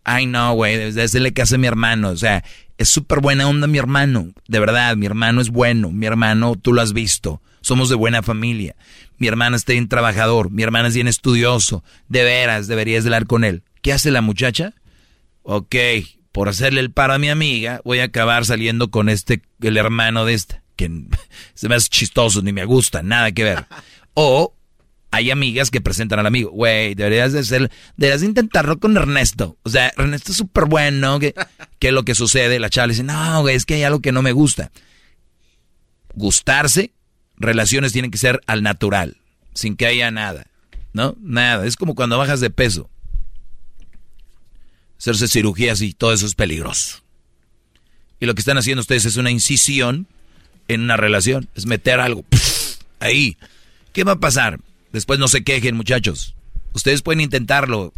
Ay, 0.04 0.26
no, 0.26 0.54
güey, 0.54 0.92
desde 0.92 1.20
le 1.20 1.32
casa 1.32 1.54
a 1.54 1.58
mi 1.58 1.66
hermano. 1.66 2.10
O 2.10 2.16
sea, 2.16 2.44
es 2.78 2.88
súper 2.88 3.20
buena 3.20 3.48
onda 3.48 3.66
mi 3.66 3.78
hermano. 3.78 4.32
De 4.48 4.58
verdad, 4.58 4.96
mi 4.96 5.06
hermano 5.06 5.40
es 5.40 5.50
bueno. 5.50 5.90
Mi 5.90 6.06
hermano, 6.06 6.56
tú 6.56 6.72
lo 6.72 6.82
has 6.82 6.92
visto. 6.92 7.40
Somos 7.60 7.88
de 7.88 7.94
buena 7.94 8.22
familia. 8.22 8.74
Mi 9.18 9.28
hermana 9.28 9.56
está 9.56 9.72
bien 9.72 9.88
trabajador. 9.88 10.50
Mi 10.50 10.62
hermana 10.62 10.88
es 10.88 10.94
bien 10.94 11.08
estudioso. 11.08 11.84
De 12.08 12.24
veras, 12.24 12.66
deberías 12.66 13.04
hablar 13.04 13.26
con 13.26 13.44
él. 13.44 13.62
¿Qué 13.80 13.92
hace 13.92 14.10
la 14.10 14.20
muchacha? 14.20 14.74
Ok, 15.42 15.76
por 16.32 16.48
hacerle 16.48 16.80
el 16.80 16.90
paro 16.90 17.14
a 17.14 17.18
mi 17.18 17.28
amiga, 17.28 17.80
voy 17.84 18.00
a 18.00 18.04
acabar 18.04 18.44
saliendo 18.44 18.90
con 18.90 19.08
este, 19.08 19.42
el 19.60 19.76
hermano 19.76 20.24
de 20.24 20.34
esta. 20.34 20.62
Que 20.76 20.90
se 21.54 21.68
me 21.68 21.76
hace 21.76 21.88
chistoso, 21.88 22.42
ni 22.42 22.52
me 22.52 22.64
gusta, 22.64 23.02
nada 23.02 23.32
que 23.32 23.44
ver. 23.44 23.66
O 24.14 24.54
hay 25.12 25.30
amigas 25.30 25.70
que 25.70 25.82
presentan 25.82 26.18
al 26.18 26.26
amigo, 26.26 26.50
güey, 26.50 26.94
deberías 26.94 27.34
de 27.34 27.44
ser, 27.44 27.70
deberías 27.98 28.22
de 28.22 28.28
intentarlo 28.28 28.78
con 28.78 28.96
Ernesto. 28.96 29.58
O 29.62 29.68
sea, 29.68 29.92
Ernesto 29.98 30.32
es 30.32 30.38
súper 30.38 30.64
bueno, 30.64 31.20
¿qué, 31.20 31.34
¿qué 31.78 31.88
es 31.88 31.94
lo 31.94 32.02
que 32.02 32.14
sucede? 32.14 32.58
La 32.58 32.70
chava 32.70 32.86
le 32.86 32.94
dice, 32.94 33.04
no, 33.04 33.42
güey, 33.42 33.54
es 33.54 33.66
que 33.66 33.74
hay 33.74 33.82
algo 33.82 34.00
que 34.00 34.10
no 34.10 34.22
me 34.22 34.32
gusta. 34.32 34.72
Gustarse 36.14 36.92
relaciones 37.36 37.92
tienen 37.92 38.10
que 38.10 38.16
ser 38.16 38.40
al 38.46 38.62
natural, 38.62 39.18
sin 39.52 39.76
que 39.76 39.86
haya 39.86 40.10
nada, 40.10 40.46
¿no? 40.94 41.14
Nada, 41.20 41.66
es 41.66 41.76
como 41.76 41.94
cuando 41.94 42.16
bajas 42.16 42.40
de 42.40 42.48
peso. 42.48 42.88
Hacerse 44.98 45.28
cirugías 45.28 45.82
y 45.82 45.92
todo 45.92 46.14
eso 46.14 46.24
es 46.24 46.34
peligroso. 46.34 47.02
Y 48.18 48.24
lo 48.24 48.34
que 48.34 48.40
están 48.40 48.56
haciendo 48.56 48.80
ustedes 48.80 49.04
es 49.04 49.18
una 49.18 49.30
incisión 49.30 50.06
en 50.68 50.80
una 50.80 50.96
relación, 50.96 51.50
es 51.54 51.66
meter 51.66 52.00
algo 52.00 52.24
ahí. 52.98 53.36
¿Qué 53.92 54.04
va 54.04 54.12
a 54.12 54.20
pasar? 54.20 54.58
Después 54.92 55.18
no 55.18 55.28
se 55.28 55.42
quejen, 55.42 55.76
muchachos. 55.76 56.34
Ustedes 56.72 57.02
pueden 57.02 57.20
intentarlo. 57.20 57.92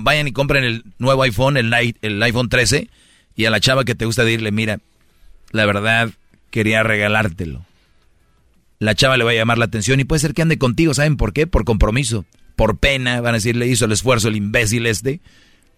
vayan 0.00 0.28
y 0.28 0.32
compren 0.32 0.64
el 0.64 0.84
nuevo 0.98 1.22
iPhone, 1.22 1.56
el, 1.56 1.72
el 2.02 2.22
iPhone 2.22 2.48
13, 2.48 2.88
y 3.36 3.44
a 3.44 3.50
la 3.50 3.60
chava 3.60 3.84
que 3.84 3.94
te 3.94 4.04
gusta 4.04 4.24
decirle, 4.24 4.52
mira, 4.52 4.80
la 5.50 5.66
verdad, 5.66 6.10
quería 6.50 6.82
regalártelo 6.82 7.68
la 8.78 8.94
chava 8.94 9.16
le 9.16 9.24
va 9.24 9.32
a 9.32 9.34
llamar 9.34 9.58
la 9.58 9.64
atención 9.64 10.00
y 10.00 10.04
puede 10.04 10.20
ser 10.20 10.34
que 10.34 10.42
ande 10.42 10.58
contigo, 10.58 10.94
¿saben 10.94 11.16
por 11.16 11.32
qué? 11.32 11.46
Por 11.46 11.64
compromiso, 11.64 12.24
por 12.56 12.78
pena, 12.78 13.20
van 13.20 13.34
a 13.34 13.38
decirle 13.38 13.66
hizo 13.66 13.84
el 13.84 13.92
esfuerzo 13.92 14.28
el 14.28 14.36
imbécil 14.36 14.86
este, 14.86 15.20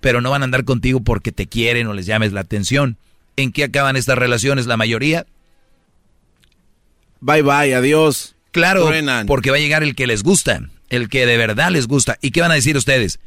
pero 0.01 0.21
no 0.21 0.31
van 0.31 0.43
a 0.43 0.45
andar 0.45 0.65
contigo 0.65 1.01
porque 1.01 1.33
te 1.33 1.47
quieren 1.47 1.87
o 1.87 1.95
les 1.95 2.07
llames 2.07 2.33
la 2.33 2.41
atención. 2.41 2.97
¿En 3.37 3.53
qué 3.53 3.65
acaban 3.65 3.97
estas 3.97 4.19
relaciones 4.19 4.67
la 4.67 4.77
mayoría? 4.77 5.27
Bye 7.21 7.43
bye, 7.43 7.75
adiós. 7.75 8.35
Claro, 8.51 8.91
porque 9.27 9.51
va 9.51 9.57
a 9.57 9.61
llegar 9.61 9.83
el 9.83 9.95
que 9.95 10.07
les 10.07 10.23
gusta, 10.23 10.69
el 10.89 11.09
que 11.09 11.27
de 11.27 11.37
verdad 11.37 11.71
les 11.71 11.87
gusta. 11.87 12.19
¿Y 12.21 12.31
qué 12.31 12.41
van 12.41 12.51
a 12.51 12.55
decir 12.55 12.77
ustedes? 12.77 13.21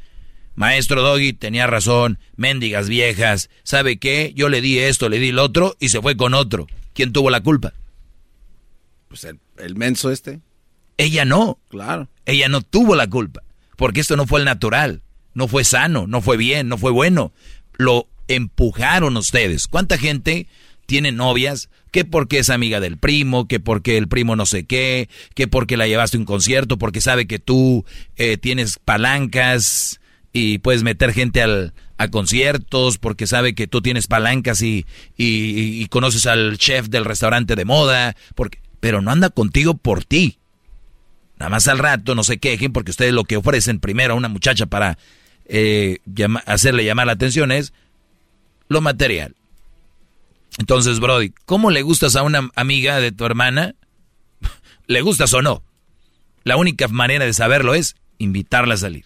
Maestro 0.55 1.01
Doggy 1.01 1.33
tenía 1.33 1.65
razón, 1.65 2.19
mendigas 2.35 2.87
viejas, 2.87 3.49
¿sabe 3.63 3.97
qué? 3.97 4.33
Yo 4.35 4.49
le 4.49 4.61
di 4.61 4.79
esto, 4.79 5.09
le 5.09 5.19
di 5.19 5.29
el 5.29 5.39
otro 5.39 5.75
y 5.79 5.89
se 5.89 6.01
fue 6.01 6.15
con 6.15 6.33
otro. 6.33 6.67
¿Quién 6.93 7.11
tuvo 7.11 7.29
la 7.29 7.41
culpa? 7.41 7.73
Pues 9.07 9.25
el, 9.57 9.75
menso 9.75 10.11
este. 10.11 10.41
Ella 10.97 11.25
no. 11.25 11.59
Claro. 11.69 12.07
Ella 12.25 12.49
no 12.49 12.61
tuvo 12.61 12.95
la 12.95 13.07
culpa. 13.09 13.41
Porque 13.77 14.01
esto 14.01 14.15
no 14.15 14.27
fue 14.27 14.39
el 14.39 14.45
natural. 14.45 15.01
No 15.33 15.47
fue 15.47 15.63
sano, 15.63 16.05
no 16.05 16.21
fue 16.21 16.37
bien, 16.37 16.67
no 16.67 16.77
fue 16.77 16.91
bueno. 16.91 17.33
Lo 17.77 18.07
empujaron 18.27 19.17
ustedes. 19.17 19.67
¿Cuánta 19.67 19.97
gente 19.97 20.47
tiene 20.85 21.11
novias 21.11 21.69
que 21.91 22.05
porque 22.05 22.39
es 22.39 22.49
amiga 22.49 22.79
del 22.79 22.97
primo, 22.97 23.47
que 23.47 23.59
porque 23.59 23.97
el 23.97 24.07
primo 24.07 24.35
no 24.35 24.45
sé 24.45 24.65
qué, 24.65 25.09
que 25.35 25.47
porque 25.47 25.77
la 25.77 25.87
llevaste 25.87 26.17
a 26.17 26.19
un 26.19 26.25
concierto, 26.25 26.77
porque 26.77 27.01
sabe 27.01 27.27
que 27.27 27.39
tú 27.39 27.85
eh, 28.15 28.37
tienes 28.37 28.79
palancas 28.79 29.99
y 30.33 30.57
puedes 30.57 30.83
meter 30.83 31.13
gente 31.13 31.41
al, 31.41 31.73
a 31.97 32.07
conciertos, 32.09 32.97
porque 32.97 33.27
sabe 33.27 33.53
que 33.53 33.67
tú 33.67 33.81
tienes 33.81 34.07
palancas 34.07 34.61
y, 34.61 34.85
y, 35.17 35.81
y, 35.83 35.87
conoces 35.87 36.25
al 36.25 36.57
chef 36.57 36.87
del 36.89 37.05
restaurante 37.05 37.55
de 37.55 37.65
moda, 37.65 38.15
porque 38.33 38.59
pero 38.79 39.01
no 39.01 39.11
anda 39.11 39.29
contigo 39.29 39.75
por 39.75 40.03
ti. 40.03 40.39
Nada 41.39 41.49
más 41.49 41.69
al 41.69 41.79
rato 41.79 42.15
no 42.15 42.23
se 42.23 42.37
quejen 42.37 42.73
porque 42.73 42.91
ustedes 42.91 43.13
lo 43.13 43.23
que 43.23 43.37
ofrecen 43.37 43.79
primero 43.79 44.13
a 44.13 44.17
una 44.17 44.27
muchacha 44.27 44.65
para 44.65 44.97
eh, 45.45 45.99
hacerle 46.45 46.83
llamar 46.83 47.07
la 47.07 47.13
atención 47.13 47.53
es 47.53 47.71
lo 48.67 48.81
material. 48.81 49.35
Entonces, 50.59 50.99
Brody, 50.99 51.33
¿cómo 51.45 51.71
le 51.71 51.81
gustas 51.81 52.15
a 52.15 52.23
una 52.23 52.49
amiga 52.55 52.99
de 52.99 53.11
tu 53.11 53.25
hermana? 53.25 53.75
¿Le 54.87 55.01
gustas 55.01 55.33
o 55.33 55.41
no? 55.41 55.63
La 56.43 56.57
única 56.57 56.87
manera 56.87 57.25
de 57.25 57.33
saberlo 57.33 57.73
es 57.73 57.95
invitarla 58.17 58.75
a 58.75 58.77
salir 58.77 59.05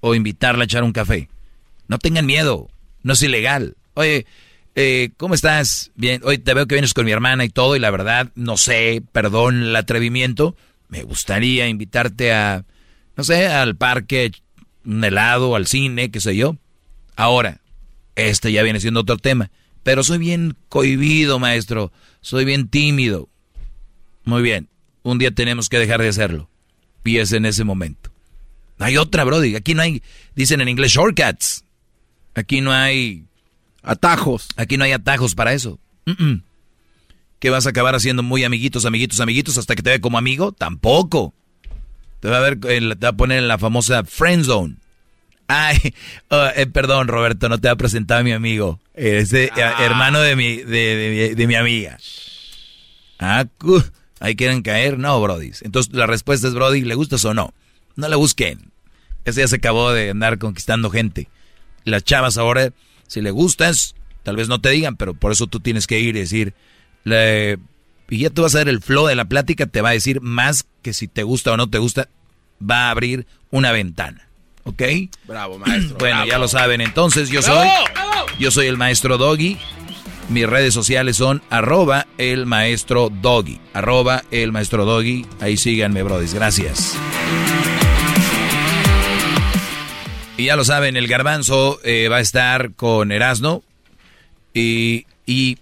o 0.00 0.14
invitarla 0.14 0.62
a 0.62 0.64
echar 0.64 0.82
un 0.82 0.92
café. 0.92 1.28
No 1.88 1.98
tengan 1.98 2.26
miedo, 2.26 2.68
no 3.02 3.12
es 3.12 3.22
ilegal. 3.22 3.76
Oye, 3.94 4.26
eh, 4.74 5.10
¿cómo 5.16 5.34
estás? 5.34 5.92
Bien, 5.94 6.20
hoy 6.24 6.38
te 6.38 6.54
veo 6.54 6.66
que 6.66 6.74
vienes 6.74 6.94
con 6.94 7.04
mi 7.04 7.12
hermana 7.12 7.44
y 7.44 7.50
todo, 7.50 7.76
y 7.76 7.78
la 7.78 7.90
verdad, 7.90 8.30
no 8.34 8.56
sé, 8.56 9.02
perdón 9.12 9.62
el 9.62 9.76
atrevimiento, 9.76 10.56
me 10.88 11.02
gustaría 11.02 11.68
invitarte 11.68 12.32
a, 12.32 12.64
no 13.16 13.24
sé, 13.24 13.46
al 13.46 13.76
parque, 13.76 14.32
un 14.84 15.04
helado, 15.04 15.54
al 15.56 15.66
cine, 15.66 16.10
qué 16.10 16.20
sé 16.20 16.36
yo. 16.36 16.56
Ahora, 17.16 17.60
este 18.16 18.50
ya 18.50 18.62
viene 18.62 18.80
siendo 18.80 19.00
otro 19.00 19.18
tema, 19.18 19.50
pero 19.82 20.04
soy 20.04 20.18
bien 20.18 20.56
cohibido, 20.68 21.38
maestro, 21.38 21.92
soy 22.20 22.44
bien 22.44 22.68
tímido. 22.68 23.28
Muy 24.24 24.42
bien, 24.42 24.68
un 25.02 25.18
día 25.18 25.30
tenemos 25.30 25.68
que 25.68 25.78
dejar 25.78 26.00
de 26.00 26.08
hacerlo. 26.08 26.48
Y 27.04 27.18
es 27.18 27.32
en 27.32 27.46
ese 27.46 27.64
momento. 27.64 28.10
No 28.78 28.86
hay 28.86 28.96
otra, 28.96 29.24
Brody. 29.24 29.56
Aquí 29.56 29.74
no 29.74 29.82
hay, 29.82 30.02
dicen 30.34 30.60
en 30.60 30.68
inglés, 30.68 30.92
shortcuts. 30.92 31.64
Aquí 32.34 32.60
no 32.60 32.72
hay 32.72 33.24
atajos. 33.82 34.48
Aquí 34.56 34.76
no 34.76 34.84
hay 34.84 34.92
atajos 34.92 35.34
para 35.34 35.52
eso. 35.52 35.78
¿Qué 37.38 37.50
vas 37.50 37.66
a 37.66 37.70
acabar 37.70 37.94
haciendo 37.94 38.22
muy 38.22 38.44
amiguitos, 38.44 38.84
amiguitos, 38.84 39.20
amiguitos 39.20 39.58
hasta 39.58 39.74
que 39.74 39.82
te 39.82 39.90
ve 39.90 40.00
como 40.00 40.18
amigo? 40.18 40.52
Tampoco. 40.52 41.34
Te 42.20 42.28
va 42.28 42.38
a, 42.38 42.40
ver, 42.40 42.60
te 42.60 42.80
va 42.80 43.08
a 43.08 43.16
poner 43.16 43.38
en 43.38 43.48
la 43.48 43.58
famosa 43.58 44.04
friend 44.04 44.44
zone. 44.44 44.76
Ay, 45.54 45.94
oh, 46.30 46.46
eh, 46.56 46.66
perdón, 46.66 47.08
Roberto, 47.08 47.48
no 47.48 47.58
te 47.58 47.68
ha 47.68 47.76
presentado 47.76 48.20
a 48.20 48.24
mi 48.24 48.32
amigo. 48.32 48.80
Ese 48.94 49.50
Ah. 49.54 49.84
hermano 49.84 50.20
de 50.20 50.34
mi, 50.36 50.56
de, 50.56 50.64
de- 50.96 51.34
de 51.34 51.46
mi 51.46 51.54
amiga. 51.56 51.98
Ah, 53.18 53.44
ahí 54.20 54.34
quieren 54.34 54.62
caer. 54.62 54.98
No, 54.98 55.20
Brody. 55.20 55.50
Entonces 55.62 55.92
la 55.92 56.06
respuesta 56.06 56.48
es, 56.48 56.54
Brody, 56.54 56.82
¿le 56.82 56.94
gustas 56.94 57.24
o 57.24 57.34
no? 57.34 57.52
No 57.96 58.08
le 58.08 58.16
busquen. 58.16 58.70
Ese 59.24 59.40
ya 59.40 59.48
se 59.48 59.56
acabó 59.56 59.92
de 59.92 60.10
andar 60.10 60.38
conquistando 60.38 60.90
gente. 60.90 61.28
Las 61.84 62.02
chavas 62.04 62.38
ahora, 62.38 62.72
si 63.06 63.20
le 63.20 63.30
gustas, 63.30 63.94
tal 64.22 64.36
vez 64.36 64.48
no 64.48 64.60
te 64.60 64.70
digan, 64.70 64.96
pero 64.96 65.14
por 65.14 65.32
eso 65.32 65.46
tú 65.46 65.60
tienes 65.60 65.86
que 65.86 66.00
ir 66.00 66.16
y 66.16 66.20
decir, 66.20 66.54
le- 67.04 67.58
y 68.08 68.18
ya 68.18 68.30
tú 68.30 68.42
vas 68.42 68.54
a 68.54 68.58
ver 68.58 68.68
el 68.68 68.80
flow 68.82 69.06
de 69.06 69.14
la 69.16 69.26
plática, 69.26 69.66
te 69.66 69.80
va 69.80 69.90
a 69.90 69.92
decir 69.92 70.20
más 70.20 70.64
que 70.82 70.92
si 70.94 71.08
te 71.08 71.22
gusta 71.22 71.52
o 71.52 71.56
no 71.56 71.68
te 71.70 71.78
gusta, 71.78 72.08
va 72.60 72.86
a 72.88 72.90
abrir 72.90 73.26
una 73.50 73.70
ventana. 73.72 74.28
¿Ok? 74.64 74.82
Bravo, 75.26 75.58
maestro. 75.58 75.96
Bueno, 75.98 76.16
bravo. 76.16 76.30
ya 76.30 76.38
lo 76.38 76.48
saben. 76.48 76.80
Entonces, 76.80 77.30
yo 77.30 77.42
soy, 77.42 77.68
¡Bravo! 77.92 78.26
yo 78.38 78.50
soy 78.50 78.66
el 78.66 78.76
maestro 78.76 79.18
Doggy. 79.18 79.58
Mis 80.28 80.46
redes 80.48 80.72
sociales 80.72 81.16
son 81.16 81.42
arroba 81.50 82.06
el 82.16 82.46
maestro 82.46 83.10
Doggy. 83.10 83.60
Arroba 83.74 84.22
el 84.30 84.52
maestro 84.52 84.84
Doggy. 84.84 85.26
Ahí 85.40 85.56
síganme, 85.56 86.02
brodis. 86.02 86.32
Gracias. 86.34 86.96
Y 90.36 90.46
ya 90.46 90.56
lo 90.56 90.64
saben, 90.64 90.96
el 90.96 91.08
garbanzo 91.08 91.78
eh, 91.84 92.08
va 92.08 92.16
a 92.16 92.20
estar 92.20 92.72
con 92.74 93.12
Erasno 93.12 93.62
y, 94.54 95.06
y 95.26 95.58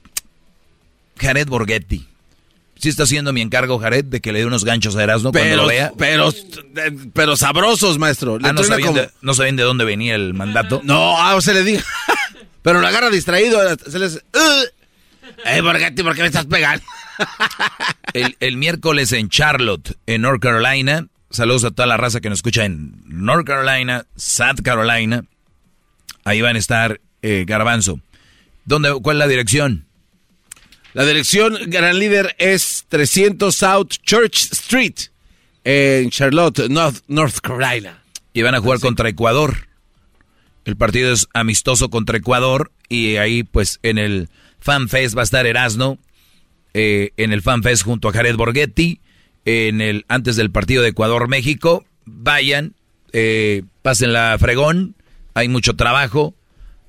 Jared 1.18 1.48
Borghetti. 1.48 2.06
Sí 2.80 2.88
está 2.88 3.02
haciendo 3.02 3.32
mi 3.34 3.42
encargo, 3.42 3.78
Jared, 3.78 4.06
de 4.06 4.20
que 4.22 4.32
le 4.32 4.38
dé 4.38 4.46
unos 4.46 4.64
ganchos 4.64 4.96
a 4.96 5.02
Erasno 5.02 5.32
cuando 5.32 5.56
lo 5.56 5.66
vea. 5.66 5.92
pero, 5.98 6.32
pero 7.12 7.36
sabrosos, 7.36 7.98
maestro. 7.98 8.38
Ah, 8.42 8.54
¿no 8.54 8.64
sabían, 8.64 8.88
como- 8.88 9.00
de, 9.02 9.10
¿no 9.20 9.34
sabían 9.34 9.56
de 9.56 9.64
dónde 9.64 9.84
venía 9.84 10.14
el 10.14 10.32
mandato? 10.32 10.80
No, 10.82 11.14
ah, 11.18 11.38
se 11.42 11.52
le 11.52 11.62
diga. 11.62 11.84
pero 12.62 12.80
lo 12.80 12.86
agarra 12.86 13.10
distraído. 13.10 13.60
Se 13.86 13.98
les... 13.98 14.24
Eh, 15.44 15.60
Borghetti, 15.60 16.02
¿por 16.02 16.14
qué 16.14 16.22
me 16.22 16.28
estás 16.28 16.46
pegando? 16.46 16.82
el, 18.14 18.36
el 18.40 18.56
miércoles 18.56 19.12
en 19.12 19.28
Charlotte, 19.28 19.96
en 20.06 20.22
North 20.22 20.40
Carolina. 20.42 21.06
Saludos 21.30 21.64
a 21.64 21.70
toda 21.70 21.86
la 21.86 21.98
raza 21.98 22.20
que 22.20 22.30
nos 22.30 22.38
escucha 22.38 22.64
en 22.64 22.94
North 23.04 23.46
Carolina, 23.46 24.06
South 24.16 24.62
Carolina. 24.64 25.24
Ahí 26.24 26.40
van 26.40 26.56
a 26.56 26.58
estar 26.58 27.00
eh, 27.22 27.44
Garbanzo. 27.46 28.00
¿Dónde, 28.64 28.92
¿Cuál 29.02 29.16
es 29.16 29.18
la 29.18 29.28
dirección? 29.28 29.86
La 30.92 31.04
dirección, 31.04 31.56
gran 31.66 31.98
líder, 31.98 32.34
es 32.38 32.84
300 32.88 33.54
South 33.54 33.88
Church 34.04 34.50
Street, 34.52 34.94
en 35.64 36.10
Charlotte, 36.10 36.68
North, 36.68 37.02
North 37.06 37.38
Carolina. 37.40 38.02
Y 38.32 38.42
van 38.42 38.54
a 38.54 38.60
jugar 38.60 38.80
contra 38.80 39.08
Ecuador. 39.08 39.68
El 40.64 40.76
partido 40.76 41.12
es 41.12 41.28
amistoso 41.32 41.90
contra 41.90 42.18
Ecuador. 42.18 42.72
Y 42.88 43.16
ahí, 43.16 43.42
pues, 43.44 43.78
en 43.82 43.98
el 43.98 44.28
Fan 44.60 44.88
Fest 44.88 45.16
va 45.16 45.22
a 45.22 45.24
estar 45.24 45.46
Erasno. 45.46 45.98
eh, 46.74 47.10
en 47.16 47.32
el 47.32 47.42
Fan 47.42 47.62
Fest 47.62 47.82
junto 47.84 48.08
a 48.08 48.12
Jared 48.12 48.36
Borghetti. 48.36 49.00
En 49.44 49.80
el, 49.80 50.04
antes 50.08 50.36
del 50.36 50.50
partido 50.50 50.82
de 50.82 50.90
Ecuador-México. 50.90 51.84
Vayan, 52.04 52.74
eh, 53.12 53.62
pasen 53.82 54.12
la 54.12 54.36
fregón. 54.38 54.94
Hay 55.34 55.48
mucho 55.48 55.74
trabajo. 55.76 56.34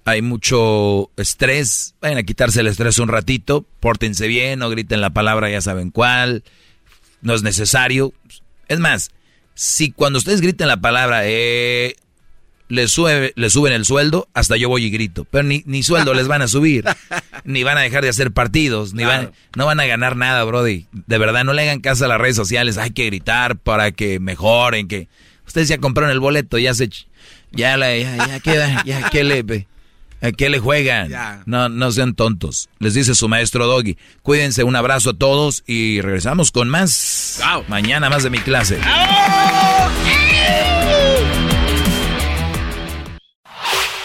Hay 0.06 0.22
mucho 0.22 1.12
estrés. 1.18 1.96
Vayan 2.02 2.18
a 2.18 2.24
quitarse 2.24 2.62
el 2.62 2.68
estrés 2.68 2.98
un 3.00 3.08
ratito. 3.08 3.66
Pórtense 3.80 4.28
bien, 4.28 4.60
no 4.60 4.70
griten 4.70 5.02
la 5.02 5.12
palabra, 5.12 5.50
ya 5.50 5.62
saben 5.62 5.92
cuál. 5.92 6.44
No 7.22 7.34
es 7.34 7.44
necesario. 7.44 8.14
Es 8.68 8.80
más, 8.80 9.12
si 9.54 9.92
cuando 9.92 10.18
ustedes 10.20 10.42
griten 10.42 10.68
la 10.68 10.78
palabra, 10.78 11.22
eh, 11.26 11.96
les, 12.68 12.92
sube, 12.92 13.34
les 13.36 13.54
suben 13.54 13.74
el 13.74 13.86
sueldo, 13.86 14.28
hasta 14.34 14.58
yo 14.58 14.70
voy 14.70 14.86
y 14.86 14.90
grito. 14.90 15.26
Pero 15.30 15.44
ni, 15.44 15.62
ni 15.66 15.84
sueldo 15.84 16.14
les 16.14 16.28
van 16.28 16.42
a 16.42 16.48
subir. 16.48 16.86
ni 17.44 17.64
van 17.64 17.78
a 17.78 17.82
dejar 17.82 18.02
de 18.02 18.10
hacer 18.10 18.32
partidos. 18.32 18.94
Ni 18.94 19.04
van, 19.04 19.34
no 19.56 19.66
van 19.66 19.80
a 19.80 19.86
ganar 19.86 20.16
nada, 20.16 20.44
Brody. 20.46 20.88
De 20.92 21.18
verdad, 21.20 21.44
no 21.44 21.54
le 21.54 21.62
hagan 21.64 21.82
caso 21.82 22.06
a 22.06 22.08
las 22.08 22.20
redes 22.20 22.36
sociales. 22.36 22.78
Hay 22.78 22.92
que 22.92 23.06
gritar 23.06 23.58
para 23.58 23.92
que 23.92 24.20
mejoren. 24.20 24.88
que 24.88 25.10
Ustedes 25.46 25.68
ya 25.68 25.78
compraron 25.80 26.12
el 26.12 26.20
boleto, 26.20 26.58
ya 26.58 26.74
se... 26.74 26.90
Ya, 27.52 27.76
la, 27.76 27.98
ya, 27.98 28.16
ya, 28.16 28.40
queda, 28.40 28.82
ya, 28.86 29.10
¿qué 29.10 29.26
le, 29.26 29.44
¿a 30.22 30.32
qué 30.32 30.50
le 30.50 30.60
juegan? 30.60 31.10
Ya. 31.10 31.44
No, 31.46 31.70
no 31.70 31.92
sean 31.92 32.14
tontos. 32.16 32.70
Les 32.80 32.94
dice 32.94 33.16
su 33.16 33.28
maestro 33.28 33.68
Doggy. 33.68 33.98
Cuídense, 34.22 34.64
un 34.64 34.76
abrazo 34.76 35.12
a 35.12 35.14
todos 35.14 35.64
y 35.68 36.02
regresamos 36.02 36.52
con 36.52 36.70
más. 36.70 37.42
Mañana 37.68 38.10
más 38.10 38.24
de 38.24 38.30
mi 38.30 38.40
clase. 38.40 38.80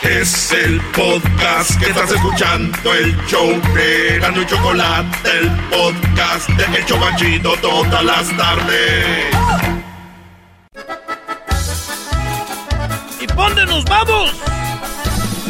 Es 0.02 0.52
el 0.52 0.80
podcast 0.94 1.80
que 1.80 1.86
estás 1.86 2.12
escuchando, 2.12 2.94
el 2.94 3.16
show 3.26 3.60
de 3.74 4.18
Gano 4.20 4.40
y 4.40 4.46
Chocolate, 4.46 5.30
el 5.38 5.50
podcast 5.68 6.48
de 6.50 6.78
El 6.78 6.86
Chobachito 6.86 7.56
todas 7.60 8.04
las 8.04 8.36
tardes. 8.36 9.26
¿Y 13.20 13.26
dónde 13.26 13.66
nos 13.66 13.84
vamos? 13.84 14.55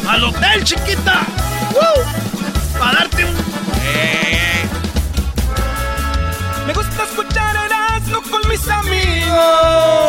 Al 0.07 0.23
hotel, 0.23 0.63
chiquita. 0.63 1.25
Para 2.79 2.99
darte 2.99 3.25
un... 3.25 3.35
Me 6.65 6.73
gusta 6.73 7.03
escuchar 7.03 7.55
Erasmo 7.65 8.21
con 8.29 8.49
mis 8.49 8.67
amigos. 8.69 10.06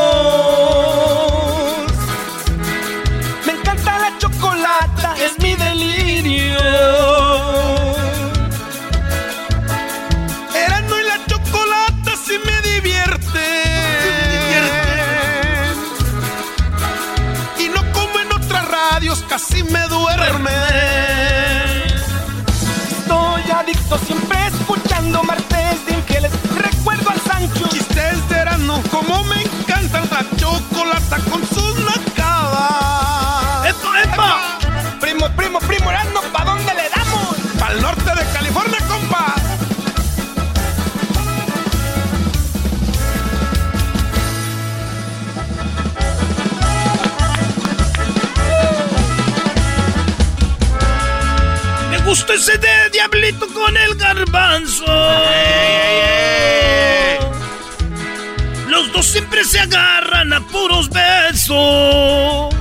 Se 59.48 59.60
agarran 59.60 60.30
a 60.34 60.40
puros 60.46 60.90
besos. 60.90 62.54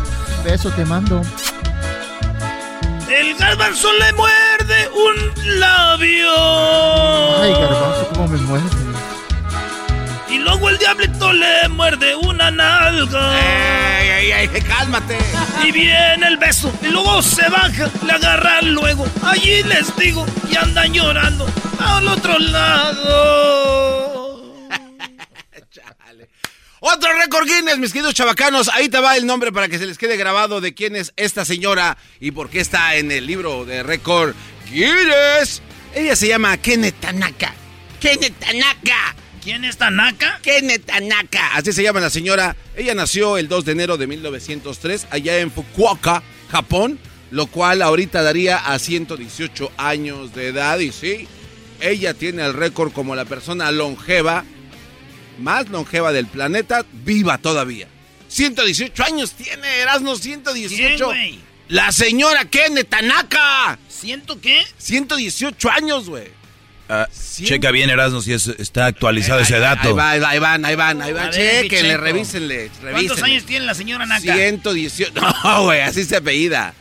Beso 0.45 0.71
te 0.71 0.85
mando. 0.85 1.21
El 3.09 3.35
garbanzo 3.35 3.89
le 3.99 4.13
muerde 4.13 4.89
un 4.95 5.59
labio. 5.59 6.33
muerde. 8.43 8.77
Y 10.29 10.37
luego 10.39 10.69
el 10.69 10.77
diablito 10.77 11.33
le 11.33 11.67
muerde 11.67 12.15
una 12.15 12.51
nalga. 12.51 13.33
¡Ey, 13.99 14.31
ey, 14.31 14.31
ey! 14.31 14.61
¡Cálmate! 14.61 15.17
Y 15.65 15.71
viene 15.73 16.25
el 16.25 16.37
beso, 16.37 16.71
y 16.81 16.87
luego 16.87 17.21
se 17.21 17.49
baja, 17.49 17.89
le 18.05 18.13
agarran 18.13 18.73
luego. 18.73 19.05
Allí 19.23 19.61
les 19.63 19.93
digo, 19.97 20.25
y 20.49 20.55
andan 20.55 20.93
llorando 20.93 21.45
al 21.79 22.07
otro 22.07 22.39
lado. 22.39 24.07
Otro 26.79 27.11
récord 27.37 27.55
Guinness, 27.55 27.77
mis 27.77 27.93
queridos 27.93 28.15
chavacanos. 28.15 28.67
Ahí 28.69 28.89
te 28.89 28.99
va 28.99 29.15
el 29.15 29.25
nombre 29.25 29.51
para 29.51 29.67
que 29.67 29.77
se 29.77 29.85
les 29.85 29.97
quede 29.97 30.17
grabado 30.17 30.59
de 30.59 30.73
quién 30.73 30.95
es 30.95 31.13
esta 31.17 31.45
señora 31.45 31.97
y 32.19 32.31
por 32.31 32.49
qué 32.49 32.59
está 32.59 32.95
en 32.95 33.11
el 33.11 33.27
libro 33.27 33.65
de 33.65 33.83
récord 33.83 34.33
Guinness. 34.71 35.61
Ella 35.93 36.15
se 36.15 36.29
llama 36.29 36.57
Kenneth 36.57 36.95
Tanaka. 36.99 37.53
Kenneth 37.99 38.39
Tanaka. 38.39 39.15
¿Quién 39.43 39.65
es 39.65 39.77
Tanaka? 39.77 40.39
Kenneth 40.41 40.85
Tanaka. 40.85 41.55
Así 41.55 41.73
se 41.73 41.83
llama 41.83 41.99
la 41.99 42.09
señora. 42.09 42.55
Ella 42.75 42.95
nació 42.95 43.37
el 43.37 43.47
2 43.47 43.65
de 43.65 43.71
enero 43.71 43.97
de 43.97 44.07
1903 44.07 45.07
allá 45.11 45.37
en 45.37 45.51
Fukuoka, 45.51 46.23
Japón, 46.49 46.99
lo 47.29 47.45
cual 47.47 47.81
ahorita 47.81 48.23
daría 48.23 48.57
a 48.57 48.79
118 48.79 49.71
años 49.77 50.33
de 50.33 50.47
edad. 50.47 50.79
Y 50.79 50.91
sí, 50.91 51.27
ella 51.81 52.13
tiene 52.13 52.43
el 52.43 52.53
récord 52.53 52.91
como 52.91 53.15
la 53.15 53.25
persona 53.25 53.71
longeva, 53.71 54.43
más 55.39 55.69
longeva 55.69 56.11
del 56.11 56.27
planeta, 56.27 56.85
viva 56.91 57.37
todavía. 57.37 57.87
118 58.27 59.03
años 59.03 59.31
tiene, 59.33 59.67
Erasmo, 59.79 60.15
118. 60.15 60.95
¿Quién, 60.95 61.05
güey? 61.05 61.39
La 61.69 61.91
señora 61.91 62.45
Kenneth 62.45 62.89
Tanaka. 62.89 63.77
¿Siento 63.89 64.39
qué? 64.39 64.65
118 64.77 65.69
años, 65.69 66.07
güey. 66.09 66.27
Ah, 66.89 67.07
checa 67.43 67.71
bien, 67.71 67.89
Erasmo, 67.89 68.21
si 68.21 68.31
es- 68.31 68.47
está 68.47 68.85
actualizado 68.85 69.41
ese 69.41 69.59
dato. 69.59 69.89
Ahí 69.89 69.93
va, 69.93 70.09
ahí 70.11 70.19
va, 70.19 70.29
ahí 70.29 70.39
van, 70.39 70.65
ahí 70.65 70.75
van, 70.75 71.01
ahí 71.01 71.11
van. 71.11 71.31
Chequenle, 71.31 71.89
Checo. 71.91 72.01
revísenle, 72.03 72.57
¿Cuántos 72.69 72.81
revísenle. 72.93 73.23
años 73.25 73.43
tiene 73.43 73.65
la 73.65 73.73
señora 73.73 74.05
Naka? 74.05 74.33
118. 74.33 75.13
No, 75.43 75.63
güey, 75.63 75.81
así 75.81 76.05
se 76.05 76.15
apellida. 76.15 76.73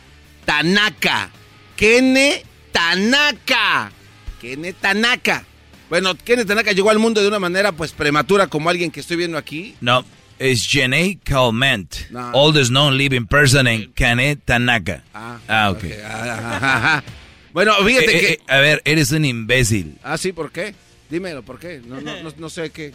Tanaka. 0.45 1.29
Kene 1.75 2.43
Tanaka. 2.71 3.91
Kene 4.39 4.71
Tanaka. 4.73 5.43
Bueno, 5.89 6.15
Kene 6.17 6.43
Tanaka 6.45 6.71
llegó 6.73 6.89
al 6.89 6.99
mundo 6.99 7.21
de 7.21 7.27
una 7.27 7.39
manera 7.39 7.71
pues 7.71 7.91
prematura 7.93 8.47
como 8.47 8.69
alguien 8.69 8.91
que 8.91 8.99
estoy 8.99 9.17
viendo 9.17 9.37
aquí. 9.37 9.75
No, 9.79 10.03
es 10.39 10.67
Jenny 10.67 11.15
Calment, 11.23 11.95
No. 12.11 12.31
oldest 12.33 12.69
known 12.69 12.97
living 12.97 13.25
person 13.25 13.67
en 13.67 13.91
Kane 13.93 14.35
Tanaka. 14.35 15.03
Ah, 15.13 15.71
ok. 15.71 15.83
Ajá. 16.05 17.03
Bueno, 17.53 17.73
fíjate 17.83 18.15
Eh, 18.17 18.19
que... 18.19 18.27
eh, 18.33 18.39
a 18.49 18.57
ver, 18.59 18.83
eres 18.85 19.09
un 19.11 19.25
imbécil. 19.25 19.97
Ah, 20.03 20.15
sí, 20.19 20.31
¿por 20.31 20.51
qué? 20.51 20.75
Dímelo, 21.09 21.41
¿por 21.41 21.57
qué? 21.57 21.81
No, 21.83 21.99
no, 22.01 22.21
no, 22.21 22.31
no 22.37 22.49
sé 22.51 22.63
a 22.63 22.69
qué, 22.69 22.93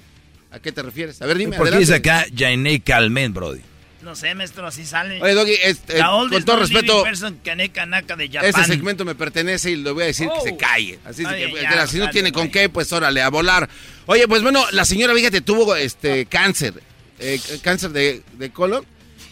a 0.53 0.61
qué 0.61 0.71
te 0.71 0.83
refieres. 0.83 1.21
A 1.21 1.27
ver, 1.27 1.37
dime. 1.37 1.57
¿Por 1.57 1.69
qué 1.69 1.79
es 1.79 1.91
acá 1.91 2.27
Jenny 2.33 2.79
Calment, 2.79 3.35
Brody? 3.35 3.61
No 4.03 4.17
sé, 4.17 4.35
maestro, 4.35 4.67
así 4.67 4.85
sale. 4.85 5.23
Oye, 5.23 5.33
Doggy, 5.35 5.55
este, 5.63 5.99
con 5.99 6.45
todo 6.45 6.57
respeto. 6.59 7.05
Ese 7.07 8.65
segmento 8.65 9.05
me 9.05 9.15
pertenece 9.15 9.71
y 9.71 9.77
le 9.77 9.91
voy 9.93 10.03
a 10.05 10.07
decir 10.07 10.29
que 10.29 10.51
se 10.51 10.57
calle. 10.57 10.99
Así 11.05 11.25
Ay, 11.25 11.53
que, 11.53 11.63
ya, 11.63 11.87
si 11.87 11.97
no 11.99 12.05
dale, 12.05 12.13
tiene 12.13 12.33
con 12.33 12.51
qué, 12.51 12.69
pues 12.69 12.93
órale, 12.93 13.23
a 13.23 13.31
volar. 13.31 13.69
Oye, 14.07 14.27
pues 14.27 14.43
bueno, 14.43 14.65
la 14.73 14.85
señora, 14.85 15.15
fíjate, 15.15 15.41
tuvo 15.41 15.77
este 15.77 16.27
cáncer. 16.27 16.75
eh, 17.21 17.41
cáncer 17.63 17.91
de, 17.91 18.23
de 18.39 18.51
colon. 18.51 18.85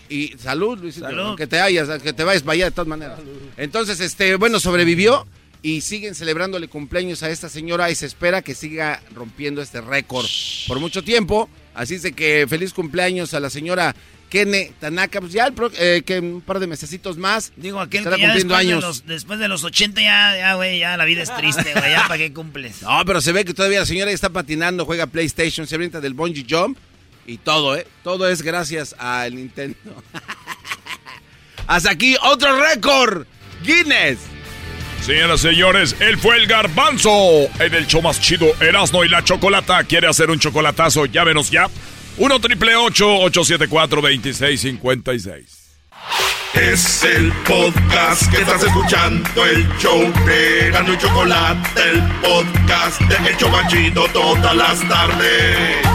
Y 0.08 0.34
salud, 0.38 0.78
Luisito. 0.78 1.06
Salud. 1.06 1.36
Que 1.36 1.46
te 1.46 1.60
hayas, 1.60 2.02
que 2.02 2.12
te 2.12 2.24
vayas 2.24 2.42
para 2.42 2.54
allá 2.54 2.64
de 2.66 2.70
todas 2.72 2.88
maneras. 2.88 3.18
Entonces, 3.56 4.00
este, 4.00 4.34
bueno, 4.36 4.58
sobrevivió 4.60 5.26
y 5.62 5.82
siguen 5.82 6.14
celebrándole 6.14 6.68
cumpleaños 6.68 7.22
a 7.22 7.30
esta 7.30 7.48
señora 7.48 7.90
y 7.90 7.94
se 7.94 8.06
espera 8.06 8.42
que 8.42 8.54
siga 8.54 9.02
rompiendo 9.14 9.62
este 9.62 9.80
récord 9.80 10.26
por 10.66 10.80
mucho 10.80 11.02
tiempo. 11.04 11.48
Así 11.74 11.94
es 11.94 12.02
de 12.02 12.12
que 12.12 12.46
feliz 12.48 12.72
cumpleaños 12.72 13.34
a 13.34 13.40
la 13.40 13.50
señora 13.50 13.94
Kene 14.30 14.72
Tanaka. 14.80 15.20
Pues 15.20 15.32
ya 15.32 15.46
el 15.46 15.52
pro- 15.52 15.70
eh, 15.78 16.02
que 16.06 16.18
un 16.20 16.40
par 16.40 16.58
de 16.60 16.66
mesecitos 16.66 17.18
más. 17.18 17.52
Digo, 17.56 17.80
aquel 17.80 17.98
estará 17.98 18.16
que 18.16 18.22
ya 18.22 18.28
cumpliendo 18.28 18.54
después, 18.54 18.66
años. 18.68 18.80
De 18.82 18.86
los, 18.88 19.06
después 19.06 19.38
de 19.40 19.48
los 19.48 19.64
80 19.64 20.00
ya, 20.00 20.36
ya, 20.38 20.54
güey, 20.54 20.78
ya 20.78 20.96
la 20.96 21.04
vida 21.04 21.22
es 21.22 21.36
triste, 21.36 21.72
güey, 21.74 21.90
ya 21.90 22.04
para 22.08 22.16
qué 22.18 22.32
cumples. 22.32 22.80
No, 22.82 23.02
pero 23.04 23.20
se 23.20 23.32
ve 23.32 23.44
que 23.44 23.52
todavía 23.52 23.80
la 23.80 23.86
señora 23.86 24.10
está 24.10 24.30
patinando, 24.30 24.86
juega 24.86 25.06
PlayStation, 25.06 25.66
se 25.66 25.74
avienta 25.74 26.00
del 26.00 26.14
bungee 26.14 26.46
jump 26.48 26.78
y 27.26 27.36
todo, 27.38 27.76
¿eh? 27.76 27.86
Todo 28.02 28.28
es 28.28 28.40
gracias 28.42 28.94
al 28.98 29.34
Nintendo. 29.34 29.76
Hasta 31.66 31.90
aquí 31.90 32.16
otro 32.22 32.58
récord. 32.60 33.26
Guinness. 33.64 34.18
Señoras 35.04 35.40
y 35.40 35.48
señores, 35.48 35.96
él 36.00 36.18
fue 36.18 36.36
el 36.36 36.46
garbanzo 36.46 37.10
en 37.58 37.74
el 37.74 37.86
show 37.86 38.02
más 38.02 38.20
chido 38.20 38.46
Erasno 38.60 39.04
y 39.04 39.08
la 39.08 39.24
Chocolata. 39.24 39.82
¿Quiere 39.84 40.06
hacer 40.08 40.30
un 40.30 40.38
chocolatazo? 40.38 41.06
Llávenos 41.06 41.50
ya. 41.50 41.68
1 42.18 42.38
triple 42.40 42.74
874 42.76 44.00
2656. 44.00 45.60
Es 46.54 47.04
el 47.04 47.32
podcast 47.46 48.28
que 48.30 48.38
estás 48.42 48.62
escuchando, 48.64 49.46
el 49.46 49.66
show 49.78 50.00
de 50.26 50.70
Gano 50.72 50.92
y 50.92 50.98
Chocolate, 50.98 51.60
el 51.80 52.02
podcast 52.20 53.00
de 53.02 53.28
El 53.28 53.36
Chobachito 53.36 54.06
todas 54.12 54.56
las 54.56 54.80
tardes. 54.88 55.86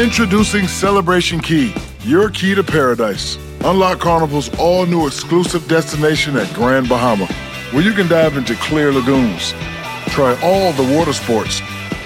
Introducing 0.00 0.68
Celebration 0.68 1.40
Key, 1.40 1.74
your 2.04 2.30
key 2.30 2.54
to 2.54 2.62
paradise. 2.62 3.38
Unlock 3.64 3.98
Carnival's 3.98 4.50
all 4.58 4.86
new 4.86 5.06
exclusive 5.06 5.66
destination 5.68 6.36
at 6.36 6.52
Grand 6.54 6.88
Bahama, 6.88 7.26
where 7.72 7.82
you 7.82 7.92
can 7.92 8.08
dive 8.08 8.36
into 8.36 8.54
clear 8.56 8.92
lagoons, 8.92 9.52
try 10.10 10.36
all 10.42 10.72
the 10.72 10.96
water 10.96 11.12
sports, 11.12 11.60